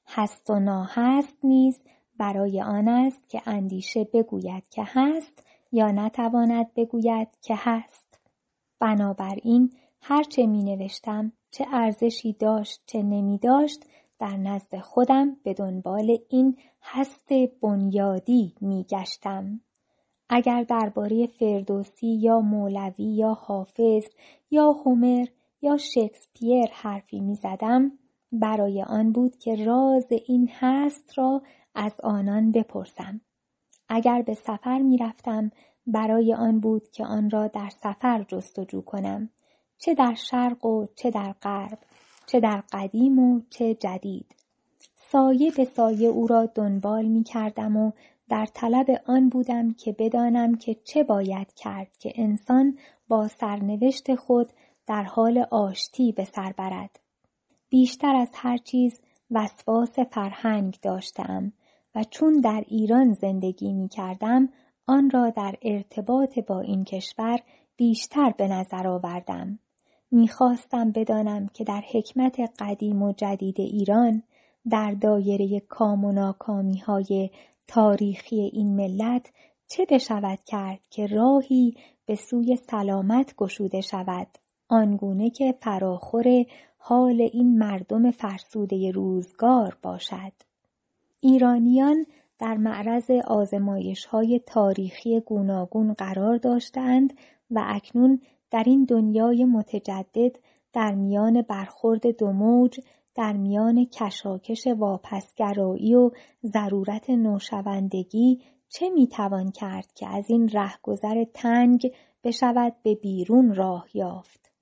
هست 0.06 0.50
و 0.50 0.60
ناهست 0.60 1.38
نیز 1.44 1.82
برای 2.18 2.62
آن 2.62 2.88
است 2.88 3.28
که 3.28 3.42
اندیشه 3.46 4.04
بگوید 4.04 4.64
که 4.70 4.82
هست 4.86 5.42
یا 5.72 5.90
نتواند 5.90 6.74
بگوید 6.74 7.28
که 7.42 7.54
هست. 7.58 8.18
بنابراین 8.80 9.72
هرچه 10.00 10.46
می 10.46 10.64
نوشتم 10.64 11.32
چه 11.50 11.66
ارزشی 11.72 12.32
داشت 12.32 12.82
چه 12.86 13.02
نمی 13.02 13.38
داشت 13.38 13.84
در 14.18 14.36
نزد 14.36 14.78
خودم 14.78 15.36
به 15.42 15.54
دنبال 15.54 16.18
این 16.28 16.56
هست 16.82 17.32
بنیادی 17.62 18.54
می 18.60 18.84
گشتم. 18.90 19.60
اگر 20.36 20.62
درباره 20.62 21.26
فردوسی 21.26 22.06
یا 22.06 22.40
مولوی 22.40 23.04
یا 23.04 23.32
حافظ 23.32 24.04
یا 24.50 24.72
هومر 24.72 25.26
یا 25.62 25.76
شکسپیر 25.76 26.66
حرفی 26.72 27.20
می 27.20 27.34
زدم 27.34 27.92
برای 28.32 28.82
آن 28.82 29.12
بود 29.12 29.36
که 29.36 29.64
راز 29.64 30.12
این 30.26 30.50
هست 30.52 31.18
را 31.18 31.42
از 31.74 32.00
آنان 32.02 32.52
بپرسم. 32.52 33.20
اگر 33.88 34.22
به 34.22 34.34
سفر 34.34 34.78
می 34.78 34.98
رفتم 34.98 35.50
برای 35.86 36.34
آن 36.34 36.60
بود 36.60 36.90
که 36.90 37.04
آن 37.04 37.30
را 37.30 37.46
در 37.46 37.68
سفر 37.82 38.24
جستجو 38.28 38.80
کنم 38.80 39.30
چه 39.78 39.94
در 39.94 40.14
شرق 40.14 40.64
و 40.64 40.86
چه 40.96 41.10
در 41.10 41.34
غرب 41.42 41.78
چه 42.26 42.40
در 42.40 42.62
قدیم 42.72 43.18
و 43.18 43.40
چه 43.50 43.74
جدید 43.74 44.34
سایه 44.96 45.52
به 45.56 45.64
سایه 45.64 46.08
او 46.08 46.26
را 46.26 46.46
دنبال 46.46 47.04
می 47.04 47.24
کردم 47.24 47.76
و 47.76 47.92
در 48.34 48.46
طلب 48.46 48.86
آن 49.06 49.28
بودم 49.28 49.72
که 49.72 49.92
بدانم 49.98 50.54
که 50.54 50.74
چه 50.74 51.04
باید 51.04 51.54
کرد 51.54 51.96
که 51.98 52.12
انسان 52.14 52.78
با 53.08 53.28
سرنوشت 53.28 54.14
خود 54.14 54.52
در 54.86 55.02
حال 55.02 55.46
آشتی 55.50 56.12
به 56.12 56.24
سر 56.24 56.52
برد. 56.58 57.00
بیشتر 57.68 58.16
از 58.16 58.28
هر 58.34 58.56
چیز 58.56 59.00
وسواس 59.30 59.98
فرهنگ 59.98 60.78
داشتم 60.82 61.52
و 61.94 62.04
چون 62.10 62.40
در 62.40 62.64
ایران 62.68 63.12
زندگی 63.12 63.72
می 63.72 63.88
کردم 63.88 64.48
آن 64.86 65.10
را 65.10 65.30
در 65.30 65.54
ارتباط 65.62 66.38
با 66.38 66.60
این 66.60 66.84
کشور 66.84 67.40
بیشتر 67.76 68.34
به 68.38 68.48
نظر 68.48 68.86
آوردم. 68.86 69.58
می‌خواستم 70.10 70.90
بدانم 70.90 71.48
که 71.48 71.64
در 71.64 71.82
حکمت 71.92 72.36
قدیم 72.58 73.02
و 73.02 73.12
جدید 73.12 73.60
ایران 73.60 74.22
در 74.70 74.90
دایره 74.90 75.60
کام 75.60 76.04
و 76.04 76.12
ناکامی 76.12 76.78
های 76.78 77.30
تاریخی 77.68 78.40
این 78.40 78.76
ملت 78.76 79.32
چه 79.66 79.86
بشود 79.90 80.38
کرد 80.46 80.80
که 80.90 81.06
راهی 81.06 81.74
به 82.06 82.14
سوی 82.14 82.56
سلامت 82.56 83.34
گشوده 83.36 83.80
شود؟ 83.80 84.28
آنگونه 84.68 85.30
که 85.30 85.54
فراخور 85.62 86.44
حال 86.78 87.20
این 87.32 87.58
مردم 87.58 88.10
فرسوده 88.10 88.90
روزگار 88.90 89.78
باشد. 89.82 90.32
ایرانیان 91.20 92.06
در 92.38 92.56
معرض 92.56 93.10
آزمایش 93.10 94.04
های 94.04 94.40
تاریخی 94.46 95.20
گوناگون 95.20 95.92
قرار 95.92 96.36
داشتند 96.36 97.12
و 97.50 97.62
اکنون 97.66 98.20
در 98.50 98.62
این 98.66 98.84
دنیای 98.84 99.44
متجدد 99.44 100.36
در 100.72 100.94
میان 100.94 101.42
برخورد 101.42 102.18
دو 102.18 102.32
موج 102.32 102.80
در 103.14 103.32
میان 103.32 103.84
کشاکش 103.84 104.66
واپسگرایی 104.66 105.94
و 105.94 106.10
ضرورت 106.44 107.10
نوشوندگی 107.10 108.40
چه 108.68 108.90
می‌توان 108.90 109.50
کرد 109.50 109.92
که 109.92 110.08
از 110.08 110.24
این 110.30 110.48
رهگذر 110.48 111.24
تنگ 111.34 111.92
بشود 112.24 112.72
به 112.82 112.94
بیرون 112.94 113.54
راه 113.54 113.86
یافت؟ 113.94 114.52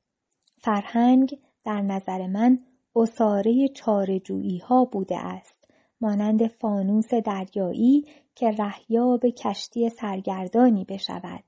فرهنگ 0.58 1.38
در 1.64 1.82
نظر 1.82 2.26
من 2.26 2.58
اصاره 2.96 3.68
چارجویی 3.68 4.58
ها 4.58 4.84
بوده 4.84 5.18
است 5.18 5.68
مانند 6.00 6.46
فانوس 6.46 7.14
دریایی 7.14 8.06
که 8.34 8.50
رهیاب 8.50 9.26
کشتی 9.26 9.88
سرگردانی 9.88 10.84
بشود. 10.84 11.44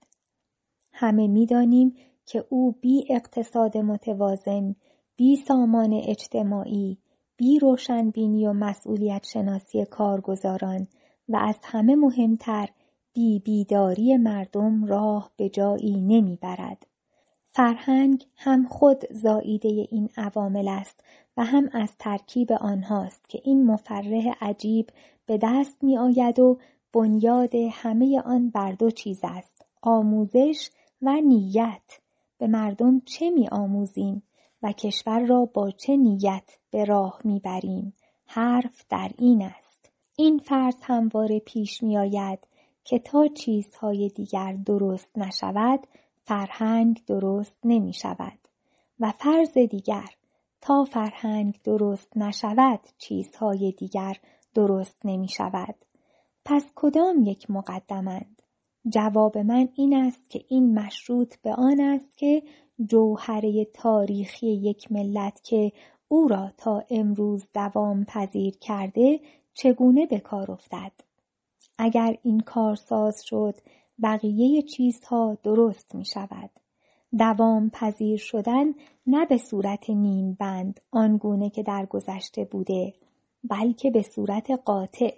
همه 0.92 1.26
می‌دانیم 1.26 1.96
که 2.26 2.44
او 2.48 2.72
بی 2.72 3.04
اقتصاد 3.10 3.78
متوازن 3.78 4.74
بی 5.16 5.36
سامان 5.36 5.92
اجتماعی 5.92 6.98
بی 7.36 7.58
روشنبینی 7.58 8.46
و 8.46 8.52
مسئولیت 8.52 9.26
شناسی 9.26 9.84
کارگزاران 9.84 10.86
و 11.28 11.36
از 11.36 11.58
همه 11.62 11.96
مهمتر 11.96 12.68
بی 13.12 13.38
بیداری 13.38 14.16
مردم 14.16 14.84
راه 14.84 15.30
به 15.36 15.48
جایی 15.48 16.00
نمی‌برد. 16.00 16.86
فرهنگ 17.52 18.26
هم 18.36 18.66
خود 18.66 19.04
زاییده 19.10 19.68
این 19.68 20.08
عوامل 20.16 20.68
است 20.68 21.04
و 21.36 21.44
هم 21.44 21.68
از 21.72 21.96
ترکیب 21.98 22.52
آنهاست 22.52 23.28
که 23.28 23.40
این 23.44 23.66
مفرح 23.66 24.32
عجیب 24.40 24.90
به 25.26 25.38
دست 25.42 25.84
می 25.84 25.98
آید 25.98 26.38
و 26.38 26.58
بنیاد 26.92 27.54
همه 27.54 28.20
آن 28.20 28.50
بر 28.50 28.72
دو 28.72 28.90
چیز 28.90 29.20
است 29.22 29.66
آموزش 29.82 30.70
و 31.02 31.20
نیت 31.20 31.98
به 32.38 32.46
مردم 32.46 33.00
چه 33.00 33.30
می 33.30 33.48
آموزیم 33.48 34.22
و 34.64 34.72
کشور 34.72 35.26
را 35.26 35.44
با 35.44 35.70
چه 35.70 35.96
نیت 35.96 36.56
به 36.70 36.84
راه 36.84 37.20
می 37.24 37.40
بریم 37.40 37.92
حرف 38.26 38.84
در 38.88 39.10
این 39.18 39.42
است. 39.42 39.90
این 40.16 40.38
فرض 40.38 40.76
همواره 40.82 41.38
پیش 41.38 41.82
می 41.82 41.98
آید 41.98 42.38
که 42.84 42.98
تا 42.98 43.26
چیزهای 43.26 44.08
دیگر 44.08 44.52
درست 44.52 45.18
نشود 45.18 45.86
فرهنگ 46.24 47.02
درست 47.06 47.58
نمی 47.64 47.92
شود 47.92 48.38
و 49.00 49.12
فرض 49.18 49.58
دیگر 49.58 50.10
تا 50.60 50.84
فرهنگ 50.84 51.60
درست 51.64 52.16
نشود 52.16 52.80
چیزهای 52.98 53.72
دیگر 53.72 54.16
درست 54.54 54.98
نمی 55.04 55.28
شود 55.28 55.74
پس 56.44 56.64
کدام 56.74 57.22
یک 57.22 57.50
مقدمند؟ 57.50 58.42
جواب 58.88 59.38
من 59.38 59.68
این 59.74 59.94
است 59.94 60.30
که 60.30 60.44
این 60.48 60.78
مشروط 60.78 61.34
به 61.42 61.54
آن 61.54 61.80
است 61.80 62.18
که 62.18 62.42
جوهره 62.86 63.64
تاریخی 63.64 64.46
یک 64.46 64.92
ملت 64.92 65.40
که 65.44 65.72
او 66.08 66.28
را 66.28 66.50
تا 66.56 66.84
امروز 66.90 67.48
دوام 67.54 68.04
پذیر 68.04 68.56
کرده 68.60 69.20
چگونه 69.54 70.06
به 70.06 70.18
کار 70.18 70.50
افتد 70.50 70.92
اگر 71.78 72.18
این 72.22 72.40
کارساز 72.40 73.24
شد 73.24 73.54
بقیه 74.02 74.62
چیزها 74.62 75.38
درست 75.42 75.94
می 75.94 76.04
شود. 76.04 76.50
دوام 77.18 77.70
پذیر 77.70 78.18
شدن 78.18 78.74
نه 79.06 79.26
به 79.26 79.38
صورت 79.38 79.90
نیم 79.90 80.36
بند 80.40 80.80
آنگونه 80.90 81.50
که 81.50 81.62
در 81.62 81.86
گذشته 81.86 82.44
بوده 82.44 82.94
بلکه 83.44 83.90
به 83.90 84.02
صورت 84.02 84.50
قاطع 84.50 85.14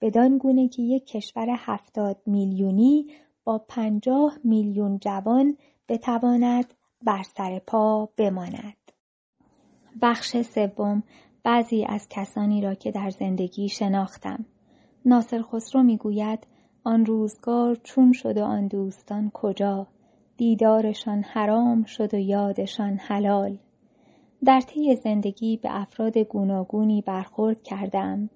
بدان 0.00 0.38
گونه 0.38 0.68
که 0.68 0.82
یک 0.82 1.06
کشور 1.06 1.46
هفتاد 1.50 2.16
میلیونی 2.26 3.06
با 3.44 3.58
پنجاه 3.58 4.38
میلیون 4.44 4.98
جوان 4.98 5.56
بتواند 5.88 6.74
بر 7.06 7.22
سر 7.22 7.58
پا 7.58 8.08
بماند. 8.16 8.76
بخش 10.02 10.36
سوم 10.42 11.02
بعضی 11.44 11.84
از 11.88 12.06
کسانی 12.10 12.62
را 12.62 12.74
که 12.74 12.90
در 12.90 13.10
زندگی 13.10 13.68
شناختم. 13.68 14.44
ناصر 15.04 15.42
خسرو 15.42 15.82
می‌گوید 15.82 16.46
آن 16.84 17.06
روزگار 17.06 17.74
چون 17.74 18.12
شد 18.12 18.38
و 18.38 18.44
آن 18.44 18.66
دوستان 18.66 19.30
کجا؟ 19.34 19.86
دیدارشان 20.36 21.22
حرام 21.22 21.84
شد 21.84 22.14
و 22.14 22.18
یادشان 22.18 22.96
حلال. 22.96 23.58
در 24.44 24.60
طی 24.60 24.96
زندگی 24.96 25.56
به 25.56 25.80
افراد 25.80 26.18
گوناگونی 26.18 27.02
برخورد 27.02 27.62
کردم. 27.62 28.30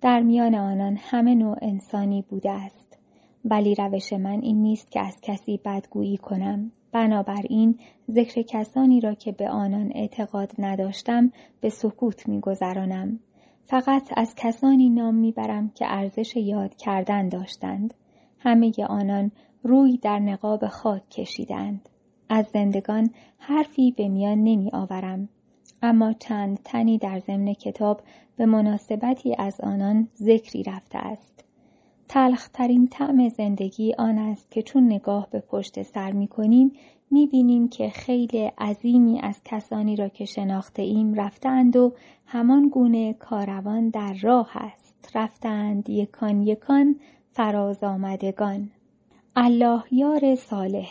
در 0.00 0.20
میان 0.20 0.54
آنان 0.54 0.96
همه 1.00 1.34
نوع 1.34 1.56
انسانی 1.62 2.22
بوده 2.22 2.50
است. 2.50 2.98
ولی 3.44 3.74
روش 3.74 4.12
من 4.12 4.40
این 4.42 4.62
نیست 4.62 4.90
که 4.90 5.00
از 5.00 5.18
کسی 5.22 5.60
بدگویی 5.64 6.16
کنم. 6.16 6.72
بنابراین 6.92 7.78
ذکر 8.10 8.42
کسانی 8.42 9.00
را 9.00 9.14
که 9.14 9.32
به 9.32 9.48
آنان 9.48 9.92
اعتقاد 9.94 10.52
نداشتم 10.58 11.32
به 11.60 11.68
سکوت 11.68 12.28
میگذرانم 12.28 13.20
فقط 13.64 14.12
از 14.16 14.34
کسانی 14.36 14.90
نام 14.90 15.14
می‌برم 15.14 15.68
که 15.68 15.86
ارزش 15.88 16.36
یاد 16.36 16.76
کردن 16.76 17.28
داشتند. 17.28 17.94
همه 18.38 18.72
آنان 18.88 19.30
روی 19.62 19.96
در 19.96 20.18
نقاب 20.18 20.66
خاک 20.66 21.10
کشیدند. 21.10 21.88
از 22.28 22.46
زندگان 22.52 23.10
حرفی 23.38 23.94
به 23.96 24.08
میان 24.08 24.38
نمی 24.38 24.70
آورم. 24.72 25.28
اما 25.82 26.12
چند 26.12 26.58
تنی 26.64 26.98
در 26.98 27.18
ضمن 27.18 27.52
کتاب 27.52 28.00
به 28.36 28.46
مناسبتی 28.46 29.34
از 29.38 29.60
آنان 29.60 30.08
ذکری 30.16 30.62
رفته 30.62 30.98
است. 30.98 31.44
تلخترین 32.14 32.88
طعم 32.88 33.28
زندگی 33.28 33.94
آن 33.98 34.18
است 34.18 34.50
که 34.50 34.62
چون 34.62 34.86
نگاه 34.86 35.28
به 35.30 35.40
پشت 35.40 35.82
سر 35.82 36.12
می 36.12 36.28
کنیم 36.28 36.72
می 37.10 37.68
که 37.70 37.88
خیلی 37.88 38.50
عظیمی 38.58 39.20
از 39.20 39.40
کسانی 39.44 39.96
را 39.96 40.08
که 40.08 40.24
شناخته 40.24 40.82
ایم 40.82 41.14
رفتند 41.14 41.76
و 41.76 41.92
همان 42.26 42.68
گونه 42.68 43.12
کاروان 43.12 43.88
در 43.88 44.12
راه 44.22 44.50
است. 44.54 45.10
رفتند 45.14 45.90
یکان 45.90 46.42
یکان 46.42 46.96
فراز 47.30 47.84
آمدگان. 47.84 48.70
الله 49.36 49.82
یار 49.90 50.34
صالح. 50.34 50.90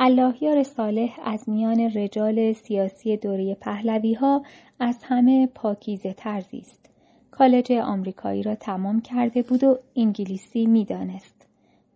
الله 0.00 0.42
یار 0.42 0.62
صالح 0.62 1.18
از 1.24 1.48
میان 1.48 1.80
رجال 1.80 2.52
سیاسی 2.52 3.16
دوره 3.16 3.54
پهلوی 3.54 4.14
ها 4.14 4.42
از 4.80 4.98
همه 5.02 5.46
پاکیزه 5.46 6.12
ترزی 6.12 6.58
است. 6.58 6.79
کالج 7.30 7.72
آمریکایی 7.72 8.42
را 8.42 8.54
تمام 8.54 9.00
کرده 9.00 9.42
بود 9.42 9.64
و 9.64 9.78
انگلیسی 9.96 10.66
می‌دانست. 10.66 11.46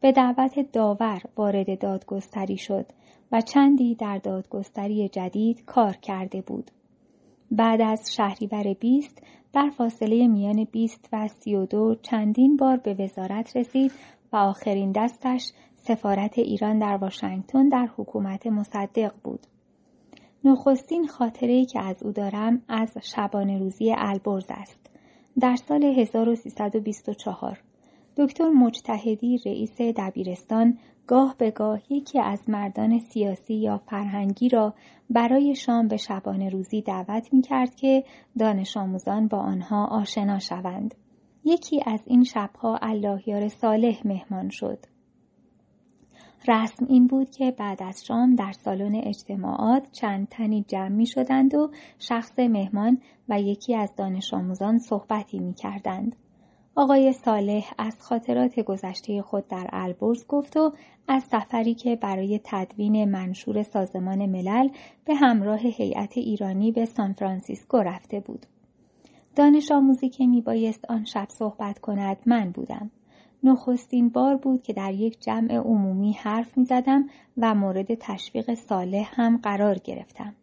به 0.01 0.13
دعوت 0.13 0.73
داور 0.73 1.23
وارد 1.37 1.79
دادگستری 1.79 2.57
شد 2.57 2.87
و 3.33 3.41
چندی 3.41 3.95
در 3.95 4.19
دادگستری 4.19 5.09
جدید 5.09 5.65
کار 5.65 5.93
کرده 5.93 6.41
بود. 6.41 6.71
بعد 7.51 7.81
از 7.81 8.15
شهریور 8.15 8.75
بیست 8.75 9.23
در 9.53 9.71
فاصله 9.71 10.29
میان 10.29 10.65
بیست 10.65 11.09
و 11.13 11.29
سی 11.29 11.55
و 11.55 11.67
دو 11.67 11.97
چندین 12.03 12.57
بار 12.57 12.77
به 12.77 12.95
وزارت 12.95 13.57
رسید 13.57 13.93
و 14.33 14.37
آخرین 14.37 14.93
دستش 14.93 15.53
سفارت 15.77 16.39
ایران 16.39 16.79
در 16.79 16.97
واشنگتن 16.97 17.69
در 17.69 17.89
حکومت 17.97 18.47
مصدق 18.47 19.13
بود. 19.25 19.47
نخستین 20.45 21.07
خاطره 21.07 21.65
که 21.65 21.81
از 21.81 22.03
او 22.03 22.13
دارم 22.13 22.63
از 22.69 22.99
شبانه 23.03 23.59
روزی 23.59 23.95
البرز 23.99 24.47
است. 24.49 24.91
در 25.41 25.57
سال 25.57 25.85
1324 25.85 27.63
دکتر 28.17 28.49
مجتهدی 28.49 29.39
رئیس 29.47 29.81
دبیرستان 29.81 30.79
گاه 31.07 31.35
به 31.39 31.51
گاه 31.51 31.81
یکی 31.93 32.21
از 32.21 32.49
مردان 32.49 32.99
سیاسی 32.99 33.55
یا 33.55 33.79
فرهنگی 33.79 34.49
را 34.49 34.75
برای 35.11 35.55
شام 35.55 35.89
به 35.89 35.97
شبانه 35.97 36.49
روزی 36.49 36.83
دعوت 36.83 37.33
می 37.33 37.43
کرد 37.43 37.75
که 37.75 38.05
دانش 38.39 38.77
آموزان 38.77 39.29
با 39.29 39.39
آنها 39.39 39.87
آشنا 39.87 40.39
شوند. 40.39 40.95
یکی 41.45 41.83
از 41.87 42.01
این 42.07 42.25
شبها 42.25 42.79
اللهیار 42.83 43.49
صالح 43.49 44.01
مهمان 44.05 44.49
شد. 44.49 44.79
رسم 46.49 46.87
این 46.89 47.07
بود 47.07 47.31
که 47.31 47.51
بعد 47.51 47.83
از 47.83 48.05
شام 48.05 48.35
در 48.35 48.53
سالن 48.53 48.95
اجتماعات 48.95 49.93
چند 49.93 50.29
تنی 50.29 50.65
جمع 50.69 50.89
می 50.89 51.07
شدند 51.07 51.55
و 51.55 51.71
شخص 51.99 52.39
مهمان 52.39 52.99
و 53.29 53.41
یکی 53.41 53.77
از 53.77 53.95
دانش 53.97 54.35
آموزان 54.35 54.79
صحبتی 54.79 55.39
می 55.39 55.55
کردند. 55.55 56.17
آقای 56.77 57.13
صالح 57.13 57.73
از 57.79 57.97
خاطرات 58.01 58.61
گذشته 58.61 59.23
خود 59.23 59.49
در 59.49 59.69
البرز 59.73 60.27
گفت 60.27 60.57
و 60.57 60.73
از 61.09 61.23
سفری 61.23 61.75
که 61.75 61.97
برای 61.97 62.41
تدوین 62.45 63.05
منشور 63.11 63.63
سازمان 63.63 64.27
ملل 64.27 64.69
به 65.05 65.15
همراه 65.15 65.61
هیئت 65.61 66.19
ایرانی 66.19 66.73
به 66.73 66.85
سانفرانسیسکو 66.85 67.77
رفته 67.77 68.21
بود. 68.21 68.47
دانش 69.37 69.73
آموزی 69.73 70.09
که 70.09 70.27
می 70.27 70.41
بایست 70.41 70.85
آن 70.89 71.05
شب 71.05 71.27
صحبت 71.29 71.79
کند 71.79 72.17
من 72.27 72.51
بودم. 72.51 72.91
نخستین 73.45 74.09
بار 74.09 74.37
بود 74.37 74.63
که 74.63 74.73
در 74.73 74.93
یک 74.93 75.21
جمع 75.21 75.55
عمومی 75.55 76.13
حرف 76.13 76.59
می 76.59 76.65
زدم 76.65 77.09
و 77.37 77.55
مورد 77.55 77.95
تشویق 77.95 78.55
صالح 78.55 79.11
هم 79.13 79.37
قرار 79.37 79.79
گرفتم. 79.79 80.35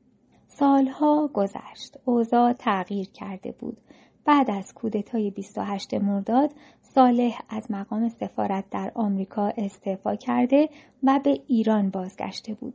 سالها 0.48 1.30
گذشت. 1.34 1.98
اوضاع 2.06 2.54
تغییر 2.54 3.10
کرده 3.10 3.52
بود. 3.52 3.78
بعد 4.26 4.52
از 4.52 4.74
کودتای 4.74 5.32
28 5.32 5.94
مرداد 5.94 6.54
صالح 6.82 7.40
از 7.50 7.72
مقام 7.72 8.10
سفارت 8.10 8.66
در 8.72 8.92
آمریکا 8.96 9.54
استعفا 9.58 10.16
کرده 10.16 10.70
و 11.04 11.20
به 11.24 11.42
ایران 11.48 11.90
بازگشته 11.90 12.54
بود. 12.54 12.74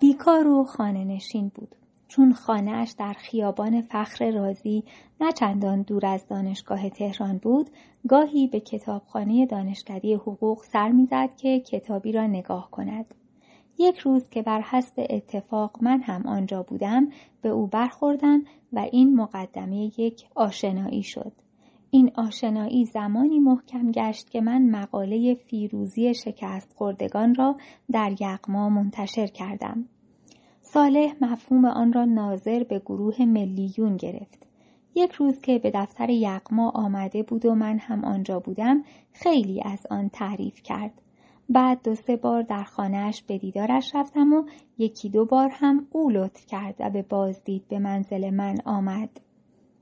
بیکار 0.00 0.46
و 0.46 0.64
خانه 0.64 1.04
نشین 1.04 1.52
بود. 1.54 1.76
چون 2.14 2.32
خانهاش 2.32 2.90
در 2.92 3.12
خیابان 3.12 3.82
فخر 3.82 4.30
رازی 4.30 4.84
نه 5.20 5.32
چندان 5.32 5.82
دور 5.82 6.06
از 6.06 6.26
دانشگاه 6.28 6.90
تهران 6.90 7.38
بود 7.38 7.70
گاهی 8.08 8.46
به 8.46 8.60
کتابخانه 8.60 9.46
دانشکده 9.46 10.16
حقوق 10.16 10.62
سر 10.62 10.88
می‌زد 10.88 11.36
که 11.36 11.60
کتابی 11.60 12.12
را 12.12 12.26
نگاه 12.26 12.70
کند 12.70 13.14
یک 13.78 13.98
روز 13.98 14.28
که 14.28 14.42
بر 14.42 14.60
حسب 14.60 15.06
اتفاق 15.10 15.78
من 15.80 16.00
هم 16.00 16.26
آنجا 16.26 16.62
بودم 16.62 17.08
به 17.42 17.48
او 17.48 17.66
برخوردم 17.66 18.42
و 18.72 18.78
این 18.78 19.16
مقدمه 19.16 20.00
یک 20.00 20.26
آشنایی 20.34 21.02
شد. 21.02 21.32
این 21.90 22.10
آشنایی 22.14 22.84
زمانی 22.84 23.38
محکم 23.38 23.90
گشت 23.90 24.30
که 24.30 24.40
من 24.40 24.70
مقاله 24.70 25.34
فیروزی 25.34 26.14
شکست 26.14 26.72
خوردگان 26.76 27.34
را 27.34 27.56
در 27.92 28.14
یقما 28.20 28.68
منتشر 28.68 29.26
کردم. 29.26 29.88
صالح 30.74 31.14
مفهوم 31.20 31.64
آن 31.64 31.92
را 31.92 32.04
ناظر 32.04 32.64
به 32.64 32.78
گروه 32.78 33.22
ملیون 33.22 33.96
گرفت. 33.96 34.46
یک 34.94 35.12
روز 35.12 35.40
که 35.40 35.58
به 35.58 35.70
دفتر 35.74 36.10
یقما 36.10 36.70
آمده 36.70 37.22
بود 37.22 37.46
و 37.46 37.54
من 37.54 37.78
هم 37.78 38.04
آنجا 38.04 38.40
بودم 38.40 38.84
خیلی 39.12 39.62
از 39.64 39.86
آن 39.90 40.08
تعریف 40.08 40.62
کرد. 40.62 41.02
بعد 41.48 41.82
دو 41.84 41.94
سه 41.94 42.16
بار 42.16 42.42
در 42.42 42.62
خانهاش 42.62 43.22
به 43.22 43.38
دیدارش 43.38 43.94
رفتم 43.94 44.32
و 44.32 44.44
یکی 44.78 45.08
دو 45.08 45.24
بار 45.24 45.48
هم 45.52 45.86
او 45.90 46.10
لطف 46.10 46.46
کرد 46.46 46.74
و 46.78 46.90
به 46.90 47.02
بازدید 47.02 47.68
به 47.68 47.78
منزل 47.78 48.30
من 48.30 48.56
آمد. 48.64 49.20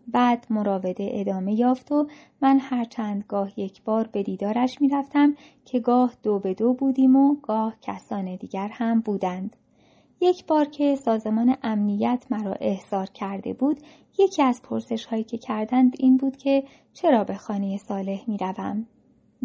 بعد 0.09 0.47
مراوده 0.51 1.09
ادامه 1.13 1.55
یافت 1.55 1.93
و 1.93 2.07
من 2.43 2.59
هر 2.59 2.85
چند 2.85 3.25
گاه 3.29 3.61
یک 3.61 3.83
بار 3.83 4.09
به 4.13 4.23
دیدارش 4.23 4.81
می 4.81 4.89
رفتم 4.89 5.35
که 5.65 5.81
گاه 5.81 6.15
دو 6.23 6.39
به 6.39 6.55
دو 6.55 6.75
بودیم 6.75 7.17
و 7.17 7.37
گاه 7.43 7.77
کسان 7.83 8.37
دیگر 8.37 8.69
هم 8.73 9.01
بودند. 9.01 9.57
یک 10.23 10.47
بار 10.47 10.65
که 10.65 10.95
سازمان 10.95 11.57
امنیت 11.63 12.27
مرا 12.31 12.53
احضار 12.61 13.07
کرده 13.07 13.53
بود 13.53 13.81
یکی 14.19 14.43
از 14.43 14.63
پرسش 14.63 15.05
هایی 15.07 15.25
که 15.25 15.39
کردند 15.39 15.97
این 15.99 16.17
بود 16.17 16.37
که 16.37 16.65
چرا 16.93 17.25
به 17.25 17.35
خانه 17.35 17.77
صالح 17.77 18.25
می 18.27 18.39
روم. 18.39 18.87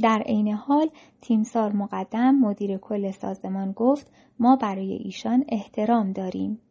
در 0.01 0.23
عین 0.25 0.53
حال 0.53 0.89
تیمسار 1.22 1.72
مقدم 1.72 2.35
مدیر 2.35 2.77
کل 2.77 3.11
سازمان 3.11 3.72
گفت 3.72 4.11
ما 4.39 4.56
برای 4.56 4.93
ایشان 4.93 5.45
احترام 5.49 6.11
داریم. 6.11 6.61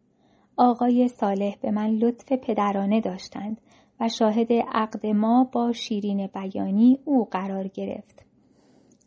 آقای 0.56 1.08
صالح 1.08 1.56
به 1.60 1.70
من 1.70 1.90
لطف 1.90 2.32
پدرانه 2.32 3.00
داشتند 3.00 3.60
و 4.00 4.08
شاهد 4.08 4.52
عقد 4.52 5.06
ما 5.06 5.44
با 5.44 5.72
شیرین 5.72 6.26
بیانی 6.26 6.98
او 7.04 7.24
قرار 7.24 7.68
گرفت. 7.68 8.25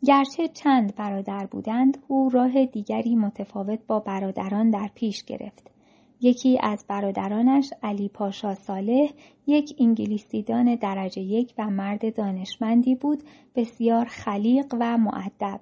گرچه 0.04 0.48
چند 0.48 0.94
برادر 0.94 1.46
بودند 1.46 1.98
او 2.08 2.30
راه 2.30 2.66
دیگری 2.66 3.16
متفاوت 3.16 3.78
با 3.86 4.00
برادران 4.00 4.70
در 4.70 4.90
پیش 4.94 5.24
گرفت. 5.24 5.70
یکی 6.20 6.58
از 6.62 6.84
برادرانش 6.88 7.70
علی 7.82 8.08
پاشا 8.08 8.54
صالح 8.54 9.10
یک 9.46 9.76
انگلیسیدان 9.78 10.74
درجه 10.74 11.22
یک 11.22 11.54
و 11.58 11.70
مرد 11.70 12.16
دانشمندی 12.16 12.94
بود 12.94 13.22
بسیار 13.54 14.04
خلیق 14.04 14.66
و 14.80 14.98
معدب. 14.98 15.60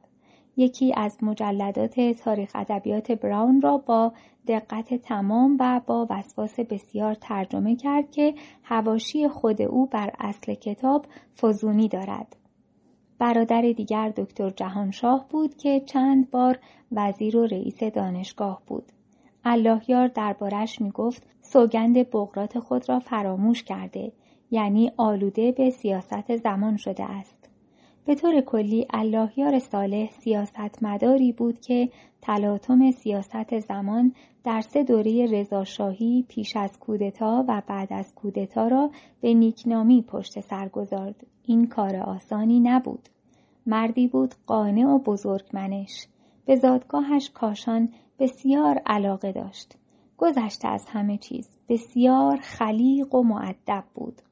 یکی 0.56 0.94
از 0.96 1.18
مجلدات 1.22 2.00
تاریخ 2.00 2.50
ادبیات 2.54 3.12
براون 3.12 3.60
را 3.60 3.78
با 3.78 4.12
دقت 4.46 4.94
تمام 4.94 5.56
و 5.60 5.80
با 5.86 6.06
وسواس 6.10 6.60
بسیار 6.60 7.14
ترجمه 7.14 7.76
کرد 7.76 8.10
که 8.10 8.34
هواشی 8.62 9.28
خود 9.28 9.62
او 9.62 9.86
بر 9.86 10.12
اصل 10.18 10.54
کتاب 10.54 11.06
فزونی 11.42 11.88
دارد. 11.88 12.37
برادر 13.18 13.60
دیگر 13.60 14.12
دکتر 14.16 14.50
جهانشاه 14.50 15.26
بود 15.30 15.56
که 15.56 15.80
چند 15.80 16.30
بار 16.30 16.58
وزیر 16.92 17.36
و 17.36 17.46
رئیس 17.46 17.82
دانشگاه 17.82 18.62
بود. 18.66 18.92
اللهیار 19.44 20.08
دربارش 20.08 20.80
می 20.80 20.90
گفت 20.90 21.22
سوگند 21.42 22.10
بغرات 22.10 22.58
خود 22.58 22.88
را 22.88 22.98
فراموش 22.98 23.62
کرده 23.62 24.12
یعنی 24.50 24.92
آلوده 24.96 25.52
به 25.52 25.70
سیاست 25.70 26.36
زمان 26.36 26.76
شده 26.76 27.04
است. 27.04 27.48
به 28.04 28.14
طور 28.14 28.40
کلی 28.40 28.86
اللهیار 28.90 29.58
صالح 29.58 30.10
سیاست 30.10 30.82
مداری 30.82 31.32
بود 31.32 31.60
که 31.60 31.88
تلاطم 32.22 32.90
سیاست 32.90 33.58
زمان 33.58 34.14
در 34.48 34.60
سه 34.60 34.82
دوره 34.82 35.26
رضاشاهی 35.26 36.24
پیش 36.28 36.56
از 36.56 36.78
کودتا 36.78 37.44
و 37.48 37.62
بعد 37.66 37.92
از 37.92 38.14
کودتا 38.14 38.68
را 38.68 38.90
به 39.20 39.34
نیکنامی 39.34 40.02
پشت 40.02 40.40
سر 40.40 40.68
گذارد. 40.68 41.26
این 41.44 41.66
کار 41.66 41.96
آسانی 41.96 42.60
نبود. 42.60 43.08
مردی 43.66 44.06
بود 44.06 44.34
قانع 44.46 44.86
و 44.86 44.98
بزرگمنش. 44.98 46.06
به 46.44 46.56
زادگاهش 46.56 47.30
کاشان 47.30 47.88
بسیار 48.18 48.82
علاقه 48.86 49.32
داشت. 49.32 49.74
گذشته 50.18 50.68
از 50.68 50.84
همه 50.88 51.18
چیز 51.18 51.48
بسیار 51.68 52.36
خلیق 52.36 53.14
و 53.14 53.22
معدب 53.22 53.84
بود. 53.94 54.22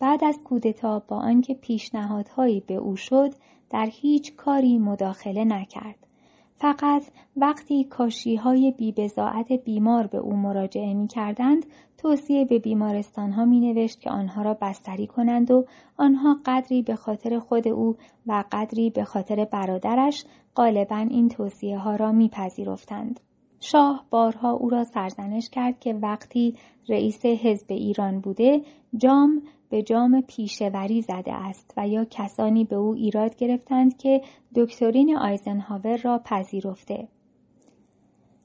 بعد 0.00 0.24
از 0.24 0.38
کودتا 0.44 0.98
با 0.98 1.16
آنکه 1.16 1.54
پیشنهادهایی 1.54 2.60
به 2.60 2.74
او 2.74 2.96
شد 2.96 3.30
در 3.70 3.88
هیچ 3.92 4.36
کاری 4.36 4.78
مداخله 4.78 5.44
نکرد. 5.44 6.06
فقط 6.60 7.02
وقتی 7.36 7.84
کاشی 7.84 8.36
های 8.36 8.74
بیبزاعت 8.78 9.52
بیمار 9.52 10.06
به 10.06 10.18
او 10.18 10.36
مراجعه 10.36 10.94
می 10.94 11.06
کردند 11.06 11.66
توصیه 11.98 12.44
به 12.44 12.58
بیمارستان 12.58 13.32
ها 13.32 13.44
می 13.44 13.60
نوشت 13.60 14.00
که 14.00 14.10
آنها 14.10 14.42
را 14.42 14.54
بستری 14.54 15.06
کنند 15.06 15.50
و 15.50 15.66
آنها 15.96 16.36
قدری 16.46 16.82
به 16.82 16.94
خاطر 16.94 17.38
خود 17.38 17.68
او 17.68 17.96
و 18.26 18.44
قدری 18.52 18.90
به 18.90 19.04
خاطر 19.04 19.44
برادرش 19.44 20.24
غالبا 20.56 20.96
این 20.96 21.28
توصیه 21.28 21.78
ها 21.78 21.96
را 21.96 22.12
میپذیرفتند. 22.12 23.20
شاه 23.60 24.06
بارها 24.10 24.52
او 24.52 24.70
را 24.70 24.84
سرزنش 24.84 25.50
کرد 25.50 25.80
که 25.80 25.94
وقتی 25.94 26.56
رئیس 26.88 27.26
حزب 27.26 27.66
ایران 27.68 28.20
بوده 28.20 28.62
جام 28.96 29.42
به 29.70 29.82
جام 29.82 30.20
پیشوری 30.20 31.02
زده 31.02 31.32
است 31.32 31.74
و 31.76 31.88
یا 31.88 32.06
کسانی 32.10 32.64
به 32.64 32.76
او 32.76 32.94
ایراد 32.94 33.36
گرفتند 33.36 33.96
که 33.96 34.22
دکترین 34.56 35.16
آیزنهاور 35.16 35.96
را 35.96 36.20
پذیرفته. 36.24 37.08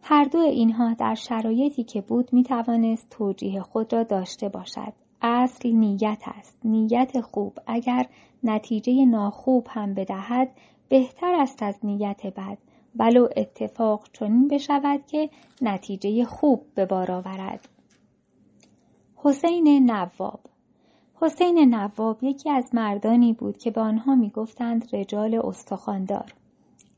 هر 0.01 0.23
دو 0.23 0.39
اینها 0.39 0.93
در 0.93 1.15
شرایطی 1.15 1.83
که 1.83 2.01
بود 2.01 2.33
می 2.33 2.43
توانست 2.43 3.09
توجیه 3.09 3.61
خود 3.61 3.93
را 3.93 4.03
داشته 4.03 4.49
باشد. 4.49 4.93
اصل 5.21 5.71
نیت 5.71 6.23
است. 6.25 6.57
نیت 6.63 7.21
خوب 7.21 7.57
اگر 7.67 8.05
نتیجه 8.43 9.05
ناخوب 9.05 9.67
هم 9.69 9.93
بدهد 9.93 10.49
بهتر 10.89 11.35
است 11.35 11.63
از 11.63 11.79
نیت 11.83 12.25
بد 12.25 12.57
ولو 12.95 13.27
اتفاق 13.37 14.07
چنین 14.13 14.47
بشود 14.47 15.05
که 15.07 15.29
نتیجه 15.61 16.25
خوب 16.25 16.65
به 16.75 16.85
بار 16.85 17.11
آورد. 17.11 17.69
حسین 19.15 19.91
نواب 19.91 20.39
حسین 21.21 21.75
نواب 21.75 22.23
یکی 22.23 22.49
از 22.49 22.69
مردانی 22.73 23.33
بود 23.33 23.57
که 23.57 23.71
به 23.71 23.81
آنها 23.81 24.15
می‌گفتند 24.15 24.95
رجال 24.95 25.41
استخواندار. 25.43 26.33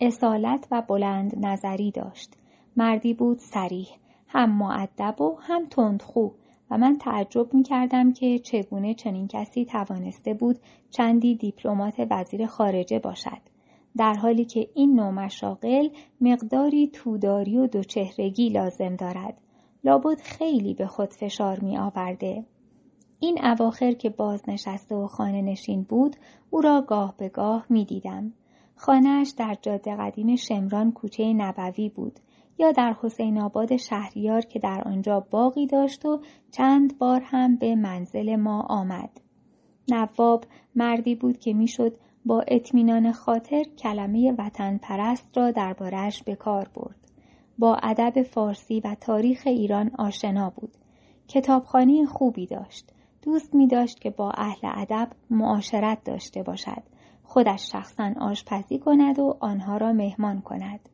اصالت 0.01 0.67
و 0.71 0.81
بلند 0.81 1.45
نظری 1.45 1.91
داشت. 1.91 2.33
مردی 2.77 3.13
بود 3.13 3.37
سریح، 3.37 3.87
هم 4.27 4.57
معدب 4.57 5.21
و 5.21 5.37
هم 5.39 5.65
تندخو 5.65 6.29
و 6.71 6.77
من 6.77 6.97
تعجب 6.97 7.53
می 7.53 7.63
کردم 7.63 8.13
که 8.13 8.39
چگونه 8.39 8.93
چنین 8.93 9.27
کسی 9.27 9.65
توانسته 9.65 10.33
بود 10.33 10.59
چندی 10.89 11.35
دیپلمات 11.35 12.07
وزیر 12.09 12.45
خارجه 12.45 12.99
باشد. 12.99 13.41
در 13.97 14.13
حالی 14.13 14.45
که 14.45 14.67
این 14.75 14.95
نوع 14.95 15.09
مشاقل 15.09 15.89
مقداری 16.21 16.87
توداری 16.87 17.57
و 17.57 17.67
دوچهرگی 17.67 18.49
لازم 18.49 18.95
دارد. 18.95 19.37
لابد 19.83 20.19
خیلی 20.21 20.73
به 20.73 20.87
خود 20.87 21.13
فشار 21.13 21.59
می 21.59 21.77
آورده. 21.77 22.45
این 23.19 23.45
اواخر 23.45 23.91
که 23.91 24.09
بازنشسته 24.09 24.95
و 24.95 25.07
خانه 25.07 25.41
نشین 25.41 25.83
بود 25.83 26.15
او 26.49 26.61
را 26.61 26.81
گاه 26.81 27.13
به 27.17 27.29
گاه 27.29 27.65
می 27.69 27.85
دیدم. 27.85 28.33
خانهاش 28.75 29.29
در 29.29 29.57
جاده 29.61 29.95
قدیم 29.95 30.35
شمران 30.35 30.91
کوچه 30.91 31.33
نبوی 31.33 31.89
بود 31.89 32.19
یا 32.59 32.71
در 32.71 32.95
حسین 33.01 33.39
آباد 33.39 33.77
شهریار 33.77 34.41
که 34.41 34.59
در 34.59 34.81
آنجا 34.85 35.19
باقی 35.19 35.67
داشت 35.67 36.05
و 36.05 36.21
چند 36.51 36.97
بار 36.97 37.21
هم 37.25 37.55
به 37.55 37.75
منزل 37.75 38.35
ما 38.35 38.61
آمد. 38.61 39.09
نواب 39.89 40.43
مردی 40.75 41.15
بود 41.15 41.39
که 41.39 41.53
می‌شد 41.53 41.97
با 42.25 42.43
اطمینان 42.47 43.11
خاطر 43.11 43.63
کلمه 43.63 44.35
وطن 44.37 44.77
پرست 44.77 45.37
را 45.37 45.51
دربارش 45.51 46.23
به 46.23 46.35
کار 46.35 46.69
برد. 46.75 46.95
با 47.57 47.75
ادب 47.75 48.21
فارسی 48.21 48.79
و 48.79 48.95
تاریخ 49.01 49.41
ایران 49.45 49.91
آشنا 49.97 50.49
بود. 50.49 50.71
کتابخانه 51.27 52.05
خوبی 52.05 52.45
داشت. 52.45 52.91
دوست 53.27 53.55
می 53.55 53.67
داشت 53.67 53.99
که 53.99 54.09
با 54.09 54.31
اهل 54.31 54.69
ادب 54.73 55.09
معاشرت 55.29 56.03
داشته 56.03 56.43
باشد. 56.43 56.83
خودش 57.23 57.71
شخصا 57.71 58.13
آشپزی 58.19 58.79
کند 58.79 59.19
و 59.19 59.37
آنها 59.39 59.77
را 59.77 59.93
مهمان 59.93 60.41
کند. 60.41 60.89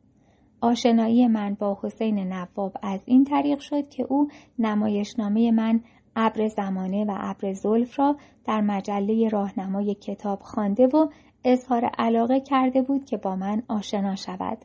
آشنایی 0.60 1.28
من 1.28 1.54
با 1.54 1.78
حسین 1.82 2.18
نواب 2.18 2.72
از 2.82 3.00
این 3.06 3.24
طریق 3.24 3.58
شد 3.58 3.88
که 3.88 4.06
او 4.08 4.28
نمایشنامه 4.58 5.50
من 5.50 5.80
ابر 6.16 6.48
زمانه 6.48 7.04
و 7.04 7.14
ابر 7.16 7.52
زلف 7.52 7.98
را 7.98 8.16
در 8.44 8.60
مجله 8.60 9.28
راهنمای 9.28 9.94
کتاب 9.94 10.40
خوانده 10.42 10.86
و 10.86 11.08
اظهار 11.44 11.84
علاقه 11.84 12.40
کرده 12.40 12.82
بود 12.82 13.04
که 13.04 13.16
با 13.16 13.36
من 13.36 13.62
آشنا 13.68 14.16
شود. 14.16 14.58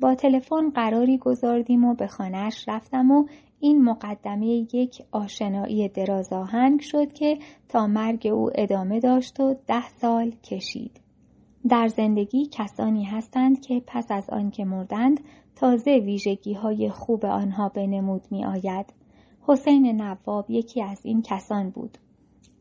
با 0.00 0.14
تلفن 0.14 0.70
قراری 0.70 1.18
گذاردیم 1.18 1.84
و 1.84 1.94
به 1.94 2.06
خانهاش 2.06 2.68
رفتم 2.68 3.10
و 3.10 3.26
این 3.60 3.84
مقدمه 3.84 4.46
یک 4.46 5.02
آشنایی 5.12 5.88
درازاهنگ 5.88 6.80
شد 6.80 7.12
که 7.12 7.38
تا 7.68 7.86
مرگ 7.86 8.26
او 8.26 8.50
ادامه 8.54 9.00
داشت 9.00 9.40
و 9.40 9.54
ده 9.66 9.88
سال 9.88 10.30
کشید. 10.30 11.00
در 11.68 11.88
زندگی 11.88 12.46
کسانی 12.52 13.04
هستند 13.04 13.60
که 13.60 13.82
پس 13.86 14.06
از 14.10 14.30
آنکه 14.30 14.64
مردند 14.64 15.20
تازه 15.56 15.90
ویژگی 15.90 16.54
های 16.54 16.90
خوب 16.90 17.26
آنها 17.26 17.68
به 17.68 17.86
نمود 17.86 18.22
می 18.30 18.44
آید. 18.44 18.86
حسین 19.42 20.02
نواب 20.02 20.50
یکی 20.50 20.82
از 20.82 21.00
این 21.04 21.22
کسان 21.22 21.70
بود. 21.70 21.98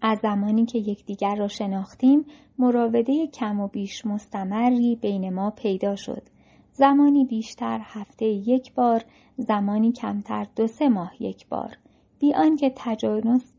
از 0.01 0.19
زمانی 0.21 0.65
که 0.65 0.79
یکدیگر 0.79 1.35
را 1.35 1.47
شناختیم 1.47 2.25
مراوده 2.59 3.27
کم 3.27 3.59
و 3.59 3.67
بیش 3.67 4.05
مستمری 4.05 4.95
بین 4.95 5.33
ما 5.33 5.49
پیدا 5.49 5.95
شد. 5.95 6.23
زمانی 6.71 7.25
بیشتر 7.25 7.79
هفته 7.83 8.25
یک 8.25 8.73
بار، 8.73 9.03
زمانی 9.37 9.91
کمتر 9.91 10.47
دو 10.55 10.67
سه 10.67 10.89
ماه 10.89 11.11
یک 11.19 11.47
بار. 11.47 11.77
بی 12.19 12.33
آنکه 12.33 12.73
تجانس 12.75 13.53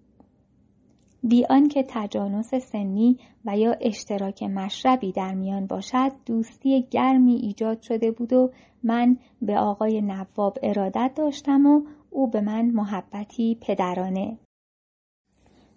بی 1.22 1.44
آنکه 1.50 1.84
تجانس 1.88 2.54
سنی 2.54 3.18
و 3.44 3.58
یا 3.58 3.76
اشتراک 3.80 4.42
مشربی 4.42 5.12
در 5.12 5.34
میان 5.34 5.66
باشد 5.66 6.12
دوستی 6.26 6.86
گرمی 6.90 7.34
ایجاد 7.34 7.82
شده 7.82 8.10
بود 8.10 8.32
و 8.32 8.50
من 8.82 9.16
به 9.42 9.58
آقای 9.58 10.00
نواب 10.00 10.58
ارادت 10.62 11.12
داشتم 11.16 11.66
و 11.66 11.82
او 12.10 12.30
به 12.30 12.40
من 12.40 12.66
محبتی 12.66 13.58
پدرانه 13.60 14.38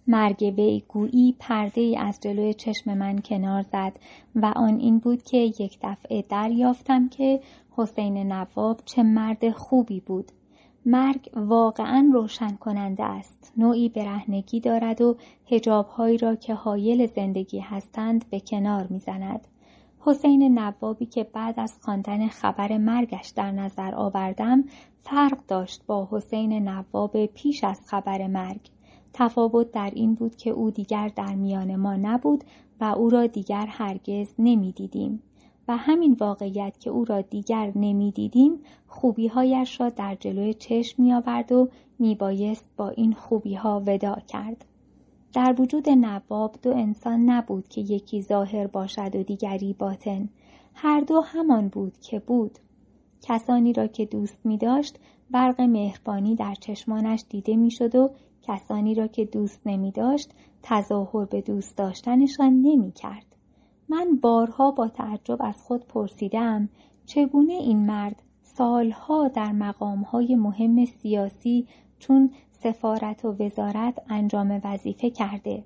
مرگ 0.08 0.54
وی 0.58 0.84
گویی 0.88 1.36
پرده 1.40 1.82
ای 1.82 1.98
از 1.98 2.20
جلوی 2.22 2.54
چشم 2.54 2.98
من 2.98 3.20
کنار 3.20 3.62
زد 3.62 4.00
و 4.36 4.54
آن 4.56 4.80
این 4.80 5.00
بود 5.00 5.24
که 5.24 5.38
یک 5.38 5.80
دفعه 5.82 6.22
دریافتم 6.30 7.10
که 7.10 7.40
حسین 7.72 8.18
نواب 8.18 8.80
چه 8.86 9.04
مرد 9.04 9.52
خوبی 9.52 10.00
بود. 10.00 10.32
مرگ 10.86 11.30
واقعا 11.36 12.10
روشن 12.14 12.56
کننده 12.56 13.04
است. 13.04 13.54
نوعی 13.58 13.90
برهنگی 13.90 14.60
دارد 14.60 15.02
و 15.02 15.18
هجابهایی 15.52 16.18
را 16.18 16.36
که 16.36 16.54
حایل 16.54 17.08
زندگی 17.08 17.60
هستند 17.60 18.26
به 18.30 18.40
کنار 18.40 18.88
می‌زند. 18.90 19.48
حسین 20.00 20.60
نوابی 20.60 21.06
که 21.06 21.24
بعد 21.24 21.60
از 21.60 21.74
خواندن 21.82 22.28
خبر 22.28 22.78
مرگش 22.78 23.30
در 23.30 23.52
نظر 23.52 23.96
آوردم 23.96 24.64
فرق 25.04 25.38
داشت 25.48 25.86
با 25.86 26.08
حسین 26.12 26.70
نواب 26.70 27.26
پیش 27.26 27.64
از 27.64 27.82
خبر 27.86 28.28
مرگ. 28.28 28.70
تفاوت 29.14 29.72
در 29.72 29.92
این 29.96 30.14
بود 30.14 30.36
که 30.36 30.50
او 30.50 30.72
دیگر 30.72 31.08
در 31.08 31.36
میان 31.36 31.76
ما 31.76 31.96
نبود 31.96 32.44
و 32.82 32.84
او 32.84 33.10
را 33.10 33.28
دیگر 33.28 33.66
هرگز 33.70 34.34
نمی‌دیدیم. 34.40 35.24
و 35.68 35.78
همین 35.78 36.18
واقعیت 36.20 36.80
که 36.80 36.90
او 36.90 37.06
را 37.06 37.22
دیگر 37.22 37.72
نمی‌دیدیم 37.76 38.60
خوبیهایش 38.88 39.82
را 39.82 39.90
در 39.90 40.16
جلوی 40.16 40.54
چشم 40.54 41.04
میآورد 41.04 41.52
و 41.52 41.70
میبایست 42.00 42.66
با 42.78 42.90
این 42.90 43.14
خوبیها 43.14 43.84
وداع 43.86 44.20
کرد. 44.20 44.66
در 45.34 45.56
وجود 45.60 45.90
نواب 45.90 46.56
دو 46.62 46.70
انسان 46.72 47.30
نبود 47.30 47.68
که 47.68 47.82
یکی 47.82 48.22
ظاهر 48.22 48.68
باشد 48.68 49.16
و 49.16 49.24
دیگری 49.24 49.74
باطن. 49.74 50.30
هر 50.74 51.00
دو 51.00 51.22
همان 51.22 51.68
بود 51.68 51.98
که 51.98 52.20
بود. 52.20 52.60
کسانی 53.22 53.74
را 53.74 53.88
که 53.88 54.06
دوست 54.06 54.46
می 54.46 54.58
داشت 54.58 55.00
برق 55.32 55.62
مهربانی 55.62 56.36
در 56.36 56.56
چشمانش 56.56 57.26
دیده 57.30 57.56
می‌شد 57.56 57.96
و 57.96 58.10
کسانی 58.42 58.96
را 58.96 59.08
که 59.08 59.26
دوست 59.26 59.62
نمی 59.66 59.92
داشت 59.92 60.34
تظاهر 60.64 61.26
به 61.26 61.42
دوست 61.42 61.78
داشتنشان 61.78 62.54
نمی 62.62 62.92
کرد. 62.92 63.26
من 63.92 64.16
بارها 64.22 64.72
با 64.72 64.88
تعجب 64.88 65.38
از 65.40 65.62
خود 65.62 65.88
پرسیدم 65.88 66.70
چگونه 67.06 67.54
این 67.54 67.86
مرد 67.86 68.24
سالها 68.42 69.28
در 69.28 69.52
مقامهای 69.52 70.36
مهم 70.36 70.86
سیاسی 70.86 71.68
چون 72.00 72.32
سفارت 72.52 73.26
و 73.26 73.36
وزارت 73.40 74.02
انجام 74.10 74.62
وظیفه 74.64 75.10
کرده 75.10 75.64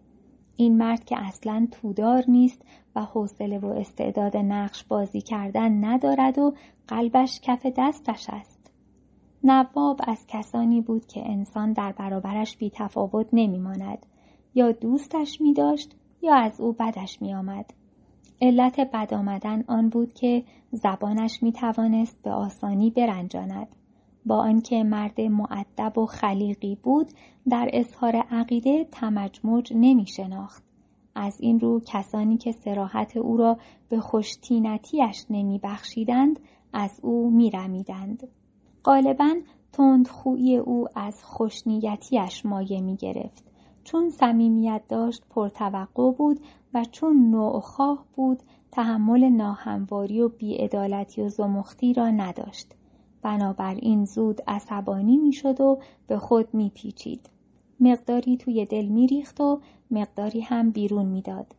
این 0.56 0.78
مرد 0.78 1.06
که 1.06 1.18
اصلا 1.20 1.68
تودار 1.72 2.24
نیست 2.28 2.62
و 2.95 3.02
حوصله 3.02 3.60
و 3.60 3.66
استعداد 3.66 4.38
نقش 4.38 4.84
بازی 4.84 5.22
کردن 5.22 5.86
ندارد 5.86 6.38
و 6.38 6.54
قلبش 6.88 7.40
کف 7.42 7.66
دستش 7.78 8.26
است 8.30 8.72
نواب 9.44 10.00
از 10.08 10.26
کسانی 10.28 10.82
بود 10.82 11.06
که 11.06 11.30
انسان 11.30 11.74
در 11.74 11.92
برابرش 11.92 12.58
بی 12.58 12.70
تفاوت 12.70 13.28
نمی 13.34 13.60
ماند. 13.60 14.06
یا 14.56 14.72
دوستش 14.72 15.42
می 15.42 15.54
داشت 15.54 15.95
یا 16.22 16.36
از 16.36 16.62
او 16.62 16.74
بدش 16.74 17.22
می 17.22 17.34
آمد. 17.34 17.74
علت 18.41 18.80
بد 18.80 19.14
آمدن 19.14 19.64
آن 19.67 19.89
بود 19.89 20.14
که 20.14 20.43
زبانش 20.72 21.43
می 21.43 21.51
توانست 21.51 22.22
به 22.23 22.31
آسانی 22.31 22.89
برنجاند. 22.89 23.67
با 24.25 24.38
آنکه 24.38 24.83
مرد 24.83 25.22
معدب 25.22 25.97
و 25.97 26.05
خلیقی 26.05 26.75
بود 26.75 27.07
در 27.49 27.69
اظهار 27.73 28.15
عقیده 28.15 28.88
تمجمج 28.91 29.73
نمی 29.75 30.07
شناخت. 30.07 30.64
از 31.15 31.41
این 31.41 31.59
رو 31.59 31.81
کسانی 31.88 32.38
که 32.38 32.51
سراحت 32.51 33.17
او 33.17 33.38
را 33.38 33.57
به 33.89 33.99
خوشتینتیش 33.99 35.25
نمی 35.30 35.59
بخشیدند 35.64 36.39
از 36.73 36.99
او 37.03 37.31
می 37.31 37.49
رمیدند. 37.49 38.27
غالبا 38.83 39.35
تندخویی 39.73 40.57
او 40.57 40.88
از 40.95 41.23
خوشنیتیش 41.23 42.45
مایه 42.45 42.81
می 42.81 42.95
گرفت. 42.95 43.43
چون 43.83 44.09
صمیمیت 44.09 44.81
داشت 44.89 45.23
پرتوقع 45.30 46.11
بود 46.11 46.39
و 46.76 46.86
چون 46.92 47.30
نوعخواه 47.30 48.06
بود 48.16 48.44
تحمل 48.72 49.30
ناهمواری 49.30 50.22
و 50.22 50.30
بیعدالتی 50.30 51.22
و 51.22 51.30
زمختی 51.30 51.94
را 51.94 52.10
نداشت. 52.10 52.76
بنابراین 53.22 54.06
زود 54.06 54.42
عصبانی 54.48 55.18
می‌شد 55.18 55.62
و 55.62 55.80
به 56.08 56.18
خود 56.18 56.54
میپیچید. 56.54 57.30
مقداری 57.80 58.38
توی 58.38 58.66
دل 58.66 58.86
میریخت 58.86 59.42
و 59.42 59.60
مقداری 59.92 60.42
هم 60.42 60.72
بیرون 60.72 61.06
می‌داد. 61.06 61.56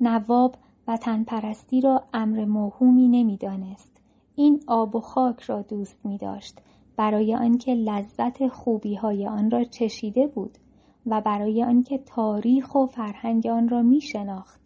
نواب 0.00 0.54
وطن 0.88 1.24
پرستی 1.24 1.80
را 1.80 2.02
امر 2.14 2.44
موهومی 2.44 3.08
نمی‌دانست. 3.08 4.00
این 4.36 4.60
آب 4.66 4.96
و 4.96 5.00
خاک 5.00 5.40
را 5.40 5.62
دوست 5.62 6.06
می 6.06 6.18
داشت 6.18 6.58
برای 6.96 7.34
آنکه 7.34 7.74
لذت 7.74 8.48
خوبی 8.48 8.94
های 8.94 9.26
آن 9.26 9.50
را 9.50 9.64
چشیده 9.64 10.26
بود 10.26 10.58
و 11.06 11.20
برای 11.20 11.64
آنکه 11.64 11.98
تاریخ 11.98 12.74
و 12.74 12.86
فرهنگ 12.86 13.46
آن 13.46 13.68
را 13.68 13.82
می 13.82 14.00
شناخت. 14.00 14.60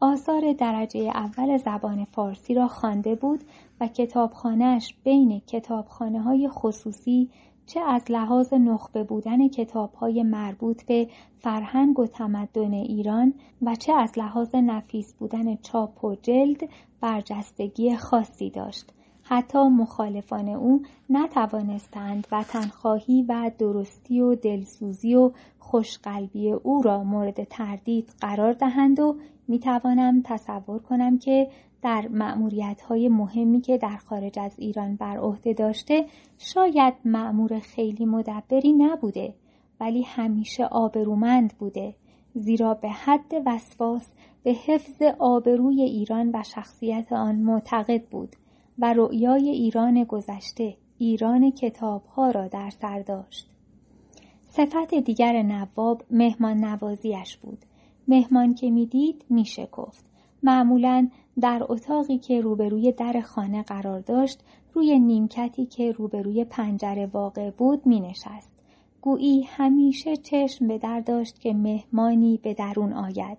آثار 0.00 0.52
درجه 0.52 1.00
اول 1.00 1.56
زبان 1.56 2.04
فارسی 2.04 2.54
را 2.54 2.68
خوانده 2.68 3.14
بود 3.14 3.44
و 3.80 3.86
کتابخانهاش 3.88 4.94
بین 5.04 5.40
کتابخانه 5.40 6.20
های 6.20 6.48
خصوصی 6.48 7.30
چه 7.66 7.80
از 7.80 8.02
لحاظ 8.10 8.52
نخبه 8.52 9.04
بودن 9.04 9.48
کتاب 9.48 9.94
های 9.94 10.22
مربوط 10.22 10.82
به 10.84 11.08
فرهنگ 11.38 11.98
و 11.98 12.06
تمدن 12.06 12.72
ایران 12.72 13.34
و 13.62 13.74
چه 13.74 13.92
از 13.92 14.18
لحاظ 14.18 14.54
نفیس 14.54 15.14
بودن 15.14 15.56
چاپ 15.56 16.04
و 16.04 16.14
جلد 16.14 16.68
برجستگی 17.00 17.96
خاصی 17.96 18.50
داشت. 18.50 18.92
حتی 19.32 19.58
مخالفان 19.58 20.48
او 20.48 20.82
نتوانستند 21.10 22.26
وطنخواهی 22.32 23.22
و 23.28 23.50
درستی 23.58 24.20
و 24.20 24.34
دلسوزی 24.34 25.14
و 25.14 25.30
خوشقلبی 25.58 26.52
او 26.52 26.82
را 26.82 27.04
مورد 27.04 27.44
تردید 27.44 28.08
قرار 28.20 28.52
دهند 28.52 29.00
و 29.00 29.16
می‌توانم 29.48 30.22
تصور 30.24 30.78
کنم 30.78 31.18
که 31.18 31.50
در 31.82 32.08
معمولیت 32.08 32.80
های 32.80 33.08
مهمی 33.08 33.60
که 33.60 33.78
در 33.78 33.96
خارج 33.96 34.38
از 34.38 34.52
ایران 34.58 34.96
بر 34.96 35.16
عهده 35.16 35.52
داشته 35.52 36.06
شاید 36.38 36.94
معمور 37.04 37.58
خیلی 37.58 38.04
مدبری 38.04 38.72
نبوده 38.72 39.34
ولی 39.80 40.02
همیشه 40.02 40.64
آبرومند 40.64 41.54
بوده 41.58 41.94
زیرا 42.34 42.74
به 42.74 42.88
حد 42.88 43.32
وسواس 43.46 44.08
به 44.42 44.52
حفظ 44.52 45.02
آبروی 45.18 45.82
ایران 45.82 46.30
و 46.34 46.42
شخصیت 46.42 47.12
آن 47.12 47.36
معتقد 47.36 48.02
بود. 48.02 48.36
و 48.80 48.92
رؤیای 48.92 49.48
ایران 49.48 50.04
گذشته 50.04 50.76
ایران 50.98 51.50
کتابها 51.50 52.30
را 52.30 52.48
در 52.48 52.70
سر 52.70 53.00
داشت 53.00 53.50
صفت 54.46 54.94
دیگر 54.94 55.42
نواب 55.42 56.02
مهمان 56.10 56.64
نوازیش 56.64 57.36
بود 57.36 57.58
مهمان 58.08 58.54
که 58.54 58.70
می‌دید 58.70 59.24
میشکفت 59.30 60.04
معمولا 60.42 61.08
در 61.40 61.66
اتاقی 61.68 62.18
که 62.18 62.40
روبروی 62.40 62.92
در 62.92 63.20
خانه 63.20 63.62
قرار 63.62 64.00
داشت 64.00 64.44
روی 64.74 64.98
نیمکتی 64.98 65.66
که 65.66 65.92
روبروی 65.92 66.44
پنجره 66.44 67.06
واقع 67.06 67.50
بود 67.50 67.86
می 67.86 68.00
نشست. 68.00 68.56
گویی 69.00 69.42
همیشه 69.42 70.16
چشم 70.16 70.68
به 70.68 70.78
در 70.78 71.00
داشت 71.00 71.40
که 71.40 71.52
مهمانی 71.52 72.40
به 72.42 72.54
درون 72.54 72.92
آید. 72.92 73.38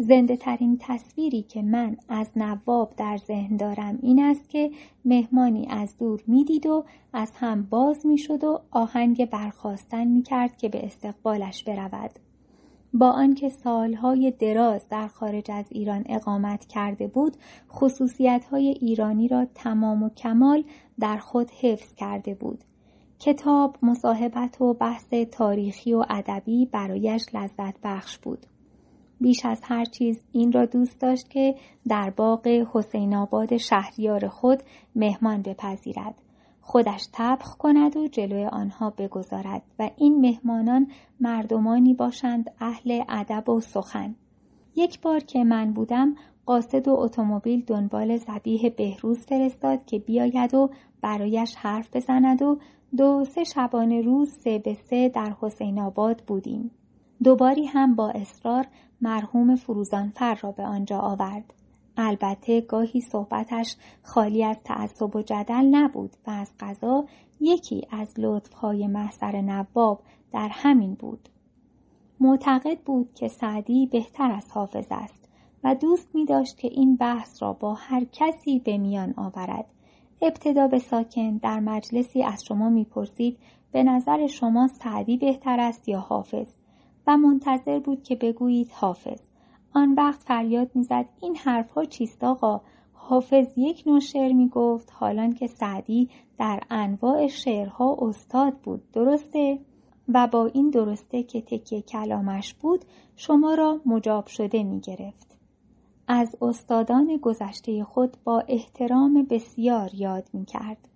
زنده 0.00 0.36
ترین 0.36 0.78
تصویری 0.80 1.42
که 1.42 1.62
من 1.62 1.96
از 2.08 2.30
نواب 2.36 2.94
در 2.96 3.16
ذهن 3.16 3.56
دارم 3.56 3.98
این 4.02 4.22
است 4.22 4.48
که 4.48 4.70
مهمانی 5.04 5.66
از 5.70 5.96
دور 5.98 6.22
می‌دید 6.26 6.66
و 6.66 6.84
از 7.12 7.32
هم 7.34 7.62
باز 7.62 8.06
می‌شد 8.06 8.44
و 8.44 8.60
آهنگ 8.70 9.30
برخواستن 9.30 10.04
می‌کرد 10.04 10.56
که 10.56 10.68
به 10.68 10.86
استقبالش 10.86 11.64
برود. 11.64 12.10
با 12.94 13.10
آنکه 13.10 13.48
سالهای 13.48 14.30
دراز 14.30 14.88
در 14.88 15.08
خارج 15.08 15.50
از 15.50 15.66
ایران 15.70 16.04
اقامت 16.08 16.66
کرده 16.66 17.06
بود 17.06 17.36
خصوصیتهای 17.70 18.68
ایرانی 18.68 19.28
را 19.28 19.46
تمام 19.54 20.02
و 20.02 20.08
کمال 20.08 20.64
در 21.00 21.16
خود 21.16 21.50
حفظ 21.50 21.94
کرده 21.94 22.34
بود 22.34 22.64
کتاب 23.18 23.76
مصاحبت 23.82 24.60
و 24.60 24.74
بحث 24.74 25.14
تاریخی 25.30 25.94
و 25.94 26.04
ادبی 26.08 26.66
برایش 26.66 27.22
لذت 27.34 27.80
بخش 27.82 28.18
بود 28.18 28.46
بیش 29.20 29.44
از 29.44 29.60
هر 29.62 29.84
چیز 29.84 30.20
این 30.32 30.52
را 30.52 30.66
دوست 30.66 31.00
داشت 31.00 31.30
که 31.30 31.54
در 31.88 32.10
باغ 32.10 32.46
حسین 32.46 33.14
آباد 33.14 33.56
شهریار 33.56 34.28
خود 34.28 34.62
مهمان 34.96 35.42
بپذیرد. 35.42 36.14
خودش 36.60 37.08
تبخ 37.12 37.56
کند 37.56 37.96
و 37.96 38.08
جلوی 38.08 38.44
آنها 38.44 38.90
بگذارد 38.90 39.62
و 39.78 39.90
این 39.96 40.20
مهمانان 40.20 40.86
مردمانی 41.20 41.94
باشند 41.94 42.50
اهل 42.60 43.02
ادب 43.08 43.48
و 43.48 43.60
سخن. 43.60 44.14
یک 44.76 45.00
بار 45.00 45.20
که 45.20 45.44
من 45.44 45.72
بودم 45.72 46.14
قاصد 46.46 46.88
و 46.88 46.92
اتومبیل 46.92 47.64
دنبال 47.66 48.16
زبیه 48.16 48.70
بهروز 48.70 49.26
فرستاد 49.26 49.84
که 49.84 49.98
بیاید 49.98 50.54
و 50.54 50.70
برایش 51.02 51.54
حرف 51.56 51.96
بزند 51.96 52.42
و 52.42 52.58
دو 52.96 53.24
سه 53.24 53.44
شبانه 53.44 54.00
روز 54.00 54.28
سه 54.44 54.58
به 54.58 54.74
سه 54.74 55.08
در 55.08 55.34
حسین 55.40 55.80
آباد 55.80 56.22
بودیم. 56.26 56.70
دوباری 57.22 57.64
هم 57.64 57.94
با 57.94 58.10
اصرار 58.10 58.66
مرحوم 59.00 59.56
فروزانفر 59.56 60.34
را 60.34 60.52
به 60.52 60.62
آنجا 60.62 60.98
آورد. 60.98 61.54
البته 61.96 62.60
گاهی 62.60 63.00
صحبتش 63.00 63.76
خالی 64.02 64.44
از 64.44 64.56
تعصب 64.64 65.16
و 65.16 65.22
جدل 65.22 65.68
نبود 65.70 66.10
و 66.26 66.30
از 66.30 66.52
قضا 66.60 67.04
یکی 67.40 67.86
از 67.90 68.14
لطفهای 68.18 68.86
محضر 68.86 69.40
نواب 69.40 70.00
در 70.32 70.48
همین 70.52 70.94
بود. 70.94 71.28
معتقد 72.20 72.78
بود 72.78 73.14
که 73.14 73.28
سعدی 73.28 73.86
بهتر 73.86 74.32
از 74.32 74.50
حافظ 74.50 74.86
است 74.90 75.28
و 75.64 75.74
دوست 75.74 76.14
می 76.14 76.24
داشت 76.24 76.58
که 76.58 76.68
این 76.68 76.96
بحث 76.96 77.42
را 77.42 77.52
با 77.52 77.74
هر 77.74 78.04
کسی 78.12 78.58
به 78.58 78.78
میان 78.78 79.14
آورد. 79.16 79.66
ابتدا 80.22 80.68
به 80.68 80.78
ساکن 80.78 81.36
در 81.36 81.60
مجلسی 81.60 82.22
از 82.22 82.44
شما 82.48 82.68
می‌پرسید 82.68 83.38
به 83.72 83.82
نظر 83.82 84.26
شما 84.26 84.68
سعدی 84.68 85.16
بهتر 85.16 85.60
است 85.60 85.88
یا 85.88 86.00
حافظ 86.00 86.54
و 87.08 87.16
منتظر 87.16 87.78
بود 87.78 88.02
که 88.02 88.16
بگویید 88.16 88.70
حافظ 88.72 89.20
آن 89.74 89.94
وقت 89.94 90.22
فریاد 90.22 90.70
می‌زد 90.74 91.08
این 91.22 91.36
حرفها 91.36 91.84
چیست 91.84 92.24
آقا 92.24 92.60
حافظ 92.92 93.46
یک 93.56 93.82
نوع 93.86 94.00
شعر 94.00 94.32
می 94.32 94.48
گفت 94.48 94.92
حالان 94.92 95.32
که 95.32 95.46
سعدی 95.46 96.08
در 96.38 96.60
انواع 96.70 97.26
شعرها 97.26 97.96
استاد 98.00 98.52
بود 98.58 98.90
درسته؟ 98.92 99.58
و 100.08 100.26
با 100.26 100.46
این 100.46 100.70
درسته 100.70 101.22
که 101.22 101.40
تکیه 101.40 101.82
کلامش 101.82 102.54
بود 102.54 102.84
شما 103.16 103.54
را 103.54 103.80
مجاب 103.86 104.26
شده 104.26 104.62
می 104.62 104.80
گرفت. 104.80 105.38
از 106.08 106.36
استادان 106.42 107.16
گذشته 107.22 107.84
خود 107.84 108.16
با 108.24 108.44
احترام 108.48 109.26
بسیار 109.30 109.90
یاد 109.94 110.28
می 110.32 110.44
کرد. 110.44 110.88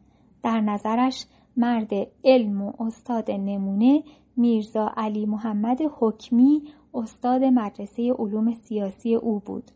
در 0.43 0.61
نظرش 0.61 1.27
مرد 1.57 1.91
علم 2.25 2.63
و 2.63 2.73
استاد 2.81 3.31
نمونه 3.31 4.03
میرزا 4.37 4.93
علی 4.97 5.27
محمد 5.27 5.79
حکمی 5.99 6.63
استاد 6.95 7.45
مدرسه 7.45 8.13
علوم 8.13 8.55
سیاسی 8.55 9.15
او 9.15 9.41
بود. 9.41 9.71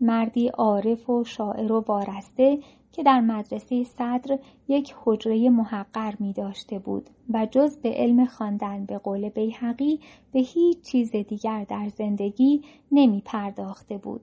مردی 0.00 0.48
عارف 0.48 1.10
و 1.10 1.24
شاعر 1.24 1.72
و 1.72 1.84
وارسته 1.88 2.58
که 2.92 3.02
در 3.02 3.20
مدرسه 3.20 3.84
صدر 3.84 4.38
یک 4.68 4.94
حجره 5.04 5.50
محقر 5.50 6.14
می 6.18 6.32
داشته 6.32 6.78
بود 6.78 7.10
و 7.30 7.46
جز 7.50 7.78
به 7.78 7.92
علم 7.94 8.24
خواندن 8.24 8.84
به 8.84 8.98
قول 8.98 9.28
بیحقی 9.28 10.00
به 10.32 10.40
هیچ 10.40 10.80
چیز 10.80 11.10
دیگر 11.10 11.64
در 11.64 11.88
زندگی 11.88 12.62
نمی 12.92 13.22
پرداخته 13.24 13.98
بود. 13.98 14.20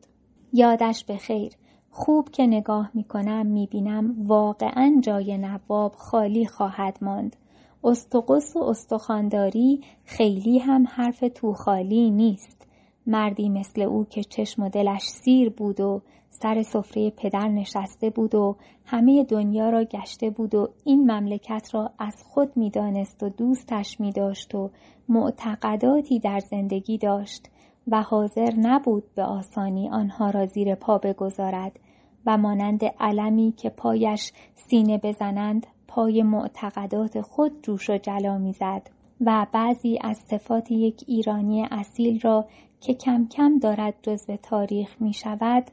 یادش 0.53 1.06
به 1.06 1.17
خیر 1.17 1.51
خوب 1.91 2.30
که 2.30 2.48
نگاه 2.48 2.91
می 2.93 3.03
کنم 3.03 3.45
می 3.45 3.67
بینم 3.67 4.16
واقعا 4.27 4.99
جای 5.01 5.38
نواب 5.38 5.95
خالی 5.95 6.45
خواهد 6.45 6.98
ماند. 7.01 7.35
استقص 7.83 8.56
و 8.56 8.59
استخانداری 8.59 9.82
خیلی 10.06 10.59
هم 10.59 10.88
حرف 10.88 11.24
تو 11.35 11.53
خالی 11.53 12.11
نیست. 12.11 12.67
مردی 13.08 13.49
مثل 13.49 13.82
او 13.82 14.06
که 14.06 14.24
چشم 14.24 14.64
و 14.64 14.69
دلش 14.69 15.01
سیر 15.01 15.49
بود 15.49 15.80
و 15.80 16.01
سر 16.30 16.61
سفره 16.61 17.09
پدر 17.09 17.48
نشسته 17.48 18.09
بود 18.09 18.35
و 18.35 18.56
همه 18.85 19.24
دنیا 19.24 19.69
را 19.69 19.83
گشته 19.83 20.30
بود 20.30 20.56
و 20.56 20.69
این 20.83 21.11
مملکت 21.11 21.69
را 21.74 21.91
از 21.99 22.16
خود 22.24 22.58
می‌دانست 22.58 23.24
و 23.24 23.30
دوستش 23.30 23.99
می 23.99 24.11
داشت 24.11 24.56
و 24.56 24.69
معتقداتی 25.09 26.19
در 26.19 26.40
زندگی 26.40 26.98
داشت 26.98 27.49
و 27.88 28.01
حاضر 28.01 28.53
نبود 28.58 29.03
به 29.16 29.24
آسانی 29.24 29.90
آنها 29.90 30.30
را 30.30 30.45
زیر 30.45 30.75
پا 30.75 30.98
بگذارد 30.98 31.80
و 32.25 32.38
مانند 32.38 32.85
علمی 32.99 33.53
که 33.58 33.69
پایش 33.69 34.32
سینه 34.56 34.98
بزنند 34.98 35.67
پای 35.89 36.23
معتقدات 36.23 37.21
خود 37.21 37.51
جوش 37.63 37.89
و 37.89 37.97
جلا 37.97 38.37
می‌زد 38.37 38.89
و 39.21 39.47
بعضی 39.51 39.99
از 40.01 40.17
صفات 40.17 40.71
یک 40.71 41.03
ایرانی 41.07 41.67
اصیل 41.71 42.19
را 42.19 42.45
که 42.81 42.93
کم 42.93 43.27
کم 43.27 43.59
دارد 43.59 43.93
جزو 44.01 44.35
تاریخ 44.35 45.01
می 45.01 45.13
شود 45.13 45.63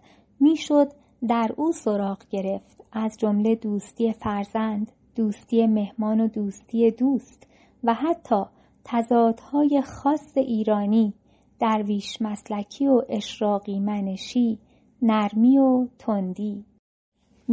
می‌شد 0.41 0.93
در 1.29 1.51
او 1.57 1.73
سراغ 1.73 2.19
گرفت. 2.31 2.77
از 2.93 3.17
جمله 3.19 3.55
دوستی 3.55 4.13
فرزند 4.13 4.93
دوستی 5.17 5.67
مهمان 5.67 6.21
و 6.21 6.29
دوستی 6.29 6.91
دوست 6.91 7.47
و 7.85 7.95
حتی 7.95 8.43
تضادهای 8.85 9.83
خاص 9.83 10.37
ایرانی 10.37 11.15
درویش 11.61 12.23
مسلکی 12.23 12.87
و 12.87 13.03
اشراقی 13.09 13.81
منشی 13.81 14.59
نرمی 15.03 15.59
و 15.59 15.87
تندی. 15.99 16.65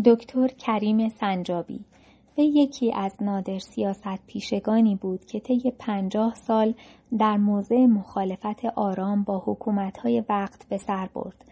دکتر 0.06 0.48
کریم 0.48 1.10
سنجابی 1.10 1.86
یکی 2.42 2.94
از 2.94 3.12
نادر 3.22 3.60
سیاست 3.60 4.28
پیشگانی 4.28 4.96
بود 4.96 5.26
که 5.26 5.40
طی 5.40 5.72
پنجاه 5.80 6.36
سال 6.36 6.74
در 7.18 7.38
موضع 7.38 7.86
مخالفت 7.86 8.66
آرام 8.76 9.24
با 9.24 9.44
حکومتهای 9.46 10.24
وقت 10.30 10.70
به 10.70 10.78
سر 10.78 11.10
برد. 11.14 11.46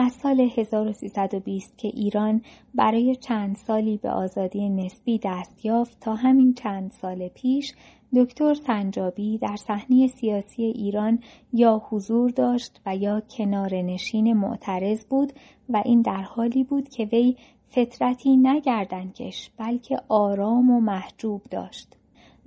از 0.00 0.12
سال 0.12 0.40
1320 0.40 1.78
که 1.78 1.88
ایران 1.88 2.42
برای 2.74 3.16
چند 3.16 3.56
سالی 3.56 3.96
به 3.96 4.10
آزادی 4.10 4.68
نسبی 4.68 5.20
دست 5.24 5.64
یافت 5.64 6.00
تا 6.00 6.14
همین 6.14 6.54
چند 6.54 6.90
سال 6.90 7.28
پیش 7.28 7.72
دکتر 8.16 8.54
سنجابی 8.54 9.38
در 9.38 9.56
صحنه 9.56 10.06
سیاسی 10.06 10.62
ایران 10.62 11.18
یا 11.52 11.82
حضور 11.90 12.30
داشت 12.30 12.80
و 12.86 12.96
یا 12.96 13.22
کنار 13.36 13.74
نشین 13.74 14.32
معترض 14.32 15.04
بود 15.04 15.32
و 15.68 15.82
این 15.84 16.02
در 16.02 16.22
حالی 16.22 16.64
بود 16.64 16.88
که 16.88 17.04
وی 17.04 17.36
فطرتی 17.70 18.36
نگردنکش 18.36 19.50
بلکه 19.58 20.02
آرام 20.08 20.70
و 20.70 20.80
محجوب 20.80 21.42
داشت. 21.50 21.97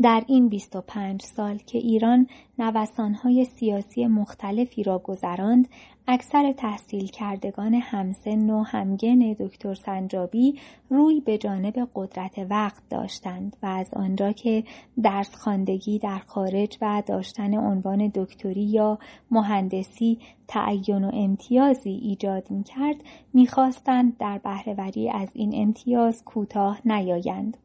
در 0.04 0.24
این 0.28 0.50
25 0.50 1.22
سال 1.22 1.58
که 1.58 1.78
ایران 1.78 2.28
نوسانهای 2.60 3.46
سیاسی 3.46 4.08
مختلفی 4.08 4.84
را 4.84 5.00
گذراند 5.00 5.68
اکثر 6.08 6.52
تحصیل 6.52 7.08
کردگان 7.08 7.74
همسن 7.74 8.50
و 8.50 8.64
همگن 8.64 9.34
دکتر 9.40 9.74
سنجابی 9.74 10.60
روی 10.90 11.22
به 11.22 11.38
جانب 11.38 11.90
قدرت 11.96 12.48
وقت 12.50 12.84
داشتند 12.90 13.56
و 13.64 13.66
از 13.66 13.94
آنجا 13.94 14.32
که 14.32 14.64
درس 15.04 15.36
خواندگی 15.36 16.00
در 16.00 16.20
خارج 16.20 16.78
و 16.82 17.04
داشتن 17.06 17.54
عنوان 17.54 18.12
دکتری 18.16 18.64
یا 18.64 19.00
مهندسی 19.32 20.20
تعین 20.48 21.04
و 21.04 21.12
امتیازی 21.14 21.90
ایجاد 21.90 22.52
می 22.52 22.64
کرد 22.64 22.96
می‌خواستند 23.34 24.18
در 24.18 24.38
بهرهوری 24.38 25.10
از 25.10 25.30
این 25.34 25.52
امتیاز 25.56 26.24
کوتاه 26.26 26.82
نیایند. 26.86 27.58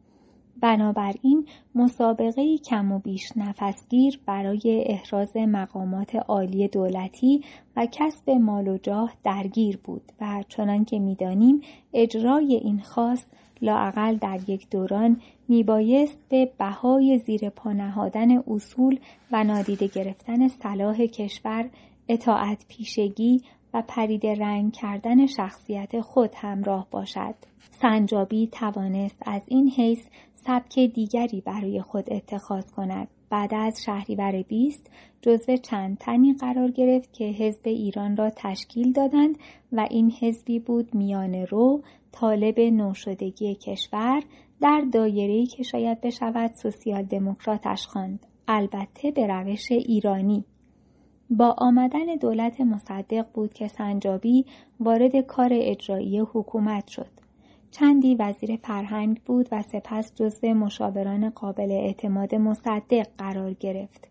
بنابراین 0.60 1.46
مسابقه 1.74 2.58
کم 2.58 2.92
و 2.92 2.98
بیش 2.98 3.32
نفسگیر 3.36 4.20
برای 4.26 4.84
احراز 4.86 5.36
مقامات 5.36 6.14
عالی 6.14 6.68
دولتی 6.68 7.44
و 7.76 7.86
کسب 7.92 8.30
مال 8.30 8.68
و 8.68 8.78
جاه 8.78 9.12
درگیر 9.24 9.78
بود 9.84 10.02
و 10.20 10.44
چنان 10.48 10.84
که 10.84 10.98
می‌دانیم 10.98 11.60
اجرای 11.94 12.54
این 12.54 12.80
خواست 12.80 13.26
لاعقل 13.62 14.16
در 14.16 14.40
یک 14.48 14.70
دوران 14.70 15.20
میبایست 15.48 16.18
به 16.28 16.50
بهای 16.58 17.18
زیر 17.18 17.50
پا 17.50 17.72
نهادن 17.72 18.38
اصول 18.38 18.98
و 19.32 19.44
نادیده 19.44 19.86
گرفتن 19.86 20.48
صلاح 20.48 21.06
کشور 21.06 21.70
اطاعت 22.08 22.64
پیشگی 22.68 23.42
و 23.74 23.82
پرید 23.88 24.26
رنگ 24.26 24.72
کردن 24.72 25.26
شخصیت 25.26 26.00
خود 26.00 26.30
همراه 26.36 26.86
باشد. 26.90 27.34
سنجابی 27.82 28.46
توانست 28.46 29.22
از 29.26 29.42
این 29.48 29.68
حیث 29.68 30.00
سبک 30.34 30.78
دیگری 30.78 31.40
برای 31.40 31.82
خود 31.82 32.12
اتخاذ 32.12 32.70
کند. 32.70 33.08
بعد 33.30 33.54
از 33.54 33.82
شهریور 33.84 34.42
20 34.42 34.90
جزو 35.22 35.56
چند 35.56 35.98
تنی 35.98 36.34
قرار 36.34 36.70
گرفت 36.70 37.12
که 37.12 37.24
حزب 37.24 37.60
ایران 37.64 38.16
را 38.16 38.30
تشکیل 38.30 38.92
دادند 38.92 39.38
و 39.72 39.86
این 39.90 40.12
حزبی 40.20 40.58
بود 40.58 40.94
میان 40.94 41.34
رو 41.34 41.82
طالب 42.12 42.60
نوشدگی 42.60 43.54
کشور 43.54 44.22
در 44.60 44.84
دایره‌ای 44.92 45.46
که 45.46 45.62
شاید 45.62 46.00
بشود 46.00 46.52
سوسیال 46.52 47.02
دموکراتش 47.02 47.86
خواند 47.86 48.26
البته 48.48 49.10
به 49.10 49.26
روش 49.26 49.72
ایرانی 49.72 50.44
با 51.30 51.54
آمدن 51.58 52.16
دولت 52.20 52.60
مصدق 52.60 53.26
بود 53.34 53.52
که 53.52 53.68
سنجابی 53.68 54.44
وارد 54.80 55.16
کار 55.16 55.50
اجرایی 55.52 56.18
حکومت 56.18 56.88
شد 56.88 57.10
چندی 57.70 58.14
وزیر 58.14 58.56
فرهنگ 58.56 59.20
بود 59.24 59.48
و 59.52 59.62
سپس 59.62 60.14
جزو 60.14 60.54
مشاوران 60.54 61.30
قابل 61.30 61.70
اعتماد 61.70 62.34
مصدق 62.34 63.06
قرار 63.18 63.52
گرفت. 63.52 64.08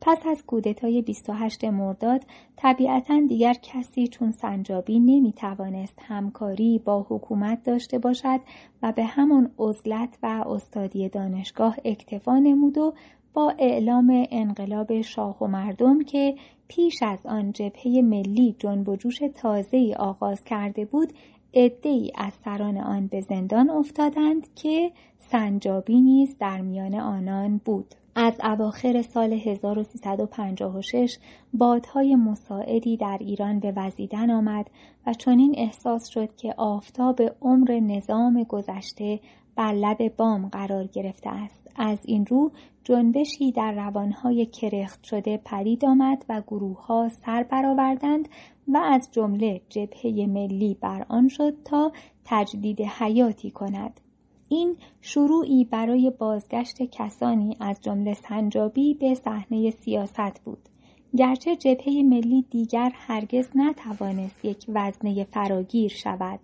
پس 0.00 0.18
از 0.26 0.42
کودتای 0.46 1.02
28 1.02 1.64
مرداد 1.64 2.24
طبیعتا 2.56 3.20
دیگر 3.28 3.54
کسی 3.62 4.06
چون 4.08 4.30
سنجابی 4.32 4.98
نمی 4.98 5.32
توانست 5.32 5.98
همکاری 6.02 6.78
با 6.84 7.06
حکومت 7.08 7.62
داشته 7.64 7.98
باشد 7.98 8.40
و 8.82 8.92
به 8.92 9.04
همان 9.04 9.50
عزلت 9.58 10.18
و 10.22 10.26
استادی 10.26 11.08
دانشگاه 11.08 11.76
اکتفا 11.84 12.38
نمود 12.38 12.78
و 12.78 12.94
با 13.34 13.54
اعلام 13.58 14.26
انقلاب 14.30 15.00
شاه 15.00 15.36
و 15.42 15.46
مردم 15.46 16.04
که 16.04 16.34
پیش 16.68 17.02
از 17.02 17.26
آن 17.26 17.52
جبهه 17.52 18.02
ملی 18.02 18.56
جنب 18.58 18.88
و 18.88 18.96
جوش 18.96 19.18
تازه‌ای 19.34 19.94
آغاز 19.94 20.44
کرده 20.44 20.84
بود 20.84 21.12
ای 21.52 22.12
از 22.14 22.32
سران 22.44 22.76
آن 22.76 23.06
به 23.06 23.20
زندان 23.20 23.70
افتادند 23.70 24.54
که 24.54 24.92
سنجابی 25.18 26.00
نیز 26.00 26.36
در 26.38 26.60
میان 26.60 26.94
آنان 26.94 27.60
بود. 27.64 27.94
از 28.14 28.34
اواخر 28.44 29.02
سال 29.02 29.32
1356 29.32 31.18
بادهای 31.52 32.16
مساعدی 32.16 32.96
در 32.96 33.18
ایران 33.20 33.60
به 33.60 33.72
وزیدن 33.76 34.30
آمد 34.30 34.70
و 35.06 35.12
چنین 35.12 35.54
احساس 35.58 36.08
شد 36.08 36.36
که 36.36 36.54
آفتاب 36.56 37.20
عمر 37.42 37.80
نظام 37.80 38.42
گذشته 38.42 39.20
بر 39.56 39.72
لب 39.72 40.16
بام 40.16 40.48
قرار 40.48 40.86
گرفته 40.86 41.30
است. 41.30 41.70
از 41.76 41.98
این 42.04 42.26
رو 42.26 42.52
جنبشی 42.84 43.52
در 43.52 43.72
روانهای 43.72 44.46
کرخت 44.46 45.04
شده 45.04 45.40
پدید 45.44 45.84
آمد 45.84 46.24
و 46.28 46.42
گروه 46.46 46.86
ها 46.86 47.08
سر 47.08 47.42
برآوردند 47.42 48.28
و 48.68 48.76
از 48.76 49.08
جمله 49.12 49.60
جبهه 49.68 50.26
ملی 50.26 50.76
بر 50.80 51.06
آن 51.08 51.28
شد 51.28 51.54
تا 51.64 51.92
تجدید 52.24 52.80
حیاتی 52.80 53.50
کند. 53.50 54.00
این 54.48 54.76
شروعی 55.00 55.64
برای 55.64 56.10
بازگشت 56.10 56.82
کسانی 56.82 57.56
از 57.60 57.80
جمله 57.80 58.14
سنجابی 58.14 58.94
به 58.94 59.14
صحنه 59.14 59.70
سیاست 59.70 60.40
بود. 60.44 60.68
گرچه 61.16 61.56
جبهه 61.56 62.02
ملی 62.02 62.44
دیگر 62.50 62.92
هرگز 62.94 63.48
نتوانست 63.54 64.44
یک 64.44 64.64
وزنه 64.68 65.24
فراگیر 65.24 65.90
شود. 65.90 66.40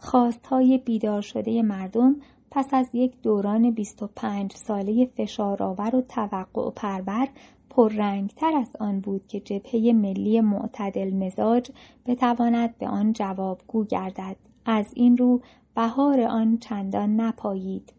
خواستهای 0.00 0.78
بیدار 0.78 1.22
شده 1.22 1.62
مردم 1.62 2.16
پس 2.50 2.68
از 2.72 2.90
یک 2.92 3.22
دوران 3.22 3.70
25 3.70 4.52
ساله 4.52 5.06
فشارآور 5.06 5.96
و 5.96 6.00
توقع 6.00 6.70
پرور 6.70 7.28
پررنگتر 7.70 8.56
از 8.56 8.76
آن 8.80 9.00
بود 9.00 9.26
که 9.26 9.40
جبهه 9.40 9.92
ملی 9.94 10.40
معتدل 10.40 11.14
مزاج 11.14 11.70
بتواند 12.06 12.78
به 12.78 12.88
آن 12.88 13.12
جوابگو 13.12 13.84
گردد. 13.84 14.36
از 14.64 14.92
این 14.94 15.16
رو 15.16 15.40
بهار 15.74 16.20
آن 16.20 16.58
چندان 16.58 17.20
نپایید. 17.20 17.92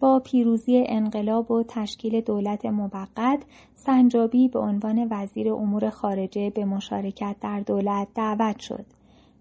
با 0.00 0.20
پیروزی 0.20 0.84
انقلاب 0.88 1.50
و 1.50 1.62
تشکیل 1.62 2.20
دولت 2.20 2.66
موقت 2.66 3.42
سنجابی 3.74 4.48
به 4.48 4.58
عنوان 4.58 5.08
وزیر 5.10 5.52
امور 5.52 5.90
خارجه 5.90 6.50
به 6.50 6.64
مشارکت 6.64 7.36
در 7.40 7.60
دولت 7.60 8.08
دعوت 8.14 8.58
شد. 8.58 8.97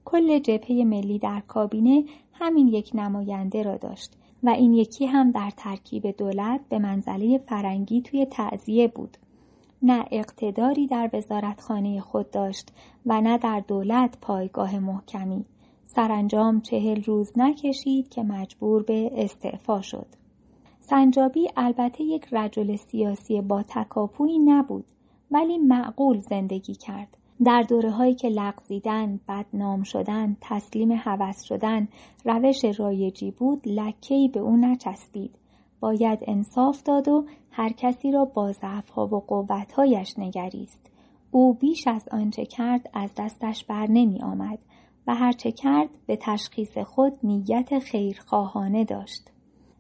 کل 0.09 0.39
جبهه 0.39 0.83
ملی 0.83 1.19
در 1.19 1.39
کابینه 1.47 2.03
همین 2.33 2.67
یک 2.67 2.91
نماینده 2.93 3.63
را 3.63 3.77
داشت 3.77 4.17
و 4.43 4.49
این 4.49 4.73
یکی 4.73 5.05
هم 5.05 5.31
در 5.31 5.51
ترکیب 5.57 6.17
دولت 6.17 6.61
به 6.69 6.79
منزله 6.79 7.37
فرنگی 7.37 8.01
توی 8.01 8.25
تعذیه 8.25 8.87
بود. 8.87 9.17
نه 9.81 10.05
اقتداری 10.11 10.87
در 10.87 11.09
وزارتخانه 11.13 11.99
خود 11.99 12.31
داشت 12.31 12.73
و 13.05 13.21
نه 13.21 13.37
در 13.37 13.63
دولت 13.67 14.17
پایگاه 14.21 14.79
محکمی. 14.79 15.45
سرانجام 15.85 16.61
چهل 16.61 17.03
روز 17.03 17.31
نکشید 17.35 18.09
که 18.09 18.23
مجبور 18.23 18.83
به 18.83 19.11
استعفا 19.15 19.81
شد. 19.81 20.07
سنجابی 20.79 21.47
البته 21.57 22.03
یک 22.03 22.27
رجل 22.31 22.75
سیاسی 22.75 23.41
با 23.41 23.63
تکاپویی 23.63 24.39
نبود 24.39 24.85
ولی 25.31 25.57
معقول 25.57 26.19
زندگی 26.19 26.75
کرد. 26.75 27.17
در 27.43 27.61
دوره 27.61 27.91
هایی 27.91 28.15
که 28.15 28.29
لغزیدن، 28.29 29.19
بدنام 29.27 29.83
شدن، 29.83 30.37
تسلیم 30.41 30.91
هوس 30.91 31.41
شدن 31.43 31.87
روش 32.25 32.65
رایجی 32.79 33.31
بود 33.31 33.61
لکهی 33.65 34.27
به 34.27 34.39
او 34.39 34.57
نچسبید. 34.57 35.35
باید 35.79 36.19
انصاف 36.21 36.83
داد 36.83 37.07
و 37.07 37.25
هر 37.51 37.69
کسی 37.69 38.11
را 38.11 38.25
با 38.25 38.51
ضعفها 38.51 39.07
و 39.07 39.19
قوتهایش 39.19 40.19
نگریست. 40.19 40.91
او 41.31 41.53
بیش 41.53 41.87
از 41.87 42.09
آنچه 42.11 42.45
کرد 42.45 42.89
از 42.93 43.11
دستش 43.17 43.65
بر 43.65 43.87
نمی 43.89 44.21
آمد 44.21 44.59
و 45.07 45.15
هرچه 45.15 45.51
کرد 45.51 45.89
به 46.05 46.17
تشخیص 46.21 46.77
خود 46.77 47.13
نیت 47.23 47.79
خیرخواهانه 47.79 48.85
داشت. 48.85 49.31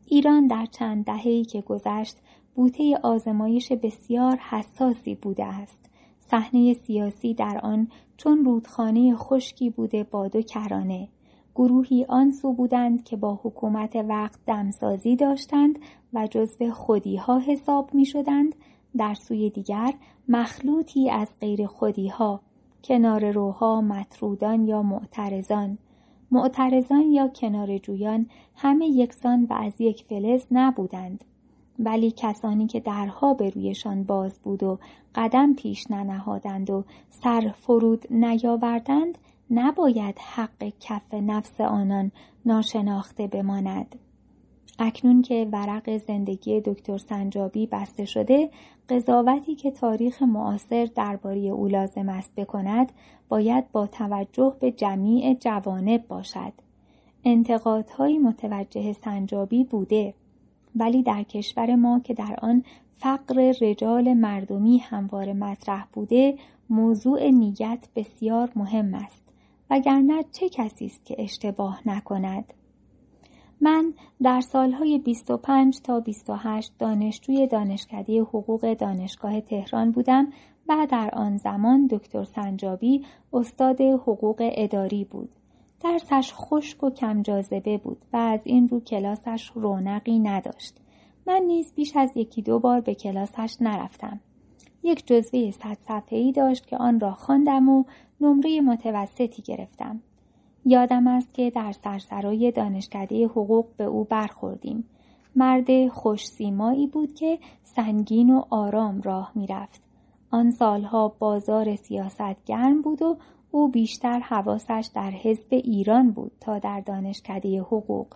ایران 0.05 0.47
در 0.47 0.65
چند 0.65 1.05
دهه‌ای 1.05 1.45
که 1.45 1.61
گذشت 1.61 2.17
بوته 2.55 2.99
آزمایش 3.03 3.71
بسیار 3.71 4.37
حساسی 4.37 5.15
بوده 5.15 5.45
است. 5.45 5.86
صحنه 6.31 6.73
سیاسی 6.73 7.33
در 7.33 7.59
آن 7.63 7.87
چون 8.17 8.45
رودخانه 8.45 9.15
خشکی 9.15 9.69
بوده 9.69 10.03
با 10.03 10.27
دو 10.27 10.41
کرانه. 10.41 11.07
گروهی 11.55 12.05
آن 12.09 12.31
سو 12.31 12.53
بودند 12.53 13.03
که 13.03 13.15
با 13.15 13.39
حکومت 13.43 13.95
وقت 13.95 14.39
دمسازی 14.45 15.15
داشتند 15.15 15.79
و 16.13 16.27
جزو 16.31 16.71
خودیها 16.71 17.39
حساب 17.39 17.93
می 17.93 18.05
شدند 18.05 18.55
در 18.97 19.13
سوی 19.13 19.49
دیگر 19.49 19.93
مخلوطی 20.27 21.09
از 21.09 21.27
غیر 21.41 21.67
خودیها 21.67 22.41
کنار 22.83 23.31
روها 23.31 23.81
مطرودان 23.81 24.67
یا 24.67 24.81
معترضان. 24.81 25.77
معترضان 26.31 27.01
یا 27.01 27.27
کنار 27.27 27.77
جویان 27.77 28.29
همه 28.55 28.85
یکسان 28.87 29.47
و 29.49 29.53
از 29.53 29.81
یک 29.81 30.03
فلز 30.03 30.45
نبودند. 30.51 31.23
ولی 31.79 32.13
کسانی 32.17 32.67
که 32.67 32.79
درها 32.79 33.33
به 33.33 33.49
رویشان 33.49 34.03
باز 34.03 34.39
بود 34.39 34.63
و 34.63 34.79
قدم 35.15 35.53
پیش 35.53 35.91
ننهادند 35.91 36.69
و 36.69 36.83
سر 37.09 37.53
فرود 37.57 38.05
نیاوردند 38.09 39.17
نباید 39.51 40.19
حق 40.19 40.71
کف 40.79 41.13
نفس 41.13 41.61
آنان 41.61 42.11
ناشناخته 42.45 43.27
بماند. 43.27 43.95
اکنون 44.79 45.21
که 45.21 45.47
ورق 45.51 45.97
زندگی 45.97 46.61
دکتر 46.61 46.97
سنجابی 46.97 47.67
بسته 47.67 48.05
شده 48.05 48.49
قضاوتی 48.89 49.55
که 49.55 49.71
تاریخ 49.71 50.21
معاصر 50.21 50.89
درباره 50.95 51.39
او 51.39 51.67
لازم 51.67 52.09
است 52.09 52.35
بکند 52.35 52.91
باید 53.29 53.71
با 53.71 53.87
توجه 53.87 54.55
به 54.59 54.71
جمیع 54.71 55.33
جوانب 55.33 56.07
باشد. 56.07 56.53
انتقادهایی 57.23 58.17
متوجه 58.17 58.93
سنجابی 58.93 59.63
بوده. 59.63 60.13
ولی 60.79 61.03
در 61.03 61.23
کشور 61.23 61.75
ما 61.75 61.99
که 61.99 62.13
در 62.13 62.35
آن 62.41 62.63
فقر 62.97 63.53
رجال 63.61 64.13
مردمی 64.13 64.77
همواره 64.77 65.33
مطرح 65.33 65.85
بوده 65.93 66.37
موضوع 66.69 67.29
نیت 67.29 67.87
بسیار 67.95 68.51
مهم 68.55 68.93
است 68.93 69.23
وگرنه 69.69 70.23
چه 70.31 70.49
کسی 70.49 70.85
است 70.85 71.05
که 71.05 71.15
اشتباه 71.19 71.81
نکند؟ 71.85 72.53
من 73.61 73.93
در 74.21 74.41
سالهای 74.41 74.99
25 74.99 75.81
تا 75.81 75.99
28 75.99 76.71
دانشجوی 76.79 77.47
دانشکده 77.47 78.21
حقوق 78.21 78.73
دانشگاه 78.73 79.41
تهران 79.41 79.91
بودم 79.91 80.27
و 80.69 80.87
در 80.89 81.09
آن 81.13 81.37
زمان 81.37 81.87
دکتر 81.87 82.23
سنجابی 82.23 83.05
استاد 83.33 83.81
حقوق 83.81 84.51
اداری 84.55 85.03
بود. 85.03 85.29
درسش 85.79 86.33
خشک 86.35 86.83
و 86.83 86.89
کم 86.89 87.21
جاذبه 87.21 87.77
بود 87.77 87.97
و 88.13 88.17
از 88.17 88.41
این 88.43 88.69
رو 88.69 88.79
کلاسش 88.79 89.51
رونقی 89.55 90.19
نداشت. 90.19 90.77
من 91.27 91.41
نیز 91.47 91.73
بیش 91.75 91.95
از 91.95 92.17
یکی 92.17 92.41
دو 92.41 92.59
بار 92.59 92.81
به 92.81 92.95
کلاسش 92.95 93.57
نرفتم. 93.61 94.19
یک 94.83 95.07
جزوه 95.07 95.51
صد 95.51 95.77
صفحه‌ای 95.87 96.31
داشت 96.31 96.67
که 96.67 96.77
آن 96.77 96.99
را 96.99 97.11
خواندم 97.11 97.69
و 97.69 97.83
نمره 98.21 98.61
متوسطی 98.61 99.41
گرفتم. 99.41 100.01
یادم 100.65 101.07
است 101.07 101.33
که 101.33 101.49
در 101.49 101.71
سرسرای 101.71 102.51
دانشکده 102.51 103.25
حقوق 103.25 103.65
به 103.77 103.83
او 103.83 104.03
برخوردیم. 104.03 104.83
مرد 105.35 105.87
خوش 105.87 106.27
سیمایی 106.27 106.87
بود 106.87 107.13
که 107.13 107.39
سنگین 107.63 108.29
و 108.29 108.43
آرام 108.49 109.01
راه 109.01 109.31
می‌رفت. 109.35 109.81
آن 110.31 110.51
سالها 110.51 111.15
بازار 111.19 111.75
سیاست 111.75 112.45
گرم 112.45 112.81
بود 112.81 113.01
و 113.01 113.17
او 113.57 113.67
بیشتر 113.67 114.19
حواسش 114.19 114.89
در 114.95 115.11
حزب 115.11 115.47
ایران 115.49 116.11
بود 116.11 116.31
تا 116.39 116.59
در 116.59 116.79
دانشکده 116.79 117.59
حقوق. 117.59 118.07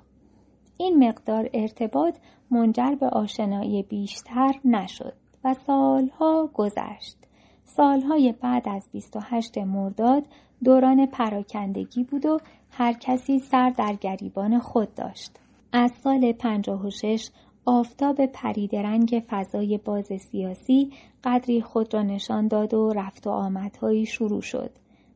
این 0.77 1.07
مقدار 1.07 1.49
ارتباط 1.53 2.17
منجر 2.51 2.95
به 2.95 3.09
آشنایی 3.09 3.83
بیشتر 3.83 4.53
نشد 4.65 5.13
و 5.43 5.53
سالها 5.67 6.49
گذشت. 6.53 7.17
سالهای 7.63 8.33
بعد 8.41 8.69
از 8.69 8.89
28 8.91 9.57
مرداد 9.57 10.23
دوران 10.63 11.05
پراکندگی 11.05 12.03
بود 12.03 12.25
و 12.25 12.39
هر 12.71 12.93
کسی 12.93 13.39
سر 13.39 13.69
در 13.69 13.93
گریبان 13.93 14.59
خود 14.59 14.95
داشت. 14.95 15.31
از 15.73 15.91
سال 16.03 16.31
56 16.31 17.29
آفتاب 17.65 18.25
پریدرنگ 18.25 19.23
فضای 19.29 19.77
باز 19.77 20.07
سیاسی 20.31 20.91
قدری 21.23 21.61
خود 21.61 21.93
را 21.93 22.01
نشان 22.01 22.47
داد 22.47 22.73
و 22.73 22.93
رفت 22.93 23.27
و 23.27 23.29
آمدهایی 23.29 24.05
شروع 24.05 24.41
شد. 24.41 24.71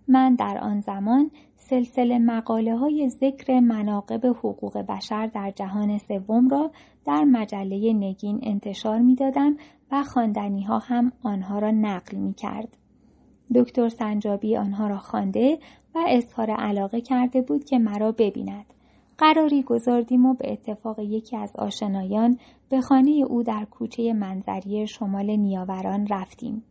من 0.08 0.36
در 0.36 0.58
آن 0.58 0.80
زمان 0.80 1.32
سلسله 1.56 2.20
مقاله 2.20 2.78
های 2.78 3.10
ذکر 3.10 3.60
مناقب 3.60 4.26
حقوق 4.26 4.78
بشر 4.78 5.28
در 5.28 5.52
جهان 5.52 5.98
سوم 5.98 6.50
را 6.50 6.72
در 7.06 7.24
مجله 7.24 7.94
نگین 7.94 8.40
انتشار 8.44 9.00
می 9.00 9.16
دادم 9.16 9.58
و 9.92 10.04
خواندنی 10.04 10.64
ها 10.64 10.80
هم 10.80 11.12
آنها 11.24 11.60
را 11.60 11.72
نقل 11.72 12.18
می 12.18 12.34
کرد. 12.34 12.78
دکتر 13.56 13.90
سنجابی 13.90 14.58
آنها 14.58 14.88
را 14.88 14.98
خوانده 14.98 15.60
و 15.96 16.00
اظهار 16.08 16.52
علاقه 16.52 17.02
کرده 17.02 17.42
بود 17.42 17.64
که 17.64 17.80
مرا 17.80 18.12
ببیند. 18.12 18.66
قراری 19.18 19.64
گذاردیم 19.64 20.26
و 20.26 20.34
به 20.34 20.52
اتفاق 20.52 21.00
یکی 21.00 21.38
از 21.38 21.56
آشنایان 21.56 22.40
به 22.70 22.82
خانه 22.82 23.12
او 23.12 23.44
در 23.44 23.66
کوچه 23.72 24.14
منظری 24.14 24.88
شمال 24.88 25.36
نیاوران 25.36 26.08
رفتیم. 26.08 26.64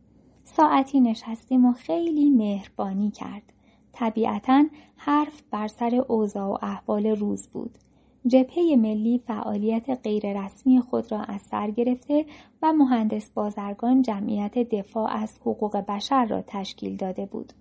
ساعتی 0.57 1.01
نشستیم 1.01 1.65
و 1.65 1.73
خیلی 1.73 2.29
مهربانی 2.29 3.11
کرد. 3.11 3.53
طبیعتا 3.93 4.65
حرف 4.95 5.41
بر 5.51 5.67
سر 5.67 5.95
اوضاع 6.07 6.47
و 6.47 6.57
احوال 6.61 7.05
روز 7.05 7.47
بود. 7.47 7.77
جبهه 8.27 8.75
ملی 8.75 9.17
فعالیت 9.17 9.89
غیررسمی 10.03 10.81
خود 10.81 11.11
را 11.11 11.21
از 11.21 11.41
سر 11.41 11.71
گرفته 11.71 12.25
و 12.61 12.73
مهندس 12.73 13.31
بازرگان 13.31 14.01
جمعیت 14.01 14.57
دفاع 14.57 15.11
از 15.11 15.39
حقوق 15.41 15.77
بشر 15.77 16.25
را 16.25 16.43
تشکیل 16.47 16.95
داده 16.95 17.25
بود. 17.25 17.53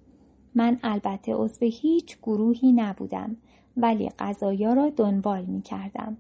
من 0.55 0.79
البته 0.83 1.35
عضو 1.35 1.67
هیچ 1.67 2.19
گروهی 2.23 2.73
نبودم 2.73 3.37
ولی 3.77 4.09
قضایا 4.19 4.73
را 4.73 4.91
دنبال 4.91 5.45
می 5.45 5.63
کردم. 5.63 6.17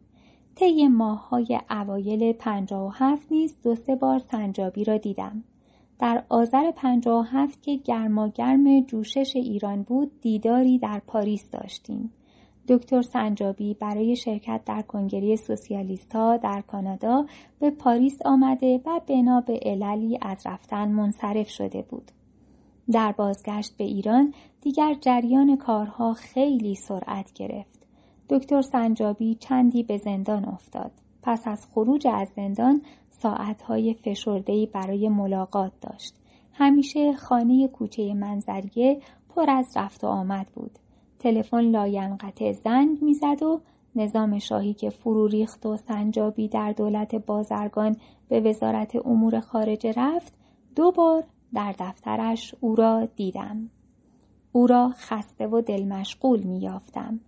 طی 0.54 0.88
ماههای 0.88 1.60
اوایل 1.70 2.32
پنجاه 2.32 2.86
و 2.86 2.90
هفت 2.94 3.32
نیز 3.32 3.56
دو 3.62 3.74
سه 3.74 3.96
بار 3.96 4.18
سنجابی 4.18 4.84
را 4.84 4.96
دیدم. 4.96 5.44
در 5.98 6.24
آذر 6.28 6.70
پنجاه 6.70 7.20
و 7.20 7.22
هفت 7.22 7.62
که 7.62 7.76
گرماگرم 7.76 8.80
جوشش 8.80 9.36
ایران 9.36 9.82
بود 9.82 10.20
دیداری 10.20 10.78
در 10.78 11.02
پاریس 11.06 11.50
داشتیم. 11.50 12.12
دکتر 12.68 13.02
سنجابی 13.02 13.74
برای 13.74 14.16
شرکت 14.16 14.60
در 14.66 14.82
کنگره 14.82 15.36
سوسیالیستها 15.36 16.36
در 16.36 16.60
کانادا 16.66 17.26
به 17.58 17.70
پاریس 17.70 18.18
آمده 18.24 18.80
و 18.86 19.00
بنا 19.06 19.40
به 19.40 19.60
عللی 19.62 20.18
از 20.22 20.46
رفتن 20.46 20.88
منصرف 20.88 21.48
شده 21.48 21.82
بود. 21.82 22.10
در 22.92 23.12
بازگشت 23.12 23.76
به 23.76 23.84
ایران 23.84 24.34
دیگر 24.60 24.94
جریان 25.00 25.56
کارها 25.56 26.12
خیلی 26.12 26.74
سرعت 26.74 27.32
گرفت. 27.32 27.86
دکتر 28.28 28.62
سنجابی 28.62 29.34
چندی 29.34 29.82
به 29.82 29.98
زندان 29.98 30.44
افتاد. 30.44 30.92
پس 31.22 31.42
از 31.44 31.66
خروج 31.74 32.06
از 32.06 32.28
زندان 32.36 32.82
ساعتهای 33.24 33.94
فشردهی 33.94 34.66
برای 34.66 35.08
ملاقات 35.08 35.72
داشت. 35.80 36.14
همیشه 36.52 37.12
خانه 37.12 37.68
کوچه 37.68 38.14
منظریه 38.14 39.00
پر 39.28 39.50
از 39.50 39.76
رفت 39.76 40.04
و 40.04 40.06
آمد 40.06 40.46
بود. 40.54 40.78
تلفن 41.18 41.60
لاینقطع 41.60 42.52
زنگ 42.52 43.02
می‌زد 43.02 43.42
و 43.42 43.60
نظام 43.96 44.38
شاهی 44.38 44.74
که 44.74 44.90
فرو 44.90 45.26
ریخت 45.26 45.66
و 45.66 45.76
سنجابی 45.76 46.48
در 46.48 46.72
دولت 46.72 47.14
بازرگان 47.14 47.96
به 48.28 48.40
وزارت 48.40 49.06
امور 49.06 49.40
خارجه 49.40 49.92
رفت 49.96 50.34
دو 50.76 50.90
بار 50.90 51.24
در 51.54 51.74
دفترش 51.78 52.54
او 52.60 52.74
را 52.74 53.08
دیدم. 53.16 53.70
او 54.52 54.66
را 54.66 54.92
خسته 54.96 55.46
و 55.46 55.60
دل 55.60 55.84
مشغول 55.84 56.42
می 56.42 56.58
یافتم. 56.58 57.20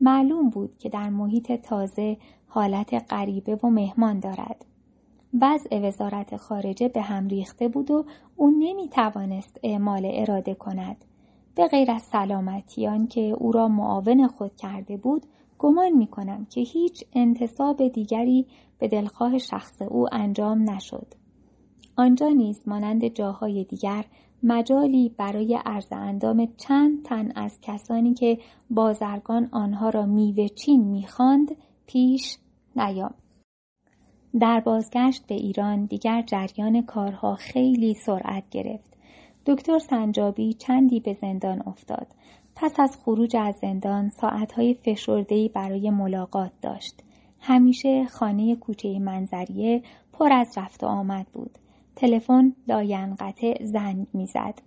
معلوم 0.00 0.50
بود 0.50 0.78
که 0.78 0.88
در 0.88 1.08
محیط 1.08 1.52
تازه 1.52 2.16
حالت 2.46 3.12
غریبه 3.12 3.56
و 3.56 3.70
مهمان 3.70 4.20
دارد. 4.20 4.64
وضع 5.40 5.88
وزارت 5.88 6.36
خارجه 6.36 6.88
به 6.88 7.02
هم 7.02 7.28
ریخته 7.28 7.68
بود 7.68 7.90
و 7.90 8.04
او 8.36 8.50
نمی 8.50 8.88
توانست 8.88 9.60
اعمال 9.62 10.02
اراده 10.04 10.54
کند. 10.54 11.04
به 11.54 11.66
غیر 11.66 11.90
از 11.90 12.02
سلامتیان 12.02 13.06
که 13.06 13.20
او 13.20 13.52
را 13.52 13.68
معاون 13.68 14.28
خود 14.28 14.56
کرده 14.56 14.96
بود 14.96 15.26
گمان 15.58 15.92
می 15.92 16.06
کنم 16.06 16.46
که 16.50 16.60
هیچ 16.60 17.04
انتصاب 17.12 17.88
دیگری 17.88 18.46
به 18.78 18.88
دلخواه 18.88 19.38
شخص 19.38 19.82
او 19.82 20.06
انجام 20.12 20.70
نشد. 20.70 21.06
آنجا 21.96 22.28
نیز 22.28 22.68
مانند 22.68 23.08
جاهای 23.08 23.64
دیگر 23.64 24.04
مجالی 24.42 25.08
برای 25.18 25.58
عرض 25.66 25.92
اندام 25.92 26.48
چند 26.56 27.02
تن 27.02 27.32
از 27.36 27.58
کسانی 27.62 28.14
که 28.14 28.38
بازرگان 28.70 29.48
آنها 29.52 29.88
را 29.88 30.06
میوه 30.06 30.48
چین 30.48 30.84
می‌خواند 30.84 31.56
پیش 31.86 32.38
نیام. 32.76 33.14
در 34.40 34.60
بازگشت 34.60 35.26
به 35.26 35.34
ایران 35.34 35.84
دیگر 35.84 36.22
جریان 36.22 36.82
کارها 36.82 37.34
خیلی 37.34 37.94
سرعت 37.94 38.44
گرفت. 38.50 38.96
دکتر 39.46 39.78
سنجابی 39.78 40.52
چندی 40.52 41.00
به 41.00 41.12
زندان 41.12 41.62
افتاد. 41.66 42.06
پس 42.56 42.80
از 42.80 42.96
خروج 43.04 43.36
از 43.36 43.54
زندان 43.62 44.10
ساعتهای 44.10 44.74
فشردهی 44.74 45.48
برای 45.48 45.90
ملاقات 45.90 46.52
داشت. 46.62 47.02
همیشه 47.40 48.04
خانه 48.04 48.56
کوچه 48.56 48.98
منظریه 48.98 49.82
پر 50.12 50.32
از 50.32 50.58
رفت 50.58 50.84
و 50.84 50.86
آمد 50.86 51.26
بود. 51.32 51.58
تلفن 51.96 52.52
لاینقطع 52.68 53.64
زنگ 53.64 54.06
می‌زد. 54.12 54.62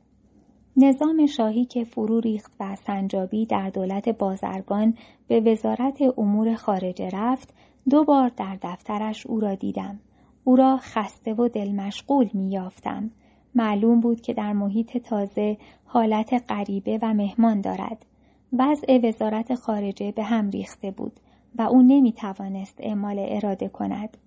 نظام 0.78 1.26
شاهی 1.26 1.66
که 1.66 1.84
فرو 1.84 2.20
ریخت 2.20 2.52
و 2.60 2.76
سنجابی 2.76 3.46
در 3.46 3.70
دولت 3.70 4.10
بازرگان 4.10 4.94
به 5.28 5.40
وزارت 5.40 5.98
امور 6.18 6.56
خارجه 6.56 7.10
رفت 7.14 7.54
دو 7.90 8.04
بار 8.04 8.30
در 8.30 8.58
دفترش 8.62 9.28
او 9.28 9.40
را 9.40 9.56
دیدم. 9.56 10.00
او 10.44 10.56
را 10.56 10.78
خسته 10.78 11.34
و 11.34 11.48
دل 11.48 11.72
مشغول 11.72 12.30
می 12.34 12.52
یافتم. 12.52 13.12
معلوم 13.56 14.00
بود 14.00 14.22
که 14.22 14.34
در 14.34 14.54
محیط 14.54 14.98
تازه 14.98 15.58
حالت 15.86 16.44
غریبه 16.50 17.00
و 17.02 17.14
مهمان 17.14 17.62
دارد. 17.62 18.06
وضع 18.54 19.00
وزارت 19.04 19.56
خارجه 19.56 20.12
به 20.12 20.24
هم 20.24 20.50
ریخته 20.50 20.92
بود 20.92 21.20
و 21.56 21.62
او 21.62 21.82
نمی 21.82 22.12
توانست 22.12 22.76
اعمال 22.80 23.16
اراده 23.20 23.68
کند. 23.68 24.18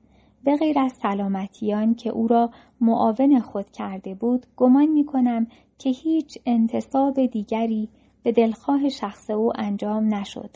به 0.44 0.56
غیر 0.56 0.78
از 0.78 0.92
سلامتیان 1.02 1.94
که 1.94 2.10
او 2.10 2.26
را 2.26 2.50
معاون 2.80 3.40
خود 3.40 3.70
کرده 3.70 4.14
بود 4.14 4.46
گمان 4.56 4.86
می 4.86 5.04
کنم 5.04 5.46
که 5.78 5.90
هیچ 5.90 6.38
انتصاب 6.46 7.26
دیگری 7.26 7.88
به 8.22 8.32
دلخواه 8.32 8.88
شخص 8.88 9.30
او 9.30 9.52
انجام 9.54 10.14
نشد. 10.14 10.50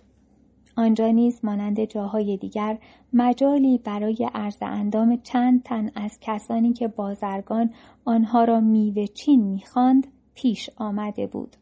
آنجا 0.77 1.11
نیز 1.11 1.41
مانند 1.44 1.85
جاهای 1.85 2.36
دیگر 2.36 2.78
مجالی 3.12 3.78
برای 3.78 4.28
عرض 4.35 4.57
اندام 4.62 5.17
چند 5.17 5.62
تن 5.62 5.91
از 5.94 6.19
کسانی 6.20 6.73
که 6.73 6.89
بازرگان 6.89 7.70
آنها 8.05 8.44
را 8.44 8.61
میوه 8.61 9.07
چین 9.07 9.43
می‌خواند 9.43 10.07
پیش 10.35 10.70
آمده 10.77 11.27
بود. 11.27 11.57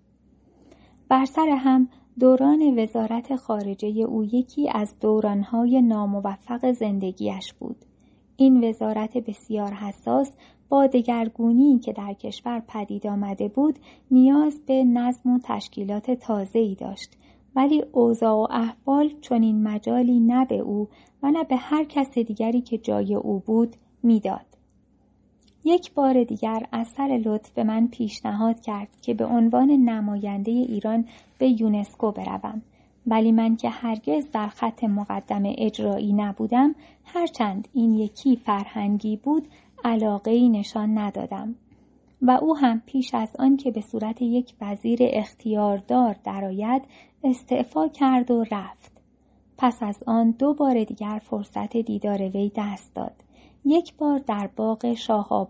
بر 1.08 1.24
سر 1.24 1.49
هم 1.49 1.89
دوران 2.20 2.78
وزارت 2.78 3.36
خارجه 3.36 3.89
او 3.89 4.24
یکی 4.24 4.70
از 4.70 4.94
دورانهای 5.00 5.82
ناموفق 5.82 6.73
زندگیش 6.73 7.52
بود. 7.52 7.76
این 8.36 8.68
وزارت 8.68 9.16
بسیار 9.18 9.73
حساس 9.73 10.32
با 10.68 10.86
دگرگونی 10.86 11.78
که 11.78 11.92
در 11.92 12.12
کشور 12.12 12.62
پدید 12.68 13.07
آمده 13.07 13.49
بود 13.49 13.78
نیاز 14.10 14.60
به 14.66 14.84
نظم 14.84 15.31
و 15.31 15.39
تشکیلات 15.44 16.10
تازه‌ای 16.10 16.74
داشت 16.74 17.16
ولی 17.56 17.84
اوضاع 17.92 18.34
و 18.34 18.47
احوال 18.50 19.10
چنین 19.20 19.62
مجالی 19.62 20.20
نه 20.20 20.44
به 20.44 20.58
او 20.58 20.89
و 21.22 21.31
نه 21.31 21.44
به 21.44 21.56
هر 21.56 21.84
کس 21.84 22.18
دیگری 22.18 22.60
که 22.60 22.78
جای 22.78 23.14
او 23.14 23.39
بود 23.39 23.76
می‌داد. 24.02 24.47
یک 25.64 25.92
بار 25.94 26.24
دیگر 26.24 26.66
از 26.72 26.89
سر 26.89 27.20
لطف 27.24 27.50
به 27.50 27.64
من 27.64 27.86
پیشنهاد 27.86 28.60
کرد 28.60 28.89
که 29.02 29.14
به 29.14 29.24
عنوان 29.24 29.70
نماینده 29.70 30.50
ایران 30.50 31.05
به 31.39 31.60
یونسکو 31.60 32.12
بروم 32.12 32.62
ولی 33.06 33.32
من 33.32 33.56
که 33.56 33.68
هرگز 33.68 34.31
در 34.32 34.48
خط 34.48 34.84
مقدم 34.84 35.42
اجرایی 35.44 36.12
نبودم 36.12 36.74
هرچند 37.05 37.68
این 37.72 37.94
یکی 37.94 38.36
فرهنگی 38.36 39.16
بود 39.16 39.48
علاقه 39.84 40.48
نشان 40.48 40.98
ندادم 40.98 41.55
و 42.23 42.31
او 42.31 42.57
هم 42.57 42.83
پیش 42.86 43.15
از 43.15 43.36
آن 43.39 43.57
که 43.57 43.70
به 43.70 43.81
صورت 43.81 44.23
یک 44.23 44.55
وزیر 44.60 44.99
اختیاردار 45.02 46.17
درآید 46.25 46.83
استعفا 47.25 47.89
کرد 47.89 48.31
و 48.31 48.44
رفت 48.51 48.92
پس 49.59 49.83
از 49.83 50.02
آن 50.07 50.31
دو 50.31 50.55
بار 50.55 50.84
دیگر 50.84 51.20
فرصت 51.25 51.76
دیدار 51.76 52.23
وی 52.23 52.52
دست 52.57 52.94
داد 52.94 53.15
یک 53.65 53.94
بار 53.97 54.18
در 54.18 54.51
باغ 54.57 54.94
شاه 54.94 55.49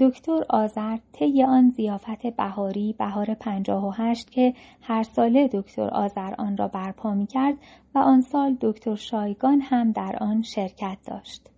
دکتر 0.00 0.44
آذر 0.48 0.98
طی 1.12 1.42
آن 1.42 1.70
زیافت 1.76 2.26
بهاری 2.26 2.94
بهار 2.98 3.34
پنجاه 3.34 3.86
و 3.88 3.90
هشت 3.90 4.30
که 4.30 4.54
هر 4.80 5.02
ساله 5.02 5.48
دکتر 5.52 5.88
آذر 5.88 6.34
آن 6.38 6.56
را 6.56 6.68
برپا 6.68 7.14
می 7.14 7.26
کرد 7.26 7.54
و 7.94 7.98
آن 7.98 8.20
سال 8.20 8.56
دکتر 8.60 8.94
شایگان 8.94 9.60
هم 9.60 9.92
در 9.92 10.16
آن 10.20 10.42
شرکت 10.42 10.98
داشت. 11.06 11.53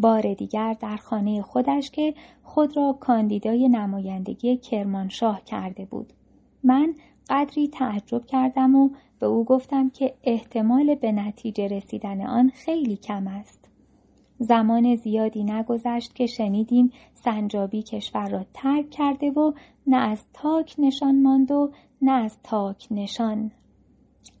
بار 0.00 0.34
دیگر 0.34 0.76
در 0.80 0.96
خانه 0.96 1.42
خودش 1.42 1.90
که 1.90 2.14
خود 2.42 2.76
را 2.76 2.96
کاندیدای 3.00 3.68
نمایندگی 3.68 4.56
کرمانشاه 4.56 5.44
کرده 5.44 5.84
بود. 5.84 6.12
من 6.64 6.94
قدری 7.30 7.68
تعجب 7.68 8.26
کردم 8.26 8.74
و 8.74 8.90
به 9.18 9.26
او 9.26 9.44
گفتم 9.44 9.90
که 9.90 10.14
احتمال 10.24 10.94
به 10.94 11.12
نتیجه 11.12 11.68
رسیدن 11.68 12.26
آن 12.26 12.50
خیلی 12.50 12.96
کم 12.96 13.26
است. 13.26 13.68
زمان 14.38 14.96
زیادی 14.96 15.44
نگذشت 15.44 16.14
که 16.14 16.26
شنیدیم 16.26 16.92
سنجابی 17.14 17.82
کشور 17.82 18.28
را 18.28 18.44
ترک 18.54 18.90
کرده 18.90 19.30
و 19.30 19.52
نه 19.86 19.96
از 19.96 20.24
تاک 20.32 20.74
نشان 20.78 21.22
ماند 21.22 21.50
و 21.50 21.70
نه 22.02 22.12
از 22.12 22.38
تاک 22.42 22.86
نشان 22.90 23.50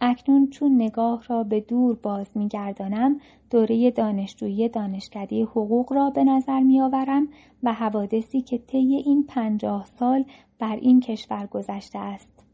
اکنون 0.00 0.50
چون 0.50 0.74
نگاه 0.74 1.24
را 1.28 1.44
به 1.44 1.60
دور 1.60 1.96
باز 2.02 2.26
میگردانم 2.34 3.20
دوره 3.50 3.90
دانشجویی 3.90 4.68
دانشکده 4.68 5.44
حقوق 5.44 5.92
را 5.92 6.10
به 6.10 6.24
نظر 6.24 6.60
میآورم 6.60 7.28
و 7.62 7.72
حوادثی 7.72 8.40
که 8.40 8.58
طی 8.58 8.78
این 8.78 9.24
پنجاه 9.28 9.86
سال 9.86 10.24
بر 10.58 10.76
این 10.76 11.00
کشور 11.00 11.46
گذشته 11.46 11.98
است. 11.98 12.44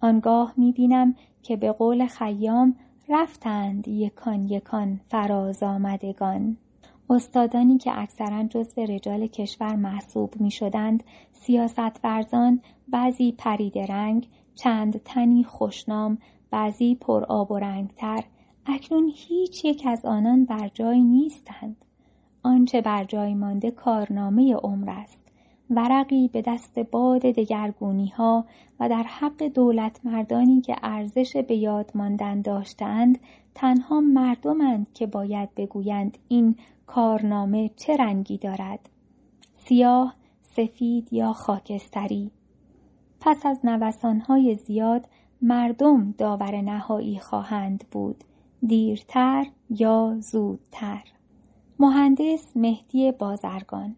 آنگاه 0.00 0.54
می‌بینم 0.56 1.14
که 1.42 1.56
به 1.56 1.72
قول 1.72 2.06
خیام 2.06 2.76
رفتند 3.08 3.88
یکان 3.88 4.46
یکان 4.48 5.00
فراز 5.08 5.62
آمدگان. 5.62 6.56
استادانی 7.10 7.78
که 7.78 8.00
اکثرا 8.00 8.42
جزو 8.42 8.80
رجال 8.80 9.26
کشور 9.26 9.76
محسوب 9.76 10.34
می 10.40 10.50
شدند 10.50 11.04
سیاست 11.32 12.04
ورزان 12.04 12.60
بعضی 12.88 13.32
پرید 13.32 13.78
رنگ 13.78 14.28
چند 14.54 15.02
تنی 15.04 15.44
خوشنام 15.44 16.18
بعضی 16.56 16.94
پر 16.94 17.24
آب 17.24 17.50
و 17.50 17.58
رنگتر 17.58 18.24
اکنون 18.66 19.12
هیچ 19.14 19.64
یک 19.64 19.82
از 19.86 20.04
آنان 20.04 20.44
بر 20.44 20.70
جای 20.74 21.00
نیستند. 21.00 21.76
آنچه 22.42 22.80
بر 22.80 23.04
جای 23.04 23.34
مانده 23.34 23.70
کارنامه 23.70 24.54
عمر 24.54 24.90
است. 24.90 25.28
ورقی 25.70 26.28
به 26.28 26.42
دست 26.42 26.78
باد 26.78 27.20
دگرگونی 27.20 28.08
ها 28.08 28.44
و 28.80 28.88
در 28.88 29.02
حق 29.02 29.42
دولت 29.42 30.00
مردانی 30.04 30.60
که 30.60 30.76
ارزش 30.82 31.36
به 31.36 31.56
یاد 31.56 31.90
ماندن 31.94 32.40
داشتند 32.40 33.18
تنها 33.54 34.00
مردمند 34.00 34.86
که 34.94 35.06
باید 35.06 35.54
بگویند 35.54 36.18
این 36.28 36.56
کارنامه 36.86 37.70
چه 37.76 37.96
رنگی 37.96 38.38
دارد. 38.38 38.90
سیاه 39.54 40.14
سفید 40.42 41.12
یا 41.12 41.32
خاکستری. 41.32 42.30
پس 43.20 43.46
از 43.46 43.60
نوسانهای 43.64 44.54
زیاد 44.54 45.06
مردم 45.42 46.14
داور 46.18 46.60
نهایی 46.60 47.18
خواهند 47.18 47.84
بود 47.90 48.24
دیرتر 48.66 49.46
یا 49.70 50.16
زودتر 50.20 51.02
مهندس 51.78 52.56
مهدی 52.56 53.12
بازرگان 53.12 53.96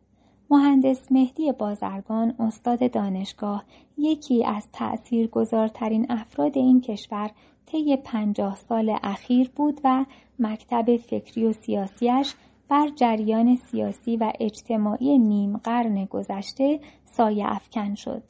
مهندس 0.50 1.12
مهدی 1.12 1.52
بازرگان 1.52 2.34
استاد 2.38 2.92
دانشگاه 2.92 3.64
یکی 3.98 4.44
از 4.44 4.68
تأثیرگذارترین 4.72 6.06
افراد 6.12 6.58
این 6.58 6.80
کشور 6.80 7.30
طی 7.66 7.96
پنجاه 7.96 8.56
سال 8.56 8.98
اخیر 9.02 9.50
بود 9.56 9.80
و 9.84 10.04
مکتب 10.38 10.96
فکری 10.96 11.44
و 11.44 11.52
سیاسیش 11.52 12.34
بر 12.68 12.88
جریان 12.96 13.56
سیاسی 13.56 14.16
و 14.16 14.32
اجتماعی 14.40 15.18
نیم 15.18 15.56
قرن 15.56 16.04
گذشته 16.04 16.80
سایه 17.04 17.52
افکن 17.52 17.94
شد. 17.94 18.22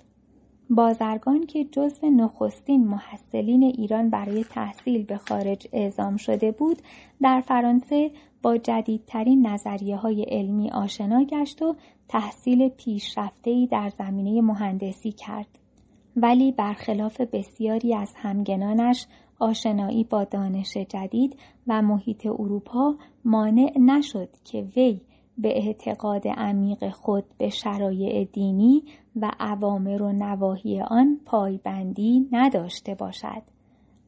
بازرگان 0.71 1.47
که 1.47 1.65
جزو 1.65 2.11
نخستین 2.11 2.87
محصلین 2.87 3.63
ایران 3.63 4.11
برای 4.11 4.45
تحصیل 4.45 5.05
به 5.05 5.17
خارج 5.17 5.69
اعزام 5.73 6.17
شده 6.17 6.53
بود 6.53 6.83
در 7.23 7.41
فرانسه 7.41 8.11
با 8.43 8.57
جدیدترین 8.57 9.47
نظریه 9.47 9.97
های 9.97 10.23
علمی 10.23 10.71
آشنا 10.71 11.25
گشت 11.25 11.63
و 11.63 11.77
تحصیل 12.09 12.69
پیشرفتهای 12.69 13.67
در 13.67 13.89
زمینه 13.89 14.41
مهندسی 14.41 15.13
کرد. 15.13 15.59
ولی 16.17 16.53
برخلاف 16.53 17.21
بسیاری 17.21 17.95
از 17.95 18.15
همگنانش 18.17 19.07
آشنایی 19.39 20.05
با 20.05 20.25
دانش 20.25 20.77
جدید 20.77 21.37
و 21.67 21.83
محیط 21.83 22.27
اروپا 22.27 22.95
مانع 23.25 23.73
نشد 23.79 24.29
که 24.45 24.67
وی 24.77 25.01
به 25.39 25.59
اعتقاد 25.59 26.29
عمیق 26.29 26.91
خود 26.91 27.25
به 27.39 27.51
شرایع 27.51 28.25
دینی 28.25 28.83
و 29.17 29.31
عوامر 29.41 30.03
و 30.03 30.13
نواحی 30.13 30.81
آن 30.81 31.21
پایبندی 31.27 32.29
نداشته 32.33 32.95
باشد. 32.95 33.43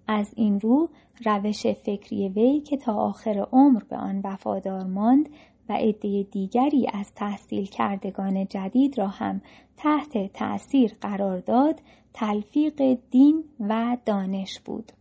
از 0.07 0.33
این 0.37 0.61
رو 0.61 0.89
روش 1.25 1.67
فکری 1.67 2.29
وی 2.29 2.61
که 2.61 2.77
تا 2.77 2.95
آخر 2.95 3.47
عمر 3.53 3.83
به 3.85 3.97
آن 3.97 4.21
وفادار 4.25 4.85
ماند 4.85 5.29
و 5.69 5.73
عده 5.73 6.23
دیگری 6.23 6.87
از 6.93 7.15
تحصیل 7.15 7.67
کردگان 7.67 8.47
جدید 8.47 8.99
را 8.99 9.07
هم 9.07 9.41
تحت 9.77 10.33
تأثیر 10.33 10.97
قرار 11.01 11.39
داد 11.39 11.81
تلفیق 12.13 12.99
دین 13.11 13.45
و 13.61 13.97
دانش 14.05 14.61
بود. 14.61 14.93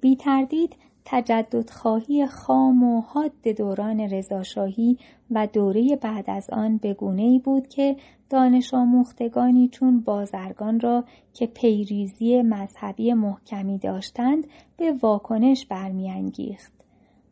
بی 0.00 0.16
تردید 0.16 0.76
تجددخواهی 1.04 2.26
خام 2.26 2.82
و 2.82 3.00
حاد 3.00 3.32
دوران 3.42 4.00
رضاشاهی 4.00 4.98
و 5.30 5.46
دوره 5.46 5.98
بعد 6.02 6.30
از 6.30 6.50
آن 6.50 6.76
به 6.76 6.96
ای 7.02 7.38
بود 7.38 7.68
که 7.68 7.96
دانش 8.30 8.74
آموختگانی 8.74 9.68
چون 9.68 10.00
بازرگان 10.00 10.80
را 10.80 11.04
که 11.32 11.46
پیریزی 11.46 12.42
مذهبی 12.42 13.12
محکمی 13.12 13.78
داشتند 13.78 14.46
به 14.76 14.92
واکنش 14.92 15.66
برمیانگیخت. 15.66 16.72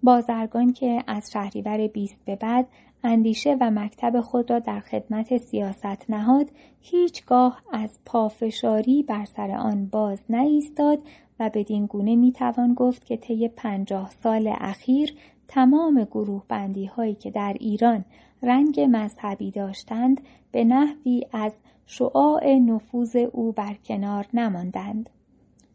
بازرگان 0.02 0.72
که 0.72 1.02
از 1.06 1.30
شهریور 1.32 1.86
بیست 1.86 2.20
به 2.24 2.36
بعد 2.36 2.66
اندیشه 3.04 3.56
و 3.60 3.70
مکتب 3.70 4.20
خود 4.20 4.50
را 4.50 4.58
در 4.58 4.80
خدمت 4.80 5.36
سیاست 5.38 6.10
نهاد 6.10 6.50
هیچگاه 6.80 7.62
از 7.72 7.98
پافشاری 8.06 9.02
بر 9.02 9.24
سر 9.24 9.50
آن 9.50 9.86
باز 9.86 10.24
نایستاد 10.28 10.98
بدین 11.48 11.86
گونه 11.86 12.16
می 12.16 12.32
توان 12.32 12.74
گفت 12.74 13.04
که 13.04 13.16
طی 13.16 13.48
پنجاه 13.48 14.10
سال 14.10 14.52
اخیر 14.58 15.14
تمام 15.48 16.04
گروه 16.04 16.42
بندی 16.48 16.86
هایی 16.86 17.14
که 17.14 17.30
در 17.30 17.56
ایران 17.60 18.04
رنگ 18.42 18.80
مذهبی 18.80 19.50
داشتند 19.50 20.20
به 20.52 20.64
نحوی 20.64 21.26
از 21.32 21.52
شعاع 21.86 22.54
نفوذ 22.54 23.16
او 23.16 23.52
برکنار 23.52 24.26
نماندند. 24.34 25.10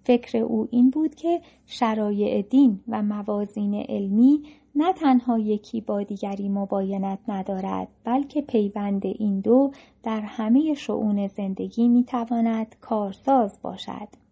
فکر 0.04 0.38
او 0.38 0.68
این 0.72 0.90
بود 0.90 1.16
که 1.16 1.42
شرایع 1.66 2.42
دین 2.42 2.80
و 2.88 3.04
موازین 3.04 3.74
علمی 3.74 4.44
نه 4.76 4.94
تنها 4.94 5.40
یکی 5.40 5.82
با 5.82 6.04
دیگری 6.04 6.50
مباینت 6.50 7.20
ندارد 7.28 7.88
بلکه 8.04 8.42
پیوند 8.42 9.06
این 9.06 9.40
دو 9.40 9.72
در 10.04 10.22
همه 10.22 10.74
شعون 10.74 11.28
زندگی 11.28 11.88
می‌تواند 11.88 12.76
کارساز 12.82 13.60
باشد. 13.62 14.27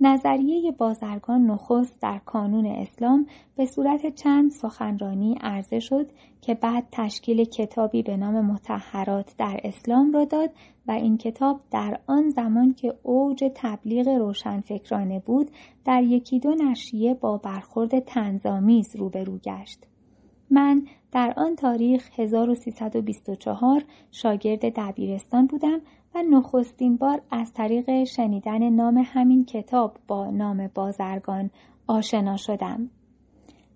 نظریه 0.00 0.72
بازرگان 0.72 1.46
نخست 1.46 2.00
در 2.00 2.18
کانون 2.18 2.66
اسلام 2.66 3.26
به 3.56 3.66
صورت 3.66 4.14
چند 4.14 4.50
سخنرانی 4.50 5.38
عرضه 5.40 5.80
شد 5.80 6.10
که 6.40 6.54
بعد 6.54 6.84
تشکیل 6.92 7.44
کتابی 7.44 8.02
به 8.02 8.16
نام 8.16 8.40
متحرات 8.40 9.34
در 9.38 9.60
اسلام 9.64 10.12
را 10.12 10.24
داد 10.24 10.50
و 10.86 10.92
این 10.92 11.18
کتاب 11.18 11.60
در 11.70 12.00
آن 12.06 12.30
زمان 12.30 12.74
که 12.74 12.94
اوج 13.02 13.44
تبلیغ 13.54 14.08
روشنفکرانه 14.08 15.20
بود 15.20 15.50
در 15.84 16.02
یکی 16.02 16.38
دو 16.38 16.54
نشریه 16.54 17.14
با 17.14 17.38
برخورد 17.38 17.98
تنظامیز 17.98 18.96
روبرو 18.96 19.38
گشت. 19.38 19.86
من 20.50 20.86
در 21.12 21.34
آن 21.36 21.56
تاریخ 21.56 22.10
1324 22.20 23.84
شاگرد 24.10 24.60
دبیرستان 24.76 25.46
بودم 25.46 25.80
و 26.14 26.22
نخستین 26.22 26.96
بار 26.96 27.22
از 27.30 27.52
طریق 27.52 28.04
شنیدن 28.04 28.70
نام 28.70 29.02
همین 29.06 29.44
کتاب 29.44 29.96
با 30.08 30.30
نام 30.30 30.70
بازرگان 30.74 31.50
آشنا 31.86 32.36
شدم. 32.36 32.90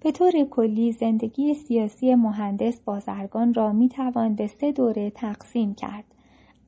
به 0.00 0.12
طور 0.12 0.32
کلی 0.50 0.92
زندگی 0.92 1.54
سیاسی 1.54 2.14
مهندس 2.14 2.80
بازرگان 2.80 3.54
را 3.54 3.72
می 3.72 3.88
توان 3.88 4.34
به 4.34 4.46
سه 4.46 4.72
دوره 4.72 5.10
تقسیم 5.10 5.74
کرد. 5.74 6.04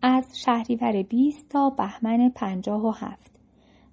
از 0.02 0.40
شهریور 0.40 1.02
20 1.02 1.49
تا 1.49 1.70
بهمن 1.70 2.28
57. 2.28 3.31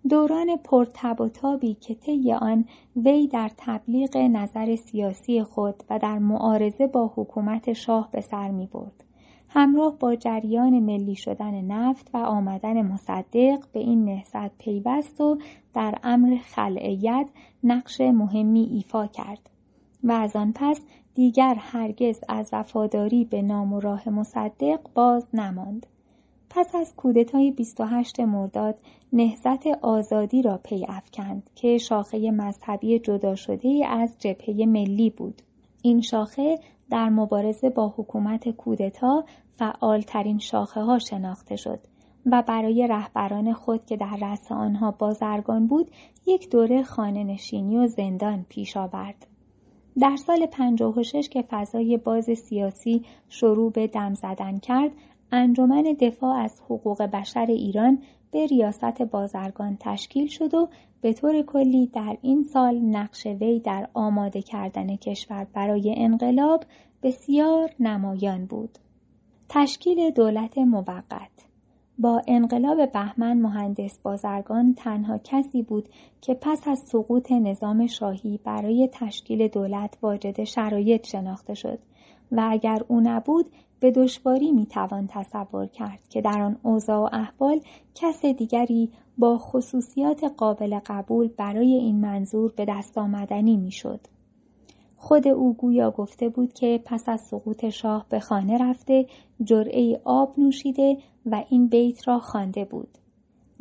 دوران 0.10 0.58
پرتب 0.64 1.22
و 1.22 1.30
تابی 1.30 1.74
که 1.74 1.96
طی 1.96 2.34
آن 2.34 2.66
وی 2.96 3.28
در 3.28 3.52
تبلیغ 3.58 4.18
نظر 4.18 4.76
سیاسی 4.76 5.44
خود 5.44 5.84
و 5.90 6.00
در 6.00 6.18
معارضه 6.18 6.88
با 6.88 7.12
حکومت 7.16 7.74
شاه 7.74 8.10
به 8.12 8.22
سر 8.22 8.52
می 8.52 8.68
برد. 8.68 9.07
همراه 9.50 9.98
با 10.00 10.16
جریان 10.16 10.80
ملی 10.80 11.16
شدن 11.16 11.62
نفت 11.62 12.10
و 12.14 12.18
آمدن 12.18 12.82
مصدق 12.82 13.60
به 13.74 13.80
این 13.80 14.06
نهضت 14.06 14.58
پیوست 14.58 15.22
و 15.22 15.38
در 15.74 15.96
امر 16.04 16.38
خلعیت 16.38 17.28
نقش 17.64 18.02
مهمی 18.02 18.70
ایفا 18.74 19.08
کرد 19.08 19.50
و 20.04 20.12
از 20.12 20.36
آن 20.36 20.54
پس 20.56 20.82
دیگر 21.16 21.56
هرگز 21.60 22.20
از 22.30 22.50
وفاداری 22.54 23.26
به 23.26 23.42
نام 23.42 23.74
و 23.74 23.80
راه 23.80 24.10
مصدق 24.10 24.80
باز 24.96 25.28
نماند. 25.34 25.86
پس 26.50 26.76
از 26.76 26.94
کودتای 26.96 27.52
28 27.52 28.20
مرداد 28.20 28.76
نهضت 29.14 29.68
آزادی 29.82 30.42
را 30.42 30.60
پی 30.64 30.86
افکند 30.88 31.50
که 31.56 31.78
شاخه 31.78 32.32
مذهبی 32.32 33.00
جدا 33.00 33.36
شده 33.36 33.88
از 33.90 34.16
جبهه 34.20 34.66
ملی 34.66 35.10
بود. 35.10 35.42
این 35.82 36.02
شاخه 36.02 36.60
در 36.90 37.10
مبارزه 37.10 37.70
با 37.70 37.94
حکومت 37.98 38.50
کودتا 38.50 39.24
فعالترین 39.58 40.38
شاخه 40.38 40.82
ها 40.82 41.00
شناخته 41.00 41.56
شد 41.56 41.80
و 42.32 42.44
برای 42.48 42.88
رهبران 42.88 43.54
خود 43.54 43.86
که 43.86 43.98
در 43.98 44.18
رأس 44.22 44.52
آنها 44.52 44.92
بازرگان 44.92 45.68
بود 45.68 45.92
یک 46.26 46.50
دوره 46.50 46.84
خانه 46.84 47.24
نشینی 47.24 47.78
و 47.78 47.88
زندان 47.88 48.46
پیش 48.50 48.78
آورد. 48.78 49.28
در 50.00 50.16
سال 50.16 50.46
56 50.46 51.30
که 51.30 51.42
فضای 51.50 51.98
باز 51.98 52.26
سیاسی 52.26 53.06
شروع 53.30 53.72
به 53.72 53.88
دم 53.88 54.14
زدن 54.14 54.60
کرد 54.60 54.92
انجمن 55.32 55.84
دفاع 56.00 56.36
از 56.36 56.62
حقوق 56.66 57.02
بشر 57.02 57.46
ایران 57.46 58.00
به 58.32 58.46
ریاست 58.46 59.02
بازرگان 59.02 59.78
تشکیل 59.80 60.28
شد 60.28 60.54
و 60.54 60.70
به 61.02 61.14
طور 61.14 61.42
کلی 61.42 61.88
در 61.88 62.18
این 62.22 62.44
سال 62.44 62.76
نقش 62.76 63.26
وی 63.26 63.60
در 63.60 63.90
آماده 63.94 64.42
کردن 64.42 64.96
کشور 64.96 65.48
برای 65.54 65.94
انقلاب 65.98 66.64
بسیار 67.04 67.70
نمایان 67.80 68.46
بود. 68.46 68.78
تشکیل 69.50 70.12
دولت 70.12 70.58
موقت 70.58 71.48
با 72.00 72.22
انقلاب 72.28 72.92
بهمن 72.92 73.42
مهندس 73.42 74.00
بازرگان 74.04 74.74
تنها 74.74 75.18
کسی 75.18 75.62
بود 75.64 75.90
که 76.22 76.34
پس 76.34 76.68
از 76.68 76.80
سقوط 76.92 77.32
نظام 77.32 77.88
شاهی 77.88 78.40
برای 78.44 78.90
تشکیل 78.94 79.48
دولت 79.48 79.98
واجد 80.02 80.44
شرایط 80.44 81.08
شناخته 81.08 81.54
شد 81.54 81.80
و 82.32 82.48
اگر 82.52 82.78
او 82.88 83.02
نبود 83.02 83.46
به 83.80 83.92
دشواری 83.92 84.52
می‌توان 84.52 85.08
تصور 85.08 85.68
کرد 85.68 86.00
که 86.10 86.22
در 86.22 86.42
آن 86.42 86.58
اوضاع 86.64 87.00
و 87.00 87.10
احوال 87.12 87.60
کس 87.96 88.26
دیگری 88.26 88.92
با 89.18 89.38
خصوصیات 89.38 90.24
قابل 90.24 90.80
قبول 90.86 91.28
برای 91.28 91.74
این 91.74 92.02
منظور 92.02 92.52
به 92.52 92.66
دست 92.66 92.98
آمدنی 92.98 93.58
می‌شد. 93.58 94.00
خود 94.98 95.28
او 95.28 95.54
گویا 95.54 95.92
گفته 95.92 96.30
بود 96.30 96.54
که 96.54 96.82
پس 96.86 97.04
از 97.08 97.22
سقوط 97.22 97.70
شاه 97.70 98.06
به 98.10 98.20
خانه 98.20 98.58
رفته 98.58 99.06
جرعه 99.44 100.02
آب 100.04 100.34
نوشیده 100.40 100.98
و 101.26 101.44
این 101.50 101.68
بیت 101.68 102.08
را 102.08 102.20
خوانده 102.20 102.66
بود. 102.66 102.98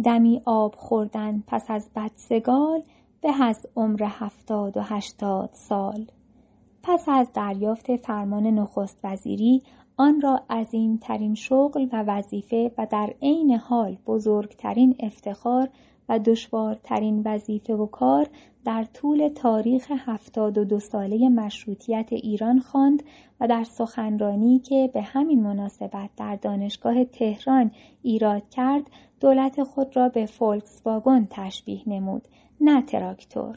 دمی 0.04 0.42
آب 0.44 0.74
خوردن 0.74 1.42
پس 1.46 1.64
از 1.68 1.90
بدسگال 1.96 2.82
به 3.20 3.42
از 3.42 3.66
عمر 3.76 4.02
هفتاد 4.02 4.76
و 4.76 4.80
هشتاد 4.80 5.50
سال. 5.52 6.06
پس 6.82 7.04
از 7.08 7.32
دریافت 7.34 7.96
فرمان 7.96 8.46
نخست 8.46 8.98
وزیری 9.04 9.62
آن 9.98 10.20
را 10.20 10.40
ترین 11.00 11.34
شغل 11.34 11.86
و 11.92 12.02
وظیفه 12.02 12.70
و 12.78 12.86
در 12.90 13.14
عین 13.22 13.50
حال 13.50 13.96
بزرگترین 14.06 14.96
افتخار 15.00 15.68
و 16.08 16.18
دشوارترین 16.18 17.22
وظیفه 17.24 17.74
و 17.74 17.86
کار 17.86 18.26
در 18.64 18.84
طول 18.84 19.28
تاریخ 19.28 19.90
هفتاد 19.90 20.58
و 20.58 20.64
دو 20.64 20.80
ساله 20.80 21.28
مشروطیت 21.28 22.12
ایران 22.12 22.60
خواند 22.60 23.02
و 23.40 23.48
در 23.48 23.64
سخنرانی 23.64 24.58
که 24.58 24.90
به 24.94 25.02
همین 25.02 25.42
مناسبت 25.42 26.10
در 26.16 26.36
دانشگاه 26.36 27.04
تهران 27.04 27.70
ایراد 28.02 28.48
کرد 28.50 28.90
دولت 29.20 29.62
خود 29.62 29.96
را 29.96 30.08
به 30.08 30.26
فولکس 30.26 30.82
واگن 30.84 31.26
تشبیه 31.30 31.82
نمود 31.86 32.28
نه 32.60 32.82
تراکتور. 32.82 33.54